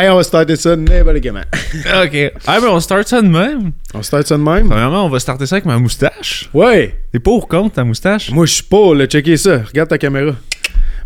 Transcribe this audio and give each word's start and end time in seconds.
Hey, 0.00 0.08
on 0.10 0.14
va 0.14 0.22
starter 0.22 0.54
ça 0.54 0.76
comment. 0.76 1.40
ok. 2.04 2.32
Ah, 2.46 2.60
mais 2.60 2.68
on 2.68 2.78
start 2.78 3.08
ça 3.08 3.20
de 3.20 3.26
même. 3.26 3.72
On 3.92 4.00
start 4.00 4.28
ça 4.28 4.36
de 4.36 4.42
même? 4.42 4.68
Premièrement, 4.68 5.04
on 5.04 5.08
va 5.08 5.18
starter 5.18 5.44
ça 5.44 5.56
avec 5.56 5.64
ma 5.64 5.76
moustache. 5.76 6.48
Ouais. 6.54 6.94
T'es 7.10 7.18
pour 7.18 7.42
ou 7.42 7.46
contre 7.48 7.74
ta 7.74 7.82
moustache? 7.82 8.30
Moi, 8.30 8.46
je 8.46 8.52
suis 8.52 8.62
pour, 8.62 8.94
là. 8.94 9.06
Checker 9.06 9.36
ça. 9.36 9.58
Regarde 9.66 9.88
ta 9.88 9.98
caméra. 9.98 10.36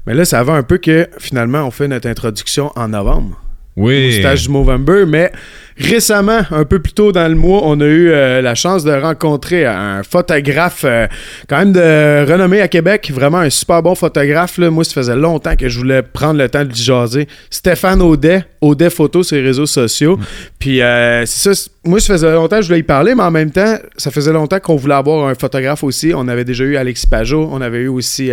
Mais 0.07 0.13
là, 0.13 0.27
ça 0.27 0.45
va 0.45 0.53
un 0.53 0.63
peu 0.63 0.77
que 0.77 1.09
finalement, 1.19 1.63
on 1.63 1.71
fait 1.71 1.89
notre 1.89 2.07
introduction 2.07 2.71
en 2.77 2.89
novembre. 2.89 3.41
Oui. 3.77 4.19
Stage 4.19 4.43
du 4.43 4.51
Movember, 4.51 5.05
mais 5.07 5.33
récemment, 5.79 6.43
un 6.51 6.65
peu 6.65 6.79
plus 6.79 6.93
tôt 6.93 7.11
dans 7.11 7.27
le 7.27 7.35
mois, 7.35 7.63
on 7.65 7.81
a 7.81 7.87
eu 7.87 8.11
euh, 8.11 8.43
la 8.43 8.55
chance 8.55 8.85
de 8.85 8.93
rencontrer 8.93 9.65
un 9.65 10.03
photographe 10.03 10.85
euh, 10.85 11.07
quand 11.49 11.59
même 11.59 11.73
de 11.73 12.31
renommée 12.31 12.61
à 12.61 12.69
Québec, 12.69 13.11
vraiment 13.13 13.39
un 13.39 13.49
super 13.49 13.83
bon 13.83 13.95
photographe. 13.95 14.59
Là. 14.59 14.71
Moi, 14.71 14.85
ça 14.85 14.93
faisait 14.93 15.17
longtemps 15.17 15.57
que 15.57 15.71
je 15.71 15.79
voulais 15.79 16.03
prendre 16.03 16.39
le 16.39 16.49
temps 16.51 16.65
de 16.65 16.69
lui 16.69 16.77
jaser. 16.77 17.27
Stéphane 17.49 18.03
Audet, 18.03 18.45
Audet 18.61 18.91
Photo 18.91 19.23
sur 19.23 19.37
les 19.37 19.43
réseaux 19.43 19.67
sociaux. 19.67 20.19
Puis 20.59 20.83
euh, 20.83 21.25
c'est 21.25 21.55
ça, 21.55 21.71
moi, 21.85 21.99
ça 21.99 22.15
faisait 22.15 22.33
longtemps 22.33 22.57
que 22.57 22.63
je 22.63 22.69
voulais 22.69 22.81
y 22.81 22.85
parler, 22.85 23.15
mais 23.15 23.23
en 23.23 23.31
même 23.31 23.51
temps, 23.51 23.79
ça 23.97 24.11
faisait 24.11 24.33
longtemps 24.33 24.61
qu'on 24.61 24.77
voulait 24.77 24.95
avoir 24.95 25.29
un 25.29 25.35
photographe 25.35 25.83
aussi. 25.83 26.13
On 26.15 26.29
avait 26.29 26.45
déjà 26.45 26.65
eu 26.65 26.77
Alexis 26.77 27.07
Pajot, 27.07 27.49
on 27.51 27.61
avait 27.63 27.81
eu 27.81 27.89
aussi... 27.89 28.31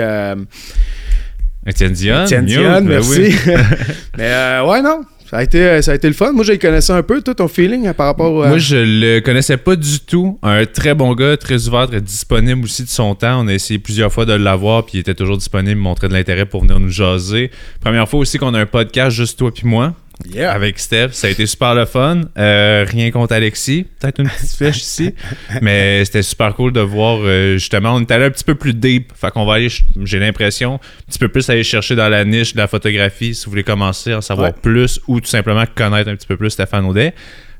Étienne 1.68 1.92
Dion. 1.92 2.24
Étienne 2.24 2.46
Dion, 2.46 2.82
merci. 2.82 3.36
mais 4.18 4.60
ouais, 4.66 4.82
non, 4.82 5.02
ça 5.30 5.38
a, 5.38 5.44
été, 5.44 5.80
ça 5.84 5.92
a 5.92 5.96
été 5.96 6.08
le 6.08 6.16
fun. 6.16 6.32
Moi, 6.32 6.44
je 6.44 6.54
le 6.54 6.58
connaissais 6.58 6.92
un 6.92 7.04
peu, 7.04 7.22
toi, 7.22 7.36
ton 7.36 7.48
feeling 7.48 7.86
hein, 7.86 7.94
par 7.94 8.08
rapport 8.08 8.44
à... 8.44 8.48
Moi, 8.48 8.58
je 8.58 8.78
le 8.78 9.20
connaissais 9.20 9.58
pas 9.58 9.76
du 9.76 10.00
tout. 10.00 10.40
Un 10.42 10.66
très 10.66 10.96
bon 10.96 11.14
gars, 11.14 11.38
très 11.38 11.68
ouvert, 11.68 11.88
très 11.88 12.02
disponible 12.02 12.64
aussi 12.64 12.84
de 12.84 12.90
son 12.90 13.14
temps. 13.14 13.44
On 13.44 13.48
a 13.48 13.54
essayé 13.54 13.78
plusieurs 13.78 14.12
fois 14.12 14.26
de 14.26 14.34
l'avoir, 14.34 14.86
puis 14.86 14.98
il 14.98 15.02
était 15.02 15.14
toujours 15.14 15.38
disponible, 15.38 15.80
montrer 15.80 16.08
de 16.08 16.14
l'intérêt 16.14 16.48
pour 16.48 16.62
venir 16.62 16.80
nous 16.80 16.90
jaser. 16.90 17.52
Première 17.80 18.10
fois 18.10 18.22
aussi 18.22 18.40
qu'on 18.40 18.56
a 18.56 18.60
un 18.60 18.66
podcast, 18.66 19.16
juste 19.16 19.38
toi 19.38 19.52
puis 19.54 19.68
moi. 19.68 19.94
Avec 20.38 20.80
Steph, 20.80 21.10
ça 21.14 21.28
a 21.28 21.30
été 21.30 21.46
super 21.46 21.74
le 21.74 21.86
fun. 21.86 22.22
Euh, 22.38 22.86
rien 22.88 23.10
contre 23.10 23.34
Alexis, 23.34 23.86
peut-être 24.00 24.20
une 24.20 24.28
petite 24.28 24.58
fiche 24.58 24.78
ici, 24.78 25.16
mais 25.62 26.04
c'était 26.04 26.22
super 26.22 26.54
cool 26.56 26.74
de 26.74 26.82
voir 26.82 27.20
euh, 27.22 27.54
justement. 27.54 27.96
On 27.96 28.02
est 28.02 28.12
allé 28.12 28.26
un 28.26 28.30
petit 28.30 28.44
peu 28.44 28.56
plus 28.56 28.74
deep, 28.74 29.14
fait 29.16 29.32
qu'on 29.32 29.46
va 29.46 29.56
aller, 29.56 29.70
j'ai 30.04 30.20
l'impression, 30.20 30.76
un 30.76 31.06
petit 31.08 31.20
peu 31.20 31.30
plus 31.30 31.50
aller 31.50 31.64
chercher 31.64 31.96
dans 31.96 32.10
la 32.10 32.26
niche 32.26 32.54
de 32.54 32.58
la 32.58 32.68
photographie 32.68 33.34
si 33.34 33.46
vous 33.46 33.52
voulez 33.52 33.64
commencer 33.64 34.12
à 34.12 34.18
en 34.18 34.22
savoir 34.22 34.54
plus 34.54 35.00
ou 35.08 35.22
tout 35.22 35.28
simplement 35.28 35.64
connaître 35.74 36.10
un 36.10 36.16
petit 36.16 36.28
peu 36.28 36.38
plus 36.38 36.50
Stéphane 36.50 36.86
Audet. 36.86 37.14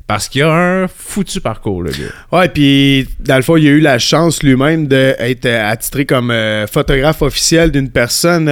Parce 0.06 0.28
qu'il 0.28 0.42
a 0.42 0.52
un 0.52 0.88
foutu 0.88 1.40
parcours, 1.40 1.84
le 1.84 1.92
gars. 1.92 1.98
Ouais, 2.32 2.50
puis 2.50 3.08
dans 3.20 3.36
le 3.36 3.44
fond, 3.44 3.58
il 3.58 3.68
a 3.68 3.72
eu 3.72 3.80
la 3.80 4.00
chance 4.00 4.42
lui-même 4.42 4.88
d'être 4.88 5.46
attitré 5.46 6.08
comme 6.08 6.32
euh, 6.32 6.66
photographe 6.66 7.22
officiel 7.22 7.72
d'une 7.72 7.92
personne 7.92 8.50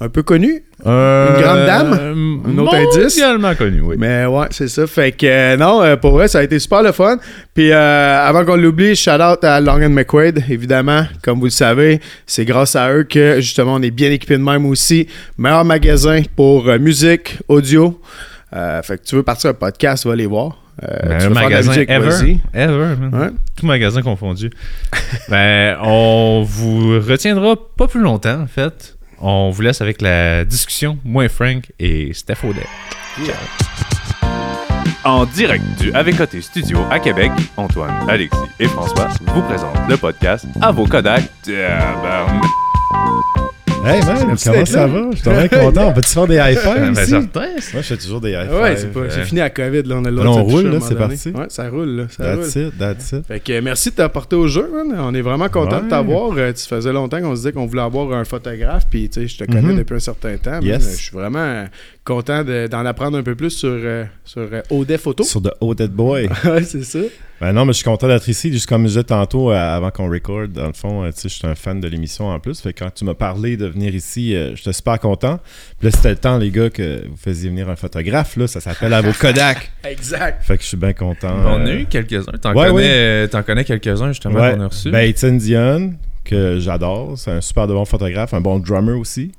un 0.00 0.08
peu 0.08 0.22
connue. 0.22 0.64
Euh, 0.86 1.36
une 1.36 1.42
grande 1.42 1.66
dame? 1.66 2.42
Un 2.46 2.58
autre 2.58 2.74
indice? 2.74 3.18
Mondialement 3.18 3.54
connu, 3.54 3.80
oui. 3.80 3.96
Mais 3.98 4.26
ouais, 4.26 4.46
c'est 4.50 4.68
ça. 4.68 4.86
Fait 4.86 5.12
que 5.12 5.26
euh, 5.26 5.56
non, 5.56 5.82
euh, 5.82 5.96
pour 5.96 6.12
vrai, 6.12 6.28
ça 6.28 6.40
a 6.40 6.42
été 6.42 6.58
super 6.58 6.82
le 6.82 6.92
fun. 6.92 7.18
Puis 7.54 7.72
avant 7.72 8.44
qu'on 8.44 8.56
l'oublie, 8.56 8.94
shout 8.94 9.10
out 9.12 9.42
à 9.44 9.60
Long 9.60 9.88
McQuaid, 9.88 10.44
évidemment. 10.48 11.04
Comme 11.22 11.38
vous 11.38 11.46
le 11.46 11.50
savez, 11.50 12.00
c'est 12.26 12.44
grâce 12.44 12.76
à 12.76 12.92
eux 12.92 13.04
que 13.04 13.36
justement 13.40 13.74
on 13.74 13.82
est 13.82 13.90
bien 13.90 14.10
équipé 14.10 14.36
de 14.36 14.42
même 14.42 14.66
aussi. 14.66 15.08
Meilleur 15.38 15.64
magasin 15.64 16.22
pour 16.36 16.66
musique, 16.78 17.38
audio. 17.48 18.00
fait 18.52 18.98
que 18.98 19.04
tu 19.04 19.16
veux 19.16 19.22
partir 19.22 19.50
un 19.50 19.54
podcast, 19.54 20.06
va 20.06 20.16
les 20.16 20.26
voir. 20.26 20.58
Un 20.82 21.30
magasin 21.30 21.72
ever, 21.72 22.38
ever 22.52 23.30
tout 23.56 23.66
magasin 23.66 24.02
confondu. 24.02 24.50
ben, 25.28 25.76
on 25.82 26.44
vous 26.46 27.00
retiendra 27.00 27.56
pas 27.76 27.86
plus 27.86 28.00
longtemps, 28.00 28.42
en 28.42 28.46
fait. 28.46 28.96
On 29.26 29.48
vous 29.48 29.62
laisse 29.62 29.80
avec 29.80 30.02
la 30.02 30.44
discussion, 30.44 30.98
moi, 31.02 31.30
Frank 31.30 31.72
et 31.78 32.12
Steph 32.12 32.44
Audet. 32.44 32.66
En 35.02 35.24
direct 35.24 35.64
du 35.80 35.90
Avec 35.94 36.16
Studio 36.42 36.80
à 36.90 36.98
Québec, 36.98 37.32
Antoine, 37.56 38.06
Alexis 38.06 38.36
et 38.60 38.68
François 38.68 39.08
vous 39.28 39.40
présentent 39.40 39.88
le 39.88 39.96
podcast 39.96 40.44
à 40.60 40.72
vos 40.72 40.86
Kodak. 40.86 41.22
Hey 43.86 44.00
man, 44.06 44.36
comment 44.42 44.64
ça 44.64 44.86
va? 44.86 45.10
Je 45.10 45.16
suis 45.16 45.22
très 45.24 45.48
content. 45.48 45.88
On 45.88 45.92
peut-tu 45.92 46.08
faire 46.10 46.26
des 46.26 46.36
high 46.36 46.56
fives 46.58 46.74
ben, 46.74 46.92
ici? 46.92 47.10
certain. 47.10 47.40
Moi, 47.40 47.58
je 47.74 47.80
fais 47.82 47.96
toujours 47.96 48.20
des 48.20 48.30
high 48.30 48.48
fives. 48.48 48.60
Ouais, 48.60 48.76
c'est, 48.76 48.92
pas, 48.92 49.00
c'est 49.10 49.24
fini 49.24 49.40
à 49.40 49.50
COVID. 49.50 49.82
Là, 49.82 49.96
on 49.98 50.04
a 50.06 50.10
là, 50.10 50.22
on 50.30 50.44
roule, 50.44 50.66
là, 50.68 50.78
c'est 50.80 50.94
parti. 50.94 51.28
Ouais, 51.30 51.46
ça 51.48 51.68
roule. 51.68 51.88
Là, 51.90 52.04
ça 52.08 52.24
that's 52.36 52.54
roule. 52.54 52.62
it, 52.68 52.78
that's 52.78 53.12
it. 53.12 53.26
Fait 53.26 53.40
que 53.40 53.60
merci 53.60 53.90
de 53.90 53.96
t'apporter 53.96 54.36
au 54.36 54.48
jeu, 54.48 54.70
man. 54.72 54.96
On 54.98 55.14
est 55.14 55.20
vraiment 55.20 55.48
content 55.48 55.82
de 55.82 55.88
t'avoir. 55.88 56.30
Euh, 56.36 56.52
Tu 56.52 56.66
faisais 56.66 56.92
longtemps 56.92 57.20
qu'on 57.20 57.32
se 57.32 57.40
disait 57.40 57.52
qu'on 57.52 57.66
voulait 57.66 57.82
avoir 57.82 58.12
un 58.12 58.24
photographe. 58.24 58.86
Puis, 58.90 59.08
tu 59.08 59.20
sais, 59.22 59.28
je 59.28 59.36
te 59.38 59.44
connais 59.44 59.60
Mhm. 59.72 59.78
depuis 59.78 59.96
un 59.96 60.00
certain 60.00 60.36
temps. 60.38 60.60
man. 60.62 60.62
Je 60.62 60.78
suis 60.78 61.10
vraiment 61.12 61.64
content 62.04 62.44
de- 62.44 62.66
d'en 62.66 62.84
apprendre 62.84 63.16
un 63.16 63.22
peu 63.22 63.34
plus 63.34 63.50
sur, 63.50 63.68
euh, 63.70 64.04
sur 64.24 64.42
euh, 64.52 64.60
Audet 64.70 64.98
Photo. 64.98 65.24
Sur 65.24 65.40
The 65.42 65.50
Dead 65.76 65.90
Boy. 65.90 66.28
ouais, 66.44 66.62
c'est 66.62 66.84
ça. 66.84 66.98
Ben 67.40 67.52
non, 67.52 67.64
mais 67.64 67.72
je 67.72 67.78
suis 67.78 67.84
content 67.84 68.06
d'être 68.08 68.28
ici. 68.28 68.52
Juste 68.52 68.66
comme 68.68 68.82
je 68.82 68.88
disais 68.88 69.04
tantôt, 69.04 69.50
euh, 69.50 69.54
avant 69.56 69.90
qu'on 69.90 70.08
record, 70.10 70.48
dans 70.48 70.66
le 70.66 70.72
fond, 70.72 71.02
euh, 71.04 71.10
tu 71.10 71.22
sais, 71.22 71.28
je 71.28 71.34
suis 71.34 71.46
un 71.46 71.54
fan 71.54 71.80
de 71.80 71.88
l'émission 71.88 72.28
en 72.28 72.38
plus. 72.38 72.60
Fait 72.60 72.72
que 72.72 72.84
quand 72.84 72.92
tu 72.94 73.04
m'as 73.04 73.14
parlé 73.14 73.56
de 73.56 73.66
venir 73.66 73.94
ici, 73.94 74.36
euh, 74.36 74.54
j'étais 74.54 74.72
super 74.72 74.98
content. 75.00 75.40
Puis 75.78 75.88
là, 75.88 75.90
c'était 75.96 76.10
le 76.10 76.16
temps, 76.16 76.38
les 76.38 76.50
gars, 76.50 76.70
que 76.70 77.06
vous 77.08 77.16
faisiez 77.16 77.48
venir 77.50 77.68
un 77.68 77.76
photographe. 77.76 78.36
Là, 78.36 78.46
ça 78.46 78.60
s'appelle 78.60 78.92
à 78.92 79.00
vos 79.00 79.12
Kodak. 79.12 79.72
Exact. 79.84 80.44
Fait 80.44 80.56
que 80.56 80.62
je 80.62 80.68
suis 80.68 80.76
bien 80.76 80.92
content. 80.92 81.34
On 81.46 81.64
a 81.66 81.68
euh, 81.68 81.80
eu 81.80 81.86
quelques-uns. 81.86 82.32
T'en 82.40 82.54
ouais, 82.54 82.68
connais, 82.70 82.82
euh, 82.90 83.26
t'en 83.26 83.42
connais 83.42 83.64
quelques-uns, 83.64 84.08
justement, 84.08 84.40
Ouais. 84.40 84.54
qu'on 84.54 84.60
a 84.60 84.68
reçus. 84.68 84.90
Ben, 84.90 85.08
Étienne 85.08 85.38
Dion, 85.38 85.94
que 86.24 86.58
j'adore. 86.58 87.14
C'est 87.18 87.30
un 87.30 87.40
super 87.40 87.66
de 87.66 87.74
bon 87.74 87.84
photographe, 87.84 88.34
un 88.34 88.40
bon 88.40 88.58
drummer 88.58 88.98
aussi. 88.98 89.32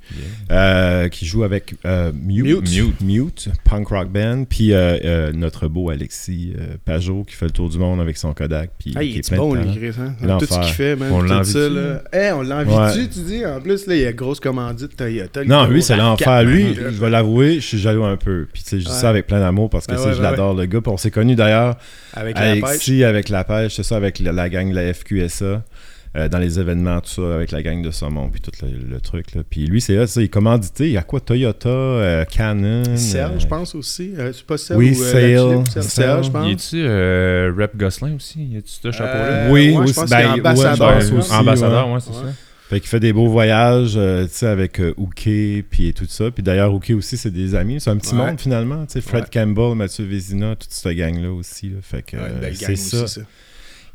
euh, 0.51 1.09
qui 1.09 1.25
joue 1.25 1.43
avec 1.43 1.75
euh, 1.85 2.11
Mute, 2.13 2.69
Mute. 2.71 3.01
Mute, 3.01 3.49
punk 3.63 3.87
rock 3.87 4.09
band. 4.09 4.45
Puis 4.49 4.69
euh, 4.73 5.31
notre 5.33 5.67
beau 5.67 5.89
Alexis 5.89 6.53
Pajot 6.85 7.23
qui 7.27 7.35
fait 7.35 7.45
le 7.45 7.51
tour 7.51 7.69
du 7.69 7.77
monde 7.79 7.99
avec 7.99 8.17
son 8.17 8.33
Kodak. 8.33 8.69
Puis 8.77 8.93
Ah, 8.95 9.03
il 9.03 9.17
est 9.17 9.33
bon, 9.35 9.53
lui, 9.55 9.65
Chris. 9.75 9.91
Hein? 9.99 10.37
Tout 10.39 10.45
ce 10.45 10.59
qu'il 10.59 10.73
fait, 10.73 10.95
man. 10.95 11.09
On 11.11 11.21
l'envie. 11.21 11.53
Eh, 12.13 12.31
on 12.31 12.41
l'envie 12.43 12.71
Ouais. 12.75 13.07
tu 13.07 13.19
dis? 13.21 13.45
En 13.45 13.59
plus, 13.59 13.87
là, 13.87 13.95
il 13.95 14.01
y 14.01 14.05
a 14.05 14.13
grosse 14.13 14.39
commandite 14.39 14.95
Toyota. 14.95 15.43
Non, 15.43 15.65
lui, 15.65 15.81
c'est 15.81 15.95
RAV4, 15.95 15.97
l'enfer. 15.99 16.43
Lui, 16.43 16.75
je 16.75 16.81
vais 17.01 17.09
l'avouer, 17.09 17.55
je 17.55 17.59
suis 17.65 17.77
jaloux 17.79 18.03
un 18.03 18.17
peu. 18.17 18.47
Puis, 18.53 18.63
tu 18.63 18.69
sais, 18.69 18.79
je 18.79 18.85
dis 18.85 18.91
Ouais. 18.91 18.97
ça 18.97 19.09
avec 19.09 19.27
plein 19.27 19.39
d'amour 19.39 19.69
parce 19.69 19.87
que 19.87 19.93
Ben 19.93 20.01
ouais, 20.01 20.13
je 20.13 20.21
l'adore, 20.21 20.53
le 20.53 20.65
gars. 20.65 20.81
Puis, 20.81 20.91
on 20.91 20.97
s'est 20.97 21.11
connus 21.11 21.35
d'ailleurs 21.35 21.77
Avec 22.13 22.37
la 22.37 22.55
pêche. 22.55 22.89
Avec 23.03 23.29
la 23.29 23.43
pêche, 23.43 23.75
c'est 23.75 23.83
ça, 23.83 23.95
avec 23.95 24.19
la, 24.19 24.31
la 24.31 24.49
gang 24.49 24.69
de 24.69 24.75
la 24.75 24.93
FQSA. 24.93 25.63
Euh, 26.15 26.29
dans 26.29 26.37
les 26.37 26.59
événements, 26.59 27.01
tout 27.01 27.09
ça, 27.09 27.35
avec 27.35 27.51
la 27.51 27.61
gang 27.61 27.81
de 27.81 27.91
Saumon, 27.91 28.29
puis 28.29 28.39
tout 28.41 28.51
le, 28.61 28.69
le 28.89 29.01
truc. 29.01 29.35
Là. 29.35 29.41
Puis 29.49 29.65
lui, 29.67 29.81
c'est 29.81 29.95
là, 29.95 30.05
il 30.15 30.21
est 30.23 30.27
commandité. 30.29 30.85
Il 30.85 30.93
y 30.93 30.97
a 30.97 31.03
quoi? 31.03 31.19
Toyota, 31.19 31.67
euh, 31.69 32.23
Canon. 32.25 32.95
Serge, 32.95 33.31
euh, 33.35 33.39
je 33.39 33.47
pense 33.47 33.75
aussi. 33.75 34.13
Euh, 34.17 34.31
c'est 34.33 34.45
pas 34.45 34.57
Serge 34.57 34.79
Oui, 34.79 34.95
ou, 34.97 35.03
euh, 35.03 35.63
Sale. 35.65 35.83
Serge, 35.83 36.25
je 36.27 36.31
pense. 36.31 36.47
Y 36.47 36.51
est-tu 36.51 36.75
euh, 36.87 37.51
Rep 37.57 37.75
Gosselin 37.75 38.15
aussi? 38.15 38.43
Y 38.45 38.57
a-tu 38.57 38.69
ce 38.69 38.91
chapeau-là? 38.91 39.25
Euh, 39.47 39.51
Oui, 39.51 39.71
ouais, 39.71 39.85
ben, 40.09 40.33
ouais, 40.33 40.39
ambassadeur. 40.39 40.93
pense 40.99 41.11
aussi, 41.11 41.33
ambassadeur, 41.33 41.87
ouais. 41.87 41.93
ouais, 41.95 41.99
c'est 41.99 42.09
Ouais. 42.11 42.15
ça. 42.15 42.33
Fait 42.67 42.79
qu'il 42.79 42.89
fait 42.89 42.99
des 42.99 43.13
beaux 43.13 43.27
voyages, 43.27 43.93
euh, 43.95 44.23
tu 44.25 44.31
sais, 44.33 44.47
avec 44.47 44.79
euh, 44.79 44.91
Ouké, 44.97 45.63
puis 45.69 45.93
tout 45.93 46.07
ça. 46.07 46.31
Puis 46.31 46.41
d'ailleurs, 46.41 46.73
Ouké 46.73 46.95
aussi, 46.95 47.15
c'est 47.15 47.29
des 47.29 47.53
amis. 47.53 47.79
C'est 47.79 47.91
un 47.91 47.97
petit 47.97 48.15
Ouais. 48.15 48.25
monde, 48.25 48.39
finalement. 48.41 48.87
Tu 48.87 48.93
sais, 48.93 49.01
Fred 49.01 49.25
Ouais. 49.25 49.29
Campbell, 49.31 49.75
Mathieu 49.75 50.03
Vézina, 50.05 50.55
toute 50.55 50.71
cette 50.71 50.97
gang-là 50.97 51.31
aussi. 51.31 51.69
là. 51.69 51.75
Fait 51.83 52.01
que 52.01 52.17
Ouais, 52.17 52.23
euh, 52.23 52.51
c'est 52.55 52.75
ça. 52.75 53.21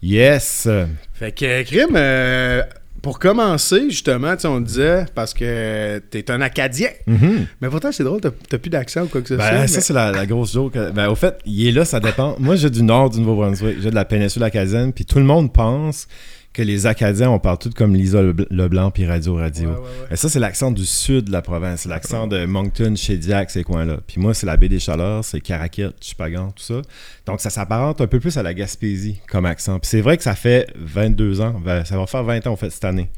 Yes! 0.03 0.69
Fait 1.15 1.33
que, 1.33 1.44
euh, 1.44 1.62
Crime, 1.65 1.94
euh, 1.94 2.62
pour 3.03 3.19
commencer, 3.19 3.91
justement, 3.91 4.34
tu 4.34 4.43
sais, 4.43 4.49
on 4.49 4.61
disait, 4.61 5.05
parce 5.15 5.34
que 5.34 5.99
t'es 6.11 6.31
un 6.31 6.41
Acadien. 6.41 6.88
Mhm. 7.06 7.47
Mais 7.61 7.69
pourtant, 7.69 7.93
c'est 7.93 8.05
drôle, 8.05 8.21
t'as 8.21 8.59
plus 8.59 8.71
d'accent 8.71 9.03
ou 9.03 9.06
quoi 9.09 9.21
que 9.22 9.28
ce 9.28 9.37
soit. 9.37 9.50
Ben, 9.50 9.61
mais- 9.62 9.66
ça, 9.66 9.81
c'est 9.81 9.93
la, 9.93 10.11
la 10.11 10.27
grosse 10.27 10.53
joke. 10.53 10.75
Ben, 10.94 11.09
au 11.09 11.15
fait, 11.15 11.38
il 11.47 11.69
est 11.69 11.72
là, 11.72 11.84
ça 11.84 12.00
dépend. 12.00 12.37
Moi, 12.38 12.56
j'ai 12.56 12.71
du 12.71 12.83
nord 12.83 13.11
du 13.11 13.21
Nouveau-Brunswick. 13.21 13.78
J'ai 13.83 13.91
de 13.91 13.94
la 13.94 14.05
péninsule 14.05 14.43
acadienne. 14.43 14.93
Puis 14.93 15.05
tout 15.05 15.19
le 15.19 15.25
monde 15.25 15.53
pense 15.53 16.09
que 16.53 16.62
les 16.62 16.87
Acadiens, 16.87 17.31
on 17.31 17.38
parle 17.38 17.59
tous 17.59 17.71
comme 17.71 17.94
Lisa 17.94 18.21
Lebl- 18.22 18.47
Leblanc 18.50 18.91
puis 18.91 19.06
Radio 19.06 19.37
Radio. 19.37 19.69
Ouais, 19.71 19.75
ouais, 19.77 19.81
ouais. 19.83 20.06
Et 20.11 20.16
ça, 20.16 20.28
c'est 20.28 20.41
l'accent 20.41 20.72
du 20.72 20.84
sud 20.84 21.27
de 21.27 21.33
la 21.33 21.43
province. 21.43 21.83
C'est 21.83 21.88
l'accent 21.88 22.27
de 22.27 22.44
Moncton, 22.44 22.94
Shediac, 22.97 23.50
ces 23.53 23.62
coins-là. 23.62 23.99
Puis 24.06 24.21
moi, 24.21 24.34
c'est 24.34 24.47
la 24.47 24.56
baie 24.56 24.69
des 24.69 24.81
Chaleurs, 24.81 25.25
c'est 25.25 25.41
Caraquette, 25.41 25.94
Chupagan, 26.03 26.50
tout 26.50 26.62
ça. 26.64 26.82
Donc, 27.26 27.41
ça 27.41 27.50
s'apparente 27.50 28.00
un 28.00 28.08
peu 28.08 28.19
plus 28.19 28.37
à 28.37 28.43
la 28.43 28.52
Gaspésie 28.52 29.20
comme 29.29 29.47
accent. 29.47 29.79
Puis 29.79 29.88
c'est 29.88 30.00
vrai 30.00 30.17
que 30.17 30.25
ça 30.25 30.35
fait 30.35 30.67
22 30.76 31.41
ans, 31.41 31.55
ça 31.85 31.97
va 31.97 32.06
faire 32.06 32.25
20 32.25 32.47
ans, 32.49 32.53
en 32.53 32.56
fait, 32.56 32.70
cette 32.70 32.85
année, 32.85 33.11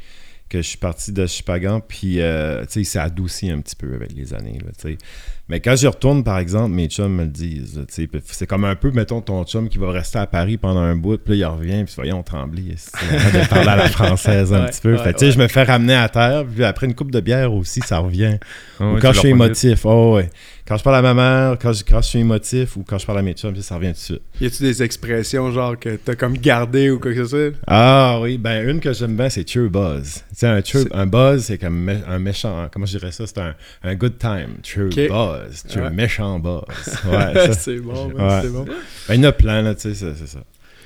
que 0.50 0.58
je 0.60 0.68
suis 0.68 0.78
parti 0.78 1.10
de 1.12 1.26
Chupagan. 1.26 1.80
Puis, 1.80 2.20
euh, 2.20 2.60
tu 2.66 2.72
sais, 2.72 2.80
il 2.82 2.84
s'est 2.84 2.98
adouci 2.98 3.50
un 3.50 3.60
petit 3.62 3.76
peu 3.76 3.94
avec 3.94 4.12
les 4.12 4.34
années, 4.34 4.58
là, 4.62 4.70
tu 4.78 4.90
sais. 4.92 4.98
Mais 5.48 5.60
quand 5.60 5.76
j'y 5.76 5.86
retourne, 5.86 6.24
par 6.24 6.38
exemple, 6.38 6.70
mes 6.74 6.86
chums 6.86 7.12
me 7.12 7.24
le 7.24 7.30
disent. 7.30 7.84
C'est 7.88 8.46
comme 8.46 8.64
un 8.64 8.74
peu, 8.76 8.90
mettons, 8.90 9.20
ton 9.20 9.44
chum 9.44 9.68
qui 9.68 9.76
va 9.76 9.90
rester 9.90 10.18
à 10.18 10.26
Paris 10.26 10.56
pendant 10.56 10.80
un 10.80 10.96
bout, 10.96 11.18
puis 11.18 11.38
là, 11.38 11.48
il 11.48 11.58
revient, 11.58 11.84
puis 11.84 11.92
voyons, 11.96 12.22
trembler. 12.22 12.62
de 12.72 13.48
parler 13.48 13.68
à 13.68 13.76
la 13.76 13.88
française 13.88 14.52
un 14.54 14.62
Ouais, 14.62 14.70
petit 14.70 14.80
peu. 14.80 14.96
ouais, 14.96 15.12
fait, 15.12 15.30
je 15.30 15.38
me 15.38 15.48
fais 15.48 15.64
ramener 15.64 15.94
à 15.94 16.08
terre, 16.08 16.44
puis 16.46 16.64
après 16.64 16.86
une 16.86 16.94
coupe 16.94 17.10
de 17.10 17.20
bière 17.20 17.52
aussi, 17.52 17.80
ça 17.80 17.98
revient. 17.98 18.38
Ou 18.80 18.96
quand 19.00 19.12
je 19.12 19.18
suis 19.18 19.28
émotif. 19.30 19.84
Oh, 19.84 20.14
ouais. 20.16 20.30
Quand 20.66 20.76
je 20.76 20.84
parle 20.84 20.96
à 20.96 21.02
ma 21.02 21.12
mère, 21.12 21.58
quand 21.60 21.72
je, 21.72 21.82
quand 21.82 22.00
je 22.00 22.06
suis 22.08 22.18
émotif, 22.20 22.76
ou 22.76 22.84
quand 22.86 22.96
je 22.96 23.04
parle 23.04 23.18
à 23.18 23.22
mes 23.22 23.32
chums, 23.32 23.54
ça 23.56 23.74
revient 23.74 23.88
tout 23.88 23.92
de 23.94 23.96
suite. 23.98 24.22
Y 24.40 24.46
a-tu 24.46 24.62
des 24.62 24.82
expressions 24.82 25.50
genre 25.50 25.76
que 25.78 25.96
t'as 25.96 26.14
comme 26.14 26.38
gardé 26.38 26.88
ou 26.90 27.00
quoi 27.00 27.12
que 27.12 27.24
ce 27.24 27.26
soit? 27.26 27.58
Ah 27.66 28.18
oui, 28.22 28.38
ben 28.38 28.68
une 28.68 28.78
que 28.78 28.92
j'aime 28.92 29.16
bien, 29.16 29.28
c'est 29.28 29.46
cheer 29.48 29.68
buzz. 29.68 30.14
Tu 30.30 30.36
sais, 30.36 30.46
un, 30.46 30.60
cheer- 30.62 30.86
un 30.92 31.06
buzz, 31.06 31.42
c'est 31.46 31.58
comme 31.58 31.84
mé- 31.90 32.02
un 32.08 32.18
méchant. 32.20 32.68
Comment 32.72 32.86
je 32.86 32.96
dirais 32.96 33.10
ça? 33.10 33.26
C'est 33.26 33.38
un, 33.38 33.54
un 33.82 33.94
good 33.96 34.18
time. 34.18 34.58
Cheer 34.62 34.86
Ok. 34.86 35.08
buzz. 35.08 35.64
es 35.68 35.76
Ouais. 35.78 35.86
un 35.86 35.90
méchant 35.90 36.38
buzz. 36.38 36.62
Ouais, 37.10 37.52
c'est 37.54 37.78
bon, 37.78 38.12
Ouais. 38.12 38.40
c'est 38.42 38.48
bon. 38.52 38.64
Ben, 39.08 39.14
il 39.14 39.20
y 39.20 39.26
en 39.26 39.28
a 39.28 39.32
plein, 39.32 39.62
là, 39.62 39.74
tu 39.74 39.92
sais, 39.92 40.14
c'est 40.16 40.26
ça. 40.28 40.38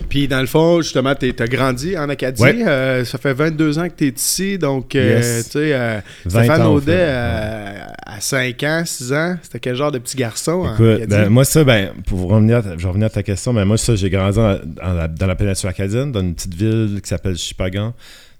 Puis 0.08 0.28
dans 0.28 0.40
le 0.40 0.46
fond, 0.46 0.80
justement, 0.82 1.14
tu 1.14 1.34
as 1.38 1.46
grandi 1.46 1.96
en 1.98 2.08
Acadie. 2.08 2.42
Ouais. 2.42 2.64
Euh, 2.66 3.04
ça 3.04 3.18
fait 3.18 3.32
22 3.32 3.78
ans 3.78 3.88
que 3.88 3.94
tu 3.96 4.06
es 4.06 4.12
ici. 4.16 4.58
Donc, 4.58 4.94
euh, 4.94 5.42
tu 5.42 5.50
sais, 5.50 5.72
euh, 5.72 6.00
20 6.26 6.44
Stéphane 6.44 6.66
Audet, 6.66 6.92
fait. 6.92 6.98
euh, 7.00 7.78
à 8.06 8.20
5 8.20 8.62
ans, 8.62 8.82
6 8.84 9.12
ans, 9.12 9.36
c'était 9.42 9.58
quel 9.60 9.74
genre 9.74 9.90
de 9.92 9.98
petit 9.98 10.16
garçon 10.16 10.52
en 10.66 10.74
Écoute, 10.74 10.86
Acadie? 10.96 11.06
ben, 11.06 11.28
moi, 11.28 11.44
ça, 11.44 11.64
ben, 11.64 11.90
pour 12.06 12.28
revenir, 12.30 12.58
à 12.58 12.62
ta- 12.62 12.76
je 12.78 12.86
revenir 12.86 13.06
à 13.06 13.10
ta 13.10 13.22
question, 13.22 13.52
mais 13.52 13.64
moi, 13.64 13.78
ça, 13.78 13.94
j'ai 13.96 14.10
grandi 14.10 14.36
dans, 14.36 14.58
dans 14.64 14.92
la, 14.94 15.08
dans 15.08 15.26
la 15.26 15.34
péninsule 15.34 15.68
acadienne, 15.70 16.12
dans 16.12 16.20
une 16.20 16.34
petite 16.34 16.54
ville 16.54 17.00
qui 17.02 17.08
s'appelle 17.08 17.36
Chipagan, 17.36 17.92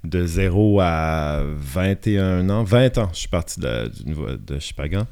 de 0.09 0.27
0 0.27 0.81
à 0.81 1.43
21 1.45 2.49
ans. 2.51 2.65
20 2.65 2.99
ans, 2.99 3.09
je 3.13 3.19
suis 3.21 3.29
parti 3.29 3.61
de, 3.61 3.91
niveau 4.05 4.27
de 4.31 4.59
Chipagan. 4.59 5.07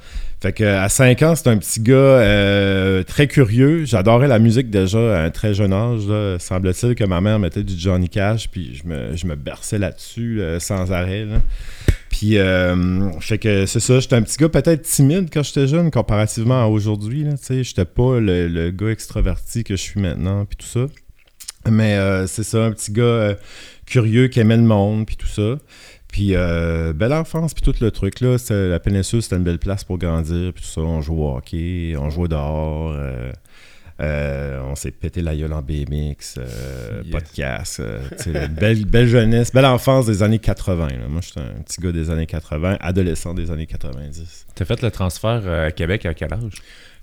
Fait 0.45 0.53
que 0.53 0.65
à 0.65 0.91
5 0.91 1.23
ans, 1.23 1.35
c'était 1.35 1.49
un 1.49 1.57
petit 1.57 1.81
gars 1.81 1.95
euh, 1.95 3.03
très 3.03 3.27
curieux. 3.27 3.87
J'adorais 3.87 4.29
la 4.29 4.39
musique 4.39 4.69
déjà 4.69 5.17
à 5.17 5.25
un 5.25 5.31
très 5.31 5.55
jeune 5.55 5.73
âge. 5.73 6.03
Semble-t-il 6.39 6.95
que 6.95 7.05
ma 7.05 7.23
mère 7.23 7.39
mettait 7.39 7.63
du 7.63 7.79
Johnny 7.79 8.11
Cash, 8.11 8.51
puis 8.51 8.75
je 8.75 8.87
me, 8.87 9.17
je 9.17 9.27
me 9.27 9.37
berçais 9.37 9.79
là-dessus 9.79 10.43
euh, 10.43 10.61
sans 10.61 10.93
arrêt. 10.93 11.25
là. 11.25 11.41
Puis, 12.11 12.37
euh, 12.37 13.11
fait 13.21 13.39
que 13.39 13.65
c'est 13.65 13.81
ça, 13.81 14.01
j'étais 14.01 14.17
un 14.17 14.23
petit 14.23 14.37
gars 14.37 14.51
peut-être 14.51 14.83
timide 14.83 15.31
quand 15.33 15.43
j'étais 15.43 15.67
jeune, 15.67 15.91
comparativement 15.91 16.63
à 16.63 16.67
aujourd'hui. 16.67 17.25
Tu 17.25 17.37
sais, 17.41 17.65
j'étais 17.65 17.87
pas 17.87 18.21
le, 18.21 18.47
le 18.47 18.71
gars 18.71 18.91
extraverti 18.91 19.65
que 19.65 19.77
je 19.77 19.81
suis 19.81 20.01
maintenant, 20.01 20.45
puis 20.45 20.59
tout 20.59 20.67
ça. 20.67 20.87
Mais 21.71 21.99
c'est 22.27 22.43
ça, 22.43 22.67
un 22.67 22.73
petit 22.73 22.93
gars 22.93 23.35
curieux 23.87 24.29
qui 24.29 24.41
aimait 24.41 24.57
le 24.57 24.63
monde, 24.63 25.07
puis 25.07 25.17
tout 25.17 25.27
ça. 25.27 25.57
Puis, 26.09 26.37
euh, 26.37 26.93
belle 26.93 27.13
enfance, 27.13 27.55
puis 27.55 27.63
tout 27.63 27.75
le 27.81 27.91
truc, 27.91 28.21
là. 28.21 28.37
La 28.51 28.79
péninsule, 28.79 29.21
c'était 29.23 29.37
une 29.37 29.43
belle 29.45 29.59
place 29.59 29.83
pour 29.85 29.99
grandir, 29.99 30.53
puis 30.53 30.63
tout 30.65 30.71
ça. 30.71 30.81
On 30.81 31.01
jouait 31.01 31.21
au 31.23 31.37
hockey, 31.37 31.95
on 31.99 32.09
jouait 32.11 32.29
dehors. 32.29 32.93
euh, 32.93 33.33
euh, 34.01 34.61
on 34.69 34.75
s'est 34.75 34.91
pété 34.91 35.23
la 35.23 35.37
gueule 35.37 35.53
en 35.53 35.63
BMX, 35.63 36.37
Yes. 37.05 37.13
podcast. 37.13 37.81
belle, 38.51 38.85
belle 38.87 39.07
jeunesse, 39.07 39.53
belle 39.53 39.67
enfance 39.67 40.07
des 40.07 40.23
années 40.25 40.41
80. 40.41 40.89
là. 40.89 41.09
Moi, 41.09 41.21
j'étais 41.23 41.41
un 41.41 41.63
petit 41.63 41.81
gars 41.81 41.93
des 41.93 42.11
années 42.11 42.27
80, 42.27 42.77
adolescent 42.81 43.35
des 43.35 43.51
années 43.53 43.67
90. 43.67 44.47
T'as 44.55 44.65
fait 44.65 44.83
le 44.83 44.91
transfert 44.91 45.49
à 45.49 45.71
Québec 45.71 46.07
à 46.07 46.15
quel 46.15 46.33
âge? 46.33 46.55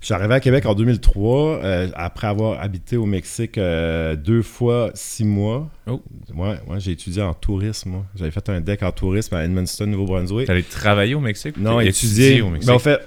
Je 0.02 0.06
suis 0.06 0.14
arrivé 0.14 0.34
à 0.34 0.40
Québec 0.40 0.66
en 0.66 0.74
2003, 0.74 1.60
euh, 1.62 1.88
après 1.94 2.26
avoir 2.26 2.60
habité 2.60 2.96
au 2.96 3.06
Mexique 3.06 3.56
euh, 3.56 4.16
deux 4.16 4.42
fois 4.42 4.90
six 4.94 5.24
mois. 5.24 5.70
Oh. 5.86 6.02
Ouais, 6.34 6.58
ouais, 6.66 6.80
j'ai 6.80 6.90
étudié 6.90 7.22
en 7.22 7.34
tourisme, 7.34 7.90
moi. 7.90 8.04
J'avais 8.16 8.32
fait 8.32 8.48
un 8.48 8.60
deck 8.60 8.82
en 8.82 8.90
tourisme 8.90 9.36
à 9.36 9.44
Edmundston, 9.44 9.86
Nouveau-Brunswick. 9.86 10.48
T'allais 10.48 10.64
travailler 10.64 11.14
au 11.14 11.20
Mexique? 11.20 11.56
ou 11.56 11.60
Non, 11.60 11.78
étudier. 11.78 12.42
au 12.42 12.50
Mexique? 12.50 12.66
Ben, 12.66 12.74
en 12.74 12.80
fait, 12.80 13.00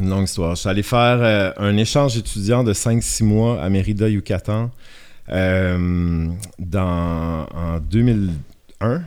une 0.00 0.08
longue 0.08 0.22
histoire. 0.22 0.54
Je 0.54 0.60
suis 0.60 0.68
allé 0.68 0.84
faire 0.84 1.18
euh, 1.20 1.50
un 1.56 1.76
échange 1.76 2.16
étudiant 2.16 2.62
de 2.62 2.72
5-6 2.72 3.24
mois 3.24 3.60
à 3.60 3.68
Mérida, 3.68 4.08
Yucatan, 4.08 4.70
dans, 5.28 6.38
en 6.60 7.80
2001, 7.90 9.02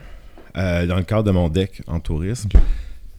euh, 0.57 0.85
dans 0.85 0.97
le 0.97 1.03
cadre 1.03 1.23
de 1.23 1.31
mon 1.31 1.47
deck 1.47 1.81
en 1.87 2.01
tourisme. 2.01 2.49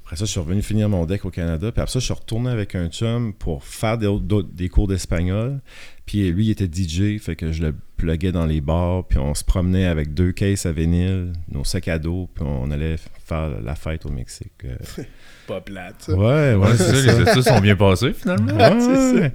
Après 0.09 0.17
ça, 0.17 0.25
je 0.25 0.31
suis 0.31 0.41
revenu 0.41 0.63
finir 0.63 0.89
mon 0.89 1.05
deck 1.05 1.27
au 1.27 1.31
Canada. 1.31 1.71
Puis 1.71 1.83
après 1.83 1.93
ça, 1.93 1.99
je 1.99 2.07
suis 2.07 2.15
retourné 2.15 2.49
avec 2.49 2.75
un 2.75 2.89
chum 2.89 3.35
pour 3.35 3.63
faire 3.63 3.99
des, 3.99 4.69
cours 4.71 4.89
d'espagnol. 4.89 5.61
Puis 6.07 6.33
lui, 6.33 6.47
il 6.47 6.51
était 6.51 6.65
DJ, 6.65 7.21
fait 7.21 7.37
que 7.37 7.53
je 7.53 7.61
le 7.61 7.75
pluguais 7.99 8.33
dans 8.33 8.47
les 8.47 8.63
bars. 8.63 9.07
Puis 9.07 9.19
on 9.19 9.35
se 9.35 9.45
promenait 9.45 9.85
avec 9.85 10.15
deux 10.15 10.33
caisses 10.33 10.65
à 10.65 10.73
vinyle, 10.73 11.35
nos 11.53 11.63
sacs 11.63 11.89
à 11.89 11.99
dos. 11.99 12.27
Puis 12.35 12.43
on 12.43 12.71
allait 12.71 12.97
faire 13.27 13.51
la 13.63 13.75
fête 13.75 14.07
au 14.07 14.11
Mexique. 14.11 14.65
Euh, 14.65 14.77
Pas 15.47 15.61
plate, 15.61 15.97
ça. 15.99 16.15
Ouais, 16.15 16.55
ouais, 16.55 16.55
Ouais, 16.55 16.77
c'est 16.79 16.85
ça. 16.85 16.95
ça, 16.95 17.13
les 17.23 17.31
études 17.31 17.43
sont 17.43 17.61
bien 17.61 17.77
passées 17.77 18.15
finalement. 18.15 18.55
Ouais, 18.55 18.81
c'est 18.81 19.21
ça. 19.21 19.29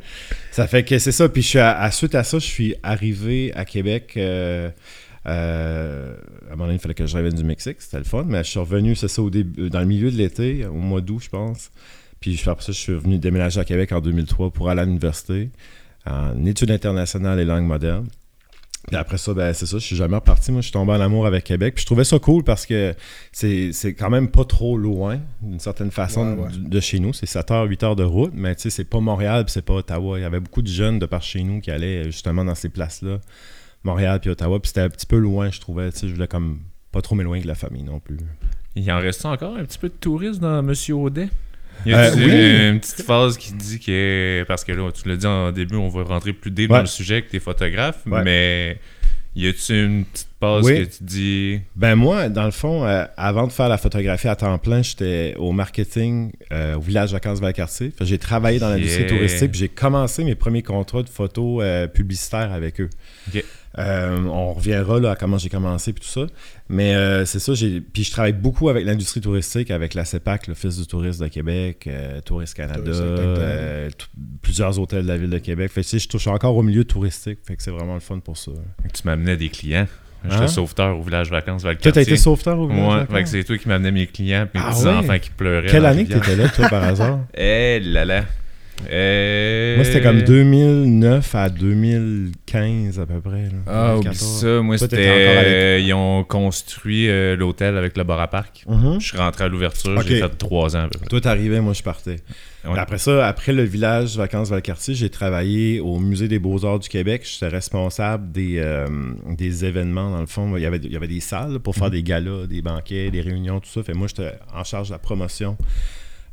Ça 0.49 0.67
fait 0.67 0.83
que 0.83 0.97
c'est 0.97 1.11
ça. 1.11 1.29
Puis 1.29 1.43
je 1.43 1.47
suis 1.49 1.59
à, 1.59 1.79
à- 1.79 1.91
suite 1.91 2.15
à 2.15 2.23
ça, 2.23 2.39
je 2.39 2.47
suis 2.47 2.73
arrivé 2.81 3.51
à 3.53 3.63
Québec. 3.63 4.13
euh, 4.17 4.71
euh, 5.25 6.15
à 6.49 6.53
un 6.53 6.55
moment 6.55 6.65
donné, 6.65 6.75
il 6.75 6.79
fallait 6.79 6.93
que 6.93 7.05
je 7.05 7.15
revienne 7.15 7.33
du 7.35 7.43
Mexique. 7.43 7.77
C'était 7.79 7.97
le 7.99 8.03
fun. 8.03 8.23
Mais 8.27 8.43
je 8.43 8.49
suis 8.49 8.59
revenu, 8.59 8.95
c'est 8.95 9.07
ça, 9.07 9.21
au 9.21 9.29
début, 9.29 9.69
dans 9.69 9.79
le 9.79 9.85
milieu 9.85 10.11
de 10.11 10.17
l'été, 10.17 10.65
au 10.65 10.73
mois 10.73 11.01
d'août, 11.01 11.21
je 11.23 11.29
pense. 11.29 11.71
Puis 12.19 12.41
après 12.45 12.63
ça, 12.65 12.71
je 12.71 12.77
suis 12.77 12.93
revenu 12.93 13.17
déménager 13.17 13.59
à 13.59 13.65
Québec 13.65 13.91
en 13.91 13.99
2003 14.01 14.51
pour 14.51 14.69
aller 14.69 14.81
à 14.81 14.85
l'université 14.85 15.49
en 16.05 16.45
études 16.45 16.71
internationales 16.71 17.39
et 17.39 17.45
langues 17.45 17.65
modernes. 17.65 18.07
Puis 18.87 18.97
après 18.97 19.17
ça, 19.17 19.33
ben, 19.33 19.53
c'est 19.53 19.65
ça, 19.65 19.77
je 19.77 19.85
suis 19.85 19.95
jamais 19.95 20.15
reparti. 20.15 20.51
Moi, 20.51 20.59
je 20.59 20.65
suis 20.65 20.73
tombé 20.73 20.91
en 20.91 20.99
amour 20.99 21.25
avec 21.25 21.45
Québec. 21.45 21.75
Puis 21.75 21.83
je 21.83 21.85
trouvais 21.85 22.03
ça 22.03 22.19
cool 22.19 22.43
parce 22.43 22.65
que 22.65 22.93
c'est 23.31 23.71
c'est 23.71 23.93
quand 23.93 24.09
même 24.09 24.27
pas 24.29 24.43
trop 24.43 24.77
loin, 24.77 25.21
d'une 25.41 25.59
certaine 25.61 25.89
façon, 25.91 26.33
Ouais, 26.35 26.43
ouais. 26.43 26.51
du- 26.51 26.67
de 26.69 26.79
chez 26.81 26.99
nous. 26.99 27.13
C'est 27.13 27.25
7 27.25 27.49
heures, 27.51 27.63
8 27.63 27.81
heures 27.83 27.95
de 27.95 28.03
route, 28.03 28.33
mais 28.35 28.53
tu 28.55 28.63
sais, 28.63 28.69
c'est 28.69 28.83
pas 28.83 28.99
Montréal, 28.99 29.45
puis 29.45 29.53
c'est 29.53 29.61
pas 29.61 29.75
Ottawa. 29.75 30.19
Il 30.19 30.23
y 30.23 30.25
avait 30.25 30.41
beaucoup 30.41 30.61
de 30.61 30.67
jeunes 30.67 30.99
de 30.99 31.05
par 31.05 31.23
chez 31.23 31.43
nous 31.43 31.61
qui 31.61 31.71
allaient 31.71 32.03
justement 32.05 32.43
dans 32.43 32.55
ces 32.55 32.67
places-là, 32.67 33.19
Montréal 33.83 34.19
puis 34.19 34.29
Ottawa. 34.29 34.59
Puis 34.61 34.69
c'était 34.69 34.81
un 34.81 34.89
petit 34.89 35.05
peu 35.05 35.17
loin, 35.17 35.49
je 35.51 35.59
trouvais. 35.59 35.91
Tu 35.91 35.99
sais, 35.99 36.07
je 36.07 36.13
voulais 36.13 36.27
comme 36.27 36.59
pas 36.91 37.01
trop 37.01 37.15
m'éloigner 37.15 37.43
de 37.43 37.47
la 37.47 37.55
famille 37.55 37.83
non 37.83 37.99
plus. 37.99 38.17
Il 38.75 38.91
en 38.91 38.99
reste 38.99 39.25
encore 39.25 39.55
un 39.57 39.63
petit 39.65 39.77
peu 39.77 39.89
de 39.89 39.93
tourisme 39.93 40.41
dans 40.41 40.61
Monsieur 40.63 40.95
Audet? 40.95 41.29
Il 41.85 41.91
y 41.91 41.95
Euh, 41.95 42.11
a 42.11 42.15
oui. 42.15 42.69
une 42.69 42.79
petite 42.79 43.01
phase 43.03 43.37
qui 43.37 43.51
dit 43.53 43.79
que. 43.79 44.45
Parce 44.47 44.63
que 44.63 44.71
là, 44.71 44.89
tu 44.91 45.07
l'as 45.09 45.17
dit 45.17 45.25
en 45.25 45.51
début, 45.51 45.75
on 45.75 45.89
va 45.89 46.03
rentrer 46.03 46.31
plus 46.33 46.51
deep 46.51 46.69
Ouais. 46.71 46.77
dans 46.77 46.81
le 46.81 46.87
sujet 46.87 47.15
avec 47.15 47.29
tes 47.29 47.39
photographes, 47.39 48.01
Ouais. 48.05 48.23
mais 48.23 48.79
y 49.35 49.47
a-tu 49.47 49.83
une 49.83 50.05
petite 50.05 50.27
Oui. 50.63 50.85
que 50.87 50.97
tu 50.97 51.03
dis? 51.03 51.59
Ben 51.75 51.95
moi, 51.95 52.29
dans 52.29 52.45
le 52.45 52.51
fond, 52.51 52.85
euh, 52.85 53.05
avant 53.17 53.47
de 53.47 53.51
faire 53.51 53.69
la 53.69 53.77
photographie 53.77 54.27
à 54.27 54.35
temps 54.35 54.57
plein, 54.59 54.81
j'étais 54.81 55.35
au 55.37 55.51
marketing 55.51 56.31
euh, 56.51 56.75
au 56.75 56.79
village 56.81 57.11
Vacances 57.11 57.39
Valcartier. 57.39 57.91
Que 57.97 58.05
J'ai 58.05 58.17
travaillé 58.17 58.59
dans 58.59 58.69
l'industrie 58.69 59.03
Yeah. 59.03 59.09
touristique, 59.15 59.53
j'ai 59.53 59.69
commencé 59.69 60.23
mes 60.23 60.35
premiers 60.35 60.61
contrats 60.63 61.01
de 61.03 61.09
photos 61.09 61.61
euh, 61.63 61.87
publicitaires 61.87 62.51
avec 62.53 62.79
eux. 62.81 62.89
Euh, 63.79 64.17
on 64.25 64.53
reviendra 64.53 64.99
là 64.99 65.11
à 65.11 65.15
comment 65.15 65.37
j'ai 65.39 65.49
commencé 65.49 65.93
puis 65.93 66.03
tout 66.03 66.09
ça. 66.09 66.27
Mais 66.69 66.93
euh, 66.95 67.25
c'est 67.25 67.39
ça, 67.39 67.53
j'ai 67.55 67.81
puis 67.81 68.03
je 68.03 68.11
travaille 68.11 68.33
beaucoup 68.33 68.69
avec 68.69 68.85
l'industrie 68.85 69.19
touristique, 69.21 69.71
avec 69.71 69.93
la 69.95 70.05
CEPAC, 70.05 70.47
l'Office 70.47 70.77
du 70.77 70.85
tourisme 70.85 71.23
de 71.23 71.29
Québec, 71.29 71.85
euh, 71.87 72.21
Tourisme 72.21 72.55
Canada. 72.55 72.91
euh, 72.91 73.89
plusieurs 74.41 74.77
hôtels 74.79 75.03
de 75.03 75.07
la 75.07 75.17
ville 75.17 75.29
de 75.31 75.39
Québec. 75.39 75.71
Fait 75.71 75.81
que, 75.81 75.85
tu 75.87 75.91
sais, 75.97 75.99
je 76.03 76.07
touche 76.07 76.27
encore 76.27 76.55
au 76.55 76.61
milieu 76.63 76.83
touristique, 76.83 77.39
fait 77.45 77.55
que 77.55 77.63
c'est 77.63 77.71
vraiment 77.71 77.95
le 77.95 77.99
fun 77.99 78.19
pour 78.19 78.37
ça. 78.37 78.51
Tu 78.93 79.01
m'amenais 79.05 79.37
des 79.37 79.49
clients. 79.49 79.87
J'étais 80.25 80.35
Hein? 80.43 80.47
sauveteur 80.47 80.97
au 80.97 81.01
village 81.01 81.29
vacances 81.29 81.63
Toi, 81.63 81.71
Valcartier. 81.71 81.91
t'as 81.91 82.01
été 82.01 82.15
sauveteur 82.15 82.57
au 82.57 82.67
village 82.67 82.81
Ouais, 82.87 82.93
Vacances? 82.99 83.15
fait 83.17 83.23
que 83.23 83.29
c'est 83.29 83.43
toi 83.43 83.57
qui 83.57 83.67
m'amenais 83.67 83.91
mes 83.91 84.07
clients 84.07 84.43
et 84.53 84.57
mes 84.57 84.63
Ah 84.65 84.71
petits 84.71 84.83
ouais? 84.85 84.93
enfants 84.93 85.19
qui 85.19 85.29
pleuraient. 85.31 85.67
Quelle 85.67 85.85
année 85.85 86.05
que 86.05 86.13
t'étais 86.13 86.35
là, 86.37 86.47
toi, 86.47 86.69
par 86.69 86.83
hasard? 86.83 87.19
Eh 87.37 87.81
là 87.81 88.05
là. 88.05 88.23
Euh... 88.89 89.75
Moi, 89.75 89.85
c'était 89.85 90.01
comme 90.01 90.21
2009 90.23 91.35
à 91.35 91.49
2015 91.49 92.99
à 92.99 93.05
peu 93.05 93.21
près. 93.21 93.43
là. 93.43 93.49
Ah, 93.67 93.93
oublie 93.97 94.03
2014. 94.09 94.41
ça. 94.41 94.61
Moi, 94.61 94.77
c'était. 94.77 94.97
euh, 94.99 95.79
ils 95.79 95.93
ont 95.93 96.23
construit 96.23 97.09
euh, 97.09 97.35
l'hôtel 97.35 97.77
avec 97.77 97.97
le 97.97 98.03
Bora 98.03 98.27
Park. 98.27 98.65
Mhm. 98.67 98.99
Je 98.99 99.07
suis 99.07 99.17
rentré 99.17 99.45
à 99.45 99.47
l'ouverture, 99.47 100.01
j'ai 100.01 100.19
fait 100.19 100.37
trois 100.37 100.75
ans 100.75 100.87
à. 100.91 101.07
Toi, 101.09 101.21
t'arrivais, 101.21 101.61
moi, 101.61 101.73
je 101.73 101.83
partais. 101.83 102.17
Ouais. 102.65 102.79
Après 102.79 102.97
ça, 102.97 103.27
après 103.27 103.51
le 103.51 103.63
village 103.63 104.15
Vacances 104.15 104.49
Valcartier, 104.49 104.95
j'ai 104.95 105.09
travaillé 105.09 105.81
au 105.81 105.99
Musée 105.99 106.29
des 106.29 106.39
Beaux-Arts 106.39 106.79
du 106.79 106.87
Québec. 106.87 107.27
J'étais 107.29 107.49
responsable 107.49 108.31
des, 108.31 108.57
euh, 108.59 108.87
des 109.37 109.65
événements, 109.65 110.11
dans 110.11 110.21
le 110.21 110.27
fond. 110.27 110.55
Il 110.55 110.63
y 110.63 110.65
avait, 110.65 110.77
il 110.77 110.91
y 110.91 110.95
avait 110.95 111.09
des 111.09 111.19
salles 111.19 111.59
pour 111.59 111.75
faire 111.75 111.89
des 111.91 112.03
galas, 112.03 112.47
des 112.47 112.61
banquets, 112.61 113.11
des 113.11 113.19
réunions, 113.21 113.59
tout 113.59 113.69
ça. 113.69 113.83
Fait 113.83 113.93
moi, 113.93 114.07
j'étais 114.07 114.31
en 114.55 114.63
charge 114.63 114.87
de 114.89 114.93
la 114.93 114.99
promotion 114.99 115.57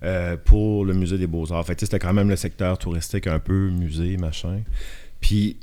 euh, 0.03 0.37
pour 0.43 0.85
le 0.85 0.95
Musée 0.95 1.19
des 1.19 1.27
Beaux-Arts. 1.27 1.65
Fait 1.67 1.75
tu 1.77 1.85
c'était 1.87 1.99
quand 1.99 2.13
même 2.13 2.29
le 2.29 2.37
secteur 2.37 2.79
touristique 2.79 3.27
un 3.27 3.39
peu, 3.39 3.69
musée, 3.71 4.17
machin. 4.17 4.61
Puis 5.21 5.57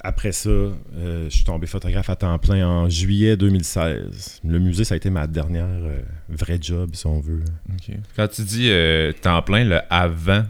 après 0.00 0.32
ça, 0.32 0.50
euh, 0.50 0.74
je 1.28 1.28
suis 1.34 1.44
tombé 1.44 1.66
photographe 1.68 2.10
à 2.10 2.16
temps 2.16 2.36
plein 2.38 2.66
en 2.66 2.88
juillet 2.88 3.36
2016. 3.36 4.40
Le 4.44 4.58
musée, 4.58 4.82
ça 4.84 4.94
a 4.94 4.96
été 4.96 5.10
ma 5.10 5.26
dernière 5.28 5.64
euh, 5.66 6.00
vraie 6.28 6.58
job, 6.60 6.90
si 6.94 7.06
on 7.06 7.20
veut. 7.20 7.44
Quand 8.16 8.26
tu 8.28 8.42
dis 8.42 8.68
euh, 8.70 9.12
temps 9.12 9.42
plein, 9.42 9.64
le 9.64 9.78
avant, 9.90 10.42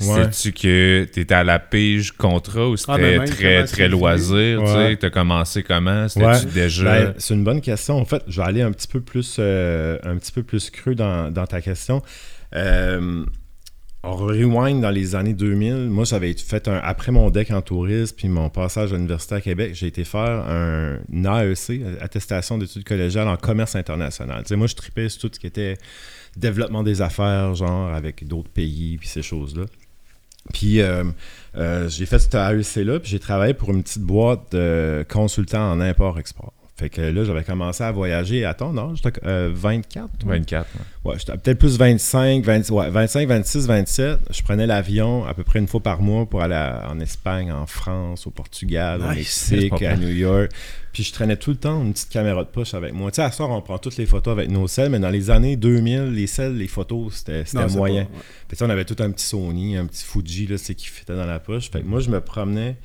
Ouais. 0.00 0.30
sais-tu 0.32 0.52
que 0.52 1.08
t'étais 1.12 1.34
à 1.34 1.42
la 1.42 1.58
pige 1.58 2.12
contrat 2.12 2.68
ou 2.68 2.76
c'était 2.76 2.92
Ah, 2.92 2.98
ben 2.98 3.24
très, 3.24 3.64
très 3.64 3.88
loisir? 3.88 4.60
Tu 4.60 4.64
Ouais. 4.64 4.90
sais, 4.90 4.96
t'as 4.96 5.10
commencé 5.10 5.64
comment? 5.64 6.06
C'était-tu 6.06 6.46
Ouais. 6.46 6.52
déjà. 6.54 6.84
Ben, 6.84 7.14
c'est 7.18 7.34
une 7.34 7.42
bonne 7.42 7.60
question. 7.60 7.96
En 7.98 8.04
fait, 8.04 8.22
je 8.28 8.40
vais 8.40 8.46
aller 8.46 8.62
un 8.62 8.70
petit 8.70 8.86
peu 8.86 9.00
plus, 9.00 9.38
euh, 9.40 9.98
un 10.04 10.16
petit 10.18 10.30
peu 10.30 10.44
plus 10.44 10.70
creux 10.70 10.94
dans, 10.94 11.32
dans 11.32 11.46
ta 11.48 11.60
question. 11.60 12.00
Euh, 12.54 13.24
on 14.04 14.14
rewind 14.14 14.80
dans 14.80 14.90
les 14.90 15.16
années 15.16 15.34
2000. 15.34 15.88
Moi, 15.90 16.04
j'avais 16.04 16.32
fait 16.34 16.68
un 16.68 16.76
après 16.76 17.10
mon 17.10 17.30
deck 17.30 17.50
en 17.50 17.62
tourisme 17.62 18.14
puis 18.16 18.28
mon 18.28 18.48
passage 18.48 18.92
à 18.92 18.96
l'université 18.96 19.34
à 19.34 19.40
Québec, 19.40 19.74
j'ai 19.74 19.88
été 19.88 20.04
faire 20.04 20.46
un 20.48 20.98
AEC, 21.12 21.82
attestation 22.00 22.58
d'études 22.58 22.84
collégiales 22.84 23.28
en 23.28 23.36
commerce 23.36 23.74
international. 23.74 24.44
Moi, 24.52 24.66
je 24.66 24.76
tripais 24.76 25.08
sur 25.08 25.22
tout 25.22 25.30
ce 25.34 25.40
qui 25.40 25.46
était 25.46 25.76
développement 26.36 26.84
des 26.84 27.02
affaires, 27.02 27.54
genre 27.54 27.92
avec 27.92 28.26
d'autres 28.26 28.50
pays 28.50 28.98
puis 28.98 29.08
ces 29.08 29.22
choses-là. 29.22 29.64
Puis 30.52 30.80
euh, 30.80 31.04
euh, 31.56 31.88
j'ai 31.88 32.06
fait 32.06 32.18
cette 32.18 32.34
AEC-là, 32.34 33.00
puis 33.00 33.10
j'ai 33.10 33.18
travaillé 33.18 33.54
pour 33.54 33.70
une 33.70 33.82
petite 33.82 34.02
boîte 34.02 34.52
de 34.52 35.04
consultants 35.08 35.72
en 35.72 35.80
import-export. 35.80 36.52
Fait 36.78 36.90
que 36.90 37.00
là, 37.00 37.24
j'avais 37.24 37.42
commencé 37.42 37.82
à 37.82 37.90
voyager 37.90 38.44
à 38.44 38.54
ton 38.54 38.76
âge, 38.78 38.98
j'étais, 39.02 39.18
euh, 39.26 39.50
24. 39.52 40.16
toi? 40.18 40.32
24. 40.34 40.68
ouais. 41.04 41.10
Ouais, 41.12 41.18
j'étais 41.18 41.36
peut-être 41.36 41.58
plus 41.58 41.76
25, 41.76 42.44
20 42.44 42.70
ouais, 42.70 42.90
25, 42.90 43.26
26, 43.28 43.66
27. 43.66 44.18
Je 44.30 44.42
prenais 44.42 44.64
l'avion 44.66 45.24
à 45.26 45.34
peu 45.34 45.42
près 45.42 45.58
une 45.58 45.66
fois 45.66 45.80
par 45.82 46.00
mois 46.02 46.26
pour 46.26 46.40
aller 46.40 46.54
à- 46.54 46.86
en 46.88 47.00
Espagne, 47.00 47.50
en 47.50 47.66
France, 47.66 48.28
au 48.28 48.30
Portugal, 48.30 49.00
au. 49.02 49.08
Mexique, 49.16 49.82
à. 49.82 49.96
New 49.96 50.08
York. 50.08 50.52
Puis 50.92 51.02
je 51.02 51.12
traînais 51.12 51.36
tout 51.36 51.50
le 51.50 51.56
temps 51.56 51.82
une 51.82 51.92
petite 51.92 52.10
caméra 52.10 52.44
de 52.44 52.48
poche 52.48 52.74
avec 52.74 52.92
moi. 52.92 53.10
Tu 53.10 53.16
sais, 53.16 53.22
à 53.22 53.30
ce 53.32 53.38
soir, 53.38 53.50
on 53.50 53.60
prend 53.60 53.78
toutes 53.78 53.96
les 53.96 54.06
photos 54.06 54.32
avec 54.32 54.48
nos 54.50 54.68
selles, 54.68 54.90
mais 54.90 54.98
dans 55.00 55.10
les 55.10 55.30
années 55.30 55.56
2000, 55.56 56.12
les 56.12 56.26
selles, 56.28 56.56
les 56.56 56.68
photos, 56.68 57.12
c'était 57.16 57.44
moyen. 57.76 58.04
pas- 58.04 58.10
ouais. 58.10 58.56
On 58.62 58.70
avait 58.70 58.84
tout 58.84 58.96
un 59.00 59.10
petit 59.10 59.26
Sony, 59.26 59.76
un 59.76 59.86
petit 59.86 60.04
Fuji, 60.04 60.46
là, 60.46 60.58
c'est 60.58 60.74
qui 60.76 60.86
fitait 60.86 61.16
dans 61.16 61.26
la 61.26 61.40
poche. 61.40 61.70
Fait 61.70 61.80
que 61.80 61.86
moi, 61.86 61.98
je 62.00 62.10
me 62.10 62.20
promenais 62.20 62.76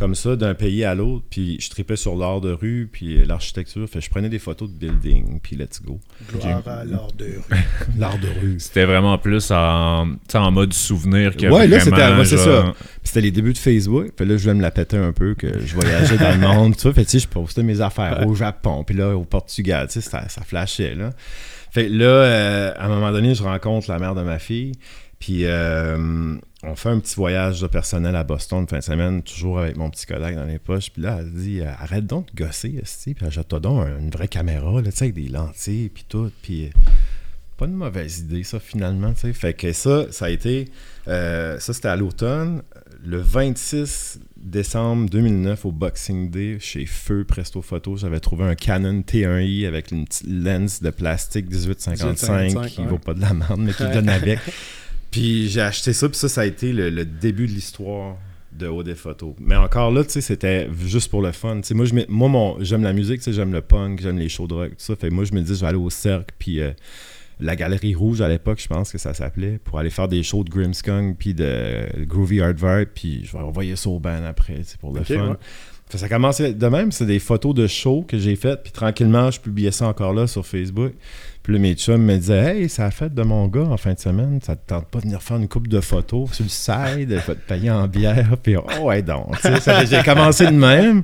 comme 0.00 0.14
ça 0.16 0.34
d'un 0.34 0.54
pays 0.54 0.82
à 0.82 0.94
l'autre, 0.96 1.24
puis 1.30 1.58
je 1.60 1.70
tripais 1.70 1.94
sur 1.94 2.16
l'art 2.16 2.40
de 2.40 2.50
rue, 2.50 2.88
puis 2.90 3.24
l'architecture. 3.24 3.86
Fait 3.88 3.98
que 4.00 4.04
je 4.04 4.10
prenais 4.10 4.28
des 4.30 4.38
photos 4.40 4.68
de 4.68 4.74
building, 4.74 5.38
puis 5.40 5.54
let's 5.56 5.80
go. 5.80 6.00
Gloire 6.32 6.66
à 6.66 6.84
l'art 6.84 7.12
de 7.16 7.26
rue. 7.26 7.56
L'art 7.98 8.18
de 8.18 8.26
rue. 8.40 8.58
C'était 8.58 8.86
vraiment 8.86 9.16
plus 9.18 9.50
en, 9.52 10.06
tu 10.12 10.18
sais, 10.32 10.38
en 10.38 10.50
mode 10.50 10.72
souvenir 10.72 11.36
que 11.36 11.46
Ouais, 11.46 11.68
là, 11.68 11.78
vraiment, 11.78 11.96
c'était- 11.96 12.18
ouais, 12.18 12.24
c'est 12.24 12.36
genre- 12.50 12.74
ça. 12.78 12.84
C'était 13.04 13.20
les 13.20 13.30
débuts 13.30 13.52
de 13.52 13.58
Facebook. 13.58 14.10
Puis 14.16 14.26
là, 14.26 14.36
je 14.36 14.42
voulais 14.42 14.54
me 14.54 14.62
la 14.62 14.70
péter 14.70 14.96
un 14.96 15.12
peu, 15.12 15.34
que 15.34 15.46
je 15.64 15.74
voyageais 15.74 16.16
dans 16.16 16.32
le 16.32 16.38
monde, 16.54 16.74
tout 16.74 16.80
ça. 16.80 16.92
Fait 16.92 17.04
tu 17.04 17.10
sais, 17.10 17.18
je 17.20 17.28
postais 17.28 17.62
mes 17.62 17.80
affaires 17.80 18.26
au 18.26 18.34
Japon, 18.34 18.82
puis 18.84 18.96
là, 18.96 19.14
au 19.16 19.24
Portugal, 19.24 19.86
tu 19.88 20.00
sais, 20.00 20.08
ça, 20.10 20.28
ça 20.28 20.42
flashait, 20.42 20.94
là. 20.94 21.10
Fait 21.72 21.86
que 21.86 21.92
là, 21.92 22.04
euh, 22.06 22.72
à 22.76 22.86
un 22.86 22.88
moment 22.88 23.12
donné, 23.12 23.34
je 23.34 23.42
rencontre 23.44 23.90
la 23.90 23.98
mère 24.00 24.14
de 24.16 24.22
ma 24.22 24.38
fille, 24.40 24.72
puis 25.20 25.44
euh, 25.44 26.34
on 26.64 26.74
fait 26.74 26.88
un 26.88 26.98
petit 26.98 27.14
voyage 27.14 27.60
de 27.60 27.66
personnel 27.68 28.16
à 28.16 28.24
Boston 28.24 28.60
une 28.62 28.68
fin 28.68 28.78
de 28.78 28.82
semaine, 28.82 29.22
toujours 29.22 29.60
avec 29.60 29.76
mon 29.76 29.88
petit 29.90 30.04
Kodak 30.06 30.34
dans 30.34 30.44
les 30.46 30.58
poches. 30.58 30.90
Puis 30.90 31.02
là, 31.02 31.18
elle 31.20 31.30
dit 31.32 31.60
«Arrête 31.80 32.06
donc 32.06 32.34
de 32.34 32.44
gosser, 32.44 32.82
puis 33.14 33.26
achète-toi 33.26 33.60
donc 33.60 33.86
un- 33.86 33.98
une 34.00 34.10
vraie 34.10 34.28
caméra, 34.28 34.80
là, 34.82 34.88
avec 34.98 35.14
des 35.14 35.28
lentilles, 35.28 35.90
puis 35.90 36.04
tout.» 36.08 36.30
Puis... 36.42 36.66
euh, 36.66 36.70
pas 37.56 37.66
une 37.66 37.74
mauvaise 37.74 38.20
idée, 38.20 38.42
ça, 38.42 38.58
finalement. 38.58 39.12
Fait 39.14 39.52
que 39.52 39.72
ça, 39.74 40.10
ça 40.10 40.24
a 40.24 40.30
été. 40.30 40.70
euh, 41.08 41.58
ça, 41.58 41.74
c'était 41.74 41.88
à 41.88 41.96
l'automne. 41.96 42.62
Le 43.04 43.18
26 43.18 44.20
décembre 44.38 45.10
2009, 45.10 45.66
au 45.66 45.72
Boxing 45.72 46.30
Day, 46.30 46.56
chez 46.58 46.86
Feu 46.86 47.24
Presto 47.24 47.60
Photo, 47.60 47.96
j'avais 47.98 48.20
trouvé 48.20 48.44
un 48.44 48.54
Canon 48.54 49.00
T1i 49.02 49.66
avec 49.66 49.90
une 49.90 50.06
petite 50.06 50.26
lens 50.26 50.80
de 50.82 50.88
plastique 50.88 51.50
1855 51.50 52.66
qui 52.66 52.80
1855, 52.80 52.86
vaut 52.88 52.92
ouais. 52.94 52.98
pas 52.98 53.12
de 53.14 53.20
la 53.20 53.34
merde, 53.34 53.60
mais 53.60 53.72
qui 53.74 53.82
Ouais. 53.82 53.92
donne 53.94 54.08
avec. 54.08 54.38
Puis 55.10 55.48
j'ai 55.48 55.60
acheté 55.60 55.92
ça, 55.92 56.08
puis 56.08 56.18
ça, 56.18 56.28
ça 56.28 56.42
a 56.42 56.46
été 56.46 56.72
le, 56.72 56.90
le 56.90 57.04
début 57.04 57.46
de 57.46 57.52
l'histoire 57.52 58.16
de 58.52 58.66
haut 58.66 58.82
des 58.82 58.94
photos. 58.94 59.34
Mais 59.40 59.56
encore 59.56 59.90
là, 59.90 60.04
tu 60.04 60.10
sais, 60.10 60.20
c'était 60.20 60.68
juste 60.86 61.10
pour 61.10 61.22
le 61.22 61.32
fun. 61.32 61.60
Moi, 61.72 61.84
je 61.84 61.94
moi 62.08 62.28
mon, 62.28 62.62
j'aime 62.62 62.82
la 62.82 62.92
musique, 62.92 63.18
tu 63.18 63.24
sais, 63.24 63.32
j'aime 63.32 63.52
le 63.52 63.60
punk, 63.60 64.00
j'aime 64.00 64.18
les 64.18 64.28
shows 64.28 64.46
de 64.46 64.54
rock, 64.54 64.70
tout 64.70 64.74
ça. 64.78 64.96
Fait 64.96 65.10
moi, 65.10 65.24
je 65.24 65.32
me 65.32 65.40
dis, 65.40 65.54
je 65.54 65.60
vais 65.60 65.66
aller 65.66 65.78
au 65.78 65.90
cercle, 65.90 66.34
puis 66.38 66.60
euh, 66.60 66.72
la 67.38 67.56
Galerie 67.56 67.94
Rouge 67.94 68.20
à 68.20 68.28
l'époque, 68.28 68.60
je 68.60 68.68
pense 68.68 68.90
que 68.92 68.98
ça 68.98 69.14
s'appelait, 69.14 69.58
pour 69.64 69.78
aller 69.78 69.90
faire 69.90 70.08
des 70.08 70.22
shows 70.22 70.44
de 70.44 70.50
Grimmskong, 70.50 71.16
puis 71.16 71.34
de 71.34 71.86
Groovy 72.04 72.40
Vibe, 72.40 72.88
puis 72.94 73.24
je 73.24 73.32
vais 73.32 73.42
envoyer 73.42 73.76
ça 73.76 73.88
au 73.88 73.98
band 73.98 74.24
après, 74.24 74.56
tu 74.56 74.64
sais, 74.64 74.76
pour 74.78 74.92
le 74.92 75.02
fun. 75.04 75.30
ouais. 75.30 75.36
Fait 75.88 75.98
ça 75.98 76.08
commençait 76.08 76.54
de 76.54 76.66
même, 76.68 76.92
c'est 76.92 77.06
des 77.06 77.18
photos 77.18 77.52
de 77.52 77.66
shows 77.66 78.04
que 78.06 78.16
j'ai 78.16 78.36
faites, 78.36 78.62
puis 78.62 78.70
tranquillement, 78.72 79.30
je 79.30 79.40
publiais 79.40 79.72
ça 79.72 79.88
encore 79.88 80.12
là 80.12 80.28
sur 80.28 80.46
Facebook. 80.46 80.92
Puis 81.42 81.54
là, 81.54 81.58
mes 81.58 81.74
chums 81.74 82.02
me 82.02 82.16
disaient 82.16 82.58
Hey, 82.58 82.68
ça 82.68 82.86
a 82.86 82.90
fait 82.90 83.12
de 83.12 83.22
mon 83.22 83.46
gars 83.46 83.62
en 83.62 83.76
fin 83.76 83.94
de 83.94 83.98
semaine, 83.98 84.40
ça 84.42 84.56
te 84.56 84.66
tente 84.66 84.86
pas 84.86 84.98
de 84.98 85.04
venir 85.04 85.22
faire 85.22 85.36
une 85.36 85.48
coupe 85.48 85.68
de 85.68 85.80
photos 85.80 86.32
sur 86.32 86.44
le 86.44 86.50
side, 86.50 87.22
te 87.26 87.32
payer 87.32 87.70
en 87.70 87.86
bière, 87.88 88.36
puis 88.42 88.56
oh, 88.56 88.82
ouais, 88.82 89.02
donc. 89.02 89.36
J'ai 89.88 90.02
commencé 90.02 90.46
de 90.46 90.50
même. 90.50 91.02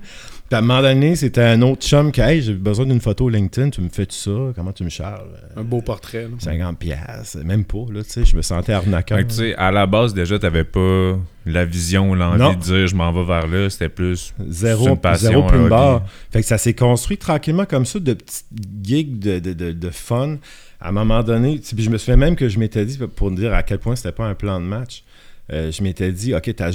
Puis 0.48 0.54
à 0.54 0.58
un 0.58 0.60
moment 0.62 0.80
donné, 0.80 1.16
c'était 1.16 1.42
un 1.42 1.60
autre 1.62 1.82
chum 1.84 2.12
qui 2.12 2.20
Hey, 2.20 2.40
j'ai 2.40 2.52
besoin 2.54 2.86
d'une 2.86 3.00
photo 3.00 3.28
LinkedIn, 3.28 3.70
tu 3.70 3.80
me 3.80 3.88
fais 3.88 4.06
ça, 4.08 4.30
comment 4.54 4.72
tu 4.72 4.84
me 4.84 4.88
charges? 4.88 5.22
Un 5.56 5.62
beau 5.62 5.80
portrait. 5.82 6.22
là. 6.22 6.28
50 6.38 6.78
pièces, 6.78 7.34
même 7.44 7.64
pas, 7.64 7.84
là, 7.92 8.04
tu 8.04 8.10
sais, 8.10 8.24
je 8.24 8.36
me 8.36 8.42
sentais 8.42 8.72
arnaqueur. 8.72 9.18
Fait 9.18 9.24
que, 9.24 9.28
tu 9.30 9.34
sais, 9.36 9.54
à 9.56 9.72
la 9.72 9.86
base, 9.86 10.14
déjà, 10.14 10.38
t'avais 10.38 10.62
pas 10.62 11.18
la 11.46 11.64
vision 11.64 12.10
ou 12.10 12.14
l'envie 12.14 12.38
Non. 12.38 12.52
de 12.52 12.58
dire 12.60 12.86
je 12.86 12.94
m'en 12.94 13.12
vais 13.12 13.24
vers 13.24 13.46
là. 13.48 13.68
C'était 13.70 13.88
plus. 13.88 14.34
Zéro, 14.48 14.88
une 14.88 14.96
passion, 14.98 15.30
zéro 15.30 15.42
plus 15.48 15.68
barre. 15.68 16.04
Fait 16.30 16.40
que 16.42 16.46
ça 16.46 16.58
s'est 16.58 16.74
construit 16.74 17.18
tranquillement 17.18 17.64
comme 17.66 17.84
ça, 17.86 17.98
de 17.98 18.14
petites 18.14 18.46
gigs 18.82 19.18
de, 19.18 19.38
de, 19.40 19.52
de, 19.52 19.72
de 19.72 19.90
fun. 19.90 20.36
À 20.80 20.90
un 20.90 20.92
moment 20.92 21.22
donné, 21.24 21.58
tu 21.58 21.66
sais, 21.68 21.74
puis 21.74 21.84
je 21.84 21.90
me 21.90 21.98
souviens 21.98 22.16
même 22.16 22.36
que 22.36 22.48
je 22.48 22.58
m'étais 22.60 22.84
dit, 22.84 22.98
pour 23.16 23.30
dire 23.32 23.52
à 23.52 23.62
quel 23.64 23.78
point 23.78 23.96
c'était 23.96 24.12
pas 24.12 24.26
un 24.26 24.34
plan 24.34 24.60
de 24.60 24.66
match, 24.66 25.02
euh, 25.52 25.72
je 25.72 25.82
m'étais 25.82 26.12
dit, 26.12 26.34
OK, 26.34 26.54
t'as 26.54 26.70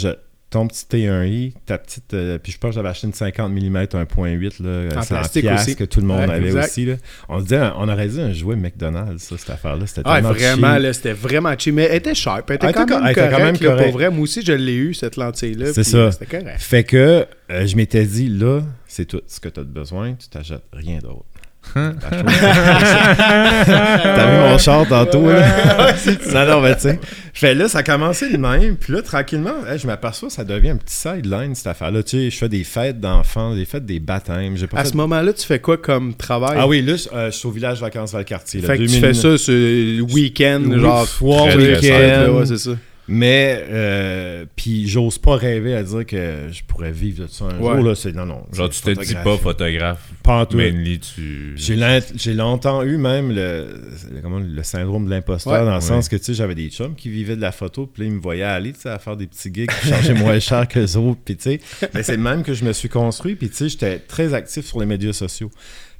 ton 0.51 0.67
petit 0.67 0.85
T1i, 0.87 1.53
ta 1.65 1.77
petite. 1.77 2.13
euh, 2.13 2.37
puis 2.37 2.51
je 2.51 2.57
pense 2.57 2.69
que 2.71 2.75
j'avais 2.75 2.89
acheté 2.89 3.07
une 3.07 3.13
50 3.13 3.51
mm 3.51 3.77
1.8, 3.85 4.61
là, 4.61 4.97
En 4.97 5.01
c'est 5.01 5.07
plastique 5.15 5.45
aussi. 5.51 5.75
que 5.77 5.85
tout 5.85 6.01
le 6.01 6.05
monde 6.07 6.27
Ouais, 6.27 6.35
avait 6.35 6.47
exact. 6.47 6.65
aussi. 6.65 6.85
Là. 6.85 6.95
On, 7.29 7.37
se 7.39 7.43
disait, 7.43 7.61
on 7.77 7.87
aurait 7.89 8.07
dit 8.09 8.19
un 8.21 8.33
jouet 8.33 8.55
McDonald's, 8.57 9.23
ça, 9.23 9.37
cette 9.37 9.49
affaire-là. 9.49 9.87
C'était 9.87 10.01
Ah, 10.05 10.19
vraiment, 10.21 10.73
cheap. 10.75 10.83
là, 10.83 10.93
c'était 10.93 11.13
vraiment 11.13 11.53
cheap. 11.57 11.73
Mais 11.73 11.83
elle 11.89 11.95
était 11.95 12.13
sharp. 12.13 12.49
Elle 12.49 12.57
était, 12.57 12.73
quand, 12.73 12.83
était 12.83 12.93
même 12.95 13.03
elle 13.05 13.11
était 13.11 13.21
quand 13.21 13.29
là, 13.31 13.53
correcte. 13.57 13.83
Pour 13.85 13.91
vrai, 13.93 14.09
moi 14.11 14.23
aussi, 14.23 14.41
je 14.45 14.51
l'ai 14.51 14.75
eu, 14.75 14.93
cette 14.93 15.15
lentille-là. 15.15 15.73
C'est 15.73 15.83
ça. 15.85 15.97
euh, 15.97 16.11
C'était 16.11 16.37
correct. 16.39 16.59
Fait 16.61 16.83
que 16.83 17.25
euh, 17.49 17.65
je 17.65 17.75
m'étais 17.77 18.05
dit, 18.05 18.27
là, 18.27 18.61
c'est 18.87 19.05
tout 19.05 19.21
ce 19.27 19.39
que 19.39 19.47
tu 19.47 19.61
as 19.61 19.63
besoin, 19.63 20.15
tu 20.15 20.27
t'achètes 20.27 20.63
rien 20.73 20.99
d'autre. 20.99 21.23
Hein? 21.75 21.93
T'as 23.01 24.31
vu 24.31 24.37
mon 24.51 24.57
char 24.57 24.85
tantôt, 24.87 25.29
là? 25.29 25.93
non, 26.33 26.45
non, 26.45 26.61
mais 26.61 26.75
tu 26.75 26.81
sais. 26.81 26.99
Fait 27.33 27.53
là, 27.55 27.67
ça 27.69 27.79
a 27.79 27.83
commencé 27.83 28.29
de 28.29 28.37
même. 28.37 28.75
Puis 28.75 28.91
là, 28.93 29.01
tranquillement, 29.01 29.53
hey, 29.69 29.79
je 29.79 29.87
m'aperçois 29.87 30.29
ça 30.29 30.43
devient 30.43 30.71
un 30.71 30.75
petit 30.75 30.95
sideline, 30.95 31.55
cette 31.55 31.67
affaire-là. 31.67 32.03
Tu 32.03 32.17
sais, 32.17 32.29
je 32.29 32.37
fais 32.37 32.49
des 32.49 32.63
fêtes 32.63 32.99
d'enfants, 32.99 33.55
des 33.55 33.65
fêtes 33.65 33.85
des 33.85 33.99
baptêmes. 33.99 34.57
J'ai 34.57 34.67
pas 34.67 34.79
À 34.79 34.83
fait- 34.83 34.89
ce 34.89 34.97
moment-là, 34.97 35.31
tu 35.33 35.45
fais 35.45 35.59
quoi 35.59 35.77
comme 35.77 36.13
travail? 36.13 36.57
Ah 36.59 36.67
oui, 36.67 36.81
là, 36.81 36.95
je, 36.97 37.07
euh, 37.15 37.31
je 37.31 37.37
suis 37.37 37.47
au 37.47 37.51
village 37.51 37.79
Vacances 37.79 38.11
Valcartier. 38.13 38.61
là, 38.61 38.67
Fait 38.67 38.73
que 38.77 38.83
tu 38.83 38.87
2009. 38.99 39.07
fais 39.21 39.37
ça 39.37 39.51
le 39.53 40.01
week-end, 40.01 40.61
genre 40.77 41.07
très 41.07 41.55
week-end. 41.55 42.21
là, 42.23 42.31
ouais, 42.33 42.45
c'est 42.45 42.57
ça. 42.57 42.71
Mais, 43.07 43.65
euh, 43.69 44.45
puis 44.55 44.87
j'ose 44.87 45.17
pas 45.17 45.35
rêver 45.35 45.75
à 45.75 45.83
dire 45.83 46.05
que 46.05 46.47
je 46.51 46.63
pourrais 46.63 46.91
vivre 46.91 47.23
de 47.23 47.27
ça 47.27 47.45
un 47.45 47.59
Ouais. 47.59 47.75
jour. 47.75 47.83
Là, 47.87 47.95
c'est, 47.95 48.13
non, 48.13 48.25
non. 48.25 48.45
Genre, 48.53 48.69
c'est 48.71 48.93
tu 48.93 48.97
te 48.97 49.03
dis 49.05 49.15
pas 49.15 49.37
photographe. 49.37 50.11
Pas 50.23 50.41
en 50.41 50.45
tout. 50.45 50.55
Mainly, 50.57 50.99
tu. 50.99 51.53
J'ai, 51.55 51.77
j'ai 52.15 52.33
longtemps 52.33 52.83
eu 52.83 52.97
même 52.97 53.29
le, 53.29 53.67
le- 54.13 54.21
comment, 54.21 54.39
le 54.39 54.63
syndrome 54.63 55.05
de 55.05 55.09
l'imposteur, 55.09 55.53
Ouais. 55.53 55.59
dans 55.59 55.65
le 55.69 55.75
Ouais. 55.75 55.81
sens 55.81 56.07
que 56.09 56.15
tu 56.15 56.23
sais, 56.25 56.33
j'avais 56.35 56.55
des 56.55 56.69
chums 56.69 56.95
qui 56.95 57.09
vivaient 57.09 57.35
de 57.35 57.41
la 57.41 57.51
photo, 57.51 57.87
puis 57.87 58.03
là, 58.03 58.09
ils 58.09 58.15
me 58.15 58.21
voyaient 58.21 58.43
aller 58.43 58.71
tu 58.71 58.81
sais, 58.81 58.89
à 58.89 58.99
faire 58.99 59.17
des 59.17 59.27
petits 59.27 59.51
gigs, 59.53 59.69
puis 59.71 59.89
charger 59.89 60.13
moins 60.13 60.39
cher 60.39 60.67
que 60.67 60.79
les 60.79 60.95
autres, 60.95 61.19
puis 61.25 61.35
tu 61.35 61.43
sais. 61.43 61.59
Mais 61.93 62.03
c'est 62.03 62.15
le 62.17 62.23
même 62.23 62.43
que 62.43 62.53
je 62.53 62.63
me 62.63 62.71
suis 62.71 62.87
construit, 62.89 63.35
puis 63.35 63.49
tu 63.49 63.55
sais, 63.55 63.69
j'étais 63.69 63.97
très 63.99 64.33
actif 64.33 64.65
sur 64.65 64.79
les 64.79 64.85
médias 64.85 65.11
sociaux. 65.13 65.49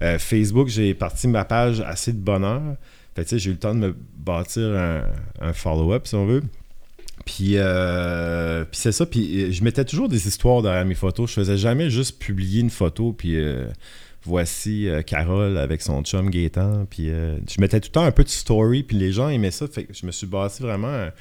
Euh, 0.03 0.17
Facebook, 0.19 0.67
j'ai 0.69 0.93
parti 0.93 1.27
ma 1.27 1.45
page 1.45 1.81
assez 1.81 2.13
de 2.13 2.19
bonheur. 2.19 2.61
Fait 3.15 3.23
tu 3.23 3.29
sais, 3.31 3.39
j'ai 3.39 3.49
eu 3.49 3.53
le 3.53 3.59
temps 3.59 3.75
de 3.75 3.79
me 3.79 3.95
bâtir 4.17 4.63
un, 4.69 5.01
un 5.41 5.51
follow-up, 5.53 6.07
si 6.07 6.15
on 6.15 6.25
veut. 6.25 6.43
Puis, 7.25 7.53
euh, 7.55 8.63
puis 8.65 8.79
c'est 8.79 8.91
ça. 8.91 9.05
Puis 9.05 9.43
euh, 9.43 9.51
je 9.51 9.63
mettais 9.63 9.85
toujours 9.85 10.09
des 10.09 10.27
histoires 10.27 10.61
derrière 10.61 10.85
mes 10.85 10.95
photos. 10.95 11.29
Je 11.29 11.35
faisais 11.35 11.57
jamais 11.57 11.89
juste 11.89 12.19
publier 12.19 12.61
une 12.61 12.69
photo. 12.69 13.13
Puis 13.13 13.35
euh, 13.35 13.65
voici 14.23 14.87
euh, 14.87 15.01
Carole 15.01 15.57
avec 15.57 15.81
son 15.81 16.01
chum 16.03 16.29
Gaétan. 16.29 16.85
Puis 16.89 17.09
euh, 17.09 17.37
je 17.49 17.59
mettais 17.61 17.79
tout 17.79 17.87
le 17.89 17.93
temps 17.93 18.03
un 18.03 18.11
peu 18.11 18.23
de 18.23 18.29
story. 18.29 18.83
Puis 18.83 18.97
les 18.97 19.11
gens 19.11 19.29
aimaient 19.29 19.51
ça. 19.51 19.67
Fait 19.67 19.83
que 19.83 19.93
je 19.93 20.05
me 20.05 20.11
suis 20.11 20.27
bâti 20.27 20.61
vraiment 20.61 20.87
un- 20.87 21.11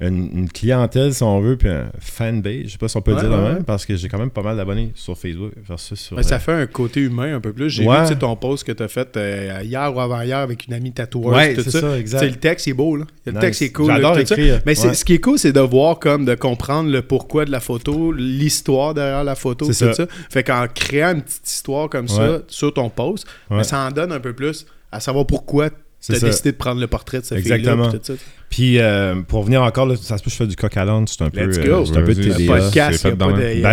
une, 0.00 0.30
une 0.36 0.48
clientèle, 0.50 1.14
si 1.14 1.22
on 1.22 1.40
veut. 1.40 1.56
Puis 1.56 1.68
un 1.68 1.86
fanbase. 2.00 2.62
Je 2.64 2.68
sais 2.70 2.78
pas 2.78 2.88
si 2.88 2.96
on 2.96 3.02
peut 3.02 3.12
le 3.12 3.18
Ouais, 3.18 3.22
dire 3.22 3.30
ouais. 3.32 3.52
même. 3.54 3.64
Parce 3.64 3.86
que 3.86 3.94
j'ai 3.96 4.08
quand 4.08 4.18
même 4.18 4.30
pas 4.30 4.42
mal 4.42 4.56
d'abonnés 4.56 4.90
sur 4.94 5.16
Facebook 5.16 5.52
versus 5.66 5.98
sur. 6.00 6.16
Ouais, 6.16 6.22
ça 6.24 6.36
euh, 6.36 6.38
fait 6.40 6.52
un 6.52 6.66
côté 6.66 7.00
humain 7.00 7.36
un 7.36 7.40
peu 7.40 7.52
plus. 7.52 7.70
J'ai 7.70 7.86
Ouais. 7.86 8.04
vu 8.08 8.16
ton 8.16 8.34
post 8.36 8.64
que 8.64 8.72
tu 8.72 8.82
as 8.82 8.88
fait 8.88 9.16
euh, 9.16 9.60
hier 9.62 9.94
ou 9.94 10.00
avant-hier 10.00 10.38
avec 10.38 10.66
une 10.66 10.74
amie 10.74 10.92
tatoueuse. 10.92 11.34
Ouais, 11.34 11.54
c'est 11.56 11.70
ça. 11.70 11.98
exact. 11.98 12.22
le 12.24 12.32
texte 12.36 12.66
est 12.68 12.72
beau. 12.72 12.96
Là. 12.96 13.04
Le 13.26 13.32
Nice. 13.32 13.40
texte 13.40 13.62
est 13.62 13.70
cool. 13.72 13.86
J'adore 13.92 14.14
ça. 14.14 14.20
écrire. 14.22 14.60
Mais 14.66 14.74
ce 14.74 15.04
qui 15.04 15.14
est 15.14 15.20
cool, 15.20 15.38
c'est 15.38 15.52
de 15.52 15.60
voir 15.60 15.98
comme 16.00 16.24
de 16.24 16.34
comprendre 16.34 16.90
le 16.90 17.02
pourquoi 17.02 17.44
de 17.44 17.50
la 17.52 17.60
photo, 17.60 18.10
l'histoire 18.12 18.94
derrière 18.94 19.22
la 19.24 19.34
photo, 19.36 19.66
tout 19.66 19.72
C'est 19.72 19.92
ça. 19.92 19.94
ça. 19.94 20.06
Fait 20.30 20.42
qu'en 20.42 20.66
créant 20.74 21.14
une 21.14 21.22
petite 21.22 21.48
histoire 21.48 21.88
comme 21.88 22.08
ça. 22.08 22.41
Sur 22.48 22.72
ton 22.74 22.88
post, 22.90 23.26
Ouais. 23.50 23.58
ben, 23.58 23.62
ça 23.64 23.80
en 23.80 23.90
donne 23.90 24.12
un 24.12 24.20
peu 24.20 24.32
plus 24.32 24.66
à 24.90 25.00
savoir 25.00 25.26
pourquoi 25.26 25.70
tu 25.70 26.12
as 26.12 26.16
ça. 26.18 26.26
décidé 26.26 26.50
de 26.52 26.56
prendre 26.56 26.80
le 26.80 26.88
portrait 26.88 27.20
de 27.20 27.24
cette 27.24 27.38
Exactement. 27.38 27.84
fille-là. 27.90 27.98
ça. 28.02 28.12
Puis 28.50 28.78
euh, 28.80 29.22
pour 29.22 29.44
venir 29.44 29.62
encore, 29.62 29.86
là, 29.86 29.94
ça 29.96 30.18
se 30.18 30.22
peut 30.22 30.26
que 30.26 30.32
je 30.32 30.36
fais 30.36 30.46
du 30.48 30.56
coq 30.56 30.76
à 30.76 30.84
l'âne, 30.84 31.06
c'est 31.06 31.22
un 31.22 31.30
peu, 31.30 31.46
Let's 31.46 31.58
euh, 31.58 31.64
go. 31.64 31.84
c'est 31.86 31.96
un 31.96 32.02
peu. 32.02 32.14
TDA. 32.14 32.46
Podcast, 32.58 32.98
c'est 33.02 33.14
Ben 33.16 33.28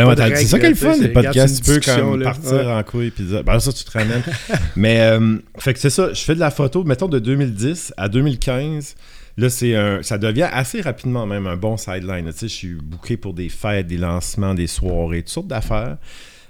ouais, 0.07 0.15
c'est 0.35 0.45
ça 0.45 0.59
qui 0.59 0.65
est 0.65 0.69
le 0.69 0.75
fun, 0.75 0.95
les 1.01 1.09
podcasts, 1.09 1.63
tu 1.63 1.71
peux 1.73 1.79
comme 1.79 2.21
partir 2.23 2.51
Ouais. 2.53 2.65
en 2.71 2.83
couille 2.83 3.09
puis 3.09 3.23
dire, 3.23 3.43
ben 3.43 3.59
ça 3.59 3.73
tu 3.73 3.83
te 3.83 3.91
ramènes. 3.97 4.21
Mais 4.75 5.01
euh, 5.01 5.37
fait 5.57 5.73
que 5.73 5.79
c'est 5.79 5.89
ça, 5.89 6.13
je 6.13 6.21
fais 6.21 6.35
de 6.35 6.39
la 6.39 6.51
photo, 6.51 6.83
mettons 6.83 7.07
de 7.07 7.17
2010 7.19 7.93
à 7.97 8.07
2015. 8.09 8.95
Là, 9.37 9.49
c'est 9.49 9.73
un, 9.75 10.03
ça 10.03 10.17
devient 10.17 10.47
assez 10.51 10.81
rapidement 10.81 11.25
même 11.25 11.47
un 11.47 11.55
bon 11.55 11.77
sideline. 11.77 12.25
Tu 12.27 12.31
sais, 12.39 12.47
je 12.49 12.53
suis 12.53 12.73
booké 12.75 13.15
pour 13.17 13.33
des 13.33 13.47
fêtes, 13.49 13.87
des 13.87 13.97
lancements, 13.97 14.53
des 14.53 14.67
soirées, 14.67 15.19
toutes 15.23 15.29
sortes 15.29 15.47
d'affaires. 15.47 15.97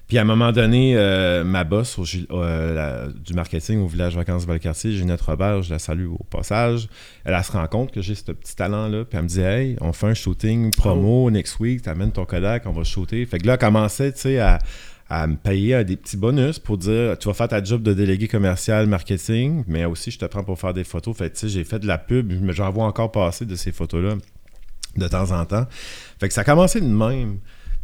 Puis 0.09 0.17
à 0.17 0.21
un 0.21 0.25
moment 0.25 0.51
donné, 0.51 0.93
euh, 0.97 1.43
ma 1.43 1.63
boss 1.63 1.97
au 1.99 2.03
euh, 2.35 2.73
la- 2.73 3.07
du 3.13 3.33
marketing 3.33 3.79
au 3.79 3.87
village 3.87 4.15
Vacances 4.15 4.45
Valcartier, 4.45 4.91
Ginette 4.91 5.21
Robert, 5.21 5.61
je 5.61 5.69
la 5.71 5.77
salue 5.79 6.07
au 6.07 6.17
passage, 6.31 6.89
elle, 7.23 7.35
elle 7.37 7.43
se 7.43 7.51
rend 7.51 7.67
compte 7.67 7.91
que 7.91 8.01
j'ai 8.01 8.15
ce 8.15 8.31
petit 8.31 8.55
talent-là. 8.55 9.05
Puis 9.05 9.17
elle 9.17 9.23
me 9.23 9.27
dit 9.29 9.39
Hey, 9.41 9.77
on 9.81 9.93
fait 9.93 10.07
un 10.07 10.13
shooting 10.15 10.71
promo 10.75 11.29
next 11.29 11.59
week, 11.59 11.83
t'amènes 11.83 12.11
ton 12.11 12.25
Kodak, 12.25 12.63
on 12.65 12.71
va 12.71 12.83
shooter. 12.83 13.23
Fait 13.27 13.37
que 13.37 13.45
là, 13.45 13.53
elle 13.53 13.59
commençait, 13.59 14.11
tu 14.11 14.21
sais, 14.21 14.39
à, 14.39 14.57
à 15.11 15.27
me 15.27 15.35
payer 15.35 15.75
euh, 15.75 15.83
des 15.83 15.95
petits 15.95 16.17
bonus 16.17 16.57
pour 16.57 16.79
dire 16.79 17.15
tu 17.19 17.27
vas 17.27 17.35
faire 17.35 17.47
ta 17.47 17.63
job 17.63 17.83
de 17.83 17.93
délégué 17.93 18.27
commercial 18.27 18.87
marketing, 18.87 19.63
mais 19.67 19.85
aussi 19.85 20.09
je 20.09 20.17
te 20.17 20.25
prends 20.25 20.43
pour 20.43 20.59
faire 20.59 20.73
des 20.73 20.83
photos. 20.83 21.15
Fait 21.15 21.29
tu 21.29 21.37
sais, 21.41 21.49
j'ai 21.49 21.63
fait 21.63 21.77
de 21.77 21.85
la 21.87 21.99
pub, 21.99 22.31
mais 22.41 22.53
j'en 22.53 22.71
vois 22.71 22.85
encore 22.85 23.11
passer 23.11 23.45
de 23.45 23.55
ces 23.55 23.71
photos-là 23.71 24.15
de 24.97 25.07
temps 25.07 25.31
en 25.39 25.45
temps. 25.45 25.67
Fait 26.19 26.27
que 26.27 26.33
ça 26.33 26.41
a 26.41 26.43
commencé 26.43 26.81
de 26.81 26.87
même. 26.87 27.37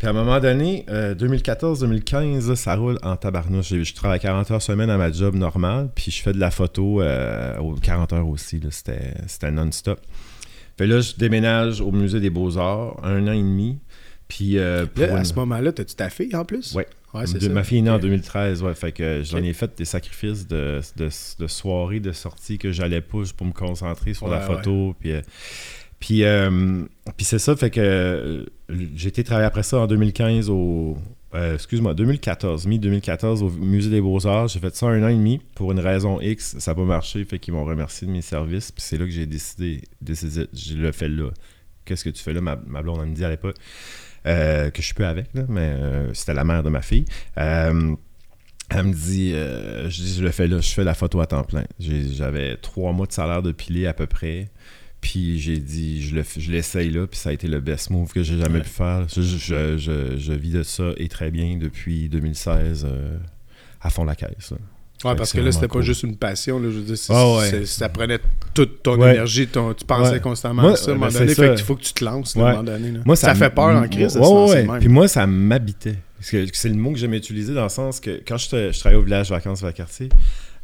Puis 0.05 0.15
à 0.15 0.19
un 0.19 0.23
moment 0.23 0.39
donné, 0.39 0.85
2014-2015, 0.87 2.53
ça 2.53 2.75
roule 2.75 2.99
en 3.01 3.15
tabarnouche. 3.15 3.69
Je, 3.69 3.83
je 3.83 3.93
travaille 3.95 4.19
40 4.19 4.51
heures 4.51 4.61
semaine 4.61 4.91
à 4.91 4.97
ma 4.97 5.11
job 5.11 5.33
normale, 5.33 5.89
puis 5.95 6.11
je 6.11 6.21
fais 6.21 6.31
de 6.31 6.39
la 6.39 6.51
photo 6.51 7.01
euh, 7.01 7.57
aux 7.57 7.73
40 7.73 8.13
heures 8.13 8.27
aussi. 8.27 8.61
C'était 8.69 9.51
non-stop. 9.51 9.99
Fait 10.77 10.85
là, 10.85 11.01
je 11.01 11.13
déménage 11.15 11.81
au 11.81 11.91
Musée 11.91 12.19
des 12.19 12.29
Beaux-Arts, 12.29 12.99
un 13.03 13.27
an 13.27 13.31
et 13.31 13.37
demi. 13.41 13.79
Puis 14.27 14.59
euh, 14.59 14.85
pour 14.85 15.07
Là, 15.07 15.17
à 15.17 15.23
ce 15.23 15.33
moment-là, 15.33 15.71
t'as-tu 15.71 15.95
ta 15.95 16.11
fille 16.11 16.35
en 16.35 16.45
plus? 16.45 16.75
Ouais, 16.75 16.85
de- 17.15 17.39
ça. 17.39 17.49
ma 17.49 17.63
fille 17.63 17.79
est 17.79 17.81
née 17.81 17.89
en 17.89 17.95
Ok. 17.95 18.01
2013, 18.01 18.61
ouais. 18.61 18.75
Fait 18.75 18.91
que 18.91 19.23
j'en 19.23 19.37
ai 19.39 19.53
fait 19.53 19.71
des 19.75 19.85
sacrifices 19.85 20.47
de, 20.47 20.81
de, 20.97 21.09
de 21.39 21.47
soirées, 21.47 21.99
de 21.99 22.11
sorties 22.11 22.59
que 22.59 22.71
j'allais 22.71 23.01
pas 23.01 23.23
pour 23.35 23.47
me 23.47 23.53
concentrer 23.53 24.13
sur 24.13 24.27
la 24.27 24.41
photo. 24.41 24.95
Puis, 24.99 25.13
euh, 25.13 25.21
puis, 25.99 26.23
euh, 26.23 26.83
puis 27.17 27.25
c'est 27.25 27.39
ça, 27.39 27.55
fait 27.55 27.69
que 27.69 27.79
euh, 27.79 28.45
j'ai 28.95 29.09
été 29.09 29.23
travailler 29.23 29.47
après 29.47 29.63
ça 29.63 29.79
en 29.79 29.87
2015 29.87 30.49
au. 30.49 30.97
euh, 31.33 31.55
excuse-moi, 31.55 31.93
2014, 31.93 32.67
mi-2014 32.67 33.43
au 33.43 33.49
Musée 33.49 33.89
des 33.89 34.01
Beaux-Arts. 34.01 34.49
J'ai 34.49 34.59
fait 34.59 34.75
ça 34.75 34.87
un 34.87 35.03
an 35.03 35.07
et 35.07 35.15
demi 35.15 35.41
pour 35.55 35.71
une 35.71 35.79
raison 35.79 36.19
X. 36.19 36.57
Ça 36.59 36.71
n'a 36.71 36.75
pas 36.75 36.83
marché, 36.83 37.23
fait 37.25 37.39
qu'ils 37.39 37.53
m'ont 37.53 37.65
remercié 37.65 38.07
de 38.07 38.11
mes 38.11 38.21
services. 38.21 38.71
Puis 38.71 38.83
c'est 38.83 38.97
là 38.97 39.05
que 39.05 39.11
j'ai 39.11 39.25
décidé, 39.25 39.81
décidé, 40.01 40.47
je 40.53 40.75
le 40.75 40.91
fais 40.91 41.09
là. 41.09 41.29
Qu'est-ce 41.85 42.03
que 42.03 42.09
tu 42.09 42.21
fais 42.21 42.33
là? 42.33 42.41
Ma, 42.41 42.55
blonde, 42.55 42.99
elle 43.01 43.09
me 43.09 43.15
dit 43.15 43.23
à 43.25 43.29
l'époque. 43.29 43.55
que 44.23 44.71
je 44.75 44.81
suis 44.81 44.93
peu 44.95 45.05
avec, 45.05 45.33
là, 45.33 45.43
mais 45.47 45.75
c'était 46.13 46.33
la 46.33 46.43
mère 46.43 46.63
de 46.63 46.69
ma 46.69 46.81
fille. 46.81 47.05
Elle 47.35 48.87
me 48.87 48.93
dit, 48.93 49.31
je 49.31 49.89
je 49.89 50.23
le 50.23 50.31
fais 50.31 50.47
là, 50.47 50.59
je 50.59 50.73
fais 50.73 50.83
la 50.83 50.95
photo 50.95 51.21
à 51.21 51.27
temps 51.27 51.43
plein. 51.43 51.65
J'avais 51.79 52.57
trois 52.57 52.91
mois 52.91 53.05
de 53.05 53.11
salaire 53.11 53.43
de 53.43 53.51
pilé 53.51 53.85
à 53.85 53.93
peu 53.93 54.07
près. 54.07 54.49
Puis 55.05 55.39
j'ai 55.39 55.57
dit, 55.59 56.01
je 56.01 56.15
le 56.15 56.23
l'essaye 56.51 56.89
là, 56.89 57.05
puis 57.05 57.19
ça 57.19 57.29
a 57.29 57.33
été 57.33 57.47
le 57.47 57.59
best 57.59 57.91
move 57.91 58.11
que 58.11 58.23
j'ai 58.23 58.39
jamais 58.39 58.55
Ouais. 58.55 58.61
pu 58.63 58.69
faire. 58.69 59.05
Je, 59.15 59.21
je- 59.21 59.77
je- 59.77 60.17
je 60.17 60.33
vis 60.33 60.49
de 60.49 60.63
ça 60.63 60.93
et 60.97 61.07
très 61.09 61.29
bien 61.29 61.57
depuis 61.61 62.09
2016 62.09 62.87
euh, 62.89 63.15
à 63.81 63.91
fond 63.91 64.03
la 64.03 64.15
caisse. 64.15 64.49
là. 64.49 64.57
Ouais, 65.03 65.15
parce 65.15 65.31
que 65.31 65.41
là, 65.41 65.51
c'était 65.51 65.67
pas 65.67 65.81
juste 65.81 66.01
une 66.01 66.15
passion. 66.15 66.57
Là, 66.57 66.69
je 66.71 66.79
veux 66.79 66.95
dire, 66.95 66.95
Ah 67.09 67.35
ouais. 67.35 67.65
ça 67.67 67.87
prenait 67.89 68.17
toute 68.55 68.81
ton 68.81 68.99
Ouais. 68.99 69.11
énergie. 69.11 69.45
ton- 69.45 69.75
tu 69.75 69.85
pensais 69.85 70.13
Ouais. 70.13 70.19
constamment 70.19 70.63
Moi, 70.63 70.71
à 70.71 70.75
ça 70.75 70.89
à 70.89 70.93
un 70.93 70.97
moment 70.97 71.07
ben, 71.11 71.19
donné. 71.19 71.33
c'est 71.35 71.47
Fait 71.49 71.55
qu'il 71.55 71.65
faut 71.65 71.75
que 71.75 71.83
tu 71.83 71.93
te 71.93 72.03
lances 72.03 72.35
là, 72.35 72.43
à 72.43 72.47
un 72.47 72.51
moment 72.53 72.63
donné. 72.63 72.91
là. 72.91 72.99
Moi, 73.05 73.15
ça, 73.15 73.35
fait 73.35 73.51
peur 73.51 73.65
en 73.75 73.87
crise 73.87 74.15
même. 74.17 74.79
Puis 74.79 74.89
moi, 74.89 75.07
ça 75.07 75.27
m'habitait. 75.27 75.99
C'est 76.19 76.69
le 76.69 76.75
mot 76.75 76.91
que 76.93 76.97
j'aime 76.97 77.13
utiliser 77.13 77.53
dans 77.53 77.63
le 77.63 77.69
sens 77.69 77.99
que 77.99 78.21
quand 78.27 78.37
je, 78.37 78.71
je 78.71 78.79
travaillais 78.79 78.99
au 78.99 79.03
village 79.05 79.29
vacances 79.29 79.61
quartier 79.71 80.09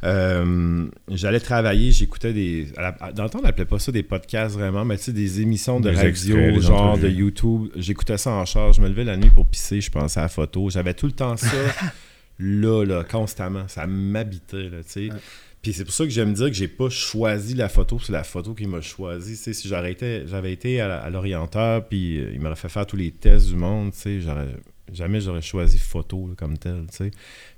euh, 0.04 0.86
j'allais 1.08 1.40
travailler, 1.40 1.92
j'écoutais 1.92 2.32
des. 2.32 2.68
la- 2.76 3.12
dans 3.12 3.24
le 3.24 3.30
temps, 3.30 3.38
on 3.38 3.42
n'appelait 3.42 3.64
pas 3.64 3.78
ça 3.78 3.92
des 3.92 4.02
podcasts 4.02 4.54
vraiment, 4.56 4.84
mais 4.84 4.96
tu 4.96 5.04
sais, 5.04 5.12
des 5.12 5.40
émissions 5.40 5.80
de 5.80 5.90
Des 5.90 5.96
radio, 5.96 6.08
extraits, 6.08 6.60
genre 6.60 6.98
de. 6.98 7.08
YouTube. 7.08 7.68
J'écoutais 7.76 8.18
ça 8.18 8.32
en 8.32 8.44
charge. 8.44 8.76
Je 8.76 8.80
me 8.80 8.88
levais 8.88 9.04
la 9.04 9.16
nuit 9.16 9.30
pour 9.30 9.46
pisser, 9.46 9.80
je 9.80 9.90
pensais 9.90 10.18
à 10.20 10.24
la 10.24 10.28
photo. 10.28 10.70
J'avais 10.70 10.94
tout 10.94 11.06
le 11.06 11.12
temps 11.12 11.36
ça 11.36 11.46
là, 12.38 12.84
là, 12.84 13.04
constamment. 13.04 13.68
Ça 13.68 13.86
m'habitait, 13.86 14.68
là, 14.68 14.82
tu 14.82 14.90
sais. 14.90 15.10
Ouais. 15.10 15.18
Puis 15.62 15.72
c'est 15.72 15.84
pour 15.84 15.94
ça 15.94 16.02
que 16.02 16.10
j'aime 16.10 16.32
dire 16.32 16.48
que 16.48 16.54
j'ai 16.54 16.66
pas 16.66 16.90
choisi 16.90 17.54
la 17.54 17.68
photo, 17.68 18.00
c'est 18.04 18.12
la 18.12 18.24
photo 18.24 18.52
qui 18.52 18.66
m'a 18.66 18.80
choisi. 18.80 19.36
Si 19.36 19.68
j'aurais 19.68 19.92
été, 19.92 20.24
j'avais 20.26 20.52
été 20.52 20.80
à, 20.80 21.08
l'orienteur, 21.08 21.86
puis 21.86 22.18
euh, 22.18 22.32
il 22.34 22.40
m'aurait 22.40 22.56
fait 22.56 22.68
faire 22.68 22.84
tous 22.84 22.96
les 22.96 23.12
tests 23.12 23.46
du 23.46 23.54
monde, 23.54 23.92
tu 23.92 23.98
sais, 23.98 24.20
j'aurais, 24.20 24.48
jamais 24.94 25.20
j'aurais 25.20 25.42
choisi 25.42 25.78
photo 25.78 26.28
là, 26.28 26.34
comme 26.36 26.58
tel. 26.58 26.84
Fait 26.90 27.10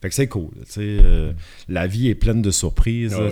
que 0.02 0.14
c'est 0.14 0.28
cool, 0.28 0.50
euh, 0.78 1.32
la 1.68 1.86
vie 1.86 2.08
est 2.08 2.14
pleine 2.14 2.42
de 2.42 2.50
surprises, 2.50 3.14
Ah 3.16 3.20
là, 3.22 3.30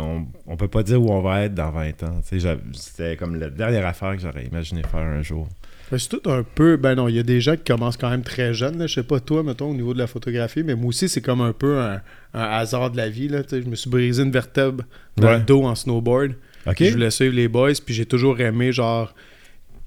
on, 0.00 0.26
on 0.46 0.56
peut 0.56 0.68
pas 0.68 0.82
dire 0.82 1.00
où 1.02 1.10
on 1.10 1.20
va 1.22 1.42
être 1.44 1.54
dans 1.54 1.70
20 1.70 2.02
ans, 2.04 2.20
C'était 2.22 3.16
comme 3.16 3.36
la 3.38 3.50
dernière 3.50 3.86
affaire 3.86 4.14
que 4.16 4.22
j'aurais 4.22 4.44
imaginé 4.46 4.82
faire 4.82 5.00
un 5.00 5.22
jour. 5.22 5.48
Mais 5.92 5.98
C'est 6.00 6.08
tout 6.08 6.28
un 6.30 6.42
peu. 6.42 6.76
Ben 6.76 6.96
non, 6.96 7.06
il 7.08 7.14
y 7.14 7.18
a 7.20 7.22
des 7.22 7.40
gens 7.40 7.54
qui 7.56 7.62
commencent 7.64 7.96
quand 7.96 8.10
même 8.10 8.22
très 8.24 8.52
jeunes. 8.52 8.76
là. 8.78 8.86
Je 8.88 8.94
sais 8.94 9.02
pas 9.04 9.20
toi, 9.20 9.44
mettons, 9.44 9.70
au 9.70 9.74
niveau 9.74 9.94
de 9.94 9.98
la 9.98 10.08
photographie, 10.08 10.64
mais 10.64 10.74
moi 10.74 10.88
aussi, 10.88 11.08
c'est 11.08 11.20
comme 11.20 11.40
un 11.40 11.52
peu 11.52 11.78
un, 11.78 12.00
un 12.34 12.42
hasard 12.42 12.90
de 12.90 12.96
la 12.96 13.08
vie. 13.08 13.28
Là. 13.28 13.42
Je 13.48 13.58
me 13.58 13.76
suis 13.76 13.88
brisé 13.88 14.22
une 14.24 14.32
vertèbre 14.32 14.82
dans 15.16 15.28
Ouais. 15.28 15.38
le 15.38 15.44
dos 15.44 15.62
en 15.62 15.74
snowboard. 15.76 16.32
Je 16.66 16.90
voulais 16.90 17.12
suivre 17.12 17.36
les 17.36 17.46
boys, 17.46 17.70
puis 17.84 17.94
j'ai 17.94 18.06
toujours 18.06 18.40
aimé, 18.40 18.72
genre, 18.72 19.14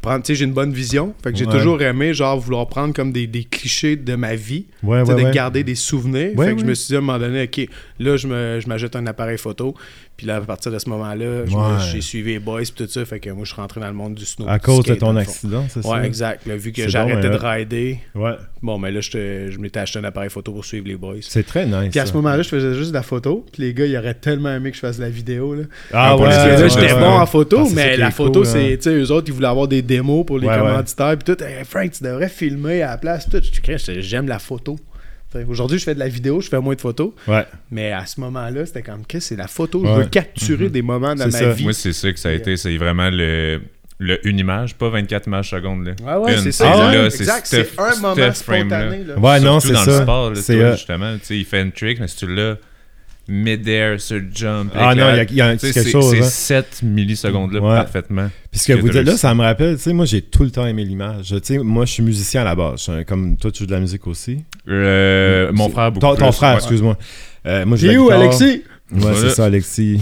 prendre, 0.01 0.23
tu 0.23 0.27
sais, 0.27 0.35
j'ai 0.35 0.45
une 0.45 0.53
bonne 0.53 0.71
vision. 0.73 1.13
Fait 1.23 1.31
que 1.31 1.37
j'ai 1.37 1.45
Ouais. 1.45 1.51
toujours 1.51 1.81
aimé, 1.81 2.13
genre, 2.13 2.39
vouloir 2.39 2.67
prendre 2.67 2.93
comme 2.93 3.11
des, 3.11 3.27
des 3.27 3.43
clichés 3.43 3.95
de 3.95 4.15
ma 4.15 4.35
vie, 4.35 4.65
Ouais, 4.83 5.01
ouais, 5.01 5.23
de 5.25 5.29
garder 5.31 5.63
des 5.63 5.75
souvenirs. 5.75 6.31
Fait 6.37 6.53
que 6.55 6.59
je 6.61 6.65
me 6.65 6.73
suis 6.73 6.87
dit 6.87 6.95
à 6.95 6.99
un 6.99 7.01
moment 7.01 7.19
donné, 7.19 7.43
OK, 7.43 7.67
là, 7.99 8.15
je 8.17 8.27
me- 8.27 8.59
je 8.61 8.67
m'ajoute 8.67 8.95
un 8.95 9.05
appareil 9.07 9.37
photo. 9.37 9.73
Puis 10.15 10.27
là, 10.27 10.35
à 10.35 10.41
partir 10.41 10.69
de 10.69 10.77
ce 10.79 10.89
moment-là, 10.89 11.45
j'ai 11.91 12.01
suivi 12.01 12.33
les 12.33 12.39
boys, 12.39 12.59
puis 12.63 12.85
tout 12.85 12.87
ça. 12.91 13.05
Fait 13.05 13.21
que 13.21 13.29
moi, 13.29 13.45
je 13.45 13.53
suis 13.53 13.61
rentré 13.61 13.79
dans 13.79 13.87
le 13.87 13.93
monde 13.93 14.15
du 14.15 14.25
snow. 14.25 14.49
À 14.49 14.59
cause 14.59 14.83
de 14.83 14.95
ton 14.95 15.15
accident, 15.15 15.63
c'est 15.69 15.81
ça? 15.81 15.89
Ouais, 15.89 16.05
exact. 16.05 16.45
Là, 16.45 16.57
vu 16.57 16.73
que 16.73 16.89
j'arrêtais 16.89 17.29
donc, 17.29 17.39
de 17.41 17.45
rider, 17.45 17.99
bon, 18.61 18.77
mais 18.77 18.91
là, 18.91 18.99
je 18.99 19.57
m'étais 19.59 19.79
acheté 19.79 19.99
un 19.99 20.03
appareil 20.03 20.29
photo 20.29 20.51
pour 20.51 20.65
suivre 20.65 20.87
les 20.87 20.97
boys. 20.97 21.15
C'est 21.21 21.45
très 21.45 21.65
nice. 21.65 21.91
Puis 21.91 21.99
à 22.01 22.05
ce 22.05 22.11
moment-là, 22.15 22.41
je 22.41 22.49
faisais 22.49 22.73
juste 22.73 22.89
de 22.89 22.95
la 22.95 23.01
photo. 23.01 23.45
Puis 23.53 23.63
les 23.63 23.73
gars, 23.73 23.85
ils 23.85 23.97
auraient 23.97 24.13
tellement 24.13 24.49
aimé 24.53 24.71
que 24.71 24.75
je 24.75 24.81
fasse 24.81 24.97
de 24.97 25.03
la 25.03 25.09
vidéo. 25.09 25.55
Là. 25.55 25.63
Ah 25.93 26.17
ouais, 26.17 26.23
Parce 26.25 26.37
que 26.43 26.49
là, 26.63 26.67
j'étais 26.67 26.93
bon 26.99 27.05
en 27.11 27.25
photo, 27.25 27.65
ça 27.65 27.71
mais 27.73 27.95
la 27.97 28.11
photo, 28.11 28.43
c'est, 28.43 28.73
hein. 28.73 28.75
tu 28.75 28.81
sais, 28.83 28.93
eux 28.95 29.11
autres, 29.11 29.27
ils 29.29 29.33
voulaient 29.33 29.47
avoir 29.47 29.69
des 29.69 29.81
démos 29.95 30.25
pour 30.25 30.39
les 30.39 30.47
Ouais, 30.47 30.53
ouais. 30.53 30.59
commanditaires. 30.59 31.15
Puis 31.17 31.35
tout, 31.35 31.43
Hey, 31.43 31.65
Frank, 31.65 31.91
tu 31.91 32.03
devrais 32.03 32.29
filmer 32.29 32.81
à 32.83 32.91
la 32.91 32.97
place. 32.97 33.27
Tout. 33.29 33.41
J'aime 33.99 34.27
la 34.27 34.39
photo. 34.39 34.77
Aujourd'hui, 35.47 35.77
je 35.77 35.83
fais 35.83 35.93
de 35.93 35.99
la 35.99 36.07
vidéo, 36.07 36.41
je 36.41 36.49
fais 36.49 36.59
moins 36.59 36.73
de 36.73 36.81
photos. 36.81 37.11
Ouais. 37.27 37.45
Mais 37.69 37.91
à 37.91 38.05
ce 38.07 38.19
moment-là, 38.21 38.65
c'était 38.65 38.81
comme, 38.81 39.05
qu'est-ce 39.05 39.25
que 39.25 39.35
c'est 39.35 39.41
la 39.41 39.47
photo? 39.47 39.83
Je 39.85 39.89
Ouais. 39.91 39.97
veux 39.97 40.05
capturer 40.05 40.69
des 40.69 40.81
moments 40.81 41.13
dans 41.13 41.29
C'est 41.29 41.43
ma 41.45 41.49
ça. 41.49 41.51
vie. 41.51 41.63
Moi, 41.65 41.73
c'est 41.73 41.93
ça 41.93 42.11
que 42.11 42.17
ça 42.19 42.29
a 42.29 42.31
été. 42.31 42.57
C'est 42.57 42.75
vraiment 42.77 43.09
le, 43.11 43.61
le 43.99 44.27
une 44.27 44.39
image, 44.39 44.73
pas 44.75 44.89
24 44.89 45.27
images 45.27 45.51
secondes. 45.51 45.85
Là. 45.85 45.91
Ouais, 46.03 46.25
ouais, 46.25 46.31
Une, 46.33 46.37
c'est 46.39 46.51
c'est 46.51 46.63
ça. 46.63 46.71
Ah 46.73 46.91
là, 46.93 47.03
ouais? 47.03 47.09
c'est 47.11 47.19
exact, 47.19 47.45
ce- 47.45 47.63
c'est 47.63 47.79
un 47.79 47.95
moment 48.01 48.33
spontané. 48.33 49.03
Là. 49.03 49.19
Ouais, 49.19 49.39
non, 49.39 49.59
Surtout 49.59 49.67
c'est 49.67 49.73
dans 49.73 49.91
ça. 49.91 49.97
le 49.99 50.03
sport, 50.03 50.29
là, 50.31 50.35
C'est, 50.41 50.55
toi, 50.55 50.63
euh, 50.65 50.71
justement. 50.75 51.15
Il 51.29 51.45
fait 51.45 51.61
une 51.61 51.71
trick, 51.73 51.99
mais 51.99 52.07
si 52.07 52.15
tu 52.17 52.27
l'as 52.35 52.55
mid-air 53.29 54.01
sur 54.01 54.17
le 54.17 54.27
jump. 54.33 54.71
Ah 54.75 54.93
non, 54.95 55.05
il 55.13 55.35
y 55.35 55.41
a- 55.41 55.53
y 55.53 55.57
quelque 55.57 55.89
chose, 55.89 56.11
C'est 56.11 56.19
hein. 56.19 56.23
7 56.23 56.81
millisecondes-là 56.83 57.61
Ouais. 57.61 57.75
parfaitement. 57.75 58.29
Puis 58.51 58.59
ce 58.59 58.67
que 58.67 58.73
que 58.73 58.79
vous 58.81 58.89
dites 58.89 59.03
là, 59.03 59.15
ça 59.17 59.33
me 59.35 59.41
rappelle, 59.43 59.75
tu 59.77 59.83
sais, 59.83 59.93
moi 59.93 60.05
j'ai 60.05 60.21
tout 60.21 60.43
le 60.43 60.51
temps 60.51 60.65
aimé 60.65 60.83
l'image. 60.83 61.27
Tu 61.27 61.39
sais, 61.43 61.57
moi 61.59 61.85
je 61.85 61.91
suis 61.93 62.03
musicien 62.03 62.41
à 62.41 62.45
la 62.45 62.55
base. 62.55 62.89
Comme 63.07 63.37
toi, 63.37 63.51
tu 63.51 63.59
joues 63.59 63.67
de 63.67 63.71
la 63.73 63.79
musique 63.79 64.07
aussi? 64.07 64.43
Euh, 64.67 65.51
mon 65.53 65.69
frère, 65.69 65.91
beaucoup 65.91 66.05
Ton, 66.07 66.15
ton 66.15 66.25
plus, 66.29 66.35
frère, 66.37 66.51
ouais. 66.51 66.57
excuse-moi. 66.57 66.97
Euh, 67.45 67.65
moi, 67.65 67.77
où. 67.97 68.09
Alexis? 68.09 68.63
Ouais, 68.91 69.01
Voilà. 69.01 69.17
c'est 69.17 69.29
ça, 69.29 69.45
Alexis. 69.45 70.01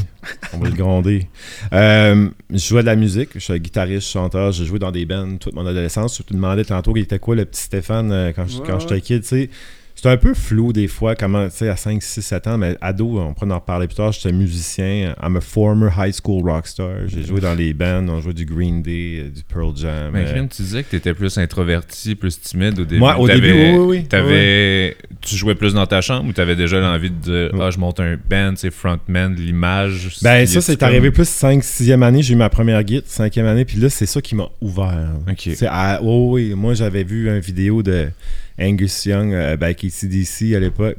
On 0.54 0.60
va 0.60 0.70
le 0.70 0.76
gronder. 0.76 1.28
Euh, 1.74 2.30
je 2.50 2.58
jouais 2.58 2.82
de 2.82 2.86
la 2.88 2.96
musique. 2.96 3.32
Je 3.36 3.40
suis 3.40 3.60
guitariste, 3.60 4.08
chanteur. 4.10 4.54
J'ai 4.54 4.64
joué 4.66 4.80
dans 4.80 4.92
des 4.92 5.06
bands 5.06 5.36
toute 5.38 5.54
mon 5.54 5.66
adolescence. 5.68 6.18
Je 6.18 6.24
te 6.24 6.34
demandais 6.34 6.64
tantôt, 6.64 6.94
il 6.96 7.02
était 7.04 7.20
quoi 7.20 7.36
le 7.36 7.44
petit 7.44 7.64
Stéphane 7.64 8.12
euh, 8.14 8.32
quand, 8.34 8.46
j'étais 8.48 8.94
ouais. 8.94 9.02
kid, 9.02 9.22
tu 9.24 9.28
sais. 9.28 9.50
C'était 9.98 10.10
un 10.10 10.18
peu 10.18 10.36
flou 10.36 10.74
des 10.74 10.88
fois, 10.88 11.16
comment, 11.16 11.50
tu 11.50 11.56
sais, 11.56 11.70
à 11.70 11.76
5, 11.76 12.04
6, 12.04 12.22
7 12.22 12.46
ans, 12.46 12.58
mais 12.60 12.78
ado, 12.82 13.18
on 13.20 13.34
pourrait 13.34 13.50
en 13.52 13.56
reparler 13.56 13.88
plus 13.88 13.96
tard, 13.96 14.12
j'étais 14.12 14.32
musicien. 14.32 15.16
I'm 15.24 15.36
a 15.38 15.42
former 15.42 15.90
high 15.98 16.14
school 16.14 16.48
rockstar. 16.48 17.08
J'ai 17.08 17.24
joué 17.24 17.42
dans 17.42 17.56
les 17.56 17.74
bands, 17.74 18.06
on 18.08 18.22
jouait 18.22 18.36
du 18.36 18.46
Green 18.46 18.84
Day, 18.84 19.22
euh, 19.26 19.30
du 19.32 19.42
Pearl 19.42 19.76
Jam. 19.76 20.12
Mais 20.14 20.26
euh, 20.28 20.46
tu 20.56 20.62
disais 20.62 20.84
que 20.84 20.92
tu 20.92 20.98
étais 20.98 21.16
plus 21.16 21.36
introverti, 21.40 22.14
plus 22.14 22.40
timide 22.40 22.78
au 22.80 22.86
début. 22.86 23.00
Moi, 23.00 23.18
au 23.18 23.28
début, 23.28 23.52
oui, 23.52 23.72
oui, 23.72 23.86
oui. 23.98 24.04
t'avais- 24.08 24.96
Tu 25.22 25.36
jouais 25.36 25.56
plus 25.56 25.74
dans 25.74 25.88
ta 25.88 26.00
chambre 26.02 26.30
ou 26.30 26.34
tu 26.34 26.42
avais 26.42 26.56
déjà 26.56 26.80
l'envie 26.80 27.10
de 27.10 27.16
dire. 27.16 27.52
Ah, 27.60 27.72
je 27.72 27.80
monte 27.80 28.00
un 28.00 28.18
band, 28.30 28.54
c'est 28.56 28.70
frontman, 28.70 29.34
l'image? 29.34 30.20
Ben, 30.22 30.46
ça, 30.46 30.62
c'est 30.62 30.78
comme- 30.78 30.90
arrivé 30.90 31.10
plus 31.10 31.28
5, 31.28 31.64
6e 31.64 32.04
année. 32.04 32.22
J'ai 32.22 32.36
eu 32.36 32.38
ma 32.38 32.50
première 32.50 32.84
guide, 32.84 33.06
5e 33.08 33.48
année. 33.48 33.66
Puis 33.66 33.80
là, 33.80 33.90
c'est 33.90 34.06
ça 34.06 34.22
qui 34.22 34.36
m'a 34.36 34.48
ouvert. 34.62 35.14
Ok. 35.28 35.50
C'est 35.56 35.66
à- 35.68 36.00
oh 36.04 36.34
oui, 36.34 36.54
moi, 36.56 36.76
j'avais 36.76 37.04
vu 37.04 37.28
une 37.30 37.40
vidéo 37.40 37.82
de 37.82 38.10
Angus 38.60 39.06
Young 39.06 39.34
euh, 39.34 39.56
ben, 39.56 39.68
avec 39.68 39.84
ACDC 39.84 40.56
à 40.56 40.60
l'époque. 40.60 40.98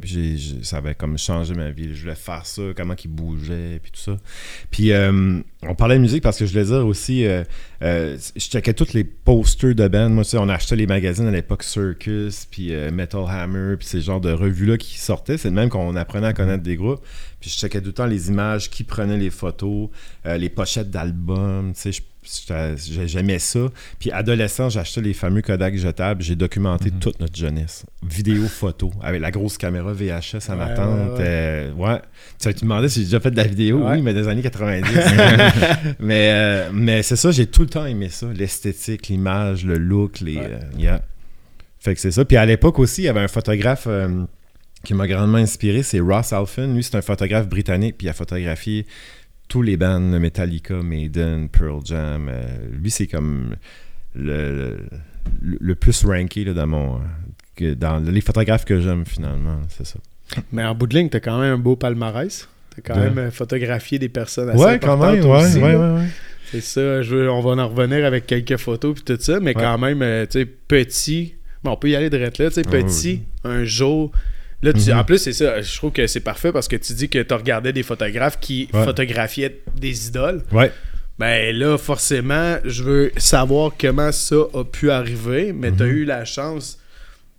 Ça 0.63 0.79
avait 0.79 0.95
comme 0.95 1.19
changé 1.19 1.55
ma 1.55 1.71
vie. 1.71 1.95
Je 1.95 2.03
voulais 2.03 2.15
faire 2.15 2.47
ça, 2.47 2.63
comment 2.77 2.95
il 3.03 3.11
bougeait, 3.11 3.81
puis 3.83 3.91
tout 3.91 4.01
ça. 4.01 4.17
Puis 4.71 4.93
euh, 4.93 5.41
on 5.63 5.75
parlait 5.75 5.97
de 5.97 6.01
musique 6.01 6.23
parce 6.23 6.39
que 6.39 6.47
je 6.47 6.53
voulais 6.53 6.67
dire 6.67 6.87
aussi, 6.87 7.27
euh, 7.27 7.43
euh, 7.83 8.17
je 8.37 8.41
checkais 8.41 8.75
tous 8.75 8.93
les 8.93 9.03
posters 9.03 9.75
de 9.75 9.89
band. 9.89 10.09
Moi, 10.09 10.25
tu 10.25 10.37
on 10.37 10.49
achetait 10.49 10.77
les 10.77 10.87
magazines 10.87 11.27
à 11.27 11.33
l'époque 11.33 11.65
Circus, 11.65 12.47
puis 12.49 12.73
euh, 12.73 12.93
Metal 12.93 13.25
Hammer, 13.29 13.77
puis 13.77 13.87
ces 13.87 14.01
genres 14.01 14.21
de 14.21 14.31
revues-là 14.31 14.77
qui 14.77 14.99
sortaient. 14.99 15.37
C'est 15.37 15.49
le 15.49 15.55
même 15.55 15.69
qu'on 15.69 15.97
apprenait 15.97 16.29
à 16.29 16.33
connaître 16.33 16.63
des 16.63 16.77
groupes. 16.77 17.05
Puis 17.41 17.51
je 17.51 17.57
checkais 17.57 17.81
tout 17.81 17.87
le 17.89 17.93
temps 17.93 18.07
les 18.07 18.29
images, 18.29 18.69
qui 18.71 18.83
prenait 18.85 19.17
les 19.17 19.31
photos, 19.31 19.89
euh, 20.27 20.37
les 20.39 20.49
pochettes 20.49 20.91
d'albums. 20.91 21.73
Tu 21.75 21.93
sais, 21.93 22.03
j'aimais 23.07 23.39
ça. 23.39 23.61
Puis 23.99 24.11
adolescent, 24.11 24.69
j'achetais 24.69 25.01
les 25.01 25.15
fameux 25.15 25.41
Kodak 25.41 25.77
jetables. 25.77 26.21
J'ai 26.23 26.35
documenté 26.37 26.91
Mhm. 26.91 26.99
toute 26.99 27.21
notre 27.21 27.37
jeunesse. 27.37 27.87
Vidéo, 28.03 28.47
photo, 28.49 28.91
avec 29.03 29.21
la 29.21 29.31
grosse 29.31 29.57
caméra 29.57 29.93
VHS 29.93 30.51
à 30.51 30.57
ma 30.57 30.71
tante. 30.71 31.19
ouais, 31.19 31.71
ouais. 31.77 31.89
euh. 31.91 31.99
Tu 32.39 32.49
me 32.49 32.53
demandais 32.61 32.89
si 32.89 33.01
j'ai 33.01 33.05
déjà 33.07 33.21
fait 33.21 33.31
de 33.31 33.37
la 33.37 33.45
vidéo. 33.47 33.79
Ouais. 33.85 33.93
Oui, 33.93 34.03
mais 34.03 34.15
des 34.15 34.27
années 34.29 34.43
90. 34.43 34.91
mais 36.01 36.31
euh, 36.33 36.71
mais 36.73 37.03
c'est 37.03 37.17
ça, 37.17 37.31
j'ai 37.31 37.47
tout 37.47 37.63
le 37.63 37.69
temps 37.69 37.87
aimé 37.87 38.09
ça. 38.11 38.27
L'esthétique, 38.35 39.09
l'image, 39.09 39.65
le 39.65 39.79
look, 39.79 40.21
les... 40.21 40.37
Ouais. 40.37 40.59
yeah. 40.77 41.03
Fait 41.81 41.95
que 41.95 42.01
c'est 42.01 42.11
ça. 42.11 42.25
Puis 42.25 42.37
à 42.37 42.45
l'époque 42.45 42.79
aussi, 42.81 43.03
il 43.03 43.05
y 43.05 43.09
avait 43.09 43.21
un 43.21 43.29
photographe 43.29 43.85
euh, 43.87 44.25
qui 44.85 44.95
m'a 44.95 45.07
grandement 45.07 45.39
inspiré, 45.39 45.83
c'est 45.83 46.01
Ross 46.01 46.33
Alphin. 46.33 46.73
Lui, 46.75 46.83
c'est 46.83 46.97
un 46.97 47.03
photographe 47.03 47.49
britannique, 47.49 47.97
puis 47.99 48.07
il 48.07 48.11
a 48.11 48.13
photographié 48.13 48.87
tous 49.49 49.63
les 49.63 49.77
bands 49.77 49.99
Metallica, 50.01 50.75
Maiden, 50.83 51.49
Pearl 51.49 51.81
Jam. 51.85 52.29
Euh, 52.31 52.43
lui, 52.81 52.91
c'est 52.91 53.07
comme 53.07 53.57
le, 54.15 54.77
le, 55.43 55.59
le 55.61 55.75
plus 55.75 56.05
ranké 56.05 56.45
là, 56.45 56.53
dans 56.55 56.67
mon 56.67 57.01
que 57.57 57.75
dans 57.75 57.99
les 57.99 58.21
photographes 58.21 58.65
que 58.65 58.81
j'aime 58.81 59.05
finalement, 59.05 59.59
c'est 59.69 59.87
ça. 59.87 59.99
Mais 60.53 60.65
en 60.65 60.75
bout 60.75 60.87
de 60.87 60.97
ligne, 60.97 61.09
t'as 61.09 61.21
quand 61.21 61.41
même 61.41 61.55
un 61.55 61.59
beau 61.59 61.75
palmarès. 61.75 62.49
T'as 62.77 62.83
quand 62.83 63.01
De- 63.01 63.05
même 63.05 63.19
euh, 63.19 63.31
photographié 63.31 63.99
des 63.99 64.09
personnes 64.09 64.51
assez 64.51 64.63
Ouais, 64.63 64.79
quand 64.79 64.93
importantes 64.93 65.17
même, 65.17 65.31
ouais, 65.31 65.45
aussi, 65.45 65.59
ouais, 65.59 65.73
là. 65.73 65.95
ouais, 65.95 66.01
ouais. 66.01 66.07
C'est 66.53 66.61
ça, 66.61 67.03
je 67.03 67.15
veux- 67.17 67.31
on 67.31 67.41
va 67.41 67.63
en 67.63 67.69
revenir 67.69 68.05
avec 68.07 68.27
quelques 68.27 68.57
photos 68.59 68.95
puis 68.95 69.03
tout 69.05 69.21
ça, 69.21 69.41
mais 69.41 69.55
Ouais. 69.57 69.63
quand 69.63 69.77
même, 69.79 70.03
euh, 70.03 70.25
tu 70.27 70.39
sais, 70.41 70.47
petit. 70.47 71.35
Bon, 71.65 71.73
on 71.73 71.77
peut 71.77 71.91
y 71.91 71.97
aller 71.97 72.09
direct 72.11 72.39
là, 72.39 72.49
tu 72.49 72.55
sais, 72.55 72.63
Ah, 72.67 72.71
petit, 72.71 73.23
un 73.45 73.65
jour. 73.65 74.13
Là, 74.63 74.73
tu- 74.73 74.91
Mhm. 74.91 74.99
En 74.99 75.05
plus, 75.05 75.19
c'est 75.19 75.33
ça, 75.33 75.61
je 75.61 75.77
trouve 75.77 75.93
que 75.93 76.07
c'est 76.09 76.21
parfait 76.21 76.51
parce 76.53 76.67
que 76.67 76.77
tu 76.77 76.93
dis 76.93 77.09
que 77.09 77.21
tu 77.23 77.35
regardais 77.35 77.73
des 77.73 77.83
photographes 77.85 78.41
qui 78.41 78.69
Ouais. 78.73 78.85
photographiaient 78.85 79.61
des 79.77 80.09
idoles. 80.09 80.43
Ouais. 80.53 80.73
Ben 81.19 81.55
là, 81.57 81.79
forcément, 81.79 82.57
je 82.65 82.83
veux 82.83 83.13
savoir 83.17 83.73
comment 83.81 84.11
ça 84.13 84.37
a 84.55 84.65
pu 84.65 84.91
arriver, 84.91 85.53
mais 85.53 85.71
tu 85.73 85.83
as 85.83 85.87
Mhm. 85.87 85.93
eu 85.93 86.05
la 86.05 86.25
chance 86.25 86.79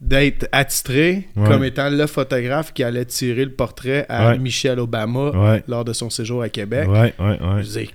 d'être 0.01 0.47
attitré 0.53 1.27
Ouais. 1.35 1.47
comme 1.47 1.63
étant 1.65 1.89
le 1.89 2.07
photographe 2.07 2.73
qui 2.73 2.83
allait 2.83 3.03
tirer 3.05 3.43
le 3.43 3.51
portrait 3.51 4.05
à 4.07 4.29
Ouais. 4.29 4.37
Michelle 4.37 4.79
Obama 4.79 5.59
lors 5.67 5.83
de 5.83 5.91
son 5.91 6.09
séjour 6.09 6.41
à 6.41 6.47
Québec. 6.49 6.87
Ouais, 6.87 7.13
ouais, 7.19 7.25
ouais. 7.41 7.57
Je 7.59 7.63
disais, 7.63 7.89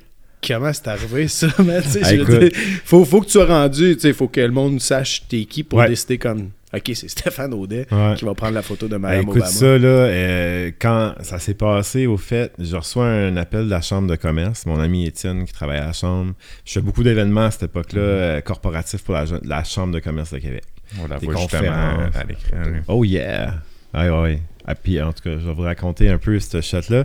comment 0.47 0.71
c'est 0.73 0.89
arrivé 0.89 1.29
ça, 1.29 1.47
man? 1.59 1.83
Tu 1.83 1.89
sais, 1.91 2.01
Ah, 2.03 2.11
je 2.11 2.17
veux 2.21 2.23
écoute. 2.45 2.53
dire, 2.59 2.63
faut, 2.85 3.05
faut 3.07 3.21
que 3.21 3.27
tu 3.27 3.33
sois 3.33 3.47
rendu, 3.47 3.95
tu 3.95 4.01
sais, 4.01 4.13
faut 4.13 4.29
que 4.29 4.41
le 4.41 4.51
monde 4.51 4.81
sache 4.83 5.23
t'es 5.29 5.47
qui 5.47 5.63
pour 5.63 5.83
décider 5.87 6.19
comme, 6.19 6.51
ok, 6.77 6.91
c'est 6.95 7.09
Stéphane 7.09 7.55
Audet 7.55 7.87
Ouais. 7.91 8.15
qui 8.17 8.25
va 8.25 8.35
prendre 8.35 8.55
la 8.55 8.63
photo 8.63 8.87
de 8.87 8.93
Ben, 8.93 8.99
Madame 9.01 9.21
écoute 9.23 9.37
Obama. 9.37 9.47
ça, 9.51 9.79
là, 9.79 9.89
euh, 9.89 10.71
quand 10.79 11.15
ça 11.23 11.39
s'est 11.39 11.55
passé, 11.55 12.07
au 12.07 12.17
fait, 12.17 12.53
je 12.59 12.77
reçois 12.77 13.07
un 13.07 13.37
appel 13.37 13.67
de 13.67 13.71
la 13.71 13.81
Chambre 13.81 14.09
de 14.09 14.17
commerce, 14.17 14.67
mon 14.67 14.79
ami 14.81 15.07
Étienne 15.07 15.45
qui 15.45 15.53
travaille 15.53 15.79
à 15.79 15.87
la 15.87 15.93
Chambre. 15.93 16.33
Je 16.65 16.73
fais 16.73 16.81
beaucoup 16.81 17.03
d'événements 17.03 17.47
à 17.47 17.51
cette 17.51 17.65
époque-là, 17.65 18.01
Mhm. 18.01 18.09
euh, 18.09 18.41
corporatifs 18.41 19.03
pour 19.05 19.15
la, 19.15 19.25
la 19.45 19.65
Chambre 19.65 19.93
de 19.95 20.01
commerce 20.01 20.33
de 20.33 20.39
Québec. 20.39 20.65
On 21.03 21.09
la 21.09 21.19
Des 21.19 21.27
voit 21.27 21.37
justement 21.37 21.61
conférences. 21.63 22.17
à 22.17 22.25
l'écran. 22.25 22.81
Oh 22.89 23.05
yeah! 23.05 23.55
Ouais, 23.95 24.11
ouais, 24.11 24.21
ouais. 24.23 24.43
Ah, 24.67 24.75
puis, 24.75 25.01
en 25.01 25.13
tout 25.13 25.23
cas, 25.23 25.39
je 25.39 25.47
vais 25.47 25.53
vous 25.55 25.63
raconter 25.63 26.09
un 26.09 26.17
peu 26.19 26.39
ce 26.41 26.61
shot-là. 26.61 27.03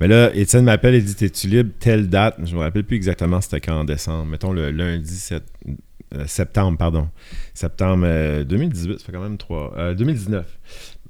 Mais 0.00 0.08
là, 0.08 0.30
Étienne 0.34 0.64
m'appelle 0.64 0.94
et 0.94 1.00
dit 1.00 1.14
T'es-tu 1.14 1.46
libre 1.48 1.70
telle 1.80 2.08
date 2.08 2.36
Je 2.44 2.54
me 2.54 2.60
rappelle 2.60 2.84
plus 2.84 2.96
exactement 2.96 3.40
c'était 3.40 3.60
quand 3.60 3.80
en 3.80 3.84
décembre. 3.84 4.26
Mettons 4.26 4.52
le 4.52 4.70
lundi 4.70 5.14
sept- 5.16 5.42
euh, 6.14 6.26
septembre, 6.26 6.78
pardon. 6.78 7.08
Septembre 7.54 8.04
euh, 8.06 8.44
2018, 8.44 8.98
ça 8.98 9.04
fait 9.06 9.12
quand 9.12 9.22
même 9.22 9.36
trois. 9.38 9.74
euh, 9.76 9.94
2019. 9.94 10.46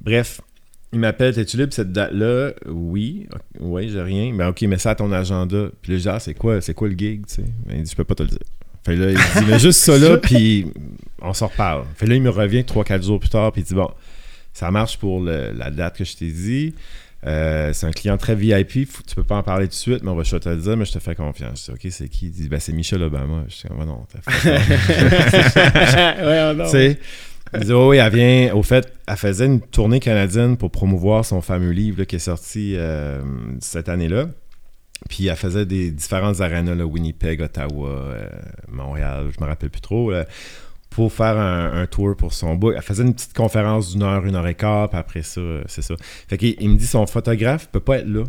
Bref, 0.00 0.40
il 0.92 0.98
m'appelle 1.00 1.34
T'es-tu 1.34 1.56
libre 1.56 1.72
cette 1.72 1.92
date-là? 1.92 2.52
Oui. 2.66 3.26
Ok, 3.32 3.40
Oui, 3.60 3.88
j'ai 3.90 4.02
rien. 4.02 4.34
Ben, 4.34 4.48
ok, 4.48 4.62
mets 4.62 4.78
ça 4.78 4.90
à 4.90 4.94
ton 4.94 5.10
agenda. 5.12 5.66
Puis 5.82 5.94
je 5.94 5.98
dis 6.02 6.08
Ah, 6.08 6.18
c'est 6.20 6.34
quoi, 6.34 6.60
c'est 6.60 6.74
quoi 6.74 6.88
le 6.88 6.96
gig 6.96 7.26
tu 7.26 7.34
sais? 7.34 7.44
Ben, 7.66 7.76
Il 7.78 7.82
dit 7.82 7.90
Je 7.90 7.96
peux 7.96 8.04
pas 8.04 8.14
te 8.14 8.22
le 8.22 8.30
dire. 8.30 8.38
Fait 8.84 8.96
là, 8.96 9.10
il 9.10 9.16
dit 9.16 9.46
Mais 9.50 9.58
juste 9.58 9.80
ça 9.80 9.98
là, 9.98 10.16
puis 10.22 10.66
on 11.20 11.34
s'en 11.34 11.48
reparle. 11.48 11.84
Fait 11.96 12.06
là, 12.06 12.14
il 12.14 12.22
me 12.22 12.30
revient 12.30 12.60
3-4 12.62 13.02
jours 13.04 13.20
plus 13.20 13.28
tard, 13.28 13.52
puis 13.52 13.60
il 13.62 13.64
dit 13.64 13.74
Bon, 13.74 13.90
ça 14.54 14.70
marche 14.70 14.98
pour 14.98 15.20
le- 15.20 15.52
la 15.52 15.70
date 15.70 15.96
que 15.98 16.04
je 16.04 16.16
t'ai 16.16 16.30
dit. 16.32 16.74
Euh, 17.26 17.72
c'est 17.72 17.86
un 17.86 17.90
client 17.90 18.16
très 18.16 18.34
VIP. 18.36 18.86
faut- 18.88 19.02
tu 19.06 19.14
peux 19.16 19.24
pas 19.24 19.36
en 19.36 19.42
parler 19.42 19.66
tout 19.66 19.70
de 19.70 19.74
suite, 19.74 20.02
mais 20.04 20.10
on 20.10 20.14
va 20.14 20.22
je 20.22 20.36
te 20.36 20.48
le 20.48 20.56
dire, 20.56 20.76
mais 20.76 20.84
je 20.84 20.92
te 20.92 20.98
fais 21.00 21.14
confiance. 21.16 21.66
Je 21.66 21.72
dis, 21.72 21.86
OK, 21.86 21.92
c'est 21.92 22.08
qui? 22.08 22.26
Il 22.26 22.30
dit, 22.32 22.48
ben, 22.48 22.60
c'est 22.60 22.72
Michelle 22.72 23.02
Obama. 23.02 23.42
Je 23.48 23.54
dis, 23.56 23.62
oh, 23.76 23.84
non, 23.84 24.06
t'as 24.12 24.30
fait 24.30 24.48
ouais, 26.58 26.66
sais, 26.68 26.98
il 27.54 27.60
dit, 27.64 27.72
oh, 27.72 27.90
oui, 27.90 27.96
elle 27.96 28.12
vient. 28.14 28.54
Au 28.54 28.62
fait, 28.62 28.92
elle 29.06 29.16
faisait 29.16 29.46
une 29.46 29.60
tournée 29.60 30.00
canadienne 30.00 30.56
pour 30.56 30.70
promouvoir 30.70 31.24
son 31.24 31.40
fameux 31.40 31.70
livre 31.72 31.98
là, 32.00 32.04
qui 32.06 32.16
est 32.16 32.20
sorti 32.20 32.74
euh, 32.76 33.20
cette 33.60 33.88
année-là. 33.88 34.26
Puis 35.08 35.26
elle 35.28 35.36
faisait 35.36 35.64
des 35.66 35.90
différentes 35.90 36.40
arénas, 36.40 36.74
là, 36.74 36.84
Winnipeg, 36.84 37.40
Ottawa, 37.40 37.88
euh, 37.88 38.28
Montréal, 38.68 39.28
je 39.36 39.42
me 39.42 39.48
rappelle 39.48 39.70
plus 39.70 39.80
trop, 39.80 40.10
là, 40.10 40.26
pour 40.90 41.12
faire 41.12 41.36
un, 41.38 41.82
un 41.82 41.86
tour 41.86 42.16
pour 42.16 42.32
son 42.32 42.54
book. 42.56 42.74
Elle 42.76 42.82
faisait 42.82 43.02
une 43.04 43.14
petite 43.14 43.34
conférence 43.34 43.92
d'une 43.92 44.02
heure, 44.02 44.24
une 44.26 44.34
heure 44.34 44.46
et 44.46 44.54
quart, 44.54 44.88
puis 44.88 44.98
après 44.98 45.22
ça, 45.22 45.40
euh, 45.40 45.62
c'est 45.66 45.82
ça. 45.82 45.94
Fait 46.28 46.38
qu'il 46.38 46.56
il 46.60 46.70
me 46.70 46.76
dit 46.76 46.86
son 46.86 47.06
photographe 47.06 47.68
peut 47.70 47.80
pas 47.80 47.98
être 47.98 48.08
là. 48.08 48.24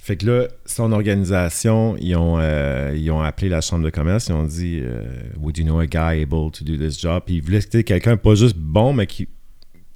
Fait 0.00 0.16
que 0.16 0.24
là, 0.26 0.48
son 0.64 0.90
organisation, 0.92 1.96
ils 2.00 2.16
ont, 2.16 2.38
euh, 2.40 2.94
ils 2.96 3.10
ont 3.10 3.20
appelé 3.20 3.48
la 3.50 3.60
chambre 3.60 3.84
de 3.84 3.90
commerce, 3.90 4.28
ils 4.28 4.32
ont 4.32 4.44
dit 4.44 4.80
euh, 4.82 5.04
Would 5.38 5.58
you 5.58 5.64
know 5.64 5.78
a 5.80 5.86
guy 5.86 6.22
able 6.22 6.50
to 6.50 6.64
do 6.64 6.76
this 6.76 6.98
job? 6.98 7.24
Puis 7.26 7.36
ils 7.36 7.42
voulaient 7.42 7.60
quelqu'un 7.84 8.16
pas 8.16 8.34
juste 8.34 8.56
bon, 8.56 8.94
mais 8.94 9.06
qui, 9.06 9.28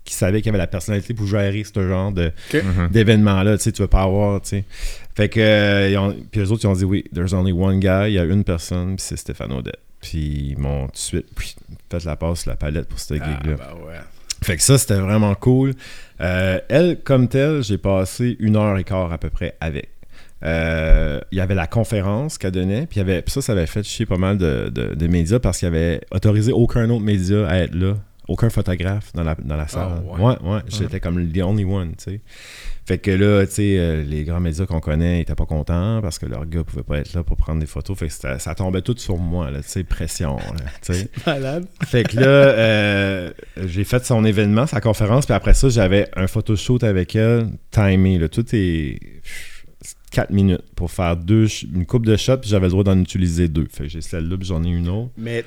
qui 0.05 0.13
savait 0.15 0.43
qu'il 0.43 0.51
avait 0.51 0.59
la 0.59 0.67
personnalité 0.67 1.15
pour 1.15 1.27
gérer 1.27 1.65
ce 1.65 1.89
genre 1.89 2.13
de, 2.13 2.31
Mhm. 2.53 2.89
d'événements-là, 2.91 3.57
tu 3.57 3.63
sais, 3.65 3.73
tu 3.73 3.81
vas 3.81 3.89
pas 3.89 4.03
avoir, 4.03 4.43
tu 4.43 4.49
sais. 4.51 4.65
Fait 5.15 5.29
que, 5.31 5.41
euh, 5.41 5.89
ils 5.91 5.97
ont- 5.97 6.15
puis 6.31 6.41
les 6.41 6.53
autres, 6.53 6.65
ils 6.65 6.69
ont 6.69 6.73
dit, 6.75 6.85
oui, 6.85 7.05
there's 7.15 7.33
only 7.33 7.53
one 7.53 7.79
guy, 7.81 8.09
il 8.09 8.13
y 8.15 8.19
a 8.19 8.25
une 8.25 8.45
personne, 8.45 8.97
puis 8.97 9.05
c'est 9.07 9.17
Stéphane 9.17 9.53
Audet. 9.53 9.73
Puis 10.01 10.49
ils 10.51 10.59
m'ont 10.59 10.87
tout 10.87 10.93
de 10.93 10.97
suite 10.99 11.27
fait 12.01 12.05
la 12.09 12.17
passe 12.17 12.41
sur 12.43 12.51
la 12.51 12.57
palette 12.57 12.89
pour 12.89 12.99
cette 12.99 13.21
Ah, 13.23 13.27
gig-là. 13.43 13.57
bah 13.57 13.75
ouais. 13.87 13.95
Fait 14.43 14.57
que 14.57 14.63
ça, 14.63 14.77
c'était 14.79 14.99
vraiment 14.99 15.35
cool. 15.37 15.75
Euh, 16.21 16.59
elle, 16.69 17.01
comme 17.03 17.29
telle, 17.29 17.63
j'ai 17.63 17.79
passé 17.79 18.37
une 18.41 18.57
heure 18.57 18.77
et 18.77 18.85
quart 18.85 19.13
à 19.13 19.19
peu 19.19 19.31
près 19.31 19.57
avec. 19.61 19.89
Euh, 20.45 21.21
Il 21.31 21.39
y 21.39 21.41
avait 21.41 21.55
la 21.55 21.69
conférence 21.69 22.39
qu'elle 22.39 22.51
donnait, 22.51 22.87
puis 22.87 22.97
il 22.97 22.99
y 22.99 23.03
avait, 23.03 23.23
puis 23.23 23.31
ça, 23.33 23.41
ça 23.43 23.53
avait 23.53 23.67
fait 23.67 23.85
chier 23.85 24.07
pas 24.07 24.17
mal 24.19 24.39
de, 24.39 24.69
de- 24.75 24.95
de 24.95 25.07
médias 25.07 25.39
parce 25.39 25.59
qu'il 25.59 25.69
avait 25.69 26.01
autorisé 26.11 26.51
aucun 26.53 26.91
autre 26.91 27.05
média 27.05 27.47
à 27.49 27.59
être 27.59 27.75
là, 27.75 27.95
aucun 28.27 28.51
photographe 28.51 29.13
dans 29.15 29.23
la, 29.23 29.37
dans 29.37 29.57
la 29.57 29.69
salle. 29.69 30.03
Ah, 30.13 30.21
ouais, 30.21 30.37
ouais, 30.43 30.61
j'étais 30.67 30.99
comme 30.99 31.25
the 31.31 31.39
only 31.43 31.65
one, 31.65 31.91
tu 31.97 32.05
sais. 32.15 32.21
Fait 32.85 32.99
que 32.99 33.13
là, 33.13 33.47
tu 33.47 33.55
sais, 33.55 33.79
euh, 33.79 34.03
les 34.03 34.25
grands 34.25 34.41
médias 34.41 34.67
qu'on 34.67 34.81
connaît 34.81 35.21
étaient 35.21 35.37
pas 35.37 35.47
contents 35.47 36.01
parce 36.03 36.19
que 36.19 36.27
leur 36.27 36.47
gars 36.47 36.65
pouvait 36.65 36.83
pas 36.83 36.99
être 36.99 37.15
là 37.15 37.23
pour 37.23 37.37
prendre 37.37 37.61
des 37.61 37.67
photos. 37.67 37.97
Fait 37.97 38.09
que 38.09 38.39
ça 38.39 38.55
tombait 38.57 38.83
tout 38.83 38.97
sur 38.99 39.19
moi, 39.19 39.51
là, 39.51 39.63
tu 39.63 39.69
sais, 39.69 39.85
pression, 39.85 40.37
là, 40.37 40.71
tu 40.85 40.95
sais. 40.95 41.09
Malade. 41.27 41.67
Fait 41.85 42.03
que 42.03 42.17
là, 42.17 42.27
euh, 42.27 43.31
j'ai 43.67 43.85
fait 43.85 44.05
son 44.05 44.25
événement, 44.25 44.67
sa 44.67 44.81
conférence, 44.81 45.27
puis 45.27 45.35
après 45.35 45.55
ça, 45.55 45.69
j'avais 45.69 46.09
un 46.17 46.27
photoshoot 46.27 46.83
avec 46.83 47.15
elle, 47.15 47.51
timé. 47.71 48.19
Là, 48.19 48.29
tout 48.29 48.45
est 48.53 48.99
4 50.11 50.31
minutes 50.31 50.65
pour 50.75 50.91
faire 50.91 51.17
deux, 51.17 51.47
une 51.73 51.87
coupe 51.87 52.05
de 52.05 52.17
shots, 52.17 52.39
puis 52.39 52.51
j'avais 52.51 52.67
le 52.67 52.73
droit 52.73 52.85
d'en 52.85 52.99
utiliser 52.99 53.47
deux. 53.47 53.67
Fait 53.71 53.85
que 53.85 53.91
j'ai 53.91 54.01
celle-là, 54.01 54.37
puis 54.37 54.47
j'en 54.47 54.63
ai 54.65 54.69
une 54.69 54.89
autre. 54.89 55.11
Mais 55.17 55.45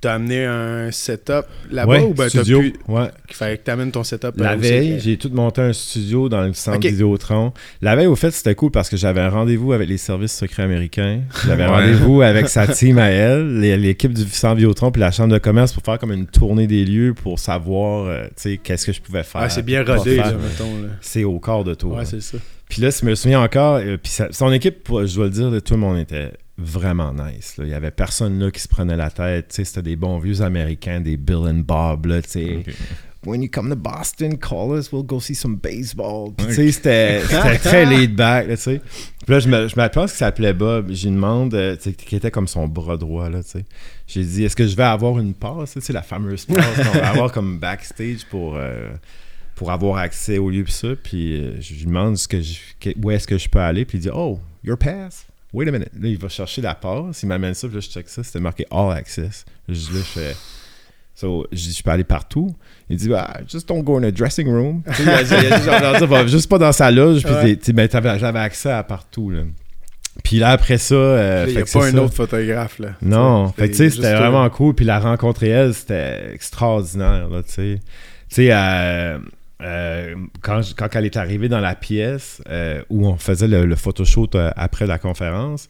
t'as 0.00 0.14
amené 0.14 0.44
un 0.44 0.90
setup 0.92 1.46
là-bas 1.70 1.90
ouais, 1.92 2.02
ou 2.02 2.08
ben 2.14 2.24
t'as 2.24 2.40
studio. 2.40 2.60
pu. 2.60 2.74
Ouais. 2.86 3.08
Qu'il 3.26 3.36
fallait 3.36 3.56
que 3.56 3.62
t'amènes 3.64 3.90
ton 3.90 4.04
setup 4.04 4.32
La 4.36 4.52
euh, 4.52 4.56
veille, 4.56 4.94
aussi. 4.94 5.00
j'ai 5.00 5.16
tout 5.16 5.30
monté 5.32 5.62
un 5.62 5.72
studio 5.72 6.28
dans 6.28 6.42
le 6.42 6.52
centre 6.52 6.76
Ok. 6.78 6.84
Vidéotron. 6.84 7.52
La 7.80 7.96
veille, 7.96 8.06
au 8.06 8.14
fait, 8.16 8.30
c'était 8.30 8.54
cool 8.54 8.70
parce 8.70 8.88
que 8.90 8.96
j'avais 8.96 9.20
un 9.22 9.30
rendez-vous 9.30 9.72
avec 9.72 9.88
les 9.88 9.96
services 9.96 10.32
secrets 10.36 10.62
américains. 10.64 11.20
J'avais 11.46 11.64
un 11.64 11.70
Ouais. 11.70 11.76
rendez-vous 11.80 12.20
avec 12.22 12.48
sa 12.48 12.66
team 12.66 12.98
à 12.98 13.08
elle, 13.10 13.58
l'équipe 13.60 14.12
du 14.12 14.24
centre 14.28 14.56
Vidéotron 14.56 14.90
puis 14.90 15.00
la 15.00 15.10
chambre 15.10 15.32
de 15.32 15.38
commerce 15.38 15.72
pour 15.72 15.82
faire 15.82 15.98
comme 15.98 16.12
une 16.12 16.26
tournée 16.26 16.66
des 16.66 16.84
lieux 16.84 17.14
pour 17.14 17.38
savoir, 17.38 18.06
euh, 18.06 18.24
tu 18.28 18.32
sais, 18.36 18.56
qu'est-ce 18.58 18.86
que 18.86 18.92
je 18.92 19.00
pouvais 19.00 19.22
faire. 19.22 19.40
Ah, 19.42 19.48
c'est 19.48 19.62
bien 19.64 19.82
rodé, 19.82 20.16
là, 20.16 20.32
mettons. 20.32 20.82
Là. 20.82 20.88
C'est 21.00 21.24
au 21.24 21.38
quart 21.40 21.64
de 21.64 21.74
tour. 21.74 21.92
Ouais, 21.92 21.98
là. 22.00 22.04
c'est 22.04 22.20
ça. 22.20 22.38
Puis 22.68 22.82
là, 22.82 22.90
je 22.90 23.06
me 23.06 23.14
souviens 23.14 23.40
encore, 23.40 23.76
euh, 23.76 23.96
puis 23.96 24.12
son 24.30 24.52
équipe, 24.52 24.86
je 24.88 25.14
dois 25.14 25.24
le 25.24 25.30
dire, 25.30 25.50
tout 25.64 25.74
le 25.74 25.80
monde 25.80 25.98
était 25.98 26.32
vraiment 26.58 27.12
nice. 27.12 27.56
là. 27.58 27.64
Il 27.64 27.70
y 27.70 27.74
avait 27.74 27.90
personne 27.90 28.38
là 28.38 28.50
qui 28.50 28.60
se 28.60 28.68
prenait 28.68 28.96
la 28.96 29.10
tête. 29.10 29.46
C'était 29.52 29.82
des 29.82 29.96
bons 29.96 30.18
vieux 30.18 30.40
Américains, 30.42 31.00
des 31.00 31.16
Bill 31.16 31.36
and 31.48 31.62
Bob. 31.66 32.06
Là, 32.06 32.22
tu 32.22 32.30
sais. 32.30 32.56
Ok. 32.66 32.74
When 33.24 33.42
you 33.42 33.48
come 33.52 33.68
to 33.70 33.74
Boston, 33.76 34.38
call 34.38 34.78
us, 34.78 34.92
we'll 34.92 35.02
go 35.02 35.18
see 35.18 35.34
some 35.34 35.56
baseball. 35.56 36.30
Sais, 36.48 36.70
c'était 36.72 37.20
très 37.58 37.84
laid 37.84 38.14
back, 38.14 38.46
là. 38.46 38.54
Puis 38.56 38.80
là, 39.26 39.40
je 39.40 39.48
me, 39.48 39.66
je 39.66 39.74
me 39.80 39.88
pense 39.88 40.12
qu'il 40.12 40.18
s'appelait 40.18 40.52
Bob. 40.52 40.90
J'ai 40.92 41.10
demande, 41.10 41.52
euh, 41.54 41.76
qui 41.76 42.14
était 42.14 42.30
comme 42.30 42.46
son 42.46 42.68
bras 42.68 42.96
droit, 42.96 43.28
là. 43.28 43.40
J'ai 44.06 44.22
dit, 44.22 44.44
est-ce 44.44 44.54
que 44.54 44.66
je 44.68 44.76
vais 44.76 44.84
avoir 44.84 45.18
une 45.18 45.34
passe, 45.34 45.76
sais, 45.80 45.92
la 45.92 46.02
fameuse 46.02 46.44
passe 46.44 46.76
qu'on 46.76 46.98
va 47.00 47.08
avoir 47.08 47.32
comme 47.32 47.58
backstage 47.58 48.24
pour, 48.30 48.54
euh, 48.56 48.90
pour 49.56 49.72
avoir 49.72 49.96
accès 49.98 50.38
au 50.38 50.48
lieu 50.48 50.62
pis 50.62 50.72
ça. 50.72 50.88
Puis 51.02 51.40
euh, 51.40 51.60
je 51.60 51.74
lui 51.74 51.86
demande 51.86 52.16
ce 52.16 52.28
que 52.28 52.40
je- 52.40 52.58
que- 52.78 52.94
où 53.02 53.10
est-ce 53.10 53.26
que 53.26 53.38
je 53.38 53.48
peux 53.48 53.58
aller. 53.58 53.84
Puis 53.84 53.98
il 53.98 54.02
dit, 54.02 54.10
oh, 54.14 54.38
your 54.62 54.78
pass. 54.78 55.26
Wait 55.56 55.68
a 55.68 55.72
minute. 55.72 55.90
Là, 56.00 56.08
il 56.08 56.18
va 56.18 56.28
chercher 56.28 56.60
la 56.62 56.74
passe. 56.74 57.22
Il 57.22 57.26
m'amène 57.26 57.54
ça. 57.54 57.66
Puis 57.66 57.76
là, 57.76 57.80
je 57.80 57.88
check 57.88 58.08
ça. 58.08 58.22
C'était 58.22 58.40
marqué 58.40 58.66
All 58.70 58.92
Access. 58.96 59.44
Je 59.68 59.74
là, 59.74 59.78
je 59.94 60.20
fais. 60.20 60.36
So, 61.14 61.46
je 61.50 61.56
dis, 61.56 61.72
je 61.72 61.82
peux 61.82 61.90
aller 61.90 62.04
partout. 62.04 62.54
Il 62.90 62.96
dit, 62.98 63.08
bah, 63.08 63.38
just 63.48 63.66
don't 63.66 63.82
go 63.82 63.96
in 63.98 64.02
a 64.02 64.10
dressing 64.10 64.48
room. 64.48 64.82
Il 65.00 65.08
a 65.08 65.22
dit- 65.24 65.30
il 65.32 65.52
a 65.52 65.58
dit 65.58 65.64
genre, 65.64 65.78
genre, 65.80 65.96
ça, 65.98 66.04
va 66.06 66.26
juste 66.26 66.48
pas 66.50 66.58
dans 66.58 66.72
sa 66.72 66.90
loge. 66.90 67.22
Puis 67.24 67.32
Ouais. 67.32 67.72
ben, 67.72 67.88
j'avais 68.18 68.38
accès 68.38 68.70
à 68.70 68.82
partout. 68.82 69.30
Là. 69.30 69.42
Puis 70.22 70.38
là, 70.38 70.50
après 70.50 70.76
ça. 70.76 70.94
euh, 70.94 71.44
Il 71.48 71.54
n'y 71.56 71.62
a 71.62 71.64
pas 71.64 71.86
un 71.86 71.90
ça. 71.92 72.02
autre 72.02 72.14
photographe, 72.14 72.78
là. 72.78 72.88
Non, 73.00 73.48
fait 73.52 73.68
que 73.68 73.72
tu 73.72 73.78
sais, 73.78 73.90
c'était 73.90 74.14
vraiment 74.14 74.48
cool. 74.50 74.74
Puis 74.74 74.84
la 74.84 74.98
rencontrer 74.98 75.48
elle, 75.48 75.72
c'était 75.74 76.32
extraordinaire, 76.34 77.28
là, 77.30 77.42
tu 77.42 77.52
sais. 77.52 77.80
Tu 78.28 78.34
sais, 78.34 78.48
euh, 78.52 79.18
euh, 79.62 80.14
quand, 80.42 80.60
quand 80.76 80.94
elle 80.94 81.06
est 81.06 81.16
arrivée 81.16 81.48
dans 81.48 81.60
la 81.60 81.74
pièce 81.74 82.42
euh, 82.48 82.82
où 82.90 83.06
on 83.06 83.16
faisait 83.16 83.48
le, 83.48 83.64
le 83.64 83.76
photoshoot 83.76 84.34
euh, 84.34 84.50
après 84.56 84.86
la 84.86 84.98
conférence, 84.98 85.68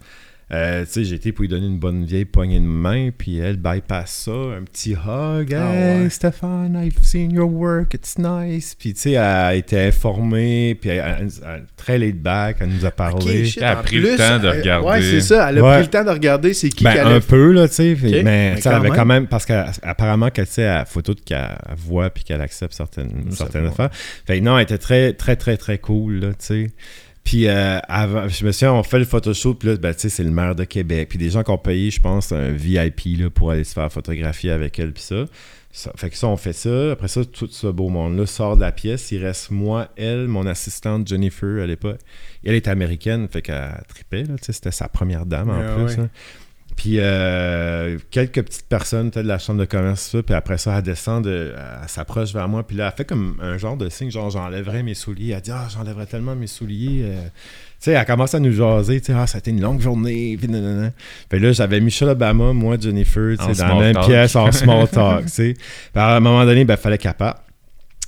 Euh, 0.53 0.85
tu 0.85 0.93
sais, 0.93 1.05
j'ai 1.05 1.17
été 1.17 1.33
pour 1.33 1.43
lui 1.43 1.49
donner 1.49 1.67
une 1.67 1.81
bonne 1.81 2.05
vieille 2.05 2.25
poignée 2.25 2.61
de 2.61 2.65
main, 2.65 3.11
puis 3.11 3.39
elle 3.39 3.57
bypass 3.57 4.13
ça, 4.27 4.31
un 4.31 4.63
petit 4.63 4.93
hug. 4.93 5.53
Ah 5.53 5.75
hey, 5.75 6.03
ouais. 6.05 6.09
Stéphane, 6.09 6.81
I've 6.81 7.03
seen 7.03 7.33
your 7.33 7.53
work, 7.53 7.95
it's 7.95 8.17
nice. 8.17 8.77
Puis, 8.79 8.95
tu 8.95 9.01
sais, 9.01 9.11
elle 9.13 9.19
a 9.23 9.55
été 9.57 9.81
informée, 9.87 10.77
puis 10.81 10.91
elle, 10.91 11.17
elle- 11.21 11.29
elle- 11.45 11.67
très 11.77 11.99
laid 11.99 12.13
back, 12.23 12.59
elle 12.61 12.69
nous 12.69 12.85
a 12.85 12.93
parlé. 12.93 13.45
Shit, 13.47 13.59
Elle 13.61 13.65
a 13.69 13.77
pris 13.77 13.97
le 13.99 14.17
temps 14.17 14.39
de 14.39 14.47
regarder. 14.49 14.87
Ouais, 14.89 15.03
c'est 15.03 15.21
ça. 15.21 15.51
Elle 15.51 15.59
a 15.59 15.63
Ouais. 15.65 15.73
pris 15.79 15.83
le 15.83 15.91
temps 15.91 16.05
de 16.05 16.11
regarder 16.11 16.55
c'est 16.55 16.69
qui 16.69 16.85
Ben, 16.85 16.93
qu'elle 16.95 17.07
un 17.09 17.21
peu, 17.21 17.51
là, 17.51 17.67
tu 17.67 17.75
sais. 17.75 17.97
Mais, 18.01 18.23
mais 18.23 18.55
elle 18.65 18.73
avait 18.73 18.89
même. 18.91 18.97
quand 18.97 19.05
même. 19.07 19.27
Parce 19.27 19.47
qu'apparemment, 19.47 20.31
qu'elle 20.31 20.47
sait, 20.47 20.63
elle 20.63 20.87
faut 20.87 21.03
tout 21.03 21.17
qu'elle 21.25 21.57
voit 21.77 22.09
puis 22.11 22.23
qu'elle 22.23 22.41
accepte 22.41 22.73
certaines, 22.75 23.33
certaines 23.33 23.67
affaires. 23.67 23.91
Fait 24.25 24.39
que 24.39 24.45
non, 24.45 24.57
elle 24.57 24.63
était 24.63 24.79
très, 24.79 25.13
très, 25.13 25.35
très, 25.35 25.57
très 25.57 25.79
cool, 25.79 26.21
là, 26.21 26.29
tu 26.29 26.35
sais. 26.39 26.67
Puis 27.27 27.49
euh, 27.49 27.81
avant, 27.89 28.29
je 28.29 28.47
me 28.47 28.53
souviens, 28.53 28.73
on 28.73 28.83
fait 28.85 29.01
le 29.01 29.05
photoshoot, 29.05 29.55
puis 29.59 29.69
là, 29.71 29.77
ben, 29.77 29.93
tu 29.93 30.03
sais, 30.03 30.09
c'est 30.09 30.23
le 30.23 30.31
maire 30.31 30.55
de 30.55 30.63
Québec. 30.65 31.09
Puis 31.11 31.19
des 31.19 31.29
gens 31.29 31.43
qui 31.43 31.51
ont 31.51 31.59
payé, 31.59 31.91
je 31.91 32.01
pense, 32.01 32.31
un 32.31 32.53
VIP 32.53 33.19
là, 33.19 33.31
pour 33.31 33.51
aller 33.51 33.65
se 33.65 33.73
faire 33.75 33.91
photographier 33.93 34.53
avec 34.53 34.79
elle, 34.79 34.93
puis 34.93 35.03
ça. 35.03 35.25
Ça- 35.73 35.91
Fait 35.97 36.09
que 36.09 36.17
ça, 36.17 36.29
on 36.29 36.37
fait 36.39 36.53
ça. 36.55 36.93
Après 36.93 37.09
ça, 37.09 37.23
tout 37.25 37.49
ce 37.51 37.67
beau 37.67 37.89
monde-là 37.91 38.25
sort 38.27 38.55
de 38.57 38.61
la 38.63 38.71
pièce. 38.73 39.11
Il 39.13 39.23
reste 39.23 39.51
moi, 39.51 39.89
elle, 39.97 40.27
mon 40.29 40.47
assistante 40.47 41.07
Jennifer 41.07 41.63
à 41.63 41.67
l'époque. 41.67 41.99
Elle 42.45 42.55
est 42.55 42.69
américaine, 42.69 43.27
fait 43.29 43.43
qu'elle 43.43 43.83
tripait, 43.89 44.23
là, 44.23 44.37
tu 44.39 44.45
sais, 44.45 44.53
c'était 44.53 44.71
sa 44.71 44.89
première 44.89 45.27
dame 45.27 45.51
en 45.51 45.61
Ah 45.61 45.75
plus. 45.75 45.97
ouais. 45.97 46.03
là. 46.05 46.09
Puis 46.77 46.99
euh, 46.99 47.97
quelques 48.11 48.43
petites 48.43 48.69
personnes 48.69 49.11
peut-être 49.11 49.25
de 49.25 49.29
la 49.29 49.39
chambre 49.39 49.61
de 49.61 49.65
commerce, 49.65 50.03
ça, 50.13 50.23
puis 50.23 50.35
après 50.35 50.59
ça, 50.59 50.77
elle 50.77 50.83
descend, 50.83 51.25
de, 51.25 51.55
elle 51.83 51.89
s'approche 51.89 52.35
vers 52.35 52.49
moi, 52.49 52.67
puis 52.67 52.77
là, 52.77 52.89
elle 52.91 52.97
fait 52.97 53.07
comme 53.07 53.39
un 53.43 53.57
genre 53.57 53.79
de 53.79 53.89
signe, 53.89 54.11
genre 54.11 54.29
j'enlèverais 54.31 54.83
mes 54.83 54.95
souliers. 54.95 55.33
Elle 55.33 55.41
dit 55.41 55.51
Ah, 55.51 55.67
j'enlèverais 55.73 56.07
tellement 56.07 56.37
mes 56.37 56.47
souliers. 56.47 57.03
euh. 57.05 57.23
Tu 57.79 57.91
sais, 57.91 57.93
elle 57.93 58.07
commence 58.07 58.35
à 58.35 58.41
nous 58.41 58.53
jaser, 58.53 59.01
tu 59.01 59.07
sais, 59.07 59.13
ah, 59.19 59.27
ça 59.27 59.37
a 59.37 59.39
été 59.39 59.51
une 59.51 59.61
longue 59.61 59.81
journée, 59.81 60.37
puis 60.39 60.49
nanana. 60.49 60.93
Puis 61.29 61.39
là, 61.39 61.53
j'avais 61.53 61.81
Michelle 61.81 62.09
Obama, 62.09 62.53
moi, 62.53 62.77
Jennifer, 62.81 63.37
tu 63.39 63.55
sais, 63.55 63.63
dans 63.63 63.79
la 63.79 63.85
même 63.85 63.95
talk. 63.95 64.07
pièce, 64.07 64.37
en 64.37 64.51
small 64.53 64.89
talk, 64.89 65.25
tu 65.25 65.29
sais. 65.29 65.55
Puis 65.93 66.03
à 66.03 66.17
un 66.17 66.21
moment 66.21 66.45
donné, 66.45 66.65
ben, 66.65 66.75
il 66.75 66.81
fallait 66.81 66.99
qu'elle 66.99 67.15
parte. 67.15 67.43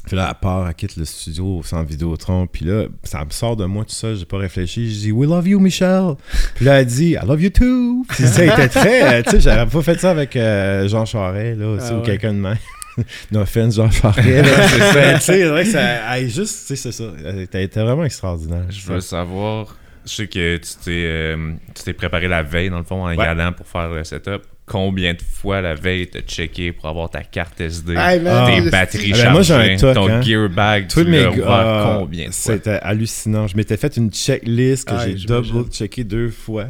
Puis 0.09 0.17
là, 0.17 0.29
elle 0.31 0.41
part, 0.41 0.67
elle 0.67 0.75
quitte 0.75 0.97
le 0.97 1.05
studio 1.05 1.61
sans 1.63 1.85
Vidéotron. 1.85 2.47
Puis 2.47 2.65
là, 2.65 2.87
ça 3.05 3.25
me 3.25 3.31
sort 3.31 3.57
de 3.57 3.65
moi 3.67 3.85
tout 3.85 3.93
seul, 3.95 4.17
j'ai 4.17 4.25
pas 4.25 4.39
réfléchi. 4.39 4.93
Je 4.93 4.99
dis 5.01 5.13
We 5.13 5.29
love 5.29 5.47
you, 5.47 5.61
Michel. 5.61 6.15
Puis 6.57 6.65
là, 6.65 6.81
elle 6.81 6.87
dit 6.87 7.11
I 7.11 7.19
love 7.27 7.43
you 7.43 7.51
too. 7.51 8.05
Puis 8.09 8.25
ça, 8.27 8.43
elle 8.43 8.51
était 8.53 8.69
très. 8.69 9.03
euh, 9.19 9.23
tu 9.23 9.31
sais, 9.33 9.41
j'avais 9.41 9.71
pas 9.71 9.83
fait 9.83 10.01
ça 10.01 10.11
avec 10.11 10.35
euh, 10.35 10.89
Jean 10.89 11.05
Charest, 11.05 11.59
là, 11.61 11.77
Ah 11.81 11.93
ou 11.93 11.97
ouais. 11.99 12.03
quelqu'un 12.07 12.33
de 12.33 12.39
même. 12.41 12.57
no 13.31 13.41
offense, 13.41 13.77
Jean 13.77 13.91
Charest. 13.91 14.27
là. 14.27 14.69
C'est 14.69 14.79
ça. 14.79 14.95
Mais 14.95 15.15
tu 15.15 15.21
sais, 15.21 15.21
c'est 15.21 15.45
vrai 15.45 15.65
que 15.65 15.71
ça. 15.71 16.17
Elle 16.17 16.25
est 16.25 16.29
juste, 16.31 16.61
tu 16.67 16.75
sais, 16.75 16.77
c'est 16.77 16.93
ça. 16.93 17.05
Elle 17.25 17.41
était, 17.41 17.59
elle 17.59 17.65
était 17.65 17.83
vraiment 17.83 18.05
extraordinaire. 18.05 18.65
Je 18.71 18.87
veux 18.91 19.01
savoir, 19.01 19.77
je 20.07 20.11
sais 20.15 20.27
que 20.27 20.57
tu 20.57 20.71
t'es, 20.85 20.91
euh, 21.05 21.53
tu 21.75 21.83
t'es 21.85 21.93
préparé 21.93 22.29
la 22.29 22.43
veille, 22.43 22.71
dans 22.71 22.79
le 22.79 22.85
fond, 22.85 23.05
en 23.05 23.11
y 23.13 23.17
Ouais. 23.17 23.25
allant 23.27 23.53
pour 23.53 23.67
faire 23.67 23.91
le 23.91 24.03
setup. 24.05 24.43
Combien 24.69 25.15
de 25.15 25.23
fois 25.23 25.61
la 25.61 25.75
veille 25.75 26.07
t'as 26.07 26.21
checké 26.21 26.73
pour 26.73 26.87
avoir 26.87 27.11
ta 27.11 27.23
carte 27.23 27.61
SD, 27.61 27.95
Hey, 27.97 28.21
man, 28.21 28.47
tes 28.65 28.71
batteries 28.71 29.13
moi, 29.31 29.43
j'ai 29.43 29.55
un 29.55 29.59
chargées, 29.59 29.77
toc, 29.77 29.95
ton 29.95 30.09
hein. 30.09 30.23
gear 30.23 30.49
bag, 30.49 30.87
Tous 30.89 31.05
tu 31.05 31.11
mes 31.11 31.25
ah, 31.47 31.97
combien 31.99 32.29
de 32.29 32.33
fois? 32.35 32.55
C'était 32.55 32.79
hallucinant. 32.83 33.47
Je 33.47 33.57
m'étais 33.57 33.77
fait 33.77 33.97
une 33.97 34.11
checklist 34.13 34.89
que 34.89 34.95
Ah, 34.95 35.07
j'ai 35.07 35.15
double-checké 35.15 36.05
deux 36.05 36.31
fois. 36.31 36.67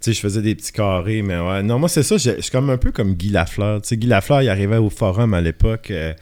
Tu 0.00 0.10
sais, 0.10 0.12
je 0.14 0.20
faisais 0.20 0.42
des 0.42 0.54
petits 0.54 0.72
carrés, 0.72 1.22
mais 1.22 1.38
ouais. 1.38 1.62
Non, 1.62 1.78
moi, 1.78 1.88
c'est 1.88 2.02
ça. 2.02 2.16
Je 2.16 2.30
je 2.36 2.40
suis 2.40 2.50
comme 2.50 2.70
un 2.70 2.76
peu 2.76 2.90
comme 2.90 3.14
Guy 3.14 3.28
Lafleur. 3.30 3.80
Tu 3.82 3.88
sais, 3.88 3.96
Guy 3.96 4.06
Lafleur, 4.08 4.42
il 4.42 4.48
arrivait 4.48 4.76
au 4.78 4.90
forum 4.90 5.32
à 5.34 5.40
l'époque. 5.40 5.90
euh, 5.90 6.12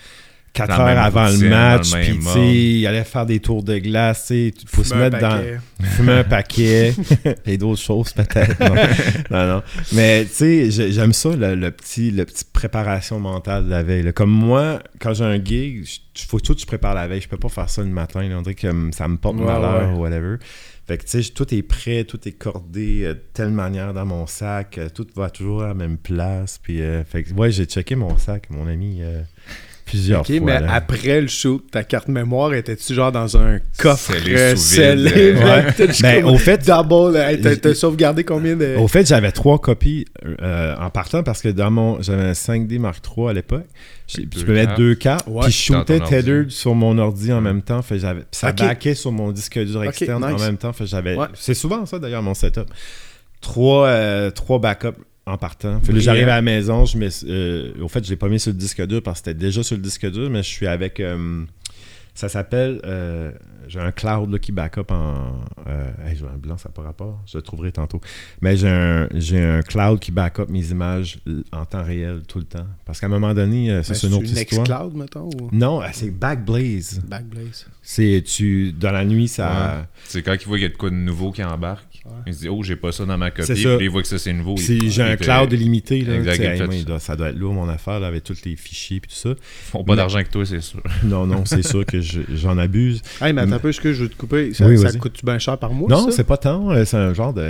Quatre 0.53 0.81
heures 0.81 0.99
avant 0.99 1.27
routine, 1.27 1.45
le 1.45 1.49
match, 1.51 1.93
puis 1.93 2.19
tu 2.19 2.23
sais, 2.25 2.55
il 2.55 2.87
allait 2.89 3.05
faire 3.05 3.25
des 3.25 3.39
tours 3.39 3.63
de 3.63 3.79
glace, 3.79 4.27
tu 4.29 4.53
faut 4.67 4.83
se 4.83 4.95
mettre 4.95 5.19
dans, 5.21 5.31
paquet. 5.39 5.59
fumer 5.97 6.13
un 6.13 6.25
paquet 6.25 6.95
et 7.47 7.57
d'autres 7.57 7.81
choses 7.81 8.13
peut-être. 8.13 8.59
Non. 8.59 8.75
non, 9.31 9.47
non. 9.57 9.63
Mais 9.93 10.25
tu 10.25 10.31
sais, 10.35 10.71
j'ai- 10.73 10.91
j'aime 10.93 11.13
ça, 11.13 11.31
le, 11.37 11.55
le 11.55 11.71
petit, 11.71 12.11
le 12.11 12.25
petit 12.25 12.45
préparation 12.45 13.21
mentale 13.21 13.67
de 13.67 13.71
la 13.71 13.83
veille. 13.85 14.03
là. 14.03 14.13
Comme 14.13 14.31
moi, 14.33 14.83
quand 14.99 15.15
j'ai 15.15 15.25
un 15.25 15.43
gig, 15.43 15.85
il 16.17 16.27
faut 16.27 16.41
tout 16.41 16.55
que 16.55 16.61
je 16.61 16.67
prépare 16.67 16.95
la 16.95 17.07
veille. 17.07 17.21
Je 17.21 17.29
peux 17.29 17.39
pas 17.39 17.49
faire 17.49 17.71
ça 17.71 17.83
le 17.83 17.89
matin. 17.89 18.21
là. 18.29 18.37
On 18.37 18.43
dirait 18.43 18.55
que 18.57 18.69
ça 18.93 19.07
me 19.07 19.17
porte 19.19 19.37
Ouais, 19.37 19.45
malheur 19.45 19.91
ouais. 19.91 19.95
ou 19.95 20.01
whatever. 20.03 20.37
Fait 20.89 20.99
que 20.99 21.05
tu 21.05 21.23
sais, 21.23 21.31
tout 21.33 21.55
est 21.55 21.63
prêt, 21.63 22.03
tout 22.03 22.19
est 22.27 22.33
cordé 22.33 23.03
euh, 23.05 23.15
de 23.15 23.21
telle 23.33 23.51
manière 23.51 23.95
dans 23.95 24.05
mon 24.05 24.27
sac. 24.27 24.77
euh, 24.79 24.89
tout 24.93 25.07
va 25.15 25.31
toujours 25.31 25.63
à 25.63 25.69
la 25.69 25.75
même 25.75 25.97
place. 25.97 26.59
Puis, 26.61 26.81
euh, 26.83 27.05
fait 27.05 27.23
que, 27.23 27.33
ouais, 27.35 27.53
j'ai 27.53 27.65
checké 27.67 27.95
mon 27.95 28.19
sac, 28.19 28.49
mon 28.51 28.67
ami, 28.67 28.99
euh, 29.01 29.23
plusieurs 29.91 30.21
Ok, 30.21 30.27
fois. 30.29 30.41
mais 30.41 30.61
là. 30.61 30.73
après 30.75 31.21
le 31.21 31.27
shoot, 31.27 31.65
ta 31.71 31.83
carte 31.85 32.09
mémoire 32.09 32.55
était-tu 32.55 32.95
genre 32.95 33.11
dans 33.13 33.37
un 33.37 33.59
coffre 33.79 34.13
Scellé 34.15 34.57
scellé? 34.57 35.35
euh, 35.35 35.45
ouais. 35.45 35.87
Ben, 36.03 36.25
au 36.25 36.39
fait- 36.39 36.65
Double, 36.67 37.17
hey, 37.17 37.41
t'as- 37.41 37.75
sauvegardé 37.75 38.25
combien 38.25 38.57
de. 38.57 38.77
Au 38.77 38.87
fait, 38.89 39.07
j'avais 39.07 39.33
trois 39.33 39.59
copies 39.59 40.05
euh, 40.43 40.75
en 40.79 40.91
partant 40.91 41.23
parce 41.23 41.43
que 41.43 41.49
dans 41.49 41.71
mon. 41.71 42.01
J'avais 42.01 42.23
un 42.23 42.33
5D 42.33 42.79
Mark 42.79 43.03
III 43.17 43.29
à 43.29 43.33
l'époque. 43.33 43.67
Deux 44.17 44.45
peux 44.45 44.55
mettre 44.55 44.75
deux 44.75 44.95
cartes. 44.95 45.27
Ouais. 45.29 45.43
puis 45.45 45.53
je 45.53 45.57
shootais 45.73 46.01
tethered 46.01 46.51
sur 46.51 46.75
mon 46.75 46.99
ordi 46.99 47.33
en 47.33 47.41
même 47.41 47.63
temps. 47.63 47.83
Fait 47.83 47.97
puis 47.99 48.25
ça 48.33 48.51
Ok. 48.51 48.57
backait 48.59 48.95
sur 48.95 49.13
mon 49.13 49.31
disque 49.33 49.59
dur 49.59 49.85
externe 49.85 50.25
en 50.25 50.33
nice. 50.33 50.43
même 50.43 50.57
temps. 50.57 50.73
Fait 50.73 50.85
que 50.85 50.91
j'avais. 50.91 51.17
Ouais. 51.17 51.27
C'est 51.35 51.55
souvent 51.55 51.87
ça 51.87 51.99
d'ailleurs 51.99 52.23
mon 52.23 52.35
setup. 52.35 52.67
Trois, 53.41 53.87
euh, 53.87 54.31
trois 54.31 54.59
backups 54.59 54.99
en 55.27 55.37
partant. 55.39 55.81
Fait 55.81 55.93
que 55.93 55.99
j'arrive 56.01 56.25
à 56.29 56.37
la 56.37 56.43
maison. 56.43 56.85
Je 56.85 56.99
mets, 56.99 57.09
euh, 57.25 57.73
au 57.81 57.89
fait, 57.89 58.05
je 58.05 58.11
l'ai 58.11 58.17
pas 58.17 58.29
mis 58.29 58.41
sur 58.41 58.53
le 58.53 58.59
disque 58.59 58.85
dur 58.87 59.03
parce 59.03 59.21
que 59.21 59.27
c'était 59.31 59.39
déjà 59.39 59.63
sur 59.63 59.77
le 59.77 59.83
disque 59.83 60.11
dur, 60.11 60.31
mais 60.31 60.43
je 60.43 60.49
suis 60.49 60.67
avec. 60.67 61.01
euh, 61.01 61.45
ça 62.15 62.29
s'appelle. 62.29 62.81
euh, 62.85 63.31
j'ai 63.69 63.81
un 63.81 63.93
cloud 63.93 64.31
là, 64.31 64.39
qui 64.39 64.53
backup 64.53 64.91
en. 64.91 65.33
Euh, 65.67 65.91
hey, 66.07 66.17
j'ai 66.17 66.25
un 66.25 66.37
blanc, 66.39 66.57
ça 66.59 66.69
n'a 66.69 66.73
pas 66.73 66.83
rapport. 66.83 67.23
Je 67.27 67.39
le 67.39 67.43
trouverai 67.43 67.73
tantôt. 67.73 68.01
Mais 68.41 68.57
j'ai 68.57 68.69
un, 68.69 69.09
j'ai 69.15 69.41
un 69.43 69.63
cloud 69.63 69.99
qui 70.01 70.13
backup 70.13 70.47
mes 70.49 70.71
images 70.71 71.19
l- 71.27 71.45
en 71.53 71.65
temps 71.65 71.83
réel 71.85 72.23
tout 72.27 72.39
le 72.39 72.45
temps. 72.45 72.67
Parce 72.85 73.01
qu'à 73.01 73.07
un 73.07 73.11
moment 73.11 73.35
donné, 73.35 73.71
euh, 73.71 73.77
Ben, 73.77 73.83
c'est 73.95 74.07
une 74.07 74.15
autre 74.15 74.25
histoire. 74.25 74.67
Nextcloud, 74.67 74.95
mettons, 74.97 75.29
ou? 75.41 75.49
Non, 75.53 75.83
euh, 75.83 75.87
c'est 75.93 76.11
Backblaze. 76.11 77.01
Backblaze. 77.07 77.67
C'est 77.83 78.23
tu 78.27 78.73
dans 78.73 78.93
la 78.93 79.05
nuit, 79.05 79.29
ça. 79.29 79.87
C'est 80.05 80.23
quand 80.23 80.35
il 80.41 80.47
voit 80.47 80.57
qu'il 80.57 80.63
y 80.65 80.67
a 80.67 80.73
de 80.73 80.77
quoi 80.77 80.91
de 80.91 80.95
nouveau 80.97 81.33
qui 81.33 81.43
embarque. 81.45 81.87
Il 82.27 82.35
se 82.35 82.41
dit, 82.41 82.49
oh, 82.49 82.63
j'ai 82.63 82.77
pas 82.77 82.93
ça 82.93 83.05
dans 83.05 83.19
ma 83.19 83.31
copie. 83.31 83.47
C'est 83.47 83.77
Puis 83.77 83.85
il 83.87 83.91
voit 83.91 84.03
que 84.03 84.09
ça, 84.09 84.19
c'est 84.19 84.33
nouveau. 84.33 84.55
il- 84.57 84.63
Si 84.63 84.91
j'ai 84.91 85.03
il 85.03 85.07
un 85.13 85.17
cloud 85.17 85.53
illimité, 85.53 86.01
là, 86.03 86.15
hey, 86.35 86.59
ça. 86.59 86.67
doit- 86.85 86.99
ça 86.99 87.15
doit 87.15 87.29
être 87.29 87.37
lourd 87.39 87.53
mon 87.55 87.69
affaire 87.69 88.01
là, 88.01 88.07
avec 88.07 88.25
tous 88.25 88.43
les 88.45 88.57
fichiers 88.57 88.97
et 88.97 89.01
tout 89.01 89.11
ça. 89.11 89.31
Ils 89.31 89.37
font 89.41 89.85
pas 89.85 89.93
Mais- 89.93 89.97
d'argent 89.97 90.23
que 90.23 90.29
toi, 90.31 90.45
c'est 90.47 90.61
sûr. 90.63 90.83
Non, 91.05 91.27
non, 91.27 91.45
c'est 91.45 91.63
sûr 91.63 91.85
que 91.85 92.01
je- 92.01 92.21
j'en 92.35 92.57
abuse. 92.59 93.03
Hey, 93.21 93.33
Mais- 93.33 93.47
un 93.55 93.59
peu, 93.59 93.69
est-ce 93.71 93.81
que 93.81 93.93
je 93.93 94.03
veux 94.05 94.09
te 94.09 94.17
couper? 94.17 94.53
Ça, 94.55 94.67
Oui, 94.67 94.79
ça 94.79 94.93
coûte-tu 94.93 95.25
bien 95.25 95.39
cher 95.39 95.59
par 95.59 95.73
mois? 95.73 95.89
non, 95.89 96.11
c'est 96.11 96.25
pas 96.25 96.37
tant. 96.37 96.71
euh, 96.71 96.85
C'est 96.85 96.97
un 96.97 97.13
genre 97.15 97.33
de 97.35 97.43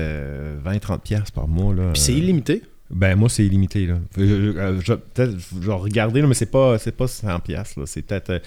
20-30$ 0.64 0.98
piastres 1.00 1.32
par 1.32 1.48
mois. 1.48 1.74
Là. 1.74 1.90
Puis 1.92 2.02
c'est 2.02 2.12
Euh, 2.12 2.16
illimité? 2.16 2.62
Ben 2.92 3.14
moi 3.14 3.28
c'est 3.28 3.44
illimité 3.46 3.86
là. 3.86 3.98
Je, 4.16 4.24
je- 4.26 4.58
euh, 4.58 4.80
je- 4.80 4.94
peut-être 4.94 5.36
regarder 5.68 6.22
là, 6.22 6.26
mais 6.26 6.34
c'est 6.34 6.50
pas 6.50 6.76
c'est 6.76 6.90
pas 6.96 7.06
100 7.06 7.38
pièces 7.38 7.76
là, 7.76 7.84
c'est 7.86 8.02
peut-être 8.02 8.30
euh, 8.30 8.38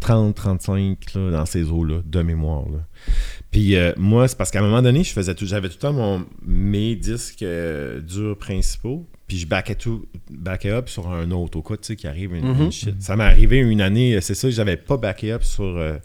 30 0.00 0.34
35 0.34 0.98
là, 1.14 1.30
dans 1.30 1.46
ces 1.46 1.62
eaux 1.70 1.82
là 1.82 2.02
de 2.04 2.20
mémoire 2.20 2.64
là. 2.70 2.80
Puis 3.50 3.74
euh, 3.74 3.92
moi 3.96 4.28
c'est 4.28 4.36
parce 4.36 4.50
qu'à 4.50 4.58
un 4.58 4.62
moment 4.64 4.82
donné, 4.82 5.02
je 5.02 5.12
faisais 5.14 5.34
tout 5.34 5.46
j'avais 5.46 5.68
tout 5.68 5.76
le 5.76 5.80
temps 5.80 5.92
mon 5.94 6.26
mes 6.44 6.94
disques 6.94 7.42
euh, 7.42 8.00
durs 8.02 8.36
principaux, 8.36 9.06
puis 9.26 9.38
je 9.38 9.46
backais 9.46 9.76
tout 9.76 10.04
backais 10.30 10.72
up 10.72 10.90
sur 10.90 11.08
un 11.10 11.30
autre 11.30 11.56
au 11.58 11.62
cas 11.62 11.76
tu 11.78 11.84
sais 11.84 11.96
qui 11.96 12.06
arrive 12.06 12.34
une, 12.34 12.46
Mhm. 12.52 12.62
une 12.64 12.72
shit. 12.72 13.00
Ça 13.00 13.16
m'est 13.16 13.24
arrivé 13.24 13.56
une 13.60 13.80
année, 13.80 14.16
euh, 14.16 14.20
c'est 14.20 14.34
ça 14.34 14.50
j'avais 14.50 14.76
pas 14.76 14.98
backé 14.98 15.32
up 15.32 15.42
sur 15.42 15.64
euh, 15.64 15.96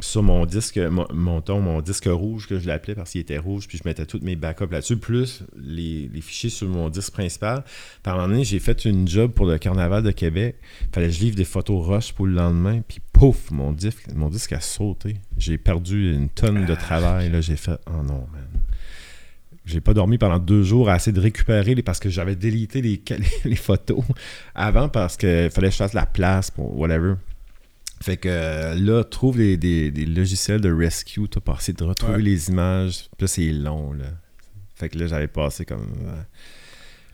sur 0.00 0.22
mon 0.22 0.44
disque, 0.46 0.78
mon, 0.78 1.06
mon 1.12 1.40
ton, 1.40 1.60
mon 1.60 1.80
disque 1.80 2.06
rouge 2.06 2.46
que 2.46 2.58
je 2.58 2.66
l'appelais 2.66 2.94
parce 2.94 3.12
qu'il 3.12 3.20
était 3.20 3.38
rouge, 3.38 3.66
puis 3.66 3.78
je 3.78 3.88
mettais 3.88 4.04
tous 4.06 4.20
mes 4.20 4.36
backups 4.36 4.70
là-dessus, 4.70 4.96
plus 4.96 5.42
les, 5.56 6.08
les 6.12 6.20
fichiers 6.20 6.50
sur 6.50 6.68
mon 6.68 6.88
disque 6.88 7.12
principal. 7.12 7.64
À 8.04 8.10
un 8.10 8.14
moment 8.14 8.28
donné, 8.28 8.44
j'ai 8.44 8.58
fait 8.58 8.84
une 8.84 9.08
job 9.08 9.32
pour 9.32 9.46
le 9.46 9.58
Carnaval 9.58 10.02
de 10.02 10.10
Québec. 10.10 10.56
Fallait 10.92 11.08
que 11.08 11.14
je 11.14 11.20
livre 11.20 11.36
des 11.36 11.44
photos 11.44 11.86
rush 11.86 12.12
pour 12.12 12.26
le 12.26 12.34
lendemain, 12.34 12.82
puis 12.86 13.00
pouf, 13.12 13.50
mon 13.50 13.72
disque, 13.72 14.06
mon 14.14 14.28
disque 14.28 14.52
a 14.52 14.60
sauté. 14.60 15.16
J'ai 15.38 15.58
perdu 15.58 16.12
une 16.12 16.28
tonne 16.28 16.66
de 16.66 16.74
travail. 16.74 17.30
Là, 17.30 17.40
j'ai 17.40 17.56
fait, 17.56 17.78
oh 17.86 18.02
non, 18.02 18.26
man. 18.32 18.46
J'ai 19.64 19.80
pas 19.80 19.94
dormi 19.94 20.16
pendant 20.16 20.38
deux 20.38 20.62
jours 20.62 20.88
à 20.88 20.96
essayer 20.96 21.12
de 21.12 21.20
récupérer 21.20 21.74
les, 21.74 21.82
parce 21.82 21.98
que 21.98 22.08
j'avais 22.08 22.36
délité 22.36 22.80
les, 22.82 23.02
les 23.44 23.56
photos 23.56 24.04
avant 24.54 24.88
parce 24.88 25.16
que 25.16 25.48
fallait 25.52 25.68
que 25.68 25.72
je 25.72 25.78
fasse 25.78 25.92
la 25.92 26.06
place 26.06 26.52
pour 26.52 26.78
whatever. 26.78 27.14
Fait 28.02 28.16
que 28.18 28.28
euh, 28.30 28.74
là, 28.74 29.04
trouve 29.04 29.38
des, 29.38 29.56
des- 29.56 29.90
des 29.90 30.04
logiciels 30.06 30.60
de 30.60 30.70
rescue, 30.72 31.28
t'as 31.28 31.40
passé 31.40 31.72
de 31.72 31.82
retrouver 31.84 32.16
Ouais. 32.16 32.22
les 32.22 32.48
images. 32.50 33.04
Puis 33.16 33.22
là, 33.22 33.26
c'est 33.26 33.50
long, 33.52 33.92
là. 33.92 34.04
Fait 34.74 34.88
que 34.90 34.98
là, 34.98 35.06
j'avais 35.06 35.28
passé 35.28 35.64
comme 35.64 35.86
euh, 36.06 36.20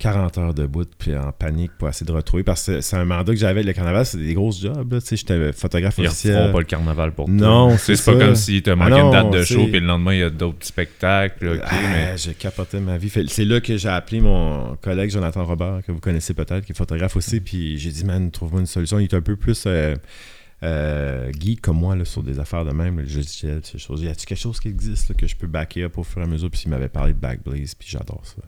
40 0.00 0.36
heures 0.38 0.54
de 0.54 0.66
bout, 0.66 0.88
puis 0.98 1.16
en 1.16 1.30
panique 1.30 1.70
pour 1.78 1.88
essayer 1.88 2.04
de 2.04 2.10
retrouver. 2.10 2.42
Parce 2.42 2.66
que 2.66 2.80
c'est 2.80 2.96
un 2.96 3.04
mandat 3.04 3.32
que 3.32 3.38
j'avais 3.38 3.60
avec 3.60 3.66
le 3.66 3.72
carnaval, 3.72 4.04
c'est 4.04 4.18
des 4.18 4.34
grosses 4.34 4.60
jobs, 4.60 4.92
là. 4.92 5.00
Tu 5.00 5.06
sais, 5.06 5.16
j'étais 5.16 5.52
photographe 5.52 5.94
Ils 5.98 6.08
officiel. 6.08 6.36
referont 6.38 6.52
pas 6.54 6.58
le 6.58 6.64
carnaval 6.64 7.12
pour 7.12 7.26
toi. 7.26 7.34
Non, 7.36 7.76
c'est 7.78 8.04
pas 8.04 8.16
comme 8.16 8.34
si 8.34 8.60
t'as 8.62 8.72
Ah 8.72 8.74
manqué 8.74 9.00
une 9.00 9.10
date 9.12 9.30
de 9.30 9.44
show, 9.44 9.62
puis 9.68 9.78
le 9.78 9.86
lendemain, 9.86 10.14
il 10.14 10.18
y 10.18 10.22
a 10.24 10.30
d'autres 10.30 10.66
spectacles. 10.66 11.60
Ah, 11.64 11.70
mais 11.92 12.14
J'ai 12.18 12.34
capoté 12.34 12.80
ma 12.80 12.98
vie. 12.98 13.12
C'est 13.28 13.44
là 13.44 13.60
que 13.60 13.76
j'ai 13.76 13.88
appelé 13.88 14.20
mon 14.20 14.74
collègue 14.82 15.10
Jonathan 15.10 15.44
Robert, 15.44 15.82
que 15.86 15.92
vous 15.92 16.00
connaissez 16.00 16.34
peut-être, 16.34 16.64
qui 16.66 16.72
est 16.72 16.76
photographe 16.76 17.14
aussi. 17.16 17.38
Puis 17.38 17.78
j'ai 17.78 17.90
dit, 17.92 18.04
man, 18.04 18.32
trouve-moi 18.32 18.58
une 18.62 18.66
solution. 18.66 18.98
Il 18.98 19.04
est 19.04 19.14
un 19.14 19.22
peu 19.22 19.36
plus 19.36 19.62
euh, 19.68 19.94
euh, 20.62 21.32
geek 21.32 21.60
comme 21.60 21.78
moi 21.78 21.96
là, 21.96 22.04
sur 22.04 22.22
des 22.22 22.38
affaires 22.38 22.64
de 22.64 22.72
même, 22.72 22.96
le 22.98 23.02
logiciel, 23.02 23.60
ces 23.64 23.78
choses. 23.78 24.02
Y 24.02 24.08
a-t-il 24.08 24.26
quelque 24.26 24.38
chose 24.38 24.60
qui 24.60 24.68
existe 24.68 25.08
là, 25.08 25.14
que 25.14 25.26
je 25.26 25.36
peux 25.36 25.46
backer 25.46 25.84
up 25.84 25.98
au 25.98 26.02
fur 26.02 26.20
et 26.20 26.24
à 26.24 26.26
mesure? 26.26 26.50
Puis 26.50 26.62
il 26.66 26.70
m'avait 26.70 26.88
parlé 26.88 27.12
de 27.12 27.18
Backblaze, 27.18 27.74
puis 27.74 27.88
j'adore 27.90 28.22
ça. 28.24 28.42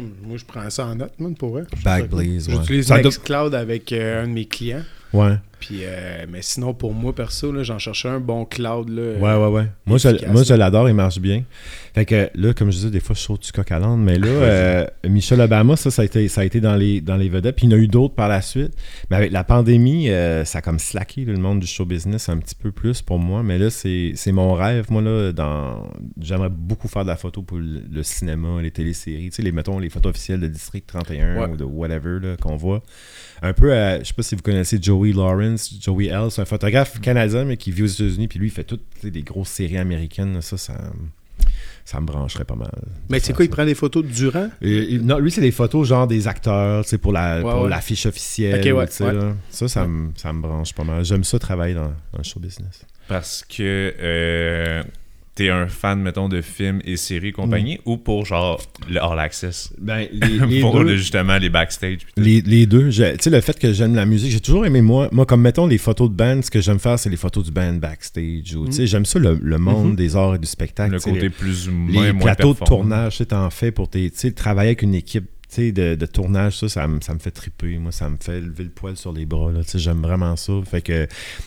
Moi, 0.00 0.38
je 0.38 0.44
prends 0.44 0.68
ça 0.70 0.86
en 0.86 0.96
note, 0.96 1.18
man, 1.20 1.36
pour 1.36 1.50
vrai. 1.50 1.64
Backblaze, 1.84 2.48
ouais. 2.48 2.56
J'utilise 2.56 2.90
Nextcloud 2.90 3.54
avec 3.54 3.92
euh, 3.92 4.24
un 4.24 4.26
de 4.26 4.32
mes 4.32 4.46
clients. 4.46 4.82
Ouais. 5.14 5.36
Puis, 5.60 5.78
euh, 5.84 6.26
mais 6.28 6.42
sinon, 6.42 6.74
pour 6.74 6.92
moi, 6.92 7.14
perso, 7.14 7.62
j'en 7.64 7.78
cherchais 7.78 8.08
un 8.08 8.20
bon 8.20 8.44
cloud. 8.44 8.90
Là, 8.90 9.12
Ouais, 9.18 9.42
ouais, 9.46 9.50
ouais. 9.50 9.66
Moi, 9.86 9.96
je, 9.96 10.08
moi, 10.30 10.42
je 10.42 10.52
l'adore, 10.52 10.90
il 10.90 10.94
marche 10.94 11.18
bien. 11.20 11.42
Fait 11.94 12.04
que 12.04 12.28
là, 12.34 12.52
comme 12.52 12.70
je 12.70 12.76
disais, 12.76 12.90
des 12.90 13.00
fois, 13.00 13.14
je 13.14 13.20
saute 13.20 13.42
du 13.44 13.52
coq 13.52 13.72
à 13.72 13.78
l'âne, 13.78 14.02
mais 14.02 14.18
là, 14.18 14.26
euh, 14.26 14.86
Michel 15.08 15.40
Obama, 15.40 15.76
ça, 15.76 15.90
ça 15.90 16.02
a 16.02 16.04
été, 16.04 16.28
ça 16.28 16.42
a 16.42 16.44
été 16.44 16.60
dans, 16.60 16.74
les, 16.76 17.00
dans 17.00 17.16
les 17.16 17.30
vedettes. 17.30 17.56
Puis 17.56 17.66
il 17.66 17.70
y 17.70 17.74
en 17.74 17.78
a 17.78 17.80
eu 17.80 17.88
d'autres 17.88 18.14
par 18.14 18.28
la 18.28 18.42
suite. 18.42 18.72
Mais 19.08 19.16
avec 19.16 19.32
la 19.32 19.42
pandémie, 19.42 20.10
euh, 20.10 20.44
ça 20.44 20.58
a 20.58 20.60
comme 20.60 20.78
slacké 20.78 21.24
là, 21.24 21.32
le 21.32 21.38
monde 21.38 21.60
du 21.60 21.66
show 21.66 21.86
business 21.86 22.28
un 22.28 22.36
petit 22.38 22.56
peu 22.56 22.70
plus 22.70 23.00
pour 23.00 23.18
moi. 23.18 23.42
Mais 23.42 23.56
là, 23.56 23.70
c'est 23.70 24.12
mon 24.32 24.52
rêve. 24.52 24.86
Moi, 24.90 25.00
là, 25.00 25.32
dans 25.32 25.88
j'aimerais 26.20 26.50
beaucoup 26.50 26.88
faire 26.88 27.04
de 27.04 27.08
la 27.10 27.16
photo 27.16 27.40
pour 27.42 27.56
le, 27.58 27.80
le 27.90 28.02
cinéma, 28.02 28.60
les 28.60 28.72
téléséries. 28.72 29.30
Tu 29.30 29.36
sais, 29.36 29.42
les, 29.42 29.52
mettons, 29.52 29.78
les 29.78 29.88
photos 29.88 30.10
officielles 30.10 30.40
de 30.40 30.48
District 30.48 30.86
31 30.86 31.36
Ouais. 31.38 31.48
ou 31.52 31.56
de 31.56 31.64
whatever 31.64 32.18
qu'on 32.42 32.56
voit. 32.56 32.82
Un 33.40 33.52
peu, 33.52 33.72
à- 33.72 34.00
je 34.00 34.04
sais 34.04 34.14
pas 34.14 34.22
si 34.22 34.34
vous 34.34 34.42
connaissez 34.42 34.78
Joey 34.82 35.03
Lawrence, 35.12 35.70
Joey 35.80 36.06
L, 36.06 36.30
c'est 36.30 36.42
un 36.42 36.44
photographe 36.46 37.00
canadien, 37.00 37.44
mais 37.44 37.56
qui 37.56 37.70
vit 37.70 37.82
aux 37.82 37.86
États-Unis, 37.86 38.28
puis 38.28 38.38
lui, 38.38 38.48
il 38.48 38.50
fait 38.52 38.64
toutes 38.64 38.82
des 39.04 39.22
grosses 39.22 39.48
séries 39.50 39.78
américaines. 39.78 40.40
Ça, 40.40 40.56
ça, 40.56 40.74
ça 41.84 42.00
me 42.00 42.06
brancherait 42.06 42.44
pas 42.44 42.54
mal. 42.54 42.70
Mais 43.10 43.20
c'est 43.20 43.32
quoi, 43.34 43.44
il 43.44 43.50
prend 43.50 43.64
des 43.66 43.74
photos 43.74 44.04
durant 44.04 44.48
Et- 44.62 44.94
et- 44.94 44.98
non, 44.98 45.18
lui, 45.18 45.30
c'est 45.30 45.40
des 45.40 45.50
photos 45.50 45.86
genre 45.88 46.06
des 46.06 46.26
acteurs, 46.28 46.84
tu 46.84 46.90
sais, 46.90 46.98
pour 46.98 47.12
la 47.12 47.36
Ouais, 47.36 47.42
pour 47.42 47.62
ouais. 47.62 47.68
l'affiche 47.68 48.06
officielle. 48.06 48.60
Ouais. 48.72 49.32
Ça, 49.50 49.68
ça, 49.68 49.86
me, 49.86 50.10
ça 50.16 50.32
me 50.32 50.40
branche 50.40 50.72
pas 50.72 50.84
mal. 50.84 51.04
J'aime 51.04 51.24
ça 51.24 51.38
travailler 51.38 51.74
dans, 51.74 51.88
dans 51.88 52.18
le 52.18 52.24
show 52.24 52.40
business. 52.40 52.82
Parce 53.08 53.44
que 53.46 53.92
euh, 54.00 54.82
t'es 55.34 55.48
un 55.50 55.66
fan, 55.66 56.00
mettons, 56.00 56.28
de 56.28 56.40
films 56.40 56.80
et 56.84 56.96
séries 56.96 57.32
compagnie, 57.32 57.80
ou 57.84 57.96
pour 57.96 58.24
genre 58.24 58.60
le 58.88 59.02
All 59.02 59.18
Access 59.18 59.72
Ben, 59.80 60.06
les, 60.12 60.38
les 60.46 60.60
Pour 60.60 60.74
deux, 60.78 60.84
le- 60.84 60.96
justement 60.96 61.38
les 61.38 61.48
backstage. 61.48 61.98
Les, 62.16 62.40
les 62.40 62.66
deux, 62.66 62.90
tu 62.90 62.92
sais, 62.94 63.30
le 63.30 63.40
fait 63.40 63.58
que 63.58 63.72
j'aime 63.72 63.94
la 63.96 64.06
musique, 64.06 64.30
j'ai 64.30 64.40
toujours 64.40 64.64
aimé 64.66 64.80
moi. 64.80 65.08
Moi, 65.12 65.26
comme 65.26 65.40
mettons 65.42 65.66
les 65.66 65.78
photos 65.78 66.08
de 66.10 66.14
band, 66.14 66.40
ce 66.42 66.50
que 66.50 66.60
j'aime 66.60 66.78
faire, 66.78 66.98
c'est 66.98 67.10
les 67.10 67.16
photos 67.16 67.44
du 67.44 67.50
band 67.50 67.74
backstage. 67.74 68.54
Ou, 68.54 68.66
tu 68.66 68.72
sais, 68.72 68.86
J'aime 68.86 69.04
ça, 69.06 69.18
le, 69.18 69.38
le 69.42 69.58
monde 69.58 69.90
Mhm. 69.90 69.96
des 69.96 70.14
arts 70.14 70.36
et 70.36 70.38
du 70.38 70.46
spectacle. 70.46 70.92
le 70.92 71.00
côté 71.00 71.20
les- 71.20 71.30
plus 71.30 71.68
ou 71.68 71.72
les 71.88 72.12
moins, 72.12 72.22
plateaux 72.22 72.52
de 72.54 72.58
performant. 72.58 72.82
tournage, 72.82 73.12
tu 73.12 73.18
sais, 73.18 73.26
t'en 73.26 73.50
fais 73.50 73.72
pour 73.72 73.88
tes. 73.88 74.08
Tu 74.10 74.18
sais, 74.18 74.30
travailler 74.32 74.68
avec 74.68 74.82
une 74.82 74.94
équipe 74.94 75.26
sais, 75.54 75.72
de, 75.72 75.94
de 75.94 76.06
tournage, 76.06 76.58
ça, 76.58 76.68
ça 76.68 76.88
me, 76.88 77.00
ça 77.00 77.14
me 77.14 77.18
fait 77.18 77.30
triper. 77.30 77.78
Moi, 77.78 77.92
ça 77.92 78.08
me 78.08 78.16
fait 78.20 78.40
lever 78.40 78.64
le 78.64 78.70
poil 78.70 78.96
sur 78.96 79.12
les 79.12 79.26
bras. 79.26 79.52
Là, 79.52 79.60
J'aime 79.74 80.02
vraiment 80.02 80.36
ça. 80.36 80.52
Fait 80.64 80.82
que. 80.82 81.06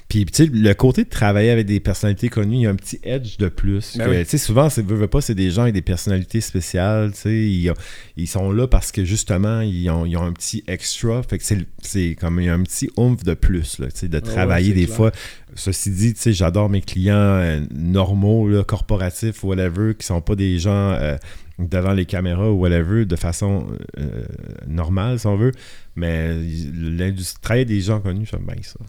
Puis, 0.09 0.25
tu 0.25 0.45
sais, 0.45 0.49
le 0.51 0.73
côté 0.73 1.03
de 1.03 1.09
travailler 1.09 1.49
avec 1.51 1.65
des 1.65 1.79
personnalités 1.79 2.29
connues, 2.29 2.57
il 2.57 2.61
y 2.61 2.67
a 2.67 2.69
un 2.69 2.75
petit 2.75 2.99
edge 3.03 3.37
de 3.37 3.49
plus. 3.49 3.97
Ben 3.97 4.09
oui. 4.09 4.23
tu 4.23 4.29
sais, 4.31 4.37
Souvent, 4.37 4.69
c'est, 4.69 4.85
veux 4.85 5.07
pas, 5.07 5.21
c'est 5.21 5.35
des 5.35 5.51
gens 5.51 5.63
avec 5.63 5.73
des 5.73 5.81
personnalités 5.81 6.41
spéciales. 6.41 7.11
tu 7.13 7.19
sais, 7.19 7.35
Ils, 7.35 7.73
ils 8.15 8.27
sont 8.27 8.51
là 8.51 8.67
parce 8.67 8.91
que 8.91 9.03
justement, 9.05 9.61
ils 9.61 9.89
ont, 9.89 10.05
ils 10.05 10.17
ont 10.17 10.23
un 10.23 10.33
petit 10.33 10.63
extra. 10.67 11.21
Fait 11.23 11.37
que 11.37 11.43
c'est, 11.43 11.59
c'est 11.81 12.15
comme 12.19 12.39
il 12.39 12.45
y 12.45 12.49
a 12.49 12.53
un 12.53 12.63
petit 12.63 12.89
oomph 12.97 13.23
de 13.23 13.33
plus 13.33 13.79
là, 13.79 13.87
tu 13.91 13.99
sais, 13.99 14.07
de 14.07 14.19
travailler 14.19 14.73
des 14.73 14.85
clair. 14.85 14.95
fois. 14.95 15.11
Ceci 15.55 15.89
dit, 15.91 16.13
tu 16.13 16.21
sais, 16.21 16.33
j'adore 16.33 16.69
mes 16.69 16.81
clients 16.81 17.15
euh, 17.15 17.61
normaux, 17.73 18.47
là, 18.47 18.63
corporatifs, 18.63 19.43
whatever, 19.43 19.95
qui 19.95 20.05
sont 20.05 20.21
pas 20.21 20.35
des 20.35 20.59
gens 20.59 20.91
euh, 20.91 21.17
devant 21.59 21.93
les 21.93 22.05
caméras 22.05 22.49
ou 22.51 22.59
whatever, 22.59 23.05
de 23.05 23.15
façon 23.15 23.67
euh, 23.99 24.23
normale, 24.67 25.19
si 25.19 25.27
on 25.27 25.37
veut. 25.37 25.51
Mais 25.95 26.33
l'industrie, 26.73 27.41
travailler 27.41 27.65
des 27.65 27.81
gens 27.81 27.99
connus, 27.99 28.27
j'aime 28.31 28.45
bien 28.45 28.61
ça. 28.61 28.79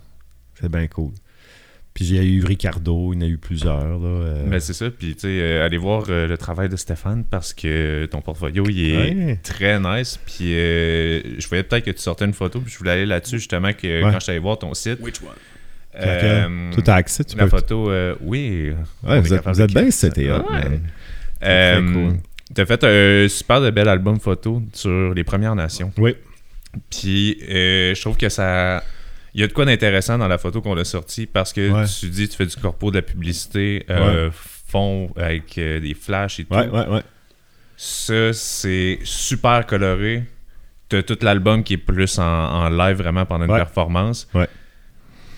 C'est 0.60 0.70
bien 0.70 0.86
cool. 0.88 1.12
Puis 1.94 2.04
j'ai 2.04 2.24
eu 2.24 2.44
Ricardo, 2.44 3.12
il 3.12 3.16
y 3.16 3.24
en 3.24 3.26
a 3.26 3.28
eu 3.28 3.38
plusieurs. 3.38 3.98
Là, 3.98 4.06
euh, 4.06 4.44
Ben, 4.48 4.60
c'est 4.60 4.72
ça. 4.72 4.88
Puis, 4.88 5.14
tu 5.14 5.20
sais, 5.22 5.28
euh, 5.40 5.64
allez 5.66 5.78
voir 5.78 6.04
euh, 6.08 6.28
le 6.28 6.38
travail 6.38 6.68
de 6.68 6.76
Stéphane 6.76 7.24
parce 7.24 7.52
que 7.52 8.06
ton 8.06 8.20
portfolio, 8.20 8.64
il 8.68 8.90
est 8.90 8.96
Ouais. 9.14 9.40
très 9.42 9.80
nice. 9.80 10.16
Puis, 10.24 10.54
euh, 10.54 11.20
je 11.40 11.48
voyais 11.48 11.64
peut-être 11.64 11.84
que 11.86 11.90
tu 11.90 11.98
sortais 12.00 12.24
une 12.26 12.34
photo. 12.34 12.60
Puis, 12.60 12.72
je 12.72 12.78
voulais 12.78 12.92
aller 12.92 13.06
là-dessus, 13.06 13.38
justement, 13.38 13.72
que 13.72 13.86
Ouais. 14.04 14.12
quand 14.12 14.18
je 14.18 14.24
suis 14.24 14.30
allé 14.30 14.38
voir 14.40 14.58
ton 14.58 14.74
site. 14.74 14.98
Which 15.00 15.20
one? 15.22 15.30
euh, 16.00 16.72
Toi, 16.72 16.82
t'as 16.84 16.94
accès, 16.94 17.24
tu 17.24 17.36
la 17.36 17.44
peux. 17.44 17.50
photo, 17.50 17.90
euh, 17.90 18.14
oui. 18.20 18.70
Ouais, 19.02 19.20
vous 19.20 19.34
êtes, 19.34 19.44
vous 19.44 19.66
bien 19.66 19.90
c'était 19.90 20.30
hot, 20.30 20.44
Ouais. 20.48 20.80
Cool. 22.48 22.54
T'as 22.54 22.66
fait 22.66 22.84
un 22.84 23.28
super 23.28 23.60
de 23.60 23.70
bel 23.70 23.88
album 23.88 24.18
photo 24.20 24.62
sur 24.72 25.14
les 25.14 25.24
Premières 25.24 25.54
Nations. 25.54 25.92
Oui. 25.98 26.14
Puis 26.90 27.38
euh, 27.48 27.94
je 27.94 28.00
trouve 28.00 28.16
que 28.16 28.28
ça. 28.28 28.82
Il 29.34 29.40
y 29.40 29.44
a 29.44 29.46
de 29.46 29.52
quoi 29.52 29.64
d'intéressant 29.64 30.18
dans 30.18 30.28
la 30.28 30.38
photo 30.38 30.60
qu'on 30.60 30.76
a 30.76 30.84
sortie 30.84 31.26
parce 31.26 31.52
que 31.52 31.70
Ouais. 31.70 31.84
tu 31.86 32.06
dis 32.08 32.28
tu 32.28 32.36
fais 32.36 32.46
du 32.46 32.56
corpo 32.56 32.90
de 32.90 32.96
la 32.96 33.02
publicité, 33.02 33.84
euh, 33.90 34.30
fond 34.32 35.10
avec 35.16 35.56
euh, 35.58 35.80
des 35.80 35.94
flashs 35.94 36.40
et 36.40 36.44
tout. 36.44 36.54
Ouais, 36.54 36.68
ouais, 36.68 36.86
ouais. 36.88 37.02
Ça, 37.76 38.32
c'est 38.32 38.98
super 39.04 39.64
coloré. 39.66 40.24
T'as 40.88 41.02
tout 41.02 41.18
l'album 41.22 41.62
qui 41.62 41.74
est 41.74 41.78
plus 41.78 42.18
en, 42.18 42.24
en 42.24 42.68
live 42.70 42.96
vraiment 42.96 43.24
pendant 43.26 43.44
une 43.44 43.50
Ouais. 43.52 43.58
performance. 43.58 44.26
Ouais. 44.34 44.48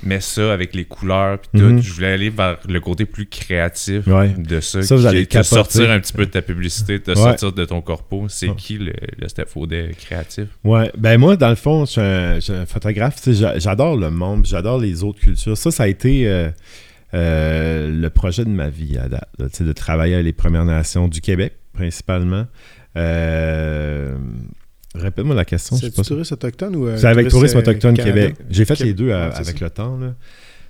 Mais 0.02 0.20
ça, 0.20 0.52
avec 0.52 0.74
les 0.74 0.84
couleurs 0.86 1.38
puis 1.40 1.60
tout, 1.60 1.66
Mhm. 1.66 1.82
je 1.82 1.92
voulais 1.92 2.12
aller 2.12 2.30
vers 2.30 2.58
le 2.66 2.80
côté 2.80 3.04
plus 3.04 3.26
créatif 3.26 4.06
Ouais. 4.06 4.30
de 4.36 4.60
ça. 4.60 4.80
Ça, 4.82 4.96
vous 4.96 5.04
allez 5.04 5.26
te 5.26 5.42
sortir 5.42 5.90
un 5.90 6.00
petit 6.00 6.12
peu 6.14 6.24
de 6.24 6.30
ta 6.30 6.40
publicité, 6.40 6.98
te 7.00 7.10
Ouais. 7.10 7.16
sortir 7.16 7.52
de 7.52 7.64
ton 7.66 7.82
corpo. 7.82 8.26
C'est 8.28 8.48
Ouais. 8.48 8.54
qui 8.56 8.78
le, 8.78 8.94
le 9.18 9.28
Steph 9.28 9.48
Audet 9.56 9.90
créatif? 9.98 10.46
Ouais, 10.64 10.90
ben 10.96 11.18
moi, 11.18 11.36
dans 11.36 11.50
le 11.50 11.54
fond, 11.54 11.84
je 11.84 11.90
suis 11.90 12.00
un, 12.00 12.34
je 12.36 12.40
suis 12.40 12.52
un 12.54 12.64
photographe, 12.66 13.16
j'adore 13.58 13.96
le 13.96 14.10
monde, 14.10 14.46
j'adore 14.46 14.78
les 14.78 15.02
autres 15.04 15.20
cultures. 15.20 15.58
Ça, 15.58 15.70
ça 15.70 15.82
a 15.82 15.86
été 15.88 16.26
euh, 16.28 16.48
euh, 17.12 17.90
le 17.90 18.08
projet 18.10 18.44
de 18.44 18.50
ma 18.50 18.70
vie 18.70 18.96
à 18.96 19.08
date, 19.08 19.28
là, 19.38 19.46
de 19.60 19.72
travailler 19.72 20.14
avec 20.14 20.24
les 20.26 20.32
Premières 20.32 20.64
Nations 20.64 21.08
du 21.08 21.20
Québec, 21.20 21.52
principalement. 21.74 22.46
Euh, 22.96 24.16
Répète-moi 24.94 25.34
la 25.36 25.44
question. 25.44 25.76
C'est 25.76 25.94
pas 25.94 26.02
tourisme 26.02 26.34
autochtone 26.34 26.76
ou. 26.76 26.86
euh, 26.88 26.96
C'est 26.96 27.06
avec 27.06 27.28
Tourisme 27.28 27.58
euh, 27.58 27.60
Autochtone? 27.60 27.94
Québec. 27.96 28.34
J'ai 28.50 28.64
fait 28.64 28.78
les 28.80 28.92
deux 28.94 29.08
c'est 29.08 29.40
avec 29.40 29.60
le 29.60 29.70
temps, 29.70 29.96
là. 29.96 30.14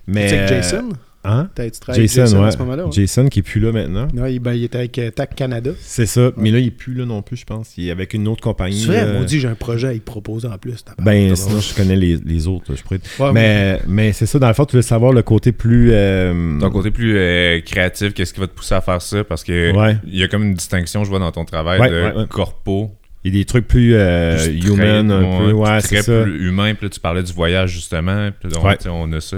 Mais, 0.07 0.27
sais 0.29 0.35
que 0.37 0.41
euh, 0.41 0.47
Jason 0.47 0.89
Hein? 1.23 1.49
Avec 1.55 1.75
Jason, 1.75 1.93
Jason 2.23 2.41
ouais. 2.41 2.47
à 2.47 2.51
ce 2.51 2.57
moment-là 2.57 2.85
ouais. 2.85 2.91
Jason 2.91 3.27
qui 3.27 3.39
est 3.39 3.43
plus 3.43 3.59
là 3.61 3.71
maintenant. 3.71 4.07
Non, 4.11 4.25
il, 4.25 4.39
ben, 4.39 4.53
il 4.53 4.63
était 4.63 4.79
avec 4.79 4.97
euh, 4.97 5.11
TAC 5.11 5.35
Canada. 5.35 5.69
C'est 5.79 6.07
ça. 6.07 6.31
Mais 6.35 6.49
là, 6.49 6.57
il 6.57 6.65
est 6.67 6.71
plus 6.71 6.95
là 6.95 7.05
non 7.05 7.21
plus, 7.21 7.37
je 7.37 7.45
pense. 7.45 7.77
Il 7.77 7.87
est 7.87 7.91
avec 7.91 8.15
une 8.15 8.27
autre 8.27 8.41
compagnie. 8.41 8.79
C'est 8.81 8.87
vrai, 8.87 9.05
là. 9.05 9.19
on 9.19 9.23
dit 9.23 9.39
j'ai 9.39 9.47
un 9.47 9.53
projet 9.53 9.89
à 9.89 9.93
y 9.93 9.99
proposer 9.99 10.47
en 10.47 10.57
plus. 10.57 10.83
Ben, 10.97 11.35
sinon, 11.35 11.59
je 11.59 11.75
connais 11.75 11.95
les, 11.95 12.17
les 12.17 12.47
autres. 12.47 12.71
là, 12.71 12.75
je 12.75 12.81
pourrais... 12.81 12.99
Ouais, 13.19 13.25
ouais. 13.27 13.31
Mais, 13.33 13.79
mais 13.87 14.13
c'est 14.13 14.25
ça, 14.25 14.39
dans 14.39 14.47
le 14.47 14.55
fond, 14.55 14.65
tu 14.65 14.75
veux 14.77 14.81
savoir 14.81 15.13
le 15.13 15.21
côté 15.21 15.51
plus. 15.51 15.91
euh, 15.93 16.59
Ton 16.59 16.71
côté 16.71 16.89
plus 16.89 17.15
euh, 17.15 17.61
créatif, 17.61 18.15
qu'est-ce 18.15 18.33
qui 18.33 18.39
va 18.39 18.47
te 18.47 18.53
pousser 18.55 18.73
à 18.73 18.81
faire 18.81 18.99
ça? 19.03 19.23
Parce 19.23 19.43
que 19.43 19.75
Ouais. 19.77 19.97
il 20.07 20.17
y 20.17 20.23
a 20.23 20.27
comme 20.27 20.41
une 20.41 20.55
distinction, 20.55 21.03
je 21.03 21.09
vois, 21.11 21.19
dans 21.19 21.31
ton 21.31 21.45
travail 21.45 21.79
Ouais, 21.79 21.89
de 21.91 22.01
ouais, 22.01 22.13
ouais. 22.15 22.27
corpo. 22.27 22.89
Il 23.23 23.33
y 23.33 23.37
a 23.37 23.39
des 23.41 23.45
trucs 23.45 23.67
plus, 23.67 23.93
euh, 23.95 24.35
plus 24.37 24.67
human, 24.67 25.07
très- 25.09 25.15
un 25.17 25.39
peu. 25.39 25.51
Ouais, 25.51 25.81
très 25.81 26.01
ça. 26.01 26.23
plus 26.23 26.47
humain. 26.47 26.73
Puis 26.73 26.85
là, 26.85 26.89
tu 26.89 26.99
parlais 26.99 27.23
du 27.23 27.31
voyage, 27.33 27.71
justement. 27.71 28.29
Puis 28.39 28.49
on, 28.57 28.65
Ouais. 28.65 28.77
on 28.87 29.11
a 29.13 29.21
ça. 29.21 29.37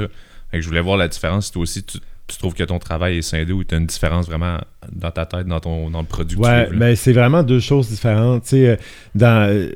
Fait 0.51 0.57
que 0.57 0.61
je 0.61 0.67
voulais 0.67 0.81
voir 0.81 0.97
la 0.97 1.07
différence. 1.07 1.47
Si 1.47 1.51
toi 1.51 1.61
aussi, 1.63 1.83
tu, 1.83 1.97
tu 2.27 2.37
trouves 2.37 2.53
que 2.53 2.63
ton 2.63 2.79
travail 2.79 3.17
est 3.17 3.21
scindé 3.21 3.51
ou 3.51 3.63
tu 3.65 3.75
as 3.75 3.77
une 3.79 3.85
différence 3.87 4.27
vraiment 4.27 4.57
dans 4.91 5.11
ta 5.11 5.25
tête, 5.25 5.45
dans, 5.47 5.59
ton, 5.59 5.89
dans 5.89 5.99
le 5.99 6.07
produit 6.07 6.37
que 6.37 6.41
tu 6.43 6.47
Ouais, 6.47 6.69
mais 6.73 6.95
c'est 6.95 7.11
vraiment 7.11 7.43
deux 7.43 7.59
choses 7.59 7.89
différentes. 7.89 8.45
Euh, 8.53 8.77
dans, 9.15 9.49
euh, 9.49 9.69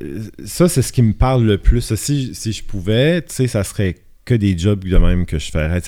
ça, 0.44 0.68
c'est 0.68 0.80
ce 0.82 0.92
qui 0.92 1.02
me 1.02 1.12
parle 1.12 1.44
le 1.44 1.58
plus. 1.58 1.94
Si, 1.94 2.34
si 2.34 2.52
je 2.52 2.64
pouvais, 2.64 3.20
tu 3.20 3.34
sais, 3.34 3.46
ça 3.48 3.62
serait 3.64 3.96
que 4.28 4.34
des 4.34 4.58
jobs 4.58 4.84
de 4.84 4.96
même 4.98 5.24
que 5.24 5.38
je 5.38 5.50
ferais. 5.50 5.80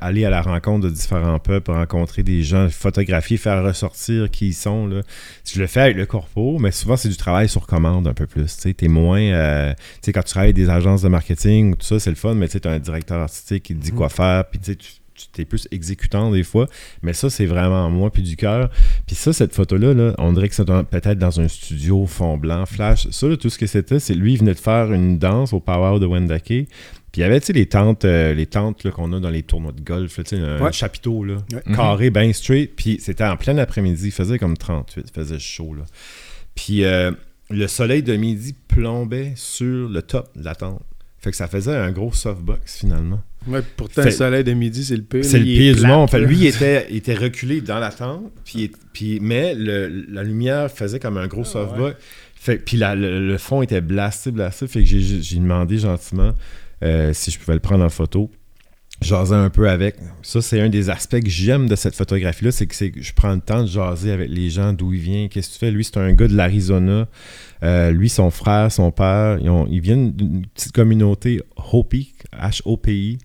Aller, 0.00 0.24
à 0.24 0.30
la 0.30 0.40
rencontre 0.40 0.86
de 0.86 0.90
différents 0.90 1.40
peuples, 1.40 1.72
rencontrer 1.72 2.22
des 2.22 2.44
gens, 2.44 2.68
photographier, 2.70 3.36
faire 3.36 3.64
ressortir 3.64 4.30
qui 4.30 4.48
ils 4.48 4.54
sont. 4.54 4.86
Là. 4.86 5.02
Je 5.44 5.58
le 5.58 5.66
fais 5.66 5.80
avec 5.80 5.96
le 5.96 6.06
corpo, 6.06 6.58
mais 6.60 6.70
souvent, 6.70 6.96
c'est 6.96 7.08
du 7.08 7.16
travail 7.16 7.48
sur 7.48 7.66
commande 7.66 8.06
un 8.06 8.14
peu 8.14 8.28
plus. 8.28 8.56
Tu 8.56 8.72
t'es 8.72 8.86
moins... 8.86 9.20
euh, 9.20 9.74
tu 9.74 9.82
sais, 10.02 10.12
quand 10.12 10.22
tu 10.22 10.30
travailles 10.30 10.50
avec 10.50 10.56
des 10.56 10.70
agences 10.70 11.02
de 11.02 11.08
marketing 11.08 11.72
ou 11.72 11.74
tout 11.74 11.86
ça, 11.86 11.98
c'est 11.98 12.10
le 12.10 12.16
fun, 12.16 12.34
mais 12.34 12.48
tu 12.48 12.60
t'as 12.60 12.70
un 12.70 12.78
directeur 12.78 13.18
artistique 13.18 13.64
qui 13.64 13.74
te 13.74 13.82
dit 13.82 13.90
quoi 13.90 14.08
faire, 14.08 14.44
puis 14.48 14.60
tu 14.60 14.72
sais, 14.72 14.78
tu 15.32 15.42
es 15.42 15.44
plus 15.44 15.66
exécutant 15.70 16.30
des 16.30 16.44
fois, 16.44 16.66
mais 17.02 17.12
ça, 17.12 17.30
c'est 17.30 17.46
vraiment 17.46 17.90
moi, 17.90 18.10
puis 18.10 18.22
du 18.22 18.36
cœur. 18.36 18.70
Puis 19.06 19.16
ça, 19.16 19.32
cette 19.32 19.54
photo-là, 19.54 19.94
là, 19.94 20.14
on 20.18 20.32
dirait 20.32 20.48
que 20.48 20.54
c'est 20.54 20.64
peut-être 20.64 21.18
dans 21.18 21.40
un 21.40 21.48
studio 21.48 22.06
fond 22.06 22.36
blanc, 22.36 22.66
flash. 22.66 23.08
Ça, 23.10 23.26
là, 23.26 23.36
tout 23.36 23.50
ce 23.50 23.58
que 23.58 23.66
c'était, 23.66 23.98
c'est 23.98 24.14
lui, 24.14 24.34
il 24.34 24.38
venait 24.38 24.54
de 24.54 24.58
faire 24.58 24.92
une 24.92 25.18
danse 25.18 25.52
au 25.52 25.60
Power 25.60 25.98
de 25.98 26.06
Wendake. 26.06 26.68
Puis 27.12 27.20
il 27.20 27.24
y 27.24 27.24
avait, 27.24 27.40
tu 27.40 27.46
sais, 27.46 27.52
les 27.54 27.66
tentes, 27.66 28.04
euh, 28.04 28.34
les 28.34 28.46
tentes 28.46 28.84
là, 28.84 28.90
qu'on 28.90 29.12
a 29.14 29.20
dans 29.20 29.30
les 29.30 29.42
tournois 29.42 29.72
de 29.72 29.80
golf, 29.80 30.18
là, 30.18 30.24
tu 30.24 30.36
sais, 30.36 30.42
un 30.42 30.60
Ouais. 30.60 30.72
chapiteau, 30.72 31.24
là, 31.24 31.36
Ouais. 31.52 31.74
carré, 31.74 32.10
bien 32.10 32.32
straight. 32.32 32.72
Puis 32.76 32.98
c'était 33.00 33.24
en 33.24 33.36
plein 33.36 33.56
après-midi, 33.58 34.06
il 34.06 34.12
faisait 34.12 34.38
comme 34.38 34.56
38, 34.56 35.06
il 35.08 35.12
faisait 35.14 35.38
chaud, 35.38 35.74
là. 35.74 35.84
Puis 36.54 36.84
euh, 36.84 37.10
le 37.50 37.66
soleil 37.66 38.02
de 38.02 38.14
midi 38.16 38.54
plombait 38.68 39.32
sur 39.36 39.88
le 39.88 40.02
top 40.02 40.28
de 40.36 40.44
la 40.44 40.54
tente. 40.54 40.82
Fait 41.20 41.30
que 41.30 41.36
ça 41.36 41.48
faisait 41.48 41.74
un 41.74 41.90
gros 41.90 42.12
softbox, 42.12 42.78
finalement. 42.78 43.20
Ouais, 43.48 43.60
pourtant, 43.76 44.02
Fait- 44.02 44.10
le 44.10 44.14
soleil 44.14 44.44
de 44.44 44.52
midi, 44.52 44.84
c'est 44.84 44.94
le 44.96 45.02
pire. 45.02 45.24
C'est 45.24 45.38
le 45.38 45.44
pire 45.44 45.74
du 45.76 45.86
monde. 45.86 46.10
Fait, 46.10 46.20
lui, 46.20 46.36
il 46.36 46.46
était, 46.46 46.86
il 46.90 46.96
était 46.96 47.14
reculé 47.14 47.60
dans 47.60 47.78
la 47.78 47.90
tente, 47.90 48.30
puis, 48.44 48.70
puis, 48.92 49.18
mais 49.20 49.54
le- 49.54 49.88
la 50.10 50.22
lumière 50.22 50.70
faisait 50.70 51.00
comme 51.00 51.16
un 51.16 51.26
gros 51.26 51.42
Ah, 51.42 51.44
softbox. 51.52 51.96
Fait, 52.36 52.58
puis 52.58 52.76
la- 52.76 52.94
le, 52.94 53.26
le 53.26 53.38
fond 53.38 53.62
était 53.62 53.80
blasté, 53.80 54.30
blasté. 54.30 54.66
Fait 54.68 54.80
que 54.82 54.86
j'ai 54.86 55.36
demandé 55.38 55.78
gentiment 55.78 56.34
euh, 56.82 57.12
si 57.12 57.30
je 57.30 57.38
pouvais 57.38 57.54
le 57.54 57.60
prendre 57.60 57.84
en 57.84 57.88
photo. 57.88 58.30
jaser 59.00 59.34
un 59.34 59.50
peu 59.50 59.68
avec. 59.68 59.96
Ça, 60.22 60.42
c'est 60.42 60.60
un 60.60 60.68
des 60.68 60.90
aspects 60.90 61.20
que 61.20 61.28
j'aime 61.28 61.68
de 61.68 61.76
cette 61.76 61.94
photographie-là, 61.94 62.50
c'est 62.50 62.66
que, 62.66 62.74
je 63.00 63.12
prends 63.14 63.34
le 63.34 63.40
temps 63.40 63.62
de 63.62 63.68
jaser 63.68 64.12
avec 64.12 64.28
les 64.28 64.50
gens, 64.50 64.72
d'où 64.72 64.92
il 64.92 65.00
vient, 65.00 65.28
qu'est-ce 65.28 65.48
que 65.48 65.52
tu 65.54 65.58
fais? 65.58 65.70
Lui, 65.70 65.84
c'est 65.84 65.98
un 65.98 66.12
gars 66.12 66.28
de 66.28 66.36
l'Arizona. 66.36 67.08
Euh, 67.62 67.90
lui, 67.90 68.08
son 68.08 68.30
frère, 68.30 68.72
son 68.72 68.90
père, 68.90 69.38
ils, 69.40 69.50
ils 69.70 69.80
viennent 69.80 70.12
d'une 70.12 70.46
petite 70.46 70.72
communauté 70.72 71.40
Hopi, 71.72 72.14
H-O-P-I, 72.32 73.18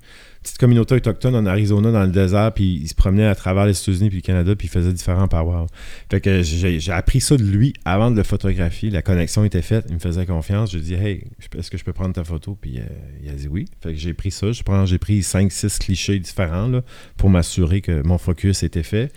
petite 0.44 0.58
communauté 0.58 0.96
autochtone 0.96 1.36
en 1.36 1.46
Arizona, 1.46 1.92
dans 1.92 2.04
le 2.04 2.12
désert, 2.12 2.52
puis 2.54 2.80
ils 2.84 2.88
se 2.88 2.96
promenaient 2.96 3.28
à 3.28 3.36
travers 3.36 3.66
les 3.66 3.80
États-Unis 3.80 4.10
puis 4.10 4.20
le 4.20 4.22
Canada, 4.22 4.56
puis 4.56 4.68
ils 4.68 4.72
faisaient 4.72 4.94
différents 4.94 5.28
powwows. 5.28 5.68
Fait 6.12 6.22
que 6.22 6.44
j'ai 6.44 6.80
j'ai 6.80 6.92
appris 6.92 7.22
ça 7.22 7.38
de 7.38 7.44
lui 7.44 7.74
avant 7.86 8.12
de 8.12 8.18
le 8.18 8.24
photographier. 8.24 8.90
La 8.90 9.02
connexion 9.02 9.44
était 9.44 9.62
faite, 9.62 9.86
il 9.90 9.96
me 9.96 10.00
faisait 10.00 10.26
confiance. 10.26 10.72
Je 10.72 10.78
lui 10.78 10.84
ai 10.84 10.98
dit, 10.98 11.04
hey, 11.04 11.24
est-ce 11.58 11.72
que 11.72 11.78
je 11.78 11.84
peux 11.84 11.94
prendre 11.94 12.14
ta 12.14 12.24
photo? 12.24 12.58
Puis 12.60 12.80
euh, 12.80 12.84
il 13.24 13.30
a 13.30 13.34
dit 13.34 13.48
oui. 13.48 13.66
Fait 13.82 13.94
que 13.94 14.00
j'ai 14.00 14.14
pris 14.14 14.32
ça. 14.32 14.48
J'ai 14.52 14.98
pris 14.98 15.22
5-6 15.22 15.80
clichés 15.80 16.20
différents 16.20 16.68
là, 16.68 16.82
pour 17.18 17.30
m'assurer 17.30 17.82
que 17.82 18.06
mon 18.06 18.18
focus 18.18 18.64
était 18.64 18.84
fait. 18.84 19.12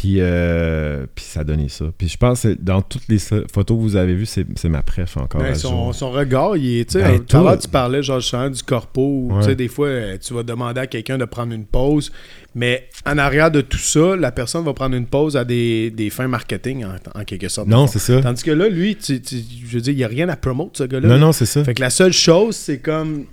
Puis, 0.00 0.18
euh, 0.20 1.06
puis 1.12 1.24
ça 1.24 1.40
a 1.40 1.44
donné 1.44 1.68
ça. 1.68 1.86
Puis 1.98 2.06
je 2.06 2.16
pense 2.16 2.42
que 2.42 2.56
dans 2.56 2.82
toutes 2.82 3.08
les 3.08 3.18
photos 3.18 3.76
que 3.76 3.82
vous 3.82 3.96
avez 3.96 4.14
vues, 4.14 4.26
c'est 4.26 4.68
ma 4.68 4.80
préf 4.84 5.16
encore. 5.16 5.40
Ben, 5.40 5.50
à 5.50 5.54
son, 5.56 5.70
jour. 5.70 5.94
son 5.96 6.12
regard, 6.12 6.56
il 6.56 6.78
est, 6.78 6.84
tu 6.84 7.00
sais, 7.00 7.18
Ben, 7.32 7.56
tu 7.58 7.68
parlais, 7.68 8.00
genre, 8.00 8.20
justement, 8.20 8.48
du 8.48 8.62
corpo, 8.62 9.26
Ouais. 9.32 9.40
tu 9.40 9.48
sais, 9.48 9.56
des 9.56 9.66
fois, 9.66 9.88
euh, 9.88 10.16
tu 10.16 10.34
vas 10.34 10.44
demander 10.44 10.80
à 10.82 10.86
quelqu'un 10.86 11.18
de 11.18 11.24
prendre 11.24 11.52
une 11.52 11.64
pause, 11.66 12.12
mais 12.54 12.88
en 13.06 13.18
arrière 13.18 13.50
de 13.50 13.60
tout 13.60 13.76
ça, 13.76 14.14
la 14.14 14.30
personne 14.30 14.64
va 14.64 14.72
prendre 14.72 14.94
une 14.94 15.06
pause 15.06 15.36
à 15.36 15.44
des, 15.44 15.90
des 15.90 16.10
fins 16.10 16.28
marketing, 16.28 16.84
en, 16.84 17.20
en 17.20 17.24
quelque 17.24 17.48
sorte. 17.48 17.66
Non, 17.66 17.88
c'est 17.88 17.98
ça. 17.98 18.20
Tandis 18.20 18.44
que 18.44 18.52
là, 18.52 18.68
lui, 18.68 18.94
tu- 18.94 19.20
tu- 19.20 19.34
je 19.66 19.74
veux 19.74 19.80
dire, 19.80 19.94
il 19.94 19.96
n'y 19.96 20.04
a 20.04 20.08
rien 20.08 20.28
à 20.28 20.36
promote, 20.36 20.76
ce 20.76 20.84
gars-là. 20.84 21.08
Non, 21.08 21.18
non, 21.18 21.32
c'est 21.32 21.44
ça. 21.46 21.64
Fait 21.64 21.74
que 21.74 21.80
la 21.80 21.90
seule 21.90 22.12
chose, 22.12 22.54
c'est 22.54 22.78
comme. 22.78 23.24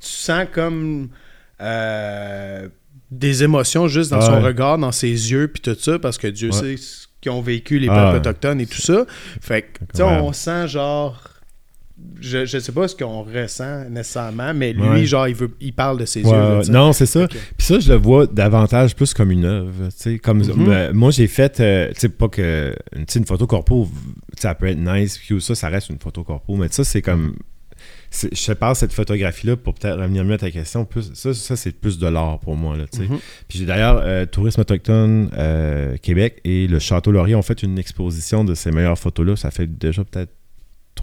Tu 0.00 0.08
sens 0.08 0.46
comme. 0.54 1.08
euh, 1.60 2.66
des 3.18 3.42
émotions 3.44 3.88
juste 3.88 4.10
dans 4.10 4.18
Ah 4.18 4.26
son 4.26 4.32
ouais. 4.34 4.42
regard, 4.48 4.78
dans 4.78 4.92
ses 4.92 5.08
yeux, 5.08 5.48
puis 5.48 5.60
tout 5.62 5.76
ça, 5.80 5.98
parce 5.98 6.18
que 6.18 6.26
Dieu 6.28 6.50
Ouais. 6.50 6.52
sait 6.58 6.76
ce 6.76 7.06
qu'ils 7.20 7.32
ont 7.32 7.40
vécu, 7.42 7.78
les 7.78 7.88
Ah 7.88 7.94
peuples 7.94 8.12
ouais. 8.12 8.18
autochtones 8.20 8.60
et 8.60 8.66
tout 8.66 8.80
ça. 8.80 9.06
Fait 9.40 9.62
que, 9.62 9.78
tu 9.78 9.84
sais, 9.94 10.02
on 10.02 10.32
sent 10.32 10.68
genre. 10.68 11.20
Je, 12.20 12.44
je 12.44 12.58
sais 12.58 12.72
pas 12.72 12.88
ce 12.88 12.96
qu'on 12.96 13.22
ressent 13.22 13.88
nécessairement, 13.88 14.52
mais 14.52 14.72
lui, 14.72 15.06
genre, 15.06 15.28
il, 15.28 15.34
veut, 15.34 15.50
il 15.60 15.72
parle 15.72 15.98
de 15.98 16.04
ses 16.04 16.20
yeux. 16.22 16.30
là, 16.30 16.60
non, 16.68 16.92
c'est 16.92 17.06
ça. 17.06 17.28
Puis 17.28 17.38
ça, 17.58 17.78
je 17.78 17.88
le 17.92 17.98
vois 17.98 18.26
davantage 18.26 18.96
plus 18.96 19.14
comme 19.14 19.30
une 19.30 19.44
œuvre. 19.44 19.70
Mhm. 20.06 20.68
euh, 20.68 20.92
moi, 20.92 21.10
j'ai 21.12 21.28
fait, 21.28 21.60
euh, 21.60 21.88
tu 21.94 22.00
sais, 22.00 22.08
pas 22.08 22.28
que. 22.28 22.74
Tu 22.94 23.04
sais, 23.08 23.18
une 23.20 23.26
photo 23.26 23.46
corpo, 23.46 23.88
ça 24.36 24.54
peut 24.54 24.66
être 24.66 24.78
nice, 24.78 25.18
puis 25.18 25.40
ça, 25.40 25.54
ça 25.54 25.68
reste 25.68 25.88
une 25.88 25.98
photo 25.98 26.24
corpo. 26.24 26.56
Mais 26.56 26.66
ça, 26.70 26.82
c'est 26.84 27.00
comme. 27.00 27.36
Je 28.14 28.36
sépare 28.36 28.76
cette 28.76 28.92
photographie-là 28.92 29.56
pour 29.56 29.74
peut-être 29.74 29.98
revenir 29.98 30.24
mieux 30.24 30.34
à 30.34 30.38
ta 30.38 30.50
question. 30.50 30.84
Plus, 30.84 31.12
ça, 31.14 31.34
ça 31.34 31.56
c'est 31.56 31.72
plus 31.72 31.98
de 31.98 32.06
l'art 32.06 32.38
pour 32.38 32.56
moi. 32.56 32.76
Là. 32.76 32.84
Mhm. 32.96 33.18
Puis 33.48 33.58
j'ai 33.58 33.66
d'ailleurs, 33.66 34.00
euh, 34.02 34.24
Tourisme 34.26 34.60
Autochtone 34.60 35.30
euh, 35.36 35.96
Québec 35.98 36.40
et 36.44 36.66
le 36.66 36.78
Château 36.78 37.10
Laurier 37.10 37.34
ont 37.34 37.42
fait 37.42 37.62
une 37.62 37.78
exposition 37.78 38.44
de 38.44 38.54
ces 38.54 38.70
meilleures 38.70 38.98
photos-là. 38.98 39.36
Ça 39.36 39.50
fait 39.50 39.66
déjà 39.66 40.04
peut-être 40.04 40.32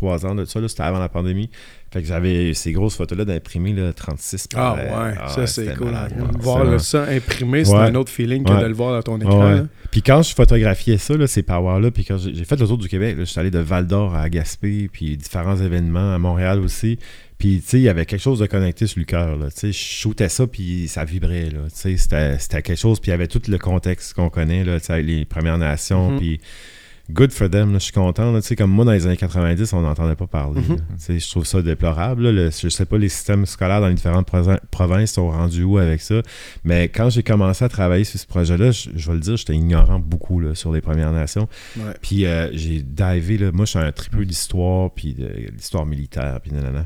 trois 0.01 0.25
ans 0.25 0.33
de 0.33 0.45
ça. 0.45 0.59
C'était 0.67 0.81
avant 0.81 0.97
la 0.97 1.09
pandémie. 1.09 1.49
Fait 1.93 2.01
que 2.01 2.07
j'avais 2.07 2.53
ces 2.55 2.71
grosses 2.71 2.95
photos-là 2.95 3.23
d'imprimer 3.25 3.73
là, 3.73 3.93
36 3.93 4.47
Ah 4.55 4.55
par- 4.55 4.75
ouais, 4.77 5.13
ah 5.19 5.27
ça 5.27 5.45
c'est 5.45 5.75
cool. 5.75 5.87
malade, 5.91 6.13
hein. 6.17 6.21
ouais. 6.23 6.39
Voir 6.39 6.63
le 6.63 6.79
ça 6.79 7.03
imprimé, 7.03 7.65
c'est 7.65 7.75
un 7.75 7.93
autre 7.95 8.11
feeling 8.11 8.43
que 8.43 8.51
Ouais. 8.51 8.61
de 8.63 8.67
le 8.67 8.73
voir 8.73 8.93
dans 8.93 9.03
ton 9.03 9.19
écran. 9.19 9.67
Puis 9.91 10.01
quand 10.01 10.21
je 10.23 10.33
photographiais 10.33 10.97
ça, 10.97 11.15
là, 11.17 11.27
ces 11.27 11.43
powers-là, 11.43 11.91
puis 11.91 12.03
quand 12.05 12.17
j'ai 12.17 12.45
fait 12.45 12.59
le 12.59 12.65
tour 12.65 12.77
du 12.77 12.87
Québec, 12.87 13.17
je 13.19 13.25
suis 13.25 13.39
allé 13.39 13.51
de 13.51 13.59
Val 13.59 13.85
d'Or 13.87 14.15
à 14.15 14.29
Gaspé, 14.29 14.89
puis 14.91 15.17
différents 15.17 15.57
événements 15.57 16.15
à 16.15 16.17
Montréal 16.17 16.59
aussi. 16.61 16.97
Puis, 17.37 17.59
tu 17.61 17.67
sais, 17.69 17.77
il 17.79 17.83
y 17.83 17.89
avait 17.89 18.05
quelque 18.05 18.21
chose 18.21 18.39
de 18.39 18.45
connecté 18.45 18.85
sur 18.87 18.99
le 18.99 19.05
cœur. 19.05 19.35
Tu 19.37 19.49
sais, 19.55 19.67
je 19.71 19.77
shootais 19.77 20.29
ça, 20.29 20.45
puis 20.47 20.87
ça 20.87 21.03
vibrait. 21.03 21.49
Tu 21.49 21.57
sais, 21.97 21.97
c'était 21.97 22.61
quelque 22.61 22.75
chose, 22.75 22.99
puis 22.99 23.09
il 23.09 23.11
y 23.11 23.15
avait 23.15 23.27
tout 23.27 23.41
le 23.47 23.57
contexte 23.57 24.13
qu'on 24.13 24.29
connaît, 24.29 24.63
là, 24.63 24.79
tu 24.79 24.85
sais, 24.85 24.93
avec 24.93 25.05
les 25.07 25.25
Premières 25.25 25.57
Nations, 25.57 26.11
Mhm. 26.11 26.17
puis 26.19 26.39
good 27.11 27.31
for 27.31 27.49
them, 27.49 27.71
là, 27.73 27.79
je 27.79 27.83
suis 27.85 27.93
content. 27.93 28.31
là. 28.31 28.39
Comme 28.57 28.71
moi, 28.71 28.85
dans 28.85 28.91
les 28.91 29.05
années 29.05 29.17
90, 29.17 29.73
on 29.73 29.81
n'entendait 29.81 30.15
pas 30.15 30.27
parler. 30.27 30.61
Mhm. 30.61 30.77
sais, 30.97 31.19
je 31.19 31.29
trouve 31.29 31.45
ça 31.45 31.61
déplorable. 31.61 32.23
là. 32.23 32.31
Le- 32.31 32.49
je 32.51 32.69
sais 32.69 32.85
pas, 32.85 32.97
les 32.97 33.09
systèmes 33.09 33.45
scolaires 33.45 33.81
dans 33.81 33.87
les 33.87 33.93
différentes 33.93 34.27
provinces- 34.71 35.11
sont 35.11 35.29
rendus 35.29 35.63
où 35.63 35.77
avec 35.77 36.01
ça. 36.01 36.21
Mais 36.63 36.89
quand 36.89 37.09
j'ai 37.09 37.23
commencé 37.23 37.63
à 37.65 37.69
travailler 37.69 38.03
sur 38.03 38.19
ce 38.19 38.27
projet-là, 38.27 38.71
je, 38.71 38.89
je 38.95 39.07
vais 39.07 39.13
le 39.15 39.19
dire, 39.19 39.37
j'étais 39.37 39.55
ignorant 39.55 39.99
beaucoup 39.99 40.39
là, 40.39 40.55
sur 40.55 40.71
les 40.71 40.81
Premières 40.81 41.11
Nations. 41.11 41.47
Ouais. 41.77 41.83
Puis 42.01 42.25
euh, 42.25 42.49
j'ai 42.53 42.81
divé, 42.81 43.37
là, 43.37 43.51
moi 43.51 43.65
je 43.65 43.71
suis 43.71 43.79
un 43.79 43.91
tripeux 43.91 44.25
d'histoire, 44.25 44.91
puis 44.91 45.13
de 45.13 45.27
l'histoire 45.53 45.85
militaire, 45.85 46.39
puis 46.41 46.51
nanana. 46.51 46.85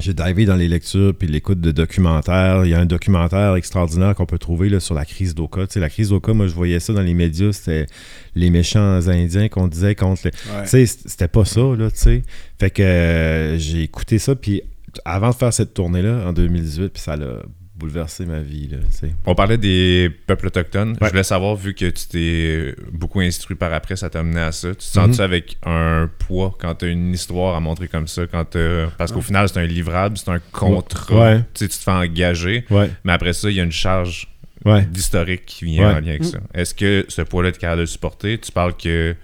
J'ai 0.00 0.14
divé 0.14 0.46
dans 0.46 0.56
les 0.56 0.68
lectures, 0.68 1.14
puis 1.16 1.28
l'écoute 1.28 1.60
de 1.60 1.70
documentaires. 1.70 2.64
Il 2.64 2.70
y 2.70 2.74
a 2.74 2.80
un 2.80 2.86
documentaire 2.86 3.54
extraordinaire 3.54 4.14
qu'on 4.14 4.26
peut 4.26 4.38
trouver 4.38 4.68
là, 4.68 4.80
sur 4.80 4.94
la 4.94 5.04
crise 5.04 5.34
d'Oka. 5.34 5.66
Tu 5.66 5.74
sais, 5.74 5.80
la 5.80 5.90
crise 5.90 6.08
d'Oka, 6.08 6.32
moi 6.32 6.48
je 6.48 6.54
voyais 6.54 6.80
ça 6.80 6.92
dans 6.92 7.02
les 7.02 7.14
médias, 7.14 7.52
c'était 7.52 7.86
les 8.34 8.50
méchants 8.50 9.00
Indiens 9.06 9.48
qu'on 9.48 9.68
disait 9.68 9.94
contre 9.94 10.22
les... 10.24 10.30
Ouais. 10.30 10.62
Tu 10.64 10.68
sais, 10.68 10.86
c'était 10.86 11.28
pas 11.28 11.44
ça, 11.44 11.60
là, 11.60 11.90
tu 11.90 11.98
sais. 11.98 12.22
Fait 12.58 12.70
que 12.70 12.82
euh, 12.82 13.58
j'ai 13.58 13.82
écouté 13.82 14.18
ça, 14.18 14.34
puis 14.34 14.62
avant 15.04 15.30
de 15.30 15.34
faire 15.34 15.52
cette 15.52 15.74
tournée-là, 15.74 16.26
en 16.26 16.32
2018, 16.32 16.88
puis 16.88 17.02
ça 17.02 17.12
a 17.12 17.42
bouleversé 17.82 18.24
ma 18.24 18.40
vie, 18.40 18.68
là. 18.68 18.78
On 19.26 19.34
parlait 19.34 19.58
des 19.58 20.10
peuples 20.26 20.46
autochtones. 20.46 20.90
Ouais. 20.92 20.96
Je 21.02 21.08
voulais 21.10 21.22
savoir, 21.24 21.56
vu 21.56 21.74
que 21.74 21.86
tu 21.90 22.06
t'es 22.08 22.74
beaucoup 22.92 23.20
instruit 23.20 23.56
par 23.56 23.72
après, 23.72 23.96
ça 23.96 24.08
t'a 24.08 24.20
amené 24.20 24.40
à 24.40 24.52
ça. 24.52 24.70
Tu 24.70 24.76
te 24.76 24.82
sens-tu 24.84 25.18
Mhm. 25.18 25.24
avec 25.24 25.56
un 25.66 26.08
poids 26.20 26.56
quand 26.60 26.74
tu 26.76 26.84
as 26.84 26.88
une 26.88 27.12
histoire 27.12 27.56
à 27.56 27.60
montrer 27.60 27.88
comme 27.88 28.06
ça? 28.06 28.26
Quand 28.26 28.44
t'as- 28.44 28.86
Parce 28.96 29.10
qu'au 29.12 29.20
final, 29.20 29.48
c'est 29.48 29.58
un 29.58 29.66
livrable, 29.66 30.16
c'est 30.16 30.30
un 30.30 30.38
contrat. 30.52 31.14
Ouais. 31.34 31.38
Tu 31.54 31.64
sais, 31.64 31.68
tu 31.68 31.76
te 31.78 31.82
fais 31.82 31.90
engager. 31.90 32.64
Ouais, 32.70 32.90
Mais 33.04 33.12
après 33.12 33.32
ça, 33.32 33.50
il 33.50 33.56
y 33.56 33.60
a 33.60 33.64
une 33.64 33.72
charge 33.72 34.28
ouais. 34.64 34.84
d'historique 34.86 35.44
qui 35.44 35.64
vient 35.64 35.88
Ouais. 35.88 35.94
en 35.96 36.00
lien 36.00 36.10
avec 36.10 36.24
ça. 36.24 36.38
Est-ce 36.54 36.74
que 36.74 37.04
ce 37.08 37.22
poids-là, 37.22 37.50
tu 37.52 37.56
es 37.58 37.60
capable 37.60 37.78
de 37.78 37.82
le 37.82 37.86
supporter? 37.86 38.38
Tu 38.38 38.52
parles 38.52 38.76
que 38.76 39.14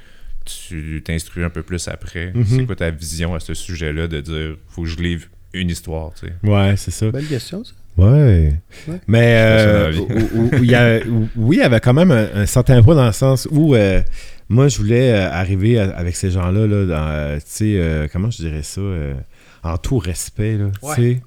tu 0.44 1.02
t'instruis 1.04 1.44
un 1.44 1.50
peu 1.50 1.62
plus 1.62 1.86
après. 1.88 2.32
Mhm. 2.34 2.44
C'est 2.44 2.66
quoi 2.66 2.74
ta 2.76 2.90
vision 2.90 3.34
à 3.34 3.40
ce 3.40 3.54
sujet-là 3.54 4.09
de 4.09 4.20
dire 4.20 4.56
faut 4.68 4.82
que 4.82 4.88
je 4.88 4.96
livre 4.96 5.26
une 5.52 5.70
histoire, 5.70 6.12
tu 6.14 6.26
sais? 6.26 6.32
Ouais, 6.42 6.74
c'est 6.76 6.90
ça. 6.90 7.11
Belle 7.11 7.26
question, 7.26 7.64
ça. 7.64 7.72
Ouais. 7.99 8.53
Ouais. 8.86 9.01
Mais 9.07 9.34
euh, 9.40 9.92
où- 9.99 10.38
où- 10.38 10.51
où 10.61 10.64
y 10.64 10.74
a- 10.74 11.01
oui, 11.36 11.57
il 11.57 11.61
y 11.61 11.62
avait 11.62 11.80
quand 11.80 11.92
même 11.94 12.11
un, 12.12 12.28
un 12.34 12.46
certain 12.46 12.82
poids 12.82 12.94
dans 12.94 13.07
le 13.07 13.12
sens 13.12 13.46
où 13.51 13.74
euh, 13.74 14.01
moi, 14.49 14.68
je 14.68 14.78
voulais 14.78 15.12
euh, 15.12 15.30
arriver 15.30 15.78
à- 15.78 15.90
avec 15.96 16.16
ces 16.16 16.30
gens-là, 16.30 16.66
là, 16.66 16.86
dans, 16.86 17.09
euh, 17.09 17.36
tu 17.36 17.42
sais, 17.46 17.74
euh, 17.76 18.07
comment 18.12 18.30
je 18.30 18.38
dirais 18.38 18.62
ça, 18.62 18.80
euh, 18.80 19.14
en 19.62 19.76
tout 19.78 19.99
respect, 19.99 20.57
là, 20.57 20.66
tu 20.80 20.86
Ouais. 20.88 20.94
sais. 20.96 21.22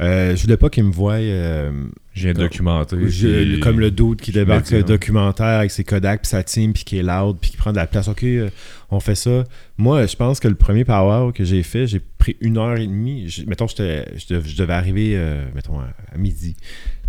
Euh, 0.00 0.34
je 0.34 0.42
voulais 0.42 0.56
pas 0.56 0.70
qu'ils 0.70 0.84
me 0.84 0.92
voient 0.92 1.14
euh, 1.20 1.70
J'ai 2.14 2.32
documenté. 2.32 2.96
puis- 2.96 3.60
comme 3.60 3.80
le 3.80 3.90
dude 3.90 4.20
qui 4.20 4.30
débarque 4.30 4.70
le 4.70 4.82
documentaire 4.84 5.58
avec 5.58 5.70
ses 5.72 5.82
Kodak 5.84 6.22
puis 6.22 6.28
sa 6.28 6.42
team 6.44 6.72
puis 6.72 6.84
qui 6.84 6.98
est 6.98 7.02
loud 7.02 7.36
puis 7.40 7.50
qui 7.50 7.56
prend 7.56 7.72
de 7.72 7.76
la 7.76 7.86
place. 7.86 8.06
Ok, 8.08 8.22
euh, 8.22 8.50
on 8.90 9.00
fait 9.00 9.16
ça. 9.16 9.44
Moi, 9.78 10.06
je 10.06 10.14
pense 10.14 10.38
que 10.38 10.46
le 10.48 10.54
premier 10.54 10.84
power 10.84 11.32
que 11.32 11.44
j'ai 11.44 11.62
fait, 11.64 11.86
j'ai 11.88 12.00
pris 12.18 12.36
une 12.40 12.56
heure 12.56 12.76
et 12.76 12.86
demie. 12.86 13.26
Mettons, 13.48 13.66
je, 13.66 13.74
dev- 13.76 14.46
je 14.46 14.56
devais 14.56 14.72
arriver, 14.74 15.14
euh, 15.16 15.44
mettons, 15.54 15.80
à, 15.80 15.88
à 16.14 16.16
midi. 16.16 16.54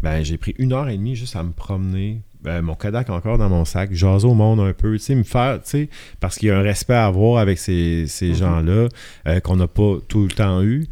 Ben, 0.02 0.24
j'ai 0.24 0.38
pris 0.38 0.56
une 0.58 0.74
heure 0.74 0.90
et 0.90 0.98
demie 0.98 1.16
juste 1.16 1.36
à 1.36 1.44
me 1.44 1.52
promener. 1.52 2.22
Ben, 2.44 2.62
mon 2.62 2.76
Kodak 2.76 3.10
encore 3.10 3.38
dans 3.40 3.50
mon 3.50 3.66
sac, 3.66 3.92
jaser 3.94 4.28
au 4.28 4.36
monde 4.36 4.60
un 4.60 4.72
peu, 4.74 4.94
tu 4.94 5.00
sais, 5.04 5.16
me 5.16 5.24
faire, 5.24 5.56
tu 5.64 5.70
sais, 5.70 5.90
parce 6.20 6.38
qu'il 6.38 6.50
y 6.50 6.52
a 6.52 6.60
un 6.60 6.62
respect 6.62 6.94
à 6.94 7.06
avoir 7.08 7.40
avec 7.40 7.58
ces, 7.58 8.06
ces 8.08 8.30
Mhm. 8.30 8.36
gens-là 8.36 8.88
euh, 9.28 9.40
qu'on 9.40 9.56
n'a 9.56 9.68
pas 9.68 9.96
tout 10.08 10.22
le 10.24 10.28
temps 10.32 10.62
eu. 10.62 10.86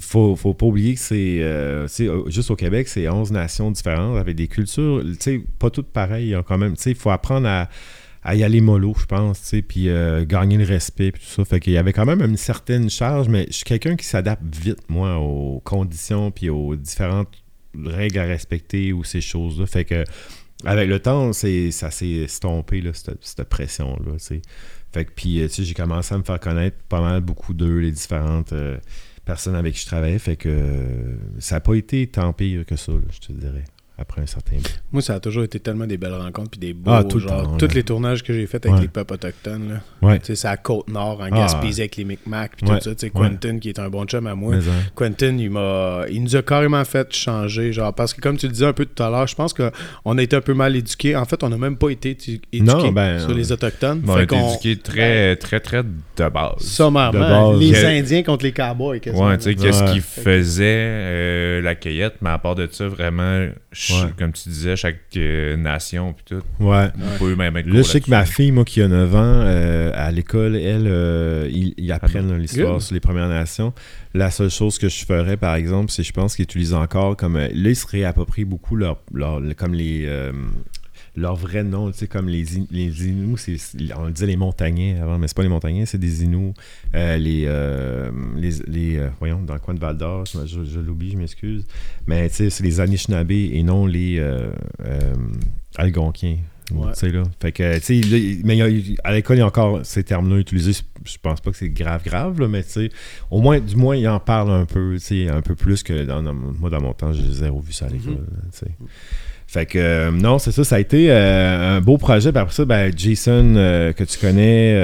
Faut, 0.00 0.36
faut 0.36 0.54
pas 0.54 0.66
oublier 0.66 0.94
que 0.94 1.00
c'est, 1.00 1.42
euh, 1.42 1.86
juste 2.28 2.50
au 2.50 2.56
Québec, 2.56 2.88
c'est 2.88 3.08
11 3.08 3.32
nations 3.32 3.70
différentes 3.70 4.18
avec 4.18 4.36
des 4.36 4.48
cultures, 4.48 5.02
pas 5.58 5.70
toutes 5.70 5.88
pareilles 5.88 6.34
hein, 6.34 6.44
quand 6.46 6.58
même. 6.58 6.74
Il 6.84 6.94
faut 6.94 7.10
apprendre 7.10 7.48
à, 7.48 8.34
y 8.34 8.42
aller 8.42 8.60
mollo, 8.60 8.94
je 8.98 9.06
pense, 9.06 9.54
puis 9.66 9.88
euh, 9.88 10.24
gagner 10.26 10.58
le 10.58 10.64
respect, 10.64 11.12
puis 11.12 11.22
tout 11.22 11.30
ça. 11.30 11.44
Fait 11.44 11.60
qu'il 11.60 11.72
y 11.72 11.78
avait 11.78 11.92
quand 11.92 12.04
même 12.04 12.22
une 12.22 12.36
certaine 12.36 12.90
charge, 12.90 13.28
mais 13.28 13.46
je 13.48 13.54
suis 13.54 13.64
quelqu'un 13.64 13.96
qui 13.96 14.04
s'adapte 14.04 14.42
vite, 14.54 14.82
moi, 14.88 15.16
aux 15.18 15.60
conditions, 15.60 16.30
puis 16.30 16.50
aux 16.50 16.76
différentes 16.76 17.32
règles 17.84 18.18
à 18.18 18.24
respecter 18.24 18.92
ou 18.92 19.04
ces 19.04 19.20
choses-là. 19.20 19.66
Fait 19.66 19.84
que, 19.84 20.04
avec 20.64 20.88
le 20.88 21.00
temps, 21.00 21.32
ça 21.32 21.90
s'est 21.90 22.10
estompé, 22.10 22.80
là, 22.82 22.90
cette, 22.92 23.48
pression-là. 23.48 24.12
Fait 24.92 25.04
que, 25.04 25.10
puis, 25.14 25.40
euh, 25.40 25.48
j'ai 25.48 25.74
commencé 25.74 26.14
à 26.14 26.18
me 26.18 26.24
faire 26.24 26.40
connaître 26.40 26.76
pas 26.88 27.00
mal, 27.00 27.20
beaucoup 27.20 27.54
d'eux, 27.54 27.78
les 27.78 27.92
différentes 27.92 28.52
personnes 29.30 29.54
avec 29.54 29.74
qui 29.74 29.82
je 29.82 29.86
travaillais. 29.86 30.18
Fait 30.18 30.34
que 30.34 30.48
euh, 30.48 31.16
ça 31.38 31.56
n'a 31.56 31.60
pas 31.60 31.74
été 31.74 32.04
tant 32.08 32.32
pire 32.32 32.66
que 32.66 32.74
ça, 32.74 32.92
je 33.12 33.20
te 33.20 33.32
dirais, 33.32 33.64
après 34.00 34.22
un 34.22 34.26
certain 34.26 34.56
bout. 34.56 34.80
Moi, 34.92 35.02
ça 35.02 35.14
a 35.14 35.20
toujours 35.20 35.44
été 35.44 35.60
tellement 35.60 35.86
des 35.86 35.96
belles 35.96 36.14
rencontres 36.14 36.50
puis 36.52 36.60
des 36.60 36.72
beaux, 36.72 36.90
Ah, 36.92 37.04
tout 37.04 37.18
le 37.18 37.28
genre, 37.28 37.42
temps, 37.44 37.56
tous 37.56 37.66
là. 37.68 37.74
les 37.74 37.82
tournages 37.82 38.22
que 38.22 38.32
j'ai 38.32 38.46
faits 38.46 38.64
avec 38.66 38.76
Ouais. 38.76 38.82
les 38.82 38.88
peuples 38.88 39.14
autochtones, 39.14 39.68
là. 39.68 40.08
Ouais. 40.08 40.18
Tu 40.18 40.26
sais, 40.26 40.34
c'est 40.36 40.48
à 40.48 40.56
Côte-Nord, 40.56 41.20
en 41.20 41.24
Ah. 41.24 41.30
Gaspésie, 41.30 41.82
avec 41.82 41.96
les 41.96 42.04
Micmacs, 42.04 42.52
puis 42.56 42.66
Ouais. 42.68 42.78
tout 42.78 42.84
ça. 42.84 42.94
Tu 42.94 43.00
sais. 43.06 43.10
Quentin, 43.10 43.58
qui 43.58 43.68
est 43.68 43.78
un 43.78 43.88
bon 43.88 44.04
chum 44.04 44.26
à 44.26 44.34
moi. 44.34 44.54
Mais, 44.56 44.62
hein, 44.68 44.90
Quentin, 44.94 45.36
il 45.38 45.50
m'a, 45.50 46.02
il 46.10 46.22
nous 46.22 46.36
a 46.36 46.42
carrément 46.42 46.84
fait 46.84 47.12
changer, 47.14 47.72
genre, 47.72 47.94
parce 47.94 48.14
que 48.14 48.20
comme 48.20 48.36
tu 48.36 48.46
le 48.46 48.52
disais 48.52 48.66
un 48.66 48.72
peu 48.72 48.86
tout 48.86 49.02
à 49.02 49.10
l'heure, 49.10 49.26
je 49.26 49.34
pense 49.34 49.52
qu'on 49.54 50.18
a 50.18 50.22
été 50.22 50.36
un 50.36 50.40
peu 50.40 50.54
mal 50.54 50.74
éduqués. 50.76 51.14
En 51.16 51.24
fait, 51.24 51.42
on 51.44 51.48
n'a 51.48 51.58
même 51.58 51.76
pas 51.76 51.90
été 51.90 52.10
éduqués 52.10 52.60
Non, 52.60 52.90
ben, 52.92 53.18
sur 53.20 53.34
les 53.34 53.52
autochtones. 53.52 54.00
Bon, 54.00 54.12
on 54.12 54.16
Fait 54.16 54.20
a 54.20 54.24
été 54.24 54.36
éduqués 54.70 54.76
très, 54.82 55.36
très, 55.36 55.60
très 55.60 55.82
de 55.82 56.28
base. 56.28 56.58
Sommairement, 56.58 57.52
De 57.52 57.58
base. 57.58 57.60
les 57.60 57.72
Que- 57.72 57.86
Indiens 58.00 58.22
contre 58.22 58.44
les 58.44 58.52
cowboys, 58.52 59.00
quasiment. 59.00 59.26
Ouais, 59.26 59.36
tu 59.38 59.44
sais, 59.44 59.54
qu'est-ce 59.54 59.82
Ouais. 59.84 59.92
qu'ils 59.92 60.00
faisaient, 60.02 60.64
euh, 60.64 61.62
la 61.62 61.74
cueillette, 61.74 62.14
mais 62.22 62.30
à 62.30 62.38
part 62.38 62.54
de 62.54 62.68
ça, 62.70 62.86
vraiment, 62.88 63.46
je 63.72 63.89
Ouais. 63.92 64.10
comme 64.18 64.32
tu 64.32 64.48
disais, 64.48 64.76
chaque 64.76 64.98
euh, 65.16 65.56
nation, 65.56 66.12
puis 66.14 66.24
tout. 66.36 66.64
Ouais. 66.64 66.88
On 67.14 67.18
peut 67.18 67.34
même 67.36 67.56
être 67.56 67.66
Là, 67.66 67.78
je 67.78 67.82
sais 67.82 68.00
que 68.00 68.10
ma 68.10 68.24
fille, 68.24 68.52
moi, 68.52 68.64
qui 68.64 68.80
a 68.82 68.88
9 68.88 69.14
ans, 69.14 69.18
euh, 69.22 69.90
à 69.94 70.10
l'école, 70.10 70.56
elle, 70.56 70.86
euh, 70.86 71.48
ils, 71.50 71.74
ils 71.76 71.92
apprennent 71.92 72.36
l'histoire 72.36 72.80
sur 72.82 72.94
les 72.94 73.00
Premières 73.00 73.28
Nations. 73.28 73.72
La 74.14 74.30
seule 74.30 74.50
chose 74.50 74.78
que 74.78 74.88
je 74.88 75.04
ferais, 75.04 75.36
par 75.36 75.54
exemple, 75.54 75.90
c'est 75.90 76.02
je 76.02 76.12
pense 76.12 76.34
qu'ils 76.36 76.44
utilisent 76.44 76.74
encore 76.74 77.16
comme. 77.16 77.36
là, 77.38 77.48
ils 77.52 77.76
se 77.76 77.86
réapproprient 77.86 78.44
beaucoup 78.44 78.76
leur, 78.76 78.98
leur- 79.14 79.40
comme 79.56 79.74
les. 79.74 80.08
Leur 81.16 81.34
vrai 81.36 81.64
nom, 81.64 81.90
tu 81.90 81.98
sais, 81.98 82.06
comme 82.06 82.28
les, 82.28 82.58
In- 82.58 82.66
les 82.70 83.06
Inuits, 83.08 83.36
c'est- 83.38 83.58
c'est- 83.58 83.78
on 83.96 84.08
disait 84.10 84.26
les 84.26 84.36
montagnais 84.36 84.98
avant, 85.00 85.18
mais 85.18 85.26
c'est 85.28 85.36
pas 85.36 85.42
les 85.42 85.48
montagnais, 85.48 85.84
c'est 85.86 85.98
des 85.98 86.22
Inuits. 86.24 86.54
Euh, 86.94 87.16
les, 87.16 87.44
euh, 87.46 88.10
les, 88.36 88.50
les, 88.68 88.96
euh, 88.98 89.08
voyons, 89.18 89.42
dans 89.42 89.54
le 89.54 89.60
coin 89.60 89.74
de 89.74 89.80
Val 89.80 89.96
d'Or, 89.96 90.24
je, 90.26 90.46
je- 90.46 90.64
je 90.64 90.80
l'oublie, 90.80 91.10
je 91.12 91.16
m'excuse. 91.18 91.66
Mais 92.06 92.28
tu 92.28 92.36
sais, 92.36 92.50
c'est 92.50 92.62
les 92.64 92.80
Anishinaabe 92.80 93.30
et 93.32 93.62
non 93.62 93.86
les 93.86 94.20
Algonquiens. 95.76 96.38
Ouais. 96.72 96.92
Tu 96.92 97.00
sais, 97.00 97.10
là. 97.10 97.24
Fait 97.40 97.50
que, 97.50 97.78
tu 97.78 97.82
sais, 97.82 98.00
là, 98.00 98.40
mais 98.44 98.56
il 98.56 98.90
y 98.92 98.96
a- 98.96 99.00
à 99.02 99.12
l'école, 99.12 99.36
il 99.38 99.40
y 99.40 99.42
a 99.42 99.46
encore 99.46 99.80
ces 99.84 100.04
termes-là 100.04 100.38
utilisés. 100.38 100.72
Je 101.04 101.16
pense 101.20 101.40
pas 101.40 101.50
que 101.50 101.56
c'est 101.56 101.68
grave, 101.70 102.04
grave, 102.04 102.38
là, 102.40 102.46
mais 102.46 102.62
tu 102.62 102.70
sais, 102.70 102.90
au 103.28 103.40
moins, 103.40 103.58
du 103.58 103.74
moins, 103.74 103.96
il 103.96 104.06
en 104.06 104.20
parle 104.20 104.52
un 104.52 104.66
peu, 104.66 104.92
tu 104.94 105.00
sais, 105.00 105.28
un 105.28 105.42
peu 105.42 105.56
plus 105.56 105.82
que 105.82 106.04
dans, 106.04 106.22
dans- 106.22 106.32
moi, 106.34 106.70
dans 106.70 106.80
mon 106.80 106.92
temps, 106.92 107.12
j'ai 107.12 107.28
zéro 107.32 107.60
vu 107.60 107.72
ça 107.72 107.86
à 107.86 107.88
l'école, 107.88 108.24
sais. 108.52 108.68
Fait 109.52 109.66
que, 109.66 109.78
euh, 109.80 110.10
non, 110.12 110.38
c'est 110.38 110.52
ça, 110.52 110.62
ça 110.62 110.76
a 110.76 110.78
été 110.78 111.10
euh, 111.10 111.76
un 111.78 111.80
beau 111.80 111.98
projet. 111.98 112.30
Puis 112.30 112.40
après 112.40 112.54
ça, 112.54 112.64
ben, 112.64 112.92
Jason, 112.96 113.54
euh, 113.56 113.92
que 113.92 114.04
tu 114.04 114.16
connais, 114.16 114.76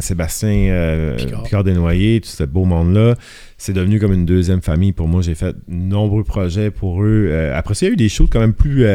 Sébastien 0.00 1.14
Picard. 1.16 1.42
Picard, 1.42 1.64
Desnoyers, 1.64 2.20
tout 2.20 2.28
ce 2.28 2.44
beau 2.44 2.64
monde-là, 2.64 3.14
c'est 3.58 3.72
devenu 3.72 3.98
comme 3.98 4.12
une 4.12 4.24
deuxième 4.26 4.62
famille 4.62 4.92
pour 4.92 5.08
moi. 5.08 5.20
J'ai 5.22 5.34
fait 5.34 5.52
de 5.56 5.74
nombreux 5.74 6.22
projets 6.22 6.70
pour 6.70 7.02
eux. 7.02 7.32
Après 7.54 7.74
ça, 7.74 7.86
il 7.86 7.88
y 7.88 7.90
a 7.90 7.92
eu 7.94 7.96
des 7.96 8.08
choses 8.08 8.28
quand 8.30 8.38
même 8.40 8.52
plus 8.54 8.86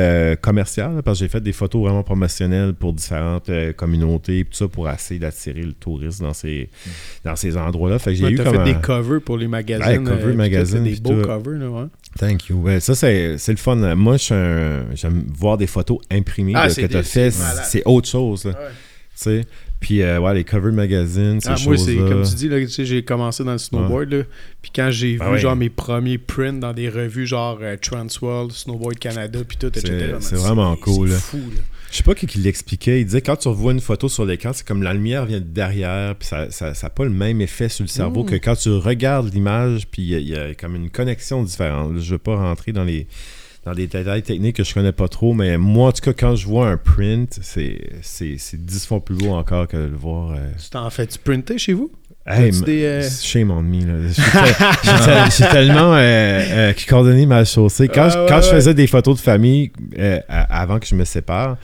commerciales, 0.41 0.95
là, 0.95 1.01
parce 1.01 1.19
que 1.19 1.25
j'ai 1.25 1.29
fait 1.29 1.41
des 1.41 1.51
photos 1.53 1.81
vraiment 1.83 2.03
promotionnelles 2.03 2.73
pour 2.73 2.93
différentes 2.93 3.49
communautés, 3.75 4.45
tout 4.49 4.55
ça 4.55 4.67
pour 4.69 4.89
essayer 4.89 5.19
d'attirer 5.19 5.63
le 5.63 5.73
tourisme 5.73 6.23
dans 6.25 6.33
ces, 6.33 6.69
dans 7.25 7.35
ces 7.35 7.57
endroits-là. 7.57 7.99
Fait 7.99 8.11
que 8.11 8.17
j'ai 8.17 8.25
Ouais, 8.25 8.31
eu 8.31 8.35
comme 8.37 8.53
fait 8.53 8.57
un- 8.59 8.63
des 8.63 8.75
covers 8.75 9.21
pour 9.21 9.37
les 9.37 9.47
magazines. 9.49 9.85
Ouais, 9.85 9.97
cover 9.97 10.11
euh, 10.11 10.17
puis 10.23 10.31
tout, 10.31 10.37
magazine, 10.37 10.83
Des 10.83 10.95
beaux 10.95 11.21
tout. 11.21 11.27
covers, 11.27 11.59
là, 11.59 11.69
ouais. 11.69 11.85
Thank 12.17 12.49
you. 12.49 12.57
Ben, 12.59 12.79
ça, 12.79 12.95
c'est 12.95 13.37
le 13.47 13.55
fun. 13.57 13.75
Moi, 13.95 14.17
j'aime 14.17 15.23
voir 15.37 15.57
des 15.57 15.67
photos 15.67 15.99
imprimées 16.11 16.53
Ah, 16.55 16.67
là, 16.67 16.73
que 16.73 16.85
tu 16.85 16.97
as 16.97 17.03
fait. 17.03 17.31
c'est 17.31 17.83
autre 17.85 18.07
chose. 18.07 18.45
là. 18.45 18.51
Ouais. 18.51 18.55
Tu 18.67 19.23
sais. 19.23 19.45
Puis, 19.79 20.01
euh, 20.01 20.19
ouais, 20.19 20.33
les 20.33 20.43
cover 20.43 20.71
magazines, 20.73 21.39
ces 21.39 21.49
Ah, 21.49 21.55
moi, 21.65 21.77
c'est 21.77 21.95
comme 21.95 22.23
tu 22.23 22.35
dis, 22.35 22.49
là, 22.49 22.59
tu 22.59 22.67
sais, 22.69 22.85
j'ai 22.85 23.03
commencé 23.03 23.43
dans 23.45 23.53
le 23.53 23.57
snowboard. 23.57 24.11
Là, 24.11 24.23
puis 24.61 24.71
quand 24.75 24.89
j'ai 24.91 25.13
vu 25.13 25.19
Ah 25.21 25.31
ouais. 25.31 25.39
genre 25.39 25.55
mes 25.55 25.69
premiers 25.69 26.17
prints 26.17 26.59
dans 26.59 26.73
des 26.73 26.89
revues 26.89 27.25
genre 27.25 27.59
euh, 27.61 27.77
Transworld, 27.81 28.51
Snowboard 28.51 28.99
Canada, 28.99 29.39
puis 29.47 29.55
tout, 29.57 29.67
etc. 29.67 30.15
C'est- 30.19 30.35
vraiment 30.35 30.75
cool, 30.75 31.11
C'est 31.11 31.19
fou. 31.21 31.37
Là. 31.37 31.61
Je 31.91 31.97
sais 31.97 32.03
pas 32.03 32.13
qui, 32.15 32.27
qui 32.27 32.37
l'expliquait. 32.39 33.01
Il 33.01 33.05
disait 33.05 33.21
quand 33.21 33.35
tu 33.35 33.47
revois 33.47 33.71
une 33.71 33.79
photo 33.79 34.07
sur 34.09 34.23
l'écran, 34.25 34.51
c'est 34.53 34.65
comme 34.67 34.83
la 34.83 34.93
lumière 34.93 35.25
vient 35.25 35.39
de 35.39 35.43
derrière, 35.45 36.15
puis 36.15 36.27
ça 36.27 36.45
n'a 36.45 36.51
ça, 36.51 36.73
ça 36.73 36.87
a 36.87 36.89
pas 36.89 37.03
le 37.03 37.09
même 37.09 37.41
effet 37.41 37.67
sur 37.69 37.83
le 37.83 37.87
cerveau 37.89 38.23
Mm. 38.23 38.25
que 38.27 38.35
quand 38.35 38.55
tu 38.55 38.69
regardes 38.69 39.33
l'image, 39.33 39.87
puis 39.89 40.03
il 40.03 40.07
y, 40.09 40.15
a- 40.15 40.19
il 40.19 40.27
y 40.29 40.35
a 40.35 40.53
comme 40.53 40.75
une 40.75 40.89
connexion 40.89 41.43
différente. 41.43 41.93
Là, 41.95 41.99
Je 41.99 42.11
veux 42.11 42.17
pas 42.19 42.35
rentrer 42.35 42.71
dans 42.71 42.83
les 42.83 43.07
dans 43.65 43.73
des 43.73 43.87
détails 43.87 44.23
techniques 44.23 44.55
que 44.55 44.63
je 44.63 44.73
connais 44.73 44.93
pas 44.93 45.09
trop, 45.09 45.33
mais 45.33 45.57
moi, 45.57 45.89
en 45.89 45.91
tout 45.91 46.01
cas, 46.01 46.13
quand 46.13 46.33
je 46.35 46.47
vois 46.47 46.69
un 46.69 46.77
print, 46.77 47.37
c'est 47.41 47.89
c'est 48.01 48.35
c'est 48.37 48.63
dix 48.65 48.85
fois 48.85 49.03
plus 49.03 49.15
beau 49.15 49.31
encore 49.31 49.67
que 49.67 49.75
de 49.77 49.83
le 49.87 49.97
voir. 49.97 50.31
euh, 50.31 50.51
Tu 50.63 50.69
t'en 50.69 50.89
fais-tu 50.89 51.19
printer 51.19 51.57
chez 51.57 51.73
vous? 51.73 51.91
Hey, 52.29 52.51
euh, 52.85 53.09
Shame 53.21 53.49
on 53.51 53.61
me. 53.63 54.09
Suis 55.29 55.43
tellement 55.51 55.93
euh, 55.95 55.97
euh, 55.99 56.73
coordonné 56.87 57.25
mal 57.25 57.45
chaussé. 57.45 57.87
Quand, 57.87 58.03
Ah, 58.03 58.09
je, 58.09 58.19
ouais, 58.19 58.25
quand 58.29 58.41
je 58.41 58.47
ouais. 58.49 58.53
faisais 58.55 58.73
des 58.73 58.87
photos 58.87 59.17
de 59.17 59.21
famille 59.21 59.71
euh, 59.97 60.19
avant 60.29 60.79
que 60.79 60.85
je 60.85 60.93
me 60.95 61.05
sépare, 61.05 61.57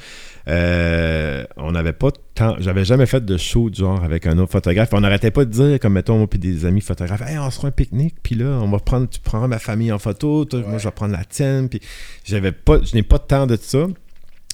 euh, 0.47 1.43
on 1.57 1.71
n'avait 1.71 1.93
pas 1.93 2.09
de 2.09 2.17
temps. 2.35 2.55
J'avais 2.59 2.85
jamais 2.85 3.05
fait 3.05 3.23
de 3.23 3.37
shoot 3.37 3.75
genre 3.75 4.03
avec 4.03 4.27
un 4.27 4.37
autre 4.37 4.51
photographe. 4.51 4.89
On 4.93 5.01
n'arrêtait 5.01 5.31
pas 5.31 5.45
de 5.45 5.49
dire, 5.51 5.79
comme 5.79 5.93
mettons, 5.93 6.17
moi 6.17 6.27
puis 6.27 6.39
des 6.39 6.65
amis 6.65 6.81
photographes, 6.81 7.21
hey, 7.27 7.37
on 7.39 7.49
se 7.49 7.57
fera 7.57 7.67
un 7.69 7.71
pique-nique, 7.71 8.15
puis 8.23 8.35
là, 8.35 8.45
on 8.61 8.69
va 8.69 8.79
prendre, 8.79 9.07
tu 9.09 9.19
prendras 9.19 9.47
ma 9.47 9.59
famille 9.59 9.91
en 9.91 9.99
photo, 9.99 10.45
toi, 10.45 10.61
moi 10.67 10.77
je 10.77 10.83
vais 10.85 10.91
prendre 10.91 11.13
la 11.13 11.23
tienne. 11.25 11.69
Puis 11.69 11.79
j'avais 12.23 12.51
pas, 12.51 12.77
je 12.83 12.95
n'ai 12.95 13.03
pas 13.03 13.17
de 13.17 13.23
temps 13.23 13.47
de 13.47 13.57
ça. 13.61 13.85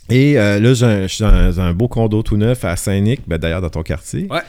Et 0.09 0.37
euh, 0.37 0.59
là, 0.59 0.73
j'ai 0.73 0.85
un- 0.85 1.01
je 1.03 1.07
suis 1.13 1.23
dans 1.23 1.59
un 1.61 1.73
beau 1.73 1.87
condo 1.87 2.21
tout 2.21 2.35
neuf 2.37 2.65
à 2.65 2.75
Saint-Nic, 2.75 3.21
ben, 3.27 3.37
d'ailleurs 3.37 3.61
dans 3.61 3.69
ton 3.69 3.83
quartier. 3.83 4.27
Ouais. 4.29 4.41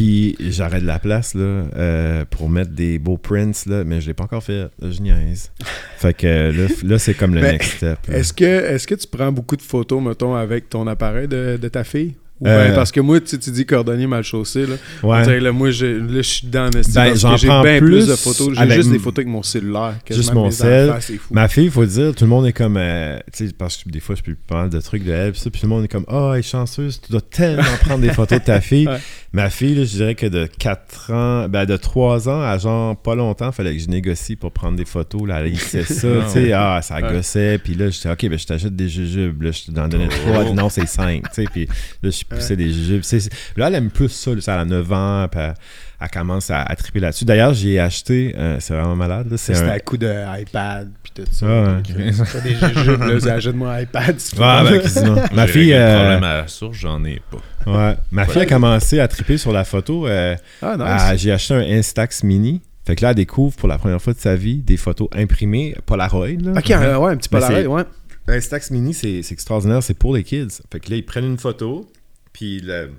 Puis 0.00 0.34
j'arrête 0.40 0.80
de 0.80 0.86
la 0.86 0.98
place 0.98 1.34
là, 1.34 1.42
euh, 1.42 2.24
pour 2.24 2.48
mettre 2.48 2.70
des 2.70 2.98
beaux 2.98 3.18
prints, 3.18 3.66
là, 3.66 3.84
mais 3.84 4.00
je 4.00 4.06
l'ai 4.06 4.14
pas 4.14 4.24
encore 4.24 4.42
fait. 4.42 4.68
Je 4.80 4.98
niaise. 5.02 5.52
fait 5.98 6.14
que 6.14 6.50
là, 6.56 6.68
là, 6.84 6.98
c'est 6.98 7.12
comme 7.12 7.34
le 7.34 7.42
Ben, 7.42 7.52
next 7.52 7.76
step. 7.76 7.98
Est-ce 8.08 8.32
que, 8.32 8.44
est 8.44 8.86
que 8.86 8.94
tu 8.94 9.06
prends 9.06 9.30
beaucoup 9.30 9.56
de 9.56 9.62
photos, 9.62 10.02
mettons, 10.02 10.34
avec 10.34 10.70
ton 10.70 10.86
appareil 10.86 11.28
de, 11.28 11.58
de 11.60 11.68
ta 11.68 11.84
fille? 11.84 12.14
Ou 12.40 12.46
Euh, 12.48 12.68
ben, 12.68 12.74
parce 12.74 12.90
que 12.90 13.00
moi, 13.00 13.20
tu, 13.20 13.38
tu 13.38 13.50
dis 13.50 13.66
cordonnier 13.66 14.06
mal 14.06 14.22
chaussé, 14.24 14.66
là. 14.66 14.76
Ouais. 15.02 15.22
dirait, 15.24 15.40
là, 15.40 15.52
moi, 15.52 15.70
je, 15.70 15.86
là, 15.86 16.16
je 16.16 16.20
suis 16.22 16.46
dans 16.46 16.66
le 16.66 16.80
Ben, 16.94 17.14
j'en 17.16 17.32
que 17.34 17.40
j'ai 17.40 17.48
prends 17.48 17.62
bien 17.62 17.78
plus, 17.78 17.90
plus 17.90 18.06
de 18.08 18.14
photos. 18.16 18.54
J'ai 18.58 18.70
juste 18.74 18.90
des 18.90 18.98
photos 18.98 19.18
avec 19.18 19.28
mon 19.28 19.42
cellulaire. 19.42 19.94
Juste 20.10 20.32
mon 20.32 20.50
cell. 20.50 20.94
Ma 21.30 21.48
fille, 21.48 21.64
il 21.66 21.70
faut 21.70 21.84
dire, 21.84 22.14
tout 22.14 22.24
le 22.24 22.30
monde 22.30 22.46
est 22.46 22.52
comme. 22.52 22.76
euh, 22.78 23.18
tu 23.32 23.46
sais, 23.48 23.52
parce 23.56 23.76
que 23.76 23.88
des 23.90 24.00
fois, 24.00 24.14
je 24.14 24.22
peux 24.22 24.34
pas 24.46 24.62
mal 24.62 24.70
de 24.70 24.80
trucs 24.80 25.04
de 25.04 25.12
elle, 25.12 25.34
ça, 25.36 25.50
puis 25.50 25.60
tout 25.60 25.66
le 25.66 25.70
monde 25.74 25.84
est 25.84 25.88
comme, 25.88 26.06
oh, 26.08 26.30
elle 26.32 26.40
est 26.40 26.42
chanceuse, 26.42 27.00
tu 27.00 27.12
dois 27.12 27.20
tellement 27.20 27.62
prendre 27.82 28.00
des 28.00 28.12
photos 28.12 28.38
de 28.40 28.44
ta 28.44 28.60
fille. 28.60 28.88
Ouais. 28.90 28.98
Ma 29.32 29.48
fille, 29.48 29.76
là, 29.76 29.84
je 29.84 29.90
dirais 29.90 30.14
que 30.16 30.26
de 30.26 30.46
4 30.58 31.12
ans, 31.12 31.48
ben, 31.48 31.64
de 31.64 31.76
3 31.76 32.28
ans 32.28 32.42
à 32.42 32.58
genre 32.58 32.96
pas 32.96 33.14
longtemps, 33.14 33.52
fallait 33.52 33.76
que 33.76 33.80
je 33.82 33.88
négocie 33.88 34.34
pour 34.34 34.50
prendre 34.50 34.76
des 34.76 34.84
photos. 34.84 35.22
Là, 35.28 35.40
elle 35.44 35.56
ça, 35.56 35.78
tu 35.86 35.94
sais, 35.94 36.08
ouais. 36.34 36.52
ah, 36.52 36.80
ça 36.82 36.96
Ouais. 36.96 37.12
gossait, 37.12 37.58
puis 37.62 37.74
là, 37.74 37.90
j'étais, 37.90 38.10
ok, 38.10 38.28
ben, 38.28 38.38
je 38.38 38.46
t'achète 38.46 38.74
des 38.74 38.88
jujubes. 38.88 39.42
Là, 39.42 39.50
je 39.52 39.70
t'en 39.72 39.86
donnais 39.86 40.08
Oh. 40.26 40.32
3, 40.32 40.52
non, 40.54 40.68
c'est 40.68 40.86
5, 40.86 41.22
tu 41.22 41.28
sais, 41.34 41.44
puis 41.52 41.66
là, 42.02 42.10
je 42.10 42.24
poussais 42.30 42.56
des 42.56 42.70
jujubes. 42.72 43.02
C'est- 43.02 43.20
c'est- 43.20 43.30
Là, 43.56 43.68
elle 43.68 43.74
aime 43.76 43.90
plus 43.90 44.08
ça, 44.08 44.30
elle 44.32 44.50
a 44.50 44.64
9 44.64 44.92
ans, 44.92 45.26
puis 45.30 45.40
elle, 45.40 45.54
elle 46.00 46.08
commence 46.10 46.50
à, 46.50 46.62
à 46.62 46.74
triper 46.76 47.00
là-dessus. 47.00 47.24
D'ailleurs, 47.24 47.52
j'ai 47.54 47.78
acheté, 47.78 48.34
euh, 48.38 48.56
c'est 48.60 48.72
vraiment 48.74 48.96
malade, 48.96 49.30
là, 49.30 49.36
c'est 49.36 49.54
C'était 49.54 49.68
un. 49.68 49.72
à 49.72 49.78
coup 49.80 49.96
de 49.96 50.40
iPad, 50.40 50.90
puis 51.02 51.12
tout 51.14 51.30
ça. 51.30 51.46
Ah, 51.48 51.74
ouais. 51.76 52.12
T'as 52.32 52.40
des 52.40 52.54
jujubes, 52.54 53.00
là, 53.26 53.32
achète 53.34 53.54
mon 53.54 53.76
iPad. 53.78 54.16
ben. 54.38 54.64
Ma 55.32 55.46
J'ai 55.46 55.52
fille, 55.52 55.74
euh, 55.74 55.96
problème 55.98 56.24
à 56.24 56.36
la 56.42 56.48
source, 56.48 56.76
j'en 56.78 57.04
ai 57.04 57.20
pas. 57.30 57.70
ouais, 57.70 57.96
ma 58.10 58.24
fille 58.26 58.42
a 58.42 58.46
commencé 58.46 59.00
à 59.00 59.08
triper 59.08 59.36
sur 59.38 59.52
la 59.52 59.64
photo. 59.64 60.06
euh, 60.06 60.36
Ah, 60.62 60.76
nice. 60.76 60.86
à- 60.86 61.16
J'ai 61.16 61.32
acheté 61.32 61.54
un 61.54 61.60
Instax 61.78 62.22
Mini. 62.24 62.60
Fait 62.86 62.96
que 62.96 63.02
là, 63.02 63.10
elle 63.10 63.16
découvre 63.16 63.54
pour 63.56 63.68
la 63.68 63.76
première 63.78 64.00
fois 64.00 64.14
de 64.14 64.18
sa 64.18 64.34
vie 64.34 64.56
des 64.56 64.76
photos 64.78 65.08
imprimées 65.14 65.76
Polaroid. 65.86 66.26
Là. 66.40 66.52
Ok, 66.56 66.70
euh, 66.70 66.96
ouais, 66.96 67.12
un 67.12 67.16
petit 67.16 67.28
Polaroid, 67.28 67.76
ouais. 67.76 67.84
Instax 68.28 68.70
Mini, 68.70 68.94
c'est 68.94 69.22
c'est 69.22 69.32
extraordinaire. 69.34 69.82
C'est 69.82 69.94
pour 69.94 70.14
les 70.14 70.22
kids. 70.24 70.48
Fait 70.72 70.80
que 70.80 70.90
là, 70.90 70.96
ils 70.96 71.04
prennent 71.04 71.24
une 71.26 71.38
photo, 71.38 71.86
puis 72.32 72.60
le, 72.60 72.90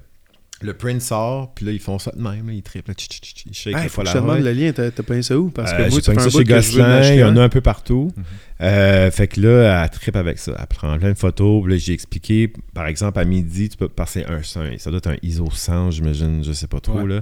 le 0.62 0.74
print 0.76 1.02
sort, 1.02 1.54
puis 1.56 1.66
là, 1.66 1.72
ils 1.72 1.80
font 1.80 1.98
ça 1.98 2.12
de 2.16 2.22
même. 2.22 2.48
là, 2.48 2.54
ils 2.54 2.62
trippent, 2.62 2.88
là, 2.88 2.94
tch, 2.94 3.08
tch, 3.08 3.20
tch, 3.22 3.46
ils 3.48 3.54
shake 3.54 3.76
Hey, 3.76 3.90
faut 3.90 4.04
que 4.04 4.10
je 4.10 4.14
demande 4.14 4.42
le 4.42 4.52
lien, 4.54 4.72
t'as 4.72 4.92
payé 4.92 5.24
ça 5.24 5.38
où? 5.40 5.50
Parce 5.50 5.72
que 5.74 5.78
Euh, 5.82 5.90
moi, 5.90 6.00
j'ai 6.06 6.14
ça 6.20 6.30
chez 6.30 6.44
Gosselin, 6.44 7.14
il 7.14 7.20
y 7.20 7.24
en 7.24 7.36
a 7.38 7.42
un 7.42 7.50
peu 7.50 7.62
partout. 7.62 8.12
Euh, 8.62 9.10
fait 9.10 9.28
que 9.28 9.42
là, 9.42 9.84
elle 9.84 9.90
trippe 9.90 10.16
avec 10.16 10.38
ça. 10.38 10.56
Elle 10.60 10.68
prend 10.68 10.96
plein 11.00 11.12
de 11.14 11.18
photos. 11.18 11.64
Puis 11.64 11.72
là, 11.74 11.78
j'ai 11.80 11.94
expliqué, 11.94 12.54
par 12.76 12.86
exemple, 12.86 13.18
à 13.18 13.26
midi, 13.26 13.70
tu 13.70 13.78
peux 13.78 13.90
passer 13.90 14.24
un, 14.26 14.44
ça 14.44 14.90
doit 14.92 14.98
être 15.00 15.08
un 15.10 15.18
ISO 15.24 15.50
100, 15.52 15.90
j'imagine, 15.92 16.44
je 16.44 16.52
sais 16.52 16.68
pas 16.68 16.80
trop. 16.80 17.02
Ouais. 17.02 17.16
Là. 17.16 17.22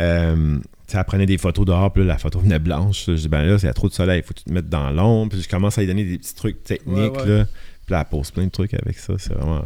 Euh, 0.00 0.58
tu 0.88 0.96
elle 0.96 1.04
prenait 1.04 1.26
des 1.26 1.38
photos 1.38 1.64
dehors, 1.64 1.92
puis 1.92 2.02
là, 2.02 2.08
la 2.14 2.18
photo 2.18 2.40
venait 2.40 2.58
blanche. 2.58 3.04
Je 3.06 3.12
dis, 3.12 3.28
ben 3.28 3.44
là, 3.44 3.56
il 3.56 3.64
y 3.64 3.68
a 3.68 3.72
trop 3.72 3.88
de 3.88 3.92
soleil, 3.94 4.18
il 4.18 4.26
faut 4.26 4.34
que 4.34 4.40
tu 4.40 4.46
te 4.46 4.52
mettes 4.52 4.68
dans 4.68 4.90
l'ombre. 4.90 5.30
Puis 5.30 5.42
je 5.42 5.48
commence 5.48 5.78
à 5.78 5.82
lui 5.82 5.86
donner 5.86 6.02
des 6.04 6.18
petits 6.18 6.34
trucs 6.34 6.64
techniques. 6.64 7.14
Ouais, 7.14 7.22
ouais. 7.22 7.38
Là. 7.38 7.44
Puis 7.86 7.92
là, 7.92 8.00
elle 8.00 8.10
pose 8.10 8.32
plein 8.32 8.46
de 8.46 8.50
trucs 8.50 8.74
avec 8.74 8.98
ça. 8.98 9.12
C'est 9.16 9.34
vraiment. 9.34 9.64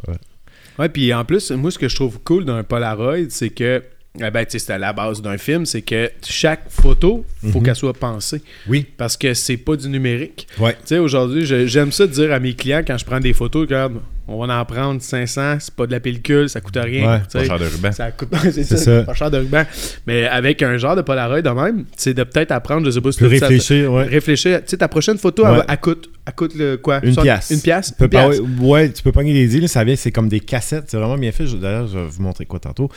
Ouais. 0.78 0.88
Puis 0.88 1.12
en 1.14 1.24
plus, 1.24 1.50
moi, 1.52 1.70
ce 1.70 1.78
que 1.78 1.88
je 1.88 1.94
trouve 1.96 2.18
cool 2.24 2.44
d'un 2.44 2.62
Polaroid, 2.62 3.28
c'est 3.30 3.50
que, 3.50 3.82
eh 4.20 4.30
ben, 4.30 4.44
tu 4.44 4.52
sais, 4.52 4.58
c'est 4.60 4.72
à 4.72 4.78
la 4.78 4.92
base 4.92 5.20
d'un 5.22 5.38
film, 5.38 5.66
c'est 5.66 5.82
que 5.82 6.10
chaque 6.24 6.70
photo, 6.70 7.24
faut 7.50 7.58
Mhm. 7.58 7.64
qu'elle 7.64 7.76
soit 7.76 7.92
pensée. 7.94 8.42
Oui. 8.68 8.86
Parce 8.96 9.16
que 9.16 9.34
c'est 9.34 9.56
pas 9.56 9.76
du 9.76 9.88
numérique. 9.88 10.46
Ouais. 10.58 10.72
Tu 10.72 10.78
sais, 10.86 10.98
aujourd'hui, 10.98 11.44
j'aime 11.66 11.90
ça 11.92 12.06
de 12.06 12.12
dire 12.12 12.32
à 12.32 12.38
mes 12.40 12.54
clients 12.54 12.82
quand 12.86 12.96
je 12.98 13.04
prends 13.04 13.20
des 13.20 13.32
photos, 13.32 13.62
regarde, 13.62 13.94
on 14.26 14.44
va 14.46 14.58
en 14.60 14.64
prendre 14.64 15.00
500, 15.02 15.56
c'est 15.60 15.74
pas 15.74 15.86
de 15.86 15.92
la 15.92 16.00
pellicule, 16.00 16.48
ça 16.48 16.60
coûte 16.60 16.76
rien. 16.80 17.12
Ouais. 17.14 17.20
Pas 17.32 17.44
cher 17.44 17.58
de 17.58 17.64
ruban. 17.66 17.92
Ça 17.92 18.10
coûte 18.12 18.28
c'est 18.52 18.64
ça, 18.64 18.76
ça. 18.76 19.02
pas 19.02 19.14
cher 19.14 19.30
de 19.30 19.38
ruban. 19.38 19.64
Mais 20.06 20.26
avec 20.26 20.62
un 20.62 20.76
genre 20.78 20.96
de 20.96 21.02
Polaroid 21.02 21.42
de 21.42 21.50
même, 21.50 21.84
c'est 21.96 22.14
de 22.14 22.22
peut-être 22.24 22.52
apprendre, 22.52 22.86
je 22.86 22.90
sais 22.92 23.00
pas 23.00 23.12
si 23.12 23.18
tu- 23.18 23.26
réfléchir, 23.26 23.92
ouais. 23.92 24.04
Réfléchir. 24.04 24.60
Tu 24.62 24.70
sais, 24.70 24.76
ta 24.78 24.88
prochaine 24.88 25.18
photo, 25.18 25.44
elle, 25.44 25.50
Ouais. 25.52 25.56
va- 25.58 25.66
elle 25.68 25.78
coûte, 25.80 26.10
elle 26.26 26.32
coûte 26.34 26.54
le 26.54 26.76
quoi? 26.76 27.00
Une 27.04 27.14
pièce. 27.16 27.50
Une 27.50 27.60
pièce? 27.60 27.88
Tu 27.88 27.94
peux 27.94 28.04
Une 28.04 28.10
pas- 28.10 28.62
ouais, 28.64 28.90
tu 28.92 29.02
peux 29.02 29.12
pogner 29.12 29.32
des 29.34 29.56
îles, 29.56 29.68
ça 29.68 29.84
vient, 29.84 29.96
c'est 29.96 30.12
comme 30.12 30.28
des 30.28 30.40
cassettes, 30.40 30.84
c'est 30.88 30.96
vraiment 30.96 31.18
bien 31.18 31.32
fait. 31.32 31.44
D'ailleurs, 31.60 31.86
je 31.88 31.98
vais 31.98 32.06
vous 32.06 32.22
montrer 32.22 32.46
quoi 32.46 32.58
tantôt. 32.60 32.88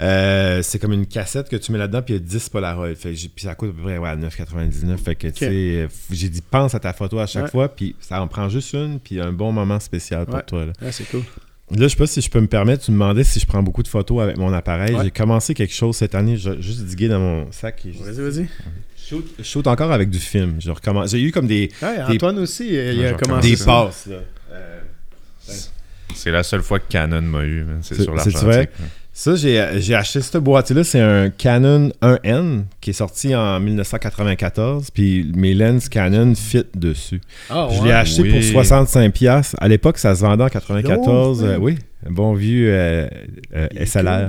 Euh, 0.00 0.60
c'est 0.62 0.78
comme 0.78 0.92
une 0.92 1.06
cassette 1.06 1.48
que 1.48 1.56
tu 1.56 1.72
mets 1.72 1.78
là-dedans, 1.78 2.02
puis 2.02 2.14
il 2.14 2.16
y 2.18 2.20
a 2.20 2.22
10 2.24 2.48
Polaroid. 2.48 2.94
Fait 2.94 3.10
puis 3.12 3.44
ça 3.44 3.54
coûte 3.54 3.70
à 3.70 3.72
peu 3.76 3.82
près 3.82 3.98
ouais, 3.98 4.16
9,99. 4.16 5.00
Fait 5.02 5.14
que, 5.14 5.26
tu 5.28 5.38
sais, 5.38 5.46
euh, 5.50 5.88
j'ai 6.10 6.28
dit, 6.28 6.42
pense 6.48 6.74
à 6.74 6.78
ta 6.80 6.92
photo 6.92 7.18
à 7.18 7.26
chaque 7.26 7.50
fois, 7.50 7.68
puis 7.68 7.94
ça 8.00 8.20
en 8.20 8.28
prend 8.28 8.48
juste 8.48 8.72
une, 8.74 8.98
puis 9.00 9.20
un 9.20 9.32
bon 9.32 9.52
moment 9.52 9.80
spécial 9.80 10.26
pour 10.26 10.44
toi. 10.44 10.66
Là. 10.66 10.72
Ah, 10.82 10.92
c'est 10.92 11.04
cool. 11.10 11.22
Là, 11.72 11.82
je 11.82 11.88
sais 11.88 11.96
pas 11.96 12.06
si 12.06 12.20
je 12.20 12.30
peux 12.30 12.40
me 12.40 12.46
permettre, 12.46 12.84
tu 12.84 12.92
me 12.92 12.96
demandais 12.96 13.24
si 13.24 13.40
je 13.40 13.46
prends 13.46 13.62
beaucoup 13.62 13.82
de 13.82 13.88
photos 13.88 14.22
avec 14.22 14.36
mon 14.36 14.52
appareil. 14.52 14.94
Ouais. 14.94 15.04
J'ai 15.04 15.10
commencé 15.10 15.52
quelque 15.52 15.74
chose 15.74 15.96
cette 15.96 16.14
année, 16.14 16.36
j'ai 16.36 16.60
juste 16.62 16.82
digué 16.84 17.08
dans 17.08 17.18
mon 17.18 17.50
sac. 17.50 17.84
Vas-y, 18.00 18.20
vas-y. 18.20 18.48
Je 19.38 19.42
shoot- 19.44 19.66
encore 19.66 19.90
avec 19.92 20.10
du 20.10 20.18
film. 20.18 20.58
J'ai 20.60 21.20
eu 21.22 21.32
comme 21.32 21.46
des, 21.46 21.70
Ouais, 21.82 21.96
Des- 22.08 22.14
Antoine 22.14 22.38
aussi, 22.38 22.68
il 22.68 23.04
a 23.06 23.14
commencé. 23.14 23.50
des 23.50 23.56
ça. 23.56 23.64
passes. 23.64 24.06
Là. 24.06 24.18
C'est 26.14 26.30
la 26.30 26.42
seule 26.42 26.62
fois 26.62 26.78
que 26.78 26.88
Canon 26.88 27.20
m'a 27.22 27.44
eu, 27.44 27.64
c'est 27.82 27.94
C'est- 27.96 28.02
sur 28.04 28.14
l'argentique. 28.14 28.42
vrai? 28.42 28.70
Ça, 29.18 29.34
j'ai 29.34 29.66
j'ai 29.78 29.94
acheté 29.94 30.20
cette 30.20 30.36
boîte-là. 30.36 30.84
C'est 30.84 31.00
un 31.00 31.30
Canon 31.30 31.90
1N 32.02 32.64
qui 32.82 32.90
est 32.90 32.92
sorti 32.92 33.34
en 33.34 33.58
1994. 33.60 34.90
Puis 34.90 35.32
mes 35.34 35.54
lenses 35.54 35.88
Canon 35.88 36.34
fit 36.34 36.64
dessus. 36.74 37.22
Ah, 37.48 37.66
Je 37.72 37.82
l'ai 37.82 37.92
acheté 37.92 38.20
Oui. 38.20 38.52
pour 38.52 38.62
65$. 38.62 39.54
À 39.58 39.68
l'époque, 39.68 39.96
ça 39.96 40.14
se 40.14 40.20
vendait 40.20 40.44
en 40.44 40.50
94. 40.50 41.40
Oh, 41.42 41.46
euh, 41.46 41.56
oui, 41.58 41.78
un 41.95 41.95
bon 42.10 42.34
vieux 42.34 42.68
euh, 42.72 43.08
euh, 43.54 43.68
SLR. 43.84 44.28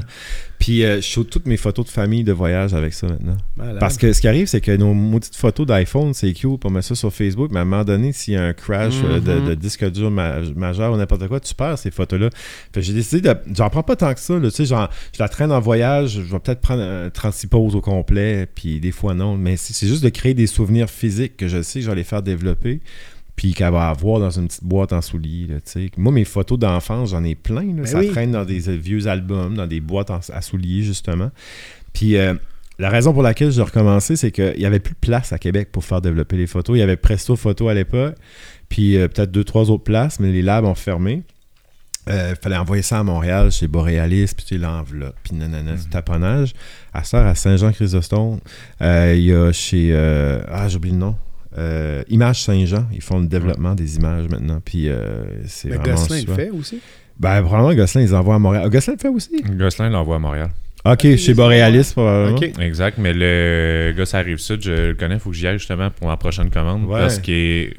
Puis 0.59 0.83
euh, 0.83 0.95
je 0.97 1.01
shoot 1.01 1.29
toutes 1.29 1.45
mes 1.45 1.55
photos 1.57 1.85
de 1.85 1.91
famille 1.91 2.23
de 2.23 2.31
voyage 2.31 2.73
avec 2.73 2.91
ça 2.93 3.05
maintenant. 3.07 3.37
Malade. 3.57 3.77
Parce 3.79 3.95
que 3.95 4.11
ce 4.11 4.21
qui 4.21 4.27
arrive, 4.27 4.47
c'est 4.47 4.59
que 4.59 4.75
nos 4.75 4.91
maudites 4.93 5.35
photos 5.35 5.67
d'iPhone, 5.67 6.15
c'est 6.15 6.33
cute 6.33 6.59
pour 6.59 6.71
mettre 6.71 6.87
ça 6.87 6.95
sur 6.95 7.13
Facebook, 7.13 7.51
mais 7.51 7.59
à 7.59 7.61
un 7.61 7.65
moment 7.65 7.83
donné, 7.83 8.11
s'il 8.11 8.33
y 8.33 8.37
a 8.37 8.43
un 8.43 8.53
crash 8.53 8.95
euh, 9.03 9.19
de, 9.19 9.33
Mhm. 9.33 9.49
de 9.49 9.53
disque 9.53 9.87
dur 9.91 10.09
ma- 10.09 10.39
majeur 10.55 10.91
ou 10.93 10.97
n'importe 10.97 11.27
quoi, 11.27 11.39
tu 11.39 11.53
perds 11.53 11.77
ces 11.77 11.91
photos-là. 11.91 12.29
J'ai 12.75 12.93
décidé 12.93 13.21
de. 13.21 13.35
J'en 13.55 13.69
prends 13.69 13.83
pas 13.83 13.95
tant 13.95 14.11
que 14.15 14.19
ça. 14.19 14.33
Là, 14.39 14.49
tu 14.49 14.55
sais, 14.55 14.65
genre, 14.65 14.89
je 15.15 15.21
la 15.21 15.29
traîne 15.29 15.51
en 15.51 15.59
voyage, 15.59 16.13
je 16.13 16.21
vais 16.33 16.39
peut-être 16.39 16.61
prendre 16.61 17.09
36 17.09 17.47
poses 17.47 17.75
au 17.75 17.81
complet, 17.81 18.47
puis 18.55 18.79
des 18.79 18.91
fois 18.91 19.13
non. 19.13 19.37
Mais 19.37 19.57
c'est 19.57 19.87
juste 19.87 20.03
de 20.03 20.09
créer 20.09 20.33
des 20.33 20.47
souvenirs 20.47 20.89
physiques 20.89 21.37
que 21.37 21.47
je 21.47 21.61
sais 21.61 21.79
que 21.79 21.85
je 21.85 21.89
vais 21.91 21.97
les 21.97 22.03
faire 22.03 22.23
développer. 22.23 22.79
Puis 23.37 23.53
qu'elle 23.53 23.71
va 23.71 23.87
avoir 23.89 24.19
dans 24.19 24.31
une 24.31 24.47
petite 24.47 24.63
boîte 24.65 24.91
en 24.91 25.01
soulier. 25.01 25.47
là, 25.47 25.55
tu 25.57 25.71
sais. 25.71 25.91
Moi, 25.95 26.11
mes 26.11 26.25
photos 26.25 26.57
d'enfance, 26.59 27.11
j'en 27.11 27.23
ai 27.23 27.35
plein. 27.35 27.61
là. 27.67 27.73
Ben 27.83 27.85
ça 27.85 27.99
oui. 27.99 28.09
traîne 28.09 28.31
dans 28.31 28.43
des 28.43 28.67
euh, 28.67 28.75
vieux 28.75 29.07
albums, 29.07 29.55
dans 29.55 29.67
des 29.67 29.79
boîtes 29.79 30.09
en- 30.09 30.19
à 30.33 30.41
souliers, 30.41 30.81
justement. 30.83 31.29
Puis 31.93 32.17
euh, 32.17 32.33
la 32.79 32.89
raison 32.89 33.13
pour 33.13 33.21
laquelle 33.21 33.51
j'ai 33.51 33.61
recommencé, 33.61 34.15
c'est 34.15 34.31
qu'il 34.31 34.55
n'y 34.57 34.65
avait 34.65 34.79
plus 34.79 34.95
de 34.95 34.99
place 34.99 35.31
à 35.33 35.37
Québec 35.39 35.69
pour 35.71 35.85
faire 35.85 36.01
développer 36.01 36.35
les 36.35 36.47
photos. 36.47 36.75
Il 36.75 36.79
y 36.79 36.81
avait 36.83 36.97
Presto 36.97 37.35
Photo 37.35 37.67
à 37.69 37.73
l'époque, 37.75 38.15
puis 38.69 38.97
euh, 38.97 39.07
peut-être 39.07 39.31
deux, 39.31 39.43
trois 39.43 39.69
autres 39.69 39.83
places, 39.83 40.19
mais 40.19 40.31
les 40.31 40.41
labs 40.41 40.65
ont 40.65 40.75
fermé. 40.75 41.21
Il 42.09 42.35
fallait 42.41 42.55
envoyer 42.55 42.83
ça 42.83 42.99
à 42.99 43.03
Montréal, 43.03 43.51
chez 43.51 43.67
Borealis, 43.67 44.31
puis 44.35 44.45
tu 44.45 44.57
l'enveloppe, 44.57 45.15
puis 45.23 45.35
nanana, 45.35 45.73
Mhm. 45.73 45.77
du 45.77 45.89
taponnage. 45.89 46.53
À 46.93 47.03
ça, 47.03 47.27
à 47.27 47.35
Saint-Jean-Chrysostome, 47.35 48.39
il 48.81 49.19
y 49.19 49.33
a 49.33 49.51
chez... 49.51 49.93
ah, 50.49 50.69
j'oublie 50.69 50.91
le 50.91 50.97
nom. 50.97 51.15
Euh, 51.57 52.03
Images 52.09 52.43
Saint-Jean, 52.43 52.85
ils 52.93 53.01
font 53.01 53.19
le 53.19 53.27
développement 53.27 53.73
des 53.73 53.95
images 53.95 54.27
maintenant, 54.29 54.59
puis 54.63 54.89
euh, 54.89 55.25
c'est 55.45 55.69
Mais 55.69 55.77
vraiment 55.77 55.95
Gosselin 55.95 56.23
le 56.27 56.33
fait 56.33 56.49
aussi? 56.51 56.79
Ben, 57.19 57.41
probablement, 57.41 57.73
Gosselin, 57.73 58.03
ils 58.03 58.13
envoient 58.15 58.35
à 58.35 58.39
Montréal. 58.39 58.63
Ah, 58.65 58.69
Gosselin 58.69 58.93
le 58.93 58.99
fait 59.01 59.07
aussi? 59.07 59.41
Gosselin 59.57 59.89
l'envoie 59.89 60.17
à 60.17 60.19
Montréal. 60.19 60.49
Ok, 60.85 61.05
Ok, 61.05 61.17
chez 61.17 61.33
Borealis, 61.33 61.91
probablement. 61.93 62.61
Exact, 62.61 62.97
mais 62.99 63.11
le 63.13 63.93
gars, 63.97 64.05
ça 64.05 64.19
arrive 64.19 64.37
sud, 64.37 64.61
je 64.63 64.71
le 64.89 64.93
connais, 64.93 65.15
il 65.15 65.19
faut 65.19 65.31
que 65.31 65.35
j'y 65.35 65.47
aille 65.47 65.57
justement 65.57 65.89
pour 65.89 66.07
ma 66.07 66.15
prochaine 66.17 66.49
commande. 66.51 66.85
Ouais. 66.85 66.99
Parce 66.99 67.17
que 67.19 67.69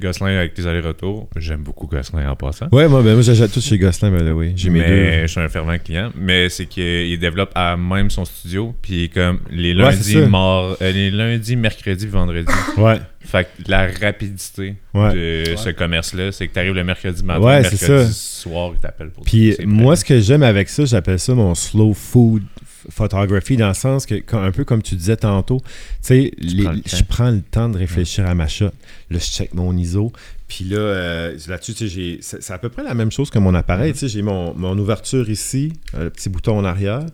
Gosselin 0.00 0.38
avec 0.38 0.56
les 0.56 0.66
allers-retours, 0.66 1.28
j'aime 1.36 1.62
beaucoup 1.62 1.86
Gosselin 1.86 2.30
en 2.30 2.36
passant. 2.36 2.68
Ouais, 2.72 2.88
moi, 2.88 3.02
ben, 3.02 3.14
moi 3.14 3.22
j'achète 3.22 3.52
tout 3.52 3.60
chez 3.60 3.78
Gosselin, 3.78 4.10
by 4.10 4.24
the 4.24 4.34
way. 4.34 4.52
J'ai 4.56 4.70
mes 4.70 4.80
deux. 4.80 4.86
mais 4.86 5.22
je 5.22 5.26
suis 5.26 5.40
un 5.40 5.48
fervent 5.48 5.76
client. 5.78 6.10
Mais 6.16 6.48
c'est 6.48 6.66
qu'il 6.66 7.18
développe 7.18 7.50
à 7.54 7.76
même 7.76 8.10
son 8.10 8.24
studio. 8.24 8.74
Puis 8.82 9.08
comme 9.10 9.40
les 9.50 9.74
Ouais, 9.74 9.82
lundis, 9.90 10.12
ça. 10.14 10.26
mor- 10.26 10.76
euh, 10.80 10.92
les 10.92 11.10
lundis, 11.10 11.56
mercredis, 11.56 12.06
vendredis. 12.06 12.46
Ouais, 12.76 13.00
fait 13.20 13.44
que 13.44 13.70
la 13.70 13.86
rapidité 14.00 14.74
ouais. 14.94 15.14
de 15.14 15.56
ce 15.56 15.70
commerce-là, 15.70 16.32
c'est 16.32 16.48
que 16.48 16.52
tu 16.54 16.58
arrives 16.58 16.74
le 16.74 16.84
mercredi 16.84 17.22
matin, 17.24 17.40
Ouais, 17.40 17.60
mercredi 17.60 17.76
ça. 17.78 18.06
soir, 18.10 18.72
ils 18.74 18.80
t'appellent 18.80 19.10
pour 19.10 19.24
Puis 19.24 19.56
moi, 19.64 19.96
ce 19.96 20.04
que 20.04 20.18
j'aime 20.20 20.42
avec 20.42 20.68
ça, 20.68 20.84
j'appelle 20.84 21.18
ça 21.18 21.34
mon 21.34 21.54
slow 21.54 21.94
food 21.94 22.42
photography, 22.90 23.56
dans 23.56 23.68
le 23.68 23.74
sens 23.74 24.06
que, 24.06 24.22
un 24.36 24.52
peu 24.52 24.64
comme 24.64 24.82
tu 24.82 24.94
disais 24.96 25.16
tantôt, 25.16 25.60
tu 25.60 25.66
sais, 26.02 26.32
je 26.40 27.02
prends 27.04 27.30
le 27.30 27.42
temps 27.42 27.68
de 27.68 27.78
réfléchir 27.78 28.26
à 28.26 28.34
ma 28.34 28.48
shot. 28.48 28.66
Là, 29.10 29.18
je 29.18 29.18
check 29.18 29.54
mon 29.54 29.76
ISO. 29.76 30.12
Puis 30.46 30.66
là, 30.66 30.76
euh, 30.76 31.36
là-dessus, 31.48 31.72
j'ai- 31.88 32.18
c'est 32.20 32.50
à 32.52 32.58
peu 32.58 32.68
près 32.68 32.82
la 32.82 32.92
même 32.92 33.10
chose 33.10 33.30
que 33.30 33.38
mon 33.38 33.54
appareil. 33.54 33.94
Sais, 33.96 34.08
j'ai 34.08 34.20
mon, 34.20 34.52
mon 34.54 34.76
ouverture 34.78 35.30
ici, 35.30 35.72
euh, 35.94 36.04
le 36.04 36.10
petit 36.10 36.28
bouton 36.28 36.58
en 36.58 36.64
arrière. 36.64 37.06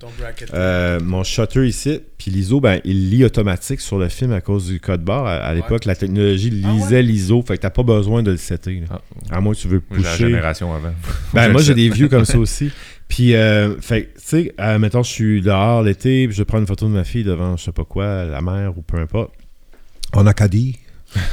Euh, 0.53 0.99
mon 1.01 1.23
shutter 1.23 1.65
ici, 1.67 2.01
puis 2.19 2.33
l'ISO, 2.33 2.61
ben, 2.61 2.81
il 2.85 3.09
lit 3.09 3.25
automatique 3.25 3.81
sur 3.81 3.99
le 3.99 4.09
film 4.09 4.33
à 4.33 4.41
cause 4.41 4.67
du 4.67 4.81
code 4.81 5.05
barre. 5.05 5.27
À, 5.27 5.35
à 5.37 5.55
l'époque, 5.55 5.85
la 5.85 5.95
technologie 5.95 6.51
Ah 6.65 6.73
lisait 6.73 7.03
l'ISO, 7.03 7.41
fait 7.43 7.57
que 7.57 7.63
t'as 7.63 7.71
pas 7.71 7.85
besoin 7.85 8.25
de 8.25 8.33
le 8.33 8.37
setter. 8.37 8.83
Ah, 8.91 9.01
À 9.31 9.41
moins 9.41 9.55
que 9.55 9.61
tu 9.61 9.69
veux 9.69 9.81
j'ai 9.93 9.97
la 10.03 10.11
pousser. 10.11 10.25
génération 10.27 10.75
avant. 10.75 10.93
Ben, 11.33 11.53
moi, 11.53 11.63
j'ai 11.63 11.75
des 11.75 11.89
vieux 11.89 12.09
comme 12.09 12.25
ça 12.25 12.37
aussi. 12.39 12.73
Puis, 13.07 13.35
euh, 13.37 13.81
fait 13.81 14.07
tu 14.15 14.21
sais, 14.25 14.55
euh, 14.61 14.79
mettons, 14.81 15.05
je 15.05 15.11
suis 15.11 15.41
dehors 15.41 15.83
l'été, 15.85 16.27
puis 16.27 16.37
je 16.37 16.43
prends 16.43 16.59
une 16.59 16.67
photo 16.67 16.87
de 16.87 16.93
ma 16.93 17.05
fille 17.05 17.25
devant, 17.25 17.57
je 17.57 17.63
sais 17.65 17.73
pas 17.73 17.85
quoi, 17.85 18.25
la 18.25 18.41
mer 18.41 18.73
ou 18.77 18.83
peu 18.83 18.99
importe. 18.99 19.33
En 20.13 20.27
Acadie. 20.27 20.79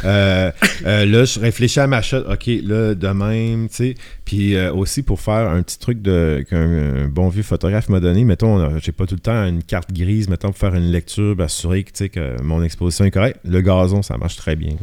Euh, 0.06 0.52
euh, 0.86 1.06
là, 1.06 1.26
je 1.26 1.40
réfléchis 1.40 1.80
à 1.80 1.88
ma 1.88 2.02
shot. 2.02 2.24
OK, 2.32 2.48
là, 2.64 2.96
de 2.96 3.08
même, 3.10 3.70
tu 3.70 3.76
sais. 3.76 3.96
Puis 4.26 4.56
euh, 4.56 4.74
aussi, 4.74 5.04
pour 5.04 5.20
faire 5.22 5.50
un 5.50 5.62
petit 5.62 5.80
truc 5.80 6.04
qu'un 6.04 6.46
un 6.52 7.08
bon 7.08 7.30
vieux 7.30 7.44
photographe 7.44 7.88
m'a 7.90 8.00
donné, 8.00 8.24
mettons, 8.24 8.78
j'ai 8.80 8.92
pas 8.92 9.06
tout 9.06 9.16
le 9.16 9.22
temps 9.22 9.46
une 9.46 9.64
carte 9.64 9.94
grise, 9.94 10.28
mettons, 10.30 10.50
pour 10.50 10.58
faire 10.58 10.76
une 10.76 10.92
lecture, 10.92 11.36
assurer 11.40 11.84
que, 11.84 12.06
que 12.08 12.42
mon 12.42 12.62
exposition 12.64 13.06
est 13.06 13.12
correcte. 13.12 13.40
Le 13.46 13.62
gazon, 13.62 14.02
ça 14.02 14.18
marche 14.18 14.36
très 14.36 14.56
bien. 14.56 14.74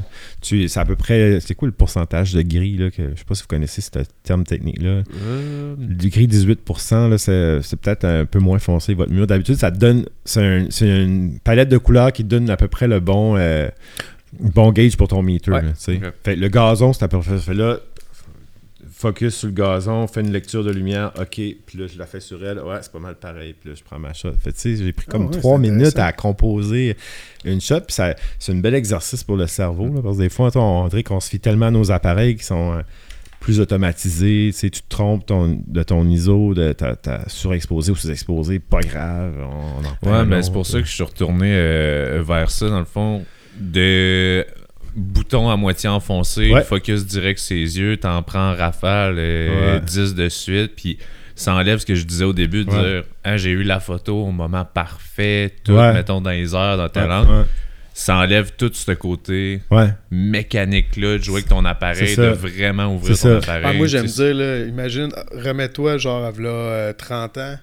Tu, 0.41 0.69
c'est 0.69 0.81
à 0.81 0.85
peu 0.85 0.97
près, 0.97 1.39
c'est 1.41 1.55
quoi 1.55 1.67
le 1.67 1.73
pourcentage 1.73 2.33
de 2.33 2.43
gris, 2.43 2.77
là, 2.77 2.91
que, 2.91 3.03
je 3.15 3.19
sais 3.19 3.25
pas 3.27 3.35
si 3.35 3.43
vous 3.43 3.49
connaissez 3.49 3.81
ce 3.83 3.91
terme 4.23 4.45
technique-là. 4.45 5.03
Du 5.79 6.09
gris 6.09 6.27
18%, 6.27 7.11
là, 7.11 7.19
c'est, 7.19 7.61
c'est 7.63 7.79
peut-être 7.79 8.05
un 8.05 8.25
peu 8.25 8.39
moins 8.39 8.59
foncé 8.59 8.95
votre 8.95 9.13
mur. 9.13 9.27
D'habitude, 9.27 9.57
ça 9.57 9.71
donne. 9.71 10.07
C'est, 10.25 10.41
un- 10.43 10.67
c'est 10.71 10.87
une 10.89 11.39
palette 11.41 11.69
de 11.69 11.79
couleurs 11.79 12.13
qui 12.13 12.25
donne 12.25 12.49
à 12.49 12.57
peu 12.57 12.69
près 12.69 12.89
le 12.89 13.01
bon, 13.01 13.37
bon 14.41 14.73
gauge 14.73 14.97
pour 14.97 15.09
ton 15.09 15.23
meter. 15.23 15.51
Ouais. 15.51 15.63
là. 15.63 15.73
Fait, 16.25 16.37
le 16.37 16.49
gazon, 16.49 16.93
c'est 16.93 17.05
à 17.05 17.09
peu 17.09 17.19
près. 17.21 17.39
Fait 17.39 17.55
là, 17.55 17.79
focus 18.93 19.35
sur 19.37 19.49
le 19.49 19.55
gazon, 19.55 20.07
fais 20.07 20.21
une 20.21 20.33
lecture 20.33 20.63
de 20.65 20.71
lumière, 20.71 21.13
ok, 21.19 21.29
puis 21.35 21.79
là, 21.79 21.87
je 21.87 21.99
la 21.99 22.07
fais 22.07 22.21
sur 22.21 22.45
elle, 22.47 22.59
ouais, 22.61 22.77
c'est 22.81 22.93
pas 22.93 22.99
mal 23.01 23.17
pareil, 23.17 23.55
puis 23.59 23.71
là, 23.71 23.75
je 23.77 23.83
prends 23.83 23.99
ma 23.99 24.13
shot. 24.13 24.33
Fait 24.41 24.53
tu 24.53 24.61
sais, 24.61 24.77
j'ai 24.77 24.93
pris 24.93 25.07
comme 25.07 25.29
Ah 25.31 25.35
ouais, 25.35 25.41
trois 25.41 25.59
minutes 25.59 25.99
à 25.99 26.13
composer 26.13 26.97
une 27.45 27.61
shot, 27.61 27.81
puis 27.81 27.93
ça, 27.95 28.15
c'est 28.39 28.53
un 28.53 28.57
bel 28.61 28.75
exercice 28.75 29.23
pour 29.25 29.37
le 29.37 29.47
cerveau, 29.47 29.87
là, 29.93 30.01
parce 30.03 30.17
que 30.17 30.23
des 30.23 30.29
fois, 30.29 30.51
on, 30.55 30.61
on 30.61 30.89
dirait 30.89 31.03
qu'on 31.03 31.21
se 31.21 31.29
fie 31.29 31.41
tellement 31.41 31.67
à 31.67 31.71
nos 31.71 31.91
appareils 31.91 32.37
qui 32.37 32.45
sont 32.45 32.73
euh, 32.75 32.83
plus 33.41 33.61
automatisés, 33.61 34.51
tu 34.53 34.59
sais, 34.59 34.71
tu 34.71 34.81
te 34.81 34.89
trompes 34.89 35.27
ton- 35.27 35.61
de 35.67 35.83
ton 35.83 36.07
ISO, 36.09 36.55
de 36.55 36.73
ta, 36.73 36.95
ta 36.97 37.29
surexposé 37.29 37.93
ou 37.93 37.97
sous-exposé, 37.97 38.59
pas 38.59 38.81
grave, 38.81 39.35
on, 39.41 39.83
on 39.83 39.85
en 39.85 39.91
reprend 39.91 40.25
Ouais, 40.25 40.37
autre. 40.37 40.45
c'est 40.45 40.53
pour 40.53 40.67
ça 40.67 40.79
que 40.81 40.87
je 40.87 40.93
suis 40.93 41.03
retourné 41.05 41.51
euh, 41.53 42.23
vers 42.27 42.51
ça, 42.51 42.69
dans 42.71 42.79
le 42.79 42.85
fond, 42.87 43.25
de 43.59 44.47
bouton 44.97 45.51
à 45.51 45.57
moitié 45.57 45.89
enfoncé, 45.89 46.51
Ouais. 46.53 46.63
focus 46.63 47.05
direct 47.07 47.39
ses 47.41 47.57
yeux, 47.79 47.97
t'en 47.97 48.23
prends 48.23 48.53
en 48.53 48.55
rafale 48.57 49.17
euh, 49.19 49.75
Ouais. 49.77 49.81
10 49.81 50.15
de 50.15 50.29
suite, 50.29 50.73
puis 50.77 50.99
ça 51.35 51.55
enlève 51.55 51.79
ce 51.81 51.87
que 51.87 51.95
je 51.97 52.05
disais 52.05 52.25
au 52.25 52.33
début, 52.33 52.65
de 52.65 52.71
Ouais. 52.71 52.81
dire 52.83 53.03
Ah, 53.25 53.37
j'ai 53.37 53.51
eu 53.51 53.63
la 53.65 53.81
photo 53.81 54.23
au 54.25 54.31
moment 54.31 54.65
parfait, 54.65 55.53
tout, 55.65 55.73
Ouais. 55.73 55.93
mettons, 55.93 56.21
dans 56.21 56.31
les 56.31 56.55
heures, 56.55 56.77
dans 56.77 56.89
ta 56.89 57.03
Ouais, 57.03 57.09
langue. 57.09 57.47
Ça 57.97 58.17
enlève 58.17 58.53
tout 58.57 58.71
ce 58.73 58.91
côté 58.93 59.61
mécanique-là 60.11 61.19
de 61.19 61.23
jouer 61.23 61.37
avec 61.37 61.49
ton 61.49 61.65
appareil, 61.65 62.17
de 62.17 62.23
vraiment 62.27 62.93
ouvrir 62.95 63.17
ton 63.17 63.23
ça. 63.23 63.37
appareil. 63.39 63.63
Ah, 63.65 63.73
moi, 63.73 63.87
j'aime 63.87 64.07
dire, 64.07 64.35
là, 64.35 64.59
imagine, 64.65 65.11
remets-toi, 65.33 65.99
genre, 65.99 66.25
à 66.25 66.31
v'là, 66.31 66.49
euh, 66.49 66.93
30 66.93 67.39
ans, 67.39 67.57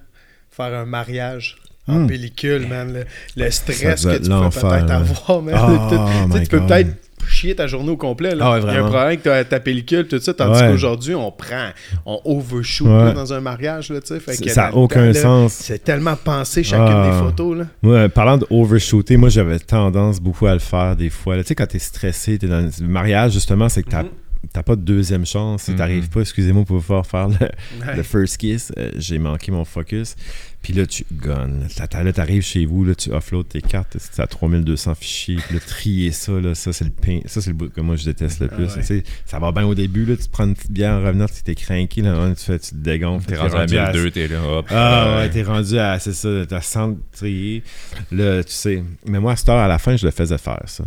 faire 0.50 0.74
un 0.74 0.86
mariage 0.86 1.58
en 1.88 2.00
Hmm. 2.00 2.08
pellicule, 2.08 2.68
man. 2.68 3.06
Le, 3.36 3.52
stress 3.52 4.06
que 4.06 4.18
tu 4.18 4.30
peux 4.30 4.50
peut-être 4.68 4.92
avoir, 4.92 5.42
man. 5.42 5.56
Oh, 5.58 6.28
Tu 6.32 6.38
sais, 6.38 6.44
tu 6.44 6.50
peux 6.50 6.66
peut-être 6.66 6.90
chier 7.28 7.56
ta 7.56 7.68
journée 7.68 7.92
au 7.92 7.98
complet. 7.98 8.36
Là. 8.36 8.46
Ah 8.46 8.52
ouais, 8.54 8.62
Il 8.62 8.74
y 8.74 8.78
a 8.78 8.84
un 8.84 8.88
problème 8.90 9.18
que 9.18 9.24
ta, 9.24 9.44
ta 9.46 9.60
pellicule, 9.60 10.08
tout 10.08 10.20
ça, 10.20 10.34
tandis 10.34 10.60
Ouais. 10.60 10.70
qu'aujourd'hui, 10.70 11.16
on 11.16 11.32
prend, 11.32 11.70
on 12.06 12.20
overshoot 12.26 12.88
Ouais. 12.88 13.06
là, 13.06 13.12
dans 13.14 13.32
un 13.34 13.40
mariage, 13.42 13.90
là, 13.92 14.02
tu. 14.02 14.20
Fait 14.20 14.38
que 14.44 14.50
ça 14.50 14.70
n'a 14.70 14.76
aucun 14.76 15.06
là, 15.06 15.14
sens. 15.14 15.54
C'est 15.54 15.84
tellement 15.84 16.16
pensé 16.16 16.64
chacune 16.64 16.86
Ah. 16.90 17.10
des 17.12 17.18
photos, 17.18 17.58
là. 17.60 17.66
Moi, 17.82 17.96
euh, 17.96 18.10
parlant 18.10 18.38
de 18.38 18.46
overshooter, 18.50 19.18
moi 19.18 19.30
j'avais 19.30 19.60
tendance 19.60 20.20
beaucoup 20.20 20.48
à 20.48 20.54
le 20.54 20.60
faire 20.60 20.96
des 20.96 21.10
fois. 21.10 21.38
Tu 21.38 21.44
sais, 21.46 21.56
quand 21.56 21.68
t'es 21.68 21.80
stressé, 21.80 22.38
t'es 22.38 22.48
dans 22.48 22.60
le 22.80 22.88
mariage, 22.88 23.34
justement, 23.34 23.70
c'est 23.70 23.84
que 23.84 23.90
t'as 23.90 24.04
Mhm. 24.04 24.10
T'as 24.54 24.64
pas 24.64 24.76
de 24.76 24.82
deuxième 24.82 25.26
chance. 25.26 25.64
Si 25.64 25.76
t'arrives 25.76 26.10
pas, 26.10 26.22
excusez-moi, 26.22 26.66
pour 26.66 26.80
pouvoir 26.80 27.06
faire 27.06 27.28
le, 27.30 27.36
Ouais. 27.36 27.96
le 27.98 28.04
first 28.04 28.38
kiss, 28.38 28.72
euh, 28.78 28.92
j'ai 28.98 29.20
manqué 29.20 29.52
mon 29.52 29.66
focus. 29.66 30.16
Puis 30.62 30.74
là, 30.74 30.86
tu 30.86 31.04
gunnes. 31.12 31.68
Là, 31.80 31.88
t'as- 31.88 32.04
là, 32.04 32.14
t'arrives 32.14 32.44
chez 32.44 32.66
vous, 32.68 32.86
là, 32.86 32.94
tu 32.94 33.12
offloads 33.12 33.46
tes 33.46 33.62
cartes, 33.64 33.98
à 34.20 34.28
3200 34.28 34.94
fichiers. 34.94 35.38
Puis 35.38 35.56
là, 35.56 35.60
trier 35.60 36.12
ça, 36.12 36.34
là, 36.34 36.54
ça, 36.54 36.72
c'est 36.72 36.86
le 36.86 36.92
pain. 36.92 37.20
Ça, 37.26 37.42
c'est 37.42 37.50
le 37.50 37.56
bout 37.56 37.70
que 37.74 37.82
moi, 37.82 37.96
je 37.96 38.06
déteste 38.06 38.42
le 38.42 38.50
Ah 38.52 38.56
plus. 38.56 38.66
ouais. 38.68 38.82
Tu 38.82 38.84
sais, 38.84 39.04
Ça 39.26 39.40
va 39.40 39.52
bien 39.52 39.66
au 39.66 39.74
début, 39.74 40.06
là, 40.06 40.16
tu 40.16 40.30
prends 40.30 40.44
une 40.46 40.54
petite 40.54 40.72
bière 40.72 40.94
en 40.94 41.02
revenant, 41.04 41.26
tu 41.26 41.42
t'es 41.42 41.56
craqué, 41.56 42.02
là, 42.04 42.32
tu, 42.38 42.44
fais, 42.46 42.60
tu 42.60 42.72
te 42.72 42.76
dégonfles. 42.76 43.26
T'es 43.26 43.38
rendu 43.38 43.56
à 43.56 43.60
rendu 43.60 43.78
à 43.80 43.92
1002, 43.92 44.12
t'es 44.12 44.28
là, 44.28 44.44
hop. 44.44 44.68
ah 44.70 45.06
Euh, 45.08 45.22
ouais, 45.22 45.30
t'es 45.32 45.42
rendu 45.42 45.80
à, 45.80 45.98
c'est 45.98 46.14
ça, 46.14 46.30
t'as 46.48 46.62
100 46.62 46.96
triés. 47.12 47.64
Là, 48.12 48.44
tu 48.44 48.52
sais. 48.54 48.84
Mais 49.08 49.20
moi, 49.20 49.32
à 49.32 49.36
cette 49.38 49.50
heure, 49.50 49.58
à 49.58 49.68
la 49.68 49.80
fin, 49.80 49.96
je 49.96 50.06
le 50.06 50.12
faisais 50.12 50.38
faire, 50.38 50.62
ça. 50.68 50.84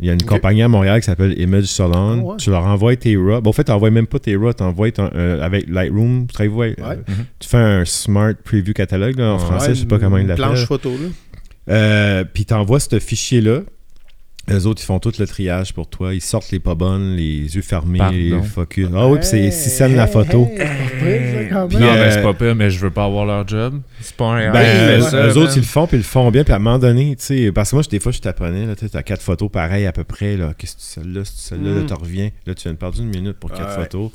Il 0.00 0.06
y 0.06 0.10
a 0.10 0.12
une 0.12 0.22
compagnie 0.22 0.62
à 0.62 0.68
Montréal 0.68 1.00
qui 1.00 1.06
s'appelle 1.06 1.38
Image 1.40 1.66
Salon. 1.66 2.20
Ah 2.20 2.30
ouais. 2.30 2.36
Tu 2.38 2.50
leur 2.50 2.64
envoies 2.66 2.96
tes 2.96 3.16
RAW. 3.16 3.40
Bon, 3.40 3.50
en 3.50 3.52
fait, 3.52 3.64
t'envoies 3.64 3.90
même 3.90 4.06
pas 4.08 4.18
tes 4.18 4.34
RAW, 4.36 4.52
t'envoies 4.52 4.90
ton, 4.90 5.08
euh, 5.14 5.40
avec 5.40 5.68
Lightroom. 5.68 6.26
Tu, 6.26 6.48
ouais, 6.48 6.74
euh, 6.80 6.96
tu 7.38 7.48
fais 7.48 7.58
un 7.58 7.84
Smart 7.84 8.34
Preview 8.42 8.72
Catalogue, 8.72 9.16
là, 9.18 9.32
en 9.34 9.38
Ouais, 9.38 9.38
français, 9.44 9.74
je 9.74 9.80
sais 9.80 9.86
pas 9.86 9.98
comment 9.98 10.16
il 10.18 10.22
une 10.22 10.28
l'appelle. 10.28 10.44
Planche 10.46 10.66
photo, 10.66 10.90
là. 10.90 11.08
Euh, 11.70 12.24
Puis 12.32 12.44
t'envoies 12.44 12.80
ce 12.80 12.98
fichier-là. 12.98 13.60
Eux 14.50 14.66
autres, 14.66 14.82
ils 14.82 14.86
font 14.86 14.98
tout 14.98 15.12
le 15.18 15.26
triage 15.26 15.72
pour 15.72 15.86
toi. 15.88 16.12
Ils 16.12 16.20
sortent 16.20 16.50
les 16.50 16.58
pas 16.60 16.74
bonnes, 16.74 17.16
les 17.16 17.54
yeux 17.56 17.62
fermés, 17.62 17.98
Pardon. 17.98 18.16
les 18.16 18.42
focus. 18.42 18.88
Ah 18.94 19.08
oui, 19.08 19.18
puis 19.18 19.26
c'est 19.26 19.50
6 19.50 19.70
cents 19.70 19.88
la 19.88 20.06
photo. 20.06 20.48
Hey, 20.56 21.50
non, 21.50 21.66
mais 21.70 22.10
c'est 22.10 22.22
pas 22.22 22.34
pire, 22.34 22.54
mais 22.54 22.68
je 22.70 22.78
veux 22.78 22.90
pas 22.90 23.04
avoir 23.04 23.24
leur 23.24 23.46
job. 23.48 23.80
C'est 24.00 24.14
pas 24.16 24.26
un 24.26 24.52
Ben, 24.52 24.98
eux, 24.98 25.02
ça, 25.02 25.16
eux 25.16 25.28
man. 25.28 25.38
autres, 25.38 25.52
ils 25.56 25.60
le 25.60 25.64
font, 25.64 25.86
puis 25.86 25.96
ils 25.96 26.00
le 26.00 26.04
font 26.04 26.30
bien. 26.30 26.44
Puis 26.44 26.52
à 26.52 26.56
un 26.56 26.58
moment 26.58 26.78
donné, 26.78 27.16
tu 27.16 27.24
sais, 27.24 27.52
parce 27.52 27.70
que 27.70 27.76
moi, 27.76 27.82
des 27.90 28.00
fois, 28.00 28.12
je 28.12 28.18
t'apprenais, 28.20 28.66
là, 28.66 28.74
tu 28.76 28.84
as 28.92 29.02
quatre 29.02 29.22
photos 29.22 29.50
pareilles 29.50 29.86
à 29.86 29.92
peu 29.92 30.04
près. 30.04 30.36
là. 30.36 30.52
Qu'est-ce 30.58 30.74
que 30.76 30.80
c'est 30.82 31.00
celle-là, 31.00 31.20
c'est 31.24 31.48
celle-là, 31.54 31.70
là, 31.74 31.80
Mm. 31.80 31.86
tu 31.86 31.94
reviens. 31.94 32.30
Là, 32.46 32.54
tu 32.54 32.62
viens 32.64 32.72
de 32.72 32.76
perdre 32.78 33.00
une 33.00 33.08
minute 33.08 33.38
pour 33.38 33.50
quatre 33.50 33.76
Ouais. 33.78 33.84
photos. 33.84 34.10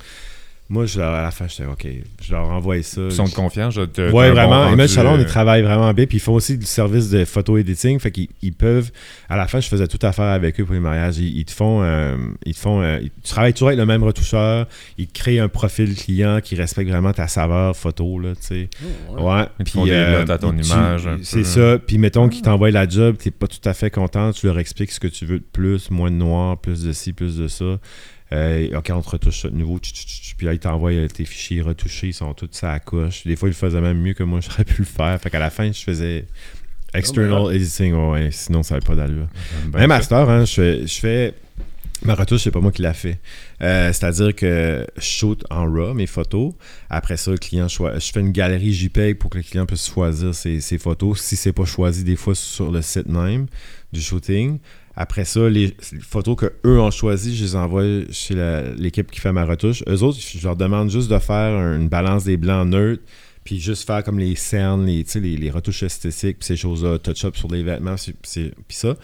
Moi, 0.71 0.85
je, 0.85 0.99
à 1.01 1.23
la 1.23 1.31
fin, 1.31 1.47
j'étais 1.47 1.65
OK, 1.65 1.87
je 2.21 2.31
leur 2.31 2.47
envoie 2.47 2.79
ça. 2.83 3.01
Ils 3.01 3.11
sont 3.11 3.23
de 3.23 3.31
confiance. 3.33 3.73
je 3.73 3.81
te- 3.81 4.11
Ouais, 4.11 4.29
vraiment. 4.29 4.67
bon 4.67 4.73
Image 4.73 4.89
Salon, 4.91 5.15
euh, 5.15 5.21
ils 5.21 5.25
travaillent 5.25 5.63
vraiment 5.63 5.91
bien. 5.95 6.05
Puis 6.05 6.17
ils 6.17 6.21
font 6.21 6.33
aussi 6.33 6.59
du 6.59 6.65
service 6.67 7.09
de 7.09 7.25
photo 7.25 7.57
editing. 7.57 7.99
Fait 7.99 8.11
qu'ils 8.11 8.27
ils 8.43 8.53
peuvent. 8.53 8.91
À 9.29 9.35
la 9.35 9.47
fin, 9.47 9.59
je 9.59 9.67
faisais 9.67 9.87
tout 9.87 9.97
affaire 10.05 10.25
avec 10.25 10.59
eux 10.59 10.65
pour 10.65 10.75
les 10.75 10.79
mariages. 10.79 11.17
Ils, 11.17 11.39
ils 11.39 11.45
te 11.45 11.51
font. 11.51 11.81
euh, 11.81 12.17
ils 12.45 12.53
te 12.53 12.59
font 12.59 12.81
euh, 12.83 12.99
ils- 13.01 13.09
tu 13.09 13.31
travailles 13.31 13.53
toujours 13.53 13.69
avec 13.69 13.79
le 13.79 13.87
même 13.87 14.03
retoucheur. 14.03 14.67
Ils 14.99 15.07
te 15.07 15.13
créent 15.19 15.39
un 15.39 15.47
profil 15.47 15.95
client 15.95 16.39
qui 16.39 16.53
respecte 16.53 16.89
vraiment 16.91 17.13
ta 17.13 17.27
saveur 17.27 17.75
photo, 17.75 18.19
là, 18.19 18.35
tu 18.35 18.41
sais. 18.45 18.69
Oh, 19.09 19.13
ouais. 19.15 19.23
Ouais. 19.23 19.45
Ils 19.59 19.63
te 19.65 19.71
Puis 19.71 19.71
font 19.73 19.85
euh, 19.89 20.25
à 20.27 20.37
ton 20.37 20.53
tu- 20.53 20.67
image, 20.67 21.09
C'est 21.23 21.45
ça. 21.45 21.79
Puis 21.79 21.97
mettons 21.97 22.29
qu'ils 22.29 22.43
t'envoient 22.43 22.69
la 22.69 22.87
job, 22.87 23.15
t'es 23.17 23.31
pas 23.31 23.47
tout 23.47 23.57
à 23.67 23.73
fait 23.73 23.89
content. 23.89 24.31
Tu 24.33 24.45
leur 24.45 24.59
expliques 24.59 24.91
ce 24.91 24.99
que 24.99 25.07
tu 25.07 25.25
veux 25.25 25.39
de 25.39 25.45
plus, 25.51 25.89
moins 25.89 26.11
de 26.11 26.15
noir, 26.15 26.57
plus 26.59 26.83
de 26.83 26.91
ci, 26.91 27.11
plus 27.11 27.37
de 27.37 27.47
ça. 27.47 27.79
Euh, 28.31 28.77
ok, 28.77 28.91
on 28.93 29.01
te 29.01 29.09
retouche 29.09 29.41
ça 29.41 29.49
de 29.49 29.55
nouveau. 29.55 29.79
tch, 29.79 29.91
tch, 29.91 30.05
tch, 30.05 30.35
Puis 30.37 30.45
là, 30.45 30.53
ils 30.53 30.59
t'envoient 30.59 30.91
euh, 30.91 31.07
tes 31.07 31.25
fichiers 31.25 31.61
retouchés. 31.61 32.07
Ils 32.07 32.13
sont 32.13 32.33
tous 32.33 32.49
ça 32.51 32.71
à 32.73 32.79
couche. 32.79 33.23
Des 33.25 33.35
fois, 33.35 33.49
ils 33.49 33.51
le 33.53 33.55
faisaient 33.57 33.81
même 33.81 33.99
mieux 33.99 34.13
que 34.13 34.23
moi, 34.23 34.39
j'aurais 34.43 34.63
pu 34.65 34.75
le 34.79 34.85
faire. 34.85 35.19
Fait 35.19 35.29
qu'à 35.29 35.39
la 35.39 35.49
fin, 35.49 35.71
je 35.71 35.81
faisais 35.81 36.25
external 36.93 37.53
editing. 37.55 37.93
Ouais, 37.93 38.29
sinon, 38.31 38.63
ça 38.63 38.75
n'avait 38.75 38.85
pas 38.85 38.95
d'allure. 38.95 39.27
ben, 39.67 39.79
Même 39.79 39.91
à 39.91 39.97
ça. 39.97 40.01
cette 40.03 40.11
heure, 40.13 40.29
hein, 40.29 40.45
je, 40.45 40.53
fais, 40.53 40.87
je 40.87 40.99
fais- 40.99 41.33
Ma 42.01 42.15
retouche, 42.15 42.43
c'est 42.43 42.51
pas 42.51 42.61
moi 42.61 42.71
qui 42.71 42.81
l'a 42.81 42.93
fait. 42.93 43.19
Euh, 43.61 43.91
C'est-à-dire 43.91 44.33
que 44.33 44.87
je 44.95 45.01
shoot 45.01 45.43
en 45.49 45.65
RAW 45.69 45.93
mes 45.93 46.07
photos. 46.07 46.53
Après 46.89 47.17
ça, 47.17 47.31
le 47.31 47.37
client 47.37 47.67
choi- 47.67 47.99
Je 47.99 48.09
fais 48.13 48.21
une 48.21 48.31
galerie 48.31 48.71
JPEG 48.73 49.17
pour 49.17 49.29
que 49.29 49.37
le 49.37 49.43
client 49.43 49.65
puisse 49.65 49.89
choisir 49.91 50.33
ses, 50.33 50.61
ses 50.61 50.77
photos. 50.77 51.19
Si 51.19 51.35
c'est 51.35 51.51
pas 51.51 51.65
choisi, 51.65 52.05
des 52.05 52.15
fois 52.15 52.35
sur 52.35 52.71
le 52.71 52.81
site 52.81 53.07
même 53.07 53.47
du 53.91 54.01
shooting. 54.01 54.59
Après 55.01 55.23
ça, 55.23 55.47
les, 55.47 55.73
photos 56.01 56.35
que 56.35 56.51
eux 56.65 56.77
ont 56.81 56.91
choisies, 56.91 57.33
je 57.33 57.45
les 57.45 57.55
envoie 57.55 57.83
chez 58.11 58.35
l'équipe 58.77 59.09
qui 59.09 59.21
fait 59.21 59.31
ma 59.31 59.45
retouche. 59.45 59.81
Eux 59.87 60.03
autres, 60.03 60.19
je 60.19 60.43
leur 60.45 60.57
demande 60.57 60.91
juste 60.91 61.09
de 61.09 61.17
faire 61.19 61.57
une 61.73 61.87
balance 61.87 62.25
des 62.25 62.35
blancs 62.35 62.67
neutres, 62.67 63.01
puis 63.45 63.61
juste 63.61 63.87
faire 63.87 64.03
comme 64.03 64.19
les 64.19 64.35
cernes, 64.35 64.85
les, 64.85 65.05
les, 65.15 65.37
les 65.37 65.51
retouches 65.51 65.83
esthétiques, 65.83 66.39
puis 66.39 66.47
ces 66.47 66.57
choses-là, 66.57 66.99
touch-up 66.99 67.37
sur 67.37 67.49
les 67.49 67.63
vêtements, 67.63 67.95
puis 67.95 68.51
ça. 68.71 68.97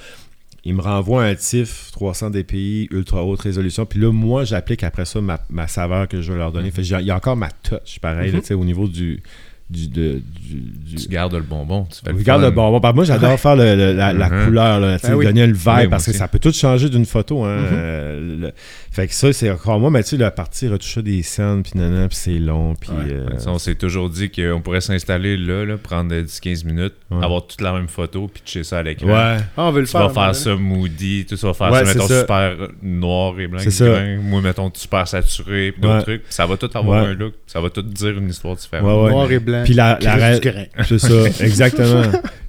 Ils 0.65 0.75
me 0.75 0.81
renvoient 0.81 1.23
un 1.23 1.35
TIFF 1.35 1.91
300 1.93 2.31
dpi, 2.31 2.89
ultra 2.91 3.23
haute 3.23 3.39
résolution. 3.39 3.85
Puis 3.85 4.01
là, 4.01 4.11
moi, 4.11 4.43
j'applique 4.43 4.83
après 4.83 5.05
ça 5.05 5.21
ma, 5.21 5.39
ma 5.49 5.69
saveur 5.69 6.09
que 6.09 6.21
je 6.21 6.33
veux 6.33 6.37
leur 6.37 6.51
donner. 6.51 6.71
Fait 6.71 6.83
j'ai- 6.83 6.99
il 6.99 7.05
y 7.05 7.11
a 7.11 7.15
encore 7.15 7.37
ma 7.37 7.51
touch, 7.51 7.99
pareil, 8.01 8.33
sais, 8.43 8.53
au 8.53 8.65
niveau 8.65 8.89
du. 8.89 9.23
Du, 9.69 9.87
de- 9.87 10.21
du, 10.47 10.59
du- 10.61 10.95
Tu 10.95 11.07
gardes 11.09 11.33
le 11.33 11.41
bonbon. 11.41 11.85
Tu 11.89 11.99
fais 12.05 12.11
le 12.11 12.17
Regarde 12.19 12.41
fun. 12.41 12.47
le 12.49 12.53
bonbon. 12.55 12.79
Par 12.79 12.93
moi, 12.93 13.03
j'adore 13.03 13.39
faire 13.39 13.55
le- 13.55 13.75
le- 13.75 13.93
la, 13.93 14.13
la 14.13 14.29
couleur, 14.45 14.79
là, 14.79 14.99
tu 14.99 15.05
sais, 15.05 15.11
Ben 15.11 15.17
oui. 15.17 15.25
donner 15.25 15.47
le 15.47 15.53
Oui, 15.53 15.59
moi 15.65 15.87
parce 15.89 16.05
que 16.05 16.11
aussi. 16.11 16.19
ça 16.19 16.27
peut 16.27 16.37
tout 16.37 16.51
changer 16.53 16.87
d'une 16.89 17.05
photo. 17.05 17.43
Hein, 17.43 17.57
Mhm. 17.57 17.67
euh, 17.71 18.37
le- 18.41 18.51
Fait 18.95 19.07
que 19.07 19.13
ça, 19.13 19.33
c'est 19.33 19.51
encore 19.51 19.77
moi, 19.77 19.89
mais 19.91 20.03
tu 20.03 20.11
sais, 20.11 20.17
la 20.17 20.31
partie 20.31 20.69
retoucher 20.69 21.01
des 21.01 21.21
scènes, 21.21 21.63
puis 21.63 21.73
nanana, 21.75 22.07
puis 22.07 22.15
c'est 22.17 22.39
long, 22.39 22.75
puis... 22.79 22.91
Ouais. 22.91 23.11
euh, 23.11 23.37
Ça, 23.39 23.49
on 23.51 23.57
s'est 23.59 23.75
toujours 23.75 24.09
dit 24.09 24.29
qu'on 24.31 24.61
pourrait 24.61 24.79
s'installer 24.79 25.35
là, 25.35 25.65
là, 25.65 25.77
prendre 25.77 26.15
10-15 26.15 26.65
minutes, 26.65 26.93
Ouais. 27.11 27.21
avoir 27.21 27.45
toute 27.45 27.59
la 27.59 27.73
même 27.73 27.89
photo, 27.89 28.29
pitcher 28.29 28.63
ça 28.63 28.77
à 28.77 28.83
l'écran. 28.83 29.07
ouais. 29.07 29.37
Ah, 29.57 29.63
on 29.65 29.71
veut 29.71 29.81
le 29.81 29.85
Tu 29.87 29.91
faire. 29.91 29.99
vas 29.99 30.05
un 30.05 30.13
moment 30.13 30.25
faire 30.27 30.35
ça 30.35 30.55
moody, 30.55 31.25
tu 31.27 31.35
vas 31.35 31.53
faire 31.53 31.71
Ouais, 31.73 31.83
ça, 31.85 31.93
mettons, 31.93 32.07
ça. 32.07 32.19
super 32.21 32.55
noir 32.81 33.37
et 33.37 33.47
blanc. 33.47 33.59
C'est 33.59 33.67
et 33.67 33.71
ça. 33.71 33.85
grain. 33.85 34.17
Moi, 34.21 34.39
mettons, 34.41 34.71
super 34.73 35.05
saturé, 35.05 35.73
puis 35.73 35.81
d'autres 35.81 35.95
Ouais. 35.97 36.03
trucs. 36.03 36.23
Ça 36.29 36.45
va 36.45 36.55
tout 36.55 36.69
avoir 36.73 37.03
Ouais. 37.03 37.09
un 37.09 37.13
look, 37.15 37.33
ça 37.47 37.59
va 37.59 37.69
tout 37.69 37.81
dire 37.81 38.17
une 38.17 38.29
histoire 38.29 38.55
différente. 38.55 38.85
Ouais, 38.87 38.91
donné. 38.93 39.03
ouais. 39.07 39.11
Noir 39.11 39.31
et 39.31 39.39
blanc. 39.39 39.61
Puis 39.65 39.73
la, 39.73 39.99
la. 40.01 40.39
C'est 40.87 40.99
ça, 40.99 41.27
exactement. 41.43 42.03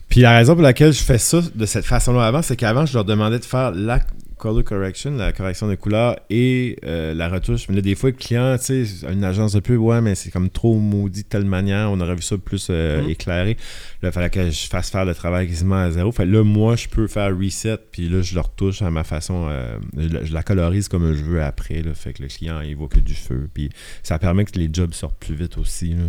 Puis 0.08 0.20
la 0.20 0.36
raison 0.36 0.54
pour 0.54 0.62
laquelle 0.62 0.92
je 0.92 1.02
fais 1.02 1.18
ça 1.18 1.40
de 1.52 1.66
cette 1.66 1.84
façon-là 1.86 2.24
avant, 2.24 2.40
c'est 2.40 2.54
qu'avant, 2.54 2.86
je 2.86 2.94
leur 2.94 3.04
demandais 3.04 3.40
de 3.40 3.44
faire 3.44 3.72
la 3.72 3.98
color 4.38 4.64
correction, 4.64 5.12
la 5.16 5.32
correction 5.32 5.66
de 5.68 5.74
couleur 5.76 6.16
et 6.30 6.76
euh, 6.84 7.14
la 7.14 7.28
retouche. 7.28 7.68
Mais 7.68 7.76
là, 7.76 7.80
des 7.82 7.94
fois, 7.94 8.10
le 8.10 8.16
client, 8.16 8.56
tu 8.58 8.84
sais, 8.86 9.06
une 9.10 9.24
agence 9.24 9.52
de 9.54 9.60
pub, 9.60 9.80
ouais, 9.80 10.00
mais 10.00 10.14
c'est 10.14 10.30
comme 10.30 10.50
trop 10.50 10.78
maudit 10.78 11.22
de 11.22 11.28
telle 11.28 11.44
manière, 11.46 11.90
on 11.90 11.98
aurait 12.00 12.14
vu 12.16 12.22
ça 12.22 12.36
plus 12.36 12.68
euh, 12.70 13.02
Mhm. 13.02 13.10
éclairé. 13.10 13.56
Là, 14.02 14.10
il 14.10 14.12
fallait 14.12 14.30
que 14.30 14.50
je 14.50 14.66
fasse 14.68 14.90
faire 14.90 15.04
le 15.04 15.14
travail 15.14 15.48
quasiment 15.48 15.76
à 15.76 15.90
zéro. 15.90 16.12
Fait 16.12 16.24
que 16.24 16.30
là, 16.30 16.44
moi, 16.44 16.76
je 16.76 16.88
peux 16.88 17.06
faire 17.06 17.36
reset, 17.36 17.78
puis 17.90 18.08
là, 18.08 18.20
je 18.22 18.34
le 18.34 18.40
retouche 18.40 18.82
à 18.82 18.90
ma 18.90 19.04
façon, 19.04 19.46
euh, 19.48 19.78
je, 19.96 20.08
la- 20.08 20.24
je 20.24 20.32
la 20.34 20.42
colorise 20.42 20.88
comme 20.88 21.12
je 21.14 21.22
veux 21.24 21.42
après. 21.42 21.82
Là, 21.82 21.94
fait 21.94 22.12
que 22.12 22.22
le 22.22 22.28
client, 22.28 22.60
il 22.60 22.76
voit 22.76 22.88
que 22.88 23.00
du 23.00 23.14
feu. 23.14 23.48
Puis 23.54 23.70
ça 24.02 24.18
permet 24.18 24.44
que 24.44 24.58
les 24.58 24.68
jobs 24.72 24.92
sortent 24.92 25.18
plus 25.18 25.34
vite 25.34 25.56
aussi. 25.58 25.90
là. 25.94 26.04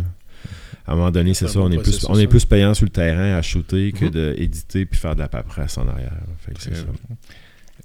À 0.86 0.92
un 0.92 0.96
moment 0.96 1.10
donné, 1.10 1.34
c'est 1.34 1.48
ça, 1.48 1.60
on 1.60 1.70
est, 1.70 1.76
plus, 1.82 2.06
on 2.08 2.14
est 2.18 2.22
ça. 2.22 2.28
plus 2.28 2.44
payant 2.44 2.72
sur 2.72 2.84
le 2.86 2.90
terrain 2.90 3.36
à 3.36 3.42
shooter 3.42 3.92
que 3.92 4.04
Mhm. 4.06 4.10
d'éditer 4.10 4.86
puis 4.86 4.98
faire 4.98 5.14
de 5.14 5.20
la 5.20 5.28
paperasse 5.28 5.76
en 5.76 5.86
arrière. 5.88 6.12
Fait 6.46 6.54
que 6.54 6.62
C'est- 6.62 6.74
ça. 6.74 6.84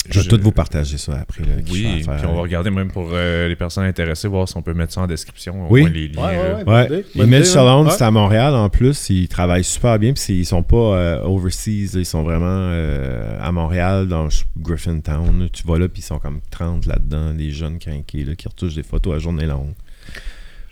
Je 0.09 0.19
vais 0.19 0.23
Je- 0.25 0.29
tout 0.29 0.39
vous 0.41 0.51
partager 0.51 0.97
ça 0.97 1.13
après. 1.21 1.43
Là, 1.43 1.53
Oui, 1.71 2.01
puis 2.01 2.25
on 2.27 2.35
va 2.35 2.41
regarder 2.41 2.69
même 2.71 2.91
pour 2.91 3.09
euh, 3.13 3.47
les 3.47 3.55
personnes 3.55 3.85
intéressées, 3.85 4.27
voir 4.27 4.49
si 4.49 4.57
on 4.57 4.61
peut 4.61 4.73
mettre 4.73 4.91
ça 4.91 5.01
en 5.01 5.07
description, 5.07 5.65
au 5.65 5.71
Oui. 5.71 5.81
moins 5.81 5.89
les 5.91 6.07
liens. 6.09 6.63
Ouais, 6.65 7.03
ouais, 7.15 7.43
Salon, 7.45 7.85
ouais. 7.85 7.91
c'est 7.91 8.03
à 8.03 8.11
Montréal 8.11 8.53
en 8.53 8.67
plus. 8.69 9.09
Ils 9.09 9.27
travaillent 9.29 9.63
super 9.63 9.97
bien. 9.99 10.11
Puis 10.13 10.33
ils 10.33 10.45
sont 10.45 10.61
pas 10.63 10.75
euh, 10.97 11.21
overseas. 11.23 11.93
là. 11.93 11.99
ils 12.01 12.05
sont 12.05 12.23
vraiment 12.23 12.45
euh, 12.49 13.37
à 13.41 13.51
Montréal, 13.53 14.07
dans 14.07 14.27
Griffintown. 14.57 15.39
là. 15.43 15.45
Tu 15.53 15.65
vas 15.65 15.77
là, 15.79 15.87
puis 15.87 16.01
ils 16.01 16.05
sont 16.05 16.19
comme 16.19 16.39
30 16.51 16.85
là-dedans. 16.85 17.33
Des 17.33 17.51
jeunes 17.51 17.79
crinqués 17.79 18.25
là, 18.25 18.35
qui 18.35 18.47
retouchent 18.47 18.75
des 18.75 18.83
photos 18.83 19.15
à 19.15 19.19
journée 19.19 19.45
longue. 19.45 19.73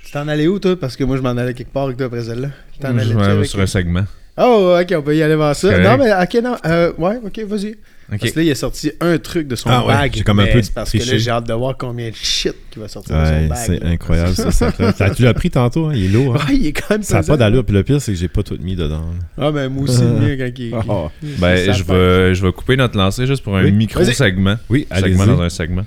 Tu 0.04 0.12
t'en 0.12 0.28
allais 0.28 0.48
où, 0.48 0.60
toi? 0.60 0.76
Parce 0.78 0.98
que 0.98 1.04
moi, 1.06 1.16
je 1.16 1.22
m'en 1.22 1.30
allais 1.30 1.54
quelque 1.54 1.72
part 1.72 1.84
avec 1.86 1.96
toi 1.96 2.08
après 2.08 2.24
celle-là. 2.24 2.50
Tu 2.74 2.80
t'en 2.80 2.98
allais 2.98 3.46
sur 3.46 3.60
un 3.62 3.66
segment. 3.66 4.04
Oh, 4.38 4.78
ok, 4.82 4.94
on 4.98 5.02
peut 5.02 5.16
y 5.16 5.22
aller 5.24 5.36
voir 5.36 5.56
ça. 5.56 5.78
Non, 5.78 5.98
mais 5.98 6.12
ok, 6.14 6.44
non. 6.44 6.56
Euh, 6.66 6.92
ouais, 6.98 7.20
ok, 7.24 7.40
vas-y. 7.48 7.76
Parce 8.20 8.32
que 8.34 8.40
là, 8.40 8.46
il 8.46 8.52
a 8.52 8.56
sorti 8.56 8.92
un 9.00 9.18
truc 9.18 9.48
de 9.48 9.56
son 9.56 9.70
Ah 9.70 9.82
ouais, 9.86 9.94
bag. 9.94 10.14
j'ai 10.16 10.24
comme 10.24 10.40
un 10.42 10.46
peu 10.46 10.62
parce 10.76 10.92
que 10.92 10.98
là, 10.98 11.18
j'ai 11.18 11.32
hâte 11.32 11.48
de 11.48 11.54
voir 11.54 11.78
combien 11.78 12.10
de 12.10 12.16
shit 12.16 12.54
qui 12.70 12.80
va 12.80 12.88
sortir 12.90 13.16
de 13.16 13.22
Ouais, 13.22 13.42
son 13.44 13.48
bag. 13.48 13.58
c'est 13.66 13.80
là. 13.84 13.90
incroyable 13.90 14.36
ça. 14.36 14.52
ça 14.52 15.10
tu 15.16 15.24
l'as 15.24 15.34
pris 15.34 15.50
tantôt, 15.50 15.86
hein, 15.88 15.94
il 15.96 16.06
est 16.06 16.08
lourd. 16.10 16.36
hein? 16.36 16.46
Ouais, 16.50 16.56
il 16.58 16.68
est 16.68 16.74
quand 16.74 16.90
même 16.92 17.04
Ça 17.04 17.22
n'a 17.22 17.24
pas 17.24 17.38
d'allure. 17.38 17.64
Puis 17.64 17.74
le 17.74 17.84
pire, 17.84 18.02
c'est 18.02 18.12
que 18.12 18.18
j'ai 18.18 18.28
pas 18.28 18.44
tout 18.44 18.58
mis 18.62 18.76
dedans. 18.76 19.00
là. 19.38 19.46
Ah, 19.48 19.52
ben 19.52 19.70
moi 19.70 19.84
aussi, 19.84 20.02
le 20.02 20.10
mien, 20.10 20.36
quand 20.38 20.52
il. 20.60 20.76
Oh. 20.90 21.10
Ben, 21.40 21.74
je 21.74 21.84
vais, 21.84 22.36
je 22.36 22.46
vais 22.46 22.52
couper 22.52 22.76
notre 22.76 22.98
lancée 22.98 23.26
juste 23.26 23.44
pour 23.44 23.56
un 23.58 23.64
Oui. 23.64 23.72
micro-segment. 23.72 24.56
Oui, 24.70 24.88
segment 24.94 25.26
dans 25.26 25.42
un 25.42 25.50
segment. 25.50 25.86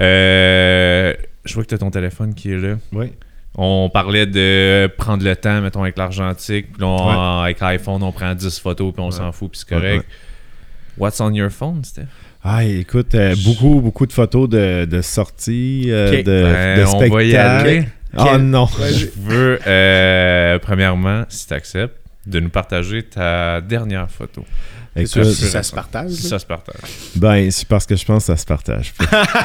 Euh, 0.00 1.12
je 1.44 1.54
vois 1.54 1.62
que 1.62 1.68
tu 1.68 1.74
as 1.74 1.78
ton 1.78 1.90
téléphone 1.90 2.34
qui 2.34 2.52
est 2.52 2.58
là. 2.58 2.76
Oui. 2.92 3.06
On 3.56 3.90
parlait 3.92 4.26
de 4.26 4.88
prendre 4.96 5.24
le 5.24 5.34
temps, 5.36 5.60
mettons, 5.60 5.82
avec 5.82 5.98
l'argentique. 5.98 6.72
Puis 6.72 6.80
là, 6.80 6.86
on- 6.86 7.40
avec 7.42 7.60
l'iPhone, 7.60 8.02
on 8.02 8.12
prend 8.12 8.34
10 8.34 8.58
photos, 8.60 8.92
puis 8.92 9.02
on 9.02 9.06
Ouais. 9.06 9.12
s'en 9.12 9.32
fout, 9.32 9.50
puis 9.50 9.60
c'est 9.66 9.74
Ouais, 9.74 9.80
correct. 9.80 10.06
What's 11.00 11.20
on 11.20 11.32
your 11.32 11.50
phone, 11.50 11.82
Steph? 11.84 12.04
Ah, 12.44 12.64
écoute, 12.64 13.14
euh, 13.14 13.34
beaucoup, 13.44 13.80
beaucoup 13.80 14.06
de 14.06 14.12
photos 14.12 14.48
de, 14.48 14.84
de 14.84 15.00
sorties, 15.02 15.84
euh, 15.88 16.10
de, 16.10 16.22
Ben, 16.22 16.78
de 16.78 16.84
on 16.86 16.98
va 16.98 17.22
y 17.22 17.30
spectacles. 17.30 17.36
aller. 17.68 17.88
Oh 18.16 18.22
Quel- 18.24 18.42
non! 18.42 18.66
Je 18.92 19.06
veux, 19.20 19.58
euh, 19.66 20.58
premièrement, 20.58 21.24
si 21.28 21.46
tu 21.46 21.54
acceptes, 21.54 21.96
de 22.26 22.38
nous 22.40 22.48
partager 22.50 23.02
ta 23.02 23.60
dernière 23.60 24.10
photo. 24.10 24.44
Écoute, 24.96 25.24
si 25.24 25.46
ça 25.46 25.62
se 25.62 25.72
partage. 25.72 26.10
Si 26.10 26.26
ça 26.28 26.38
se 26.38 26.44
partage. 26.46 26.80
ben, 27.14 27.48
c'est 27.50 27.66
parce 27.68 27.86
que 27.86 27.94
je 27.96 28.04
pense 28.04 28.24
que 28.24 28.32
ça 28.32 28.36
se 28.36 28.44
partage. 28.44 28.92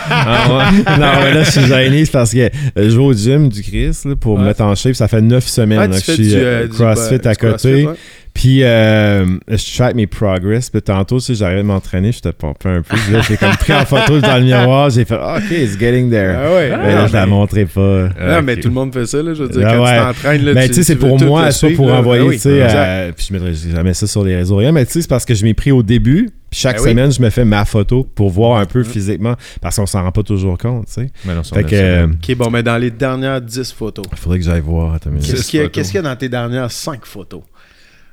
Ah 0.09 0.47
ouais? 0.49 0.97
non, 0.97 1.21
mais 1.21 1.33
là, 1.33 1.43
je 1.43 1.51
suis 1.51 1.65
gêné, 1.67 2.03
c'est 2.05 2.11
parce 2.11 2.31
que 2.33 2.49
je 2.75 2.81
vais 2.81 2.97
au 2.97 3.13
gym 3.13 3.47
du 3.49 3.61
Chris 3.61 3.95
là, 4.05 4.15
pour 4.15 4.39
me 4.39 4.45
mettre 4.45 4.61
en 4.63 4.73
shape. 4.75 4.95
Ça 4.95 5.07
fait 5.07 5.21
neuf 5.21 5.45
semaines 5.47 5.91
là, 5.91 5.99
que 5.99 6.05
je 6.05 6.11
suis 6.13 6.27
du, 6.29 6.35
euh, 6.35 6.63
du- 6.63 6.69
CrossFit 6.69 7.19
du 7.19 7.27
à 7.27 7.35
côté. 7.35 7.47
CrossFit, 7.49 7.85
ouais. 7.85 7.93
Puis, 8.35 8.63
euh, 8.63 9.25
je 9.47 9.75
track 9.77 9.95
mes 9.95 10.05
progress. 10.07 10.69
Puis 10.69 10.81
tantôt, 10.81 11.17
tu 11.19 11.25
sais, 11.25 11.35
j'arrivais 11.35 11.61
de 11.63 11.67
m'entraîner, 11.67 12.11
j'étais 12.11 12.33
pompé 12.33 12.69
un 12.69 12.81
peu. 12.83 12.95
Là, 13.11 13.21
j'ai 13.27 13.37
comme 13.37 13.55
pris 13.55 13.73
en 13.73 13.85
photo 13.85 14.19
dans 14.21 14.37
le 14.37 14.43
miroir. 14.43 14.89
J'ai 14.91 15.05
fait, 15.05 15.15
OK, 15.15 15.49
it's 15.51 15.79
getting 15.79 16.11
there. 16.11 16.35
Ah 16.37 16.51
ouais. 16.51 16.69
Mais 16.77 16.93
là, 16.93 17.01
non, 17.03 17.07
je 17.07 17.13
la 17.13 17.25
mais- 17.25 17.31
montrerai 17.31 17.65
pas. 17.65 18.09
Non, 18.21 18.41
mais 18.43 18.57
tout 18.57 18.67
le 18.67 18.73
monde 18.73 18.93
fait 18.93 19.05
ça, 19.05 19.23
là. 19.23 19.33
Je 19.33 19.41
veux 19.43 19.49
dire, 19.49 19.65
Ah 19.67 19.73
quand 19.75 19.83
ouais. 19.83 19.97
tu 19.97 20.03
t'entraînes, 20.03 20.45
là, 20.45 20.53
Ben, 20.53 20.67
tu 20.67 20.73
sais, 20.75 20.83
c'est 20.83 20.95
pour 20.97 21.17
moi, 21.19 21.45
le 21.45 21.51
c'est 21.51 21.61
pas 21.61 21.67
suivre, 21.67 21.75
pour 21.77 21.87
là. 21.87 21.99
envoyer, 21.99 22.23
Ah 22.23 22.27
oui, 22.27 22.35
tu 22.35 22.41
sais, 22.41 22.57
exact. 22.59 22.75
euh, 22.77 23.11
puis 23.15 23.25
je 23.29 23.33
mettrai 23.33 23.53
jamais 23.71 23.93
ça 23.93 24.05
sur 24.05 24.23
les 24.25 24.35
réseaux, 24.35 24.57
rien, 24.57 24.71
mais 24.73 24.85
tu 24.85 24.91
sais, 24.91 25.01
c'est 25.03 25.09
parce 25.09 25.23
que 25.25 25.33
je 25.33 25.43
m'ai 25.45 25.53
pris 25.53 25.71
au 25.71 25.81
début, 25.81 26.29
puis 26.51 26.59
chaque 26.59 26.75
Ben 26.77 26.83
oui. 26.83 26.89
semaine, 26.91 27.11
je 27.13 27.21
me 27.21 27.29
fais 27.29 27.45
ma 27.45 27.63
photo 27.63 28.03
pour 28.15 28.29
voir 28.31 28.59
un 28.59 28.65
peu 28.65 28.79
Mhm. 28.79 28.85
physiquement, 28.85 29.35
parce 29.61 29.77
qu'on 29.77 29.85
s'en 29.85 30.03
rend 30.03 30.11
pas 30.11 30.23
toujours 30.23 30.57
compte, 30.57 30.87
tu 30.87 30.93
sais. 30.93 31.09
Mais 31.25 31.33
non, 31.35 31.41
si 31.43 31.53
on 31.53 31.55
Fait 31.55 31.63
que, 31.63 31.69
ça. 31.69 31.75
euh, 31.77 32.07
Ok, 32.07 32.35
bon, 32.35 32.49
mais 32.51 32.63
dans 32.63 32.77
les 32.77 32.91
dernières 32.91 33.39
10 33.41 33.71
photos, 33.71 34.05
faudrait 34.17 34.39
que 34.39 34.45
j'aille 34.45 34.59
voir, 34.59 34.99
qu'est-ce 34.99 35.35
Dix 35.35 35.47
qu'il 35.47 35.57
y, 35.57 35.61
a- 35.61 35.63
photos. 35.65 35.73
qu'est-ce 35.73 35.91
qu'il 35.91 36.01
y 36.01 36.05
a 36.05 36.09
dans 36.09 36.15
tes 36.17 36.27
dernières 36.29 36.69
5 36.71 37.05
photos? 37.05 37.41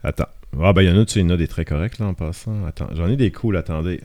Attends. 0.04 0.26
Ah, 0.60 0.72
ben, 0.72 0.82
il 0.82 0.88
y 0.88 0.92
en 0.92 1.00
a, 1.00 1.04
tu 1.04 1.14
sais, 1.14 1.20
il 1.20 1.22
y 1.22 1.26
en 1.26 1.30
a 1.30 1.36
des 1.36 1.48
très 1.48 1.64
corrects, 1.64 1.98
là, 1.98 2.06
en 2.06 2.14
passant. 2.14 2.64
Attends, 2.66 2.88
j'en 2.94 3.08
ai 3.08 3.16
des 3.16 3.30
cools, 3.30 3.56
attendez. 3.56 4.00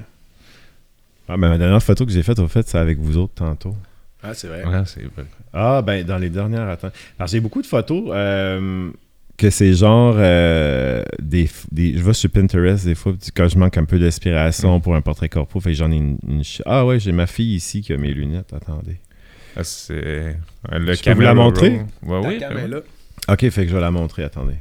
Ah, 1.27 1.35
ben, 1.37 1.49
ma 1.49 1.57
dernière 1.57 1.83
photo 1.83 2.05
que 2.05 2.11
j'ai 2.11 2.23
faite, 2.23 2.39
au 2.39 2.47
fait, 2.47 2.67
c'est 2.67 2.77
avec 2.77 2.99
vous 2.99 3.17
autres 3.17 3.33
tantôt. 3.35 3.75
Ah, 4.23 4.33
c'est 4.33 4.47
vrai. 4.47 4.63
Ouais, 4.65 4.83
c'est 4.85 5.01
vrai. 5.03 5.25
Ah, 5.53 5.81
ben, 5.81 6.05
dans 6.05 6.17
les 6.17 6.29
dernières, 6.29 6.67
attends. 6.69 6.91
Alors, 7.19 7.27
j'ai 7.27 7.39
beaucoup 7.39 7.61
de 7.61 7.67
photos. 7.67 8.05
euh, 8.11 8.89
que 9.37 9.51
c'est 9.51 9.73
genre 9.73 10.15
euh, 10.17 11.03
des, 11.21 11.47
des- 11.71 11.95
Je 11.95 12.03
vais 12.03 12.13
sur 12.13 12.27
Pinterest 12.31 12.85
des 12.85 12.95
fois, 12.95 13.13
puis 13.13 13.29
quand 13.35 13.47
je 13.47 13.55
manque 13.59 13.77
un 13.77 13.85
peu 13.85 13.99
d'inspiration 13.99 14.79
pour 14.79 14.95
un 14.95 15.01
portrait 15.01 15.29
corpo, 15.29 15.59
fait 15.59 15.69
que 15.71 15.75
j'en 15.75 15.91
ai 15.91 15.97
une, 15.97 16.17
Ah 16.65 16.85
ouais, 16.87 16.99
j'ai 16.99 17.11
ma 17.11 17.27
fille 17.27 17.53
ici 17.53 17.81
qui 17.81 17.93
a 17.93 17.97
mes 17.97 18.13
lunettes. 18.13 18.51
Attendez. 18.53 18.97
Ah, 19.55 19.63
c'est 19.63 20.37
le 20.71 20.93
Je 20.93 21.03
peux 21.03 21.13
vous 21.13 21.21
la 21.21 21.35
montrer? 21.35 21.81
Ouais, 22.03 22.17
oui. 22.17 22.21
Ta 22.21 22.27
ouais. 22.29 22.37
cam 22.55 22.57
est 22.57 22.67
là. 22.67 22.79
Ok, 23.29 23.47
fait 23.49 23.63
que 23.63 23.69
je 23.69 23.75
vais 23.75 23.81
la 23.81 23.91
montrer. 23.91 24.23
Attendez. 24.23 24.55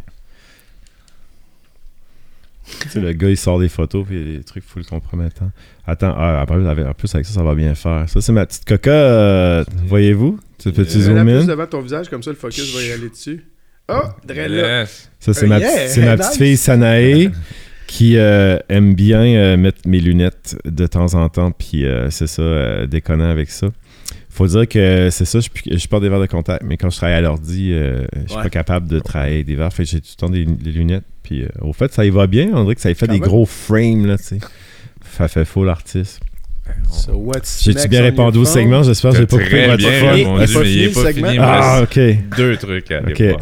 Tu 2.82 2.88
sais, 2.88 3.00
le 3.00 3.12
gars, 3.12 3.28
il 3.30 3.36
sort 3.36 3.58
des 3.60 3.68
photos, 3.68 4.04
puis 4.06 4.16
il 4.20 4.32
y 4.32 4.34
a 4.34 4.38
des 4.38 4.44
trucs 4.44 4.64
full 4.64 4.84
compromettants. 4.84 5.50
Attends, 5.86 6.14
ah, 6.18 6.40
après, 6.40 6.56
en 6.56 6.94
plus, 6.94 7.14
avec 7.14 7.26
ça, 7.26 7.32
ça 7.34 7.42
va 7.42 7.54
bien 7.54 7.74
faire. 7.74 8.08
Ça, 8.08 8.20
c'est 8.20 8.32
ma 8.32 8.44
petite 8.46 8.64
coca. 8.64 8.90
euh, 8.90 9.64
Voyez-vous? 9.86 10.38
Tu 10.58 10.72
peux-tu 10.72 10.98
Euh, 10.98 11.00
zoom 11.02 11.14
la 11.16 11.22
plus 11.24 11.32
in? 11.42 11.44
devant 11.44 11.66
ton 11.66 11.80
visage, 11.80 12.08
comme 12.08 12.22
ça, 12.22 12.30
le 12.30 12.36
focus 12.36 12.74
va 12.74 12.82
y 12.82 12.90
aller 12.92 13.08
dessus. 13.10 13.44
Oh. 13.88 13.94
Yes. 14.28 15.10
Ça, 15.20 15.32
c'est 15.32 15.44
Euh, 15.44 15.48
ma, 15.48 15.58
yeah, 15.60 15.88
c'est 15.88 16.04
ma 16.04 16.16
nice. 16.16 16.26
petite 16.28 16.42
fille 16.42 16.56
Sanae 16.56 17.30
qui 17.86 18.16
euh, 18.16 18.58
aime 18.68 18.94
bien 18.94 19.20
euh, 19.22 19.56
mettre 19.56 19.82
mes 19.86 20.00
lunettes 20.00 20.56
de 20.64 20.86
temps 20.88 21.14
en 21.14 21.28
temps, 21.28 21.52
puis 21.52 21.84
euh, 21.86 22.10
c'est 22.10 22.26
ça, 22.26 22.42
euh, 22.42 22.86
déconnant 22.86 23.30
avec 23.30 23.48
ça. 23.50 23.68
Faut 24.36 24.46
dire 24.46 24.68
que 24.68 25.08
c'est 25.10 25.24
ça, 25.24 25.40
je, 25.40 25.48
je 25.78 25.88
porte 25.88 26.02
des 26.02 26.10
verres 26.10 26.20
de 26.20 26.26
contact, 26.26 26.62
mais 26.62 26.76
quand 26.76 26.90
je 26.90 26.96
travaille 26.98 27.16
à 27.16 27.20
l'ordi, 27.22 27.72
euh, 27.72 28.04
je 28.14 28.28
suis 28.28 28.36
Ouais. 28.36 28.42
pas 28.42 28.50
capable 28.50 28.86
de 28.86 28.98
travailler 29.00 29.36
avec 29.36 29.46
des 29.46 29.56
verres, 29.56 29.72
fait 29.72 29.84
que 29.84 29.88
j'ai 29.88 30.00
tout 30.00 30.08
le 30.14 30.20
temps 30.20 30.28
des, 30.30 30.44
des 30.44 30.72
lunettes. 30.72 31.04
Puis 31.22 31.42
euh, 31.42 31.48
au 31.62 31.72
fait, 31.72 31.90
ça 31.92 32.04
y 32.04 32.10
va 32.10 32.26
bien, 32.26 32.50
on 32.52 32.62
dirait 32.64 32.74
que 32.74 32.80
ça 32.82 32.90
y 32.90 32.94
fait 32.94 33.06
Quand 33.06 33.14
des 33.14 33.20
même. 33.20 33.28
gros 33.28 33.46
frames, 33.46 34.04
là, 34.06 34.18
tu 34.18 34.24
sais. 34.24 34.38
Ça 35.16 35.28
fait 35.28 35.44
faux 35.46 35.64
l'artiste. 35.64 36.20
So 36.90 37.12
what's 37.14 37.62
J'ai-tu 37.64 37.88
bien 37.88 38.00
on 38.02 38.04
répondu 38.04 38.38
au 38.38 38.44
segment? 38.44 38.82
J'espère 38.82 39.12
que 39.12 39.18
j'ai 39.18 39.26
pas 39.26 39.38
coupé 39.38 39.66
votre 39.68 41.12
fini 41.14 41.38
Ah, 41.40 41.80
ok. 41.84 41.98
deux 42.36 42.56
trucs 42.58 42.90
à 42.90 42.98
aller 42.98 43.12
Ok. 43.12 43.22
voir. 43.22 43.40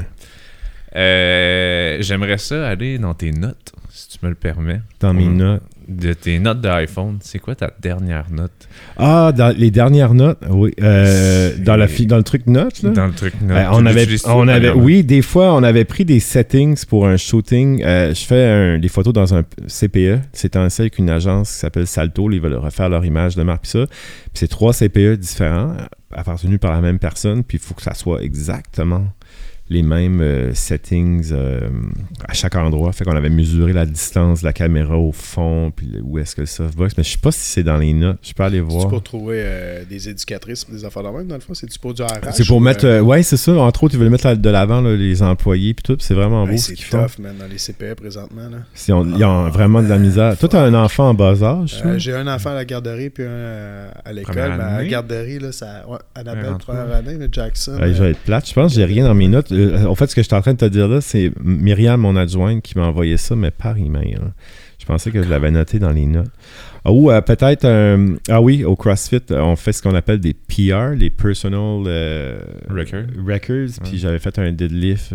Euh, 0.96 1.96
J'aimerais 2.00 2.38
ça 2.38 2.68
aller 2.68 2.98
dans 2.98 3.14
tes 3.14 3.32
notes, 3.32 3.72
si 3.90 4.08
tu 4.10 4.18
me 4.24 4.28
le 4.30 4.34
permets. 4.36 4.80
Dans 5.00 5.12
mes 5.14 5.24
Mm. 5.24 5.36
notes. 5.36 5.62
De 5.86 6.12
tes 6.14 6.38
notes 6.38 6.60
d'iPhone, 6.60 7.18
c'est 7.20 7.38
quoi 7.38 7.54
ta 7.54 7.70
dernière 7.80 8.30
note? 8.30 8.68
Ah, 8.96 9.32
dans 9.36 9.54
les 9.56 9.70
dernières 9.70 10.14
notes, 10.14 10.38
oui. 10.48 10.72
euh, 10.82 11.52
dans, 11.58 11.76
la 11.76 11.88
fi- 11.88 12.06
dans 12.06 12.16
le 12.16 12.22
truc 12.22 12.46
notes, 12.46 12.82
là? 12.82 12.90
dans 12.90 13.06
le 13.06 13.12
truc 13.12 13.34
notes 13.42 13.56
Euh, 13.58 13.66
on 13.72 13.84
avait, 13.84 14.06
on 14.26 14.48
avait, 14.48 14.70
oui, 14.70 15.04
des 15.04 15.20
fois, 15.22 15.54
on 15.54 15.62
avait 15.62 15.84
pris 15.84 16.04
des 16.04 16.20
settings 16.20 16.84
pour 16.86 17.06
un 17.06 17.16
shooting. 17.16 17.82
Euh, 17.84 18.14
je 18.14 18.24
fais 18.24 18.44
un- 18.44 18.78
des 18.78 18.88
photos 18.88 19.12
dans 19.12 19.34
un 19.34 19.42
CPE. 19.66 20.20
C'est 20.32 20.56
un 20.56 20.68
avec 20.78 20.98
une 20.98 21.10
agence 21.10 21.52
qui 21.52 21.58
s'appelle 21.58 21.86
Salto. 21.86 22.30
Ils 22.30 22.40
veulent 22.40 22.54
refaire 22.54 22.88
leur 22.88 23.04
image 23.04 23.36
de 23.36 23.42
marque, 23.42 23.62
puis 23.62 23.70
ça. 23.72 23.86
Puis 23.86 24.30
c'est 24.34 24.48
trois 24.48 24.72
CPE 24.72 25.16
différents, 25.16 25.74
appartenus 26.12 26.58
par 26.58 26.72
la 26.72 26.80
même 26.80 26.98
personne. 26.98 27.44
Puis 27.44 27.58
il 27.58 27.60
faut 27.60 27.74
que 27.74 27.82
ça 27.82 27.94
soit 27.94 28.22
exactement 28.22 29.04
les 29.70 29.82
mêmes 29.82 30.20
euh, 30.20 30.52
settings 30.52 31.30
euh, 31.32 31.60
à 32.28 32.34
chaque 32.34 32.54
endroit. 32.54 32.92
Fait 32.92 33.04
qu'on 33.04 33.16
avait 33.16 33.30
mesuré 33.30 33.72
la 33.72 33.86
distance 33.86 34.40
de 34.40 34.44
la 34.46 34.52
caméra 34.52 34.98
au 34.98 35.10
fond, 35.12 35.72
puis 35.74 35.90
où 36.02 36.18
est-ce 36.18 36.36
que 36.36 36.42
le 36.42 36.46
softbox. 36.46 36.94
Mais 36.98 37.02
je 37.04 37.12
sais 37.12 37.18
pas 37.18 37.32
si 37.32 37.40
c'est 37.40 37.62
dans 37.62 37.78
les 37.78 37.94
notes. 37.94 38.18
Je 38.22 38.34
peux 38.34 38.42
aller 38.42 38.58
C'est 38.58 38.72
voir. 38.74 38.88
pour 38.88 39.02
trouver 39.02 39.40
euh, 39.42 39.84
des 39.88 40.08
éducatrices 40.10 40.68
des 40.70 40.84
affaires 40.84 41.02
de 41.02 41.08
même, 41.08 41.26
dans 41.26 41.36
le 41.36 41.40
fond? 41.40 41.54
C'est-tu 41.54 41.78
pour 41.78 41.94
du 41.94 42.02
RH? 42.02 42.32
C'est 42.32 42.46
pour 42.46 42.58
ou, 42.58 42.60
mettre. 42.60 43.00
ouais, 43.00 43.22
c'est 43.22 43.38
ça. 43.38 43.52
Entre 43.54 43.84
autres, 43.84 43.94
ils 43.94 44.00
veulent 44.00 44.10
mettre 44.10 44.26
la- 44.26 44.36
de 44.36 44.50
l'avant 44.50 44.82
les 44.82 45.22
employés 45.22 45.72
puis 45.72 45.82
tout. 45.82 45.96
C'est 45.98 46.14
vraiment 46.14 46.44
beau 46.44 46.52
hey, 46.52 46.58
ce 46.58 46.66
c'est 46.68 46.74
qu'ils 46.74 46.84
font. 46.84 47.02
tough, 47.02 47.18
man, 47.18 47.34
dans 47.38 47.46
les 47.46 47.56
CPE 47.58 47.94
présentement. 47.94 48.48
Là. 48.50 48.58
Si 48.74 48.92
on- 48.92 49.06
ils 49.16 49.24
ont 49.24 49.48
vraiment 49.48 49.82
de 49.82 49.88
la 49.88 49.98
misère. 49.98 50.36
Toi, 50.36 50.48
t'as 50.50 50.62
un 50.62 50.74
enfant 50.74 51.08
en 51.08 51.14
bas 51.14 51.42
âge, 51.42 51.82
J'ai 51.96 52.12
un 52.14 52.26
enfant 52.26 52.50
à 52.50 52.54
la 52.54 52.64
garderie 52.66 53.08
puis 53.08 53.24
un 53.24 53.86
à 54.04 54.12
l'école. 54.12 54.34
Mais 54.36 54.40
à 54.42 54.76
la 54.82 54.84
garderie, 54.84 55.38
là, 55.38 55.52
ça... 55.52 55.84
ouais, 55.88 55.98
Annabelle, 56.14 56.56
première 56.58 56.92
année, 56.92 57.16
Jackson. 57.32 57.78
Ouais, 57.80 57.94
je 57.94 58.02
vais 58.02 58.10
être 58.10 58.20
plate. 58.20 58.46
Je 58.48 58.52
pense 58.52 58.72
que 58.72 58.76
j'ai 58.78 58.84
rien 58.84 59.04
dans 59.04 59.14
mes 59.14 59.28
notes. 59.28 59.52
Euh, 59.54 59.84
en 59.86 59.94
fait, 59.94 60.08
ce 60.10 60.14
que 60.14 60.22
je 60.22 60.26
suis 60.26 60.34
en 60.36 60.42
train 60.42 60.52
de 60.52 60.58
te 60.58 60.64
dire 60.64 60.88
là, 60.88 61.00
c'est 61.00 61.30
Myriam, 61.42 62.00
mon 62.00 62.16
adjointe, 62.16 62.62
qui 62.62 62.76
m'a 62.78 62.86
envoyé 62.86 63.16
ça, 63.16 63.34
mais 63.36 63.50
par 63.50 63.76
email. 63.78 64.16
hein. 64.20 64.32
Je 64.78 64.86
pensais 64.86 65.10
que 65.10 65.22
je 65.22 65.28
l'avais 65.30 65.50
noté 65.50 65.78
dans 65.78 65.92
les 65.92 66.04
notes. 66.04 66.28
Ah, 66.84 66.92
Ou 66.92 67.10
euh, 67.10 67.20
peut-être. 67.22 67.64
euh, 67.64 68.16
ah 68.28 68.42
oui, 68.42 68.64
au 68.64 68.76
CrossFit, 68.76 69.22
on 69.30 69.56
fait 69.56 69.72
ce 69.72 69.80
qu'on 69.82 69.94
appelle 69.94 70.18
des 70.20 70.34
PR, 70.34 70.90
les 70.94 71.08
Personal 71.08 71.82
Record. 72.68 73.04
Records. 73.26 73.80
Puis 73.84 73.98
j'avais 73.98 74.18
fait 74.18 74.38
un 74.38 74.52
deadlift 74.52 75.14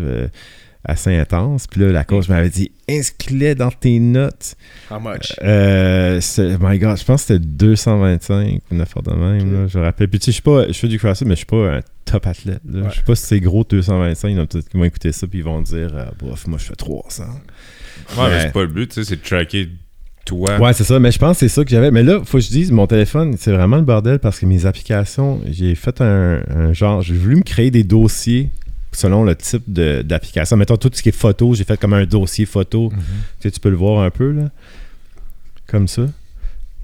assez 0.84 1.14
intense. 1.16 1.66
Puis 1.66 1.80
là, 1.80 1.92
la 1.92 2.04
coach 2.04 2.28
m'avait 2.28 2.50
dit 2.50 2.72
inscris-les 2.88 3.54
dans 3.54 3.70
tes 3.70 3.98
notes? 4.00 4.54
How 4.90 4.98
much? 4.98 5.34
Euh, 5.42 6.20
my 6.60 6.78
God, 6.78 6.98
je 6.98 7.04
pense 7.04 7.22
que 7.22 7.34
c'était 7.34 7.44
225, 7.46 8.60
une 8.70 8.80
affaire 8.80 9.02
de 9.02 9.12
même, 9.12 9.52
là, 9.52 9.66
je 9.68 9.78
me 9.78 9.84
rappelle. 9.84 10.08
Puis 10.08 10.18
tu 10.18 10.26
sais, 10.26 10.30
je 10.32 10.34
suis 10.34 10.42
pas, 10.42 10.66
je 10.68 10.72
fais 10.72 10.88
du 10.88 10.98
crossfit, 10.98 11.24
mais 11.24 11.34
je 11.34 11.38
suis 11.38 11.46
pas 11.46 11.76
un 11.76 11.80
top 12.04 12.26
athlète. 12.26 12.60
là. 12.64 12.82
Ouais. 12.82 12.88
Je 12.90 12.96
sais 12.96 13.02
pas 13.04 13.14
si 13.14 13.26
c'est 13.26 13.40
gros 13.40 13.64
225, 13.64 14.28
il 14.28 14.36
y 14.36 14.38
en 14.38 14.42
a 14.42 14.46
peut-être 14.46 14.68
qui 14.68 14.76
vont 14.76 14.84
écouter 14.84 15.12
ça 15.12 15.26
puis 15.26 15.38
ils 15.40 15.44
vont 15.44 15.60
dire, 15.62 15.90
euh, 15.94 16.06
bof, 16.18 16.46
moi 16.46 16.58
je 16.58 16.64
fais 16.64 16.74
300. 16.74 17.24
Ouais, 18.16 18.30
mais 18.30 18.40
c'est 18.40 18.52
pas 18.52 18.62
le 18.62 18.68
but, 18.68 18.88
tu 18.88 18.94
sais, 18.94 19.04
c'est 19.04 19.16
de 19.16 19.22
tracker 19.22 19.68
toi. 20.24 20.58
Ouais, 20.58 20.72
c'est 20.72 20.84
ça, 20.84 20.98
mais 20.98 21.12
je 21.12 21.18
pense 21.18 21.36
que 21.36 21.40
c'est 21.40 21.48
ça 21.48 21.64
que 21.64 21.70
j'avais. 21.70 21.90
Mais 21.90 22.02
là, 22.02 22.20
faut 22.24 22.38
que 22.38 22.44
je 22.44 22.50
dise, 22.50 22.72
mon 22.72 22.86
téléphone, 22.86 23.36
c'est 23.38 23.52
vraiment 23.52 23.76
le 23.76 23.82
bordel 23.82 24.18
parce 24.18 24.38
que 24.40 24.46
mes 24.46 24.66
applications, 24.66 25.40
j'ai 25.50 25.74
fait 25.74 26.00
un, 26.00 26.42
un 26.48 26.72
genre, 26.72 27.02
j'ai 27.02 27.14
voulu 27.14 27.36
me 27.36 27.42
créer 27.42 27.70
des 27.70 27.84
dossiers 27.84 28.50
selon 28.92 29.24
le 29.24 29.34
type 29.36 29.62
d'application. 29.72 30.56
Mettons 30.56 30.76
tout 30.76 30.90
ce 30.92 31.02
qui 31.02 31.08
est 31.10 31.12
photo, 31.12 31.54
j'ai 31.54 31.64
fait 31.64 31.78
comme 31.78 31.92
un 31.92 32.04
dossier 32.04 32.46
photo. 32.46 32.90
Mhm. 32.90 32.98
Tu 32.98 33.04
sais, 33.42 33.50
tu 33.50 33.60
peux 33.60 33.70
le 33.70 33.76
voir 33.76 34.02
un 34.02 34.10
peu, 34.10 34.30
là. 34.32 34.50
Comme 35.66 35.86
ça. 35.88 36.02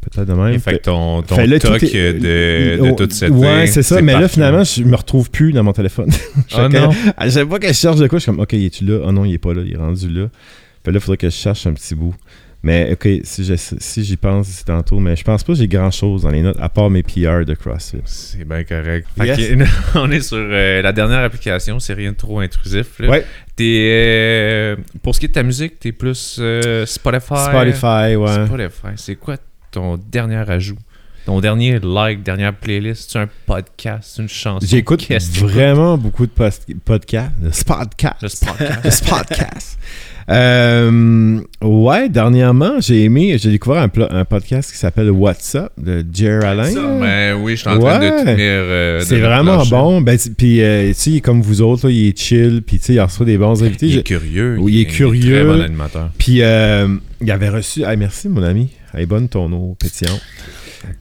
Peut-être 0.01 0.29
de 0.29 0.35
même. 0.35 0.61
Fait 0.61 0.73
que 0.79 0.83
ton, 0.85 1.23
ton 1.23 1.35
Fait 1.35 1.49
là, 1.49 1.59
toc 1.59 1.83
est- 1.83 2.13
de, 2.15 2.77
de 2.81 2.91
Oh, 2.91 2.95
toute 2.97 3.13
cette 3.13 3.31
Ouais, 3.33 3.67
c'est 3.67 3.83
ça. 3.83 4.01
Mais 4.01 4.13
là, 4.13 4.29
finalement, 4.29 4.63
je 4.63 4.85
me 4.85 4.95
retrouve 4.95 5.31
plus 5.31 5.53
dans 5.53 5.65
mon 5.65 5.73
téléphone. 5.73 6.11
Chaque- 6.49 6.73
non. 6.73 6.91
À 7.17 7.29
chaque 7.29 7.49
fois 7.49 7.59
que 7.59 7.67
je 7.67 7.73
cherche 7.73 7.97
de 7.99 8.07
quoi, 8.07 8.19
je 8.19 8.23
suis 8.23 8.31
comme, 8.31 8.41
OK, 8.41 8.55
es-tu 8.55 8.85
là? 8.85 9.01
Oh 9.05 9.11
non, 9.11 9.25
il 9.25 9.35
est 9.35 9.39
pas 9.39 9.53
là, 9.53 9.63
il 9.67 9.73
est 9.73 9.77
rendu 9.77 10.09
là. 10.09 10.29
Fait 10.85 10.93
là, 10.93 10.99
il 10.99 11.01
faudrait 11.01 11.17
que 11.17 11.29
je 11.29 11.35
cherche 11.35 11.67
un 11.67 11.73
petit 11.73 11.97
bout. 11.97 12.15
Mais 12.63 12.93
OK, 12.93 13.07
si 13.23 13.45
je- 13.45 13.55
si 13.57 14.05
j'y 14.05 14.17
pense 14.17 14.49
c'est 14.49 14.65
tantôt, 14.65 14.99
mais 14.99 15.15
je 15.15 15.23
pense 15.23 15.45
pas 15.45 15.53
que 15.53 15.59
j'ai 15.59 15.69
grand-chose 15.69 16.23
dans 16.23 16.31
les 16.31 16.43
notes, 16.43 16.57
à 16.61 16.69
part 16.69 16.91
mes 16.91 17.03
PR 17.05 17.45
de 17.45 17.55
CrossFit. 17.55 17.99
C'est 18.07 18.45
bien 18.45 18.65
correct. 18.65 19.07
Yes. 19.23 19.39
on 19.95 20.11
est 20.11 20.21
sur 20.21 20.39
euh, 20.39 20.83
la 20.83 20.93
dernière 20.93 21.21
application, 21.21 21.79
c'est 21.79 21.95
rien 21.95 22.11
de 22.13 22.17
trop 22.17 22.41
intrusif. 22.41 22.99
là. 22.99 23.09
Ouais. 23.09 23.25
T'es, 23.55 23.89
euh, 23.93 24.77
pour 25.03 25.15
ce 25.15 25.21
qui 25.21 25.27
est 25.27 25.29
de 25.29 25.35
ta 25.35 25.43
musique, 25.43 25.79
t'es 25.79 25.93
plus 25.93 26.39
euh, 26.41 26.85
Spotify? 26.87 27.35
Spotify, 27.49 28.17
ouais. 28.17 28.47
Spotify. 28.47 28.93
C'est 28.97 29.15
quoi 29.17 29.37
ton 29.71 29.97
dernier 29.97 30.43
ajout? 30.51 30.79
Ton 31.25 31.41
dernier 31.41 31.81
like, 31.81 32.23
dernière 32.23 32.55
playlist? 32.55 33.11
C'est 33.11 33.19
un 33.19 33.29
podcast, 33.47 34.19
une 34.19 34.29
chanson? 34.29 34.65
J'écoute 34.65 35.05
vraiment 35.41 35.99
beaucoup 35.99 36.25
de 36.27 36.31
podcasts. 36.31 36.69
De 36.71 36.79
podcasts. 36.85 38.23
De 38.23 39.11
podcast. 39.17 39.79
Euh, 40.29 41.41
ouais, 41.63 42.09
dernièrement, 42.09 42.81
j'ai 42.81 43.05
aimé, 43.05 43.37
j'ai 43.39 43.51
découvert 43.51 43.83
un, 43.83 43.91
un 44.11 44.25
podcast 44.25 44.73
qui 44.73 44.79
s'appelle 44.79 45.11
What's 45.11 45.55
Up 45.55 45.71
de 45.79 46.05
Jer 46.13 46.45
Alain. 46.45 46.73
Ben 47.01 47.35
oui, 47.41 47.53
je 47.53 47.61
suis 47.61 47.69
en 47.69 47.79
train 47.79 47.99
de 48.01 48.09
tenir. 48.25 48.37
euh, 48.41 49.01
C'est 49.05 49.21
vraiment 49.21 49.55
plancher. 49.57 49.71
bon. 49.71 50.01
Ben, 50.01 50.19
puis, 50.37 50.63
euh, 50.63 50.89
tu 50.89 50.95
sais, 50.95 51.11
il 51.11 51.17
est 51.19 51.21
comme 51.21 51.43
vous 51.43 51.63
autres, 51.63 51.87
là, 51.87 51.93
il 51.93 52.09
est 52.09 52.19
chill, 52.19 52.63
puis 52.67 52.79
tu 52.79 52.87
sais, 52.87 52.95
il 52.95 53.01
reçoit 53.01 53.27
des 53.27 53.39
bons 53.39 53.63
invités. 53.63 53.87
Il 53.87 53.99
est 53.99 54.03
curieux. 54.03 54.57
Oui, 54.59 54.73
il 54.75 54.81
est 54.81 54.85
curieux. 54.87 55.45
Très 55.45 55.45
bon 55.45 55.61
animateur. 55.61 56.11
Puis, 56.19 56.39
il 56.39 57.31
avait 57.31 57.49
reçu. 57.49 57.85
Ah, 57.85 57.95
merci, 57.97 58.29
mon 58.29 58.43
ami. 58.43 58.69
Est 58.97 59.07
bonne 59.07 59.29
ton 59.29 59.53
eau 59.53 59.77
pétillante. 59.79 60.23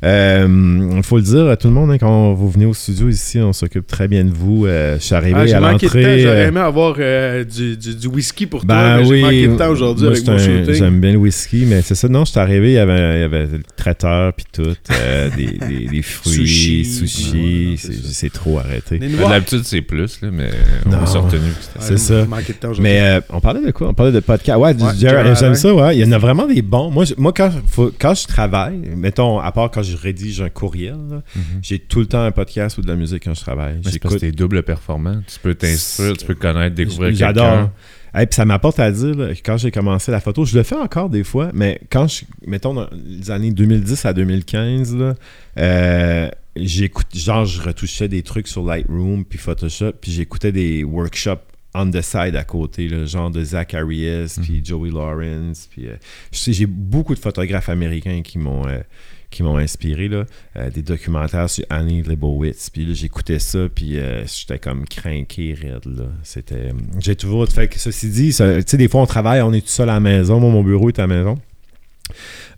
Il 0.04 1.02
faut 1.04 1.18
le 1.18 1.24
dire 1.24 1.48
à 1.48 1.58
tout 1.58 1.68
le 1.68 1.74
monde, 1.74 1.92
hein, 1.92 1.98
quand 1.98 2.34
vous 2.34 2.50
venez 2.50 2.66
au 2.66 2.74
studio 2.74 3.10
ici, 3.10 3.40
on 3.40 3.54
s'occupe 3.54 3.88
très 3.88 4.08
bien 4.08 4.24
de 4.24 4.32
vous. 4.32 4.66
Euh, 4.66 4.98
je 5.00 5.04
suis 5.04 5.16
arrivé 5.16 5.36
Ah, 5.42 5.46
j'ai 5.46 5.54
à 5.54 5.60
manqué 5.60 5.88
de 5.88 5.92
temps. 5.92 5.98
l'entrée. 6.00 6.20
J'aurais 6.20 6.36
euh, 6.36 6.48
aimé 6.48 6.60
avoir 6.60 6.96
euh, 7.00 7.44
du, 7.44 7.78
du, 7.78 7.96
du 7.96 8.08
whisky 8.08 8.46
pour 8.46 8.66
toi, 8.66 8.76
Ben 8.76 8.98
mais 8.98 9.08
oui, 9.08 9.18
j'ai 9.18 9.22
manqué 9.24 9.48
de 9.48 9.56
temps 9.58 9.70
aujourd'hui 9.70 10.04
moi, 10.06 10.12
avec 10.14 10.26
c'est 10.26 10.32
mon 10.32 10.38
shooting. 10.38 10.74
J'aime 10.74 11.00
bien 11.00 11.12
le 11.12 11.18
whisky, 11.18 11.66
mais 11.68 11.82
c'est 11.82 11.96
ça. 11.96 12.08
Non, 12.08 12.26
je 12.26 12.32
suis 12.32 12.40
arrivé, 12.40 12.70
il 12.72 12.74
y 12.74 12.78
avait, 12.78 13.18
il 13.18 13.22
y 13.22 13.24
avait 13.24 13.44
le 13.48 13.62
traiteur 13.76 14.34
puis 14.34 14.46
tout, 14.52 14.64
euh, 14.92 15.30
des, 15.36 15.46
des, 15.68 15.88
des 15.88 16.02
fruits, 16.02 16.34
Sushi. 16.34 16.86
sushi. 16.86 17.68
Ouais, 17.72 17.76
c'est 17.78 17.88
c'est 17.94 18.02
ça. 18.02 18.10
c'est 18.12 18.34
trop 18.34 18.60
arrêté. 18.60 19.00
D'habitude, 19.00 19.62
c'est 19.64 19.82
plus, 19.82 20.22
là, 20.22 20.30
mais 20.32 20.50
Non. 20.86 20.98
on 21.02 21.06
s'est 21.06 21.18
retenu. 21.18 21.40
Ouais, 21.42 21.80
c'est 21.80 21.98
ça. 21.98 22.22
j'ai 22.22 22.28
manqué 22.28 22.54
de 22.54 22.58
temps 22.58 22.70
aujourd'hui. 22.70 22.84
Mais 22.84 23.02
euh, 23.02 23.22
on 23.30 23.40
parlait 23.40 23.66
de 23.66 23.72
quoi? 23.72 23.90
On 23.90 23.94
parlait 23.94 24.12
de 24.12 24.20
podcast. 24.20 24.58
Ouais, 24.60 24.74
Jared 24.98 25.36
j'aime 25.38 25.56
ça, 25.56 25.74
ouais. 25.74 25.98
Il 25.98 26.06
y 26.06 26.08
en 26.08 26.12
a 26.12 26.18
vraiment 26.18 26.46
des 26.48 26.62
bons. 26.62 26.90
Moi, 26.92 27.06
je- 27.06 27.14
moi 27.18 27.34
quand, 27.36 27.52
faut- 27.68 27.92
quand 28.00 28.14
je 28.14 28.28
travaille, 28.28 28.78
mettons, 28.96 29.40
à 29.40 29.52
part 29.52 29.64
quand 29.72 29.84
je 29.84 29.95
rédige 29.97 30.41
un 30.41 30.49
courriel, 30.49 30.97
là, 31.09 31.24
j'ai 31.61 31.80
tout 31.80 31.99
le 31.99 32.05
temps 32.05 32.24
un 32.24 32.32
podcast 32.32 32.78
ou 32.78 32.82
de 32.82 32.88
la 32.88 32.95
musique 32.95 33.24
quand 33.24 33.34
je 33.34 33.41
travaille. 33.41 33.82
Que 33.82 34.18
t'es 34.18 34.32
double 34.32 34.63
performant. 34.63 35.22
Tu 35.28 35.39
peux 35.39 35.55
t'instruire, 35.55 36.16
tu 36.18 36.26
peux 36.26 36.36
connaître, 36.36 36.76
découvrir 36.76 37.09
quelqu'un. 37.09 37.28
J'adore. 37.28 37.70
Et 38.18 38.26
puis 38.28 38.36
ça 38.36 38.45
m'apporte 38.45 38.80
à 38.80 38.91
dire, 38.91 39.13
là, 39.13 39.32
quand 39.43 39.57
j'ai 39.57 39.72
commencé 39.72 40.09
la 40.09 40.22
photo, 40.22 40.45
je 40.45 40.55
le 40.55 40.63
fais 40.63 40.76
encore 40.76 41.09
des 41.09 41.26
fois, 41.26 41.51
mais 41.53 41.82
quand 41.89 42.07
je, 42.07 42.24
mettons, 42.47 42.74
dans 42.74 42.88
les 42.93 43.30
années 43.30 43.51
2010 43.51 44.05
à 44.05 44.13
2015, 44.13 44.95
là, 44.95 45.16
euh, 45.57 46.30
j'écoute, 46.55 47.07
genre, 47.13 47.43
je 47.43 47.61
retouchais 47.61 48.07
des 48.07 48.24
trucs 48.24 48.47
sur 48.47 48.63
Lightroom 48.63 49.26
puis 49.26 49.38
Photoshop, 49.38 49.93
puis 49.99 50.11
j'écoutais 50.13 50.53
des 50.53 50.86
workshops 50.86 51.41
on 51.76 51.91
the 51.91 52.01
side 52.01 52.38
à 52.38 52.45
côté, 52.45 52.88
là, 52.88 53.05
genre 53.05 53.30
de 53.30 53.43
Zach 53.43 53.74
Arias, 53.74 54.39
puis 54.41 54.61
Joey 54.63 54.91
Lawrence, 54.91 55.68
puis 55.70 55.88
euh, 55.88 55.95
j'ai 56.32 56.66
beaucoup 56.66 57.13
de 57.13 57.20
photographes 57.20 57.68
américains 57.68 58.22
qui 58.22 58.38
m'ont 58.38 58.66
euh, 58.66 58.80
qui 59.36 59.44
m'ont 59.44 59.58
inspiré, 59.58 60.08
là, 60.08 60.24
euh, 60.58 60.70
des 60.70 60.82
documentaires 60.82 61.50
sur 61.50 61.66
Annie 61.70 62.02
Leibovitz. 62.02 62.70
Puis 62.70 62.86
là, 62.86 62.94
j'écoutais 62.94 63.40
ça, 63.40 63.60
puis 63.74 64.00
euh, 64.00 64.24
j'étais 64.26 64.60
comme 64.60 64.86
craqué, 64.88 65.56
raide, 65.62 65.86
là. 65.98 66.06
C'était... 66.24 66.72
J'ai 67.00 67.16
toujours... 67.16 67.48
Fait 67.50 67.68
que 67.68 67.78
ceci 67.80 68.10
dit, 68.10 68.32
ça- 68.32 68.56
tu 68.58 68.64
sais, 68.66 68.78
des 68.78 68.88
fois, 68.88 69.02
on 69.02 69.06
travaille, 69.06 69.42
on 69.42 69.52
est 69.54 69.62
tout 69.62 69.68
seul 69.68 69.90
à 69.90 69.94
la 69.96 70.00
maison. 70.00 70.40
Moi, 70.40 70.50
mon 70.50 70.64
bureau 70.64 70.90
est 70.90 70.98
à 71.00 71.04
la 71.06 71.08
maison. 71.16 71.38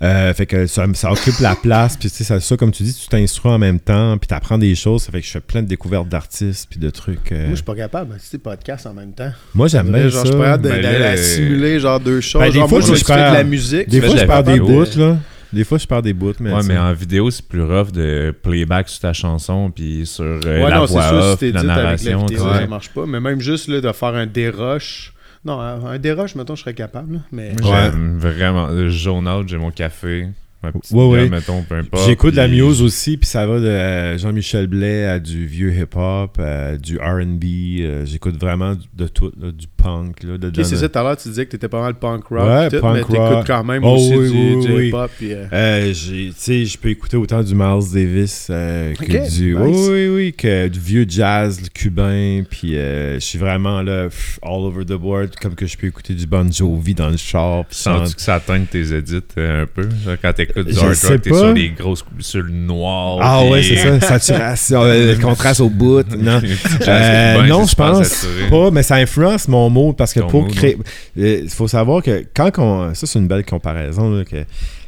Euh, 0.04 0.34
fait 0.34 0.46
que 0.46 0.68
ça, 0.68 0.86
ça 0.94 1.12
occupe 1.12 1.40
la 1.40 1.56
place, 1.56 1.96
puis 1.98 2.10
tu 2.10 2.16
sais, 2.18 2.24
ça, 2.26 2.40
ça, 2.40 2.56
comme 2.58 2.72
tu 2.72 2.84
dis, 2.84 2.94
tu 2.94 3.08
t'instruis 3.08 3.50
en 3.50 3.58
même 3.58 3.80
temps, 3.80 4.18
puis 4.18 4.28
tu 4.28 4.34
apprends 4.34 4.58
des 4.58 4.76
choses, 4.76 5.04
ça 5.04 5.12
fait 5.12 5.22
que 5.22 5.26
je 5.26 5.32
fais 5.32 5.40
plein 5.40 5.64
de 5.64 5.68
découvertes 5.68 6.08
d'artistes, 6.10 6.68
puis 6.70 6.80
de 6.80 6.90
trucs. 6.90 7.32
euh. 7.32 7.40
Moi, 7.44 7.50
je 7.52 7.56
suis 7.56 7.64
pas 7.64 7.76
capable 7.76 8.14
d'écouter 8.14 8.38
podcast 8.38 8.86
en 8.86 8.94
même 8.94 9.14
temps. 9.14 9.32
Moi, 9.56 9.68
j'aime 9.70 9.90
bien 9.90 10.10
genre, 10.10 10.12
ça. 10.12 10.24
je 10.26 10.28
suis 10.28 10.38
pas 10.38 10.44
capable 10.58 10.64
de- 10.66 10.70
Ben 10.82 11.18
simuler 11.18 11.80
genre 11.80 12.00
deux 12.00 12.22
choses. 12.22 12.42
Ben, 12.42 12.52
des 12.52 12.60
genre, 12.60 12.70
fois, 12.70 12.80
moi, 12.80 12.82
je 12.82 12.88
je 12.88 12.92
vais 12.94 13.00
écouter 13.00 13.14
perds- 13.16 13.32
de 13.32 13.38
la 13.38 13.44
musique. 13.46 13.90
Des 13.90 14.02
fois, 14.02 14.16
je 14.18 14.26
perds 14.26 14.44
des 14.44 14.60
bouts, 14.60 14.86
là. 14.98 15.18
Des 15.54 15.64
fois, 15.64 15.78
je 15.78 15.88
perds 15.88 16.02
des 16.02 16.14
bouts, 16.14 16.34
mais. 16.40 16.52
Ouais, 16.54 16.64
mais 16.68 16.78
en 16.78 16.92
vidéo, 16.94 17.32
c'est 17.32 17.48
plus 17.48 17.64
rough 17.64 17.92
de 17.92 18.34
playback 18.44 18.90
sur 18.90 19.00
ta 19.02 19.14
chanson, 19.14 19.72
puis 19.72 20.06
sur 20.06 20.24
euh, 20.26 20.40
Ouais, 20.44 20.70
la 20.70 20.78
non, 20.78 20.88
c'est 20.88 20.94
voix 20.94 21.08
sûr, 21.10 21.22
si 21.24 21.28
off, 21.28 21.42
la 21.42 21.48
dit 21.52 21.58
avec 21.58 21.68
la 21.68 21.76
narration. 21.76 22.26
vidéo, 22.26 22.44
ça 22.54 22.68
marche 22.68 22.90
pas. 22.90 23.06
Mais 23.06 23.20
même 23.20 23.40
juste 23.40 23.68
là, 23.70 23.80
de 23.82 23.92
faire 23.92 24.16
un 24.16 24.26
déroche. 24.26 25.14
Non, 25.46 25.60
un 25.60 25.98
déroche, 26.00 26.36
mettons, 26.36 26.56
je 26.56 26.62
serais 26.62 26.74
capable. 26.74 27.22
Mais 27.32 27.54
Ouais. 27.64 27.90
Vraiment. 28.18 28.90
Jaune 28.90 29.28
out, 29.30 29.48
j'ai 29.48 29.58
mon 29.58 29.72
café, 29.72 30.28
ma 30.68 30.80
petite 30.80 30.92
Ouais, 30.92 31.06
ouais. 31.08 31.30
mettons, 31.30 31.62
peu 31.64 31.76
importe. 31.76 32.06
J'écoute 32.06 32.32
de 32.32 32.38
la 32.38 32.48
muse 32.48 32.82
aussi, 32.82 33.18
puis 33.18 33.28
ça 33.28 33.46
va 33.48 33.60
de 33.60 33.66
euh, 33.66 34.18
Jean-Michel 34.18 34.68
Blais 34.68 35.06
à 35.06 35.20
du 35.20 35.46
vieux 35.46 35.74
hip-hop, 35.74 36.40
à 36.40 36.78
du 36.78 36.98
R&B. 36.98 37.44
euh, 37.82 38.06
J'écoute 38.06 38.40
vraiment 38.40 38.76
de 38.96 39.08
tout, 39.08 39.32
là, 39.42 39.52
du 39.52 39.68
punk. 39.68 40.24
Là, 40.24 40.38
de 40.38 40.48
Ok, 40.48 40.54
c'est 40.66 40.76
ça, 40.76 40.90
tout 40.90 41.00
à 41.00 41.04
l'heure, 41.04 41.18
tu 41.18 41.30
disais 41.30 41.46
que 41.46 41.52
t'étais 41.52 41.68
pas 41.68 41.82
mal 41.82 41.94
punk 41.96 42.26
rock. 42.26 42.40
Ouais, 42.48 42.70
tout, 42.70 42.80
punk 42.80 42.94
mais 42.96 43.00
t'écoutes 43.02 43.18
rock. 43.18 43.48
quand 43.48 43.64
même 43.64 43.84
Oh, 43.84 43.96
aussi 43.96 44.16
oui, 44.16 44.30
du, 44.32 44.38
oui, 44.56 44.66
du 44.66 44.74
oui. 44.74 44.88
hip-hop. 44.90 45.12
puis, 45.18 45.34
euh, 45.34 45.46
Euh, 45.54 45.94
j'ai- 45.94 46.28
tu 46.30 46.34
sais, 46.38 46.66
je 46.66 46.78
peux 46.78 46.90
écouter 46.90 47.18
autant 47.18 47.42
du 47.44 47.54
Miles 47.56 47.84
Davis 47.94 48.48
euh, 48.50 48.94
que 48.96 49.06
du 49.06 49.56
nice. 49.56 49.60
oui, 49.60 49.88
oui, 49.90 50.08
oui, 50.08 50.34
que 50.34 50.68
du 50.68 50.80
vieux 50.80 51.06
jazz 51.08 51.60
le 51.62 51.68
cubain. 51.70 52.44
Puis 52.50 52.76
euh, 52.78 53.16
je 53.16 53.20
suis 53.20 53.38
vraiment 53.40 53.82
là, 53.82 54.06
pff, 54.06 54.40
all 54.42 54.62
over 54.64 54.84
the 54.86 54.94
board, 54.94 55.36
comme 55.42 55.56
que 55.56 55.66
je 55.66 55.78
peux 55.78 55.88
écouter 55.88 56.14
du 56.14 56.26
Bon 56.28 56.52
Jovi 56.52 56.94
dans 56.94 57.10
le 57.10 57.18
char. 57.18 57.66
Sens-tu 57.70 58.16
que 58.16 58.22
ça 58.22 58.36
atteint 58.36 58.64
tes 58.70 58.94
edits 58.94 59.20
euh, 59.38 59.64
un 59.64 59.66
peu? 59.68 59.84
Genre, 60.04 60.16
quand 60.22 60.34
t'écoutes 60.34 60.57
du 60.62 60.74
Je 60.74 60.80
hard 60.80 60.94
sais 60.94 61.08
rock, 61.10 61.22
t'es 61.22 61.30
pas. 61.30 61.38
sur 61.38 61.54
les 61.54 61.70
grosses 61.70 62.06
sur 62.20 62.42
le 62.42 62.52
noir. 62.52 63.20
Ah 63.22 63.46
ouais, 63.46 63.64
c'est 63.64 63.78
ça, 63.78 64.00
saturation, 64.20 64.82
euh, 64.84 65.14
le 65.16 65.22
contraste 65.22 65.62
au 65.62 65.70
bout. 65.70 66.04
Non, 66.18 66.40
Euh, 66.88 67.48
non, 67.48 67.66
je 67.66 67.76
pense 67.76 68.26
pas, 68.50 68.72
mais 68.72 68.84
ça 68.84 68.96
influence 68.96 69.48
mon 69.48 69.70
mood 69.70 69.96
parce 69.96 70.14
que 70.14 70.20
Ton 70.22 70.28
pour 70.28 70.48
créer. 70.48 70.78
Il 71.16 71.50
faut 71.50 71.68
savoir 71.68 72.02
que 72.04 72.24
quand 72.36 72.52
on. 72.58 72.94
Ça, 72.94 73.08
c'est 73.08 73.20
une 73.20 73.28
belle 73.28 73.46
comparaison, 73.46 74.10
là, 74.12 74.26
que 74.26 74.44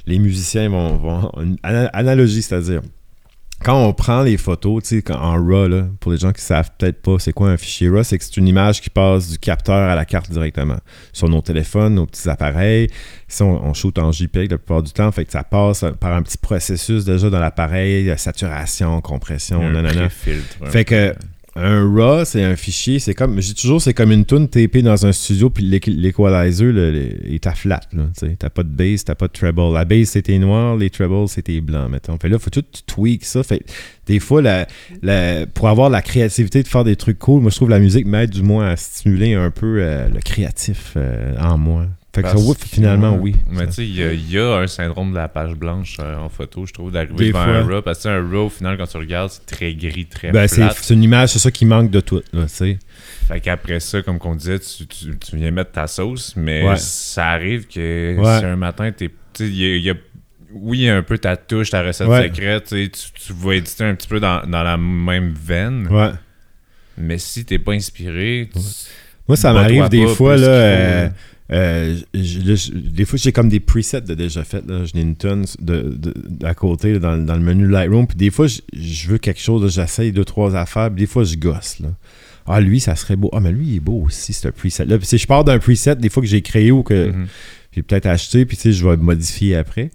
les 0.05 0.19
musiciens 0.19 0.69
vont. 0.69 0.97
vont 0.97 1.31
une 1.41 1.57
analogie, 1.63 2.41
c'est-à-dire. 2.41 2.81
Quand 3.63 3.83
on 3.85 3.91
prend 3.93 4.23
les 4.23 4.37
photos, 4.37 4.83
tu 4.83 5.01
sais, 5.01 5.11
en 5.11 5.33
RAW, 5.33 5.67
là, 5.67 5.87
pour 5.99 6.11
les 6.13 6.17
gens 6.17 6.31
qui 6.31 6.41
savent 6.41 6.71
peut-être 6.77 7.01
pas 7.01 7.19
c'est 7.19 7.33
quoi 7.33 7.49
un 7.49 7.57
fichier 7.57 7.89
RAW, 7.89 8.03
c'est 8.03 8.17
que 8.17 8.23
c'est 8.23 8.37
une 8.37 8.47
image 8.47 8.81
qui 8.81 8.89
passe 8.89 9.29
du 9.29 9.37
capteur 9.37 9.89
à 9.89 9.95
la 9.95 10.05
carte 10.05 10.31
directement. 10.31 10.77
Sur 11.11 11.27
nos 11.27 11.41
téléphones, 11.41 11.95
nos 11.95 12.05
petits 12.05 12.29
appareils. 12.29 12.89
Si 13.27 13.41
on, 13.43 13.63
on 13.65 13.73
shoot 13.73 13.97
en 13.99 14.11
JPEG 14.11 14.51
la 14.51 14.57
plupart 14.57 14.81
du 14.81 14.91
temps, 14.91 15.11
fait 15.11 15.25
que 15.25 15.31
ça 15.31 15.43
passe 15.43 15.83
par 15.99 16.13
un 16.13 16.21
petit 16.23 16.37
processus 16.37 17.03
déjà 17.03 17.29
dans 17.29 17.39
l'appareil, 17.39 18.13
saturation, 18.17 19.01
compression, 19.01 19.69
nanana. 19.69 20.07
Fait 20.09 20.85
que. 20.85 21.13
Un 21.61 21.93
RAW, 21.93 22.25
c'est 22.25 22.43
un 22.43 22.55
fichier, 22.55 22.99
c'est 22.99 23.13
comme, 23.13 23.35
dis 23.39 23.53
toujours, 23.53 23.81
c'est 23.81 23.93
comme 23.93 24.11
une 24.11 24.25
tune 24.25 24.47
tapée 24.47 24.81
dans 24.81 25.05
un 25.05 25.11
studio, 25.11 25.49
puis 25.49 25.63
l'équ- 25.63 25.91
l'équalizer 25.95 26.71
le- 26.71 26.91
le- 26.91 27.33
est 27.33 27.45
à 27.47 27.53
flat. 27.53 27.81
T'as 28.37 28.49
pas 28.49 28.63
de 28.63 28.69
bass, 28.69 29.03
t'as 29.05 29.15
pas 29.15 29.27
de 29.27 29.33
treble. 29.33 29.61
La 29.73 29.85
bass, 29.85 30.09
c'était 30.09 30.37
noir, 30.39 30.75
les 30.77 30.89
trebles, 30.89 31.27
c'était 31.27 31.59
blanc, 31.61 31.89
mettons. 31.89 32.17
Fait 32.17 32.29
là, 32.29 32.39
faut 32.39 32.49
tout 32.49 32.63
tweak 32.87 33.25
ça. 33.25 33.43
Fait 33.43 33.61
des 34.07 34.19
fois, 34.19 34.41
la, 34.41 34.67
la- 35.01 35.45
pour 35.47 35.67
avoir 35.69 35.89
la 35.89 36.01
créativité 36.01 36.63
de 36.63 36.67
faire 36.67 36.83
des 36.83 36.95
trucs 36.95 37.19
cool, 37.19 37.41
moi, 37.41 37.51
je 37.51 37.55
trouve 37.55 37.69
la 37.69 37.79
musique 37.79 38.05
m'aide 38.07 38.29
du 38.31 38.41
moins 38.43 38.69
à 38.69 38.75
stimuler 38.75 39.33
un 39.33 39.51
peu 39.51 39.77
euh, 39.79 40.07
le 40.09 40.19
créatif 40.19 40.93
euh, 40.97 41.35
en 41.39 41.57
moi. 41.57 41.85
Fait 42.21 42.33
que 42.33 42.37
ça, 42.39 42.53
que, 42.59 42.65
finalement, 42.67 43.15
oui. 43.15 43.35
Mais 43.49 43.67
tu 43.67 43.73
sais, 43.73 43.85
il 43.85 43.95
y, 43.95 44.03
a- 44.03 44.13
il 44.13 44.31
y 44.31 44.37
a 44.39 44.55
un 44.57 44.67
syndrome 44.67 45.11
de 45.11 45.17
la 45.17 45.27
page 45.27 45.53
blanche 45.55 45.97
euh, 45.99 46.15
en 46.17 46.29
photo, 46.29 46.65
je 46.65 46.73
trouve, 46.73 46.91
d'arriver 46.91 47.27
devant 47.27 47.39
un 47.39 47.63
RAW. 47.67 47.81
Parce 47.81 48.03
que 48.03 48.09
un 48.09 48.21
RAW, 48.29 48.45
au 48.45 48.49
final, 48.49 48.77
quand 48.77 48.87
tu 48.87 48.97
regardes, 48.97 49.29
c'est 49.31 49.45
très 49.45 49.73
gris, 49.73 50.05
très 50.05 50.31
Ben, 50.31 50.47
c'est 50.47 50.93
une 50.93 51.03
image, 51.03 51.29
c'est 51.29 51.39
ça 51.39 51.51
qui 51.51 51.65
manque 51.65 51.91
de 51.91 51.99
tout, 51.99 52.21
là. 52.33 52.45
Fait 52.47 53.39
qu'après 53.41 53.79
ça, 53.79 54.01
comme 54.01 54.17
qu'on 54.17 54.35
disait, 54.35 54.59
tu, 54.59 54.87
tu- 54.87 55.17
tu 55.17 55.35
viens 55.37 55.51
mettre 55.51 55.71
ta 55.71 55.85
sauce, 55.87 56.33
mais 56.35 56.63
Ouais. 56.67 56.77
ça 56.77 57.27
arrive 57.27 57.67
que 57.67 58.17
Ouais. 58.17 58.39
si 58.39 58.45
un 58.45 58.55
matin, 58.55 58.91
t'es. 58.91 59.09
Tu 59.33 59.43
il 59.45 59.55
y 59.55 59.65
a- 59.65 59.75
il 59.75 59.83
y 59.83 59.89
a 59.91 59.93
oui, 60.51 60.79
il 60.79 60.83
y 60.85 60.89
a 60.89 60.97
un 60.97 61.03
peu 61.03 61.19
ta 61.19 61.37
touche, 61.37 61.69
ta 61.69 61.83
recette 61.83 62.07
Ouais. 62.07 62.23
secrète, 62.23 62.65
tu, 62.69 62.89
tu, 62.89 63.33
vas 63.33 63.53
éditer 63.53 63.83
un 63.83 63.93
petit 63.93 64.07
peu 64.07 64.19
dans, 64.19 64.41
dans 64.47 64.63
la 64.63 64.77
même 64.77 65.31
veine, 65.39 65.87
Ouais. 65.91 66.09
mais 66.97 67.19
si 67.19 67.45
t'es 67.45 67.59
pas 67.59 67.73
inspiré, 67.73 68.49
tu- 68.51 68.59
Moi, 69.27 69.35
ça 69.37 69.53
m'arrive 69.53 69.87
des 69.89 70.07
fois, 70.07 70.35
là. 70.37 70.47
euh, 70.47 71.03
là. 71.05 71.11
Euh, 71.51 71.97
je- 72.13 72.55
je- 72.55 72.71
des 72.73 73.05
fois, 73.05 73.17
j'ai 73.21 73.31
comme 73.31 73.49
des 73.49 73.59
presets 73.59 74.01
de 74.01 74.13
déjà 74.13 74.43
fait. 74.43 74.63
Là. 74.67 74.83
J'ai 74.85 75.01
une 75.01 75.15
tonne 75.15 75.45
de, 75.59 75.81
de- 75.97 76.45
à 76.45 76.53
côté 76.53 76.93
là, 76.93 76.99
dans, 76.99 77.17
dans 77.17 77.35
le 77.35 77.41
menu 77.41 77.67
Lightroom. 77.67 78.05
Puis 78.07 78.17
des 78.17 78.29
fois, 78.29 78.47
je, 78.47 78.59
je 78.73 79.07
veux 79.09 79.17
quelque 79.17 79.39
chose. 79.41 79.73
J'essaye 79.73 80.11
deux, 80.11 80.25
trois 80.25 80.55
affaires. 80.55 80.89
Puis 80.91 81.01
des 81.01 81.07
fois, 81.07 81.23
je 81.23 81.35
gosse. 81.35 81.79
Là. 81.79 81.89
Ah, 82.45 82.61
lui, 82.61 82.79
ça 82.79 82.95
serait 82.95 83.15
beau. 83.15 83.29
Ah, 83.33 83.39
mais 83.39 83.51
lui, 83.51 83.67
il 83.67 83.75
est 83.77 83.79
beau 83.79 84.03
aussi, 84.05 84.33
ce 84.33 84.47
preset-là. 84.47 84.97
Puis 84.97 85.07
si 85.07 85.17
je 85.17 85.27
pars 85.27 85.43
d'un 85.43 85.59
preset, 85.59 85.95
des 85.95 86.09
fois 86.09 86.21
que 86.23 86.29
j'ai 86.29 86.41
créé 86.41 86.71
ou 86.71 86.83
que 86.83 87.09
Mhm. 87.11 87.27
j'ai 87.75 87.81
peut-être 87.83 88.05
acheté, 88.07 88.45
puis 88.45 88.57
tu 88.57 88.63
sais, 88.63 88.71
je 88.73 88.87
vais 88.87 88.97
modifier 88.97 89.55
après. 89.55 89.91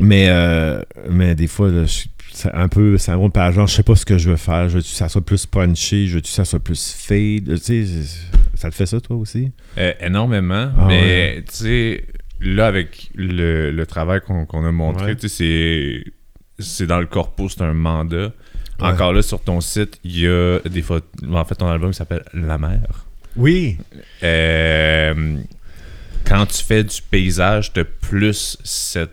Mais, 0.00 0.26
euh, 0.28 0.80
mais 1.10 1.34
des 1.34 1.46
fois, 1.46 1.70
là, 1.70 1.84
je- 1.86 2.04
c'est 2.32 2.52
un 2.52 2.68
peu 2.68 2.98
syndrome 2.98 3.30
par 3.32 3.50
genre, 3.52 3.66
je 3.66 3.74
sais 3.74 3.82
pas 3.82 3.96
ce 3.96 4.04
que 4.04 4.18
je 4.18 4.28
veux 4.28 4.36
faire. 4.36 4.68
Je 4.68 4.76
veux 4.76 4.82
que 4.82 4.88
ça 4.88 5.08
soit 5.08 5.24
plus 5.24 5.46
punché, 5.46 6.06
je 6.06 6.16
veux 6.16 6.20
que 6.20 6.28
ça 6.28 6.44
soit 6.44 6.60
plus 6.60 6.92
fade? 6.98 7.44
Tu 7.46 7.56
sais, 7.56 7.86
c'est- 7.86 8.20
ça 8.66 8.70
te 8.70 8.74
fait 8.76 8.86
ça, 8.86 9.00
toi 9.00 9.16
aussi? 9.16 9.52
Euh, 9.78 9.92
énormément, 10.00 10.70
Ah 10.78 10.84
mais 10.88 11.42
tu 11.48 11.54
sais, 11.54 12.04
là, 12.40 12.66
avec 12.66 13.10
le, 13.14 13.70
le 13.70 13.86
travail 13.86 14.20
qu'on 14.20 14.66
a 14.66 14.72
montré, 14.72 15.06
Ouais. 15.06 15.16
tu 15.16 15.28
sais, 15.28 15.36
c'est- 15.36 16.12
c'est 16.58 16.86
dans 16.86 17.00
le 17.00 17.06
corpus, 17.06 17.54
c'est 17.56 17.62
un 17.64 17.74
mandat. 17.74 18.32
Ouais. 18.80 18.88
Encore 18.88 19.12
là, 19.12 19.22
sur 19.22 19.40
ton 19.42 19.60
site, 19.60 19.98
il 20.04 20.18
y 20.20 20.26
a 20.26 20.58
des 20.68 20.82
photos. 20.82 21.08
En 21.32 21.44
fait, 21.44 21.54
ton 21.54 21.68
album 21.68 21.92
s'appelle 21.92 22.24
La 22.34 22.58
mer. 22.58 23.06
Oui. 23.36 23.78
Euh, 24.22 25.36
quand 26.26 26.46
tu 26.46 26.62
fais 26.64 26.82
du 26.84 27.00
paysage, 27.10 27.72
tu 27.72 27.84
plus 27.84 28.58
cette, 28.64 29.10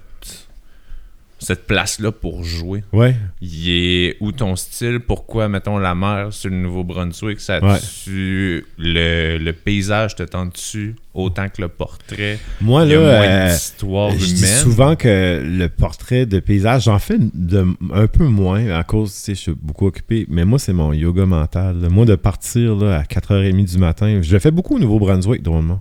cette 1.43 1.67
place-là 1.67 2.11
pour 2.11 2.43
jouer. 2.43 2.83
Ouais. 2.91 3.15
Il 3.41 3.69
est 3.69 4.17
où 4.19 4.31
ton 4.31 4.55
style, 4.55 4.99
pourquoi, 4.99 5.47
mettons, 5.49 5.77
la 5.77 5.93
mer 5.95 6.27
sur 6.31 6.49
le 6.49 6.55
Nouveau-Brunswick, 6.57 7.39
ça 7.39 7.59
Ouais. 7.63 7.77
le, 8.07 9.37
le 9.37 9.51
paysage? 9.53 10.15
Te 10.15 10.23
tente 10.23 10.53
dessus 10.53 10.95
autant 11.13 11.47
que 11.49 11.61
le 11.61 11.67
portrait? 11.67 12.39
Moi, 12.61 12.85
Il 12.85 12.91
y 12.91 12.93
a 12.95 12.99
là, 12.99 13.05
moins 13.05 13.27
euh, 13.27 13.49
d'histoire 13.53 14.09
je 14.11 14.15
humaine. 14.25 14.35
dis 14.35 14.45
souvent 14.47 14.95
que 14.95 15.41
le 15.45 15.69
portrait 15.69 16.25
de 16.25 16.39
paysage, 16.39 16.83
j'en 16.85 16.99
fais 16.99 17.17
de, 17.19 17.65
un 17.93 18.07
peu 18.07 18.25
moins 18.25 18.69
à 18.69 18.83
cause, 18.83 19.13
tu 19.13 19.19
sais, 19.19 19.35
je 19.35 19.39
suis 19.41 19.53
beaucoup 19.59 19.87
occupé. 19.87 20.25
Mais 20.29 20.45
moi, 20.45 20.59
c'est 20.59 20.73
mon 20.73 20.93
yoga 20.93 21.25
mental. 21.25 21.79
là. 21.81 21.89
Moi, 21.89 22.05
de 22.05 22.15
partir 22.15 22.75
là, 22.75 22.97
à 22.99 23.03
4h30 23.03 23.65
du 23.65 23.77
matin, 23.77 24.19
je 24.21 24.31
le 24.33 24.39
fais 24.39 24.51
beaucoup 24.51 24.75
au 24.75 24.79
Nouveau-Brunswick, 24.79 25.41
drôlement. 25.43 25.79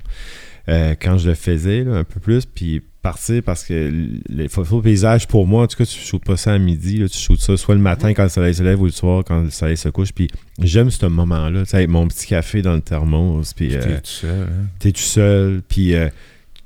Euh, 0.69 0.95
quand 1.01 1.19
je 1.19 1.29
le 1.31 1.35
faisais, 1.35 1.83
là, 1.85 1.97
un 1.97 2.05
peu 2.05 2.21
plus, 2.21 2.47
puis 2.47 2.83
partir 3.03 3.43
parce 3.43 3.65
que 3.65 3.93
les 4.29 4.49
photos 4.49 4.79
de 4.79 4.85
paysage, 4.85 5.27
pour 5.29 5.47
moi, 5.47 5.65
en 5.65 5.67
tout 5.67 5.77
cas, 5.77 5.85
tu 5.85 5.99
ne 5.99 6.05
shootes 6.05 6.25
pas 6.25 6.37
ça 6.37 6.53
à 6.53 6.59
midi, 6.59 6.99
là, 6.99 7.09
tu 7.09 7.19
shootes 7.19 7.41
ça 7.41 7.57
soit 7.57 7.75
le 7.75 7.81
matin 7.81 8.15
quand 8.15 8.23
le 8.23 8.29
soleil 8.29 8.55
se 8.55 8.63
lève 8.63 8.81
ou 8.81 8.85
le 8.87 8.91
soir 8.93 9.23
quand 9.27 9.43
le 9.43 9.51
soleil 9.51 9.77
se 9.77 9.89
couche. 9.89 10.13
Puis 10.13 10.29
j'aime 10.61 10.91
ce 10.91 11.07
moment-là, 11.07 11.61
tu 11.65 11.71
sais, 11.71 11.77
avec 11.79 11.89
mon 11.91 12.07
petit 12.09 12.27
café 12.27 12.63
dans 12.63 12.75
le 12.75 12.81
thermos, 12.81 13.53
puis... 13.55 13.69
Puis 13.69 13.77
euh, 13.77 13.81
t'es 13.81 14.01
tout 14.01 14.11
seul, 14.11 14.41
hein. 14.43 14.67
t'es 14.79 14.93
tout 14.93 15.01
seul, 15.01 15.63
puis 15.69 15.95
euh, 15.95 16.09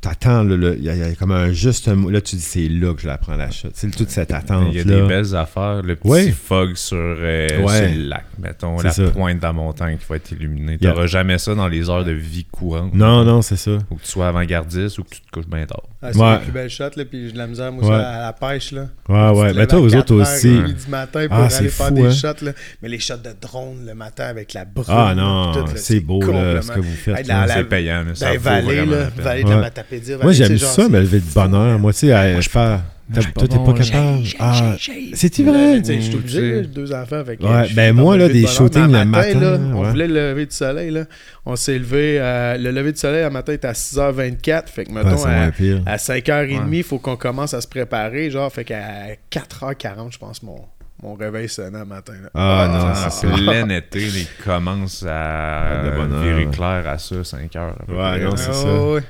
t'attends, 0.01 0.49
il 0.49 0.83
y, 0.85 0.89
a- 0.89 0.95
il 0.95 0.99
y 1.01 1.03
a 1.03 1.15
comme 1.17 1.33
un 1.33 1.53
juste 1.53 1.89
mot. 1.89 2.11
Là, 2.11 2.21
tu 2.21 2.37
dis, 2.37 2.43
c'est 2.43 2.69
là 2.69 2.95
que 2.95 3.01
je 3.01 3.07
la 3.09 3.19
prends 3.19 3.35
la 3.35 3.51
shot. 3.51 3.71
C'est 3.75 3.91
toute 3.91 4.11
cette 4.11 4.31
attente. 4.33 4.69
Il 4.71 4.77
y 4.77 4.81
a 4.81 4.85
là. 4.85 5.01
des 5.01 5.09
belles 5.09 5.35
affaires. 5.35 5.83
Le 5.83 5.97
petit 5.97 6.09
Ouais. 6.09 6.31
fog 6.31 6.77
sur, 6.77 6.97
euh, 6.97 7.49
Ouais. 7.65 7.89
sur 7.89 7.97
le 7.99 8.09
lac, 8.09 8.25
mettons, 8.39 8.81
la 8.81 8.91
ça. 8.93 9.11
pointe 9.11 9.39
de 9.39 9.43
la 9.43 9.53
montagne 9.53 9.97
qui 9.97 10.05
va 10.09 10.17
être 10.17 10.31
illuminée. 10.31 10.77
Yeah. 10.81 10.93
T'auras 10.93 11.07
jamais 11.07 11.39
ça 11.39 11.55
dans 11.57 11.67
les 11.67 11.91
heures 11.91 12.05
de 12.05 12.13
vie 12.13 12.45
courante. 12.45 12.95
Non, 12.95 13.25
non, 13.25 13.43
c'est 13.43 13.57
ça. 13.57 13.79
Ou 13.91 13.97
que 13.97 14.03
tu 14.03 14.09
sois 14.11 14.29
avant-gardiste 14.29 14.99
ou 14.99 15.03
que 15.05 15.11
tu 15.11 15.21
te 15.23 15.31
couches 15.33 15.49
bien 15.49 15.67
tard. 15.67 15.83
Ah, 16.07 16.13
c'est 16.13 16.19
Ouais. 16.21 16.33
les 16.33 16.39
plus 16.43 16.53
belles 16.53 16.71
shots, 16.71 16.85
là, 16.97 17.05
puis 17.05 17.27
j'ai 17.27 17.33
de 17.33 17.39
la 17.39 17.47
misère, 17.47 17.73
moi, 17.73 17.85
Ouais. 17.85 17.91
ça, 18.03 18.09
à 18.11 18.21
la 18.21 18.33
pêche, 18.33 18.73
là. 18.73 18.87
Ouais, 19.09 19.39
ouais. 19.41 19.53
Mais 19.55 19.67
toi, 19.67 19.79
vous 19.81 19.89
4 19.89 20.11
autres 20.13 20.23
aussi. 20.23 20.49
du 20.51 20.91
matin 20.91 21.27
pour 21.29 21.37
Ah, 21.39 21.41
aller 21.43 21.51
c'est 21.51 21.69
faire 21.69 21.87
fou, 21.89 21.95
des 21.95 22.07
hein. 22.07 22.11
shots, 22.11 22.45
là. 22.45 22.53
Mais 22.83 22.89
les 22.89 22.99
shots 22.99 23.17
de 23.17 23.31
drone 23.41 23.85
le 23.87 23.95
matin 23.95 24.25
avec 24.25 24.53
la 24.55 24.65
brume. 24.65 24.85
Ah 24.89 25.11
tout, 25.13 25.21
non, 25.21 25.53
là, 25.53 25.65
c'est 25.77 26.01
beau, 26.01 26.21
là, 26.21 26.63
ce 26.63 26.71
que 26.73 26.81
vous 26.81 26.95
faites. 26.95 27.17
C'est 27.17 27.65
payant. 27.65 28.03
là, 28.05 28.15
ça 28.15 28.27
Dans 28.27 28.33
les 28.33 28.39
vaut 28.39 28.45
vallées, 28.45 28.63
vraiment 28.77 28.93
là, 28.93 28.99
la 28.99 29.07
peine. 29.11 29.25
vallée 29.25 29.45
de 29.45 29.49
la 29.51 29.57
Matapédia. 29.57 30.17
Moi, 30.23 30.33
j'aime 30.33 30.59
ça, 30.59 30.67
c'est 30.67 30.89
me 30.89 31.01
lever 31.01 31.21
de 31.21 31.25
fou, 31.25 31.79
Moi, 31.79 31.93
tu 31.93 31.99
sais, 32.01 32.13
à- 32.13 32.41
faire. 32.51 32.81
T'as- 33.15 33.21
Toi, 33.23 33.47
t'es 33.49 33.57
pas 33.57 33.73
capable. 33.73 34.23
Ah, 34.41 34.75
c'est-tu 35.15 35.45
vrai? 35.45 35.81
Je 35.85 36.01
suis 36.01 36.15
obligé, 36.17 36.63
deux 36.63 36.93
enfants. 36.93 37.25
Fait 37.25 37.37
que 37.37 37.43
Ouais, 37.45 37.69
ben 37.75 37.95
moi, 37.95 38.17
là, 38.17 38.29
des 38.29 38.43
shootings 38.49 38.95
à 38.95 39.05
le 39.05 39.11
matin, 39.11 39.29
là, 39.41 39.59
on 39.75 39.83
voulait 39.91 40.09
le 40.09 40.15
lever 40.31 40.47
du 40.47 40.55
soleil. 40.55 40.91
Là. 40.91 41.05
On 41.45 41.55
s'est 41.57 41.79
levé. 41.79 42.19
à- 42.19 42.59
le 42.59 42.71
lever 42.73 42.93
du 42.93 42.99
soleil, 42.99 43.23
le 43.23 43.31
matin, 43.31 43.53
était 43.53 43.69
à 43.69 43.75
6h24. 43.75 44.69
Fait 44.69 44.85
que, 44.85 44.93
mettons, 44.93 45.25
à, 45.25 45.51
à 45.87 45.97
5h30, 45.99 46.79
il 46.79 46.83
faut 46.83 46.99
qu'on 46.99 47.17
commence 47.17 47.55
à 47.55 47.61
se 47.61 47.69
préparer. 47.69 48.31
Genre, 48.31 48.53
fait 48.53 48.65
qu'à 48.65 49.15
4h40, 49.31 50.13
je 50.13 50.19
pense, 50.19 50.43
mon, 50.43 50.57
mon 51.03 51.15
réveil 51.15 51.49
sonnait 51.49 51.79
le 51.79 51.85
matin. 51.85 52.15
là. 52.23 52.31
Ah, 52.35 52.69
non, 52.73 53.07
En 53.07 53.11
c'est 53.11 53.27
plein 53.27 53.69
été, 53.69 54.01
il 54.07 54.27
commence 54.45 55.05
à 55.07 55.91
virer 56.23 56.47
clair 56.51 56.85
à 56.89 56.99
ça, 56.99 57.23
5 57.23 57.55
heures. 57.57 57.77
Ouais, 57.89 57.95
près. 57.95 58.25
non, 58.25 58.31
Ah, 58.33 58.37
c'est 58.37 58.53
ça. 58.55 58.65
ouais, 58.85 58.93
ouais. 58.95 59.03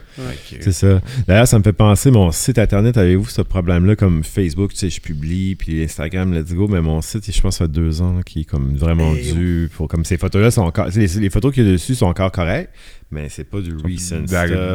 Fait 0.45 0.57
que- 0.59 0.65
C'est 0.65 0.73
ça. 0.73 1.01
D'ailleurs, 1.29 1.47
ça 1.47 1.59
me 1.59 1.63
fait 1.63 1.73
penser, 1.73 2.11
mon 2.11 2.31
site 2.33 2.59
internet, 2.59 2.97
avez-vous 2.97 3.29
ce 3.29 3.43
problème-là 3.43 3.95
comme 3.97 4.25
Facebook, 4.25 4.73
tu 4.73 4.79
sais, 4.79 4.91
je 4.91 5.01
publie, 5.01 5.55
puis 5.55 5.83
Instagram, 5.85 6.33
let's 6.35 6.53
go, 6.53 6.67
mais 6.69 6.81
mon 6.81 7.01
site, 7.03 7.31
je 7.31 7.41
pense, 7.41 7.59
ça 7.59 7.67
fait 7.67 7.71
deux 7.73 8.03
ans, 8.03 8.21
qui 8.25 8.41
est 8.41 8.45
comme 8.45 8.75
vraiment 8.77 9.13
Eh, 9.17 9.33
dû. 9.33 9.71
Pour, 9.77 9.87
comme 9.89 10.05
ces 10.05 10.19
photos-là 10.19 10.51
sont 10.51 10.63
encore. 10.63 10.89
Les, 10.95 11.07
les 11.07 11.31
photos 11.31 11.55
qu'il 11.55 11.65
y 11.65 11.69
a 11.69 11.73
dessus 11.73 11.95
sont 11.95 12.07
encore 12.07 12.33
correctes, 12.33 12.73
mais 13.11 13.29
c'est 13.29 13.45
pas 13.45 13.61
du 13.61 13.73
recent. 13.77 14.17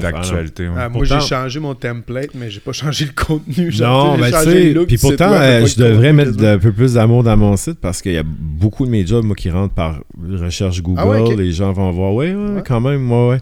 D'actualité. 0.01 0.67
ouais. 0.67 0.75
Ah, 0.77 0.89
moi, 0.89 1.03
j'ai 1.05 1.19
changé 1.19 1.59
mon 1.59 1.75
template, 1.75 2.31
mais 2.35 2.49
j'ai 2.49 2.59
pas 2.59 2.71
changé 2.71 3.05
le 3.05 3.11
contenu. 3.23 3.71
Non, 3.79 4.17
ben 4.17 4.31
tu 4.31 4.51
sais, 4.51 4.73
puis 4.87 4.97
pourtant, 4.97 5.31
euh, 5.33 5.65
je 5.65 5.75
devrais 5.77 6.13
mettre 6.13 6.43
un 6.43 6.57
peu 6.57 6.71
plus 6.71 6.93
d'amour 6.93 7.23
dans 7.23 7.37
mon 7.37 7.55
site 7.57 7.79
parce 7.79 8.01
qu'il 8.01 8.13
y 8.13 8.17
a 8.17 8.23
beaucoup 8.25 8.85
de 8.85 8.91
mes 8.91 9.05
jobs, 9.05 9.23
moi, 9.25 9.35
qui 9.35 9.49
rentrent 9.49 9.73
par 9.73 9.99
recherche 10.29 10.81
Google. 10.81 11.01
Ah 11.03 11.07
ouais, 11.07 11.19
ok. 11.19 11.37
Les 11.37 11.51
gens 11.51 11.71
vont 11.73 11.91
voir, 11.91 12.13
ouais, 12.13 12.33
ouais, 12.33 12.51
Ouais. 12.55 12.63
quand 12.65 12.79
même, 12.81 13.11
ouais, 13.11 13.29
ouais. 13.29 13.39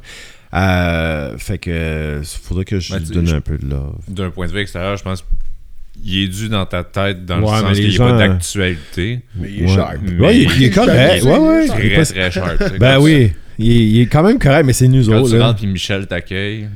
Euh, 0.54 1.38
fait 1.38 1.60
que, 1.60 1.70
euh, 1.70 2.24
faudrait 2.24 2.66
que 2.66 2.80
je 2.80 2.94
Ben, 2.94 3.00
lui 3.00 3.10
donne 3.10 3.28
je- 3.28 3.36
un 3.36 3.42
peu 3.42 3.58
de 3.58 3.70
love. 3.70 3.96
D'un 4.08 4.32
point 4.32 4.48
de 4.48 4.52
vue 4.52 4.60
extérieur, 4.60 4.98
je 4.98 5.04
pense 5.04 5.24
qu'il 6.02 6.24
est 6.24 6.28
dû 6.28 6.50
dans 6.50 6.66
ta 6.66 6.84
tête 6.84 7.24
dans 7.26 7.36
Ouais, 7.42 7.42
le 7.62 7.68
sens 7.68 7.74
qu'il 7.78 7.88
n'y 7.90 7.94
a 7.94 7.98
gens- 7.98 8.10
pas 8.10 8.18
d'actualité. 8.18 9.22
Mais 9.36 9.50
il 9.52 9.60
est 9.60 9.68
Ouais. 9.68 9.76
sharp. 9.76 9.98
Ouais, 10.20 10.38
il, 10.38 10.42
est- 10.44 10.56
il 10.58 10.64
est 10.64 10.70
correct. 10.72 11.24
Ouais, 11.24 11.38
ouais. 11.38 11.66
Il 11.66 11.66
Il 11.66 11.70
Très, 11.70 11.96
pas- 11.96 12.06
très 12.06 12.32
sharp. 12.32 12.80
Ben 12.80 13.00
oui, 13.00 13.32
il 13.60 13.72
est, 13.72 13.86
il 13.90 14.02
est 14.02 14.08
quand 14.08 14.24
même 14.24 14.40
correct, 14.40 14.66
mais 14.66 14.74
c'est 14.74 14.88
nous 14.88 15.06
Quand 15.06 15.20
autres. 15.20 15.30
tu 15.32 15.38
là. 15.38 15.48
rentres 15.48 15.60
puis 15.60 15.68
Michel 15.68 16.08
t'accueille, 16.08 16.68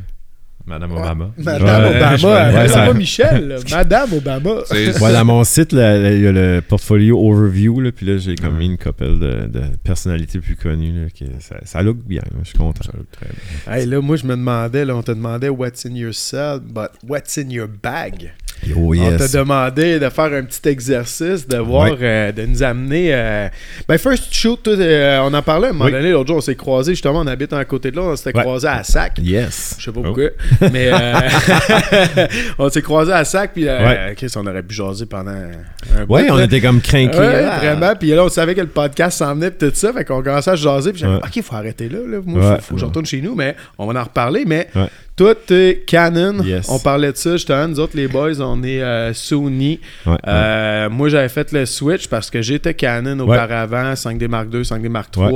Madame 0.65 0.93
Obama. 0.93 1.31
Madame 1.37 1.63
Ouais, 1.63 1.69
Obama, 1.97 2.05
elle 2.05 2.13
ouais, 2.13 2.19
s'appelle 2.21 2.69
ça- 2.69 2.85
pas 2.85 2.93
Michel, 2.93 3.47
là. 3.49 3.55
Madame 3.71 4.13
Obama. 4.13 4.51
Sais, 4.65 5.01
Ouais, 5.03 5.11
dans 5.11 5.25
mon 5.25 5.43
site, 5.43 5.73
là, 5.73 5.97
là, 5.99 6.11
il 6.13 6.21
y 6.21 6.27
a 6.27 6.31
le 6.31 6.61
portfolio 6.65 7.19
overview, 7.19 7.81
là, 7.81 7.91
puis 7.91 8.05
là, 8.05 8.17
j'ai 8.17 8.35
comme 8.35 8.57
mis 8.57 8.67
une 8.67 8.77
couple 8.77 9.19
de, 9.19 9.47
de 9.47 9.61
personnalités 9.83 10.39
plus 10.39 10.55
connues. 10.55 11.03
Là, 11.03 11.09
qui- 11.13 11.25
ça, 11.39 11.57
ça 11.65 11.81
look 11.81 11.97
bien, 12.05 12.21
je 12.43 12.47
suis 12.49 12.57
content. 12.57 12.81
ça 12.81 12.91
va 12.93 13.03
très 13.11 13.25
bien. 13.27 13.73
Hey, 13.73 13.85
là, 13.85 13.99
moi, 13.99 14.15
je 14.15 14.25
me 14.25 14.37
demandais, 14.37 14.85
là, 14.85 14.95
on 14.95 15.03
te 15.03 15.11
demandait 15.11 15.49
what's 15.49 15.85
in 15.85 15.95
your 15.95 16.13
cell, 16.13 16.59
but 16.63 16.91
what's 17.05 17.37
in 17.37 17.49
your 17.49 17.67
bag? 17.67 18.31
Oh 18.75 18.93
On 18.95 19.17
t'a 19.17 19.27
demandé 19.27 19.99
de 19.99 20.09
faire 20.09 20.33
un 20.33 20.43
petit 20.43 20.67
exercice, 20.69 21.47
de 21.47 21.57
voir, 21.57 21.91
euh, 22.01 22.31
de 22.31 22.45
nous 22.45 22.63
amener. 22.63 23.09
euh, 23.13 23.47
Ben, 23.87 23.97
First 23.97 24.33
Shoot, 24.33 24.67
euh, 24.67 25.19
on 25.23 25.33
en 25.33 25.41
parlait 25.41 25.67
à 25.67 25.69
un 25.69 25.73
moment 25.73 25.85
Oui. 25.85 25.91
donné, 25.91 26.11
l'autre 26.11 26.27
jour, 26.27 26.37
on 26.37 26.41
s'est 26.41 26.55
croisés, 26.55 26.93
justement, 26.93 27.19
on 27.19 27.27
habite 27.27 27.53
à 27.53 27.63
côté 27.65 27.91
de 27.91 27.95
là, 27.97 28.03
on 28.03 28.15
s'était 28.15 28.35
Ouais. 28.37 28.43
croisés 28.43 28.67
à 28.67 28.83
Sac. 28.83 29.19
Yes. 29.21 29.75
Je 29.79 29.85
sais 29.85 29.91
pas 29.91 29.99
Oh. 29.99 30.03
pourquoi. 30.03 30.29
Mais 30.71 30.89
euh, 30.91 32.27
on 32.59 32.69
s'est 32.69 32.81
croisés 32.81 33.11
à 33.13 33.25
Sac, 33.25 33.51
puis 33.53 33.65
Ouais. 33.65 34.13
Chris, 34.15 34.31
on 34.35 34.45
aurait 34.47 34.63
pu 34.63 34.73
jaser 34.75 35.05
pendant 35.05 35.31
un 35.31 36.05
Ouais, 36.07 36.23
bout, 36.25 36.33
on 36.33 36.37
là. 36.37 36.43
était 36.45 36.61
comme 36.61 36.81
craqués. 36.81 37.17
Ouais, 37.17 37.45
Ah. 37.51 37.57
vraiment. 37.59 37.93
Puis 37.99 38.09
là, 38.09 38.23
on 38.23 38.29
savait 38.29 38.55
que 38.55 38.61
le 38.61 38.67
podcast 38.67 39.17
s'en 39.17 39.35
venait, 39.35 39.51
puis 39.51 39.69
tout 39.69 39.75
ça. 39.75 39.93
Fait 39.93 40.05
qu'on 40.05 40.21
commençait 40.23 40.51
à 40.51 40.55
se 40.55 40.61
jaser. 40.63 40.91
Puis 40.91 41.01
j'avais 41.01 41.13
Ouais. 41.15 41.19
OK, 41.25 41.35
il 41.35 41.43
faut 41.43 41.55
arrêter 41.55 41.89
là. 41.89 41.99
là. 42.07 42.17
Moi, 42.25 42.55
faut, 42.57 42.61
faut 42.61 42.75
que 42.75 42.81
je 42.81 42.85
retourne 42.85 43.05
chez 43.05 43.21
nous. 43.21 43.35
Mais 43.35 43.55
on 43.77 43.85
va 43.85 43.99
en 43.99 44.03
reparler. 44.03 44.43
Mais 44.45 44.67
Toi, 45.15 45.35
t'es 45.35 45.83
Canon. 45.85 46.43
Yes. 46.43 46.67
On 46.69 46.79
parlait 46.79 47.11
de 47.11 47.17
ça, 47.17 47.33
justement. 47.33 47.67
Nous 47.67 47.79
autres, 47.79 47.95
les 47.95 48.07
boys, 48.07 48.41
on 48.41 48.63
est 48.63 48.81
euh, 48.81 49.13
Sony. 49.13 49.79
Ouais, 50.07 50.15
Euh, 50.27 50.89
Moi, 50.89 51.09
j'avais 51.09 51.29
fait 51.29 51.51
le 51.51 51.67
switch 51.67 52.07
parce 52.07 52.31
que 52.31 52.41
j'étais 52.41 52.73
Canon 52.73 53.19
auparavant, 53.19 53.93
5D 53.93 54.27
Mark 54.27 54.47
II, 54.51 54.61
5D 54.61 54.89
Mark 54.89 55.15
III. 55.15 55.27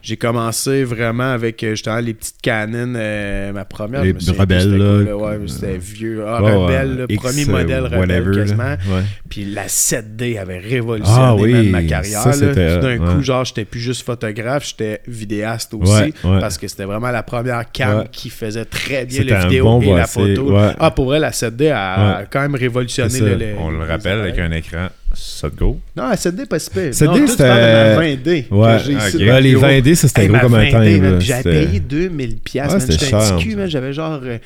J'ai 0.00 0.16
commencé 0.16 0.84
vraiment 0.84 1.30
avec 1.32 1.62
euh, 1.62 1.70
justement 1.72 1.98
les 1.98 2.14
petites 2.14 2.40
Canon. 2.40 2.94
euh, 2.96 3.52
ma 3.52 3.66
première, 3.66 4.02
Les 4.02 4.12
rebelles, 4.38 4.60
c'était 4.62 4.78
là. 4.78 5.12
quoi, 5.12 5.30
Ouais, 5.32 5.38
c'était 5.48 5.76
vieux. 5.78 6.24
Ah, 6.26 6.38
rebelle, 6.40 6.96
le 6.96 7.06
X, 7.12 7.22
premier 7.22 7.44
modèle 7.44 7.84
rebelle 7.84 8.30
quasiment. 8.34 8.76
Puis 9.28 9.44
la 9.44 9.66
7D 9.66 10.38
avait 10.40 10.58
révolutionné 10.60 11.18
Ah 11.20 11.34
oui, 11.34 11.52
même 11.52 11.70
ma 11.70 11.82
carrière. 11.82 12.22
Tout 12.24 12.80
d'un 12.80 12.98
coup, 12.98 13.22
genre, 13.22 13.44
j'étais 13.44 13.66
plus 13.66 13.80
juste 13.80 14.02
photographe, 14.06 14.66
j'étais 14.66 15.02
vidéaste 15.06 15.74
aussi. 15.74 16.14
Parce 16.40 16.56
que 16.56 16.68
c'était 16.68 16.84
vraiment 16.84 17.10
la 17.10 17.22
première 17.22 17.70
cam 17.70 18.04
qui 18.10 18.30
faisait 18.30 18.64
très 18.64 19.04
bien 19.04 19.25
la 19.30 19.40
vidéo 19.46 19.64
bon 19.64 19.80
et 19.82 19.94
la 19.96 20.06
photo. 20.06 20.52
ouais. 20.56 20.70
Ah, 20.78 20.90
pour 20.90 21.06
vrai, 21.06 21.18
la 21.18 21.30
7D 21.32 21.70
a, 21.70 22.18
Ouais. 22.20 22.24
quand 22.30 22.40
même 22.40 22.54
révolutionné 22.54 23.20
le, 23.20 23.34
le- 23.34 23.54
On 23.58 23.70
le 23.70 23.84
rappelle 23.84 24.20
avec 24.20 24.38
un 24.38 24.50
écran 24.52 24.88
Sotgo. 25.14 25.78
Non, 25.96 26.08
la 26.08 26.16
7D, 26.16 26.44
pas 26.46 26.58
si 26.58 26.68
pire. 26.70 26.92
7D, 26.92 27.06
Non, 27.06 27.16
toi, 27.16 27.20
tu 27.24 27.28
c'était- 27.32 27.42
parles 27.44 27.60
de 27.60 27.64
la 27.64 27.96
20D. 27.96 28.30
Ouais. 28.30 28.46
dans 28.50 28.62
Ouais, 29.32 29.40
les 29.40 29.52
le 29.52 29.58
bureau. 29.58 29.66
20D, 29.66 29.94
ça 29.94 30.08
c'était 30.08 30.22
Hey, 30.22 30.28
gros 30.28 30.38
comme 30.40 30.54
un 30.54 30.58
20D, 30.64 30.70
temps. 30.96 31.02
man, 31.02 31.10
là. 31.12 31.18
puis 31.18 31.26
J'avais 31.26 31.42
payé 31.64 31.80
2000 31.80 32.36
piastres. 32.38 32.74
Ouais, 32.74 32.78
man. 32.80 32.86
c'était 32.90 33.04
J'étais 33.06 33.14
un 33.16 33.36
petit 33.38 33.48
cul. 33.48 33.56
J'avais 33.66 33.92
genre... 33.94 34.20
euh, 34.22 34.38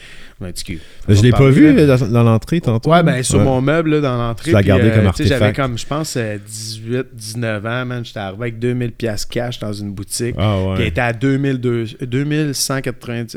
un 0.42 0.52
petit 0.52 0.64
cul. 0.64 0.80
Je 1.08 1.22
l'ai 1.22 1.32
pas 1.32 1.50
vu 1.50 1.74
là. 1.74 1.96
dans, 1.98 2.22
l'entrée 2.22 2.60
tantôt. 2.60 2.90
Ouais, 2.92 3.02
ben 3.02 3.22
sur 3.22 3.38
Ouais. 3.40 3.44
mon 3.44 3.60
meuble 3.60 3.96
là, 3.96 4.00
dans 4.00 4.16
l'entrée. 4.16 4.50
Tu 4.50 4.54
l'as 4.54 4.60
puis, 4.60 4.68
gardé 4.68 4.90
comme 4.90 5.12
sais, 5.12 5.24
J'avais 5.24 5.44
artefact. 5.46 5.56
comme, 5.56 5.76
je 5.78 5.86
pense, 5.86 6.14
euh, 6.16 6.36
18, 6.46 7.06
19 7.12 7.66
ans, 7.66 7.84
man. 7.86 8.04
J'étais 8.04 8.20
arrivé 8.20 8.42
avec 8.42 8.58
2000 8.58 8.92
pièces 8.92 9.24
cash 9.26 9.58
dans 9.58 9.72
une 9.72 9.90
boutique 9.92 10.34
Ah 10.38 10.56
qui 10.76 10.82
ouais. 10.82 10.88
était 10.88 11.00
à 11.00 11.12
2200, 11.12 11.96
2190 12.00 13.36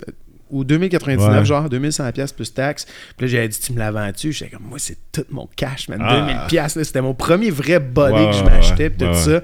ou 0.54 0.64
2099, 0.64 1.39
Ouais. 1.39 1.45
genre 1.45 1.70
2100 1.70 2.12
pièces 2.12 2.32
plus 2.32 2.54
taxes. 2.54 2.86
Puis 3.18 3.26
là, 3.26 3.32
j'avais 3.32 3.47
dit, 3.47 3.60
tu 3.60 3.74
me 3.74 3.80
la 3.80 3.91
vends-tu? 3.91 4.32
J'étais 4.32 4.51
comme, 4.51 4.68
moi, 4.68 4.78
c'est 4.80 4.97
tout 5.12 5.26
mon 5.32 5.47
cash, 5.56 5.89
man. 5.89 5.99
Ah. 6.01 6.22
2000 6.22 6.38
pièces 6.47 6.82
C'était 6.84 7.01
mon 7.01 7.14
premier 7.14 7.49
vrai 7.49 7.80
body 7.80 8.14
Ouais, 8.14 8.30
que 8.32 8.38
je 8.38 8.43
m'achetais, 8.43 8.89
puis 8.89 8.99
tout 8.99 9.14
ouais, 9.14 9.20
ça. 9.20 9.41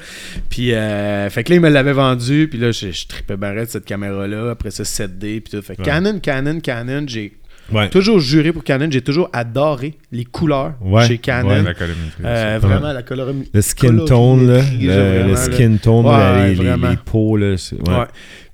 Puis, 0.49 0.73
euh, 0.73 1.29
fait 1.29 1.43
que 1.43 1.49
là, 1.49 1.55
il 1.57 1.61
me 1.61 1.69
l'avait 1.69 1.93
vendu, 1.93 2.47
puis 2.49 2.59
là, 2.59 2.71
je, 2.71 2.91
je 2.91 3.07
tripais 3.07 3.35
barrette 3.37 3.65
de 3.67 3.71
cette 3.71 3.85
caméra-là. 3.85 4.51
Après 4.51 4.71
ça, 4.71 4.83
7D, 4.83 5.41
puis 5.41 5.51
tout. 5.51 5.61
Fait. 5.61 5.75
Canon, 5.75 6.19
Canon, 6.19 6.59
Canon, 6.59 7.03
j'ai 7.07 7.33
Ouais. 7.71 7.87
toujours 7.89 8.19
juré 8.19 8.51
pour 8.51 8.63
Canon. 8.63 8.87
J'ai 8.89 9.01
toujours 9.01 9.29
adoré 9.31 9.93
les 10.11 10.25
couleurs 10.25 10.73
Ouais, 10.81 11.05
chez 11.07 11.19
Canon. 11.19 11.49
ouais, 11.49 11.61
La 11.61 11.73
colorimétrie. 11.75 12.23
Euh, 12.25 12.57
vraiment, 12.59 12.91
la 12.93 13.03
colorimétrie. 13.03 13.51
Le 13.53 13.61
skin 13.61 13.97
tone, 14.07 14.47
là. 14.47 14.61
Le, 14.79 15.19
vraiment, 15.21 15.35
skin 15.35 15.77
tone, 15.77 16.05
Ouais, 16.07 16.11
là, 16.11 16.43
les, 16.47 16.49
les, 16.49 16.55
vraiment. 16.55 16.89
les 16.89 16.97
peaux, 16.97 17.37
là. 17.37 17.55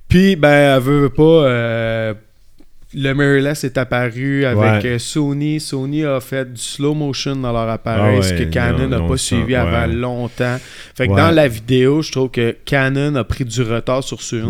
Puis, 0.08 0.36
ben, 0.36 0.76
elle 0.76 0.82
veut, 0.82 1.00
veut 1.00 1.08
pas. 1.10 1.22
euh, 1.22 2.14
le 2.98 3.12
mirrorless 3.12 3.62
est 3.64 3.76
apparu 3.76 4.46
avec 4.46 4.82
Ouais. 4.84 4.90
euh, 4.94 4.98
Sony. 4.98 5.60
Sony 5.60 6.02
a 6.04 6.18
fait 6.18 6.50
du 6.50 6.60
slow 6.60 6.94
motion 6.94 7.36
dans 7.36 7.52
leur 7.52 7.68
appareil, 7.68 8.14
Ah 8.16 8.18
ouais, 8.20 8.22
ce 8.22 8.32
que 8.32 8.44
Canon 8.44 8.88
non, 8.88 9.02
n'a 9.02 9.06
pas 9.06 9.16
suivi 9.18 9.52
ouais. 9.52 9.54
avant 9.56 9.86
longtemps. 9.86 10.56
Fait 10.96 11.06
que 11.06 11.12
Ouais. 11.12 11.20
dans 11.20 11.30
la 11.30 11.46
vidéo, 11.46 12.00
je 12.00 12.10
trouve 12.10 12.30
que 12.30 12.56
Canon 12.64 13.14
a 13.16 13.24
pris 13.24 13.44
du 13.44 13.62
retard 13.62 14.02
sur 14.02 14.22
Sony. 14.22 14.48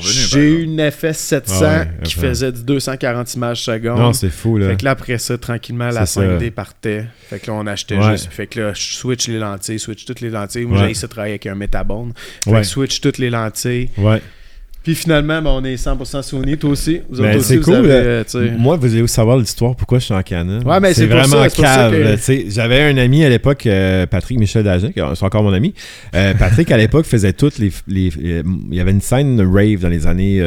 J'ai 0.00 0.40
eu 0.40 0.62
une 0.64 0.90
FS 0.90 1.16
700 1.18 1.54
Ah 1.66 1.78
ouais, 1.80 1.88
qui 2.04 2.14
faisait 2.14 2.52
du 2.52 2.62
240 2.62 3.34
images 3.34 3.62
secondes. 3.62 3.98
Non, 3.98 4.12
c'est 4.12 4.28
fou, 4.30 4.58
là. 4.58 4.68
Fait 4.70 4.76
que 4.76 4.84
là, 4.84 4.90
après 4.90 5.18
ça, 5.18 5.38
tranquillement, 5.38 5.88
la 5.88 6.04
C'est 6.06 6.20
5D 6.20 6.44
ça. 6.46 6.50
partait. 6.50 7.04
Fait 7.28 7.38
que 7.38 7.46
là, 7.50 7.54
on 7.54 7.66
achetait 7.66 7.96
Ouais. 7.96 8.12
juste. 8.12 8.28
Fait 8.30 8.46
que 8.46 8.60
là, 8.60 8.72
je 8.74 8.94
switch 8.96 9.28
les 9.28 9.38
lentilles, 9.38 9.78
switch 9.78 10.04
toutes 10.04 10.20
les 10.20 10.30
lentilles. 10.30 10.66
Moi, 10.66 10.78
Ouais. 10.78 10.84
j'ai 10.84 10.90
essayé 10.90 11.08
de 11.08 11.12
travailler 11.12 11.32
avec 11.32 11.46
un 11.46 11.54
métabone. 11.54 12.12
Fait 12.44 12.50
Ouais. 12.50 12.60
que 12.60 12.66
switch 12.66 13.00
toutes 13.00 13.18
les 13.18 13.30
lentilles. 13.30 13.88
Ouais. 13.96 14.20
Puis 14.86 14.94
finalement, 14.94 15.42
ben, 15.42 15.50
on 15.50 15.64
est 15.64 15.74
100% 15.74 16.22
Sony, 16.22 16.56
toi 16.56 16.70
aussi. 16.70 17.00
Vous 17.10 17.20
Ben, 17.20 17.36
aussi, 17.38 17.54
c'est 17.54 17.60
cool. 17.60 17.74
avez, 17.74 17.90
euh. 17.90 18.22
Moi, 18.56 18.76
vous 18.76 18.94
allez 18.94 19.04
savoir 19.08 19.36
l'histoire 19.36 19.74
pourquoi 19.74 19.98
je 19.98 20.04
suis 20.04 20.14
en 20.14 20.22
Canon. 20.22 20.60
Ouais, 20.64 20.78
mais 20.78 20.94
c'est 20.94 21.06
vraiment 21.06 21.42
ça, 21.42 21.50
cave. 21.50 21.92
que-. 21.92 22.44
J'avais 22.50 22.82
un 22.82 22.96
ami 22.96 23.24
à 23.24 23.28
l'époque, 23.28 23.66
euh, 23.66 24.06
Patrick 24.06 24.38
Michel 24.38 24.62
Dagen, 24.62 24.92
qui 24.92 25.00
est 25.00 25.22
encore 25.24 25.42
mon 25.42 25.52
ami. 25.52 25.74
Euh, 26.14 26.34
Patrick, 26.34 26.70
à 26.70 26.76
l'époque, 26.76 27.04
faisait 27.04 27.32
toutes 27.32 27.58
les, 27.58 27.72
les- 27.88 28.10
les- 28.10 28.42
Il 28.70 28.76
y 28.76 28.78
avait 28.78 28.92
une 28.92 29.00
scène 29.00 29.40
rave 29.40 29.80
dans 29.80 29.88
les 29.88 30.06
années 30.06 30.40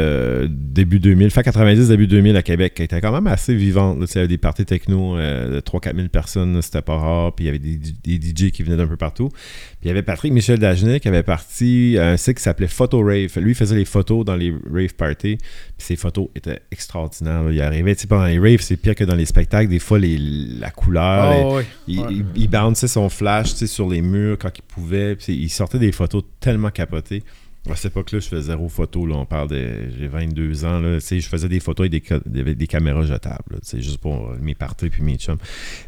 début 0.49 0.99
2000, 0.99 1.31
fin 1.31 1.41
90, 1.41 1.89
début 1.89 2.07
2000 2.07 2.37
à 2.37 2.41
Québec, 2.41 2.75
qui 2.75 2.83
était 2.83 3.01
quand 3.01 3.11
même 3.11 3.27
assez 3.27 3.53
vivante. 3.53 3.97
Il 4.09 4.15
y 4.15 4.19
avait 4.19 4.27
des 4.29 4.37
parties 4.37 4.63
techno 4.63 5.17
de 5.17 5.59
3-4 5.59 5.95
000 5.97 6.07
personnes, 6.07 6.61
c'était 6.61 6.81
pas 6.81 6.95
rare. 6.95 7.35
Puis 7.35 7.43
il 7.43 7.47
y 7.47 7.49
avait 7.49 7.59
des, 7.59 7.77
des 8.17 8.29
DJ 8.29 8.51
qui 8.51 8.63
venaient 8.63 8.77
d'un 8.77 8.87
peu 8.87 8.95
partout. 8.95 9.27
Puis 9.27 9.79
il 9.83 9.87
y 9.89 9.91
avait 9.91 10.01
Patrick 10.01 10.31
Michel 10.31 10.59
Dagenet 10.59 11.01
qui 11.01 11.09
avait 11.09 11.23
parti 11.23 11.97
à 11.99 12.11
un 12.11 12.17
site 12.17 12.37
qui 12.37 12.43
s'appelait 12.43 12.67
Photo 12.69 12.99
Rave. 13.03 13.37
Lui, 13.37 13.51
il 13.51 13.55
faisait 13.55 13.75
les 13.75 13.83
photos 13.83 14.23
dans 14.29 14.37
les 14.37 14.53
rave 14.71 14.93
parties. 14.95 15.37
Puis 15.37 15.43
ses 15.77 15.95
photos 15.95 16.27
étaient 16.35 16.61
extraordinaires. 16.71 17.43
là. 17.43 17.51
Il 17.51 17.61
arrivait, 17.61 17.95
tu 17.95 18.01
sais, 18.01 18.07
pendant 18.07 18.25
les 18.25 18.39
raves, 18.39 18.61
c'est 18.61 18.77
pire 18.77 18.95
que 18.95 19.03
dans 19.03 19.15
les 19.15 19.25
spectacles. 19.25 19.69
Des 19.69 19.79
fois, 19.79 19.99
les, 19.99 20.17
la 20.17 20.71
couleur, 20.71 21.31
les- 21.49 21.53
ouais. 21.55 21.65
il, 21.87 21.99
Ouais. 21.99 22.07
il, 22.11 22.25
il 22.35 22.47
bounçait 22.47 22.87
son 22.87 23.09
flash 23.09 23.51
tu 23.51 23.57
sais, 23.57 23.67
sur 23.67 23.89
les 23.89 24.01
murs 24.01 24.37
quand 24.39 24.51
il 24.57 24.61
pouvait. 24.63 25.15
Puis 25.15 25.33
il 25.33 25.49
sortait 25.49 25.79
des 25.79 25.91
photos 25.91 26.23
tellement 26.39 26.69
capotées. 26.71 27.23
À 27.69 27.75
cette 27.75 27.91
époque-là, 27.91 28.19
je 28.19 28.27
faisais 28.29 28.43
zéro 28.43 28.69
photo. 28.69 29.05
Là, 29.05 29.15
on 29.15 29.25
parle 29.25 29.49
de. 29.49 29.67
J'ai 29.99 30.07
22 30.07 30.63
ans. 30.65 30.79
Là, 30.79 30.95
tu 30.99 31.05
sais, 31.05 31.19
je 31.19 31.27
faisais 31.27 31.49
des 31.49 31.59
photos 31.59 31.87
avec 31.87 32.11
des, 32.25 32.39
avec 32.39 32.57
des 32.57 32.67
caméras 32.67 33.03
jetables. 33.03 33.59
sais, 33.61 33.81
juste 33.81 33.97
pour 33.99 34.29
euh, 34.29 34.37
mes 34.41 34.55
parties 34.55 34.89
puis 34.89 35.03
mes 35.03 35.17
chums. 35.17 35.37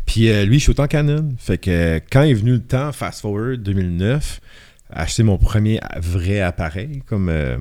Puis 0.06 0.30
euh, 0.30 0.44
lui, 0.46 0.56
je 0.60 0.64
suis 0.64 0.72
autant 0.72 0.86
Canon. 0.88 1.30
Fait 1.38 1.58
que 1.58 1.72
euh, 1.72 2.00
quand 2.12 2.24
est 2.24 2.34
venu 2.34 2.52
le 2.52 2.60
temps, 2.62 2.92
fast 2.92 3.22
forward 3.22 3.64
2009, 3.64 4.42
acheter 4.92 5.24
mon 5.24 5.38
premier 5.38 5.80
vrai 6.02 6.42
appareil 6.42 7.02
comme. 7.06 7.30
euh, 7.30 7.58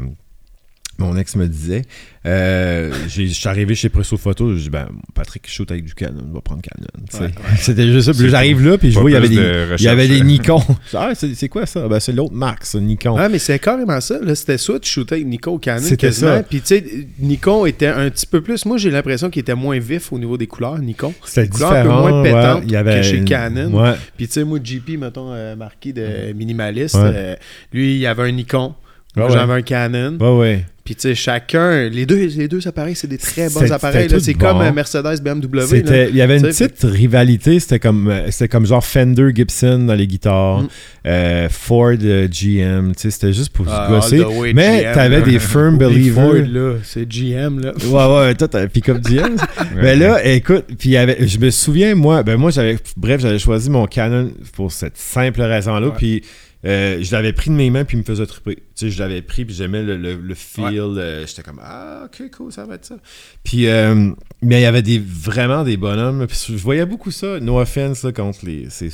mon 1.01 1.17
ex 1.17 1.37
me 1.37 1.49
disait. 1.49 1.83
Euh, 2.27 2.93
je 3.09 3.25
suis 3.25 3.49
arrivé 3.49 3.75
chez 3.75 3.89
Presso 3.89 4.17
Photo, 4.19 4.55
j'ai 4.55 4.65
dit, 4.65 4.71
ben, 4.71 4.89
Patrick 5.15 5.49
shoot 5.49 5.71
avec 5.71 5.85
du 5.85 5.95
Canon, 5.95 6.23
on 6.29 6.35
va 6.35 6.41
prendre 6.43 6.61
Canon. 6.61 6.87
Ouais, 7.21 7.31
C'était 7.59 7.87
juste 7.89 8.13
ça. 8.13 8.29
J'arrive 8.29 8.65
là, 8.65 8.79
puis 8.79 8.93
je 8.93 8.99
vois, 8.99 9.11
il 9.11 9.15
y 9.15 9.17
avait 9.17 9.29
des, 9.29 9.75
il 9.79 9.85
y 9.85 9.89
avait 9.89 10.07
des 10.07 10.21
Nikon. 10.21 10.63
ah, 10.95 11.13
c'est 11.15 11.49
quoi 11.49 11.67
ça? 11.67 11.89
Ben, 11.89 11.99
c'est 11.99 12.13
l'autre 12.13 12.35
marque, 12.35 12.65
ça, 12.65 12.79
Nikon. 12.79 13.17
Ouais, 13.17 13.29
mais 13.29 13.39
c'est 13.39 13.59
carrément 13.59 14.01
ça. 14.01 14.19
Là. 14.21 14.35
C'était 14.35 14.59
soit 14.59 14.79
tu 14.81 14.91
shootais 14.91 15.17
avec 15.17 15.27
Nikon 15.27 15.55
ou 15.55 15.59
Canon 15.59 15.83
C'était 15.83 16.09
quasiment. 16.09 16.37
ça. 16.37 16.43
Puis 16.43 16.61
tu 16.61 16.67
sais, 16.67 16.85
Nikon 17.19 17.67
était 17.67 17.87
un 17.87 18.11
petit 18.11 18.27
peu 18.27 18.43
plus. 18.43 18.65
Moi, 18.67 18.77
j'ai 18.77 18.91
l'impression 18.91 19.31
qu'il 19.31 19.41
était 19.41 19.55
moins 19.55 19.79
vif 19.79 20.13
au 20.13 20.19
niveau 20.19 20.37
des 20.37 20.47
couleurs, 20.47 20.79
Nikon. 20.79 21.15
C'était 21.25 21.49
couleurs 21.49 21.73
un 21.73 21.75
peu 21.75 21.89
différent. 21.89 22.01
moins 22.01 22.23
ouais. 22.23 22.31
pétantes 22.31 22.63
Il 22.67 22.73
y 22.73 22.77
avait 22.77 22.97
que 22.97 23.03
chez 23.03 23.25
Canon. 23.25 23.95
Puis 24.17 24.27
tu 24.27 24.35
sais, 24.35 24.45
moi, 24.45 24.59
JP, 24.63 24.99
mettons, 24.99 25.33
euh, 25.33 25.57
marqué 25.57 25.93
de 25.93 26.33
minimaliste, 26.35 26.97
euh, 26.97 27.35
lui, 27.73 27.97
il 27.97 28.07
avait 28.07 28.25
un 28.25 28.33
Nikon. 28.33 28.75
J'avais 29.17 29.53
un 29.55 29.63
Canon. 29.63 30.19
Ouais, 30.21 30.39
ouais. 30.39 30.65
Puis 30.91 30.97
tu 30.97 31.03
sais, 31.03 31.15
chacun, 31.15 31.89
les 31.89 32.05
deux, 32.05 32.17
les 32.17 32.49
deux 32.49 32.67
appareils, 32.67 32.97
c'est 32.97 33.07
des 33.07 33.17
très 33.17 33.49
bons 33.49 33.71
appareils. 33.71 34.09
C'est 34.19 34.35
bon. 34.35 34.41
comme 34.59 34.75
Mercedes, 34.75 35.21
BMW. 35.23 36.09
il 36.11 36.17
y 36.17 36.21
avait 36.21 36.39
une 36.39 36.43
Tu 36.51 36.65
petite 36.67 36.83
rivalité, 36.83 37.61
c'était 37.61 37.79
comme, 37.79 38.09
euh, 38.11 38.29
comme 38.51 38.67
genre 38.67 38.85
Fender 38.85 39.29
Gibson 39.33 39.79
dans 39.87 39.95
les 39.95 40.09
guitarres, 40.09 40.63
Mm. 40.63 40.69
euh, 41.07 41.49
Ford 41.49 41.93
euh, 42.03 42.27
GM, 42.27 42.91
tu 42.97 43.09
c'était 43.09 43.33
juste 43.33 43.51
pour 43.53 43.67
Ah, 43.71 43.87
se 43.87 44.17
gosser. 44.17 44.19
the 44.19 44.37
way 44.37 44.53
Mais 44.53 44.83
GM, 44.83 44.93
t'avais 44.95 45.21
là. 45.21 45.25
des 45.27 45.39
firm 45.39 45.79
believers. 45.79 46.45
là. 46.49 46.75
C'est 46.83 47.07
GM, 47.09 47.61
là. 47.61 47.73
Ouais, 47.87 48.17
ouais, 48.27 48.35
toi, 48.35 48.49
t'as 48.49 48.67
pick-up 48.67 48.99
GM. 49.09 49.37
Mais 49.77 49.95
là, 49.95 50.25
écoute, 50.25 50.65
puis 50.77 50.95
je 50.95 51.39
me 51.39 51.51
souviens, 51.51 51.95
moi, 51.95 52.25
ben 52.25 52.37
moi, 52.37 52.51
j'avais, 52.51 52.77
bref, 52.97 53.21
j'avais 53.21 53.39
choisi 53.39 53.71
mon 53.71 53.87
Canon 53.87 54.33
pour 54.55 54.73
cette 54.73 54.97
simple 54.97 55.41
raison-là, 55.41 55.91
puis 55.97 56.25
euh, 56.67 57.03
je 57.03 57.13
l'avais 57.13 57.33
pris 57.33 57.51
de 57.51 57.55
mes 57.55 57.71
mains, 57.71 57.85
puis 57.85 57.97
il 57.97 58.01
me 58.01 58.05
faisait 58.05 58.27
triper. 58.27 58.57
Tu 58.57 58.63
sais, 58.75 58.91
je 58.91 58.99
l'avais 58.99 59.23
pris, 59.23 59.45
puis 59.45 59.55
j'aimais 59.55 59.83
le, 59.83 59.97
le, 59.97 60.15
le 60.17 60.35
feel, 60.35 60.81
euh, 60.81 61.27
j'étais 61.27 61.43
comme, 61.43 61.61
ah, 61.63 62.03
ok, 62.07 62.31
cool, 62.31 62.53
ça 62.53 62.65
va 62.65 62.75
être 62.75 62.85
ça. 62.85 62.97
Puis, 63.45 63.67
euh, 63.69 64.11
mais 64.43 64.61
il 64.61 64.63
y 64.63 64.67
avait 64.67 64.83
des, 64.83 64.99
vraiment 64.99 65.65
des 65.65 65.77
bonhommes, 65.77 66.27
puis 66.27 66.39
je 66.49 66.57
voyais 66.57 66.87
beaucoup 66.87 67.11
ça, 67.11 67.41
no 67.41 67.59
offense, 67.59 68.03
là, 68.03 68.13
contre 68.13 68.45
les, 68.45 68.69
ces 68.69 68.91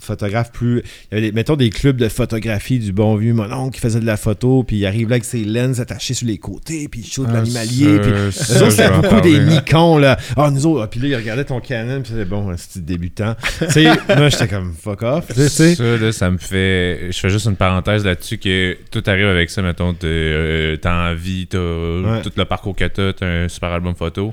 photographes 0.00 0.52
plus... 0.52 0.82
Il 1.10 1.14
y 1.14 1.18
avait, 1.18 1.26
des, 1.28 1.32
mettons, 1.32 1.56
des 1.56 1.70
clubs 1.70 1.96
de 1.96 2.08
photographie 2.08 2.78
du 2.78 2.92
bon 2.92 3.16
vieux 3.16 3.34
mon 3.34 3.50
oncle 3.52 3.74
qui 3.74 3.80
faisait 3.80 4.00
de 4.00 4.06
la 4.06 4.16
photo, 4.16 4.62
puis 4.62 4.76
il 4.76 4.86
arrive 4.86 5.08
là 5.08 5.14
avec 5.14 5.24
ses 5.24 5.44
lenses 5.44 5.80
attachées 5.80 6.14
sur 6.14 6.26
les 6.26 6.38
côtés, 6.38 6.88
puis 6.88 7.00
il 7.00 7.06
shoot 7.06 7.26
Ah, 7.28 7.34
l'animalier, 7.34 7.98
puis 8.00 8.10
ça, 8.32 8.58
eux 8.58 8.62
autres, 8.62 8.70
c'était 8.72 8.90
beaucoup 8.90 9.20
des. 9.20 9.38
Nikon, 9.40 9.98
là. 9.98 10.18
Ah, 10.36 10.50
nous 10.50 10.66
autres, 10.66 10.82
ah, 10.82 10.86
puis 10.88 11.00
là, 11.00 11.08
ils 11.08 11.16
regardaient 11.16 11.44
ton 11.44 11.60
Canon, 11.60 12.02
puis 12.02 12.12
c'était 12.12 12.24
bon, 12.24 12.52
c'est 12.56 12.84
débutant. 12.84 13.34
tu 13.58 13.70
sais, 13.70 13.84
moi, 14.16 14.28
j'étais 14.28 14.48
comme 14.48 14.72
fuck 14.74 15.02
off. 15.02 15.32
Ça, 15.32 15.96
là, 15.96 16.12
ça 16.12 16.30
me 16.30 16.38
fait. 16.38 17.08
Je 17.10 17.18
fais 17.18 17.30
juste 17.30 17.46
une 17.46 17.56
parenthèse 17.56 18.04
là-dessus 18.04 18.38
que 18.38 18.76
tout 18.90 19.02
arrive 19.06 19.26
avec 19.26 19.50
ça, 19.50 19.62
mettons, 19.62 19.94
t'as 19.94 20.06
euh, 20.06 20.76
t'as 20.76 21.10
envie, 21.12 21.46
t'as 21.46 21.58
Ouais. 21.58 22.22
tout 22.22 22.32
le 22.36 22.44
parcours 22.44 22.76
que 22.76 22.84
t'as, 22.86 23.12
t'as 23.12 23.26
un 23.26 23.48
super 23.48 23.70
album 23.70 23.94
photo. 23.94 24.32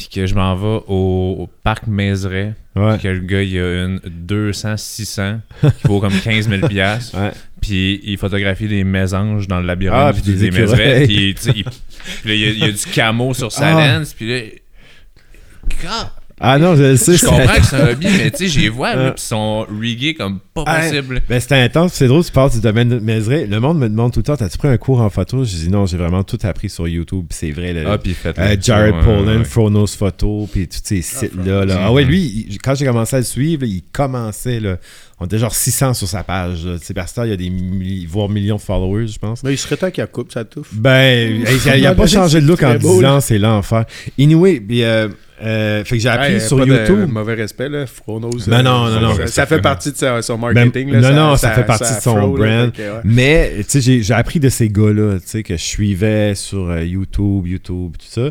Puis 0.00 0.08
que 0.08 0.24
je 0.26 0.34
m'en 0.34 0.56
vais 0.56 0.82
au, 0.88 1.36
au 1.40 1.50
parc 1.62 1.86
Mézeray. 1.86 2.54
Ouais. 2.74 2.96
Que 3.02 3.08
le 3.08 3.20
gars, 3.20 3.42
il 3.42 3.58
a 3.58 3.84
une 3.84 3.98
200-600 3.98 5.40
qui 5.60 5.68
vaut 5.88 6.00
comme 6.00 6.18
15 6.18 6.48
000 6.48 6.68
piastres. 6.68 7.16
Puis 7.60 8.00
il 8.04 8.16
photographie 8.16 8.66
des 8.66 8.82
mésanges 8.82 9.46
dans 9.46 9.60
le 9.60 9.66
labyrinthe 9.66 10.16
Ah, 10.18 10.20
des 10.24 10.36
des 10.36 10.50
Mézeray. 10.50 11.06
Puis 11.06 11.28
il, 11.28 11.34
puis 11.34 11.64
là, 12.24 12.34
il 12.34 12.40
y, 12.40 12.44
a- 12.46 12.50
il 12.52 12.58
y 12.60 12.64
a 12.64 12.70
du 12.72 12.86
camo 12.94 13.34
sur 13.34 13.52
sa 13.52 13.76
Ah. 13.76 13.98
lens. 13.98 14.14
Puis 14.14 14.26
là. 14.30 14.40
Ah 16.42 16.58
non, 16.58 16.74
je 16.74 16.82
le 16.82 16.96
sais. 16.96 17.12
je 17.12 17.18
c'est- 17.18 17.26
comprends 17.26 17.54
que 17.54 17.64
c'est 17.66 17.76
un 17.76 17.88
hobby, 17.92 18.06
mais 18.16 18.30
tu 18.30 18.38
sais, 18.38 18.48
j'y 18.48 18.68
vois, 18.68 18.92
puis 18.94 19.12
ils 19.16 19.20
sont 19.20 19.66
riggés 19.80 20.14
comme 20.14 20.38
pas 20.54 20.64
possible. 20.64 21.20
Ben, 21.28 21.38
c'était 21.38 21.56
intense. 21.56 21.92
C'est 21.92 22.06
drôle, 22.08 22.24
tu 22.24 22.32
parles 22.32 22.50
du 22.50 22.60
domaine 22.60 22.88
de 22.88 22.98
Mézeray. 22.98 23.46
Le 23.46 23.60
monde 23.60 23.78
me 23.78 23.88
demande 23.88 24.12
tout 24.12 24.20
le 24.20 24.24
temps, 24.24 24.36
t'as-tu 24.36 24.56
pris 24.56 24.68
un 24.68 24.78
cours 24.78 25.00
en 25.00 25.10
photo? 25.10 25.44
Je 25.44 25.54
dis 25.54 25.68
non, 25.68 25.84
j'ai 25.86 25.98
vraiment 25.98 26.22
tout 26.24 26.38
appris 26.42 26.70
sur 26.70 26.88
YouTube. 26.88 27.26
C'est 27.30 27.50
vrai. 27.50 27.72
le- 27.74 27.86
Ah, 27.86 27.98
puis 27.98 28.14
faites 28.14 28.38
Euh, 28.38 28.56
Jared 28.60 28.94
Poland, 29.04 29.44
Phronos 29.44 29.86
Photo, 29.88 30.48
puis 30.50 30.66
tous 30.66 30.78
ces 30.82 31.02
sites-là. 31.02 31.64
là. 31.66 31.74
Phronos. 31.74 31.86
Ah 31.88 31.92
ouais, 31.92 32.04
lui, 32.04 32.46
il- 32.48 32.58
quand 32.58 32.74
j'ai 32.74 32.86
commencé 32.86 33.16
à 33.16 33.18
le 33.18 33.24
suivre, 33.26 33.62
là, 33.62 33.68
il 33.68 33.82
commençait, 33.92 34.60
là, 34.60 34.78
on 35.18 35.26
était 35.26 35.38
genre 35.38 35.54
600 35.54 35.92
sur 35.92 36.08
sa 36.08 36.22
page. 36.22 36.66
sais, 36.82 36.94
parce 36.94 37.12
que 37.12 37.20
il 37.26 37.30
y 37.30 37.32
a 37.32 37.36
des 37.36 37.50
milli- 37.50 38.06
voire 38.08 38.30
millions 38.30 38.56
de 38.56 38.60
followers, 38.62 39.08
je 39.08 39.18
pense. 39.18 39.42
Mais 39.42 39.52
il 39.52 39.58
serait 39.58 39.76
temps 39.76 39.90
qu'il 39.90 40.06
coupe 40.06 40.32
sa 40.32 40.44
touffe. 40.44 40.68
Ben, 40.72 41.44
il 41.76 41.86
a 41.86 41.94
pas 41.94 42.06
changé 42.06 42.40
de 42.40 42.46
look 42.46 42.62
en 42.62 42.76
beau, 42.76 42.96
10 42.96 43.02
là. 43.02 43.14
ans, 43.16 43.20
c'est 43.20 43.38
l'enfer. 43.38 43.84
Anyway, 44.18 44.60
puis, 44.60 44.82
euh, 44.82 45.08
euh, 45.42 45.84
fait 45.84 45.96
que 45.96 46.02
j'ai 46.02 46.08
appris 46.08 46.40
sur 46.40 46.58
pas 46.58 46.64
de 46.66 46.70
YouTube. 46.70 47.08
mauvais 47.10 47.34
respect, 47.34 47.68
là. 47.68 47.86
Phronos. 47.86 48.30
Ben 48.46 48.58
euh, 48.58 48.62
non, 48.62 48.90
non, 48.90 49.00
non. 49.00 49.16
Ça, 49.16 49.26
ça 49.26 49.46
fait 49.46 49.60
partie 49.60 49.92
de 49.92 49.96
son 50.20 50.38
Ben, 50.38 50.52
marketing. 50.54 50.90
là, 50.92 51.00
non, 51.12 51.28
non, 51.30 51.36
ça 51.36 51.50
fait 51.52 51.64
partie 51.64 51.84
ça 51.84 51.96
de 51.96 52.02
son 52.02 52.28
brand. 52.28 52.74
fait 52.74 52.82
que, 52.82 52.88
ouais. 52.92 53.00
Mais, 53.04 53.52
tu 53.58 53.64
sais, 53.68 53.80
j'ai- 53.80 54.02
j'ai 54.02 54.14
appris 54.14 54.38
de 54.40 54.48
ces 54.48 54.68
gars-là, 54.68 55.18
tu 55.20 55.26
sais, 55.26 55.42
que 55.42 55.56
je 55.56 55.62
suivais 55.62 56.34
sur 56.34 56.68
euh, 56.70 56.84
YouTube, 56.84 57.46
YouTube, 57.46 57.92
tout 57.98 58.06
ça. 58.08 58.30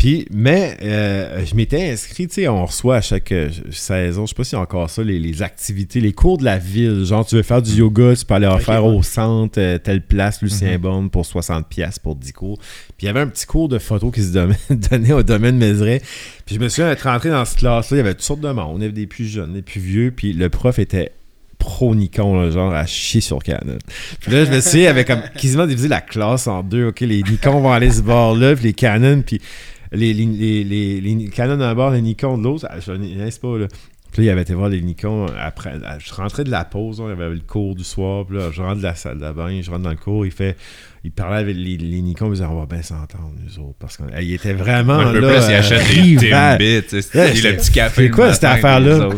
Puis, 0.00 0.26
mais, 0.30 0.78
euh, 0.80 1.44
je 1.44 1.54
m'étais 1.54 1.90
inscrit, 1.90 2.26
tu 2.26 2.36
sais, 2.36 2.48
on 2.48 2.64
reçoit 2.64 2.96
à 2.96 3.00
chaque 3.02 3.32
euh, 3.32 3.50
saison, 3.70 4.24
je 4.24 4.32
sais 4.34 4.50
pas 4.50 4.56
a 4.56 4.62
encore 4.62 4.88
ça, 4.88 5.04
les, 5.04 5.18
les 5.18 5.42
activités, 5.42 6.00
les 6.00 6.14
cours 6.14 6.38
de 6.38 6.44
la 6.46 6.56
ville. 6.56 7.04
Genre, 7.04 7.26
tu 7.26 7.36
veux 7.36 7.42
faire 7.42 7.60
du 7.60 7.72
yoga, 7.72 8.16
tu 8.16 8.24
peux 8.24 8.32
aller 8.32 8.46
en 8.46 8.56
faire 8.56 8.82
ouais. 8.86 8.96
au 8.96 9.02
centre, 9.02 9.60
euh, 9.60 9.76
telle 9.76 10.00
place, 10.00 10.40
Lucien 10.40 10.78
Bonne, 10.78 11.10
pour 11.10 11.26
60$ 11.26 11.64
piastres 11.64 12.00
pour 12.00 12.16
10 12.16 12.32
cours. 12.32 12.56
Puis, 12.96 13.02
il 13.02 13.06
y 13.06 13.08
avait 13.10 13.20
un 13.20 13.26
petit 13.26 13.44
cours 13.44 13.68
de 13.68 13.78
photo 13.78 14.10
qui 14.10 14.22
se 14.22 14.32
donnait, 14.32 15.12
au 15.12 15.22
domaine 15.22 15.58
Mézeray. 15.58 16.00
Puis, 16.46 16.54
je 16.54 16.60
me 16.60 16.70
souviens 16.70 16.88
d'être 16.88 17.06
rentré 17.06 17.28
dans 17.28 17.44
cette 17.44 17.58
classe-là, 17.58 17.98
il 17.98 17.98
y 17.98 18.00
avait 18.00 18.14
toutes 18.14 18.22
sortes 18.22 18.40
de 18.40 18.52
monde. 18.52 18.76
Il 18.78 18.80
y 18.80 18.84
avait 18.84 18.94
des 18.94 19.06
plus 19.06 19.26
jeunes, 19.26 19.52
des 19.52 19.60
plus 19.60 19.82
vieux. 19.82 20.14
Puis, 20.16 20.32
le 20.32 20.48
prof 20.48 20.78
était 20.78 21.12
pro 21.58 21.94
Nikon, 21.94 22.40
là, 22.40 22.50
genre 22.50 22.72
à 22.72 22.86
chier 22.86 23.20
sur 23.20 23.40
Canon. 23.40 23.76
Puis 24.20 24.32
là, 24.32 24.46
je 24.46 24.50
me 24.50 24.76
il 24.78 24.86
avait 24.86 25.04
comme 25.04 25.20
quasiment 25.36 25.66
divisé 25.66 25.88
la 25.88 26.00
classe 26.00 26.46
en 26.46 26.62
deux. 26.62 26.86
OK, 26.86 27.00
les 27.00 27.22
Nikon 27.22 27.60
vont 27.60 27.70
aller 27.70 27.90
ce 27.90 28.00
bord-là, 28.00 28.54
puis 28.54 28.64
les 28.64 28.72
Canon, 28.72 29.20
puis 29.20 29.42
les, 29.92 30.14
les, 30.14 31.00
les, 31.00 31.28
Canon 31.28 31.56
d'un 31.56 31.74
bord, 31.74 31.90
les 31.90 32.02
Nikon 32.02 32.38
de 32.38 32.44
l'autre. 32.44 32.66
Ah, 32.70 32.80
Je 32.80 32.92
ne 32.92 33.30
sais 33.30 33.40
pas, 33.40 33.58
là. 33.58 33.66
Puis 34.12 34.22
là, 34.22 34.30
il 34.30 34.32
avait 34.32 34.42
été 34.42 34.54
voir 34.54 34.68
les 34.68 34.80
Nikon 34.80 35.26
après. 35.38 35.74
Je 35.98 36.12
rentrais 36.12 36.42
de 36.42 36.50
la 36.50 36.64
pause, 36.64 37.00
là, 37.00 37.06
il 37.06 37.10
y 37.10 37.12
avait 37.12 37.30
le 37.34 37.40
cours 37.40 37.76
du 37.76 37.84
soir. 37.84 38.26
Puis 38.26 38.36
là, 38.36 38.50
je 38.52 38.60
rentre 38.60 38.78
de 38.78 38.82
la 38.82 38.96
salle 38.96 39.18
de 39.18 39.30
bain, 39.30 39.60
je 39.62 39.70
rentre 39.70 39.82
dans 39.82 39.90
le 39.90 39.96
cours. 39.96 40.26
Il 40.26 40.32
fait. 40.32 40.56
Il 41.02 41.12
parlait 41.12 41.38
avec 41.38 41.56
les, 41.56 41.78
les 41.78 42.02
Nikon, 42.02 42.26
il 42.26 42.32
disait 42.32 42.44
On 42.44 42.58
va 42.58 42.66
bien 42.66 42.82
s'entendre, 42.82 43.32
nous 43.42 43.58
autres. 43.60 43.76
Parce 43.78 43.96
qu'il 43.96 44.32
était 44.32 44.52
vraiment. 44.52 44.98
Un 44.98 45.12
peu 45.12 45.20
là, 45.20 45.28
plus, 45.28 45.48
ils 45.48 45.54
euh, 45.54 45.58
achètent 45.58 45.94
des 45.94 46.00
rival. 46.00 46.58
Timbits. 46.58 47.02
c'est 47.02 47.42
le 47.42 47.56
petit 47.56 47.70
café. 47.70 47.94
c'est 47.94 48.08
le 48.08 48.14
quoi 48.14 48.32
cette 48.32 48.44
affaire-là? 48.44 49.10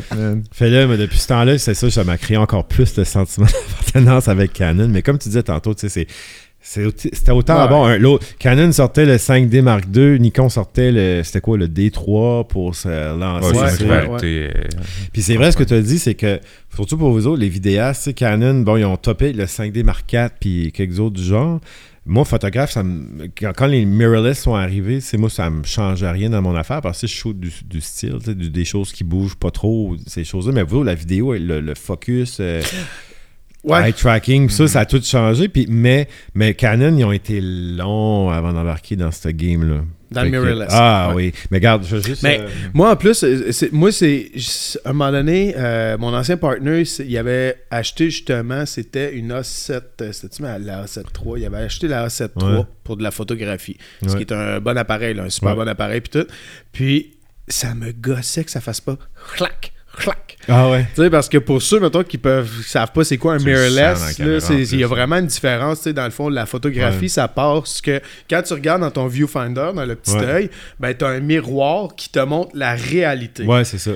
Fait 0.52 0.68
là, 0.68 0.86
mais 0.86 0.98
depuis 0.98 1.18
ce 1.18 1.28
temps-là, 1.28 1.58
c'est 1.58 1.74
ça, 1.74 1.90
ça 1.90 2.04
m'a 2.04 2.18
créé 2.18 2.36
encore 2.36 2.68
plus 2.68 2.94
de 2.94 3.04
sentiment 3.04 3.46
d'appartenance 3.68 4.28
avec 4.28 4.52
Canon. 4.52 4.88
Mais 4.88 5.02
comme 5.02 5.18
tu 5.18 5.28
disais 5.28 5.42
tantôt, 5.42 5.74
tu 5.74 5.88
sais, 5.88 5.88
c'est. 5.88 6.06
C'était 6.64 7.32
autant 7.32 7.62
Ouais. 7.64 7.68
bon. 7.68 7.84
un- 7.84 7.98
l'autre- 7.98 8.24
Canon 8.38 8.70
sortait 8.70 9.04
le 9.04 9.18
5D 9.18 9.62
Mark 9.62 9.84
II, 9.94 10.20
Nikon 10.20 10.48
sortait 10.48 10.92
le. 10.92 11.22
C'était 11.24 11.40
quoi, 11.40 11.58
le 11.58 11.66
D3 11.66 12.46
pour 12.46 12.74
se 12.76 12.88
lancer. 13.18 13.84
Ouais, 13.84 14.06
Ouais, 14.08 14.18
euh, 14.22 14.50
Puis 15.12 15.22
c'est 15.22 15.34
vrai 15.36 15.50
ce 15.50 15.56
que 15.56 15.64
tu 15.64 15.74
as 15.74 15.80
dit, 15.82 15.98
c'est 15.98 16.14
que, 16.14 16.38
surtout 16.74 16.96
pour 16.96 17.10
vous 17.10 17.26
autres, 17.26 17.40
les 17.40 17.48
vidéastes, 17.48 18.02
tu 18.04 18.10
sais, 18.10 18.14
Canon, 18.14 18.60
bon, 18.60 18.76
ils 18.76 18.84
ont 18.84 18.96
topé 18.96 19.32
le 19.32 19.46
5D 19.46 19.82
Mark 19.82 20.10
IV 20.12 20.28
puis 20.40 20.70
quelques 20.72 21.00
autres 21.00 21.16
du 21.16 21.24
genre. 21.24 21.60
Moi, 22.06 22.24
photographe, 22.24 22.72
ça 22.72 22.82
me- 22.82 23.28
quand, 23.38 23.52
quand 23.56 23.66
les 23.66 23.84
mirrorless 23.84 24.40
sont 24.42 24.54
arrivés, 24.56 25.00
c'est 25.00 25.18
moi, 25.18 25.30
ça 25.30 25.48
me 25.50 25.62
change 25.64 26.02
rien 26.02 26.30
dans 26.30 26.42
mon 26.42 26.54
affaire 26.56 26.80
parce 26.80 27.00
que 27.00 27.06
je 27.06 27.12
shoot 27.12 27.38
du, 27.38 27.52
du 27.64 27.80
style, 27.80 28.16
tu 28.18 28.24
sais, 28.26 28.34
du- 28.34 28.50
des 28.50 28.64
choses 28.64 28.92
qui 28.92 29.04
bougent 29.04 29.36
pas 29.36 29.50
trop, 29.52 29.96
ces 30.06 30.24
choses-là. 30.24 30.52
Mais 30.52 30.62
vous, 30.64 30.82
la 30.82 30.94
vidéo, 30.96 31.32
le, 31.34 31.60
le 31.60 31.74
focus, 31.76 32.38
euh, 32.40 32.60
Ouais. 33.64 33.88
eye 33.90 33.92
tracking, 33.92 34.48
ça, 34.50 34.66
ça 34.66 34.80
a 34.80 34.86
tout 34.86 35.00
changé. 35.02 35.48
Puis, 35.48 35.66
mais, 35.68 36.08
mais 36.34 36.54
Canon, 36.54 36.96
ils 36.96 37.04
ont 37.04 37.12
été 37.12 37.40
longs 37.40 38.28
avant 38.30 38.52
d'embarquer 38.52 38.96
dans 38.96 39.10
ce 39.12 39.28
game-là. 39.28 39.82
Dans 40.10 40.24
le 40.24 40.28
mirrorless. 40.30 40.68
Ah 40.70 41.08
Ouais. 41.10 41.14
oui. 41.32 41.32
Mais 41.50 41.56
regarde, 41.58 41.86
je 41.88 41.96
veux 41.96 42.02
juste. 42.02 42.22
Mais 42.22 42.40
euh, 42.40 42.48
moi, 42.74 42.90
en 42.90 42.96
plus, 42.96 43.14
c'est- 43.14 43.72
moi, 43.72 43.90
c'est. 43.92 44.30
À 44.84 44.90
un 44.90 44.92
moment 44.92 45.10
donné, 45.10 45.54
euh, 45.56 45.96
mon 45.96 46.12
ancien 46.14 46.36
partner, 46.36 46.82
il 46.98 47.16
avait 47.16 47.56
acheté 47.70 48.10
justement, 48.10 48.66
c'était 48.66 49.14
une 49.14 49.32
A7. 49.32 49.80
euh, 50.02 50.12
C'était-tu 50.12 50.42
la 50.42 50.84
A7 50.84 51.04
III 51.24 51.40
Il 51.40 51.46
avait 51.46 51.56
acheté 51.64 51.88
la 51.88 52.08
A7 52.08 52.30
III 52.38 52.48
Ouais. 52.58 52.62
pour 52.84 52.98
de 52.98 53.02
la 53.02 53.10
photographie. 53.10 53.78
Ce 54.02 54.08
Ouais. 54.08 54.16
qui 54.16 54.20
est 54.22 54.32
un 54.32 54.60
bon 54.60 54.76
appareil, 54.76 55.14
là, 55.14 55.22
un 55.22 55.30
super 55.30 55.50
Ouais. 55.56 55.64
bon 55.64 55.68
appareil, 55.68 56.02
puis 56.02 56.20
tout. 56.20 56.26
Puis, 56.72 57.14
ça 57.48 57.74
me 57.74 57.92
gossait 57.92 58.44
que 58.44 58.50
ça 58.50 58.60
fasse 58.60 58.82
pas 58.82 58.98
clac, 59.36 59.72
clac. 59.98 60.36
Ah 60.48 60.68
ouais. 60.70 60.86
Tu 60.96 61.02
sais, 61.02 61.10
parce 61.10 61.28
que 61.28 61.38
pour 61.38 61.62
ceux, 61.62 61.78
mettons, 61.78 62.02
qui 62.02 62.18
peuvent 62.18 62.50
savent 62.66 62.90
pas 62.90 63.04
c'est 63.04 63.16
quoi 63.18 63.34
un 63.34 63.38
Tu 63.38 63.44
mirrorless, 63.44 64.18
il 64.18 64.80
y 64.80 64.84
a 64.84 64.86
vraiment 64.88 65.16
une 65.16 65.26
différence, 65.26 65.78
tu 65.78 65.84
sais, 65.84 65.92
dans 65.92 66.04
le 66.04 66.10
fond, 66.10 66.28
la 66.28 66.46
photographie, 66.46 67.02
Ouais. 67.02 67.08
ça 67.08 67.28
passe 67.28 67.80
que 67.80 68.00
quand 68.28 68.42
tu 68.42 68.52
regardes 68.54 68.80
dans 68.80 68.90
ton 68.90 69.06
viewfinder, 69.06 69.70
dans 69.74 69.84
le 69.84 69.94
petit 69.94 70.16
Ouais. 70.16 70.24
œil, 70.24 70.50
ben, 70.80 70.92
t'as 70.94 71.08
un 71.10 71.20
miroir 71.20 71.94
qui 71.96 72.08
te 72.10 72.18
montre 72.18 72.50
la 72.54 72.74
réalité. 72.74 73.44
Ouais, 73.44 73.64
c'est 73.64 73.78
ça. 73.78 73.92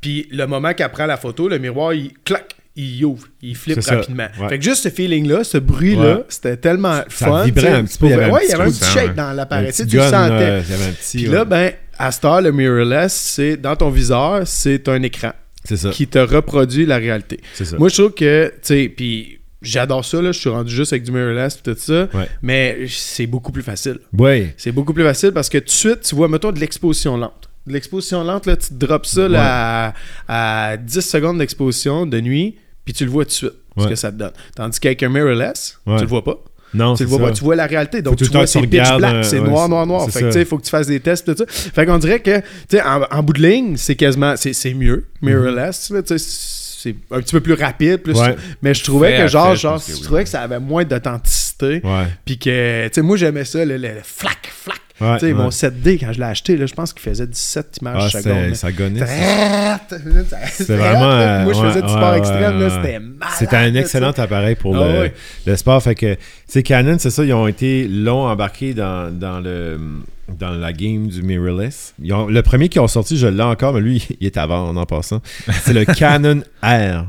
Puis 0.00 0.26
le 0.30 0.46
moment 0.46 0.72
prend 0.92 1.06
la 1.06 1.16
photo, 1.18 1.48
le 1.48 1.58
miroir, 1.58 1.92
il 1.92 2.12
clac, 2.24 2.54
il 2.76 3.04
ouvre, 3.04 3.26
il 3.40 3.54
flippe 3.56 3.80
ça, 3.82 3.96
rapidement. 3.96 4.26
ouais. 4.40 4.48
Fait 4.48 4.58
que 4.58 4.64
juste 4.64 4.82
ce 4.82 4.88
feeling-là, 4.88 5.44
ce 5.44 5.58
bruit-là, 5.58 6.16
Ouais. 6.16 6.24
c'était 6.28 6.56
tellement 6.56 7.02
Ça 7.08 7.26
fun. 7.26 7.44
vibrait 7.44 7.62
tu 7.62 7.68
sais. 7.68 7.74
un 7.74 7.84
petit 7.84 7.98
peu, 7.98 8.06
Ouais, 8.06 8.14
il 8.44 8.50
y 8.50 8.52
avait 8.52 8.64
un 8.64 8.70
petit 8.70 8.84
shake 8.84 9.14
dans 9.14 9.32
l'appareil. 9.32 9.72
Tu 9.72 9.86
tu 9.86 9.96
le 9.96 10.02
gun, 10.02 10.10
sentais. 10.10 10.50
là, 10.50 10.58
il 10.60 10.70
y 10.70 10.74
avait 10.74 10.84
un 10.84 10.92
petit. 10.92 11.16
Puis 11.18 11.26
là, 11.26 11.44
ben, 11.44 11.72
à 11.98 12.10
heure, 12.24 12.40
le 12.42 12.50
mirrorless, 12.52 13.12
c'est 13.12 13.56
dans 13.56 13.76
ton 13.76 13.90
viseur, 13.90 14.42
c'est 14.46 14.88
un 14.88 15.02
écran 15.02 15.32
ça. 15.64 15.90
qui 15.90 16.06
te 16.08 16.18
reproduit 16.18 16.84
la 16.86 16.96
réalité. 16.96 17.40
Ça. 17.54 17.76
Moi, 17.78 17.88
je 17.90 17.94
trouve 18.02 18.12
que, 18.14 18.48
tu 18.48 18.54
sais, 18.62 18.92
puis 18.94 19.38
j'adore 19.62 20.04
ça, 20.04 20.20
là, 20.20 20.32
je 20.32 20.38
suis 20.40 20.50
rendu 20.50 20.74
juste 20.74 20.92
avec 20.92 21.04
du 21.04 21.12
mirrorless 21.12 21.56
et 21.56 21.62
tout 21.62 21.76
ça, 21.78 22.08
Ouais. 22.12 22.28
mais 22.42 22.78
c'est 22.88 23.26
beaucoup 23.26 23.52
plus 23.52 23.62
facile. 23.62 23.98
Ouais. 24.12 24.52
C'est 24.56 24.72
beaucoup 24.72 24.92
plus 24.92 25.04
facile 25.04 25.30
parce 25.32 25.48
que 25.48 25.58
tout 25.58 25.64
de 25.66 25.70
suite, 25.70 26.00
tu 26.00 26.14
vois, 26.16 26.28
mettons, 26.28 26.50
de 26.52 26.58
l'exposition 26.60 27.16
lente. 27.16 27.48
De 27.66 27.72
l'exposition 27.72 28.22
lente, 28.24 28.46
là, 28.46 28.56
tu 28.56 28.68
te 28.68 28.74
drops 28.74 29.08
ça 29.08 29.26
là, 29.28 29.94
à, 30.28 30.70
à 30.72 30.76
10 30.76 31.00
secondes 31.00 31.38
d'exposition 31.38 32.04
de 32.06 32.20
nuit, 32.20 32.56
puis 32.84 32.92
tu 32.92 33.04
le 33.04 33.10
vois 33.10 33.24
tout 33.24 33.30
de 33.30 33.34
suite, 33.34 33.52
ce 33.78 33.86
que 33.88 33.94
ça 33.94 34.12
te 34.12 34.16
donne. 34.18 34.32
Tandis 34.54 34.78
qu'avec 34.80 35.02
un 35.02 35.08
mirrorless, 35.08 35.78
Ouais. 35.86 35.96
tu 35.96 36.02
le 36.02 36.08
vois 36.08 36.22
pas. 36.24 36.36
Non, 36.74 36.94
Tu 36.94 36.98
c'est 36.98 37.04
le 37.04 37.10
vois 37.10 37.18
ça. 37.20 37.24
pas, 37.26 37.32
tu 37.32 37.44
vois 37.44 37.54
la 37.56 37.66
réalité. 37.66 38.02
Donc, 38.02 38.16
tout 38.16 38.24
tu 38.26 38.32
vois, 38.32 38.42
tu 38.46 38.48
c'est 38.48 38.60
pitch 38.66 38.96
black, 38.98 39.14
euh, 39.14 39.22
c'est 39.22 39.38
ouais, 39.38 39.48
noir, 39.48 39.68
noir, 39.68 39.86
noir. 39.86 40.04
Fait 40.10 40.12
que, 40.12 40.18
ça. 40.18 40.26
tu 40.26 40.32
sais, 40.32 40.40
il 40.40 40.44
faut 40.46 40.58
que 40.58 40.64
tu 40.64 40.70
fasses 40.70 40.88
des 40.88 40.98
tests, 40.98 41.24
tout 41.24 41.36
ça. 41.38 41.44
Fait 41.48 41.86
qu'on 41.86 41.98
dirait 41.98 42.18
que, 42.20 42.38
tu 42.40 42.44
sais, 42.68 42.82
en, 42.82 43.02
en 43.10 43.22
bout 43.22 43.32
de 43.32 43.42
ligne, 43.42 43.76
c'est 43.76 43.94
quasiment, 43.94 44.34
c'est 44.36 44.52
c'est 44.52 44.74
mieux, 44.74 45.06
mirrorless, 45.22 45.90
là, 45.90 46.02
tu 46.02 46.18
sais, 46.18 46.24
c'est 46.82 46.96
un 47.12 47.20
petit 47.20 47.32
peu 47.32 47.40
plus 47.40 47.54
rapide, 47.54 47.98
plus, 47.98 48.18
Ouais. 48.18 48.34
mais 48.60 48.74
je 48.74 48.82
trouvais 48.84 49.16
Fait 49.16 49.22
que, 49.22 49.28
genre, 49.28 49.50
fait, 49.52 49.56
genre, 49.56 49.78
je 49.88 49.94
oui. 49.94 50.00
trouvais 50.02 50.24
que 50.24 50.28
ça 50.30 50.40
avait 50.42 50.58
moins 50.60 50.84
d'authenticité. 50.84 51.80
Puis 52.26 52.38
que, 52.38 52.88
tu 52.88 52.94
sais, 52.94 53.02
moi, 53.02 53.16
j'aimais 53.16 53.44
ça, 53.44 53.64
le, 53.64 53.76
le- 53.76 53.88
le 53.88 54.00
flac, 54.02 54.50
flac. 54.52 54.80
Ouais, 55.00 55.14
tu 55.14 55.20
sais, 55.20 55.32
ouais. 55.32 55.32
mon 55.34 55.48
7D, 55.48 55.98
quand 55.98 56.12
je 56.12 56.18
l'ai 56.18 56.24
acheté, 56.26 56.56
là, 56.56 56.66
je 56.66 56.74
pense 56.74 56.92
qu'il 56.92 57.02
faisait 57.02 57.26
17 57.26 57.78
images 57.80 58.14
Ah, 58.14 58.20
secondes. 58.22 58.54
ça 58.54 58.70
gonnait. 58.70 59.00
C'est 60.52 60.76
vraiment. 60.76 61.10
euh, 61.10 61.44
Moi, 61.44 61.52
je 61.52 61.60
faisais 61.68 61.82
du 61.82 61.88
sport 61.88 62.14
extrême, 62.14 62.70
c'était 62.70 62.98
malade. 63.00 63.34
C'était 63.36 63.56
un 63.56 63.74
excellent 63.74 64.12
appareil 64.12 64.54
pour 64.54 64.76
Ah 64.76 64.88
le, 65.04 65.10
le 65.46 65.56
sport. 65.56 65.82
Fait 65.82 65.94
que, 65.94 66.14
tu 66.14 66.20
sais, 66.46 66.62
Canon, 66.62 66.96
c'est 66.98 67.10
ça, 67.10 67.24
ils 67.24 67.32
ont 67.32 67.46
été 67.48 67.88
longs 67.88 68.26
embarqués 68.28 68.74
dans, 68.74 69.12
dans 69.12 69.40
le 69.40 69.78
dans 70.38 70.52
la 70.52 70.72
game 70.72 71.08
du 71.08 71.22
mirrorless. 71.22 71.92
Ils 72.02 72.12
ont- 72.14 72.28
le 72.28 72.40
premier 72.42 72.70
qui 72.70 72.78
ont 72.80 72.86
sorti, 72.88 73.18
je 73.18 73.26
l'ai 73.26 73.42
encore, 73.42 73.74
mais 73.74 73.80
lui, 73.82 74.06
il 74.20 74.26
est 74.26 74.36
avant 74.38 74.74
en 74.74 74.86
passant. 74.86 75.20
C'est 75.64 75.74
le 75.74 75.84
Canon 75.94 76.40
R. 76.62 77.04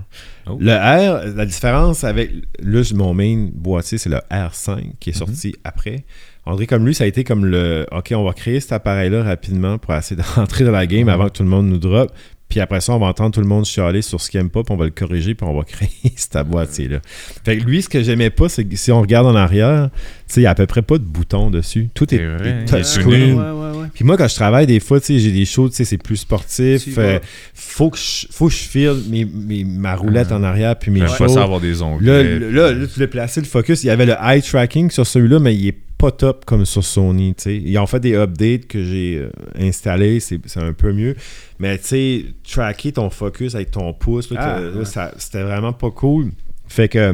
Oh. 0.48 0.58
Le 0.60 0.74
R, 0.74 1.36
la 1.36 1.46
différence 1.46 2.04
avec 2.04 2.32
là, 2.62 2.82
mon 2.94 3.14
main 3.14 3.48
boîtier, 3.54 3.98
c'est 3.98 4.10
le 4.10 4.20
R5 4.30 4.92
qui 5.00 5.12
est 5.12 5.14
sorti 5.14 5.56
après. 5.64 6.04
André, 6.46 6.68
comme 6.68 6.86
lui, 6.86 6.94
ça 6.94 7.06
a 7.06 7.08
été 7.08 7.24
comme 7.24 7.46
le 7.46 7.86
OK, 7.92 8.14
on 8.16 8.24
va 8.24 8.34
créer 8.34 8.60
cet 8.60 8.72
appareil-là 8.72 9.24
rapidement 9.24 9.78
pour 9.78 9.94
essayer 9.96 10.22
d'entrer 10.36 10.64
dans 10.64 10.72
la 10.72 10.86
game 10.86 11.10
avant 11.10 11.26
que 11.28 11.34
tout 11.34 11.44
le 11.44 11.50
monde 11.50 11.68
nous 11.68 11.80
drop. 11.80 12.12
Puis 12.48 12.60
après 12.60 12.80
ça, 12.80 12.94
on 12.94 13.00
va 13.00 13.08
entendre 13.08 13.32
tout 13.32 13.42
le 13.42 13.48
monde 13.48 13.66
chialer 13.66 14.04
sur 14.04 14.22
ce 14.22 14.30
qu'il 14.30 14.40
aime 14.40 14.52
pas, 14.52 14.64
puis 14.64 14.72
on 14.72 14.78
va 14.78 14.86
le 14.86 14.92
corriger, 14.92 15.34
puis 15.34 15.48
on 15.48 15.58
va 15.58 15.64
créer 15.66 15.90
cette 16.16 16.48
boîtier-là. 16.48 17.00
Fait 17.44 17.58
que 17.58 17.64
lui, 17.64 17.82
ce 17.82 17.90
que 17.90 18.04
j'aimais 18.04 18.30
pas, 18.30 18.50
c'est 18.50 18.66
que 18.66 18.76
si 18.76 18.92
on 18.92 19.02
regarde 19.02 19.26
en 19.26 19.36
arrière, 19.36 19.90
tu 19.92 20.00
sais, 20.28 20.40
il 20.42 20.44
n'y 20.44 20.48
a 20.48 20.52
à 20.52 20.56
peu 20.56 20.68
près 20.68 20.84
pas 20.84 21.00
de 21.00 21.04
bouton 21.04 21.50
dessus. 21.50 21.90
Tout 21.94 22.14
est, 22.14 22.18
est 22.18 22.48
est 22.48 22.66
touchscreen. 22.66 23.34
Ouais, 23.34 23.50
ouais, 23.50 23.52
ouais. 23.52 23.75
Puis 23.96 24.04
moi, 24.04 24.18
quand 24.18 24.28
je 24.28 24.36
travaille, 24.36 24.68
des 24.68 24.80
fois, 24.80 25.00
tu 25.00 25.08
sais, 25.08 25.20
j'ai 25.20 25.32
des 25.32 25.46
shows, 25.46 25.70
tu 25.70 25.76
sais, 25.76 25.86
c'est 25.86 25.98
plus 25.98 26.18
sportif. 26.18 26.84
Euh, 26.98 27.20
faut, 27.54 27.90
que 27.90 27.98
je, 27.98 28.28
faut 28.30 28.48
que 28.48 28.54
je 28.54 28.58
file 28.60 28.96
mes, 29.10 29.26
mes- 29.26 29.64
ma 29.64 29.96
roulette 29.96 30.32
en 30.32 30.44
arrière, 30.44 30.78
puis 30.78 30.92
mes 30.92 31.00
shows. 31.08 31.28
ça 31.30 31.44
avoir 31.44 31.60
des 31.62 31.82
ongles. 31.82 32.06
Là, 32.06 32.22
là, 32.24 32.40
là, 32.52 32.72
là, 32.74 32.86
tu 32.94 33.00
l'as 33.00 33.08
placé 33.08 33.40
le 33.42 33.48
focus. 33.48 33.84
Il 33.84 33.88
y 33.88 33.90
avait 33.90 34.06
le 34.06 34.14
eye 34.22 34.42
tracking 34.42 34.92
sur 34.92 35.08
celui-là, 35.08 35.40
mais 35.40 35.56
il 35.56 35.68
est 35.68 35.78
pas 35.98 36.12
top 36.12 36.44
comme 36.46 36.66
sur 36.66 36.84
Sony. 36.84 37.34
tu 37.36 37.44
sais. 37.44 37.56
Ils 37.56 37.78
ont 37.80 37.88
fait 37.88 38.02
des 38.02 38.16
updates 38.16 38.68
que 38.68 38.84
j'ai 38.84 39.18
euh, 39.18 39.30
installés, 39.58 40.20
c'est 40.20 40.40
c'est 40.46 40.60
un 40.60 40.74
peu 40.74 40.92
mieux. 40.92 41.16
Mais 41.60 41.78
tu 41.78 41.86
sais, 41.88 42.26
tracker 42.48 42.92
ton 42.92 43.10
focus 43.10 43.56
avec 43.56 43.72
ton 43.72 43.94
pouce, 43.94 44.30
là, 44.30 44.38
Ah, 44.42 44.46
t'as- 44.60 44.62
là, 44.62 44.78
ouais. 44.80 44.86
ça- 44.86 45.14
c'était 45.18 45.44
vraiment 45.44 45.72
pas 45.74 45.90
cool. 45.92 46.32
Fait 46.68 46.90
que. 46.90 47.14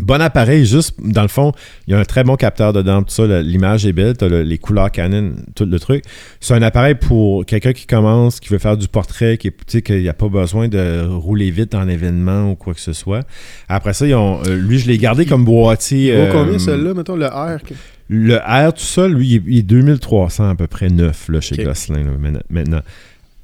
Bon 0.00 0.20
appareil, 0.20 0.66
juste 0.66 0.94
dans 1.02 1.22
le 1.22 1.28
fond, 1.28 1.52
il 1.86 1.92
y 1.92 1.94
a 1.94 1.98
un 1.98 2.04
très 2.04 2.22
bon 2.22 2.36
capteur 2.36 2.72
dedans, 2.74 3.02
tout 3.02 3.14
ça, 3.14 3.26
l'image 3.40 3.86
est 3.86 3.92
belle, 3.92 4.14
le- 4.20 4.42
les 4.42 4.58
couleurs 4.58 4.90
Canon, 4.90 5.32
tout 5.54 5.64
le 5.64 5.78
truc. 5.80 6.04
C'est 6.40 6.52
un 6.54 6.62
appareil 6.62 6.94
pour 6.94 7.46
quelqu'un 7.46 7.72
qui 7.72 7.86
commence, 7.86 8.38
qui 8.38 8.50
veut 8.50 8.58
faire 8.58 8.76
du 8.76 8.88
portrait, 8.88 9.38
qui 9.38 9.48
est- 9.48 9.52
tu 9.52 9.56
sais, 9.68 9.82
qu'il 9.82 10.00
n'y 10.02 10.08
a 10.08 10.12
pas 10.14 10.28
besoin 10.28 10.68
de 10.68 11.06
rouler 11.08 11.50
vite 11.50 11.74
en 11.74 11.88
événement 11.88 12.50
ou 12.50 12.54
quoi 12.56 12.74
que 12.74 12.80
ce 12.80 12.92
soit. 12.92 13.26
Après 13.68 13.94
ça, 13.94 14.06
ils 14.06 14.14
ont, 14.14 14.40
euh, 14.46 14.54
lui, 14.56 14.78
je 14.78 14.86
l'ai 14.86 14.98
gardé 14.98 15.24
comme 15.24 15.44
boîtier. 15.44 16.12
Euh, 16.14 16.30
combien, 16.32 16.58
celui-là, 16.58 16.92
mettons, 16.94 17.16
le 17.16 17.26
R? 17.26 17.62
que- 17.66 17.74
Le 18.08 18.36
R 18.36 18.72
tout 18.72 18.82
seul, 18.82 19.14
lui, 19.14 19.26
il 19.28 19.34
est, 19.36 19.42
il 19.46 19.58
est 19.58 19.62
2300 19.62 20.48
à 20.50 20.54
peu 20.54 20.68
près 20.68 20.88
neuf 20.88 21.28
là, 21.28 21.40
chez. 21.40 21.56
Gosselin 21.64 22.04
là, 22.04 22.10
maintenant. 22.50 22.80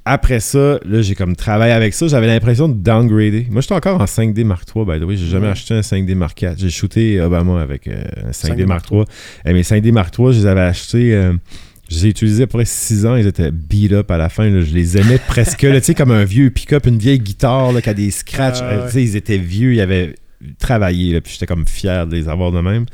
Après 0.05 0.41
ça, 0.41 0.79
là, 0.85 1.01
j'ai 1.01 1.15
comme 1.15 1.35
travaillé 1.35 1.71
avec 1.71 1.93
ça. 1.93 2.07
J'avais 2.07 2.27
l'impression 2.27 2.67
de 2.67 2.73
downgrader. 2.73 3.47
Moi, 3.49 3.61
j'étais 3.61 3.73
encore 3.75 4.01
en 4.01 4.05
5D 4.05 4.43
Mark 4.43 4.67
III, 4.75 4.83
by 4.85 4.99
the 4.99 5.03
way. 5.03 5.15
J'ai 5.15 5.27
jamais 5.27 5.45
Ouais. 5.45 5.51
acheté 5.53 5.73
un 5.73 5.79
5D 5.81 6.13
Mark 6.15 6.41
IV. 6.41 6.55
J'ai 6.57 6.69
shooté 6.69 7.21
Obama 7.21 7.61
avec 7.61 7.87
euh, 7.87 8.03
un 8.27 8.31
5D, 8.31 8.63
5D 8.63 8.65
Mark 8.65 8.85
III. 8.91 9.03
Et 9.45 9.53
mes 9.53 9.63
5D 9.63 9.91
Mark 9.93 10.13
III, 10.17 10.33
je 10.33 10.39
les 10.39 10.45
avais 10.45 10.61
achetés. 10.61 11.13
euh, 11.15 11.33
je 11.89 11.95
les 11.95 12.05
ai 12.07 12.09
utilisés 12.09 12.43
à 12.43 12.47
peu 12.47 12.57
près 12.57 12.65
6 12.65 13.05
ans. 13.05 13.15
Ils 13.15 13.27
étaient 13.27 13.51
beat 13.51 13.93
up 13.93 14.11
à 14.11 14.17
la 14.17 14.27
fin. 14.29 14.49
là. 14.49 14.61
Je 14.61 14.73
les 14.73 14.97
aimais 14.97 15.19
presque. 15.25 15.59
tu 15.59 15.81
sais, 15.81 15.93
comme 15.93 16.11
un 16.11 16.23
vieux 16.25 16.49
pick-up, 16.49 16.85
une 16.85 16.97
vieille 16.97 17.19
guitare 17.19 17.71
là, 17.71 17.81
qui 17.81 17.89
a 17.89 17.93
des 17.93 18.11
scratchs. 18.11 18.59
Ah, 18.61 18.65
Euh, 18.71 18.79
ouais. 18.81 18.85
tu 18.87 18.91
sais, 18.93 19.03
ils 19.03 19.15
étaient 19.15 19.37
vieux. 19.37 19.73
Ils 19.73 19.81
avaient 19.81 20.15
travaillé. 20.59 21.13
là, 21.13 21.21
puis 21.21 21.33
j'étais 21.33 21.45
comme 21.45 21.65
fier 21.67 22.05
de 22.07 22.15
les 22.15 22.27
avoir 22.29 22.51
de 22.51 22.59
même. 22.59 22.85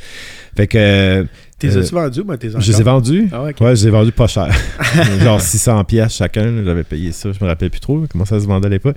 Fait 0.55 0.67
que. 0.67 1.25
T'es 1.57 1.75
Euh, 1.75 1.81
as-tu 1.81 1.93
vendu? 1.93 2.23
Ben, 2.23 2.37
t'es 2.37 2.49
je 2.57 2.71
les 2.71 2.79
ai 2.79 2.83
vendus. 2.83 3.27
Ah 3.33 3.43
ouais, 3.43 3.53
je 3.59 3.65
les 3.65 3.87
ai 3.87 3.89
vendus 3.89 4.13
pas 4.13 4.27
cher. 4.27 4.47
Genre 5.21 5.41
600 5.41 5.83
pièces 5.83 6.15
chacun. 6.15 6.63
J'avais 6.63 6.83
payé 6.83 7.11
ça. 7.11 7.31
Je 7.33 7.43
me 7.43 7.49
rappelle 7.49 7.69
plus 7.69 7.81
trop 7.81 8.05
comment 8.09 8.23
ça 8.23 8.39
se 8.39 8.45
vendait 8.45 8.67
à 8.67 8.69
l'époque. 8.69 8.95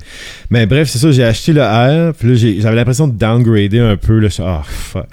Mais 0.48 0.66
bref, 0.66 0.88
c'est 0.88 0.98
ça. 0.98 1.10
J'ai 1.10 1.24
acheté 1.24 1.52
le 1.52 1.62
R. 1.62 2.14
Puis 2.14 2.28
là, 2.28 2.34
j'avais 2.60 2.76
l'impression 2.76 3.08
de 3.08 3.14
downgrader 3.14 3.80
un 3.80 3.96
peu. 3.96 4.20
Je 4.20 4.28
suis, 4.28 4.42
ah, 4.46 4.62
fuck. 4.64 5.06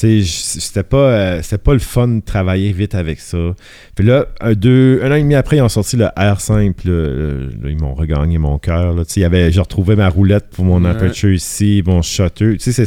C'était 0.00 0.82
pas, 0.82 0.96
euh, 1.10 1.42
c'était 1.42 1.58
pas 1.58 1.72
le 1.72 1.78
fun 1.78 2.08
de 2.08 2.20
travailler 2.20 2.72
vite 2.72 2.94
avec 2.94 3.20
ça. 3.20 3.38
Puis 3.94 4.04
là, 4.06 4.26
un, 4.40 4.52
deux, 4.54 5.00
un 5.02 5.10
an 5.10 5.14
et 5.14 5.22
demi 5.22 5.34
après, 5.34 5.56
ils 5.58 5.62
ont 5.62 5.68
sorti 5.68 5.96
le 5.96 6.06
R5. 6.06 6.72
Puis 6.74 6.88
là, 6.88 6.94
là, 7.08 7.32
là, 7.62 7.70
ils 7.70 7.78
m'ont 7.80 7.94
regagné 7.94 8.38
mon 8.38 8.58
cœur. 8.58 8.94
j'ai 9.14 9.60
retrouvé 9.60 9.96
ma 9.96 10.08
roulette 10.08 10.48
pour 10.50 10.64
mon 10.64 10.84
Ouais. 10.84 10.90
aperture 10.90 11.32
ici, 11.32 11.82
mon 11.86 12.02
shutter. 12.02 12.56
Tu 12.56 12.72
sais, 12.72 12.84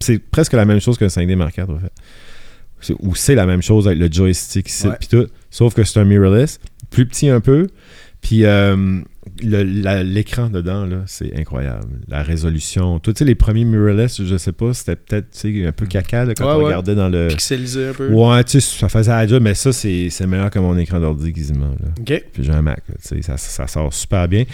c'est 0.00 0.18
presque 0.30 0.52
la 0.54 0.64
même 0.64 0.80
chose 0.80 0.98
qu'un 0.98 1.06
5D 1.08 1.36
Mark 1.36 1.56
IV, 1.56 1.70
en 1.70 1.78
fait. 1.78 2.94
Ou 3.00 3.14
c'est 3.14 3.34
la 3.34 3.46
même 3.46 3.62
chose 3.62 3.86
avec 3.86 3.98
le 4.00 4.08
joystick 4.10 4.68
ici, 4.68 4.88
puis 4.98 5.08
tout. 5.08 5.26
Sauf 5.50 5.74
que 5.74 5.84
c'est 5.84 6.00
un 6.00 6.04
mirrorless, 6.04 6.58
plus 6.90 7.06
petit 7.06 7.28
un 7.28 7.40
peu. 7.40 7.66
Puis 8.22 8.44
euh, 8.44 9.00
l'écran 9.42 10.48
dedans, 10.48 10.86
là, 10.86 11.02
c'est 11.06 11.36
incroyable. 11.38 11.86
La 12.08 12.22
résolution. 12.22 12.98
Tout, 12.98 13.12
tu 13.12 13.18
sais, 13.20 13.24
les 13.24 13.34
premiers 13.34 13.64
mirrorless, 13.64 14.22
je 14.22 14.36
sais 14.36 14.52
pas, 14.52 14.72
c'était 14.74 14.96
peut-être 14.96 15.28
un 15.66 15.72
peu 15.72 15.86
caca 15.86 16.24
là, 16.24 16.34
quand 16.34 16.46
Ouais, 16.46 16.52
on 16.52 16.58
ouais. 16.58 16.64
regardait 16.66 16.94
dans 16.94 17.08
le. 17.08 17.28
Pixelisé 17.28 17.88
un 17.88 17.92
peu. 17.92 18.08
Ouais, 18.10 18.44
tu 18.44 18.60
sais, 18.60 18.78
ça 18.78 18.88
faisait 18.88 19.10
la 19.10 19.26
job, 19.26 19.42
mais 19.42 19.54
ça, 19.54 19.72
c'est 19.72 20.10
meilleur 20.26 20.50
que 20.50 20.58
mon 20.58 20.76
écran 20.76 21.00
d'ordi 21.00 21.32
quasiment. 21.32 21.68
Là. 21.80 21.88
OK. 22.00 22.24
Puis 22.32 22.44
j'ai 22.44 22.52
un 22.52 22.62
Mac, 22.62 22.82
là, 22.88 22.94
tu 23.00 23.08
sais, 23.16 23.22
ça, 23.22 23.36
ça 23.36 23.66
sort 23.66 23.92
super 23.92 24.28
bien. 24.28 24.44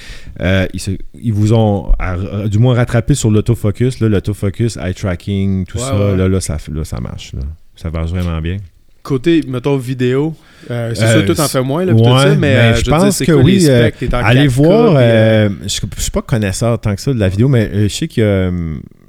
Euh, 0.41 0.67
ils, 0.73 0.81
se- 0.81 0.91
ils 1.15 1.33
vous 1.33 1.53
ont 1.53 1.91
à- 1.99 2.47
du 2.49 2.59
moins 2.59 2.75
rattrapé 2.75 3.15
sur 3.15 3.31
l'autofocus, 3.31 4.01
l'autofocus, 4.01 4.77
eye 4.77 4.95
tracking, 4.95 5.67
tout 5.67 5.79
Ouais, 5.79 5.85
ça. 5.85 6.17
Là, 6.17 6.29
là, 6.29 6.41
ça, 6.41 6.57
là, 6.73 6.85
ça 6.85 7.01
marche. 7.01 7.33
Là. 7.33 7.41
Ça 7.75 7.91
marche 7.91 8.11
vraiment 8.11 8.41
bien. 8.41 8.57
Côté, 9.07 9.41
mettons, 9.47 9.77
vidéo, 9.77 10.35
euh, 10.69 10.93
c'est 10.93 11.05
Euh, 11.05 11.13
sûr 11.13 11.21
que 11.23 11.27
toi, 11.27 11.35
t'en 11.37 11.47
fais 11.49 11.63
moins, 11.63 11.85
là, 11.85 11.93
tout 11.93 12.01
ouais, 12.01 12.23
ça, 12.23 12.35
mais 12.35 12.57
euh, 12.57 12.71
je 12.75 12.81
je 12.81 12.91
veux 12.91 12.97
dire, 12.97 12.97
pense 12.97 13.19
que 13.21 13.33
oui, 13.33 13.61
specs? 13.61 14.13
En 14.13 14.17
Allez 14.17 14.49
4K, 14.49 14.49
voir, 14.49 14.95
puis, 14.95 14.97
euh, 14.97 15.01
euh, 15.01 15.49
je 15.63 15.81
je 15.97 16.01
suis 16.03 16.11
pas 16.11 16.23
connaisseur 16.23 16.81
tant 16.81 16.93
que 16.93 17.01
ça 17.01 17.13
de 17.15 17.21
la 17.21 17.29
vidéo, 17.29 17.47
mais 17.49 17.71
euh, 17.73 17.83
je 17.85 17.95
sais 17.95 18.09
qu'il 18.09 18.25
y 18.25 18.27
a, 18.27 18.31
euh, 18.31 18.51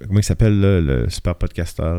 comment 0.08 0.20
il 0.20 0.24
s'appelle, 0.24 0.60
le 0.60 1.06
super 1.10 1.34
podcasteur 1.34 1.96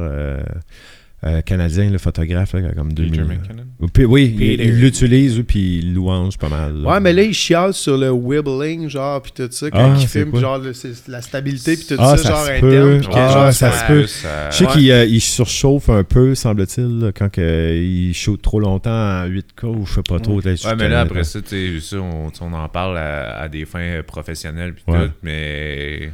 euh, 1.25 1.41
canadien, 1.43 1.91
le 1.91 1.99
photographe, 1.99 2.53
là, 2.53 2.71
comme 2.77 2.93
2000. 2.93 3.11
Peter 3.11 3.25
McKinnon. 3.25 3.65
Puis, 3.93 4.05
oui, 4.05 4.33
il- 4.39 4.57
Peter. 4.57 4.65
il 4.69 4.81
l'utilise, 4.81 5.43
puis 5.47 5.79
il 5.79 5.95
louange 5.95 6.39
pas 6.39 6.49
mal. 6.49 6.77
là. 6.81 6.89
Ouais, 6.91 7.01
mais 7.01 7.13
là, 7.13 7.23
il 7.23 7.35
chiale 7.35 7.75
sur 7.75 7.97
le 7.99 8.11
wibbling, 8.13 8.89
genre, 8.89 9.21
pis 9.21 9.33
tout 9.33 9.49
ça, 9.51 9.69
quand 9.71 9.95
Ah, 9.95 9.97
il 10.01 10.07
filme, 10.07 10.31
quoi? 10.31 10.41
genre, 10.41 10.59
le- 10.59 10.73
la 11.09 11.21
stabilité, 11.21 11.77
pis 11.77 11.87
tout 11.89 11.97
Ah, 11.99 12.17
ça, 12.17 12.23
ça 12.23 12.29
genre, 12.31 12.41
interne. 12.43 12.61
peut. 12.61 12.99
pis 13.01 13.07
que, 13.09 13.13
Ah, 13.17 13.29
genre, 13.33 13.53
ça 13.53 13.73
ça- 13.73 13.81
se 13.81 13.87
peut. 13.93 14.07
Ça- 14.07 14.51
Je 14.51 14.57
sais 14.59 14.67
Ouais. 14.67 14.73
qu'il 14.73 14.91
euh, 14.93 15.05
il 15.07 15.21
surchauffe 15.21 15.89
un 15.89 16.05
peu, 16.05 16.37
semble-t-il, 16.37 17.11
quand 17.19 17.31
que, 17.31 17.41
euh, 17.41 17.75
il 17.77 18.15
shoot 18.15 18.41
trop 18.41 18.61
longtemps 18.61 18.91
en 18.91 19.27
8K 19.27 19.65
ou 19.65 19.87
je 19.87 19.95
sais 19.95 20.03
pas 20.09 20.21
trop. 20.21 20.41
là, 20.41 20.55
je 20.55 20.69
Ouais, 20.69 20.77
mais 20.77 20.89
là, 20.89 21.01
après 21.01 21.25
ça, 21.25 21.41
tu 21.43 21.81
sais, 21.81 21.81
ça, 21.81 21.97
on, 22.01 22.53
en 22.53 22.69
parle 22.69 22.97
à, 22.97 23.41
à 23.41 23.49
des 23.49 23.65
fins 23.65 24.03
professionnelles 24.07 24.75
pis 24.75 24.85
Ouais. 24.87 25.07
tout, 25.09 25.13
mais 25.25 26.11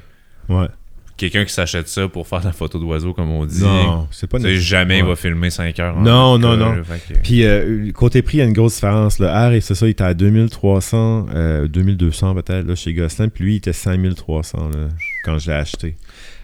Ouais. 0.48 0.66
Quelqu'un 1.16 1.44
qui 1.44 1.52
s'achète 1.52 1.88
ça 1.88 2.08
pour 2.08 2.26
faire 2.26 2.40
de 2.40 2.46
la 2.46 2.52
photo 2.52 2.78
d'oiseau, 2.78 3.12
comme 3.14 3.30
on 3.30 3.44
dit, 3.46 3.62
Non, 3.62 4.08
c'est 4.10 4.26
pas 4.28 4.38
nécessaire. 4.38 4.60
jamais 4.60 4.98
il 4.98 5.04
va 5.04 5.14
filmer 5.16 5.50
5 5.50 5.78
heures. 5.80 6.00
Non, 6.00 6.38
non, 6.38 6.50
cas, 6.50 6.56
non. 6.56 6.72
là, 6.74 6.84
fait 6.84 7.14
que- 7.14 7.18
Puis 7.20 7.44
euh, 7.44 7.92
côté 7.92 8.22
prix, 8.22 8.38
il 8.38 8.40
y 8.40 8.42
a 8.42 8.46
une 8.46 8.52
grosse 8.52 8.74
différence. 8.74 9.18
Le 9.18 9.26
R, 9.28 9.62
c'est 9.62 9.74
ça, 9.74 9.86
il 9.86 9.90
était 9.90 10.04
à 10.04 10.14
2300, 10.14 11.26
euh, 11.34 11.68
2200 11.68 12.34
peut-être 12.34 12.66
là, 12.66 12.74
chez 12.74 12.92
Gosselin. 12.94 13.28
Puis 13.28 13.44
lui, 13.44 13.52
il 13.54 13.56
était 13.56 13.72
5300 13.72 14.70
là, 14.70 14.88
quand 15.24 15.38
je 15.38 15.50
l'ai 15.50 15.56
acheté. 15.56 15.96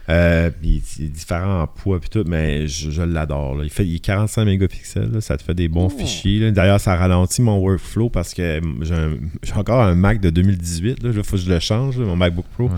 Euh, 0.08 0.50
puis 0.50 0.82
il 0.98 1.04
est 1.04 1.08
différent 1.08 1.62
en 1.62 1.66
poids 1.68 2.00
puis 2.00 2.08
tout, 2.10 2.24
mais 2.26 2.66
je, 2.66 2.90
je 2.90 3.02
l'adore. 3.02 3.62
Il 3.62 3.70
fait 3.70 3.86
il 3.86 3.96
est 3.96 3.98
45 4.00 4.44
mégapixels, 4.44 5.08
là, 5.12 5.20
ça 5.20 5.36
te 5.36 5.42
fait 5.44 5.54
des 5.54 5.68
bons 5.68 5.86
Oh. 5.92 5.98
fichiers. 6.00 6.50
D'ailleurs, 6.50 6.80
ça 6.80 6.96
ralentit 6.96 7.42
mon 7.42 7.58
workflow 7.58 8.08
parce 8.10 8.34
que 8.34 8.60
j'ai 8.82 9.52
encore 9.54 9.82
un 9.82 9.94
Mac 9.94 10.20
de 10.20 10.30
2018. 10.30 11.02
Là, 11.04 11.10
il 11.14 11.22
faut 11.22 11.36
que 11.36 11.42
je 11.42 11.48
le 11.48 11.60
change, 11.60 11.96
mon 11.98 12.16
MacBook 12.16 12.46
Pro. 12.54 12.64
Ouais. 12.64 12.70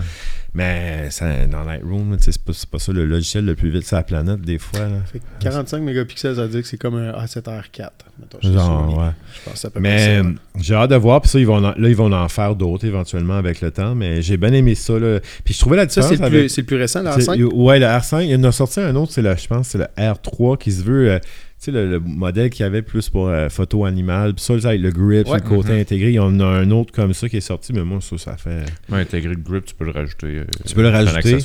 Mais 0.55 1.09
ça, 1.09 1.47
dans 1.47 1.63
Lightroom, 1.63 2.15
c'est 2.19 2.37
pas, 2.37 2.53
pas 2.71 2.77
ça 2.77 2.91
le 2.91 3.05
logiciel 3.05 3.43
le 3.43 3.55
plus 3.55 3.71
vite 3.71 3.87
sur 3.87 3.95
la 3.97 4.03
planète, 4.03 4.41
des 4.41 4.59
fois. 4.59 4.81
Là. 4.81 4.97
Fait 5.11 5.17
que 5.17 5.23
45 5.39 5.81
mégapixels, 5.81 6.35
ça 6.35 6.43
veut 6.43 6.49
dire 6.49 6.61
que 6.61 6.67
c'est 6.67 6.77
comme 6.77 6.93
un 6.95 7.11
A7R4. 7.11 7.89
mettons, 8.19 8.39
chez 8.39 8.53
Genre, 8.53 8.85
Sony. 8.85 8.95
ouais. 8.99 9.09
Je 9.33 9.49
pense 9.49 9.65
à 9.65 9.69
peu 9.71 9.79
Mais 9.79 9.97
ça, 9.97 10.27
euh, 10.27 10.33
j'ai 10.59 10.75
hâte 10.75 10.91
de 10.91 10.95
voir. 10.95 11.21
Puis 11.21 11.31
ça, 11.31 11.39
ils 11.39 11.47
vont 11.47 11.57
en, 11.57 11.61
là, 11.61 11.75
ils 11.77 11.95
vont 11.95 12.11
en 12.13 12.29
faire 12.29 12.55
d'autres 12.55 12.85
éventuellement 12.85 13.33
avec 13.37 13.61
le 13.61 13.71
temps. 13.71 13.95
Mais 13.95 14.21
j'ai 14.21 14.37
bien 14.37 14.53
aimé 14.53 14.75
ça. 14.75 14.99
Là. 14.99 15.19
Puis 15.43 15.55
je 15.55 15.59
trouvais 15.59 15.77
la 15.77 15.89
Ça, 15.89 16.01
différence 16.01 16.09
c'est 16.11 16.29
le, 16.29 16.37
avec... 16.39 16.55
le 16.57 16.63
plus 16.63 16.77
récent, 16.77 16.99
sais, 17.19 17.19
R5. 17.31 17.43
Ouais, 17.55 17.79
le 17.79 17.85
R5. 17.87 18.23
Il 18.23 18.29
y 18.29 18.35
en 18.35 18.43
a 18.43 18.51
sorti 18.51 18.79
un 18.79 18.95
autre, 18.95 19.11
c'est 19.11 19.23
le, 19.23 19.35
je 19.35 19.47
pense, 19.47 19.69
c'est 19.69 19.79
le 19.79 19.87
R3 19.97 20.57
qui 20.59 20.71
se 20.71 20.83
veut. 20.83 21.09
euh, 21.13 21.19
sais, 21.65 21.71
le, 21.71 21.89
le 21.89 21.99
modèle 21.99 22.49
qu'il 22.49 22.63
y 22.63 22.65
avait 22.65 22.81
plus 22.81 23.09
pour 23.09 23.27
euh, 23.29 23.49
photo 23.49 23.85
animale. 23.85 24.33
Puis 24.33 24.43
ça, 24.43 24.53
avec 24.69 24.81
le 24.81 24.91
grip, 24.91 25.27
Ouais. 25.27 25.39
le 25.43 25.47
côté 25.47 25.71
Mhm. 25.73 25.79
intégré. 25.79 26.09
Il 26.09 26.15
y 26.15 26.19
en 26.19 26.39
a 26.39 26.45
un 26.45 26.69
autre 26.71 26.91
comme 26.93 27.13
ça 27.13 27.27
qui 27.29 27.37
est 27.37 27.41
sorti, 27.41 27.73
mais 27.73 27.83
moi, 27.83 27.99
ça, 28.01 28.17
ça 28.17 28.37
fait. 28.37 28.65
Ouais, 28.89 28.99
intégrer 29.01 29.33
le 29.35 29.41
grip, 29.41 29.65
tu 29.65 29.75
peux 29.75 29.85
le 29.85 29.91
rajouter. 29.91 30.27
euh, 30.27 30.43
Tu 30.65 30.73
peux 30.75 30.81
le 30.81 30.89
rajouter. 30.89 31.37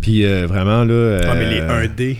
Puis 0.00 0.24
euh, 0.24 0.46
vraiment, 0.46 0.84
là. 0.84 1.20
Ah, 1.24 1.34
mais 1.34 1.50
les 1.50 1.60
euh, 1.60 1.86
1D. 1.86 2.18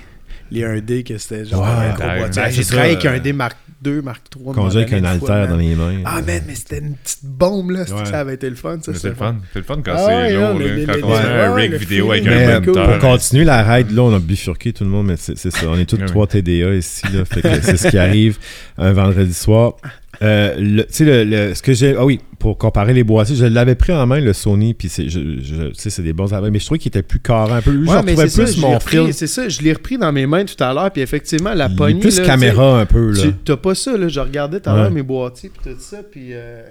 Les 0.55 0.63
1D, 0.63 1.03
que 1.05 1.19
c'était 1.19 1.45
genre 1.45 1.63
Ouais, 1.63 1.69
un 1.89 1.95
gros 1.95 2.29
ben, 2.35 2.51
J'ai 2.51 2.65
travaillé 2.65 2.93
avec 2.93 3.05
un 3.07 3.15
euh, 3.15 3.19
D 3.19 3.33
Mark 3.33 3.57
II, 3.85 4.01
Mark 4.03 4.23
III. 4.35 4.45
Conduire 4.55 4.83
avec 4.83 4.93
un 4.95 5.05
alter 5.05 5.47
dans 5.49 5.57
les 5.57 5.75
mains. 5.75 5.95
Ah, 6.05 6.23
man, 6.23 6.43
mais 6.47 6.55
c'était 6.55 6.79
une 6.79 6.95
petite 6.95 7.25
bombe, 7.25 7.71
là. 7.73 7.85
C'était 7.87 7.99
Ouais. 7.99 8.05
Ça 8.07 8.21
avait 8.21 8.35
été 8.35 8.49
le 8.49 8.57
fun, 8.57 8.77
ça. 8.77 8.81
C'est 8.85 8.93
le 8.93 8.99
c'était 8.99 9.15
fun. 9.15 9.37
C'est 9.53 9.59
le 9.59 9.65
fun 9.65 9.83
quand 9.85 9.93
Ah 9.95 10.05
c'est 10.07 10.15
ouais, 10.17 10.33
lourd. 10.33 10.43
non, 10.55 10.59
là. 10.59 10.67
les- 10.75 10.85
Quand 10.87 10.95
les- 10.97 11.03
on 11.03 11.11
fait 11.15 11.29
un 11.29 11.53
ouais, 11.55 11.63
rig 11.69 11.75
vidéo 11.75 12.11
avec 12.13 12.27
un 12.27 12.31
euh, 12.31 12.59
cool. 12.61 12.67
moteur. 12.69 12.99
pour 12.99 13.11
continuer 13.11 13.45
la 13.45 13.63
raid, 13.63 13.91
là, 13.91 14.03
on 14.03 14.15
a 14.15 14.19
bifurqué 14.21 14.73
tout 14.73 14.85
le 14.85 14.91
monde, 14.91 15.07
mais 15.09 15.17
c'est 15.17 15.37
c'est 15.37 15.51
ça. 15.51 15.67
On 15.69 15.77
est 15.79 15.85
tous 15.87 15.97
Ouais, 16.01 16.07
trois 16.07 16.27
TDA 16.27 16.75
ici, 16.75 17.03
là. 17.13 17.25
Fait 17.25 17.43
que 17.43 17.61
c'est 17.63 17.77
ce 17.77 17.89
qui 17.89 17.99
arrive 17.99 18.39
un 18.79 18.93
vendredi 18.93 19.35
soir. 19.35 19.75
Euh, 20.23 20.55
le- 20.59 20.85
tu 20.87 20.93
sais, 20.93 21.05
le, 21.05 21.25
le- 21.25 21.55
ce 21.55 21.63
que 21.63 21.73
j'ai. 21.73 21.97
Ah 21.99 22.05
oui, 22.05 22.21
pour 22.45 22.59
comparer 22.59 22.93
les 22.93 23.05
boîtiers, 23.05 23.37
je 23.37 23.47
l'avais 23.47 23.75
pris 23.75 23.95
en 23.95 24.07
main, 24.07 24.21
le 24.21 24.35
Sony, 24.35 24.75
puis 24.75 24.91
c'est 24.91 25.09
je- 25.09 25.41
je- 25.41 25.69
tu 25.69 25.75
sais, 25.77 25.89
c'est 25.89 26.03
des 26.03 26.13
bons 26.13 26.27
appareils, 26.35 26.51
mais 26.51 26.59
je 26.59 26.67
trouvais 26.67 26.79
qu'il 26.79 26.91
était 26.91 27.03
plus 27.03 27.19
carré 27.19 27.53
un 27.55 27.63
peu. 27.63 27.71
Ouais, 27.75 27.87
j'en 27.87 28.03
mais 28.03 28.13
trouvais 28.13 28.29
c'est 28.29 28.37
ça, 28.37 28.43
plus 28.45 28.57
je 28.57 28.61
mon 28.61 28.69
l'ai 28.69 28.75
repris- 28.77 29.05
fil. 29.07 29.15
C'est 29.15 29.27
ça, 29.27 29.49
je 29.49 29.63
l'ai 29.63 29.73
repris 29.73 29.97
dans 29.97 30.13
mes 30.13 30.27
mains 30.27 30.45
tout 30.45 30.63
à 30.63 30.75
l'heure, 30.75 30.91
puis 30.91 31.01
effectivement, 31.01 31.55
la 31.55 31.69
Il 31.71 31.75
poignée. 31.77 32.01
plus 32.01 32.19
là, 32.21 32.27
caméra 32.27 32.81
un 32.81 32.85
peu, 32.85 33.15
tu 33.19 33.29
là. 33.29 33.33
T'as 33.47 33.57
pas 33.57 33.75
ça, 33.75 33.97
là. 33.97 34.09
Je 34.09 34.21
regardais 34.21 34.61
tout 34.61 34.69
à 34.69 34.77
l'heure 34.77 34.91
mes 34.91 35.03
boîtiers, 35.03 35.51
puis 35.51 35.73
tout 35.73 35.81
ça, 35.81 36.03
puis 36.03 36.29
euh, 36.33 36.63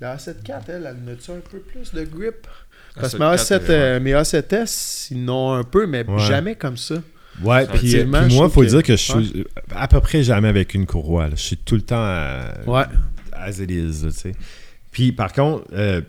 la 0.00 0.16
A74, 0.18 0.64
elle, 0.68 0.74
elle 0.76 1.12
a-tu 1.14 1.30
un 1.30 1.40
peu 1.50 1.58
plus 1.60 1.92
de 1.98 2.04
grip? 2.04 2.46
Parce 2.94 3.14
que 3.14 3.18
mes, 3.18 3.24
A7, 3.24 3.60
euh, 3.70 4.00
mes 4.00 4.12
A7S, 4.12 5.08
ils 5.12 5.24
n'ont 5.24 5.52
un 5.54 5.64
peu, 5.64 5.86
mais 5.86 6.04
Ouais. 6.06 6.18
jamais 6.18 6.56
comme 6.56 6.76
ça. 6.76 6.96
Ouais, 7.42 7.66
puis, 7.72 7.96
euh, 7.98 8.04
moi, 8.04 8.28
trouve 8.28 8.52
faut 8.52 8.60
que- 8.60 8.66
dire 8.66 8.82
que 8.82 8.96
je 8.96 9.02
suis 9.02 9.46
à 9.74 9.88
peu 9.88 10.00
près 10.00 10.22
jamais 10.22 10.48
avec 10.48 10.74
une 10.74 10.84
courroie. 10.84 11.24
là. 11.28 11.36
Je 11.36 11.40
suis 11.40 11.56
tout 11.56 11.76
le 11.76 11.80
temps 11.80 11.96
à, 12.04 12.52
Ouais. 12.66 12.82
as 13.32 13.58
it 13.60 13.70
is, 13.70 14.04
là, 14.04 14.10
tu 14.12 14.18
sais. 14.18 14.32
Puis 14.90 15.12
par 15.12 15.32
contre, 15.32 15.64
euh, 15.72 16.00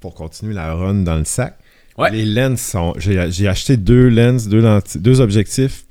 pour 0.00 0.14
continuer 0.14 0.54
la 0.54 0.74
run 0.74 0.94
dans 1.02 1.16
le 1.16 1.24
sac, 1.24 1.56
Ouais. 1.96 2.10
les 2.10 2.24
lens 2.26 2.60
sont. 2.60 2.92
J'ai 2.98 3.46
acheté 3.48 3.76
deux 3.76 4.08
lens, 4.08 4.48
deux, 4.48 4.60
lentilles- 4.60 5.00
deux 5.00 5.20
objectifs 5.20 5.84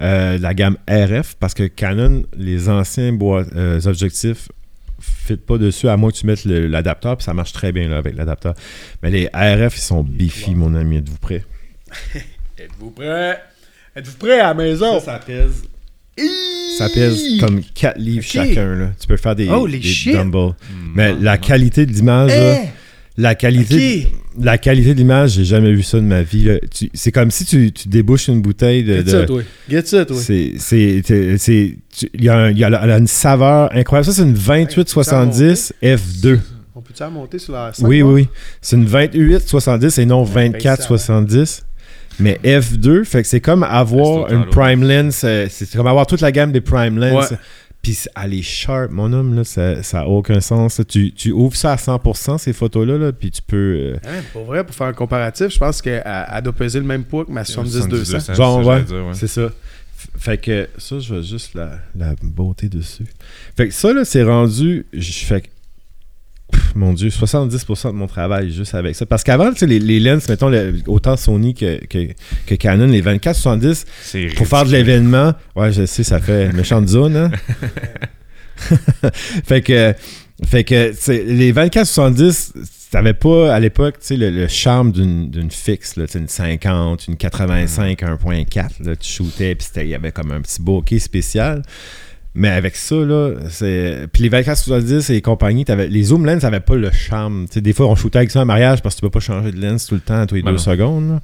euh, 0.00 0.36
de 0.38 0.42
la 0.42 0.54
gamme 0.54 0.76
RF 0.88 1.36
parce 1.38 1.54
que 1.54 1.62
Canon, 1.68 2.24
les 2.36 2.68
anciens 2.68 3.12
bois- 3.12 3.44
euh, 3.54 3.80
objectifs 3.84 4.48
fit 5.00 5.36
pas 5.36 5.56
dessus 5.58 5.88
à 5.88 5.96
moins 5.96 6.10
que 6.10 6.16
tu 6.16 6.26
mettes 6.26 6.44
l'adapteur, 6.44 7.16
puis 7.16 7.24
ça 7.24 7.32
marche 7.34 7.52
très 7.52 7.70
bien 7.72 7.88
là, 7.88 7.98
avec 7.98 8.16
l'adapteur. 8.16 8.54
Mais 9.02 9.10
les 9.10 9.26
RF, 9.32 9.76
ils 9.76 9.80
sont 9.82 10.02
beefy, 10.02 10.54
mon 10.56 10.74
ami. 10.74 10.96
Êtes-vous 10.96 11.18
prêt? 11.18 11.44
Êtes-vous 12.58 12.90
prêts? 12.90 13.40
Êtes-vous 13.94 14.16
prêts 14.16 14.40
à 14.40 14.48
la 14.48 14.54
maison? 14.54 14.98
ça 15.00 15.20
pèse. 15.24 15.62
Ça 16.78 16.88
pèse 16.88 17.20
comme 17.40 17.60
4 17.74 17.98
livres 17.98 18.24
chacun. 18.24 18.74
Là. 18.74 18.90
Tu 19.00 19.06
peux 19.06 19.16
faire 19.16 19.34
des, 19.36 19.48
Holy 19.48 19.78
des 19.80 19.88
shit. 19.88 20.14
dumbbells. 20.14 20.54
Mais 20.94 21.14
la 21.20 21.38
qualité 21.38 21.86
de 21.86 21.92
l'image, 21.92 22.30
Eh! 22.34 22.38
là, 22.40 22.58
la 23.16 23.34
qualité, 23.36 24.08
la 24.40 24.58
qualité 24.58 24.92
de 24.94 24.98
l'image, 24.98 25.32
j'ai 25.34 25.44
jamais 25.44 25.72
vu 25.72 25.82
ça 25.84 25.98
de 25.98 26.04
ma 26.04 26.22
vie. 26.22 26.50
C'est 26.94 27.12
comme 27.12 27.30
si 27.30 27.44
tu, 27.44 27.70
tu 27.72 27.88
débouches 27.88 28.26
une 28.28 28.42
bouteille 28.42 28.82
de. 28.82 28.96
Get 28.96 29.02
de- 29.04 29.10
ça, 29.10 29.24
toi. 29.26 29.42
Get 29.70 29.82
c'est, 30.18 31.76
il 32.14 32.24
y 32.24 32.28
a, 32.28 32.36
un- 32.36 32.50
y 32.50 32.64
a 32.64 32.70
la- 32.70 32.80
elle 32.82 32.90
a 32.90 32.98
une 32.98 33.06
saveur 33.06 33.70
incroyable. 33.72 34.06
Ça, 34.06 34.12
c'est 34.12 34.22
une 34.22 34.32
2870 34.34 35.72
F2. 35.82 36.40
On 36.74 36.80
peut-tu 36.80 37.00
la 37.04 37.10
monter 37.10 37.38
sur 37.38 37.52
la 37.52 37.70
Oui, 37.82 38.02
oui, 38.02 38.12
oui. 38.22 38.28
C'est 38.60 38.74
une 38.76 38.84
2870 38.84 39.98
et 39.98 40.06
non 40.06 40.24
Ouais, 40.24 40.48
2470. 40.50 41.64
Mais 42.20 42.38
F2, 42.44 43.04
fait 43.04 43.22
que 43.22 43.28
c'est 43.28 43.40
comme 43.40 43.62
avoir 43.62 44.28
une 44.32 44.44
prime 44.50 44.82
lens. 44.88 45.22
euh, 45.24 45.46
C'est 45.50 45.70
comme 45.76 45.86
avoir 45.86 46.06
toute 46.06 46.20
la 46.20 46.32
gamme 46.32 46.52
des 46.52 46.60
prime 46.60 46.98
lens. 46.98 47.30
Ouais. 47.30 47.36
Puis 47.82 47.98
est 48.16 48.42
sharp, 48.42 48.90
mon 48.92 49.12
homme, 49.12 49.34
là, 49.36 49.44
ça 49.44 49.74
n'a 49.92 50.06
aucun 50.08 50.40
sens. 50.40 50.80
Tu, 50.88 51.12
tu 51.12 51.32
ouvres 51.32 51.54
ça 51.54 51.72
à 51.72 51.76
100%, 51.76 52.38
ces 52.38 52.54
photos-là, 52.54 52.96
là, 52.96 53.12
puis 53.12 53.30
tu 53.30 53.42
peux... 53.42 53.56
euh, 53.56 53.96
Hein, 54.06 54.22
pour 54.32 54.44
vrai, 54.44 54.64
pour 54.64 54.74
faire 54.74 54.86
un 54.86 54.94
comparatif, 54.94 55.48
je 55.50 55.58
pense 55.58 55.82
qu'elle 55.82 56.02
elle 56.06 56.42
doit 56.42 56.54
peser 56.54 56.78
le 56.78 56.86
même 56.86 57.04
poids 57.04 57.26
que 57.26 57.30
ma 57.32 57.42
70-200. 57.42 58.20
c'est 58.20 58.34
Genre, 58.34 58.62
ça, 58.64 58.68
ouais, 58.70 58.84
c'est 59.12 59.26
ça. 59.26 59.50
Fait 60.18 60.38
que 60.38 60.68
ça, 60.78 60.98
je 60.98 61.12
vois 61.12 61.22
juste 61.22 61.54
la, 61.54 61.72
la 61.94 62.14
beauté 62.22 62.68
dessus. 62.70 63.04
Fait 63.56 63.68
que 63.68 63.74
ça, 63.74 63.92
là, 63.92 64.04
c'est 64.06 64.22
rendu... 64.22 64.86
Je 64.94 65.12
fais 65.26 65.42
que- 65.42 65.48
Pff, 66.52 66.74
mon 66.74 66.92
Dieu, 66.92 67.08
70% 67.08 67.88
de 67.88 67.92
mon 67.92 68.06
travail 68.06 68.50
juste 68.52 68.74
avec 68.74 68.94
ça. 68.94 69.06
Parce 69.06 69.24
qu'avant, 69.24 69.50
les, 69.62 69.78
les 69.78 69.98
lens, 70.00 70.28
mettons, 70.28 70.48
le- 70.50 70.74
autant 70.86 71.16
Sony 71.16 71.54
que, 71.54 71.84
que, 71.86 72.08
que 72.46 72.54
Canon, 72.54 72.86
les 72.86 73.02
24-70, 73.02 73.84
C'est 74.02 74.26
pour 74.36 74.46
faire 74.46 74.64
de 74.66 74.70
l'événement, 74.72 75.32
ouais, 75.56 75.72
je 75.72 75.86
sais, 75.86 76.02
ça 76.04 76.20
fait 76.20 76.52
méchante 76.52 76.86
zone, 76.88 77.16
hein? 77.16 77.30
fait 79.46 79.62
que, 79.62 79.94
fait 80.46 80.64
que 80.64 80.92
les 81.10 81.52
24-70, 81.52 82.52
t'avais 82.90 83.14
pas 83.14 83.54
à 83.54 83.60
l'époque 83.60 83.96
le, 84.10 84.30
le 84.30 84.48
charme 84.48 84.92
d'une 84.92 85.50
fixe, 85.50 85.96
là, 85.96 86.04
une 86.14 86.28
50, 86.28 87.08
une 87.08 87.16
85, 87.16 88.00
1.4. 88.02 88.84
Là, 88.84 88.96
tu 88.96 89.10
shootais, 89.12 89.54
puis 89.54 89.66
il 89.76 89.88
y 89.88 89.94
avait 89.94 90.12
comme 90.12 90.30
un 90.30 90.40
petit 90.40 90.60
bokeh 90.60 90.98
spécial. 90.98 91.62
Mais 92.36 92.48
avec 92.48 92.74
ça, 92.74 92.96
là, 92.96 93.30
c'est. 93.48 94.08
Puis 94.12 94.24
les 94.24 94.28
24-70 94.30 95.12
et 95.12 95.20
compagnie, 95.22 95.64
t'avais- 95.64 95.86
les 95.86 96.02
zoom 96.02 96.26
lens 96.26 96.42
n'avaient 96.42 96.58
pas 96.60 96.74
le 96.74 96.90
charme. 96.90 97.46
Tu 97.46 97.54
sais, 97.54 97.60
des 97.60 97.72
fois, 97.72 97.86
on 97.86 97.94
shootait 97.94 98.18
avec 98.18 98.30
ça 98.32 98.40
en 98.40 98.44
mariage 98.44 98.82
parce 98.82 98.96
que 98.96 99.00
tu 99.00 99.06
peux 99.06 99.10
pas 99.10 99.20
changer 99.20 99.52
de 99.52 99.60
lens 99.64 99.86
tout 99.86 99.94
le 99.94 100.00
temps, 100.00 100.26
tous 100.26 100.34
les 100.34 100.42
Ben 100.42 100.50
deux 100.50 100.56
non. 100.56 100.62
secondes. 100.62 101.08
là. 101.10 101.20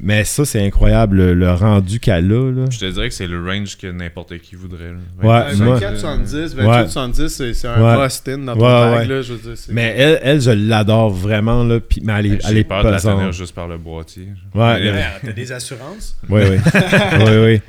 Mais 0.00 0.24
ça, 0.24 0.44
c'est 0.44 0.60
incroyable, 0.60 1.16
le, 1.18 1.34
le 1.34 1.52
rendu 1.52 2.00
qu'elle 2.00 2.32
a. 2.32 2.50
Là. 2.50 2.64
Je 2.68 2.80
te 2.80 2.84
dirais 2.90 3.08
que 3.08 3.14
c'est 3.14 3.28
le 3.28 3.40
range 3.42 3.78
que 3.78 3.86
n'importe 3.86 4.36
qui 4.38 4.56
voudrait. 4.56 4.90
là. 4.90 4.96
Ouais, 5.22 5.28
Ouais, 5.52 5.64
moi- 5.64 5.78
24-70, 5.78 6.56
Ouais. 6.56 6.64
28-70, 6.64 7.28
c'est 7.28 7.54
c'est 7.54 7.68
un 7.68 7.80
Ouais. 7.80 8.02
must-in 8.04 8.38
dans 8.38 8.54
ton 8.56 8.60
Ouais, 8.60 8.66
bag, 8.66 9.08
ouais. 9.08 9.14
là, 9.14 9.22
je 9.22 9.32
veux 9.34 9.38
dire. 9.38 9.52
c'est- 9.56 9.72
Mais 9.72 9.94
elle, 9.96 10.18
elle 10.24 10.40
je 10.40 10.50
l'adore 10.50 11.10
vraiment, 11.10 11.62
là. 11.62 11.78
Puis, 11.78 12.00
mais 12.04 12.12
elle 12.18 12.26
est, 12.26 12.30
elle 12.30 12.40
J'ai 12.54 12.58
est 12.58 12.64
peur 12.64 12.82
de 12.82 12.88
la 12.88 12.98
tenir 12.98 13.18
pesante. 13.18 13.32
juste 13.34 13.54
par 13.54 13.68
le 13.68 13.78
boîtier. 13.78 14.24
Ouais, 14.52 14.80
Mais- 14.80 14.90
ouais. 14.90 14.96
Ouais, 14.96 15.04
T'as 15.26 15.32
des 15.32 15.52
assurances? 15.52 16.16
Oui, 16.28 16.42
oui. 16.50 16.56
oui, 17.20 17.36
oui. 17.44 17.60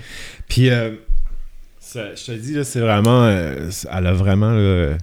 Puis, 0.50 0.70
euh, 0.72 0.92
ça- 1.96 2.16
je 2.16 2.26
te 2.26 2.32
dis, 2.34 2.54
là, 2.54 2.64
c'est 2.64 2.80
vraiment. 2.80 3.24
euh, 3.26 3.70
elle 3.92 4.08
a 4.08 4.14
vraiment 4.14 4.52
là, 4.52 4.98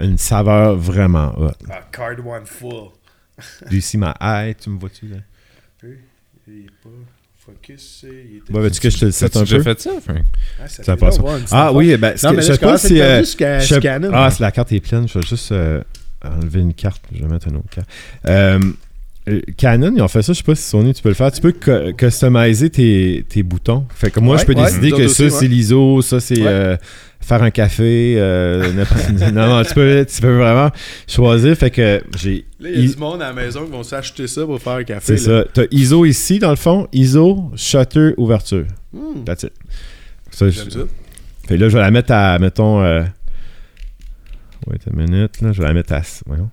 une 0.00 0.18
saveur 0.18 0.76
vraiment 0.76 1.34
hot. 1.38 1.50
Ah, 1.70 1.80
card 1.92 2.24
one 2.26 2.46
full. 2.46 2.90
See 3.80 3.98
my 3.98 4.12
eye? 4.20 4.54
Tu 4.54 4.70
me 4.70 4.78
vois-tu, 4.78 5.06
là? 5.08 5.16
Il 6.48 6.60
est 6.66 6.70
pas 6.82 6.88
focus. 7.38 8.04
Il 8.04 8.36
était... 8.36 8.52
Bon, 8.52 8.60
veux-tu 8.60 8.80
que 8.80 8.88
je 8.90 8.98
te 8.98 9.04
le 9.06 9.10
set 9.10 9.32
T'as-tu 9.32 9.54
un 9.54 9.56
peu? 9.58 9.62
fait 9.62 9.80
ça, 9.80 9.90
Frank? 10.00 10.22
Ah, 10.62 10.68
ça 10.68 10.82
Ça 10.84 10.96
passe. 10.96 11.18
Ah 11.50 11.72
oui, 11.72 11.96
ben, 11.96 12.14
Non, 12.22 12.32
mais 12.32 12.42
je 12.42 12.52
sais 12.52 12.58
pas 12.58 12.78
si. 12.78 13.00
euh, 13.00 13.22
je. 13.24 14.10
Ah, 14.12 14.30
c'est 14.30 14.40
la 14.42 14.52
carte 14.52 14.72
est 14.72 14.80
pleine. 14.80 15.08
Je 15.08 15.18
vais 15.18 15.26
juste 15.26 15.50
euh, 15.52 15.82
enlever 16.24 16.60
une 16.60 16.74
carte. 16.74 17.02
Je 17.12 17.20
vais 17.22 17.28
mettre 17.28 17.48
une 17.48 17.56
autre 17.56 17.68
carte. 17.70 17.88
Euh, 19.28 19.40
Canon, 19.56 19.92
ils 19.96 20.02
ont 20.02 20.08
fait 20.08 20.22
ça. 20.22 20.32
Je 20.32 20.38
sais 20.38 20.44
pas 20.44 20.54
si 20.54 20.62
Sony, 20.62 20.94
tu 20.94 21.02
peux 21.02 21.08
le 21.08 21.14
faire. 21.16 21.32
Tu 21.32 21.40
peux 21.40 21.50
cu- 21.52 21.94
customiser 21.96 22.70
tes, 22.70 23.24
tes 23.28 23.42
boutons. 23.42 23.84
Fait 23.94 24.10
que 24.10 24.20
moi, 24.20 24.36
Ouais, 24.36 24.40
je 24.40 24.46
peux 24.46 24.54
ouais, 24.54 24.64
décider 24.64 24.92
que 24.92 25.08
ça, 25.08 25.28
c'est 25.30 25.48
l'ISO, 25.48 26.00
ça, 26.02 26.20
c'est 26.20 26.38
Ouais. 26.40 26.46
euh, 26.46 26.76
faire 27.20 27.42
un 27.42 27.50
café. 27.50 28.14
euh, 28.18 28.72
n'importe- 28.72 29.10
non, 29.34 29.48
non, 29.48 29.62
tu 29.64 29.74
peux, 29.74 30.06
tu 30.08 30.20
peux 30.22 30.36
vraiment 30.36 30.70
choisir. 31.08 31.56
Fait 31.56 31.70
que 31.70 32.02
j'ai. 32.16 32.44
Là, 32.60 32.68
il 32.72 32.84
y 32.86 32.88
a 32.88 32.92
du 32.94 32.96
monde 33.00 33.20
à 33.20 33.28
la 33.28 33.32
maison 33.32 33.64
qui 33.64 33.72
vont 33.72 33.82
s'acheter 33.82 34.28
ça 34.28 34.44
pour 34.46 34.60
faire 34.62 34.74
un 34.74 34.84
café. 34.84 35.16
C'est 35.16 35.24
ça. 35.24 35.44
T'as 35.52 35.64
ISO 35.72 36.04
ici, 36.04 36.38
dans 36.38 36.50
le 36.50 36.56
fond. 36.56 36.86
ISO, 36.92 37.50
shutter, 37.56 38.12
ouverture. 38.18 38.64
Hmm, 38.92 39.24
That's 39.24 39.42
it. 39.42 39.52
Ça, 40.30 40.48
je- 40.50 40.70
ça. 40.70 40.80
Fait 41.48 41.56
là, 41.56 41.68
je 41.68 41.74
vais 41.76 41.82
la 41.82 41.90
mettre 41.90 42.12
à, 42.12 42.38
mettons... 42.38 42.80
Euh... 42.82 43.02
Wait 44.68 44.80
a 44.88 44.96
minute, 44.96 45.40
là. 45.40 45.52
Je 45.52 45.60
vais 45.62 45.68
la 45.68 45.74
mettre 45.74 45.92
à... 45.92 46.02
Voyons. 46.26 46.50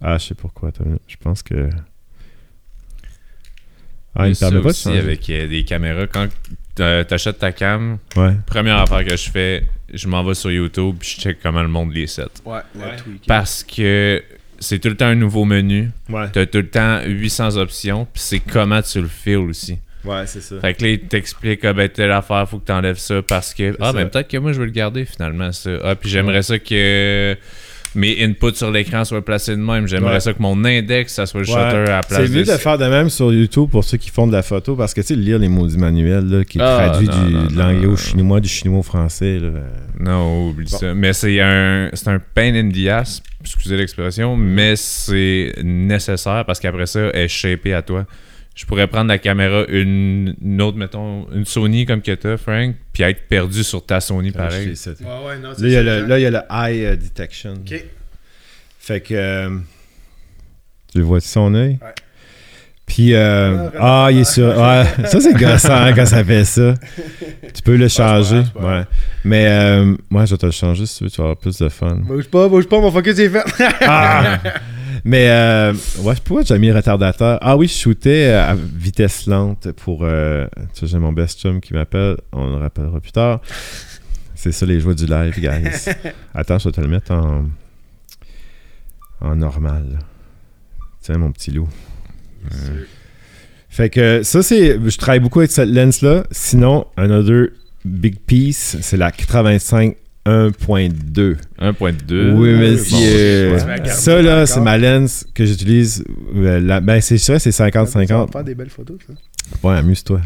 Ah, 0.00 0.18
je 0.18 0.26
sais 0.26 0.34
pourquoi. 0.34 0.70
Je 1.08 1.16
pense 1.16 1.42
que... 1.42 1.68
Ah, 4.14 4.28
il 4.28 4.34
ça 4.36 4.46
permet 4.46 4.60
pas 4.62 4.68
de 4.68 4.70
aussi 4.70 4.82
changer. 4.84 4.98
avec 4.98 5.28
euh, 5.30 5.46
des 5.46 5.64
caméras. 5.64 6.06
Quand 6.06 6.26
euh, 6.80 7.04
t'achètes 7.04 7.38
ta 7.38 7.52
cam, 7.52 7.98
Ouais. 8.16 8.32
première 8.46 8.78
affaire 8.78 9.04
que 9.04 9.16
je 9.16 9.30
fais, 9.30 9.64
je 9.92 10.08
m'en 10.08 10.24
vais 10.24 10.34
sur 10.34 10.50
YouTube 10.50 10.96
puis 11.00 11.14
je 11.16 11.20
check 11.22 11.38
comment 11.42 11.62
le 11.62 11.68
monde 11.68 11.92
les 11.92 12.06
set. 12.06 12.42
Ouais, 12.46 12.60
tweak. 12.96 13.26
Parce 13.26 13.62
que 13.62 14.22
c'est 14.58 14.78
tout 14.78 14.88
le 14.88 14.96
temps 14.96 15.06
un 15.06 15.14
nouveau 15.14 15.44
menu. 15.44 15.90
Ouais. 16.08 16.28
T'as 16.32 16.46
tout 16.46 16.58
le 16.58 16.68
temps 16.70 17.02
800 17.04 17.56
options. 17.58 18.06
Puis 18.06 18.22
c'est 18.22 18.40
comment 18.40 18.80
tu 18.80 19.02
le 19.02 19.08
files 19.08 19.36
aussi. 19.36 19.78
Ouais, 20.02 20.26
c'est 20.26 20.40
ça. 20.40 20.60
Fait 20.60 20.72
que 20.72 20.84
là, 20.84 20.90
il 20.90 21.00
t'explique, 21.00 21.64
ah 21.64 21.72
ben, 21.74 21.88
telle 21.88 22.12
affaire, 22.12 22.48
faut 22.48 22.58
que 22.58 22.64
t'enlèves 22.64 22.96
ça 22.98 23.20
parce 23.22 23.52
que. 23.52 23.76
Ah 23.80 23.86
ça. 23.86 23.92
ben, 23.92 24.08
peut-être 24.08 24.28
que 24.28 24.36
moi, 24.38 24.52
je 24.52 24.60
veux 24.60 24.64
le 24.66 24.70
garder 24.70 25.04
finalement, 25.04 25.52
ça. 25.52 25.70
Ah, 25.84 25.94
puis 25.94 26.08
j'aimerais 26.08 26.42
ça 26.42 26.58
que. 26.58 27.36
Mes 27.96 28.22
inputs 28.24 28.54
sur 28.54 28.70
l'écran 28.70 29.04
soient 29.04 29.24
placés 29.24 29.52
de 29.56 29.60
même. 29.60 29.88
J'aimerais 29.88 30.14
Ouais. 30.14 30.20
ça 30.20 30.32
que 30.32 30.40
mon 30.42 30.64
index, 30.64 31.14
ça 31.14 31.26
soit 31.26 31.40
le 31.40 31.46
shutter 31.46 31.58
à 31.60 31.82
la 31.82 32.00
place 32.02 32.22
C'est 32.26 32.28
mieux 32.32 32.44
de 32.44 32.50
faire 32.52 32.78
de 32.78 32.84
même 32.86 33.10
sur 33.10 33.32
YouTube 33.32 33.68
pour 33.70 33.82
ceux 33.84 33.96
qui 33.96 34.10
font 34.10 34.26
de 34.26 34.32
la 34.32 34.42
photo 34.42 34.76
parce 34.76 34.94
que 34.94 35.00
tu 35.00 35.08
sais, 35.08 35.16
lire 35.16 35.38
les 35.38 35.48
maudits 35.48 35.78
manuels 35.78 36.26
là, 36.28 36.44
qui 36.44 36.58
Ah, 36.60 36.90
traduit 36.90 37.08
non, 37.08 37.24
du, 37.26 37.32
non, 37.34 37.44
de 37.46 37.58
l'anglais 37.58 37.86
au 37.86 37.96
chinois, 37.96 38.40
du 38.40 38.48
chinois 38.48 38.78
au 38.78 38.82
français. 38.82 39.38
là. 39.40 39.48
Non, 39.98 40.50
oublie 40.50 40.68
Bon. 40.70 40.78
ça. 40.78 40.94
Mais 40.94 41.12
c'est 41.12 41.40
un, 41.40 41.88
c'est 41.94 42.08
un 42.08 42.20
pain 42.34 42.54
in 42.54 42.68
the 42.70 42.86
ass, 42.88 43.22
excusez 43.40 43.76
l'expression, 43.76 44.36
mais 44.36 44.76
c'est 44.76 45.52
nécessaire 45.64 46.44
parce 46.46 46.60
qu'après 46.60 46.86
ça, 46.86 47.00
elle 47.14 47.22
est 47.24 47.28
shapée 47.28 47.74
à 47.74 47.82
toi. 47.82 48.06
Je 48.56 48.64
pourrais 48.64 48.86
prendre 48.86 49.08
la 49.08 49.18
caméra, 49.18 49.64
une, 49.68 50.34
une 50.42 50.62
autre, 50.62 50.78
mettons, 50.78 51.26
une 51.32 51.44
Sony 51.44 51.84
comme 51.84 52.00
que 52.00 52.12
t'as, 52.12 52.38
Frank, 52.38 52.74
puis 52.94 53.02
être 53.02 53.28
perdu 53.28 53.62
sur 53.62 53.84
ta 53.84 54.00
Sony 54.00 54.32
pareil. 54.32 54.68
Ouais, 54.68 55.06
ouais, 55.26 55.38
non, 55.38 55.50
Là, 55.50 55.54
il 55.60 55.68
y, 55.70 55.76
a 55.76 55.82
le, 55.82 56.06
là, 56.06 56.18
il 56.18 56.22
y 56.22 56.26
a 56.26 56.30
le 56.30 56.40
eye 56.50 56.86
euh, 56.86 56.96
detection. 56.96 57.52
Ok. 57.52 57.84
Fait 58.78 59.00
que. 59.02 59.14
euh, 59.14 59.58
tu 60.90 60.98
le 60.98 61.04
vois 61.04 61.18
de 61.18 61.24
son 61.24 61.54
œil? 61.54 61.78
Ouais. 61.82 61.94
Puis, 62.86 63.12
euh, 63.14 63.68
Ah, 63.78 64.06
ah, 64.06 64.12
il 64.12 64.20
est 64.20 64.24
sur. 64.24 64.46
Ouais, 64.46 64.84
ça, 65.04 65.20
c'est 65.20 65.34
gossant 65.34 65.74
hein, 65.74 65.92
quand 65.92 66.06
ça 66.06 66.24
fait 66.24 66.44
ça. 66.46 66.72
Tu 67.52 67.62
peux 67.62 67.76
le 67.76 67.88
changer. 67.88 68.42
pas 68.54 68.60
grave. 68.60 68.78
ouais. 68.78 68.84
Mais, 69.24 69.46
euh, 69.48 69.94
moi, 70.08 70.24
je 70.24 70.30
vais 70.30 70.38
te 70.38 70.46
le 70.46 70.52
changer 70.52 70.86
si 70.86 70.96
tu 70.98 71.04
veux, 71.04 71.10
tu 71.10 71.16
vas 71.18 71.24
avoir 71.24 71.36
plus 71.36 71.58
de 71.58 71.68
fun. 71.68 71.96
Bouge 71.96 72.28
pas, 72.28 72.48
bouge 72.48 72.66
pas, 72.68 72.80
mon 72.80 72.90
focus 72.90 73.18
est 73.18 73.28
fait. 73.28 73.44
Ah! 73.82 74.38
Mais, 75.06 75.30
euh, 75.30 75.72
ouais, 76.00 76.14
pourquoi 76.24 76.42
j'ai 76.42 76.58
mis 76.58 76.72
retardateur? 76.72 77.38
Ah 77.40 77.56
oui, 77.56 77.68
je 77.68 77.74
shootais 77.74 78.30
à 78.30 78.56
vitesse 78.56 79.28
lente 79.28 79.70
pour. 79.70 80.00
Euh, 80.02 80.46
tu 80.74 80.80
sais, 80.80 80.86
j'ai 80.88 80.98
mon 80.98 81.12
best 81.12 81.40
chum 81.40 81.60
qui 81.60 81.74
m'appelle. 81.74 82.16
On 82.32 82.48
le 82.48 82.56
rappellera 82.56 82.98
plus 82.98 83.12
tard. 83.12 83.40
C'est 84.34 84.50
ça 84.50 84.66
les 84.66 84.80
joies 84.80 84.94
du 84.94 85.06
live, 85.06 85.38
guys. 85.38 85.90
Attends, 86.34 86.58
je 86.58 86.68
vais 86.68 86.72
te 86.72 86.80
le 86.80 86.88
mettre 86.88 87.12
en. 87.12 87.44
en 89.20 89.36
normal. 89.36 90.00
Tiens, 91.00 91.18
mon 91.18 91.30
petit 91.30 91.52
loup. 91.52 91.68
Fait 93.68 93.90
que 93.90 94.24
ça, 94.24 94.42
c'est. 94.42 94.76
Je 94.84 94.98
travaille 94.98 95.20
beaucoup 95.20 95.38
avec 95.38 95.52
cette 95.52 95.68
lens-là. 95.68 96.24
Sinon, 96.32 96.84
another 96.96 97.50
big 97.84 98.18
piece, 98.18 98.76
c'est 98.80 98.96
la 98.96 99.12
85 99.12 99.96
1.2. 100.26 101.36
1.2. 101.60 102.32
Oui, 102.34 102.54
bon, 102.54 102.76
tu 102.76 103.64
vas 103.66 103.76
garder 103.76 103.90
ça, 103.90 104.20
là, 104.22 104.46
c'est 104.46 104.60
ma 104.60 104.76
lens 104.78 105.26
que 105.34 105.44
j'utilise. 105.44 106.04
euh, 106.36 106.60
la- 106.60 106.80
ben, 106.80 107.00
c'est 107.00 107.18
sûr, 107.18 107.40
c'est 107.40 107.52
Ça 107.52 107.64
va 107.64 107.70
50-50. 107.70 108.32
faire 108.32 108.44
des 108.44 108.54
belles 108.54 108.70
photos, 108.70 108.98
ça. 109.06 109.12
Ouais, 109.62 109.76
amuse-toi. 109.76 110.20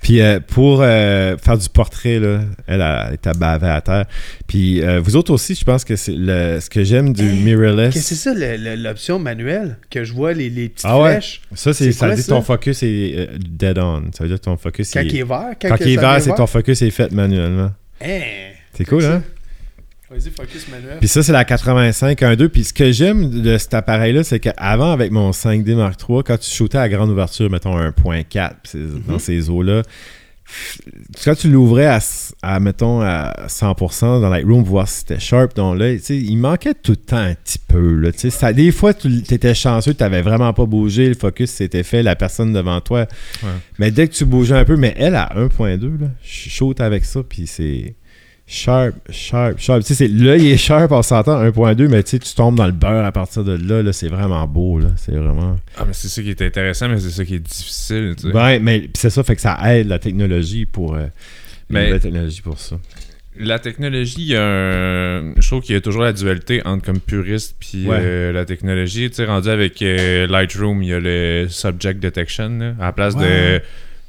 Puis 0.00 0.20
euh, 0.22 0.40
pour 0.40 0.80
euh, 0.82 1.36
faire 1.36 1.58
du 1.58 1.68
portrait, 1.68 2.18
là, 2.18 2.40
elle 2.66 2.80
a 2.80 3.12
été 3.12 3.30
bavée 3.38 3.66
à 3.68 3.80
terre. 3.82 4.06
Puis 4.46 4.82
euh, 4.82 5.00
vous 5.00 5.16
autres 5.16 5.32
aussi, 5.32 5.54
je 5.54 5.64
pense 5.64 5.84
que 5.84 5.94
c'est 5.96 6.14
le, 6.16 6.58
ce 6.60 6.70
que 6.70 6.82
j'aime 6.84 7.12
du 7.12 7.22
Hey, 7.28 7.42
mirrorless. 7.42 7.92
Qu'est-ce 7.92 8.10
que 8.10 8.14
c'est 8.14 8.22
ça, 8.30 8.34
le- 8.34 8.56
le- 8.56 8.76
l'option 8.82 9.18
manuelle? 9.18 9.76
Que 9.90 10.04
je 10.04 10.12
vois 10.14 10.32
les, 10.32 10.48
les 10.48 10.68
petites 10.70 10.86
Ah 10.88 10.98
ouais? 11.00 11.12
flèches? 11.12 11.42
Ça, 11.54 11.72
c'est, 11.74 11.84
C'est 11.86 11.92
ça 11.92 12.06
quoi, 12.06 12.14
dit 12.14 12.22
ça? 12.22 12.28
ton 12.28 12.40
focus 12.42 12.82
est 12.82 13.14
euh, 13.16 13.26
dead 13.38 13.78
on. 13.78 14.04
Ça 14.12 14.24
veut 14.24 14.28
dire 14.28 14.38
que 14.38 14.44
ton 14.44 14.56
focus 14.56 14.90
Quand 14.92 15.00
est- 15.00 15.06
il 15.06 15.16
est 15.18 15.22
vert? 15.24 15.50
Quand, 15.60 15.68
Quand 15.68 15.76
il 15.80 15.88
est 15.92 15.96
vert, 15.96 16.16
c'est 16.22 16.30
que 16.30 16.36
ton 16.36 16.46
focus 16.46 16.80
est 16.82 16.90
fait 16.90 17.12
manuellement. 17.12 17.72
Hein? 18.02 18.20
C'est 18.76 18.84
cool, 18.84 19.04
hein? 19.04 19.22
Vas-y, 20.10 20.30
focus 20.30 20.68
manuel. 20.68 20.98
Puis 21.00 21.08
ça, 21.08 21.22
c'est 21.24 21.32
la 21.32 21.44
85 21.44 22.20
1.2. 22.22 22.48
Puis 22.48 22.64
ce 22.64 22.72
que 22.72 22.92
j'aime 22.92 23.28
de 23.42 23.58
cet 23.58 23.74
appareil-là, 23.74 24.22
c'est 24.22 24.38
qu'avant, 24.38 24.92
avec 24.92 25.10
mon 25.10 25.32
5D 25.32 25.74
Mark 25.74 25.98
III, 26.08 26.22
quand 26.24 26.38
tu 26.38 26.48
shootais 26.48 26.78
à 26.78 26.88
grande 26.88 27.10
ouverture, 27.10 27.50
mettons 27.50 27.76
un 27.76 27.90
1.4 27.90 28.56
puis 28.62 28.70
c'est- 28.72 28.78
Mhm. 28.78 29.02
dans 29.08 29.18
ces 29.18 29.50
eaux-là, 29.50 29.82
quand 31.24 31.34
tu 31.34 31.48
l'ouvrais 31.50 31.86
à, 31.86 31.98
à, 32.42 32.60
mettons, 32.60 33.00
à 33.00 33.34
100% 33.48 34.20
dans 34.20 34.28
Lightroom, 34.28 34.62
voir 34.62 34.86
si 34.86 34.98
c'était 35.00 35.18
sharp 35.18 35.56
dans 35.56 35.76
tu 35.76 35.98
sais, 35.98 36.16
il 36.16 36.36
manquait 36.36 36.74
tout 36.74 36.92
le 36.92 36.96
temps 36.98 37.16
un 37.16 37.34
petit 37.34 37.58
peu. 37.58 37.94
Là, 37.96 38.10
ça, 38.14 38.52
des 38.52 38.70
fois, 38.70 38.94
tu 38.94 39.08
étais 39.08 39.54
chanceux, 39.54 39.92
tu 39.92 40.04
n'avais 40.04 40.22
vraiment 40.22 40.52
pas 40.52 40.66
bougé, 40.66 41.08
le 41.08 41.14
focus 41.16 41.50
s'était 41.50 41.82
fait, 41.82 42.04
la 42.04 42.14
personne 42.14 42.52
devant 42.52 42.80
toi. 42.80 43.08
Ouais. 43.42 43.48
Mais 43.80 43.90
dès 43.90 44.06
que 44.06 44.14
tu 44.14 44.24
bougeais 44.24 44.54
un 44.54 44.64
peu, 44.64 44.76
mais 44.76 44.94
elle 44.96 45.16
à 45.16 45.32
1.2, 45.36 45.96
là, 46.00 46.06
je 46.22 46.48
shoot 46.48 46.80
avec 46.80 47.04
ça, 47.04 47.22
puis 47.28 47.48
c'est 47.48 47.96
sharp, 48.46 48.94
sharp, 49.10 49.58
sharp. 49.58 49.80
Tu 49.82 49.88
sais, 49.88 49.94
c'est- 49.94 50.08
l'œil 50.08 50.50
est 50.50 50.56
sharp, 50.56 50.92
on 50.92 51.02
s'entend 51.02 51.40
1.2, 51.42 51.88
mais 51.88 52.02
tu 52.02 52.10
sais, 52.10 52.18
tu 52.18 52.34
tombes 52.34 52.54
dans 52.56 52.66
le 52.66 52.72
beurre 52.72 53.04
à 53.04 53.12
partir 53.12 53.42
de 53.44 53.52
là, 53.56 53.82
là 53.82 53.92
c'est 53.92 54.08
vraiment 54.08 54.46
beau, 54.46 54.78
là. 54.78 54.88
C'est 54.96 55.12
vraiment. 55.12 55.56
Ah, 55.76 55.84
mais 55.86 55.92
c'est 55.92 56.08
ça 56.08 56.22
qui 56.22 56.30
est 56.30 56.42
intéressant, 56.42 56.88
mais 56.88 56.98
c'est 57.00 57.10
ça 57.10 57.24
qui 57.24 57.34
est 57.34 57.38
difficile, 57.40 58.14
tu 58.16 58.30
sais. 58.30 58.34
Ouais, 58.36 58.58
mais 58.60 58.88
c'est 58.94 59.10
ça, 59.10 59.22
fait 59.24 59.34
que 59.34 59.42
ça 59.42 59.58
aide 59.74 59.88
la 59.88 59.98
technologie 59.98 60.64
pour. 60.66 60.94
euh, 60.94 61.06
Mais- 61.68 61.90
la 61.90 61.98
technologie 61.98 62.42
pour 62.42 62.58
ça. 62.60 62.76
La 63.38 63.58
technologie, 63.58 64.16
il 64.20 64.26
y 64.28 64.36
a 64.36 64.42
un... 64.42 65.34
je 65.36 65.46
trouve 65.46 65.60
qu'il 65.60 65.74
y 65.74 65.76
a 65.76 65.82
toujours 65.82 66.02
la 66.04 66.14
dualité 66.14 66.62
entre 66.64 66.86
comme 66.86 67.00
puriste 67.00 67.54
puis 67.60 67.86
Ouais. 67.86 67.98
euh, 68.00 68.32
la 68.32 68.46
technologie. 68.46 69.10
Tu 69.10 69.16
sais, 69.16 69.24
rendu 69.26 69.50
avec 69.50 69.82
euh, 69.82 70.26
Lightroom, 70.26 70.82
il 70.82 70.88
y 70.88 70.92
a 70.94 71.00
le 71.00 71.46
subject 71.50 72.00
detection. 72.00 72.48
là. 72.58 72.74
À 72.80 72.84
la 72.86 72.92
place 72.92 73.14
Ouais. 73.14 73.58
de 73.58 73.62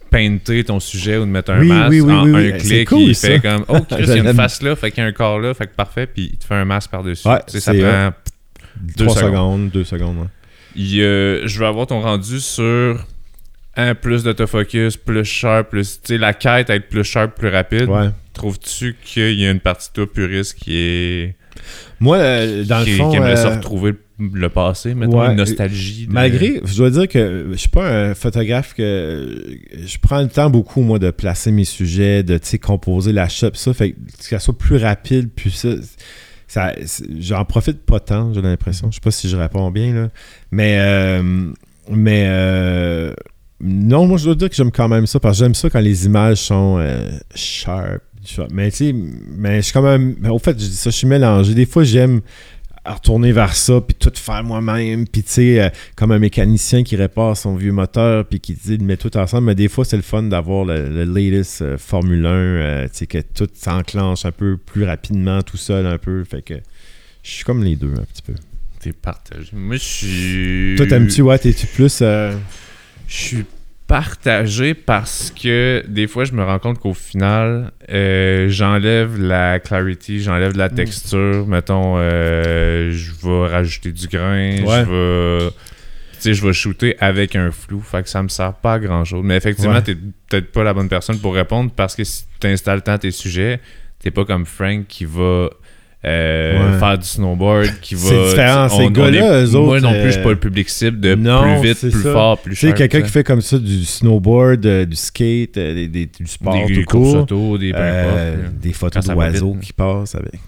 painter 0.09 0.63
ton 0.63 0.79
sujet 0.79 1.17
ou 1.17 1.21
de 1.21 1.25
mettre 1.29 1.51
un 1.51 1.59
Oui, 1.59 1.67
masque, 1.67 1.89
oui, 1.91 2.01
oui, 2.01 2.13
en 2.13 2.23
oui, 2.33 2.51
un 2.53 2.57
clic, 2.57 2.89
cool, 2.89 2.99
il 3.01 3.15
ça. 3.15 3.27
fait 3.27 3.39
comme 3.39 3.65
Oh, 3.67 3.79
Chris, 3.89 4.03
il 4.03 4.07
y 4.07 4.11
a 4.11 4.17
une 4.17 4.33
face 4.33 4.61
là, 4.61 4.75
fait 4.75 4.91
qu'il 4.91 5.01
y 5.03 5.05
a 5.05 5.09
un 5.09 5.11
corps 5.13 5.39
là, 5.39 5.53
fait 5.53 5.67
que 5.67 5.75
parfait, 5.75 6.07
puis 6.07 6.29
il 6.33 6.37
te 6.37 6.45
fait 6.45 6.55
un 6.55 6.65
masque. 6.65 6.91
Ouais, 6.93 7.03
Tu 7.45 7.53
sais, 7.53 7.59
ça 7.59 7.73
prend. 7.73 8.13
Deux 8.97 9.05
3 9.05 9.15
secondes. 9.15 9.31
secondes, 9.31 9.69
2 9.71 9.83
secondes. 9.83 10.17
ouais. 10.17 10.27
Il 10.75 10.99
je 11.47 11.59
veux 11.59 11.65
avoir 11.65 11.87
ton 11.87 12.01
rendu 12.01 12.39
sur 12.39 13.03
un 13.75 13.95
plus 13.95 14.23
d'autofocus, 14.23 14.97
plus 14.97 15.25
sharp, 15.25 15.69
plus. 15.69 15.99
Tu 16.01 16.13
sais, 16.13 16.17
la 16.17 16.33
quête 16.33 16.69
à 16.69 16.75
être 16.75 16.89
plus 16.89 17.03
sharp, 17.03 17.35
plus 17.37 17.49
rapide. 17.49 17.85
Ouais. 17.89 18.09
Trouves-tu 18.33 18.95
qu'il 19.03 19.39
y 19.39 19.45
a 19.47 19.51
une 19.51 19.59
partie 19.59 19.89
de 19.89 19.93
toi 19.93 20.13
puriste 20.13 20.57
qui 20.59 20.77
est. 20.77 21.35
Moi, 21.99 22.17
euh, 22.17 22.63
dans 22.63 22.83
qui, 22.83 22.91
le 22.91 22.95
fond. 22.97 23.09
qui 23.09 23.17
aimerait 23.17 23.35
se 23.35 23.47
euh, 23.47 23.55
retrouver 23.55 23.93
le, 24.19 24.49
passé, 24.49 24.95
mettons, 24.95 25.19
ouais. 25.21 25.27
une 25.31 25.35
nostalgie. 25.37 26.07
de- 26.07 26.13
Malgré, 26.13 26.61
je 26.65 26.75
dois 26.77 26.89
dire 26.89 27.07
que 27.07 27.47
je 27.51 27.57
suis 27.57 27.69
pas 27.69 27.87
un 27.87 28.15
photographe 28.15 28.73
que 28.73 29.57
je 29.85 29.97
prends 29.99 30.21
le 30.21 30.27
temps 30.27 30.49
beaucoup 30.49 30.81
moi 30.81 30.97
de 30.99 31.11
placer 31.11 31.51
mes 31.51 31.65
sujets, 31.65 32.23
de 32.23 32.39
composer 32.61 33.11
la 33.11 33.29
shot 33.29 33.51
pis 33.51 33.59
ça, 33.59 33.73
fait 33.73 33.91
que 33.91 33.97
ça 34.19 34.39
soit 34.39 34.57
plus 34.57 34.77
rapide 34.77 35.29
puis 35.35 35.51
ça, 35.51 36.71
j'en 37.19 37.45
profite 37.45 37.85
pas 37.85 37.99
tant, 37.99 38.33
j'ai 38.33 38.41
l'impression. 38.41 38.89
Je 38.89 38.95
sais 38.95 39.01
pas 39.01 39.11
si 39.11 39.29
je 39.29 39.37
réponds 39.37 39.69
bien 39.69 39.93
là, 39.93 40.09
mais 40.51 40.77
euh, 40.79 41.51
mais 41.89 42.25
euh, 42.27 43.13
non, 43.61 44.07
moi 44.07 44.17
je 44.17 44.25
dois 44.25 44.35
dire 44.35 44.49
que 44.49 44.55
j'aime 44.55 44.71
quand 44.71 44.87
même 44.87 45.07
ça 45.07 45.19
parce 45.19 45.37
que 45.37 45.43
j'aime 45.45 45.55
ça 45.55 45.69
quand 45.69 45.79
les 45.79 46.05
images 46.05 46.37
sont 46.37 46.77
euh, 46.79 47.09
sharp. 47.35 48.01
Mais 48.51 48.71
tu 48.71 48.77
sais, 48.77 48.95
mais 49.37 49.57
je 49.57 49.61
suis 49.61 49.73
quand 49.73 49.81
même 49.81 50.15
au 50.29 50.39
fait, 50.39 50.51
je 50.51 50.65
dis 50.65 50.75
ça, 50.75 50.89
je 50.89 50.95
suis 50.95 51.07
mélangé. 51.07 51.53
Des 51.53 51.65
fois 51.65 51.83
j'aime 51.83 52.21
retourner 52.93 53.31
vers 53.31 53.55
ça, 53.55 53.81
puis 53.81 53.95
tout 53.95 54.11
faire 54.15 54.43
moi-même, 54.43 55.07
puis 55.07 55.23
tu 55.23 55.31
sais, 55.31 55.61
euh, 55.61 55.69
comme 55.95 56.11
un 56.11 56.19
mécanicien 56.19 56.83
qui 56.83 56.95
répare 56.95 57.35
son 57.35 57.55
vieux 57.55 57.71
moteur, 57.71 58.25
puis 58.25 58.39
qui 58.39 58.53
dit, 58.53 58.75
il 58.75 58.83
met 58.83 58.97
tout 58.97 59.15
ensemble, 59.17 59.47
mais 59.47 59.55
des 59.55 59.67
fois, 59.67 59.85
c'est 59.85 59.97
le 59.97 60.01
fun 60.03 60.23
d'avoir 60.23 60.65
le, 60.65 60.89
le 60.89 61.03
latest 61.03 61.61
euh, 61.61 61.77
Formule 61.77 62.25
1, 62.25 62.29
euh, 62.29 62.83
tu 62.87 62.89
sais, 62.93 63.07
que 63.07 63.19
tout 63.19 63.49
s'enclenche 63.53 64.25
un 64.25 64.31
peu 64.31 64.57
plus 64.57 64.85
rapidement, 64.85 65.41
tout 65.41 65.57
seul 65.57 65.85
un 65.85 65.97
peu, 65.97 66.23
fait 66.23 66.41
que 66.41 66.55
je 67.23 67.29
suis 67.29 67.43
comme 67.43 67.63
les 67.63 67.75
deux, 67.75 67.93
un 67.93 68.03
petit 68.03 68.21
peu. 68.21 68.33
T'es 68.79 68.93
partagé. 68.93 69.49
Moi, 69.53 69.75
je 69.75 69.83
suis. 69.83 70.75
Toi, 70.77 70.87
t'aimes-tu, 70.87 71.21
ouais, 71.23 71.37
t'es-tu 71.39 71.67
plus... 71.67 71.99
Je 71.99 72.35
suis 73.07 73.45
partagé 73.87 74.73
parce 74.73 75.31
que 75.31 75.83
des 75.87 76.07
fois, 76.07 76.25
je 76.25 76.33
me 76.33 76.43
rends 76.43 76.59
compte 76.59 76.79
qu'au 76.79 76.93
final, 76.93 77.71
euh, 77.89 78.47
j'enlève 78.49 79.19
la 79.21 79.59
clarity, 79.59 80.19
j'enlève 80.21 80.53
Mm. 80.53 80.57
la 80.57 80.69
texture. 80.69 81.47
Mettons, 81.47 81.95
euh, 81.97 82.91
je 82.91 83.11
vais 83.23 83.47
rajouter 83.47 83.91
du 83.91 84.07
grain, 84.07 84.61
Ouais. 84.63 84.83
je 84.85 85.43
vais. 85.45 85.49
Tu 86.15 86.23
sais, 86.23 86.33
je 86.33 86.45
vais 86.45 86.53
shooter 86.53 86.95
avec 86.99 87.35
un 87.35 87.51
flou, 87.51 87.79
fait 87.79 88.01
que 88.03 88.09
ça 88.09 88.23
me 88.23 88.27
sert 88.27 88.53
pas 88.53 88.73
à 88.73 88.79
grand 88.79 89.05
chose. 89.05 89.21
Mais 89.23 89.37
effectivement, 89.37 89.73
Ouais. 89.75 89.83
t'es 89.83 89.95
peut-être 89.95 90.51
pas 90.51 90.63
la 90.63 90.73
bonne 90.73 90.89
personne 90.89 91.19
pour 91.19 91.35
répondre 91.35 91.71
parce 91.75 91.95
que 91.95 92.03
si 92.03 92.25
tu 92.39 92.47
installes 92.47 92.81
tant 92.81 92.97
tes 92.97 93.11
sujets, 93.11 93.59
t'es 93.99 94.09
pas 94.11 94.25
comme 94.25 94.45
Frank 94.45 94.87
qui 94.87 95.05
va 95.05 95.49
euh, 96.07 96.71
Ouais. 96.73 96.79
faire 96.79 96.97
du 96.97 97.05
snowboard, 97.05 97.67
qui 97.81 97.95
va. 97.95 98.01
C'est 98.01 98.29
différent, 98.29 98.69
ces 98.69 98.89
gars-là, 98.89 99.43
eux 99.43 99.49
Moi 99.51 99.59
autres, 99.61 99.79
non 99.81 99.91
plus, 99.91 100.03
je 100.05 100.09
suis 100.11 100.19
euh, 100.19 100.23
pas 100.23 100.29
le 100.29 100.35
public 100.39 100.69
cible 100.69 100.99
de 100.99 101.15
non, 101.15 101.41
plus 101.59 101.67
vite, 101.69 101.79
plus 101.79 101.91
ça. 102.03 102.11
fort, 102.13 102.37
plus 102.39 102.55
Tu 102.55 102.59
sais, 102.61 102.67
cher. 102.67 102.75
quelqu'un 102.75 103.01
qui 103.01 103.11
fait 103.11 103.23
comme 103.23 103.41
ça 103.41 103.57
du 103.57 103.83
snowboard, 103.85 104.65
euh, 104.65 104.85
du 104.85 104.95
skate, 104.95 105.57
euh, 105.57 105.73
des, 105.73 105.87
des- 105.87 106.05
du 106.05 106.27
sport 106.27 106.67
des 106.67 106.73
tout 106.75 106.83
courses 106.85 107.11
court. 107.13 107.21
auto, 107.23 107.57
des 107.57 107.71
Euh, 107.75 108.35
photos 108.73 109.05
d'oiseaux 109.05 109.55
qui 109.61 109.73
passent 109.73 110.15
avec 110.15 110.39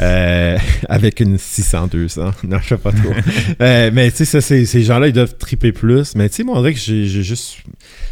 euh, 0.00 0.56
avec 0.88 1.20
une 1.20 1.36
600-200. 1.36 2.32
Non, 2.48 2.58
je 2.62 2.68
sais 2.68 2.76
pas 2.76 2.92
trop. 2.92 3.12
Euh, 3.60 3.90
mais 3.92 4.10
tu 4.10 4.24
sais, 4.24 4.40
ces 4.40 4.82
gens-là, 4.82 5.08
ils 5.08 5.12
doivent 5.12 5.36
triper 5.36 5.72
plus. 5.72 6.14
Mais 6.14 6.28
tu 6.28 6.36
sais, 6.36 6.44
moi, 6.44 6.56
on 6.56 6.60
dirait 6.60 6.74
que 6.74 6.78
j'ai 6.80 7.06
j'ai 7.06 7.22
juste... 7.22 7.58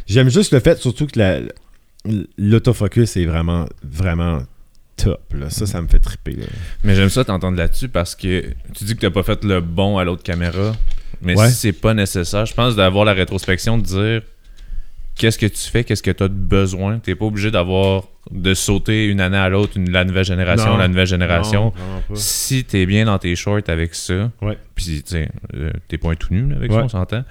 J'aime 0.06 0.28
juste 0.30 0.52
le 0.52 0.60
fait, 0.60 0.78
surtout 0.78 1.06
que 1.06 1.18
la- 1.18 1.40
l'autofocus 2.38 3.16
est 3.16 3.24
vraiment, 3.26 3.66
vraiment 3.82 4.40
top. 4.96 5.20
Là. 5.34 5.50
Ça, 5.50 5.66
ça 5.66 5.80
me 5.82 5.88
fait 5.88 5.98
triper. 6.00 6.32
là. 6.32 6.46
Mais 6.84 6.94
j'aime 6.94 7.08
ça 7.10 7.24
t'entendre 7.24 7.56
là-dessus 7.58 7.88
parce 7.88 8.14
que 8.14 8.44
tu 8.74 8.84
dis 8.84 8.94
que 8.94 9.00
t'as 9.00 9.10
pas 9.10 9.22
fait 9.22 9.44
le 9.44 9.60
bon 9.60 9.98
à 9.98 10.04
l'autre 10.04 10.22
caméra. 10.22 10.74
Mais 11.22 11.36
Ouais. 11.38 11.48
si 11.48 11.54
c'est 11.54 11.72
pas 11.72 11.94
nécessaire, 11.94 12.44
je 12.46 12.54
pense 12.54 12.76
d'avoir 12.76 13.04
la 13.04 13.12
rétrospection 13.14 13.78
de 13.78 13.82
dire 13.82 14.22
qu'est-ce 15.14 15.38
que 15.38 15.46
tu 15.46 15.70
fais, 15.70 15.82
qu'est-ce 15.84 16.02
que 16.02 16.10
tu 16.10 16.22
as 16.22 16.28
de 16.28 16.34
besoin. 16.34 16.98
Tu 16.98 17.10
n'es 17.10 17.16
pas 17.16 17.24
obligé 17.24 17.50
d'avoir 17.50 18.04
de 18.30 18.54
sauter 18.54 19.06
une 19.06 19.20
année 19.20 19.36
à 19.36 19.48
l'autre, 19.48 19.74
une- 19.76 19.90
la 19.90 20.04
nouvelle 20.04 20.24
génération, 20.24 20.72
Non. 20.72 20.76
la 20.78 20.88
nouvelle 20.88 21.06
génération. 21.06 21.72
Non. 22.10 22.16
Si 22.16 22.64
tu 22.64 22.78
es 22.78 22.86
bien 22.86 23.04
dans 23.06 23.18
tes 23.18 23.34
shorts 23.36 23.60
avec 23.68 23.94
ça, 23.94 24.30
Ouais. 24.42 24.58
puis 24.74 25.02
tu 25.02 25.16
euh, 25.54 25.70
t'es 25.88 25.96
pas 25.96 26.10
un 26.10 26.16
tout 26.16 26.34
nu 26.34 26.52
avec 26.54 26.70
Ouais. 26.70 26.78
ça, 26.78 26.84
on 26.84 26.88
s'entend. 26.88 27.22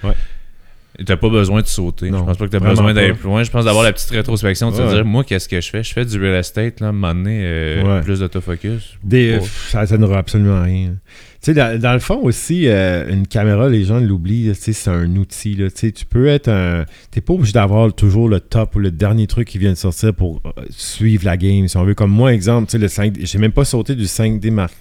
T'as 1.05 1.17
pas 1.17 1.30
besoin 1.30 1.61
de 1.61 1.67
sauter. 1.67 2.09
Non, 2.11 2.19
je 2.19 2.23
pense 2.26 2.38
pas 2.38 2.45
que 2.45 2.51
t'as 2.51 2.59
besoin 2.59 2.93
d'aller 2.93 3.13
plus 3.13 3.23
loin. 3.26 3.43
Je 3.43 3.51
pense 3.51 3.65
d'avoir 3.65 3.84
la 3.84 3.91
petite 3.93 4.09
rétrospection 4.11 4.72
de 4.72 4.76
Ouais. 4.77 4.88
te 4.88 4.93
dire, 4.93 5.05
moi, 5.05 5.23
qu'est-ce 5.23 5.49
que 5.49 5.59
je 5.59 5.69
fais? 5.69 5.84
Je 5.84 5.93
fais 5.93 6.05
du 6.05 6.19
real 6.19 6.35
estate, 6.35 6.80
là, 6.80 6.88
à 6.88 6.89
un 6.89 6.93
moment 6.93 7.13
donné, 7.13 7.41
euh, 7.43 7.84
Ouais. 7.97 8.01
plus 8.01 8.19
d'autofocus. 8.19 8.97
Des, 9.03 9.39
ça 9.41 9.85
ça 9.85 9.97
n'aura 9.97 10.19
absolument 10.19 10.61
rien. 10.63 10.95
Tu 11.41 11.51
sais, 11.51 11.53
dans, 11.53 11.80
dans 11.80 11.93
le 11.93 11.99
fond 11.99 12.19
aussi, 12.23 12.67
euh, 12.67 13.07
une 13.11 13.27
caméra, 13.27 13.69
les 13.69 13.84
gens 13.84 13.99
l'oublient, 13.99 14.51
tu 14.55 14.61
sais, 14.61 14.73
c'est 14.73 14.89
un 14.89 15.15
outil. 15.15 15.55
Là, 15.55 15.69
tu 15.69 15.77
sais, 15.77 15.91
tu 15.91 16.05
peux 16.05 16.27
être 16.27 16.47
un. 16.47 16.85
T'es 17.11 17.22
pas 17.22 17.34
obligé 17.34 17.51
d'avoir 17.53 17.93
toujours 17.93 18.30
le 18.30 18.39
top 18.39 18.76
ou 18.76 18.80
le 18.80 18.89
dernier 18.91 19.27
truc 19.27 19.47
qui 19.47 19.57
vient 19.59 19.72
de 19.72 19.77
sortir 19.77 20.13
pour 20.13 20.41
euh, 20.45 20.61
suivre 20.69 21.23
la 21.26 21.38
game, 21.38 21.67
si 21.67 21.77
on 21.77 21.84
veut. 21.84 21.93
Comme 21.93 22.11
moi, 22.11 22.34
exemple, 22.34 22.67
tu 22.67 22.72
sais, 22.73 22.77
le 22.77 22.88
5 22.88 23.13
j'ai 23.22 23.38
même 23.38 23.51
pas 23.51 23.65
sauté 23.65 23.95
du 23.95 24.05
5D 24.05 24.49
Mark 24.49 24.73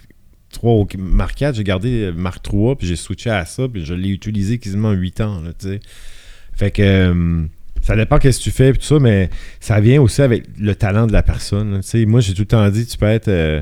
3 0.55 0.73
au 0.73 0.89
Mark 0.99 1.35
4, 1.37 1.55
j'ai 1.57 1.65
gardé 1.65 2.11
Mark 2.17 2.43
3, 2.43 2.77
puis 2.77 2.87
j'ai 2.87 2.97
switché 2.97 3.31
à 3.31 3.45
ça, 3.45 3.69
puis 3.69 3.85
je 3.85 3.95
l'ai 3.95 4.09
utilisé 4.11 4.59
quasiment 4.59 4.93
8 4.93 5.21
ans, 5.21 5.43
tu 5.59 5.69
sais. 5.69 5.81
Fait 6.55 6.71
que. 6.71 6.83
euh, 6.83 7.45
ça 7.83 7.97
dépend 7.97 8.17
qu'est-ce 8.19 8.39
que 8.39 8.45
tu 8.45 8.51
fais, 8.51 8.73
tout 8.73 8.81
ça, 8.81 8.99
mais 8.99 9.29
ça 9.61 9.79
vient 9.79 10.01
aussi 10.01 10.23
avec 10.23 10.45
le 10.59 10.75
talent 10.75 11.07
de 11.07 11.13
la 11.13 11.23
personne. 11.23 11.81
Tu 11.83 11.89
sais, 11.89 12.07
moi, 12.07 12.21
j'ai 12.21 12.33
tout 12.33 12.43
le 12.43 12.47
temps 12.47 12.67
dit, 12.71 12.87
tu 12.87 12.97
peux 12.97 13.05
être. 13.07 13.29
euh, 13.29 13.61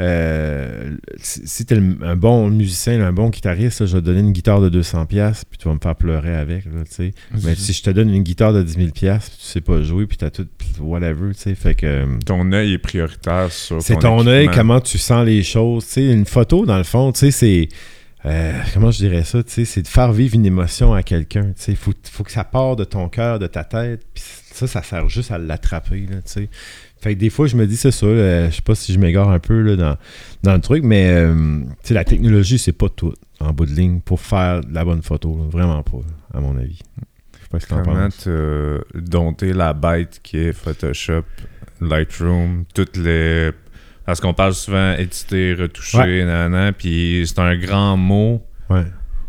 euh, 0.00 0.96
si 1.18 1.64
t'es 1.66 1.76
un 2.02 2.16
bon 2.16 2.50
musicien, 2.50 3.00
un 3.00 3.12
bon 3.12 3.30
guitariste, 3.30 3.80
là, 3.80 3.86
je 3.86 3.94
vais 3.96 4.00
te 4.00 4.06
donner 4.06 4.20
une 4.20 4.32
guitare 4.32 4.60
de 4.60 4.68
200$, 4.82 5.06
pièces 5.06 5.44
puis 5.44 5.56
tu 5.58 5.68
vas 5.68 5.74
me 5.74 5.78
faire 5.80 5.94
pleurer 5.94 6.34
avec. 6.34 6.64
Là, 6.64 6.82
tu 6.84 6.92
sais. 6.94 7.14
Mais 7.44 7.54
si 7.54 7.72
je 7.72 7.82
te 7.82 7.90
donne 7.90 8.10
une 8.12 8.22
guitare 8.24 8.52
de 8.52 8.62
10 8.62 8.76
000$, 8.76 8.90
pièces, 8.92 9.30
tu 9.38 9.44
sais 9.46 9.60
pas 9.60 9.82
jouer, 9.82 10.06
puis 10.06 10.16
t'as 10.16 10.30
tout, 10.30 10.46
whatever. 10.80 11.32
tu 11.34 11.40
sais. 11.40 11.54
Fait 11.54 11.74
que. 11.74 11.86
euh, 11.86 12.06
Ton 12.26 12.50
œil 12.52 12.72
est 12.72 12.78
prioritaire 12.78 13.50
sur 13.52 13.80
c'est 13.82 13.96
ton 13.98 14.26
œil, 14.26 14.48
comment 14.54 14.80
tu 14.80 14.98
sens 14.98 15.24
les 15.24 15.42
choses. 15.42 15.86
Tu 15.86 15.92
sais, 15.92 16.06
une 16.12 16.26
photo, 16.26 16.66
dans 16.66 16.78
le 16.78 16.84
fond, 16.84 17.12
tu 17.12 17.20
sais, 17.20 17.30
c'est. 17.30 17.68
euh, 18.26 18.52
comment 18.72 18.90
je 18.90 18.98
dirais 18.98 19.22
ça? 19.24 19.42
tu 19.44 19.50
sais, 19.52 19.64
C'est 19.64 19.82
de 19.82 19.88
faire 19.88 20.12
vivre 20.12 20.34
une 20.34 20.46
émotion 20.46 20.92
à 20.92 21.02
quelqu'un. 21.04 21.52
Il 21.68 21.76
faut, 21.76 21.92
faut 22.10 22.24
que 22.24 22.32
ça 22.32 22.42
parte 22.44 22.78
de 22.80 22.84
ton 22.84 23.08
cœur, 23.08 23.38
de 23.38 23.46
ta 23.46 23.62
tête. 23.64 24.02
Puis 24.12 24.24
ça, 24.52 24.66
ça 24.66 24.82
sert 24.82 25.08
juste 25.08 25.30
à 25.30 25.38
l'attraper. 25.38 26.06
tu 26.08 26.16
sais. 26.24 26.48
Fait 27.04 27.14
que 27.14 27.20
des 27.20 27.28
fois, 27.28 27.46
je 27.46 27.54
me 27.54 27.66
dis, 27.66 27.76
c'est 27.76 27.90
ça. 27.90 28.06
euh, 28.06 28.50
je 28.50 28.56
sais 28.56 28.62
pas 28.62 28.74
si 28.74 28.94
je 28.94 28.98
m'égare 28.98 29.28
un 29.28 29.38
peu 29.38 29.60
là, 29.60 29.76
dans, 29.76 29.96
dans 30.42 30.54
le 30.54 30.60
truc, 30.62 30.84
mais 30.84 31.06
euh, 31.10 31.60
la 31.90 32.02
technologie, 32.02 32.56
c'est 32.58 32.72
pas 32.72 32.88
tout 32.88 33.12
en 33.40 33.52
bout 33.52 33.66
de 33.66 33.72
ligne 33.72 34.00
pour 34.00 34.22
faire 34.22 34.62
de 34.62 34.72
la 34.72 34.86
bonne 34.86 35.02
photo. 35.02 35.36
là. 35.36 35.44
Vraiment 35.50 35.82
pas, 35.82 35.98
à 36.32 36.40
mon 36.40 36.56
avis. 36.56 36.80
Je 37.52 37.58
sais 37.58 37.66
pas 37.66 37.82
Comment 37.82 38.08
te 38.08 38.80
dompter 38.94 39.52
la 39.52 39.74
bête 39.74 40.18
qui 40.22 40.38
est 40.38 40.54
Photoshop, 40.54 41.24
Lightroom, 41.82 42.64
toutes 42.74 42.96
les. 42.96 43.50
Parce 44.06 44.22
qu'on 44.22 44.32
parle 44.32 44.54
souvent 44.54 44.94
éditer, 44.94 45.52
retoucher, 45.52 46.72
puis 46.78 47.24
c'est 47.26 47.38
un 47.38 47.54
grand 47.58 47.98
mot. 47.98 48.42
Ouais. 48.70 48.86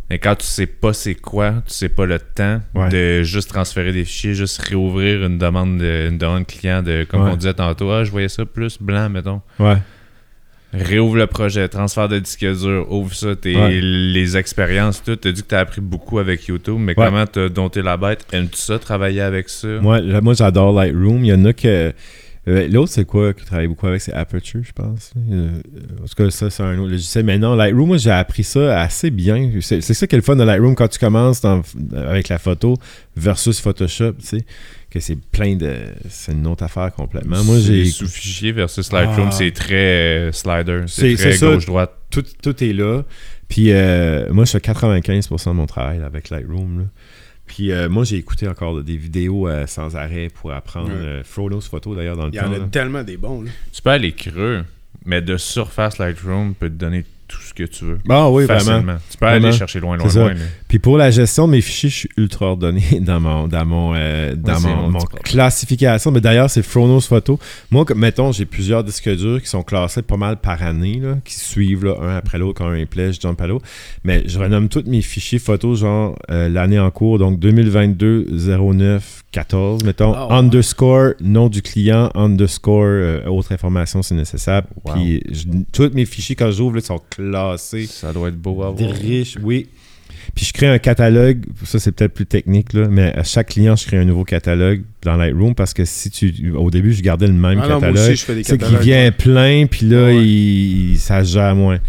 Mais 0.10 0.20
quand 0.20 0.36
tu 0.36 0.46
sais 0.46 0.68
pas 0.68 0.94
c'est 0.94 1.16
quoi, 1.16 1.64
tu 1.66 1.74
sais 1.74 1.90
pas 1.90 2.06
le 2.06 2.20
temps 2.20 2.62
Ouais. 2.76 2.90
de 2.90 3.24
juste 3.24 3.50
transférer 3.50 3.92
des 3.92 4.06
fichiers, 4.06 4.36
juste 4.36 4.62
réouvrir 4.62 5.26
une 5.26 5.38
demande 5.40 5.80
de, 5.80 6.10
une 6.10 6.18
demande 6.20 6.46
client 6.46 6.84
de 6.84 7.06
comme 7.10 7.24
Ouais. 7.24 7.32
on 7.32 7.36
disait 7.36 7.56
tantôt, 7.56 7.90
ah 7.92 8.04
je 8.04 8.12
voyais 8.12 8.30
ça 8.30 8.46
plus 8.46 8.78
blanc, 8.80 9.10
mettons. 9.10 9.42
Ouais. 9.60 9.78
Réouvre 10.74 11.16
le 11.16 11.26
projet, 11.26 11.70
transfert 11.70 12.10
de 12.10 12.20
disque 12.20 12.46
dur, 12.46 12.86
ouvre 12.92 13.14
ça, 13.16 13.34
tes, 13.36 13.56
Ouais. 13.56 13.80
les 13.82 14.36
expériences, 14.36 15.02
tout. 15.02 15.16
T'as 15.16 15.32
dit 15.32 15.42
que 15.42 15.48
t'as 15.48 15.62
appris 15.62 15.80
beaucoup 15.80 16.20
avec 16.20 16.46
YouTube, 16.48 16.78
mais 16.80 16.94
comment 16.96 17.26
t'as 17.26 17.48
dompté 17.48 17.82
la 17.82 17.96
bête? 17.96 18.26
Aimes-tu 18.34 18.58
ça, 18.58 18.78
travailler 18.78 19.22
avec 19.22 19.48
ça? 19.48 19.68
Moi, 19.82 20.02
moi 20.22 20.34
j'adore 20.34 20.74
Lightroom. 20.74 21.24
Il 21.24 21.28
y 21.30 21.34
en 21.34 21.46
a 21.46 21.54
que. 21.54 21.94
Euh, 22.48 22.68
L'autre, 22.68 22.92
c'est 22.92 23.06
quoi 23.06 23.34
qui 23.34 23.44
travaille 23.46 23.68
beaucoup 23.68 23.88
avec? 23.88 24.02
C'est 24.02 24.14
Aperture, 24.14 24.62
je 24.64 24.72
pense. 24.72 25.12
Euh, 25.32 25.50
en 26.02 26.06
tout 26.08 26.16
cas, 26.16 26.30
ça, 26.30 26.50
c'est 26.50 26.62
un 26.64 26.78
autre 26.78 26.92
logiciel. 26.92 27.26
Mais 27.26 27.38
non, 27.40 27.56
Lightroom, 27.56 27.88
moi, 27.88 27.98
j'ai 27.98 28.12
appris 28.12 28.44
ça 28.44 28.80
assez 28.82 29.10
bien. 29.10 29.52
C'est 29.62 29.82
ça 29.82 30.06
qui 30.08 30.16
est 30.16 30.18
le 30.18 30.24
fun 30.24 30.36
de 30.36 30.44
Lightroom 30.44 30.76
quand 30.76 30.88
tu 30.88 31.00
commences 31.00 31.42
dans- 31.42 31.62
avec 31.96 32.30
la 32.30 32.38
photo 32.38 32.76
versus 33.16 33.60
Photoshop, 33.60 34.14
tu 34.20 34.26
sais. 34.26 34.46
Que 34.90 35.00
c'est 35.02 35.18
plein 35.20 35.56
de. 35.58 35.74
C'est 36.10 36.32
une 36.32 36.48
autre 36.48 36.64
affaire 36.64 36.92
complètement. 36.94 37.44
Moi, 37.44 37.58
C'est 37.58 37.84
j'ai. 37.84 37.86
sous-fichier 37.86 38.52
versus 38.54 38.92
Lightroom, 38.94 39.28
Ah. 39.30 39.36
c'est 39.36 39.52
très 39.52 39.76
euh, 39.76 40.32
slider. 40.32 40.84
C'est- 40.88 41.16
très 41.16 41.38
gauche-droite. 41.38 41.92
Tout, 42.10 42.24
tout 42.42 42.64
est 42.64 42.72
là. 42.72 43.02
Puis 43.50 43.72
euh, 43.72 44.32
moi, 44.32 44.46
je 44.46 44.52
fais 44.52 44.60
95% 44.60 45.52
de 45.52 45.56
mon 45.56 45.66
travail 45.66 46.02
avec 46.02 46.30
Lightroom. 46.30 46.80
là. 46.80 46.86
Puis 47.48 47.72
euh, 47.72 47.88
moi, 47.90 48.04
j'ai 48.04 48.18
écouté 48.18 48.48
encore 48.48 48.82
des 48.82 48.98
vidéos 48.98 49.48
euh, 49.48 49.68
sans 49.68 49.96
arrêt 49.96 50.30
pour 50.34 50.52
apprendre. 50.52 50.90
Ouais. 50.90 50.96
euh, 50.96 51.24
Frodo's 51.24 51.68
photo 51.68 51.96
d'ailleurs 51.96 52.18
dans 52.18 52.26
le 52.26 52.32
Il 52.34 52.36
y 52.36 52.40
temps. 52.40 52.48
en 52.50 52.54
a 52.54 52.58
là. 52.58 52.68
tellement 52.72 53.04
des 53.04 53.18
bons. 53.18 53.44
Là. 53.44 53.52
Tu 53.72 53.82
peux 53.82 53.92
aller 53.92 54.12
creux, 54.14 54.64
mais 55.06 55.22
de 55.22 55.38
surface 55.38 55.98
Lightroom 56.00 56.56
peut 56.56 56.70
te 56.70 56.74
donner 56.76 57.06
tout 57.28 57.42
ce 57.42 57.54
que 57.54 57.64
tu 57.64 57.86
veux. 57.86 58.00
Ah 58.10 58.30
oui, 58.30 58.46
facilement. 58.46 58.78
vraiment. 58.82 59.00
Tu 59.10 59.18
peux 59.18 59.26
Vraiment. 59.26 59.48
aller 59.48 59.58
chercher 59.58 59.80
loin, 59.80 59.98
loin, 59.98 60.08
loin. 60.08 60.34
Puis 60.76 60.82
pour 60.82 60.98
la 60.98 61.10
gestion 61.10 61.48
de 61.48 61.54
mes 61.54 61.62
fichiers, 61.62 61.88
je 61.90 61.96
suis 61.96 62.10
ultra 62.18 62.48
ordonné 62.48 62.84
dans 63.00 63.22
mon 63.22 63.48
dans 63.48 63.66
mon 63.66 63.94
euh, 63.96 64.36
dans 64.36 64.60
mon, 64.60 65.00
classification. 65.24 66.12
Mais 66.12 66.20
d'ailleurs, 66.20 66.50
c'est 66.50 66.64
Phronos 66.64 67.00
Photo. 67.00 67.40
Moi, 67.72 67.86
mettons, 67.96 68.34
j'ai 68.34 68.46
plusieurs 68.46 68.84
disques 68.84 69.10
durs 69.10 69.42
qui 69.42 69.48
sont 69.48 69.64
classés 69.64 70.02
pas 70.02 70.18
mal 70.18 70.36
par 70.36 70.62
année, 70.62 71.00
là, 71.02 71.16
qui 71.24 71.36
suivent 71.36 71.86
là, 71.86 71.96
un 72.02 72.18
après 72.18 72.40
l'autre 72.40 72.58
quand 72.58 72.68
un 72.68 72.76
est 72.76 72.86
plaît, 72.86 73.14
je 73.14 73.22
jump 73.22 73.40
à 73.40 73.48
l'autre. 73.48 73.66
Mais 74.04 74.24
je 74.28 74.38
renomme 74.38 74.68
tous 74.68 74.84
mes 74.86 75.02
fichiers 75.02 75.40
photos, 75.40 75.80
genre 75.80 76.20
euh, 76.30 76.50
l'année 76.50 76.78
en 76.78 76.92
cours, 76.92 77.20
donc 77.20 77.40
2022 77.40 78.26
09 78.34 79.24
14, 79.32 79.82
mettons, 79.86 80.14
Ah, 80.14 80.38
underscore, 80.38 81.14
nom 81.22 81.48
du 81.48 81.62
client, 81.62 82.10
underscore, 82.16 82.84
euh, 82.84 83.26
autre 83.28 83.54
information 83.54 84.04
si 84.04 84.14
nécessaire. 84.14 84.64
Wow. 84.84 84.94
Puis 84.94 85.24
je- 85.32 85.46
tous 85.72 85.92
mes 85.94 86.04
fichiers, 86.06 86.36
quand 86.36 86.52
j'ouvre, 86.52 86.78
sont 86.82 87.00
classés 87.10 87.86
Ça 87.86 88.12
doit 88.12 88.28
être 88.28 88.38
beau 88.38 88.62
à 88.62 88.72
voir. 88.72 88.92
riches, 88.92 89.38
oui. 89.42 89.68
Puis 90.36 90.46
je 90.46 90.52
crée 90.54 90.68
un 90.68 90.80
catalogue, 90.80 91.46
ça 91.64 91.80
c'est 91.80 91.94
peut-être 91.94 92.14
plus 92.14 92.26
technique, 92.26 92.74
là, 92.74 92.88
mais 92.90 93.14
à 93.16 93.24
chaque 93.24 93.48
client, 93.50 93.76
je 93.78 93.86
crée 93.88 93.98
un 93.98 94.04
nouveau 94.06 94.26
catalogue 94.26 94.82
dans 95.02 95.16
Lightroom 95.16 95.56
parce 95.56 95.74
que 95.74 95.86
si 95.86 96.10
tu. 96.12 96.52
Au 96.56 96.70
début, 96.70 96.92
je 96.94 97.02
gardais 97.02 97.28
le 97.28 97.34
même 97.34 97.60
Ah 97.64 97.68
catalogue. 97.70 97.96
aussi, 97.96 98.16
je 98.18 98.26
fais 98.26 98.36
des 98.36 98.44
C'est 98.44 98.58
qu'il 98.58 98.78
vient 98.80 99.12
plein, 99.14 99.66
puis 99.66 99.86
là, 99.88 100.08
Ouais. 100.08 100.26
il, 100.26 100.98
ça 101.00 101.24
gère 101.24 101.56
moins. 101.56 101.80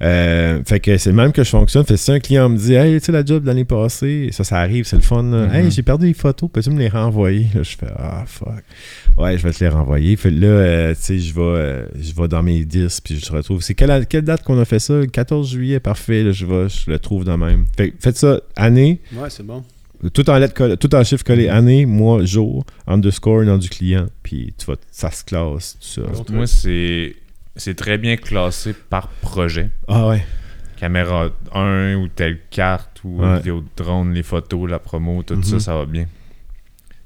Euh, 0.00 0.60
fait 0.64 0.78
que 0.78 0.96
c'est 0.96 1.10
le 1.10 1.16
même 1.16 1.32
que 1.32 1.42
je 1.42 1.50
fonctionne. 1.50 1.84
Fait 1.84 1.94
que 1.94 1.98
si 2.00 2.12
un 2.12 2.20
client 2.20 2.48
me 2.48 2.56
dit 2.56 2.72
Hey, 2.74 3.00
tu 3.00 3.06
sais, 3.06 3.10
la 3.10 3.24
job 3.24 3.42
de 3.42 3.48
l'année 3.48 3.64
passée, 3.64 4.28
ça, 4.30 4.44
ça 4.44 4.58
arrive, 4.58 4.84
c'est 4.84 4.94
le 4.94 5.02
fun. 5.02 5.24
là. 5.24 5.46
Mhm. 5.48 5.54
Hey, 5.54 5.70
j'ai 5.72 5.82
perdu 5.82 6.06
les 6.06 6.14
photos, 6.14 6.48
peux-tu 6.52 6.70
me 6.70 6.78
les 6.78 6.86
renvoyer? 6.88 7.48
Là, 7.52 7.64
je 7.64 7.76
fais 7.76 7.86
Ah, 7.98 8.22
fuck. 8.24 8.62
Ouais, 9.18 9.36
je 9.36 9.42
vais 9.42 9.52
te 9.52 9.64
les 9.64 9.68
renvoyer. 9.68 10.16
Fait 10.16 10.30
que 10.30 10.36
là, 10.36 10.46
euh, 10.46 10.94
tu 10.94 11.00
sais, 11.02 11.18
je 11.18 11.34
vais, 11.34 11.40
euh, 11.42 11.86
je 12.00 12.12
vais 12.14 12.28
dans 12.28 12.42
mes 12.42 12.64
disques, 12.64 13.02
puis 13.04 13.18
je 13.18 13.32
retrouve. 13.32 13.60
C'est 13.62 13.74
quelle, 13.74 14.06
quelle 14.06 14.22
date 14.22 14.42
qu'on 14.44 14.58
a 14.60 14.64
fait 14.64 14.78
ça? 14.78 14.94
Le 14.94 15.06
14 15.06 15.50
juillet, 15.50 15.80
parfait. 15.80 16.22
Là, 16.22 16.30
je 16.30 16.46
vais, 16.46 16.68
je 16.68 16.90
le 16.90 16.98
trouve 16.98 17.24
dans 17.24 17.36
même. 17.36 17.64
Fait 17.76 17.90
que 17.90 17.96
faites 18.00 18.16
ça 18.16 18.40
année, 18.54 19.00
Ouais, 19.14 19.28
c'est 19.30 19.44
bon. 19.44 19.64
tout 20.14 20.30
en 20.30 20.38
lettres 20.38 20.54
collées- 20.54 20.76
tout 20.76 20.94
en 20.94 21.02
chiffre 21.02 21.24
collé, 21.24 21.48
année, 21.48 21.84
mois, 21.84 22.24
jour, 22.24 22.64
underscore, 22.86 23.42
nom 23.42 23.58
du 23.58 23.68
client, 23.68 24.06
puis 24.22 24.54
tu 24.56 24.66
vas, 24.66 24.76
ça 24.92 25.10
se 25.10 25.24
classe, 25.24 25.76
tout 25.80 26.02
ça. 26.02 26.32
Moi, 26.32 26.46
c'est 26.46 27.16
c'est 27.56 27.74
très 27.74 27.98
bien 27.98 28.16
classé 28.16 28.72
par 28.88 29.08
projet. 29.08 29.70
Ah 29.88 30.06
ouais. 30.06 30.24
Caméra 30.76 31.30
1 31.52 31.96
ou 31.96 32.06
telle 32.06 32.38
carte 32.50 33.00
ou 33.02 33.20
Ouais. 33.20 33.38
vidéo 33.38 33.62
de 33.62 33.66
drone, 33.76 34.12
les 34.14 34.22
photos, 34.22 34.70
la 34.70 34.78
promo, 34.78 35.24
tout 35.24 35.34
Mhm. 35.34 35.42
ça, 35.42 35.58
ça 35.58 35.74
va 35.74 35.86
bien. 35.86 36.06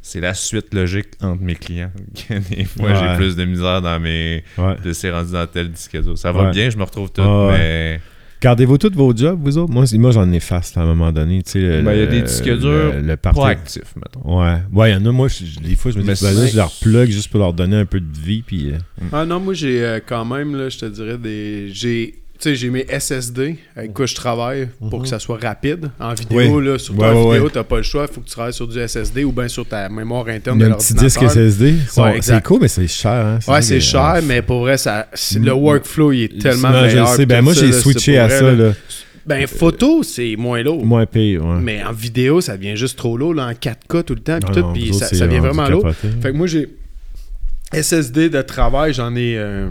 C'est 0.05 0.21
la 0.21 0.35
suite 0.35 0.75
logique 0.75 1.07
entre 1.23 1.41
mes 1.43 1.55
clients. 1.55 1.93
Des 2.51 2.65
fois, 2.65 2.91
Ouais. 2.91 2.95
j'ai 2.99 3.17
plus 3.17 3.37
de 3.37 3.45
misère 3.45 3.81
dans 3.81 4.01
mes. 4.01 4.43
Ouais. 4.59 4.75
de 4.85 4.93
c'est 4.93 5.11
rendu 5.13 5.33
dans 5.33 5.47
tel 5.47 5.71
disque. 5.71 5.97
Ça 6.17 6.33
va 6.33 6.45
Ouais. 6.47 6.51
bien, 6.51 6.69
je 6.71 6.77
me 6.77 6.83
retrouve 6.83 7.11
tout, 7.13 7.23
mais. 7.23 8.01
Gardez-vous 8.41 8.77
tous 8.77 8.93
vos 8.93 9.15
jobs, 9.17 9.39
vous 9.41 9.57
autres? 9.57 9.73
Moi, 9.73 9.85
moi 9.95 10.11
j'en 10.11 10.33
efface 10.33 10.77
à 10.77 10.81
un 10.81 10.87
moment 10.87 11.13
donné. 11.13 11.45
Tu 11.45 11.53
sais, 11.53 11.59
le- 11.61 11.83
Ben, 11.83 11.93
il 11.93 12.01
y 12.01 12.03
a 12.03 12.07
des 12.07 12.17
le- 12.23 12.27
disques 12.27 12.45
le- 12.47 12.59
durs 12.59 12.93
Le, 13.01 13.17
parti- 13.17 13.39
Pas 13.41 13.49
actif, 13.51 13.85
mettons. 13.95 14.41
Ouais. 14.43 14.57
Ouais, 14.73 14.91
il 14.91 14.95
y 14.95 14.97
en 14.97 15.07
a, 15.07 15.13
moi, 15.13 15.29
je- 15.29 15.61
des 15.61 15.77
fois, 15.77 15.93
je 15.93 15.99
me 15.99 16.03
dis, 16.03 16.09
ben 16.09 16.17
c'est- 16.17 16.49
je 16.49 16.57
leur 16.57 16.73
plug 16.81 17.09
juste 17.09 17.31
pour 17.31 17.39
leur 17.39 17.53
donner 17.53 17.77
un 17.77 17.85
peu 17.87 18.01
de 18.01 18.19
vie. 18.19 18.43
Puis, 18.43 18.73
euh, 18.73 18.79
Ah 19.13 19.25
non, 19.25 19.39
moi 19.39 19.55
j'ai 19.55 19.81
euh, 19.85 20.01
quand 20.05 20.25
même, 20.25 20.57
là, 20.57 20.69
je 20.69 20.79
te 20.79 20.87
dirais, 20.87 21.19
des. 21.19 21.69
J'ai. 21.73 22.17
Tu 22.43 22.49
sais, 22.49 22.55
j'ai 22.57 22.71
mes 22.71 22.85
SSD 22.89 23.55
avec 23.77 23.93
quoi 23.93 24.05
je 24.07 24.17
travaille 24.17 24.69
pour 24.91 25.03
que 25.03 25.07
ça 25.09 25.21
soit 25.21 25.39
rapide. 25.41 25.91
En 26.01 26.13
vidéo, 26.13 26.57
Oui. 26.59 26.65
là, 26.67 26.73
en 26.73 26.75
ouais, 26.75 26.77
vidéo, 27.35 27.45
ouais. 27.45 27.51
t'as 27.53 27.63
pas 27.63 27.77
le 27.77 27.83
choix. 27.85 28.07
Il 28.11 28.13
faut 28.13 28.21
que 28.21 28.27
tu 28.27 28.33
travailles 28.33 28.53
sur 28.53 28.67
du 28.67 28.81
SSD 28.81 29.23
ou 29.23 29.31
bien 29.31 29.47
sur 29.47 29.65
ta 29.65 29.89
mémoire 29.89 30.27
interne 30.27 30.59
de 30.59 30.65
a 30.65 30.71
un 30.71 30.73
petit 30.73 30.93
disque 30.95 31.21
l'ordinateur. 31.21 31.51
SSD. 31.53 31.75
Ouais, 31.99 32.19
c'est 32.21 32.43
cool, 32.43 32.59
mais 32.63 32.67
c'est 32.67 32.89
cher. 32.89 33.13
Hein? 33.13 33.39
Ouais, 33.47 33.63
c'est 33.63 33.79
cher, 33.81 34.01
ah, 34.01 34.21
mais 34.21 34.43
pour 34.43 34.59
vrai, 34.63 34.77
ça, 34.77 35.07
c'est- 35.15 35.39
Mm. 35.39 35.45
le 35.45 35.53
workflow, 35.53 36.11
il 36.13 36.23
est 36.25 36.41
tellement 36.43 36.71
Non, 36.71 36.81
je 36.81 36.87
meilleur. 36.87 37.09
sais. 37.15 37.27
Ben, 37.27 37.43
moi, 37.43 37.53
j'ai 37.55 37.71
switché 37.71 38.19
à 38.19 38.29
ça. 38.29 38.51
là. 38.51 38.73
Ben, 39.25 39.47
photo, 39.47 40.03
c'est 40.03 40.35
moins 40.37 40.65
lourd. 40.65 40.85
Moins 40.85 41.07
pire. 41.07 41.45
Ouais. 41.47 41.61
Mais 41.63 41.85
en 41.85 41.93
vidéo, 41.93 42.41
ça 42.41 42.57
devient 42.57 42.77
juste 42.77 42.99
trop 42.99 43.17
lourd, 43.17 43.35
là, 43.35 43.47
en 43.47 43.55
4K 43.55 44.03
tout 44.03 44.17
le 44.17 44.21
temps, 44.21 44.41
puis 44.41 44.53
tout, 44.61 44.93
vous 44.93 44.99
ça, 44.99 45.07
ça 45.07 45.15
c'est 45.15 45.29
vient 45.29 45.41
rendu 45.41 45.55
vraiment 45.55 45.69
lourd. 45.69 45.93
Fait 46.21 46.33
que 46.33 46.37
moi, 46.37 46.49
j'ai 46.49 46.69
SSD 47.73 48.29
de 48.31 48.43
travail, 48.43 48.93
j'en 48.95 49.15
ai, 49.15 49.37
euh, 49.39 49.69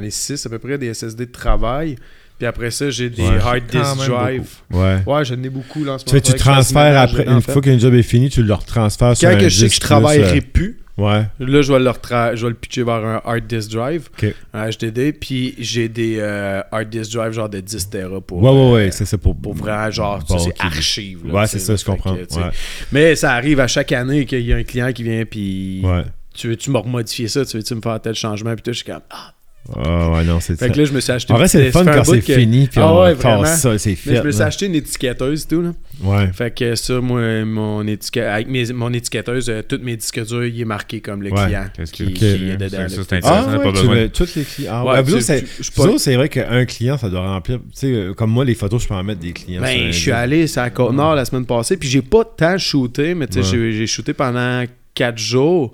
ai 0.00 0.10
6 0.10 0.46
à 0.46 0.48
peu 0.50 0.58
près, 0.58 0.78
des 0.78 0.92
SSD 0.94 1.26
de 1.26 1.32
travail. 1.32 1.96
Puis 2.38 2.46
après 2.46 2.70
ça, 2.70 2.90
j'ai 2.90 3.08
des 3.10 3.22
Ouais. 3.22 3.38
hard 3.40 3.62
disk 3.70 4.08
drive. 4.08 4.48
Ouais. 4.72 4.98
Ouais, 5.06 5.24
j'en 5.24 5.40
ai 5.42 5.48
beaucoup 5.48 5.84
là 5.84 5.92
en 5.92 5.98
ce 5.98 6.04
Tu 6.04 6.10
fais, 6.10 6.16
moment. 6.16 6.24
tu 6.24 6.32
fasse 6.32 6.40
transfères 6.40 6.98
après, 7.00 7.26
une 7.26 7.40
fois 7.42 7.62
qu'un 7.62 7.78
job 7.78 7.94
est 7.94 8.02
fini, 8.02 8.30
tu 8.30 8.42
le 8.42 8.52
retransfères 8.54 9.16
sur 9.16 9.28
Quand 9.28 9.36
un 9.36 9.38
que 9.38 9.48
je 9.48 9.60
sais 9.60 9.68
que 9.68 9.74
je 9.74 9.80
travaillerai 9.80 10.40
plus, 10.40 10.50
plus, 10.50 10.78
euh, 10.98 11.02
Ouais. 11.04 11.26
là, 11.38 11.62
je 11.62 11.72
vais, 11.72 11.78
le 11.78 11.88
retra- 11.90 12.34
je 12.34 12.42
vais 12.44 12.48
le 12.50 12.54
pitcher 12.56 12.82
vers 12.82 12.94
un 12.96 13.20
hard 13.24 13.46
disk 13.46 13.70
drive, 13.70 14.08
Ok. 14.20 14.34
un 14.54 14.68
HDD, 14.70 15.12
puis 15.12 15.54
j'ai 15.58 15.88
des 15.88 16.16
euh, 16.18 16.62
hard 16.72 16.88
disk 16.90 17.12
drive 17.12 17.30
genre 17.32 17.48
de 17.48 17.60
10 17.60 17.88
Tera 17.90 18.20
pour. 18.20 18.42
Ouais, 18.42 18.50
ouais, 18.50 18.56
euh, 18.56 18.72
ouais, 18.86 18.90
c'est 18.90 19.04
ça 19.04 19.18
pour. 19.18 19.36
Pour 19.36 19.54
vraiment, 19.54 19.90
genre, 19.92 20.18
ça, 20.26 20.34
Bon, 20.34 20.38
c'est 20.40 20.54
archive. 20.58 21.24
là, 21.26 21.34
Ouais, 21.34 21.44
tu 21.44 21.50
c'est 21.52 21.58
ça, 21.60 21.76
je 21.76 21.84
comprends. 21.84 22.16
que, 22.16 22.22
tu 22.24 22.34
sais. 22.34 22.40
Ouais. 22.40 22.50
Mais 22.90 23.14
ça 23.14 23.34
arrive 23.34 23.60
à 23.60 23.68
chaque 23.68 23.92
année 23.92 24.26
qu'il 24.26 24.40
y 24.42 24.52
a 24.52 24.56
un 24.56 24.64
client 24.64 24.92
qui 24.92 25.04
vient, 25.04 25.24
puis 25.24 25.80
Ouais. 25.84 26.02
tu 26.34 26.48
veux-tu 26.48 26.70
me 26.70 26.78
remodifier 26.78 27.28
ça, 27.28 27.44
tu 27.46 27.56
veux-tu 27.56 27.74
me 27.76 27.80
faire 27.80 28.00
tel 28.00 28.14
changement, 28.16 28.52
puis 28.54 28.62
tout, 28.62 28.72
je 28.72 28.78
suis 28.78 28.84
comme, 28.86 29.02
ah. 29.10 29.32
Ah, 29.76 30.10
ouais, 30.10 30.24
non, 30.24 30.40
c'est 30.40 30.56
ça. 30.58 30.66
Fait 30.66 30.72
que 30.72 30.78
là, 30.78 30.84
je 30.84 30.92
me 30.92 30.98
suis 31.00 31.12
acheté 31.12 31.32
En 31.32 31.36
vrai, 31.36 31.46
c'est 31.46 31.62
le 31.64 31.70
fun 31.70 31.84
fait 31.84 31.94
quand 31.94 32.04
c'est 32.04 32.20
que- 32.20 32.34
fini, 32.34 32.66
puis 32.66 32.80
Ah 32.82 32.98
ouais, 33.00 33.14
vraiment. 33.14 33.44
ça, 33.44 33.78
c'est 33.78 33.90
Mais 33.90 33.96
fait. 33.96 34.16
je 34.16 34.22
me 34.22 34.30
suis 34.32 34.40
là. 34.40 34.46
acheté 34.46 34.66
une 34.66 34.74
étiquetteuse 34.74 35.44
et 35.44 35.46
tout, 35.46 35.62
là. 35.62 35.72
Ouais. 36.02 36.30
Fait 36.32 36.52
que 36.52 36.74
ça, 36.74 37.00
moi, 37.00 37.44
mon 37.44 37.86
étiquette, 37.86 38.24
avec 38.26 38.48
mes- 38.48 38.72
mon 38.72 38.92
étiquetteuse, 38.92 39.48
euh, 39.48 39.62
toutes 39.66 39.84
mes 39.84 39.96
disques 39.96 40.24
durs, 40.26 40.44
il 40.44 40.60
est 40.60 40.64
marqué 40.64 41.00
comme 41.00 41.22
le 41.22 41.30
Ouais. 41.32 41.44
client 41.44 41.64
Qu'est-ce 41.76 41.92
qui, 41.92 42.12
que- 42.12 42.18
qui 42.18 42.24
est 42.50 42.56
dedans. 42.56 42.88
Ça, 42.88 42.88
c'est 42.88 43.12
Ah, 43.12 43.16
intéressant, 43.16 43.50
ouais, 43.58 43.62
pas 43.62 43.70
besoin 43.70 44.08
toutes 44.08 44.34
les 44.34 44.42
clients. 44.42 44.70
Ah, 44.74 44.84
Ouais, 44.84 44.90
ouais, 44.90 44.98
ah, 45.16 45.20
c'est- 45.20 45.98
c'est 45.98 46.16
vrai 46.16 46.28
qu'un 46.28 46.64
client, 46.64 46.98
ça 46.98 47.08
doit 47.08 47.20
remplir. 47.20 47.58
Tu 47.58 47.64
sais, 47.74 47.86
euh, 47.92 48.14
comme 48.14 48.30
moi, 48.32 48.44
les 48.44 48.56
photos, 48.56 48.82
je 48.82 48.88
peux 48.88 48.94
en 48.94 49.04
mettre 49.04 49.20
des 49.20 49.32
clients. 49.32 49.62
Ben, 49.62 49.92
je 49.92 49.98
suis 49.98 50.10
allé 50.10 50.48
sur 50.48 50.62
la 50.62 50.70
Côte-Nord 50.70 51.14
la 51.14 51.24
semaine 51.24 51.46
passée, 51.46 51.76
puis 51.76 51.88
j'ai 51.88 52.02
pas 52.02 52.24
tant 52.24 52.58
shooté, 52.58 53.14
mais 53.14 53.28
tu 53.28 53.40
sais, 53.42 53.72
j'ai 53.72 53.86
shooté 53.86 54.12
pendant 54.12 54.64
4 54.92 55.18
jours. 55.18 55.72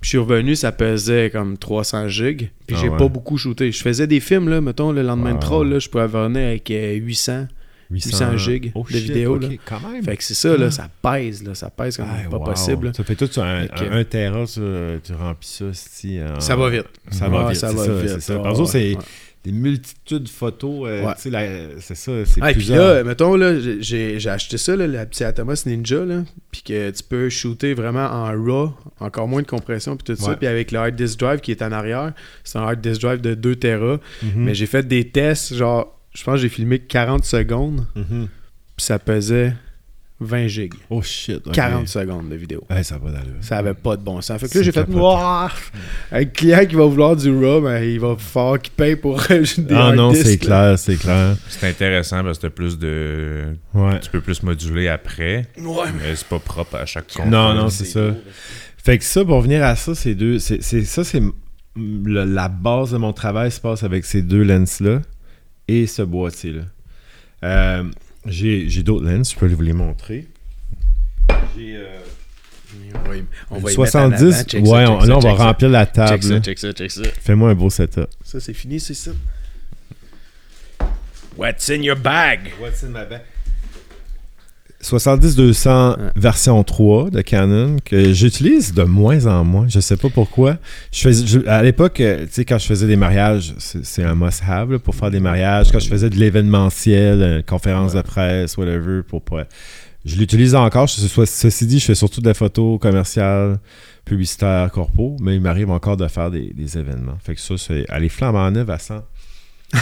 Puis 0.00 0.08
je 0.08 0.08
suis 0.10 0.18
revenu, 0.18 0.54
ça 0.56 0.72
pesait 0.72 1.30
comme 1.30 1.56
300 1.58 2.08
gigs. 2.08 2.50
Puis 2.66 2.76
Ah 2.76 2.80
j'ai 2.82 2.88
ouais. 2.88 2.96
pas 2.98 3.08
beaucoup 3.08 3.36
shooté. 3.38 3.72
Je 3.72 3.82
faisais 3.82 4.06
des 4.06 4.20
films, 4.20 4.48
là, 4.48 4.60
mettons, 4.60 4.92
le 4.92 5.02
lendemain 5.02 5.30
Wow. 5.32 5.36
de 5.36 5.40
troll, 5.42 5.68
là, 5.70 5.78
je 5.78 5.88
pouvais 5.88 6.04
revenir 6.04 6.46
avec 6.46 6.70
euh, 6.70 6.94
800. 6.94 7.46
800 7.88 8.36
gigs 8.36 8.72
Oh, 8.74 8.84
de 8.90 8.96
shit, 8.96 9.04
vidéo, 9.06 9.36
ok, 9.36 9.42
là. 9.42 9.48
quand 9.64 9.80
même. 9.88 10.02
Fait 10.02 10.16
que 10.16 10.24
c'est 10.24 10.34
ça, 10.34 10.56
là, 10.56 10.72
ça 10.72 10.88
pèse, 11.00 11.44
là, 11.44 11.54
ça 11.54 11.70
pèse 11.70 11.96
comme 11.96 12.06
Ah, 12.10 12.28
pas 12.28 12.38
wow. 12.38 12.44
possible. 12.44 12.86
là. 12.86 12.92
Ça 12.92 13.04
fait 13.04 13.14
tout 13.14 13.28
sur 13.28 13.44
un, 13.44 13.68
que- 13.68 13.84
un, 13.84 14.02
ça, 14.46 14.60
tu 15.04 15.12
remplis 15.12 15.46
ça. 15.48 15.64
si, 15.72 16.18
en- 16.20 16.40
Ça 16.40 16.56
va 16.56 16.68
vite. 16.68 16.86
Ça 17.12 17.28
va 17.28 17.48
vite, 17.48 17.60
ça 17.60 17.70
va 17.72 17.84
ça, 17.84 17.92
vite. 17.94 18.20
ça. 18.20 18.38
Par 18.40 18.54
contre, 18.54 18.70
c'est 18.70 18.96
ouais. 18.96 18.98
Des 19.46 19.52
multitudes 19.52 20.24
de 20.24 20.28
photos. 20.28 20.88
euh, 20.88 21.06
Ouais. 21.06 21.12
c'est 21.16 21.94
ça, 21.94 22.12
c'est 22.24 22.40
Ah, 22.42 22.50
et 22.50 22.54
puis 22.54 22.66
là, 22.66 23.04
mettons, 23.04 23.36
là, 23.36 23.54
j'ai- 23.80 24.18
acheté 24.28 24.58
ça, 24.58 24.74
là, 24.74 24.86
la 24.88 25.06
petite 25.06 25.22
Atomos 25.22 25.54
Ninja, 25.66 26.04
là, 26.04 26.24
puis 26.50 26.62
que 26.62 26.90
tu 26.90 27.02
peux 27.04 27.28
shooter 27.28 27.74
vraiment 27.74 28.06
en 28.06 28.24
RAW, 28.24 28.74
encore 28.98 29.28
moins 29.28 29.42
de 29.42 29.46
compression, 29.46 29.96
puis 29.96 30.04
tout 30.14 30.20
ça. 30.20 30.34
Puis 30.34 30.46
avec 30.48 30.72
le 30.72 30.78
hard 30.80 30.96
disk 30.96 31.20
drive 31.20 31.40
qui 31.40 31.52
est 31.52 31.62
en 31.62 31.70
arrière, 31.70 32.12
c'est 32.42 32.58
un 32.58 32.62
hard 32.62 32.80
disk 32.80 33.00
drive 33.00 33.20
de 33.20 33.34
2 33.34 33.54
Tera. 33.56 34.00
Mhm. 34.22 34.30
Mais 34.36 34.54
j'ai 34.54 34.66
fait 34.66 34.82
des 34.86 35.08
tests, 35.08 35.54
genre, 35.54 35.96
je 36.12 36.24
pense 36.24 36.34
que 36.34 36.40
j'ai 36.40 36.48
filmé 36.48 36.78
40 36.80 37.24
secondes, 37.24 37.86
Mhm. 37.94 38.26
puis 38.76 38.84
ça 38.84 38.98
pesait 38.98 39.54
20 40.18 40.48
gigs. 40.48 40.74
Oh 40.88 41.02
shit. 41.02 41.46
ok. 41.46 41.52
40 41.52 41.88
secondes 41.88 42.30
de 42.30 42.36
vidéo. 42.36 42.64
Ouais, 42.70 42.82
ça 42.82 42.96
va 42.96 43.10
d'allure. 43.10 43.34
Ça 43.42 43.58
avait 43.58 43.74
pas 43.74 43.96
de 43.96 44.02
bon 44.02 44.22
sens. 44.22 44.40
Fait 44.40 44.48
que 44.48 44.58
là, 44.58 44.64
j'ai 44.64 44.72
fait! 44.72 44.86
Un 46.12 46.24
client 46.24 46.64
qui 46.64 46.74
va 46.74 46.86
vouloir 46.86 47.16
du 47.16 47.30
RAW, 47.30 47.60
ben, 47.60 47.82
il 47.82 48.00
va 48.00 48.16
falloir 48.16 48.60
qu'il 48.60 48.72
paye 48.72 48.96
pour 48.96 49.20
des 49.28 49.74
Ah 49.74 49.92
non, 49.92 50.14
c'est 50.14 50.38
clair, 50.38 50.78
c'est 50.78 50.96
clair. 50.96 51.36
C'est 51.48 51.68
intéressant 51.68 52.24
parce 52.24 52.38
que 52.38 52.46
t'as 52.46 52.50
plus 52.50 52.78
de. 52.78 53.56
Ouais. 53.74 54.00
Tu 54.00 54.10
peux 54.10 54.22
plus 54.22 54.42
moduler 54.42 54.88
après. 54.88 55.46
Ouais. 55.58 55.86
Mais 55.98 56.16
c'est 56.16 56.28
pas 56.28 56.38
propre 56.38 56.76
à 56.76 56.86
chaque 56.86 57.12
compte. 57.12 57.26
Non, 57.26 57.52
non, 57.52 57.68
c'est 57.68 57.84
ça. 57.84 58.08
beau, 58.10 58.16
Fait 58.82 58.96
que 58.96 59.04
ça, 59.04 59.22
pour 59.22 59.42
venir 59.42 59.62
à 59.64 59.76
ça, 59.76 59.94
c'est 59.94 60.14
deux. 60.14 60.38
C'est, 60.38 60.62
ça, 60.62 61.04
c'est 61.04 61.22
la 62.06 62.48
base 62.48 62.92
de 62.92 62.96
mon 62.96 63.12
travail 63.12 63.50
se 63.50 63.60
passe 63.60 63.82
avec 63.82 64.06
ces 64.06 64.22
deux 64.22 64.44
lenses-là 64.44 65.02
et 65.68 65.86
ce 65.86 66.00
boîtier-là. 66.00 66.62
Euh, 67.44 67.84
j'ai, 68.26 68.68
j'ai 68.68 68.82
d'autres 68.82 69.04
lenses, 69.06 69.32
je 69.32 69.38
peux 69.38 69.46
vous 69.46 69.62
les 69.62 69.72
montrer. 69.72 70.26
J'ai. 71.56 71.76
euh, 71.76 71.86
On 73.04 73.08
va 73.08 73.16
y- 73.16 73.24
on 73.50 73.58
va 73.58 73.70
y 73.70 73.74
70. 73.74 74.10
mettre 74.10 74.26
en 74.26 74.32
avant. 74.32 74.44
Check 74.44 74.66
ça, 74.66 74.72
ouais, 74.72 74.86
on- 74.86 75.00
ça, 75.00 75.06
là, 75.06 75.16
on 75.16 75.20
va 75.20 75.36
ça. 75.36 75.44
remplir 75.44 75.70
la 75.70 75.84
Check 75.86 75.94
table. 75.94 76.22
ça, 76.22 76.40
check 76.40 76.58
ça, 76.58 76.72
check 76.72 76.90
ça. 76.90 77.02
Fais-moi 77.22 77.50
un 77.50 77.54
beau 77.54 77.70
setup. 77.70 78.08
Ça, 78.24 78.40
c'est 78.40 78.52
fini, 78.54 78.80
c'est 78.80 78.94
ça. 78.94 79.12
What's 81.36 81.68
in 81.70 81.82
your 81.82 81.96
bag? 81.96 82.52
What's 82.60 82.82
in 82.82 82.88
my 82.88 83.04
bag? 83.08 83.22
70-200 84.86 85.96
Ouais. 85.98 86.10
version 86.14 86.62
3 86.62 87.10
de 87.10 87.20
Canon 87.20 87.76
que 87.84 88.12
j'utilise 88.12 88.72
de 88.72 88.84
moins 88.84 89.26
en 89.26 89.44
moins. 89.44 89.66
Je 89.68 89.80
sais 89.80 89.96
pas 89.96 90.08
pourquoi. 90.08 90.58
Je 90.92 91.46
à 91.48 91.62
l'époque, 91.62 92.00
euh, 92.00 92.24
tu 92.26 92.32
sais, 92.32 92.44
quand 92.44 92.58
je 92.58 92.66
faisais 92.66 92.86
des 92.86 92.96
mariages, 92.96 93.54
c'est 93.58 94.04
un 94.04 94.14
must-have 94.14 94.78
pour 94.78 94.94
faire 94.94 95.10
des 95.10 95.20
mariages. 95.20 95.72
Quand 95.72 95.80
je 95.80 95.88
faisais 95.88 96.08
de 96.10 96.16
l'événementiel, 96.16 97.22
euh, 97.22 97.42
conférence 97.42 97.94
de 97.94 98.02
presse, 98.02 98.56
whatever, 98.56 99.02
pour 99.02 99.22
pas- 99.22 99.46
Je 100.04 100.14
l'utilise 100.16 100.54
encore. 100.54 100.86
Je- 100.86 101.00
ce- 101.00 101.24
ceci 101.24 101.66
dit, 101.66 101.80
je 101.80 101.86
fais 101.86 101.96
surtout 101.96 102.20
de 102.20 102.28
la 102.28 102.34
photo 102.34 102.78
commerciale, 102.78 103.58
publicitaire, 104.04 104.70
corpo, 104.70 105.16
mais 105.20 105.34
il 105.34 105.40
m'arrive 105.40 105.68
encore 105.70 105.96
de 105.96 106.06
faire 106.06 106.30
des, 106.30 106.52
des 106.54 106.78
événements. 106.78 107.18
Fait 107.24 107.34
que 107.34 107.40
ça, 107.40 107.54
c'est. 107.58 107.84
Allez, 107.88 108.08
flambant 108.08 108.48
neuf 108.52 108.70
à 108.70 108.78
100. 108.78 109.02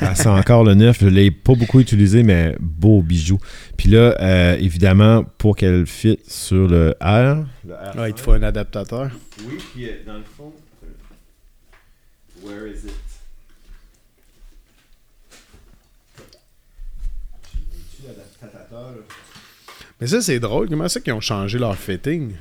Ah, 0.00 0.14
c'est 0.14 0.26
encore 0.28 0.62
le 0.64 0.74
neuf. 0.74 0.98
Je 1.00 1.06
l'ai 1.06 1.30
pas 1.30 1.54
beaucoup 1.54 1.80
utilisé, 1.80 2.22
mais 2.22 2.54
beau 2.60 3.02
bijou. 3.02 3.38
Puis 3.76 3.88
là, 3.88 4.14
euh, 4.20 4.56
évidemment, 4.58 5.24
pour 5.38 5.56
qu'elle 5.56 5.86
fit 5.86 6.18
sur 6.26 6.68
le 6.68 6.90
R. 7.00 7.44
le 7.66 7.74
R5, 7.74 7.92
Ah, 7.96 8.08
il 8.08 8.14
te 8.14 8.20
faut 8.20 8.32
un 8.32 8.42
adaptateur. 8.42 9.10
Oui, 9.46 9.58
puis 9.72 9.86
euh, 9.88 9.92
dans 10.06 10.14
le 10.18 10.24
fond, 10.36 10.52
euh, 10.84 12.46
where 12.46 12.66
is 12.68 12.86
it? 12.86 12.92
J'ai 18.00 18.08
l'adaptateur, 18.08 18.90
là. 18.92 19.02
Mais 20.00 20.06
ça, 20.08 20.20
c'est 20.20 20.40
drôle. 20.40 20.68
Comment 20.68 20.88
ça 20.88 21.00
qu'ils 21.00 21.12
ont 21.12 21.20
changé 21.20 21.58
leur 21.58 21.76
fitting? 21.76 22.32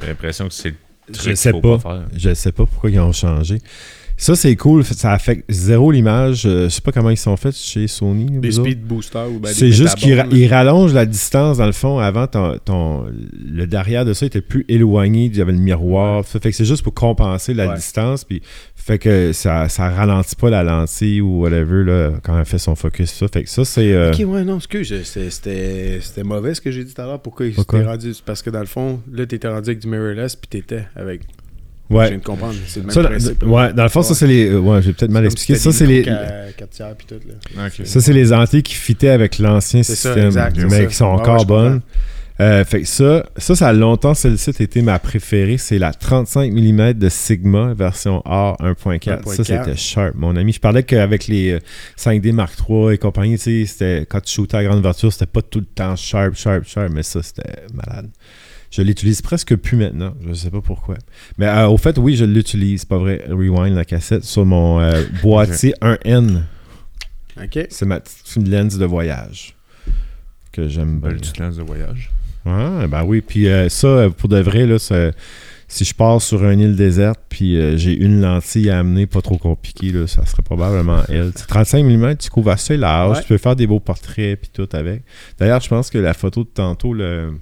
J'ai 0.00 0.06
l'impression 0.06 0.46
que 0.48 0.54
c'est 0.54 0.70
le 0.70 0.76
Je 1.08 1.12
truc 1.18 1.36
sais 1.36 1.52
qu'il 1.52 1.60
faut 1.60 1.76
pas. 1.78 1.96
faire. 1.96 2.08
Je 2.16 2.34
sais 2.34 2.52
pas 2.52 2.66
pourquoi 2.66 2.90
ils 2.90 3.00
ont 3.00 3.12
changé. 3.12 3.60
Ça, 4.20 4.36
c'est 4.36 4.54
cool. 4.54 4.84
Ça 4.84 5.12
affecte 5.12 5.50
zéro 5.50 5.90
l'image. 5.90 6.44
Euh, 6.44 6.64
Je 6.64 6.68
sais 6.68 6.82
pas 6.82 6.92
comment 6.92 7.08
ils 7.08 7.16
sont 7.16 7.36
faits 7.38 7.56
chez 7.56 7.88
Sony. 7.88 8.26
Des 8.38 8.52
speed 8.52 8.82
boosters 8.84 9.30
ou 9.30 9.38
ben, 9.38 9.48
des 9.48 9.54
c'est 9.54 9.72
juste 9.72 9.94
qu'il 9.96 10.12
ra- 10.14 10.24
métabons, 10.24 10.36
il 10.36 10.46
rallonge 10.48 10.92
la 10.92 11.06
distance 11.06 11.56
dans 11.56 11.64
le 11.66 11.72
fond. 11.72 11.98
Avant, 11.98 12.26
ton, 12.26 12.58
ton- 12.64 13.06
le 13.42 13.66
derrière 13.66 14.04
de 14.04 14.12
ça 14.12 14.26
était 14.26 14.42
plus 14.42 14.66
éloigné. 14.68 15.24
Il 15.26 15.36
y 15.36 15.40
avait 15.40 15.52
le 15.52 15.58
miroir. 15.58 16.22
Fait 16.26 16.38
que 16.38 16.52
c'est 16.52 16.66
juste 16.66 16.82
pour 16.82 16.92
compenser 16.92 17.54
la 17.54 17.68
Ouais. 17.68 17.76
distance. 17.76 18.24
Puis 18.24 18.42
fait 18.76 18.98
que 18.98 19.32
ça, 19.32 19.68
ça 19.70 19.88
ralentit 19.88 20.36
pas 20.36 20.50
la 20.50 20.62
lentille 20.62 21.20
ou 21.22 21.40
whatever 21.40 21.84
là, 21.84 22.12
quand 22.22 22.38
elle 22.38 22.44
fait 22.44 22.58
son 22.58 22.74
focus. 22.74 23.10
Ça 23.12 23.26
fait 23.28 23.44
que 23.44 23.48
ça, 23.50 23.64
c'est. 23.64 23.92
euh, 23.92 24.12
Ok, 24.12 24.18
ouais, 24.26 24.44
non, 24.44 24.56
excuse, 24.58 24.94
c'était- 25.02 26.00
mauvais 26.24 26.54
ce 26.54 26.60
que 26.60 26.70
j'ai 26.70 26.84
dit 26.84 26.92
tout 26.92 27.00
à 27.00 27.06
l'heure. 27.06 27.20
Pourquoi 27.22 27.46
il 27.46 27.54
Pourquoi? 27.54 27.78
s'était 27.80 27.90
rendu? 27.90 28.12
Parce 28.26 28.42
que 28.42 28.50
dans 28.50 28.60
le 28.60 28.66
fond, 28.66 29.00
là, 29.10 29.24
t'étais 29.24 29.48
rendu 29.48 29.70
avec 29.70 29.80
du 29.80 29.88
mirrorless, 29.88 30.36
puis 30.36 30.48
t'étais 30.48 30.84
avec. 30.94 31.22
Je 31.90 31.94
ouais. 31.96 32.08
viens 32.08 32.18
de 32.18 32.22
comprendre, 32.22 32.54
c'est 32.66 32.80
le 32.80 32.86
même 32.86 32.94
Ça, 32.94 33.02
principe. 33.04 33.42
ouais, 33.42 33.72
dans 33.72 33.82
le 33.82 33.88
fond, 33.88 34.02
ça, 34.02 34.14
c'est 34.14 34.26
les. 34.28 34.48
euh, 34.48 34.58
Ouais, 34.60 34.80
j'ai 34.80 34.92
peut-être 34.92 35.10
mal 35.10 35.24
expliqué. 35.24 35.56
si 35.56 35.60
Ça, 35.64 35.72
c'est 35.72 35.86
les. 35.86 36.02
des 36.02 36.02
trucs 36.02 36.14
à 36.14 36.52
4 36.56 36.70
tiers, 36.70 36.94
puis 36.96 37.06
tout. 37.08 37.20
Là. 37.56 37.66
Ok. 37.66 37.84
Ça, 37.86 38.00
c'est 38.00 38.12
les 38.12 38.32
antilles 38.32 38.62
qui 38.62 38.74
fitaient 38.74 39.08
avec 39.08 39.38
l'ancien 39.38 39.82
C'est 39.82 39.96
ça, 39.96 40.10
système, 40.14 40.26
exact, 40.26 40.56
mais 40.70 40.86
qui 40.86 40.94
sont 40.94 41.06
encore 41.06 41.44
bonnes. 41.46 41.80
Euh, 42.38 42.64
fait 42.64 42.80
que 42.80 42.88
ça, 42.88 43.26
ça, 43.36 43.54
ça 43.54 43.68
a 43.68 43.72
longtemps, 43.74 44.14
celle-ci 44.14 44.48
a 44.58 44.62
été 44.62 44.80
ma 44.80 44.98
préférée. 44.98 45.58
C'est 45.58 45.78
la 45.78 45.92
35 45.92 46.50
mm 46.54 46.94
de 46.94 47.10
Sigma 47.10 47.74
version 47.74 48.20
R 48.24 48.56
1.4. 48.60 49.26
Ça, 49.26 49.42
1.4. 49.42 49.44
c'était 49.44 49.76
sharp, 49.76 50.14
mon 50.14 50.34
ami. 50.36 50.52
Je 50.54 50.60
parlais 50.60 50.82
qu'avec 50.82 51.26
les 51.26 51.50
euh, 51.50 51.58
5D 51.98 52.32
Mark 52.32 52.54
III 52.66 52.94
et 52.94 52.98
compagnie, 52.98 53.36
tu 53.36 53.66
sais, 53.66 53.66
c'était- 53.66 54.06
quand 54.08 54.20
tu 54.22 54.32
shootais 54.32 54.56
à 54.56 54.64
grande 54.64 54.78
ouverture, 54.78 55.12
c'était 55.12 55.26
pas 55.26 55.42
tout 55.42 55.58
le 55.58 55.66
temps 55.66 55.96
sharp, 55.96 56.34
sharp, 56.34 56.64
sharp, 56.66 56.90
mais 56.90 57.02
ça, 57.02 57.22
c'était 57.22 57.66
malade. 57.74 58.08
Je 58.70 58.82
l'utilise 58.82 59.20
presque 59.22 59.56
plus 59.56 59.76
maintenant. 59.76 60.14
Je 60.26 60.32
sais 60.32 60.50
pas 60.50 60.60
pourquoi. 60.60 60.96
Mais 61.38 61.46
euh, 61.46 61.66
au 61.68 61.76
fait, 61.76 61.98
oui, 61.98 62.14
je 62.16 62.24
l'utilise. 62.24 62.84
Pas 62.84 62.98
vrai. 62.98 63.24
Rewind 63.28 63.74
la 63.74 63.84
cassette 63.84 64.24
sur 64.24 64.44
mon 64.46 64.80
euh, 64.80 65.02
boîtier 65.22 65.74
1N. 65.82 66.42
Ok. 67.42 67.66
C'est 67.70 67.86
ma 67.86 68.00
petite 68.00 68.46
lens 68.48 68.78
de 68.78 68.84
voyage 68.84 69.56
que 70.52 70.68
j'aime 70.68 71.00
bien. 71.00 71.10
Belle 71.10 71.18
petite 71.20 71.38
lance 71.38 71.56
de 71.56 71.62
voyage. 71.62 72.10
Ouais, 72.46 72.86
ben 72.88 73.02
oui. 73.04 73.20
Puis 73.20 73.48
euh, 73.48 73.68
ça, 73.68 74.08
pour 74.16 74.28
de 74.28 74.38
vrai, 74.40 74.66
là, 74.66 74.78
ça- 74.78 75.10
si 75.68 75.84
je 75.84 75.94
pars 75.94 76.20
sur 76.20 76.48
une 76.48 76.58
île 76.60 76.74
déserte, 76.74 77.20
puis 77.28 77.56
euh, 77.56 77.76
j'ai 77.76 77.92
une 77.94 78.20
lentille 78.20 78.70
à 78.70 78.80
amener, 78.80 79.06
pas 79.06 79.20
trop 79.22 79.36
compliquée, 79.38 79.92
là, 79.92 80.06
ça 80.08 80.26
serait 80.26 80.42
probablement 80.42 81.02
elle. 81.08 81.30
C'est 81.36 81.46
35 81.46 81.84
mm, 81.84 82.16
tu 82.16 82.28
couvres 82.30 82.50
assez 82.50 82.76
large, 82.76 83.18
Ouais. 83.18 83.22
tu 83.22 83.28
peux 83.28 83.38
faire 83.38 83.54
des 83.54 83.68
beaux 83.68 83.78
portraits, 83.78 84.40
puis 84.40 84.50
tout 84.52 84.68
avec. 84.72 85.02
D'ailleurs, 85.38 85.60
je 85.60 85.68
pense 85.68 85.88
que 85.90 85.98
la 85.98 86.12
photo 86.14 86.42
de 86.42 86.48
tantôt, 86.48 86.92
le- 86.92 87.34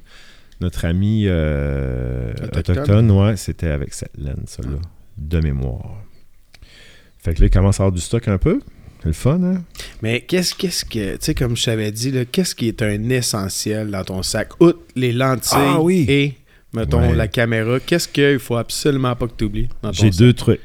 notre 0.61 0.85
ami 0.85 1.25
euh, 1.27 2.33
Autochtone. 2.33 2.79
autochtone, 2.79 3.11
ouais, 3.13 3.37
c'était 3.37 3.69
avec 3.69 3.95
cette 3.95 4.17
lens 4.19 4.59
là 4.65 4.79
de 5.17 5.41
mémoire. 5.41 5.97
Fait 7.19 7.35
que 7.35 7.41
là, 7.41 7.47
il 7.47 7.51
commence 7.51 7.81
à 7.81 7.83
avoir 7.85 7.93
du 7.93 8.01
stock 8.01 8.27
un 8.29 8.39
peu. 8.39 8.61
C'est 9.01 9.07
le 9.09 9.13
fun, 9.13 9.41
hein? 9.43 9.63
Mais 10.03 10.21
qu'est-ce 10.23 10.55
qu'est-ce 10.55 10.85
que, 10.85 11.13
tu 11.13 11.19
sais, 11.21 11.35
comme 11.35 11.57
je 11.57 11.65
t'avais 11.65 11.91
dit, 11.93 12.13
qu'est-ce 12.33 12.55
qui 12.55 12.69
est 12.69 12.83
un 12.83 13.09
essentiel 13.11 13.91
dans 13.91 14.03
ton 14.05 14.23
sac? 14.23 14.61
Outre 14.61 14.81
les 14.97 15.13
lentilles 15.13 15.59
Ah 15.61 15.81
oui. 15.81 16.05
et, 16.09 16.35
mettons, 16.75 17.01
Ouais. 17.01 17.15
la 17.15 17.29
caméra, 17.29 17.79
qu'est-ce 17.81 18.09
qu'il 18.09 18.39
faut 18.41 18.57
absolument 18.57 19.15
pas 19.15 19.27
que 19.29 19.35
tu 19.37 19.45
oublies 19.45 19.69
dans 19.83 19.91
ton 19.93 20.03
J'ai 20.03 20.11
deux 20.11 20.33
trucs. 20.33 20.61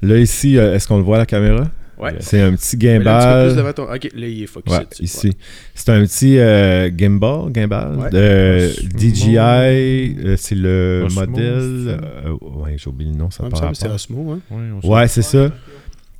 Là, 0.00 0.16
ici, 0.18 0.58
euh, 0.58 0.74
est-ce 0.74 0.86
qu'on 0.88 0.96
le 0.96 1.02
voit 1.02 1.16
à 1.16 1.20
la 1.20 1.26
caméra? 1.26 1.70
Ouais. 2.02 2.14
C'est 2.20 2.40
un 2.40 2.54
petit 2.54 2.76
Mais 2.80 2.98
là, 2.98 3.16
un 3.16 3.18
petit 3.18 3.26
peu 3.26 3.32
plus 3.32 3.48
gimbal. 3.54 3.56
devant 3.56 3.72
ton... 3.72 3.94
Ok, 3.94 4.08
là, 4.14 4.26
il 4.26 4.42
est 4.42 4.46
focusé 4.46 4.76
Ouais, 4.78 4.86
dessus. 4.90 5.02
ici. 5.04 5.36
C'est 5.74 5.90
un 5.90 6.02
petit 6.04 6.38
euh, 6.38 6.90
gimbal, 6.96 7.52
gimbal 7.54 7.96
Ouais. 7.96 8.10
de 8.10 8.70
Osmo. 8.70 8.98
DJI. 8.98 9.36
euh, 9.38 10.36
c'est 10.36 10.54
le 10.54 11.04
Osmo, 11.06 11.20
modèle. 11.20 11.42
euh, 11.44 12.36
ouais, 12.40 12.76
j'ai 12.76 12.88
oublié 12.88 13.10
le 13.12 13.16
nom, 13.16 13.30
ça 13.30 13.44
que 13.44 13.56
c'est 13.74 13.88
Osmo, 13.88 14.32
hein. 14.32 14.40
Ouais, 14.82 15.08
c'est 15.08 15.22
ça. 15.22 15.50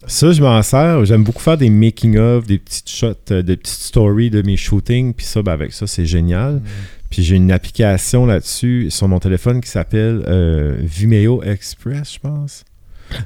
Ça, 0.06 0.32
je 0.32 0.42
m'en 0.42 0.60
sers. 0.62 1.04
J'aime 1.04 1.22
beaucoup 1.22 1.42
faire 1.42 1.56
des 1.56 1.70
making-of, 1.70 2.44
des 2.46 2.58
petites 2.58 2.90
shots, 2.90 3.14
des 3.30 3.56
petites 3.56 3.68
stories 3.82 4.30
de 4.30 4.42
mes 4.42 4.56
shootings. 4.56 5.14
Puis 5.14 5.24
ça, 5.26 5.42
ben, 5.42 5.52
avec 5.52 5.72
ça, 5.72 5.86
c'est 5.86 6.06
génial. 6.06 6.60
Puis 7.08 7.22
j'ai 7.22 7.36
une 7.36 7.52
application 7.52 8.26
là-dessus 8.26 8.88
sur 8.90 9.06
mon 9.06 9.20
téléphone 9.20 9.60
qui 9.60 9.70
s'appelle 9.70 10.24
euh, 10.26 10.74
Vimeo 10.80 11.42
Express, 11.44 12.14
je 12.14 12.18
pense. 12.18 12.64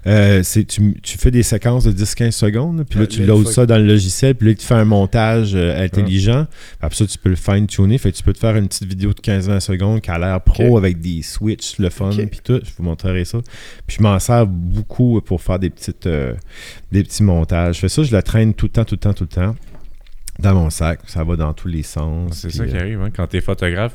Euh, 0.07 0.43
tu, 0.43 0.95
tu 1.03 1.19
fais 1.19 1.31
des 1.31 1.43
séquences 1.43 1.85
de 1.85 1.93
10-15 1.93 2.31
secondes, 2.33 2.85
puis 2.89 2.99
là, 2.99 3.07
tu 3.07 3.25
loads 3.25 3.45
ça 3.51 3.67
dans 3.67 3.79
le 3.79 3.87
logiciel, 3.87 4.35
puis 4.35 4.49
là, 4.49 4.55
tu 4.55 4.67
fais 4.67 4.75
un 4.75 4.85
montage 4.85 5.55
euh, 5.55 5.83
intelligent. 5.83 6.47
Après 6.81 6.97
ça, 6.97 7.07
tu 7.07 7.19
peux 7.19 7.29
le 7.31 7.37
fine-tuner. 7.37 7.99
Fait 7.99 8.13
que 8.13 8.17
tu 8.17 8.23
peux 8.23 8.33
te 8.33 8.39
faire 8.39 8.57
une 8.57 8.69
petite 8.69 8.89
vidéo 8.89 9.11
de 9.13 9.21
15-20 9.21 9.61
secondes 9.61 10.01
qui 10.01 10.11
a 10.11 10.19
l'air 10.19 10.41
pro 10.41 10.79
avec 10.79 11.01
des 11.01 11.23
switches, 11.23 11.79
le 11.79 11.91
fun, 11.91 12.11
Ok. 12.11 12.27
puis 12.29 12.41
tout. 12.43 12.61
Je 12.65 12.71
vous 12.77 12.85
montrerai 12.85 13.25
ça. 13.25 13.39
Puis 13.87 13.97
je 13.99 14.03
m'en 14.03 14.19
sers 14.19 14.47
beaucoup 14.47 15.21
pour 15.21 15.41
faire 15.43 15.59
des 15.59 15.71
petites 15.71 16.07
euh, 16.07 16.35
des 16.93 17.03
petits 17.03 17.23
montages. 17.23 17.77
Je 17.77 17.81
fais 17.81 17.89
ça, 17.89 18.03
je 18.03 18.13
la 18.13 18.23
traîne 18.23 18.55
tout 18.55 18.67
le 18.67 18.71
temps, 18.73 18.85
tout 18.85 18.95
le 18.95 19.01
temps, 19.01 19.15
tout 19.15 19.25
le 19.25 19.29
temps. 19.29 19.55
Dans 20.39 20.55
mon 20.55 20.69
sac. 20.71 21.01
Ça 21.07 21.25
va 21.25 21.37
dans 21.37 21.53
tous 21.55 21.69
les 21.69 21.83
sens. 21.83 22.33
C'est 22.35 22.51
ça 22.51 22.67
qui 22.67 22.77
euh, 22.77 22.81
arrive, 22.81 23.01
hein. 23.01 23.11
Quand 23.15 23.27
t'es 23.27 23.41
photographe, 23.41 23.95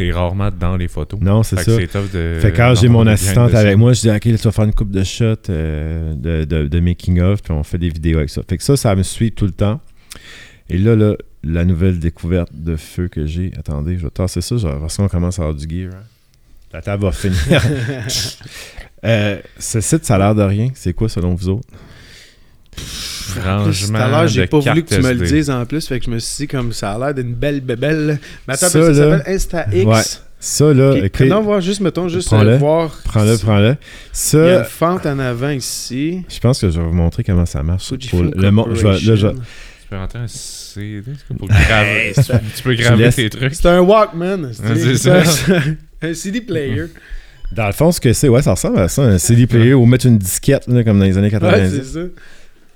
t'es 0.00 0.12
rarement 0.12 0.50
dans 0.50 0.76
les 0.76 0.88
photos. 0.88 1.20
Non, 1.20 1.42
c'est 1.42 1.56
Fait 1.56 1.64
que 1.64 1.70
ça. 1.72 1.76
c'est 1.78 1.86
tough 1.88 2.10
de. 2.12 2.38
Fait 2.40 2.50
que 2.52 2.56
quand 2.56 2.74
j'ai 2.74 2.88
mon 2.88 3.06
assistante 3.06 3.52
the 3.52 3.54
avec 3.56 3.76
moi, 3.76 3.92
je 3.92 4.00
dis 4.00 4.10
OK, 4.10 4.24
là, 4.24 4.36
tu 4.38 4.42
vas 4.44 4.52
faire 4.52 4.64
une 4.64 4.74
coupe 4.74 4.90
de 4.90 5.02
shots 5.04 5.24
euh, 5.50 6.14
de, 6.14 6.44
de, 6.44 6.66
de 6.68 6.80
making 6.80 7.20
of, 7.20 7.42
puis 7.42 7.52
on 7.52 7.62
fait 7.62 7.78
des 7.78 7.88
vidéos 7.88 8.18
avec 8.18 8.30
ça. 8.30 8.42
Fait 8.48 8.56
que 8.56 8.62
ça, 8.62 8.76
ça 8.76 8.94
me 8.94 9.02
suit 9.02 9.32
tout 9.32 9.46
le 9.46 9.52
temps. 9.52 9.80
Et 10.68 10.78
là, 10.78 10.94
là, 10.96 11.16
la 11.42 11.64
nouvelle 11.64 11.98
découverte 11.98 12.50
de 12.54 12.76
feu 12.76 13.08
que 13.08 13.26
j'ai. 13.26 13.52
Attendez, 13.58 13.98
je 13.98 14.04
vais 14.04 14.10
tasser 14.10 14.40
ça, 14.40 14.56
genre, 14.56 14.78
parce 14.80 14.96
qu'on 14.96 15.08
commence 15.08 15.38
à 15.38 15.42
avoir 15.42 15.56
du 15.56 15.68
gear. 15.68 15.90
hein. 15.92 16.02
La 16.72 16.80
table 16.82 17.02
va 17.04 17.12
finir. 17.12 17.62
Euh, 19.02 19.38
ce 19.58 19.80
site, 19.80 20.04
ça 20.04 20.16
a 20.16 20.18
l'air 20.18 20.34
de 20.34 20.42
rien. 20.42 20.68
C'est 20.74 20.92
quoi 20.92 21.08
selon 21.08 21.34
vous 21.34 21.48
autres? 21.48 21.66
Plus, 22.76 23.34
Tout 23.34 23.96
à 23.96 24.08
l'heure, 24.08 24.26
j'ai 24.28 24.46
pas 24.46 24.58
voulu 24.58 24.82
que 24.84 24.94
tu 24.94 25.00
me 25.02 25.12
le 25.12 25.26
dises 25.26 25.50
en 25.50 25.64
plus, 25.66 25.86
fait 25.86 25.98
que 26.00 26.06
je 26.06 26.10
me 26.10 26.18
suis 26.18 26.44
dit 26.44 26.48
comme 26.48 26.72
ça 26.72 26.92
a 26.92 26.98
l'air 26.98 27.14
d'une 27.14 27.34
belle 27.34 27.60
bébelle. 27.60 28.18
Mais 28.48 28.54
attends, 28.54 28.68
Ça, 28.68 28.94
s'appelle 28.94 29.22
InstaX. 29.26 29.74
Ouais. 29.84 30.02
Ça, 30.42 30.72
là, 30.72 30.92
Ok, 30.92 31.02
ok, 31.04 31.10
prenons 31.12 31.42
voir 31.42 31.60
juste, 31.60 31.80
mettons, 31.80 32.08
juste 32.08 32.28
Prends-le. 32.28 32.52
euh, 32.52 32.56
voir. 32.56 32.98
prends-le, 33.04 33.36
si- 33.36 33.42
prends-le. 33.44 33.66
Il 33.66 33.68
y 33.68 33.72
a 33.72 33.74
Ça, 34.14 34.58
une 34.60 34.64
fente 34.64 35.04
en 35.04 35.18
avant 35.18 35.50
ici. 35.50 36.22
je 36.30 36.38
pense 36.40 36.60
que 36.60 36.70
je 36.70 36.80
vais 36.80 36.86
vous 36.86 36.94
montrer 36.94 37.22
comment 37.24 37.44
ça 37.44 37.62
marche. 37.62 37.88
Pour 38.08 38.22
le 38.22 38.32
je 38.34 38.40
vais- 38.40 39.00
là, 39.10 39.16
je. 39.16 39.26
Tu 39.28 39.34
peux 39.90 39.96
rentrer 39.96 40.18
un 40.20 40.28
CD 40.28 41.02
pour 41.38 41.46
graver. 41.68 42.12
Tu 42.56 42.62
peux 42.62 42.74
graver 42.74 43.04
laisse- 43.04 43.16
tes 43.16 43.28
trucs. 43.28 43.54
C'est 43.54 43.66
un 43.66 43.80
Walkman. 43.80 44.52
c'est 44.54 44.96
ça. 44.96 45.22
un 46.02 46.14
CD 46.14 46.40
player. 46.40 46.84
Dans 47.52 47.66
le 47.66 47.72
fond, 47.72 47.90
ce 47.92 48.00
que 48.00 48.12
c'est, 48.14 48.28
ouais, 48.28 48.40
ça 48.42 48.52
ressemble 48.52 48.78
à 48.78 48.88
ça, 48.88 49.02
un 49.02 49.18
CD 49.18 49.46
player 49.46 49.74
ou 49.74 49.84
mettre 49.84 50.06
une 50.06 50.16
disquette, 50.18 50.66
là, 50.68 50.84
comme 50.84 51.00
dans 51.00 51.04
les 51.04 51.18
années 51.18 51.26
Ouais, 51.26 51.32
90. 51.32 51.76
c'est 51.82 51.84
ça. 51.84 52.06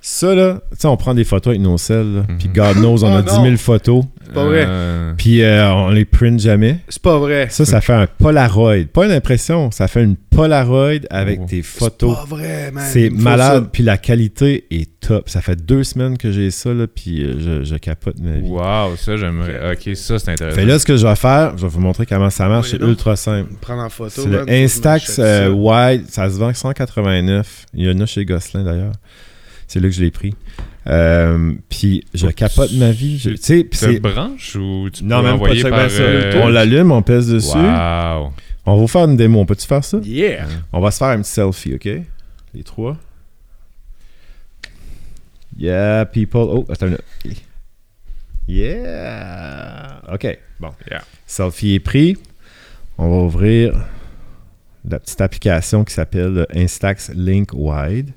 Ça, 0.06 0.35
là, 0.35 0.60
tu 0.72 0.76
sais, 0.81 0.86
on 0.86 0.98
prend 0.98 1.14
des 1.14 1.24
photos 1.24 1.52
avec 1.52 1.62
nos 1.62 1.78
selles, 1.78 2.14
là, 2.16 2.22
Mhm. 2.28 2.36
puis 2.39 2.48
God 2.48 2.76
knows, 2.76 3.02
on 3.05 3.14
Oh 3.14 3.16
a 3.16 3.22
10 3.22 3.32
non. 3.36 3.44
000 3.44 3.56
photos, 3.56 4.05
pas 4.35 4.44
vrai. 4.44 4.66
Euh, 4.68 5.12
puis 5.16 5.43
euh, 5.43 5.72
on 5.72 5.89
les 5.89 6.05
print 6.05 6.39
jamais. 6.39 6.81
C'est 6.90 7.01
pas 7.01 7.18
vrai. 7.18 7.47
Ça, 7.51 7.64
ça 7.64 7.81
fait 7.81 7.94
un 7.94 8.06
Polaroid. 8.06 8.85
Pas 8.93 9.06
une 9.06 9.12
impression, 9.12 9.70
ça 9.70 9.89
fait 9.89 10.02
une 10.05 10.16
Polaroid 10.16 10.90
avec 11.09 11.40
Oh. 11.43 11.47
tes 11.48 11.62
C'est 11.62 11.78
photos. 11.78 12.16
pas 12.16 12.24
vrai, 12.26 12.70
man. 12.70 12.85
C'est 12.86 13.09
malade, 13.09 13.68
puis 13.72 13.82
la 13.82 13.97
qualité 13.97 14.66
est 14.70 14.90
top. 15.01 15.31
Ça 15.31 15.40
fait 15.40 15.56
deux 15.56 15.85
semaines 15.85 16.18
que 16.18 16.31
j'ai 16.32 16.51
ça, 16.51 16.74
là, 16.74 16.86
puis 16.86 17.22
euh, 17.24 17.62
je, 17.62 17.64
je 17.64 17.76
capote 17.76 18.16
ma 18.20 18.32
vie. 18.40 18.47
Wow, 18.48 18.97
ça 18.97 19.16
j'aimerais. 19.16 19.72
Ok, 19.72 19.97
ça 19.97 20.18
c'est 20.18 20.32
intéressant. 20.32 20.56
Fait 20.59 20.66
là, 20.66 20.78
ce 20.78 20.85
que 20.85 20.97
je 20.98 21.06
vais 21.06 21.16
faire, 21.16 21.56
je 21.56 21.62
vais 21.62 21.68
vous 21.68 21.81
montrer 21.81 22.05
comment 22.05 22.28
ça 22.28 22.47
marche. 22.47 22.72
C'est 22.72 22.76
ultra 22.82 23.16
simple. 23.16 23.55
Prendre 23.60 23.82
en 23.82 23.89
photo. 23.89 24.10
C'est 24.22 24.28
le 24.28 24.44
Instax 24.51 25.16
euh. 25.18 25.48
Wide. 25.48 26.05
Ça 26.10 26.28
se 26.28 26.36
vend 26.36 26.52
189. 26.52 27.64
Il 27.72 27.86
y 27.86 27.90
en 27.90 27.98
a 28.01 28.05
chez 28.06 28.26
Gosselin 28.26 28.64
d'ailleurs. 28.64 28.93
C'est 29.66 29.80
là 29.80 29.88
que 29.88 29.94
je 29.94 30.02
l'ai 30.02 30.10
pris. 30.10 30.34
Euh, 30.86 31.54
puis 31.70 32.04
je 32.12 32.26
capote 32.28 32.72
ma 32.74 32.90
vie. 32.90 33.16
Je- 33.18 33.30
Tu 33.30 33.36
sais, 33.38 33.68
c'est. 33.72 34.00
branches 34.00 34.56
ou 34.56 34.90
tu 34.92 35.02
Non, 35.04 35.22
peux 35.22 35.28
même 35.28 35.40
pas. 35.40 35.54
check 35.54 35.70
par. 35.70 35.88
euh, 35.90 36.42
On 36.42 36.48
l'allume, 36.48 36.92
on 36.92 37.02
pèse 37.02 37.28
dessus. 37.30 37.56
Wow. 37.56 38.32
On 38.66 38.74
va 38.74 38.80
vous 38.80 38.86
faire 38.88 39.04
une 39.04 39.16
démo. 39.16 39.40
On 39.40 39.46
peut-tu 39.46 39.66
faire 39.66 39.82
ça? 39.84 39.98
Yeah. 40.04 40.46
On 40.72 40.80
va 40.80 40.90
se 40.90 40.98
faire 40.98 41.08
un 41.08 41.20
petit 41.22 41.30
selfie, 41.30 41.74
OK? 41.74 41.88
Les 42.54 42.62
trois. 42.62 42.96
Yeah, 45.56 46.04
people. 46.06 46.40
Oh, 46.40 46.66
attends 46.68 46.86
une 46.88 46.98
minute. 47.24 47.42
Yeah! 48.48 50.02
OK, 50.12 50.38
bon. 50.60 50.70
Yeah. 50.90 51.02
Selfie 51.26 51.74
est 51.74 51.80
pris. 51.80 52.16
On 52.98 53.08
va 53.08 53.16
ouvrir 53.24 53.74
la 54.88 54.98
petite 54.98 55.20
application 55.20 55.84
qui 55.84 55.94
s'appelle 55.94 56.46
Instax 56.54 57.10
Link 57.14 57.50
Wide. 57.54 58.10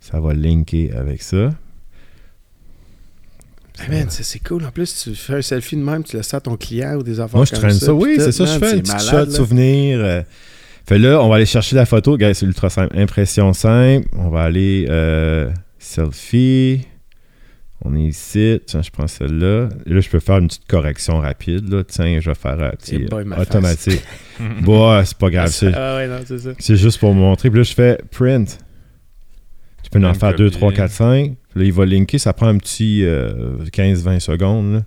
Ça 0.00 0.20
va 0.20 0.32
linker 0.34 0.90
avec 0.96 1.22
ça. 1.22 1.52
Hey, 3.80 3.88
man, 3.90 4.10
ça, 4.10 4.22
c'est 4.24 4.40
cool. 4.40 4.64
En 4.64 4.70
plus, 4.72 5.02
tu 5.04 5.14
fais 5.14 5.34
un 5.34 5.42
selfie 5.42 5.76
de 5.76 5.82
même, 5.82 6.02
tu 6.02 6.16
laisses 6.16 6.26
ça 6.28 6.38
à 6.38 6.40
ton 6.40 6.56
client 6.56 6.96
ou 6.96 7.02
des 7.04 7.20
affaires 7.20 7.36
Moi, 7.36 7.44
je 7.44 7.52
comme 7.52 7.60
traîne 7.60 7.74
ça. 7.74 7.94
Oui, 7.94 8.16
c'est 8.18 8.32
ça. 8.32 8.44
Je 8.44 8.58
fais 8.58 8.80
petite 8.80 8.88
malade, 8.88 9.30
shot, 9.30 9.36
souvenir. 9.36 10.00
euh. 10.00 10.22
Fait 10.86 10.98
là, 10.98 11.20
on 11.22 11.28
va 11.28 11.36
aller 11.36 11.46
chercher 11.46 11.76
la 11.76 11.86
photo. 11.86 12.12
Regarde, 12.12 12.34
c'est 12.34 12.46
ultra 12.46 12.70
simple. 12.70 12.98
Impression 12.98 13.52
simple. 13.52 14.08
On 14.16 14.30
va 14.30 14.42
aller 14.42 14.86
euh, 14.88 15.50
selfie. 15.78 16.80
On 17.84 17.94
est 17.94 18.02
ici. 18.04 18.60
Tiens, 18.66 18.82
je 18.82 18.90
prends 18.90 19.06
celle-là. 19.06 19.68
Là, 19.86 20.00
je 20.00 20.08
peux 20.08 20.18
faire 20.18 20.38
une 20.38 20.48
petite 20.48 20.66
correction 20.66 21.18
rapide. 21.20 21.68
Là. 21.72 21.84
Tiens, 21.84 22.18
je 22.20 22.30
vais 22.30 22.34
faire 22.34 22.60
un 22.60 22.70
petit 22.70 22.98
boy, 23.04 23.24
ma 23.24 23.38
automatique. 23.38 24.02
Bon, 24.62 25.04
c'est 25.04 25.16
pas 25.18 25.30
grave. 25.30 25.52
c'est- 25.52 25.72
Ah 25.74 25.96
ouais, 25.98 26.08
c'est 26.58 26.76
juste 26.76 26.98
pour 26.98 27.14
me 27.14 27.20
montrer. 27.20 27.50
Puis 27.50 27.58
là, 27.58 27.62
je 27.64 27.74
fais 27.74 28.00
print. 28.10 28.58
Tu 29.90 29.98
peux 29.98 30.06
en 30.06 30.14
faire 30.14 30.34
2, 30.34 30.44
copier. 30.44 30.58
3, 30.58 30.72
4, 30.72 30.90
5. 30.90 31.24
Puis 31.50 31.60
là, 31.60 31.64
il 31.64 31.72
va 31.72 31.86
linker. 31.86 32.18
Ça 32.20 32.32
prend 32.32 32.48
un 32.48 32.58
petit 32.58 33.04
euh, 33.04 33.56
15-20 33.72 34.20
secondes. 34.20 34.74
Là. 34.74 34.82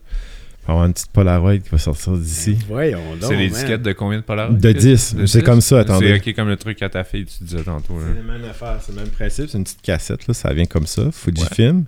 Il 0.63 0.67
va 0.67 0.73
avoir 0.73 0.85
une 0.85 0.93
petite 0.93 1.11
Polaroid 1.11 1.57
qui 1.57 1.69
va 1.69 1.77
sortir 1.79 2.13
d'ici. 2.13 2.55
Voyons 2.67 2.99
donc. 3.19 3.23
C'est 3.23 3.29
man. 3.35 3.39
l'étiquette 3.39 3.81
de 3.81 3.93
combien 3.93 4.19
de 4.19 4.23
Polaroid 4.23 4.55
De 4.55 4.71
10. 4.71 5.15
De 5.15 5.25
C'est 5.25 5.39
10? 5.39 5.45
comme 5.45 5.61
ça, 5.61 5.79
attendez. 5.79 6.19
C'est 6.23 6.29
ok 6.29 6.35
comme 6.35 6.49
le 6.49 6.57
truc 6.57 6.81
à 6.83 6.89
ta 6.89 7.03
fille, 7.03 7.25
tu 7.25 7.43
disais 7.43 7.63
tantôt. 7.63 7.95
C'est 7.99 8.15
la 8.15 8.33
même 8.37 8.47
affaire, 8.49 8.77
c'est 8.79 8.91
le 8.93 8.99
même 8.99 9.09
principe. 9.09 9.49
C'est 9.49 9.57
une 9.57 9.63
petite 9.63 9.81
cassette. 9.81 10.27
Là. 10.27 10.33
Ça 10.35 10.53
vient 10.53 10.65
comme 10.65 10.85
ça. 10.85 11.09
Fujifilm. 11.11 11.85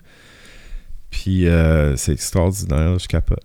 Puis 1.12 1.48
euh, 1.48 1.96
c'est 1.96 2.14
extraordinaire. 2.14 2.98
Je 2.98 3.08
capote. 3.08 3.44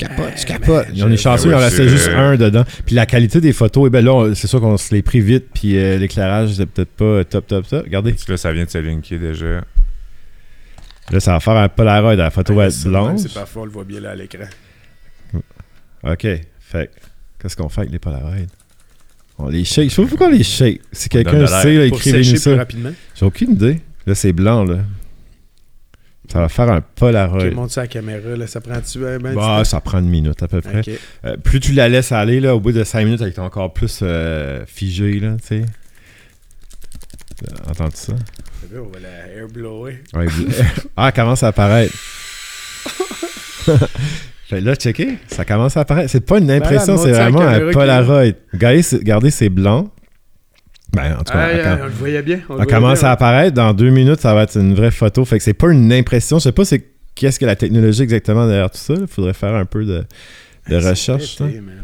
Je 0.00 0.06
capote, 0.06 0.32
je 0.36 0.42
Eh, 0.42 0.46
capote. 0.46 0.86
ben, 0.92 1.04
on 1.04 1.10
est 1.12 1.16
chanceux, 1.16 1.50
il 1.50 1.54
en 1.54 1.58
restait 1.58 1.88
juste 1.88 2.08
un 2.08 2.36
dedans. 2.36 2.64
Puis 2.84 2.94
la 2.96 3.06
qualité 3.06 3.40
des 3.40 3.52
photos, 3.52 3.84
eh 3.86 3.90
ben 3.90 4.04
là, 4.04 4.34
c'est 4.34 4.48
sûr 4.48 4.60
qu'on 4.60 4.76
se 4.76 4.92
les 4.94 5.02
pris 5.02 5.20
vite. 5.20 5.46
Puis 5.54 5.78
euh, 5.78 5.98
l'éclairage, 5.98 6.54
c'est 6.54 6.66
peut-être 6.66 6.90
pas 6.90 7.24
top, 7.24 7.46
top, 7.46 7.68
top. 7.68 7.84
Regardez. 7.84 8.12
Parce 8.12 8.24
que 8.24 8.32
Là, 8.32 8.36
ça 8.38 8.52
vient 8.52 8.64
de 8.64 8.70
se 8.70 8.78
linker 8.78 9.18
déjà. 9.20 9.62
Là, 11.10 11.20
ça 11.20 11.32
va 11.34 11.40
faire 11.40 11.56
un 11.56 11.68
Polaroid. 11.68 12.16
La 12.16 12.30
photo 12.30 12.54
va 12.54 12.62
Ouais, 12.62 12.66
être 12.66 12.72
c'est- 12.72 12.88
blanche. 12.88 13.20
C'est 13.20 13.34
parfait, 13.34 13.58
on 13.60 13.64
le 13.66 13.70
voit 13.70 13.84
bien 13.84 14.00
là 14.00 14.10
à 14.10 14.14
l'écran. 14.16 14.44
OK. 16.02 16.20
Fait 16.60 16.86
que, 16.86 16.90
qu'est-ce 17.40 17.56
qu'on 17.56 17.68
fait 17.68 17.82
avec 17.82 17.92
les 17.92 17.98
Polaroids? 17.98 18.32
On 19.38 19.48
les 19.48 19.64
shake. 19.64 19.90
Je 19.90 19.94
sais 19.94 20.02
pas 20.02 20.08
pourquoi 20.08 20.26
on 20.28 20.30
les 20.30 20.42
shake. 20.44 20.80
Si 20.92 21.08
quelqu'un 21.08 21.46
sait, 21.46 21.88
écrivez-nous 21.88 22.36
ça. 22.36 22.66
J'ai 23.14 23.26
aucune 23.26 23.52
idée. 23.52 23.80
Là, 24.06 24.14
c'est 24.14 24.32
blanc, 24.32 24.64
là. 24.64 24.78
Ça 26.32 26.40
va 26.40 26.48
faire 26.48 26.70
un 26.70 26.80
Polaroid. 26.80 27.44
Ok, 27.46 27.52
monte 27.54 27.70
ça 27.70 27.82
à 27.82 27.84
la 27.84 27.88
caméra, 27.88 28.30
là. 28.36 28.46
Ça 28.46 28.60
prend-tu 28.60 29.06
un 29.06 29.18
ben, 29.18 29.34
Bah, 29.34 29.62
ça 29.64 29.80
prend 29.80 29.98
une 29.98 30.08
minute 30.08 30.42
à 30.42 30.48
peu 30.48 30.60
près. 30.60 30.82
Euh, 31.24 31.36
plus 31.36 31.60
tu 31.60 31.72
la 31.72 31.88
laisses 31.88 32.12
aller, 32.12 32.40
là, 32.40 32.56
au 32.56 32.60
bout 32.60 32.72
de 32.72 32.82
5 32.82 33.04
minutes, 33.04 33.20
elle 33.20 33.28
est 33.28 33.38
encore 33.38 33.72
plus 33.72 34.00
euh, 34.02 34.64
figée, 34.66 35.20
là, 35.20 35.36
tu 35.40 35.46
sais. 35.46 35.64
Euh, 37.42 37.70
Entends-tu 37.70 37.96
ça? 37.96 38.12
Bien, 38.70 38.80
On 38.80 38.88
va 38.88 39.00
la 39.00 39.26
airblower. 39.40 40.02
Ouais, 40.14 40.26
il- 40.38 40.46
ah, 40.96 41.08
elle 41.08 41.12
commence 41.12 41.42
à 41.42 41.48
apparaître. 41.48 41.92
fait 44.48 44.60
là, 44.60 44.74
checker, 44.74 45.18
ça 45.26 45.44
commence 45.44 45.76
à 45.76 45.80
apparaître. 45.80 46.10
C'est 46.10 46.24
pas 46.24 46.38
une 46.38 46.50
impression, 46.50 46.94
montre 46.94 47.04
c'est 47.04 47.12
vraiment 47.12 47.40
un 47.40 47.70
Polaroid. 47.70 48.32
Regardez, 48.52 48.82
regardez, 48.92 49.30
c'est 49.30 49.48
blanc. 49.50 49.90
Ben, 50.92 51.14
en 51.14 51.24
tout 51.24 51.32
cas, 51.32 51.48
Ah, 51.64 51.78
on 51.82 51.84
le 51.86 51.90
voyait 51.90 52.22
bien. 52.22 52.40
on 52.48 52.64
commence 52.64 53.00
bien, 53.00 53.08
à 53.08 53.12
apparaître. 53.12 53.54
Dans 53.54 53.72
deux 53.74 53.90
minutes, 53.90 54.20
ça 54.20 54.32
va 54.34 54.42
être 54.44 54.56
une 54.56 54.74
vraie 54.74 54.90
photo. 54.92 55.24
Fait 55.24 55.38
que 55.38 55.44
c'est 55.44 55.54
pas 55.54 55.70
une 55.72 55.92
impression. 55.92 56.38
Je 56.38 56.44
sais 56.44 56.52
pas 56.52 56.64
c'est 56.64 56.84
qu'est-ce 57.14 57.38
que 57.40 57.46
la 57.46 57.56
technologie 57.56 58.02
exactement 58.02 58.46
derrière 58.46 58.70
tout 58.70 58.78
ça. 58.78 58.94
Il 58.94 59.06
faudrait 59.06 59.34
faire 59.34 59.54
un 59.54 59.64
peu 59.64 59.84
de, 59.84 59.98
de 59.98 60.04
C'est 60.68 60.88
recherche. 60.88 61.36
pété, 61.38 61.60
man. 61.60 61.74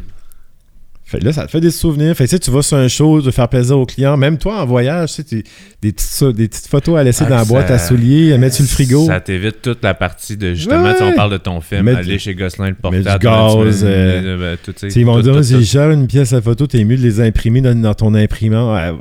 Fait 1.10 1.18
que 1.18 1.24
là, 1.24 1.32
ça 1.32 1.44
te 1.46 1.50
fait 1.50 1.60
des 1.60 1.72
souvenirs. 1.72 2.14
Fait 2.16 2.24
que, 2.24 2.30
tu 2.30 2.36
sais, 2.36 2.38
tu 2.38 2.50
vas 2.52 2.62
sur 2.62 2.76
un 2.76 2.86
show, 2.86 3.20
de 3.20 3.30
faire 3.32 3.48
plaisir 3.48 3.76
aux 3.78 3.84
clients. 3.86 4.16
Même 4.16 4.38
toi, 4.38 4.62
en 4.62 4.66
voyage, 4.66 5.08
tu 5.10 5.14
sais, 5.16 5.24
tu- 5.24 5.44
des, 5.82 5.92
petites, 5.92 6.08
so- 6.10 6.32
des 6.32 6.46
petites 6.46 6.68
photos 6.68 6.98
à 6.98 7.02
laisser 7.02 7.24
Ah, 7.26 7.30
dans 7.30 7.36
la 7.36 7.44
ça- 7.44 7.48
boîte 7.48 7.70
à 7.70 7.78
souliers, 7.78 8.32
à 8.32 8.38
mettre 8.38 8.54
sur 8.54 8.62
le 8.62 8.68
frigo. 8.68 9.06
Ça 9.06 9.18
t'évite 9.20 9.60
toute 9.62 9.82
la 9.82 9.94
partie 9.94 10.36
de 10.36 10.54
justement, 10.54 10.84
Ouais. 10.84 10.96
si 10.96 11.02
on 11.02 11.12
parle 11.14 11.32
de 11.32 11.38
ton 11.38 11.60
film, 11.60 11.82
Mettre 11.82 11.98
aller 11.98 12.18
chez 12.18 12.34
Gosselin 12.34 12.68
le 12.68 12.74
portable. 12.74 13.02
du 13.02 13.18
gaz, 13.26 13.52
tu 13.80 13.84
mets- 13.84 13.90
euh, 13.90 14.36
ben, 14.38 14.56
tout, 14.64 14.72
tu 14.72 14.78
sais, 14.80 14.86
Tu 14.86 14.92
sais, 14.92 15.00
ils 15.00 15.06
vont 15.06 15.16
tout, 15.16 15.22
dire, 15.22 15.36
tout, 15.36 15.42
c'est 15.42 15.64
cher 15.64 15.90
une 15.90 16.06
pièce 16.06 16.32
à 16.32 16.40
photo, 16.40 16.66
t'es 16.68 16.84
mieux 16.84 16.96
de 16.96 17.02
les 17.02 17.20
imprimer 17.20 17.60
dans, 17.60 17.74
dans 17.80 17.94
ton 17.94 18.14
imprimant. 18.14 18.76
Euh, 18.76 18.92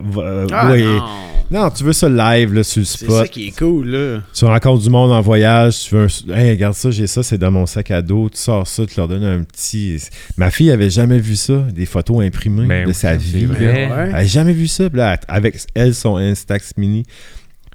Ah, 0.51 0.71
ouais. 0.71 0.83
non. 0.83 1.03
Non, 1.51 1.71
tu 1.71 1.83
veux 1.83 1.93
ça 1.93 2.07
live 2.07 2.53
là, 2.53 2.61
sur 2.63 2.81
le 2.81 2.85
C'est 2.85 3.05
spot. 3.05 3.15
ça 3.17 3.27
qui 3.27 3.47
est 3.47 3.57
cool, 3.57 3.87
là. 3.89 4.19
Tu 4.35 4.45
rencontres 4.45 4.83
du 4.83 4.89
monde 4.91 5.11
en 5.11 5.19
voyage, 5.19 5.79
tu 5.79 5.95
veux 5.95 6.05
un... 6.29 6.35
Hey, 6.37 6.51
regarde 6.51 6.75
ça, 6.75 6.91
j'ai 6.91 7.07
ça, 7.07 7.23
c'est 7.23 7.39
dans 7.39 7.49
mon 7.49 7.65
sac 7.65 7.89
à 7.89 8.03
dos. 8.03 8.29
Tu 8.29 8.37
sors 8.37 8.67
ça, 8.67 8.85
tu 8.85 8.93
leur 8.97 9.07
donnes 9.07 9.23
un 9.23 9.41
petit. 9.41 9.97
Ma 10.37 10.51
fille 10.51 10.69
avait 10.69 10.91
jamais 10.91 11.17
vu 11.17 11.35
ça, 11.35 11.53
des 11.73 11.87
photos 11.87 11.98
imprimées 12.21 12.65
Ben 12.67 12.83
de 12.83 12.89
oui, 12.89 12.93
sa 12.93 13.15
vie. 13.15 13.45
vrai. 13.45 13.89
Elle 13.91 14.15
avait 14.15 14.27
jamais 14.27 14.53
vu 14.53 14.67
ça. 14.67 14.85
Là, 14.93 15.17
avec 15.27 15.57
elle, 15.75 15.93
son 15.93 16.17
Instax 16.17 16.73
Mini. 16.77 17.03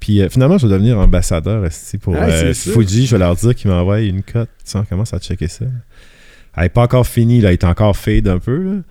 Puis 0.01 0.21
euh, 0.21 0.29
finalement, 0.29 0.57
je 0.57 0.67
vais 0.67 0.73
devenir 0.73 0.99
ambassadeur 0.99 1.65
esti, 1.65 1.97
pour 1.97 2.15
Ah, 2.15 2.25
euh. 2.25 2.53
Fuji. 2.53 3.05
Je 3.05 3.11
vais 3.15 3.19
leur 3.19 3.35
dire 3.35 3.55
qu'ils 3.55 3.71
m'envoient 3.71 4.01
une 4.01 4.23
cote. 4.23 4.49
Tu 4.63 4.71
sais, 4.71 4.77
on 4.77 4.83
commence 4.83 5.13
à 5.13 5.19
checker 5.19 5.47
ça. 5.47 5.65
Elle 6.57 6.63
n'est 6.63 6.69
pas 6.69 6.83
encore 6.83 7.07
finie, 7.07 7.41
là. 7.41 7.49
elle 7.49 7.53
est 7.53 7.63
encore 7.63 7.95
fade 7.97 8.27
un 8.27 8.39
peu. 8.39 8.57
Là. 8.61 8.81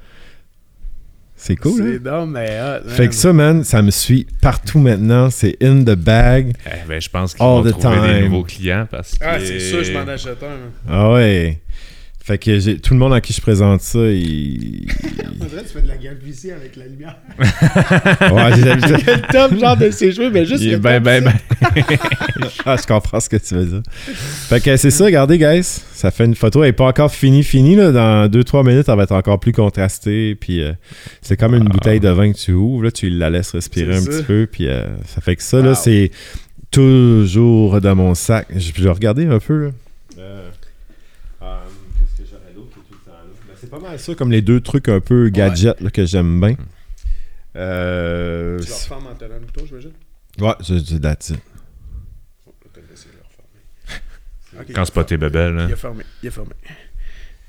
C'est 1.37 1.57
cool, 1.57 1.83
hein? 1.83 1.99
C'est 2.03 2.27
mais 2.27 2.59
hot, 2.61 2.89
Fait 2.89 3.09
que 3.09 3.15
ça, 3.15 3.33
man, 3.33 3.65
ça 3.65 3.83
me 3.83 3.91
suit 3.91 4.27
partout 4.41 4.79
maintenant. 4.79 5.31
C'est 5.31 5.57
in 5.63 5.83
the 5.83 5.95
bag. 5.97 6.55
Eh 6.67 6.89
ben, 6.89 7.01
je 7.01 7.09
pense 7.11 7.35
qu'ils 7.35 7.45
All 7.45 7.63
vont 7.63 7.65
the 7.65 7.71
trouver 7.79 8.01
des 8.01 8.15
time. 8.21 8.25
nouveaux 8.25 8.45
clients 8.45 8.87
parce 8.91 9.19
que. 9.19 9.25
Ah, 9.25 9.39
c'est 9.41 9.61
sûr, 9.61 9.83
je 9.85 9.93
m'en 9.93 10.07
achète 10.09 10.43
un. 10.43 10.71
Ah 10.89 11.13
ouais. 11.13 11.61
Fait 12.27 12.39
que 12.39 12.59
j'ai 12.59 12.79
tout 12.79 12.95
le 12.95 12.99
monde 13.01 13.13
à 13.13 13.21
qui 13.21 13.35
je 13.35 13.41
présente 13.43 13.83
ça, 13.83 13.99
il. 14.11 14.87
On 15.43 15.45
dirait 15.45 15.63
que 15.63 15.67
tu 15.69 15.75
fais 15.75 15.83
de 15.83 15.89
la 15.89 15.97
calvitie 15.99 16.51
avec 16.53 16.75
la 16.77 16.87
lumière. 16.87 17.17
Ouais, 17.39 18.53
j'ai 18.57 18.63
l'habitude. 18.65 18.97
le 19.07 19.31
top, 19.31 19.61
genre, 19.61 19.77
de 19.77 19.91
ses 19.91 20.11
cheveux, 20.11 20.31
mais 20.31 20.47
juste 20.47 20.63
Il 20.63 20.69
est 20.71 20.73
le 20.73 20.79
ben, 20.79 21.03
ben, 21.03 21.23
ben. 21.23 21.35
ah, 22.65 22.77
je 22.81 22.87
comprends 22.87 23.21
ce 23.21 23.29
que 23.29 23.37
tu 23.37 23.55
veux 23.55 23.67
dire. 23.67 23.83
Fait 24.49 24.63
que 24.63 24.75
c'est 24.79 24.91
ça, 24.91 25.05
regardez, 25.05 25.37
guys. 25.37 25.65
Ça 25.93 26.11
fait 26.11 26.25
une 26.25 26.35
photo. 26.35 26.63
Elle 26.63 26.71
n'est 26.71 26.73
pas 26.73 26.87
encore 26.87 27.13
finie, 27.13 27.43
finie. 27.43 27.77
Là. 27.77 27.93
Dans 27.93 28.27
2-3 28.27 28.67
minutes, 28.67 28.89
elle 28.89 28.97
va 28.97 29.03
être 29.03 29.13
encore 29.13 29.39
plus 29.39 29.53
contrastée. 29.53 30.35
Puis 30.35 30.63
euh, 30.63 30.73
c'est 31.21 31.37
comme 31.37 31.55
une 31.55 31.67
Ah. 31.67 31.73
bouteille 31.73 32.01
de 32.01 32.09
vin 32.09 32.33
que 32.33 32.39
tu 32.39 32.53
ouvres. 32.53 32.85
Là, 32.85 32.91
tu 32.91 33.11
la 33.11 33.29
laisses 33.29 33.51
respirer 33.51 34.01
C'est 34.01 34.09
un 34.09 34.13
ça. 34.13 34.19
petit 34.19 34.23
peu. 34.25 34.49
Puis 34.51 34.67
euh, 34.69 34.85
ça 35.05 35.21
fait 35.21 35.37
que 35.37 35.43
ça, 35.43 35.61
là, 35.61 35.75
c'est 35.75 36.11
toujours 36.71 37.83
dans 37.83 37.95
mon 37.97 38.15
sac. 38.15 38.47
Je 38.55 38.71
je 38.75 38.83
vais 38.83 38.91
regarder 38.91 39.27
un 39.27 39.39
peu. 39.41 39.65
là. 39.67 39.71
Euh, 40.19 40.49
euh, 41.43 41.57
Qu'est-ce 42.17 42.23
que 42.23 42.29
j'aurais 42.31 42.53
d'autre 42.55 42.69
qui 42.73 42.81
est 42.81 42.83
tout 42.89 42.95
le 43.07 43.11
temps 43.11 43.19
là? 43.19 43.31
Ben, 43.47 43.55
c'est 43.61 43.71
pas 43.71 43.79
mal 43.95 44.01
ça, 44.01 44.15
comme 44.15 44.31
les 44.31 44.43
deux 44.43 44.61
trucs 44.61 44.89
un 44.89 45.01
peu 45.01 45.29
gadgets 45.29 45.81
là, 45.81 45.91
que 45.91 46.05
j'aime 46.05 46.41
bien. 46.41 46.57
Euh, 47.57 48.59
Tu 48.61 48.69
leur 48.69 48.79
fermes 48.79 49.07
en 49.07 49.15
tenant 49.15 49.35
le 49.41 49.47
couteau, 49.47 49.67
j'imagine? 49.67 49.93
ouais, 50.41 50.55
c'est 50.61 50.75
refermer. 50.75 51.41
Ok. 54.61 54.67
Quand 54.75 54.85
c'est 54.85 54.95
pas 54.95 55.05
tes 55.05 55.17
bébelles, 55.17 55.55
là. 55.55 55.67
Il 55.69 55.73
a 55.73 55.77
fermé, 55.77 56.05
il 56.23 56.29
a 56.29 56.31
fermé. 56.31 56.51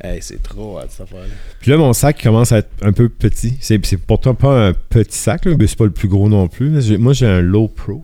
Hey, 0.03 0.21
c'est 0.21 0.41
trop 0.43 0.77
hot, 0.77 0.85
cette 0.89 1.01
affaire-là. 1.01 1.27
Puis 1.61 1.71
là, 1.71 1.77
mon 1.77 1.93
sac 1.93 2.21
commence 2.21 2.51
à 2.51 2.57
être 2.59 2.69
un 2.81 2.91
peu 2.91 3.07
petit. 3.09 3.57
C'est, 3.61 3.79
pourtant 3.97 4.35
pas 4.35 4.67
un 4.67 4.73
petit 4.73 5.17
sac, 5.17 5.45
là, 5.45 5.55
mais 5.57 5.67
c'est 5.67 5.77
pas 5.77 5.85
le 5.85 5.91
plus 5.91 6.07
gros 6.09 6.27
non 6.27 6.47
plus. 6.47 6.97
moi, 6.97 7.13
j'ai 7.13 7.27
un 7.27 7.41
Low 7.41 7.67
Pro. 7.67 8.03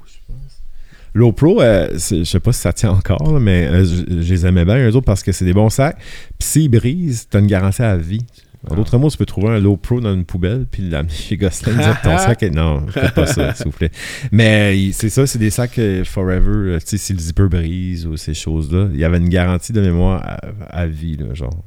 Low 1.13 1.31
Pro, 1.33 1.61
euh, 1.61 1.89
je 1.93 2.23
sais 2.23 2.39
pas 2.39 2.53
si 2.53 2.61
ça 2.61 2.71
tient 2.73 2.91
encore, 2.91 3.33
là, 3.33 3.39
mais 3.39 3.67
euh, 3.67 3.83
je, 3.83 4.21
je 4.21 4.33
les 4.33 4.45
aimais 4.45 4.63
bien, 4.65 4.77
eux 4.89 4.95
autres, 4.95 5.05
parce 5.05 5.23
que 5.23 5.31
c'est 5.31 5.43
des 5.45 5.53
bons 5.53 5.69
sacs. 5.69 5.97
Puis 6.39 6.47
s'ils 6.47 6.69
brisent, 6.69 7.27
t'as 7.29 7.39
une 7.39 7.47
garantie 7.47 7.81
à 7.81 7.97
vie. 7.97 8.25
En 8.69 8.75
d'autres 8.75 8.97
mots, 8.99 9.09
tu 9.09 9.17
peux 9.17 9.25
trouver 9.25 9.49
un 9.49 9.59
Low 9.59 9.75
Pro 9.75 9.99
dans 10.01 10.13
une 10.13 10.23
poubelle, 10.23 10.67
puis 10.69 10.83
l'amener 10.87 11.11
chez 11.11 11.35
Gosselin, 11.35 11.75
dire 11.77 11.99
ton 12.03 12.15
sac 12.19 12.43
est... 12.43 12.51
Non, 12.51 12.85
faites 12.87 13.13
pas 13.15 13.25
ça, 13.25 13.55
s'il 13.55 13.65
vous 13.65 13.71
plaît. 13.71 13.89
Mais 14.31 14.91
c'est 14.93 15.09
ça, 15.09 15.25
c'est 15.25 15.39
des 15.39 15.49
sacs 15.49 15.79
euh, 15.79 16.03
forever. 16.05 16.73
euh, 16.75 16.79
Tu 16.79 16.85
sais, 16.85 16.97
si 16.97 17.13
le 17.13 17.19
zipper 17.19 17.47
brise 17.49 18.05
ou 18.05 18.17
ces 18.17 18.35
choses-là, 18.35 18.87
il 18.93 18.99
y 18.99 19.03
avait 19.03 19.17
une 19.17 19.29
garantie 19.29 19.73
de 19.73 19.81
mémoire 19.81 20.21
à, 20.23 20.37
à 20.81 20.85
vie, 20.85 21.17
là, 21.17 21.33
genre. 21.33 21.63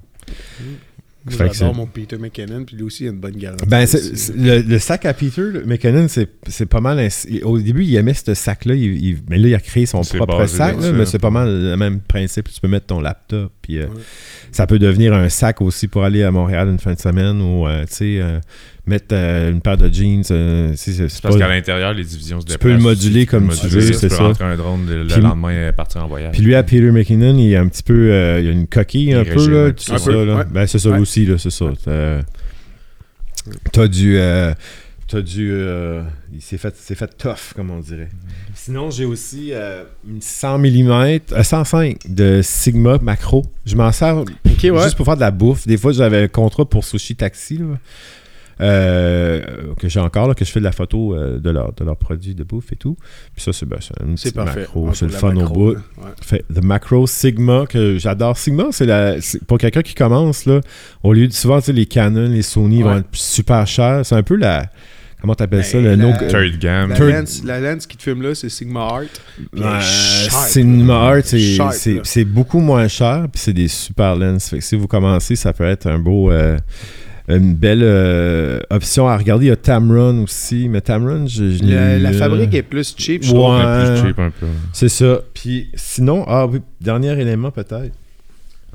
J'adore 1.29 1.75
mon 1.75 1.87
Peter 1.87 2.19
McKinnon, 2.19 2.65
puis 2.65 2.77
lui 2.77 2.83
aussi, 2.83 3.05
il 3.05 3.09
a 3.09 3.11
une 3.11 3.19
bonne 3.21 3.37
garantie. 3.37 3.65
Ben, 3.67 3.87
le, 4.37 4.61
le 4.61 4.79
sac 4.79 5.07
à 5.07 5.15
Peter 5.15 5.41
le 5.41 5.65
McKinnon, 5.65 6.07
c'est 6.09 6.67
pas 6.67 6.81
mal. 6.81 7.09
Au 7.43 7.59
début, 7.59 7.85
il 7.85 7.95
aimait 7.97 8.15
ce 8.15 8.35
sac-là, 8.35 8.75
mais 8.75 9.39
là, 9.39 9.49
il 9.49 9.55
a 9.55 9.61
créé 9.61 9.87
son 9.87 10.03
propre 10.03 10.47
sac, 10.47 10.81
là, 10.81 10.93
mais 10.93 11.07
c'est 11.07 11.19
pas 11.19 11.31
mal 11.31 11.49
le 11.49 11.77
même 11.77 12.01
principe. 12.01 12.51
Tu 12.53 12.61
peux 12.61 12.69
mettre 12.69 12.87
ton 12.87 13.01
laptop, 13.01 13.53
puis 13.65 13.79
euh, 13.79 13.87
Ouais. 13.87 14.01
ça 14.53 14.67
peut 14.67 14.79
devenir 14.79 15.15
un 15.15 15.29
sac 15.29 15.61
aussi 15.63 15.89
pour 15.89 16.05
aller 16.05 16.23
à 16.23 16.31
Montréal 16.31 16.69
une 16.69 16.79
fin 16.79 16.93
de 16.93 16.99
semaine 17.01 17.41
ou, 17.41 17.67
euh, 17.67 17.85
tu 17.89 17.95
sais, 17.95 18.19
euh, 18.21 18.39
mettre 18.87 19.07
euh, 19.13 19.51
une 19.51 19.61
paire 19.63 19.79
de 19.79 19.93
jeans. 19.93 20.23
euh, 20.31 20.73
c'est- 20.77 21.21
parce 21.23 21.37
qu'à 21.39 21.49
l'intérieur, 21.49 21.95
les 21.95 22.05
divisions 22.05 22.41
se 22.41 22.45
Tu 22.47 22.53
déplacent. 22.53 22.63
peux 22.63 22.77
le 22.77 22.83
moduler 22.83 23.25
comme 23.27 23.49
tu 23.49 23.57
le 23.57 23.63
moduler, 23.63 23.81
veux, 23.87 23.93
c'est 23.95 24.09
Tu 24.09 24.15
ça. 24.15 24.19
peux 24.19 24.25
rentrer 24.25 24.45
un 24.45 24.57
drone 24.57 24.87
le, 24.87 25.03
le 25.05 25.09
Puis- 25.09 25.21
lendemain 25.23 25.69
et 25.69 25.73
partir 25.73 26.05
en 26.05 26.09
voyage. 26.09 26.33
Puis 26.33 26.43
lui, 26.43 26.55
à 26.55 26.63
Peter 26.63 26.91
McKinnon, 26.91 27.37
il 27.39 27.53
est 27.53 27.57
un 27.57 27.69
petit 27.69 27.83
peu. 27.83 28.11
euh, 28.13 28.41
il 28.43 28.49
a 28.49 28.51
une 28.51 28.67
coquille 28.67 29.09
Il 29.11 29.15
un 29.15 29.25
peu, 29.25 29.49
là. 29.49 29.73
C'est 29.77 29.99
ça, 29.99 30.11
là. 30.13 30.37
ouais. 30.37 30.45
Ben, 30.53 30.67
c'est 30.67 30.79
ça 30.79 30.91
Ouais. 30.91 30.99
aussi, 30.99 31.25
là, 31.25 31.39
c'est 31.39 31.51
ça. 31.51 31.67
T'as- 33.73 33.89
du. 33.89 34.19
T'as 35.07 35.21
du. 35.21 35.51
euh, 35.53 36.03
il 36.33 36.41
s'est 36.41 36.57
fait, 36.59 36.75
c'est 36.79 36.95
fait 36.95 37.11
tough, 37.19 37.53
comme 37.55 37.71
on 37.71 37.79
dirait. 37.81 38.09
Sinon, 38.65 38.91
j'ai 38.91 39.05
aussi 39.05 39.51
euh, 39.53 39.85
une 40.09 40.23
100 40.23 40.59
mm, 40.59 40.89
euh, 41.33 41.43
105 41.43 41.99
de 42.09 42.41
Sigma 42.43 42.97
macro. 43.03 43.45
Je 43.67 43.77
m'en 43.77 43.93
sers 43.93 44.17
ouais. 44.17 44.25
juste 44.83 44.97
pour 44.97 45.05
faire 45.05 45.17
de 45.17 45.21
la 45.21 45.31
bouffe. 45.31 45.67
Des 45.67 45.77
fois, 45.77 45.93
j'avais 45.93 46.23
un 46.23 46.29
contrat 46.29 46.65
pour 46.65 46.83
Sushi 46.83 47.15
Taxi, 47.15 47.59
là, 47.59 47.67
euh, 48.63 49.43
que 49.79 49.87
j'ai 49.91 50.01
encore, 50.01 50.29
là, 50.29 50.35
que 50.35 50.47
je 50.47 50.51
fais 50.51 50.61
de 50.61 50.65
la 50.65 50.73
photo 50.73 51.15
euh, 51.15 51.39
de, 51.41 51.51
leur, 51.51 51.75
de 51.75 51.85
leurs 51.85 51.99
produits 51.99 52.35
de 52.35 52.43
bouffe 52.43 52.73
et 52.73 52.77
tout. 52.77 52.97
Puis 53.35 53.43
ça, 53.43 53.53
c'est 53.53 53.67
ben, 53.67 53.77
c'est 53.83 54.03
une 54.03 54.17
C'est 54.17 54.31
petite 54.31 54.37
parfait. 54.37 54.61
macro. 54.61 54.95
C'est 54.95 55.05
le 55.05 55.13
fun 55.13 55.37
au 55.37 55.49
bout. 55.51 55.77
Fait 56.23 56.43
The 56.49 56.65
Macro 56.65 57.07
Sigma, 57.07 57.67
que 57.69 57.99
j'adore. 57.99 58.39
Sigma, 58.39 58.69
c'est 58.71 58.87
la 58.87 59.17
pour 59.47 59.59
quelqu'un 59.59 59.83
qui 59.83 59.95
commence, 59.95 60.47
là, 60.47 60.61
au 61.03 61.13
lieu 61.13 61.29
de 61.29 61.35
souvent, 61.35 61.59
tu 61.61 61.67
sais, 61.67 61.73
les 61.75 61.85
Canon, 61.85 62.31
les 62.31 62.41
Sony 62.41 62.79
Ouais. 62.83 62.85
vont 62.85 62.99
être 63.01 63.09
super 63.13 63.67
chers. 63.67 64.07
C'est 64.07 64.15
un 64.15 64.23
peu 64.23 64.37
la. 64.37 64.71
Comment 65.25 65.35
t'appelles 65.35 65.61
Ben, 65.61 65.65
ça? 65.65 65.81
Le 65.81 65.95
la- 65.95 65.97
no, 65.97 66.13
Third 66.29 66.59
game. 66.59 66.91
La 66.91 66.97
Third- 66.97 67.09
lens, 67.11 67.43
la 67.47 67.59
lens 67.59 67.87
qui 67.87 67.97
te 67.97 68.03
filme 68.03 68.21
là, 68.21 68.35
c'est 68.35 68.51
Sigma 68.51 68.81
Art. 68.81 69.01
Euh, 69.57 69.81
sharp, 69.81 70.49
Sigma. 70.51 70.95
Art, 70.95 71.23
c'est- 71.25 72.25
beaucoup 72.27 72.61
moins 72.61 72.87
cher, 72.89 73.27
puis 73.33 73.41
c'est 73.41 73.55
des 73.55 73.69
super 73.69 74.17
lenses. 74.17 74.51
Fait 74.51 74.59
que 74.59 74.65
si 74.65 74.77
vous 74.77 74.87
commencez, 74.87 75.35
ça 75.35 75.55
peut 75.55 75.65
être 75.65 75.87
un 75.87 75.99
beau. 75.99 76.31
euh, 76.31 76.59
une 77.27 77.55
belle 77.55 77.81
euh, 77.83 78.61
option 78.69 79.09
à 79.09 79.17
regarder. 79.17 79.47
Il 79.47 79.49
y 79.49 79.53
a 79.53 79.57
Tamron 79.57 80.25
aussi, 80.25 80.69
mais 80.69 80.83
Tamron, 80.83 81.27
je, 81.27 81.99
La, 82.03 82.13
fabrique 82.13 82.53
est 82.53 82.63
plus 82.63 82.95
cheap, 82.95 83.23
je 83.23 83.31
Ouais. 83.33 83.35
trouve. 83.39 83.51
Un 83.55 83.87
peu 83.95 83.95
plus 84.03 84.09
cheap 84.09 84.19
un 84.19 84.31
peu. 84.31 84.47
C'est 84.75 84.91
ça. 84.91 85.21
Puis 85.33 85.71
sinon, 85.75 86.27
ah 86.29 86.47
oui, 86.47 86.61
dernier 86.83 87.19
élément 87.19 87.51
peut-être. 87.51 87.93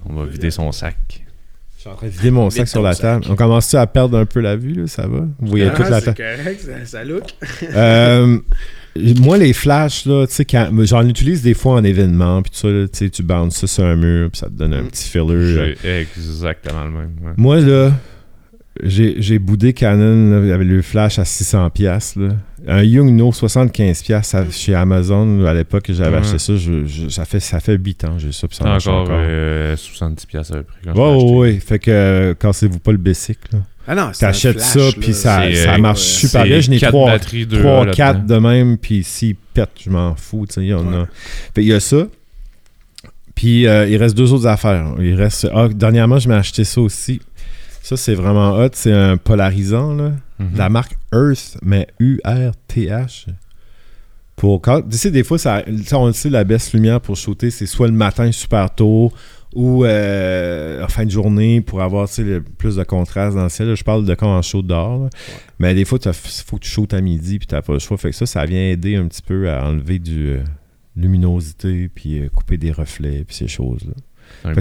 On 0.03 0.13
va 0.15 0.25
vider 0.25 0.49
son 0.49 0.71
sac. 0.71 0.95
Je 1.79 1.83
suis 1.83 1.89
en 1.91 1.95
train 1.95 2.07
de 2.07 2.11
vider 2.11 2.29
mon 2.31 2.49
sac 2.49 2.67
sur 2.67 2.81
la 2.81 2.91
sac. 2.93 3.21
table. 3.21 3.25
On 3.29 3.35
commence-tu 3.37 3.77
à 3.77 3.87
perdre 3.87 4.17
un 4.17 4.25
peu 4.25 4.41
la 4.41 4.57
vue, 4.57 4.73
là? 4.73 4.87
Ça 4.87 5.07
va? 5.07 5.19
Vous 5.39 5.47
voyez 5.47 5.67
Ah, 5.71 5.77
toute 5.77 5.87
la 5.89 6.01
c'est 6.01 6.13
table. 6.13 6.37
correct, 6.37 6.59
ça, 6.61 6.85
ça 6.85 7.03
look. 7.05 7.23
Euh, 7.73 8.37
moi, 9.21 9.37
les 9.37 9.53
flashs, 9.53 10.05
là, 10.05 10.27
tu 10.27 10.33
sais, 10.33 10.45
j'en 10.83 11.07
utilise 11.07 11.41
des 11.41 11.53
fois 11.53 11.75
en 11.75 11.83
événement, 11.85 12.41
puis 12.41 12.51
tout 12.51 12.57
ça, 12.57 12.67
là, 12.67 12.85
tu 12.89 12.97
sais, 12.97 13.09
tu 13.09 13.23
bounces 13.23 13.55
ça 13.55 13.67
sur 13.67 13.85
un 13.85 13.95
mur, 13.95 14.29
puis 14.29 14.39
ça 14.39 14.47
te 14.47 14.51
donne 14.53 14.73
un 14.73 14.81
Mm. 14.81 14.87
petit 14.89 15.07
filler. 15.07 15.75
J'ai 15.81 16.01
exactement 16.01 16.83
le 16.83 16.91
même. 16.91 17.11
ouais. 17.23 17.31
Moi, 17.37 17.61
là, 17.61 17.93
j'ai 18.83 19.39
boudé 19.39 19.73
Canon, 19.73 20.31
là, 20.31 20.39
il 20.43 20.49
y 20.49 20.51
avait 20.51 20.63
le 20.63 20.81
flash 20.81 21.19
à 21.19 21.23
600$. 21.25 21.69
piastres, 21.71 22.19
Là. 22.19 22.29
Un 22.67 22.83
Yungno 22.83 23.31
75$ 23.31 24.03
piastres 24.03 24.35
à- 24.35 24.49
chez 24.51 24.75
Amazon, 24.75 25.45
à 25.45 25.53
l'époque 25.53 25.83
que 25.83 25.93
j'avais 25.93 26.17
Ouais. 26.17 26.21
acheté 26.23 26.39
ça, 26.39 26.55
je- 26.57 26.85
je- 26.85 27.07
ça, 27.07 27.23
fait, 27.25 27.39
ça 27.39 27.59
fait 27.61 27.77
8 27.77 28.03
ans, 28.03 28.17
j'ai 28.19 28.31
ça, 28.33 28.47
puis 28.47 28.57
ça 28.57 28.63
C'est 28.63 28.69
marche 28.69 28.87
encore, 28.87 29.01
encore. 29.03 29.15
euh, 29.17 29.75
70$ 29.77 30.25
piastres 30.27 30.53
à 30.53 30.57
peu 30.57 30.63
près. 30.63 30.77
quand 30.83 30.91
acheté. 31.15 31.25
ouais, 31.25 31.37
ouais. 31.53 31.59
Fait 31.59 31.79
que 31.79 31.89
euh, 31.91 32.33
cassez-vous 32.33 32.79
pas 32.79 32.91
le 32.91 32.97
basic, 32.97 33.37
là. 33.53 33.59
Ah 33.87 33.95
non, 33.95 34.11
T'achètes 34.17 34.59
ça, 34.59 34.81
puis 34.99 35.13
ça, 35.13 35.41
ça 35.53 35.73
euh, 35.73 35.77
marche 35.79 35.99
ouais, 35.99 36.27
super 36.27 36.43
bien. 36.43 36.59
Je 36.59 36.69
n'ai 36.69 36.77
quatre 36.79 36.89
3, 36.91 37.11
batteries, 37.11 37.45
deux 37.47 37.59
3 37.59 37.71
là-dedans. 37.85 37.91
4 37.93 38.25
de 38.27 38.35
même, 38.37 38.77
puis 38.77 39.03
s'il 39.03 39.35
pète, 39.35 39.69
je 39.83 39.89
m'en 39.89 40.13
fous, 40.15 40.45
tu 40.47 40.55
sais, 40.55 40.61
il 40.61 40.67
y 40.67 40.73
en 40.73 40.93
a. 40.93 41.07
Fait 41.55 41.61
il 41.61 41.67
y 41.67 41.73
a 41.73 41.79
ça. 41.79 42.05
Puis 43.35 43.65
euh, 43.67 43.87
il 43.87 43.95
reste 43.97 44.15
deux 44.17 44.33
autres 44.33 44.47
affaires. 44.47 44.93
Il 44.99 45.15
reste. 45.15 45.47
Ah, 45.53 45.69
dernièrement, 45.73 46.19
je 46.19 46.27
m'ai 46.27 46.35
acheté 46.35 46.63
ça 46.65 46.81
aussi. 46.81 47.21
Ça, 47.89 47.97
c'est 47.97 48.13
vraiment 48.13 48.51
hot. 48.55 48.69
C'est 48.73 48.91
un 48.91 49.17
polarisant, 49.17 49.95
là. 49.95 50.11
Mhm. 50.37 50.49
La 50.55 50.69
marque 50.69 50.95
Earth, 51.11 51.57
mais 51.63 51.87
U-R-T-H. 51.99 53.25
Pour 54.35 54.61
quand. 54.61 54.87
Tu 54.87 54.95
sais, 54.95 55.09
des 55.09 55.23
fois, 55.23 55.39
ça, 55.39 55.63
on 55.93 56.05
le 56.05 56.13
sait, 56.13 56.29
la 56.29 56.43
baisse 56.43 56.71
lumière 56.71 57.01
pour 57.01 57.15
shooter, 57.15 57.49
c'est 57.49 57.65
soit 57.65 57.87
le 57.87 57.93
matin 57.93 58.31
super 58.31 58.69
tôt 58.75 59.11
ou 59.55 59.85
euh, 59.85 60.83
en 60.83 60.87
fin 60.87 61.03
de 61.03 61.09
journée 61.09 61.61
pour 61.61 61.81
avoir 61.81 62.07
le 62.19 62.41
plus 62.41 62.75
de 62.75 62.83
contraste 62.83 63.35
dans 63.35 63.41
le 63.43 63.49
ciel. 63.49 63.69
Là, 63.69 63.73
je 63.73 63.83
parle 63.83 64.05
de 64.05 64.13
quand 64.13 64.37
on 64.37 64.41
shoot 64.43 64.67
dehors. 64.67 65.09
Mais 65.57 65.73
des 65.73 65.83
fois, 65.83 65.97
il 66.05 66.13
faut 66.13 66.57
que 66.57 66.63
tu 66.65 66.69
shootes 66.69 66.93
à 66.93 67.01
midi 67.01 67.39
puis 67.39 67.47
tu 67.47 67.55
n'as 67.55 67.63
pas 67.63 67.73
le 67.73 67.79
choix. 67.79 67.97
Fait 67.97 68.11
que 68.11 68.15
ça, 68.15 68.27
ça 68.27 68.45
vient 68.45 68.69
aider 68.69 68.97
un 68.97 69.07
petit 69.07 69.23
peu 69.23 69.49
à 69.49 69.67
enlever 69.67 69.97
du 69.97 70.27
euh, 70.29 70.43
luminosité 70.95 71.89
puis 71.89 72.19
euh, 72.19 72.29
couper 72.29 72.57
des 72.57 72.71
reflets 72.71 73.23
puis 73.25 73.35
ces 73.35 73.47
choses-là. 73.47 73.93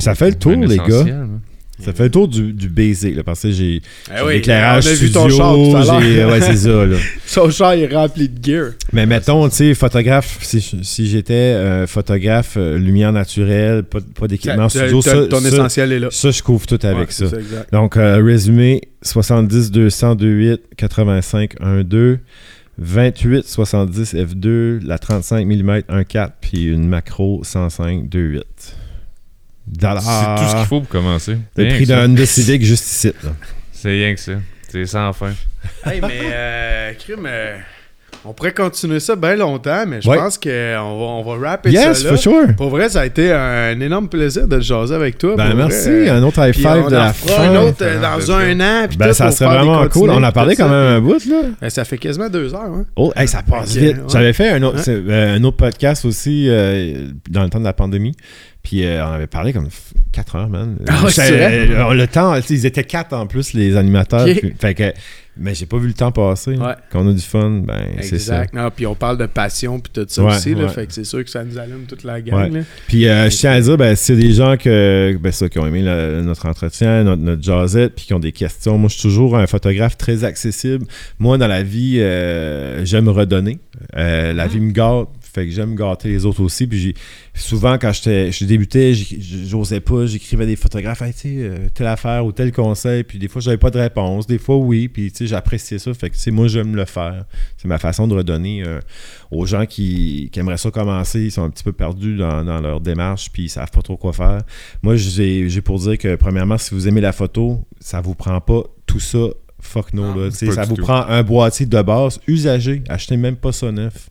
Ça 0.00 0.14
fait 0.14 0.30
le 0.30 0.36
tour, 0.38 0.52
les 0.66 0.78
gars. 0.78 1.04
hein. 1.10 1.40
Ça 1.84 1.92
fait 1.92 2.04
le 2.04 2.10
tour 2.10 2.26
du, 2.28 2.52
du 2.52 2.68
basic, 2.68 3.14
là, 3.16 3.22
parce 3.22 3.42
que 3.42 3.50
j'ai 3.52 3.80
j'ai 4.14 4.22
oui, 4.24 4.34
l'éclairage 4.34 4.86
vu 4.88 4.96
studio, 4.96 5.12
ton 5.12 5.28
char 5.28 5.54
tout 5.54 5.76
à 5.76 5.84
l'heure. 5.84 6.00
j'ai- 6.02 6.24
ouais, 6.24 6.40
c'est 6.40 6.56
ça, 6.56 6.86
là. 6.86 6.96
Son 7.26 7.50
char 7.50 7.72
est 7.74 7.86
rempli 7.94 8.28
de 8.28 8.44
gear. 8.44 8.70
Mais 8.92 9.06
mettons, 9.06 9.48
tu 9.48 9.54
sais, 9.56 9.74
photographe, 9.74 10.38
si, 10.42 10.60
si 10.60 11.06
j'étais 11.08 11.34
euh, 11.34 11.86
photographe, 11.86 12.54
euh, 12.56 12.78
lumière 12.78 13.12
naturelle, 13.12 13.84
pas, 13.84 14.00
pas 14.18 14.26
d'équipement 14.26 14.68
studio, 14.68 15.00
ça, 15.02 15.26
ton 15.26 15.38
ça, 15.40 15.48
essentiel 15.48 15.92
est 15.92 15.98
là. 16.00 16.08
ça, 16.10 16.30
je 16.32 16.42
couvre 16.42 16.66
tout 16.66 16.78
avec 16.82 16.98
Ouais, 16.98 17.06
ça. 17.10 17.26
Donc, 17.70 17.96
euh, 17.96 18.22
résumé 18.24 18.80
70 19.02 19.70
200 19.70 20.16
28 20.16 20.60
85 20.76 21.54
12 21.84 22.18
28 22.80 23.46
70 23.46 24.14
f2, 24.14 24.80
la 24.86 24.98
35 24.98 25.44
mm 25.46 25.80
1.4, 25.88 26.30
puis 26.40 26.66
une 26.66 26.88
macro 26.88 27.40
105 27.44 28.04
2.8. 28.08 28.42
C'est 29.80 29.86
tout 29.88 30.48
ce 30.50 30.56
qu'il 30.56 30.66
faut 30.66 30.80
pour 30.80 30.88
commencer. 30.88 31.36
Le 31.56 31.68
prix 31.68 31.86
d'un 31.86 32.04
Honda 32.08 32.26
Civic 32.26 32.64
juste 32.64 32.84
ici. 32.86 33.12
là. 33.22 33.30
C'est 33.72 33.90
rien 33.90 34.14
que 34.14 34.20
ça. 34.20 34.32
C'est 34.68 34.86
sans 34.86 35.12
fin. 35.12 35.32
Hey, 35.86 36.00
mais, 36.00 36.20
euh, 36.32 36.92
crime, 36.94 37.26
euh, 37.26 37.56
on 38.24 38.32
pourrait 38.32 38.52
continuer 38.52 39.00
ça 39.00 39.14
bien 39.16 39.36
longtemps, 39.36 39.84
mais 39.86 40.00
je 40.02 40.08
Ouais. 40.10 40.16
pense 40.16 40.36
qu'on 40.36 40.48
va, 40.50 41.04
on 41.04 41.22
va 41.22 41.50
rapper 41.50 41.70
Yes, 41.70 41.98
ça 41.98 42.04
là. 42.04 42.10
for 42.10 42.18
sure. 42.18 42.54
Pour 42.56 42.68
vrai, 42.70 42.88
ça 42.88 43.00
a 43.02 43.06
été 43.06 43.32
un 43.32 43.78
énorme 43.80 44.08
plaisir 44.08 44.46
de 44.48 44.56
te 44.56 44.62
jaser 44.62 44.94
avec 44.94 45.16
toi. 45.18 45.36
Ben 45.36 45.54
merci, 45.54 45.88
vrai. 45.88 46.08
un 46.10 46.22
autre 46.22 46.46
high 46.46 46.54
five 46.54 46.66
on 46.66 46.90
de 46.90 46.96
en 46.96 46.98
la 46.98 47.12
fera 47.12 47.36
fin. 47.36 47.50
un 47.50 47.56
autre 47.62 47.76
euh, 47.82 48.00
dans 48.00 48.32
un 48.32 48.60
an. 48.60 48.86
puis 48.88 48.96
Ben 48.98 49.08
tout, 49.08 49.14
ça 49.14 49.30
serait 49.30 49.54
vraiment 49.54 49.88
cool. 49.88 50.10
On 50.10 50.22
a 50.22 50.32
parlé 50.32 50.56
quand 50.56 50.68
même 50.68 50.96
un 50.96 51.00
bout 51.00 51.24
là. 51.26 51.42
Ben, 51.60 51.70
ça 51.70 51.84
fait 51.84 51.98
quasiment 51.98 52.28
deux 52.28 52.52
heures. 52.54 52.62
Hein? 52.62 52.84
Oh, 52.96 53.12
hey, 53.16 53.28
ça 53.28 53.42
passe 53.42 53.74
vite. 53.76 53.96
ouais. 53.96 54.02
J'avais 54.12 54.32
fait 54.32 54.48
un 54.50 54.62
autre, 54.64 54.78
Hein? 54.80 54.92
euh, 55.08 55.36
un 55.36 55.44
autre 55.44 55.56
podcast 55.56 56.04
aussi 56.04 56.46
euh, 56.48 57.08
dans 57.30 57.42
le 57.44 57.48
temps 57.50 57.60
de 57.60 57.64
la 57.64 57.72
pandémie. 57.72 58.14
Puis 58.62 58.84
euh, 58.84 59.04
on 59.06 59.12
avait 59.12 59.26
parlé 59.26 59.52
comme 59.52 59.68
4 60.12 60.36
heures, 60.36 60.48
man. 60.48 60.76
Ah 60.88 61.04
c'est 61.08 61.30
vrai? 61.30 61.68
euh, 61.70 61.94
le 61.94 62.06
temps, 62.06 62.34
ils 62.50 62.66
étaient 62.66 62.84
4 62.84 63.14
en 63.14 63.26
plus, 63.26 63.54
les 63.54 63.76
animateurs. 63.76 64.24
Puis- 64.26 64.52
fait 64.60 64.74
que, 64.74 64.92
mais 65.40 65.54
j'ai 65.54 65.66
pas 65.66 65.78
vu 65.78 65.86
le 65.86 65.94
temps 65.94 66.10
passer. 66.10 66.56
Ouais. 66.56 66.74
Quand 66.90 67.04
on 67.04 67.08
a 67.08 67.12
du 67.12 67.20
fun, 67.20 67.62
ben 67.64 67.80
c'est 68.00 68.18
ça. 68.18 68.42
Exact. 68.42 68.54
Non, 68.54 68.70
puis 68.74 68.86
on 68.86 68.96
parle 68.96 69.16
de 69.18 69.26
passion 69.26 69.78
puis 69.78 69.92
tout 69.94 70.04
ça 70.08 70.22
Ouais, 70.24 70.34
aussi. 70.34 70.54
Là, 70.54 70.64
ouais. 70.64 70.68
fait 70.68 70.86
que 70.86 70.92
c'est 70.92 71.04
sûr 71.04 71.22
que 71.24 71.30
ça 71.30 71.44
nous 71.44 71.56
allume 71.58 71.84
toute 71.86 72.02
la 72.02 72.20
gang. 72.20 72.52
Là. 72.52 72.60
Puis 72.88 73.06
euh, 73.08 73.30
je 73.30 73.36
tiens 73.36 73.52
à 73.52 73.60
dire, 73.60 73.76
ben, 73.78 73.94
a 73.96 74.12
des 74.14 74.32
gens 74.32 74.56
que, 74.56 75.16
ben, 75.20 75.30
ça, 75.32 75.48
qui 75.48 75.58
ont 75.60 75.66
aimé 75.66 75.82
notre 76.22 76.46
entretien, 76.46 77.04
notre, 77.04 77.22
notre 77.22 77.42
jazzette, 77.42 77.94
puis 77.94 78.06
qui 78.06 78.14
ont 78.14 78.18
des 78.18 78.32
questions, 78.32 78.76
moi 78.76 78.88
je 78.88 78.94
suis 78.94 79.02
toujours 79.02 79.36
un 79.38 79.46
photographe 79.46 79.96
très 79.96 80.24
accessible. 80.24 80.84
Moi, 81.20 81.38
dans 81.38 81.46
la 81.46 81.62
vie, 81.62 82.00
euh, 82.00 82.84
j'aime 82.84 83.08
redonner. 83.08 83.60
Euh, 83.96 84.32
la 84.32 84.46
vie 84.48 84.60
me 84.60 84.72
gâte, 84.72 85.08
fait 85.38 85.46
que 85.46 85.52
j'aime 85.52 85.74
gâter 85.74 86.08
les 86.08 86.24
autres 86.24 86.42
aussi. 86.42 86.66
Puis 86.66 86.94
souvent, 87.34 87.78
quand 87.78 87.92
je 87.92 88.44
débutais, 88.44 88.94
j'osais 88.94 89.80
pas, 89.80 90.06
j'écrivais 90.06 90.46
des 90.46 90.56
photographes, 90.56 91.02
euh, 91.26 91.68
telle 91.72 91.86
affaire 91.86 92.24
ou 92.26 92.32
tel 92.32 92.52
conseil, 92.52 93.04
puis 93.04 93.18
des 93.18 93.28
fois, 93.28 93.40
j'avais 93.40 93.56
pas 93.56 93.70
de 93.70 93.78
réponse, 93.78 94.26
des 94.26 94.38
fois, 94.38 94.56
oui, 94.56 94.88
puis 94.88 95.12
j'appréciais 95.20 95.78
ça. 95.78 95.94
Fait 95.94 96.10
que, 96.10 96.30
moi, 96.30 96.48
j'aime 96.48 96.74
le 96.74 96.84
faire. 96.84 97.24
C'est 97.56 97.68
ma 97.68 97.78
façon 97.78 98.08
de 98.08 98.14
redonner 98.14 98.64
euh, 98.64 98.80
aux 99.30 99.46
gens 99.46 99.66
qui, 99.66 100.28
qui 100.32 100.40
aimeraient 100.40 100.56
ça 100.56 100.70
commencer, 100.70 101.20
ils 101.20 101.32
sont 101.32 101.44
un 101.44 101.50
petit 101.50 101.64
peu 101.64 101.72
perdus 101.72 102.16
dans, 102.16 102.44
dans 102.44 102.60
leur 102.60 102.80
démarche, 102.80 103.30
puis 103.32 103.44
ils 103.44 103.48
savent 103.48 103.70
pas 103.70 103.82
trop 103.82 103.96
quoi 103.96 104.12
faire. 104.12 104.42
Moi, 104.82 104.96
j'ai 104.96 105.60
pour 105.62 105.78
dire 105.78 105.98
que, 105.98 106.16
premièrement, 106.16 106.58
si 106.58 106.74
vous 106.74 106.88
aimez 106.88 107.00
la 107.00 107.12
photo, 107.12 107.64
ça 107.80 108.00
vous 108.00 108.14
prend 108.14 108.40
pas 108.40 108.62
tout 108.86 109.00
ça. 109.00 109.18
Fuck 109.60 109.92
no, 109.92 110.14
Non, 110.14 110.14
là. 110.14 110.30
Ça 110.30 110.64
vous 110.64 110.76
tout. 110.76 110.82
prend 110.82 111.04
un 111.06 111.22
boîtier 111.22 111.66
de 111.66 111.82
base 111.82 112.20
usagé. 112.26 112.82
Achetez 112.88 113.16
même 113.16 113.36
pas 113.36 113.52
ça 113.52 113.70
neuf. 113.72 114.08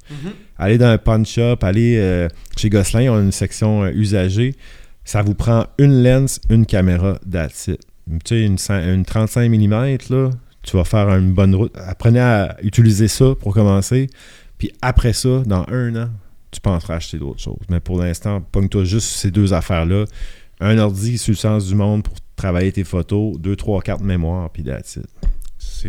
Allez 0.57 0.77
dans 0.77 0.87
un 0.87 0.97
pawn 0.97 1.25
shop, 1.25 1.57
allez 1.61 1.97
euh, 1.97 2.27
chez 2.57 2.69
Gosselin, 2.69 3.11
on 3.11 3.17
a 3.17 3.21
une 3.21 3.31
section 3.31 3.83
euh, 3.83 3.91
usagée. 3.91 4.55
Ça 5.05 5.21
vous 5.21 5.35
prend 5.35 5.65
une 5.77 6.03
lens, 6.03 6.39
une 6.49 6.65
caméra, 6.65 7.17
that's 7.31 7.67
it. 7.67 7.79
Tu 8.25 8.35
sais, 8.35 8.41
une, 8.43 8.55
cin- 8.57 8.93
une 8.93 9.05
35 9.05 9.49
mm, 9.49 9.97
là, 10.09 10.29
tu 10.63 10.75
vas 10.75 10.83
faire 10.83 11.09
une 11.15 11.33
bonne 11.33 11.55
route. 11.55 11.73
Apprenez 11.77 12.19
à 12.19 12.57
utiliser 12.61 13.07
ça 13.07 13.33
pour 13.39 13.53
commencer. 13.53 14.09
Puis 14.57 14.71
après 14.81 15.13
ça, 15.13 15.43
dans 15.45 15.65
un 15.69 15.95
an, 15.95 16.09
tu 16.51 16.59
penseras 16.59 16.95
acheter 16.95 17.19
d'autres 17.19 17.39
choses. 17.41 17.59
Mais 17.69 17.79
pour 17.79 17.99
l'instant, 18.01 18.41
pogne-toi 18.51 18.83
juste 18.83 19.07
ces 19.09 19.31
deux 19.31 19.53
affaires-là. 19.53 20.05
Un 20.59 20.77
ordi 20.79 21.17
sur 21.17 21.31
le 21.31 21.37
sens 21.37 21.67
du 21.67 21.75
monde 21.75 22.03
pour 22.03 22.15
travailler 22.35 22.71
tes 22.71 22.83
photos, 22.83 23.37
deux, 23.39 23.55
trois 23.55 23.81
cartes 23.81 24.01
mémoire, 24.01 24.49
puis 24.49 24.63
that's 24.63 24.95
it. 24.95 25.05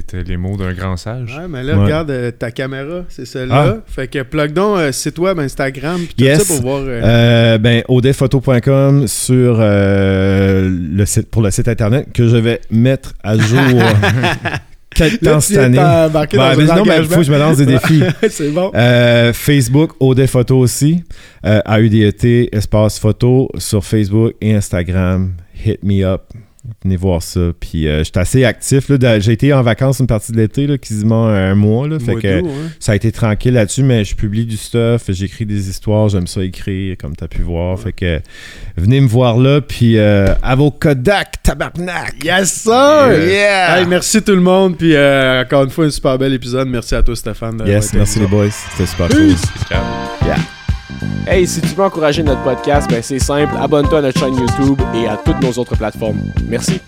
C'était 0.00 0.22
les 0.22 0.36
mots 0.36 0.56
d'un 0.56 0.72
grand 0.74 0.96
sage. 0.96 1.36
Ouais, 1.36 1.48
mais 1.48 1.62
là, 1.64 1.76
Ouais. 1.76 1.84
regarde 1.84 2.10
euh, 2.10 2.30
ta 2.30 2.50
caméra, 2.50 3.02
c'est 3.08 3.24
celle-là. 3.26 3.78
Fait 3.86 4.06
que 4.08 4.22
plug 4.22 4.52
donc 4.52 4.78
euh, 4.78 4.92
site 4.92 5.18
web, 5.18 5.38
Instagram, 5.40 5.96
puis 5.98 6.14
tout 6.16 6.24
Yes. 6.24 6.42
ça 6.44 6.54
pour 6.54 6.62
voir. 6.62 6.82
euh, 6.86 7.00
Euh, 7.02 7.58
ben, 7.58 7.82
odephoto.com 7.88 9.08
sur 9.08 9.56
euh, 9.60 10.68
le 10.70 11.04
site, 11.06 11.28
pour 11.30 11.42
le 11.42 11.50
site 11.50 11.68
internet 11.68 12.06
que 12.14 12.28
je 12.28 12.36
vais 12.36 12.60
mettre 12.70 13.14
à 13.24 13.36
jour 13.36 13.58
quelque 14.94 15.24
temps 15.24 15.40
cette 15.40 15.58
année. 15.58 15.76
Ben, 15.78 16.08
dans 16.08 16.20
mais 16.56 16.70
un 16.70 16.76
non, 16.76 16.84
mais 16.84 16.98
il 16.98 17.04
faut 17.04 17.16
que 17.16 17.22
je 17.22 17.32
me 17.32 17.38
lance 17.38 17.56
des 17.56 17.66
défis. 17.66 18.02
c'est 18.30 18.50
bon. 18.50 18.70
Euh, 18.74 19.32
Facebook, 19.32 19.92
OD 20.00 20.26
Photo 20.26 20.58
aussi. 20.58 21.02
Euh, 21.44 21.60
AUDET, 21.66 22.48
espace 22.52 22.98
photo 22.98 23.48
sur 23.58 23.84
Facebook 23.84 24.34
et 24.40 24.54
Instagram. 24.54 25.32
Hit 25.64 25.82
me 25.82 26.04
up. 26.04 26.22
Venez 26.82 26.96
voir 26.96 27.22
ça. 27.22 27.52
Puis 27.58 27.86
euh, 27.86 27.98
je 27.98 28.04
suis 28.04 28.12
assez 28.16 28.44
actif. 28.44 28.90
J'ai 29.18 29.32
été 29.32 29.52
en 29.52 29.62
vacances 29.62 30.00
une 30.00 30.06
partie 30.06 30.32
de 30.32 30.36
l'été, 30.36 30.66
là, 30.66 30.78
quasiment 30.78 31.26
un 31.26 31.54
mois. 31.54 31.88
Là, 31.88 31.98
fait 31.98 32.12
Mois 32.12 32.20
que 32.20 32.40
d'août, 32.40 32.50
hein. 32.50 32.70
ça 32.80 32.92
a 32.92 32.94
été 32.94 33.12
tranquille 33.12 33.54
là-dessus, 33.54 33.82
mais 33.82 34.04
je 34.04 34.14
publie 34.14 34.44
du 34.44 34.56
stuff, 34.56 35.04
j'écris 35.08 35.46
des 35.46 35.68
histoires, 35.68 36.08
j'aime 36.08 36.26
ça 36.26 36.42
écrire, 36.42 36.96
comme 36.98 37.16
tu 37.16 37.24
as 37.24 37.28
pu 37.28 37.42
voir. 37.42 37.78
Fait 37.78 37.92
que 37.92 38.20
venez 38.76 39.00
me 39.00 39.08
voir 39.08 39.38
là, 39.38 39.60
puis 39.60 39.98
euh, 39.98 40.34
à 40.42 40.54
vos 40.54 40.70
Kodak, 40.70 41.42
tabarnak! 41.42 42.24
Yes, 42.24 42.52
sir! 42.52 43.08
Yeah! 43.12 43.78
Hey, 43.78 43.86
merci 43.86 44.22
tout 44.22 44.34
le 44.34 44.40
monde, 44.40 44.76
puis 44.76 44.94
euh, 44.94 45.42
encore 45.42 45.64
une 45.64 45.70
fois, 45.70 45.86
un 45.86 45.90
super 45.90 46.18
bel 46.18 46.32
épisode. 46.32 46.68
Merci 46.68 46.94
à 46.94 47.02
toi, 47.02 47.16
Stéphane. 47.16 47.62
Yes, 47.66 47.92
merci 47.94 48.18
les 48.18 48.26
boys, 48.26 48.50
c'était 48.50 48.86
super 48.86 49.08
cool. 49.08 49.34
Ciao. 49.68 50.57
Hey, 51.26 51.46
si 51.46 51.60
tu 51.60 51.68
veux 51.68 51.84
encourager 51.84 52.22
notre 52.22 52.42
podcast, 52.42 52.88
ben 52.90 53.02
c'est 53.02 53.18
simple, 53.18 53.54
abonne-toi 53.60 53.98
à 53.98 54.02
notre 54.02 54.18
chaîne 54.18 54.34
YouTube 54.34 54.80
et 54.94 55.06
à 55.06 55.16
toutes 55.16 55.40
nos 55.42 55.52
autres 55.52 55.76
plateformes. 55.76 56.20
Merci. 56.48 56.80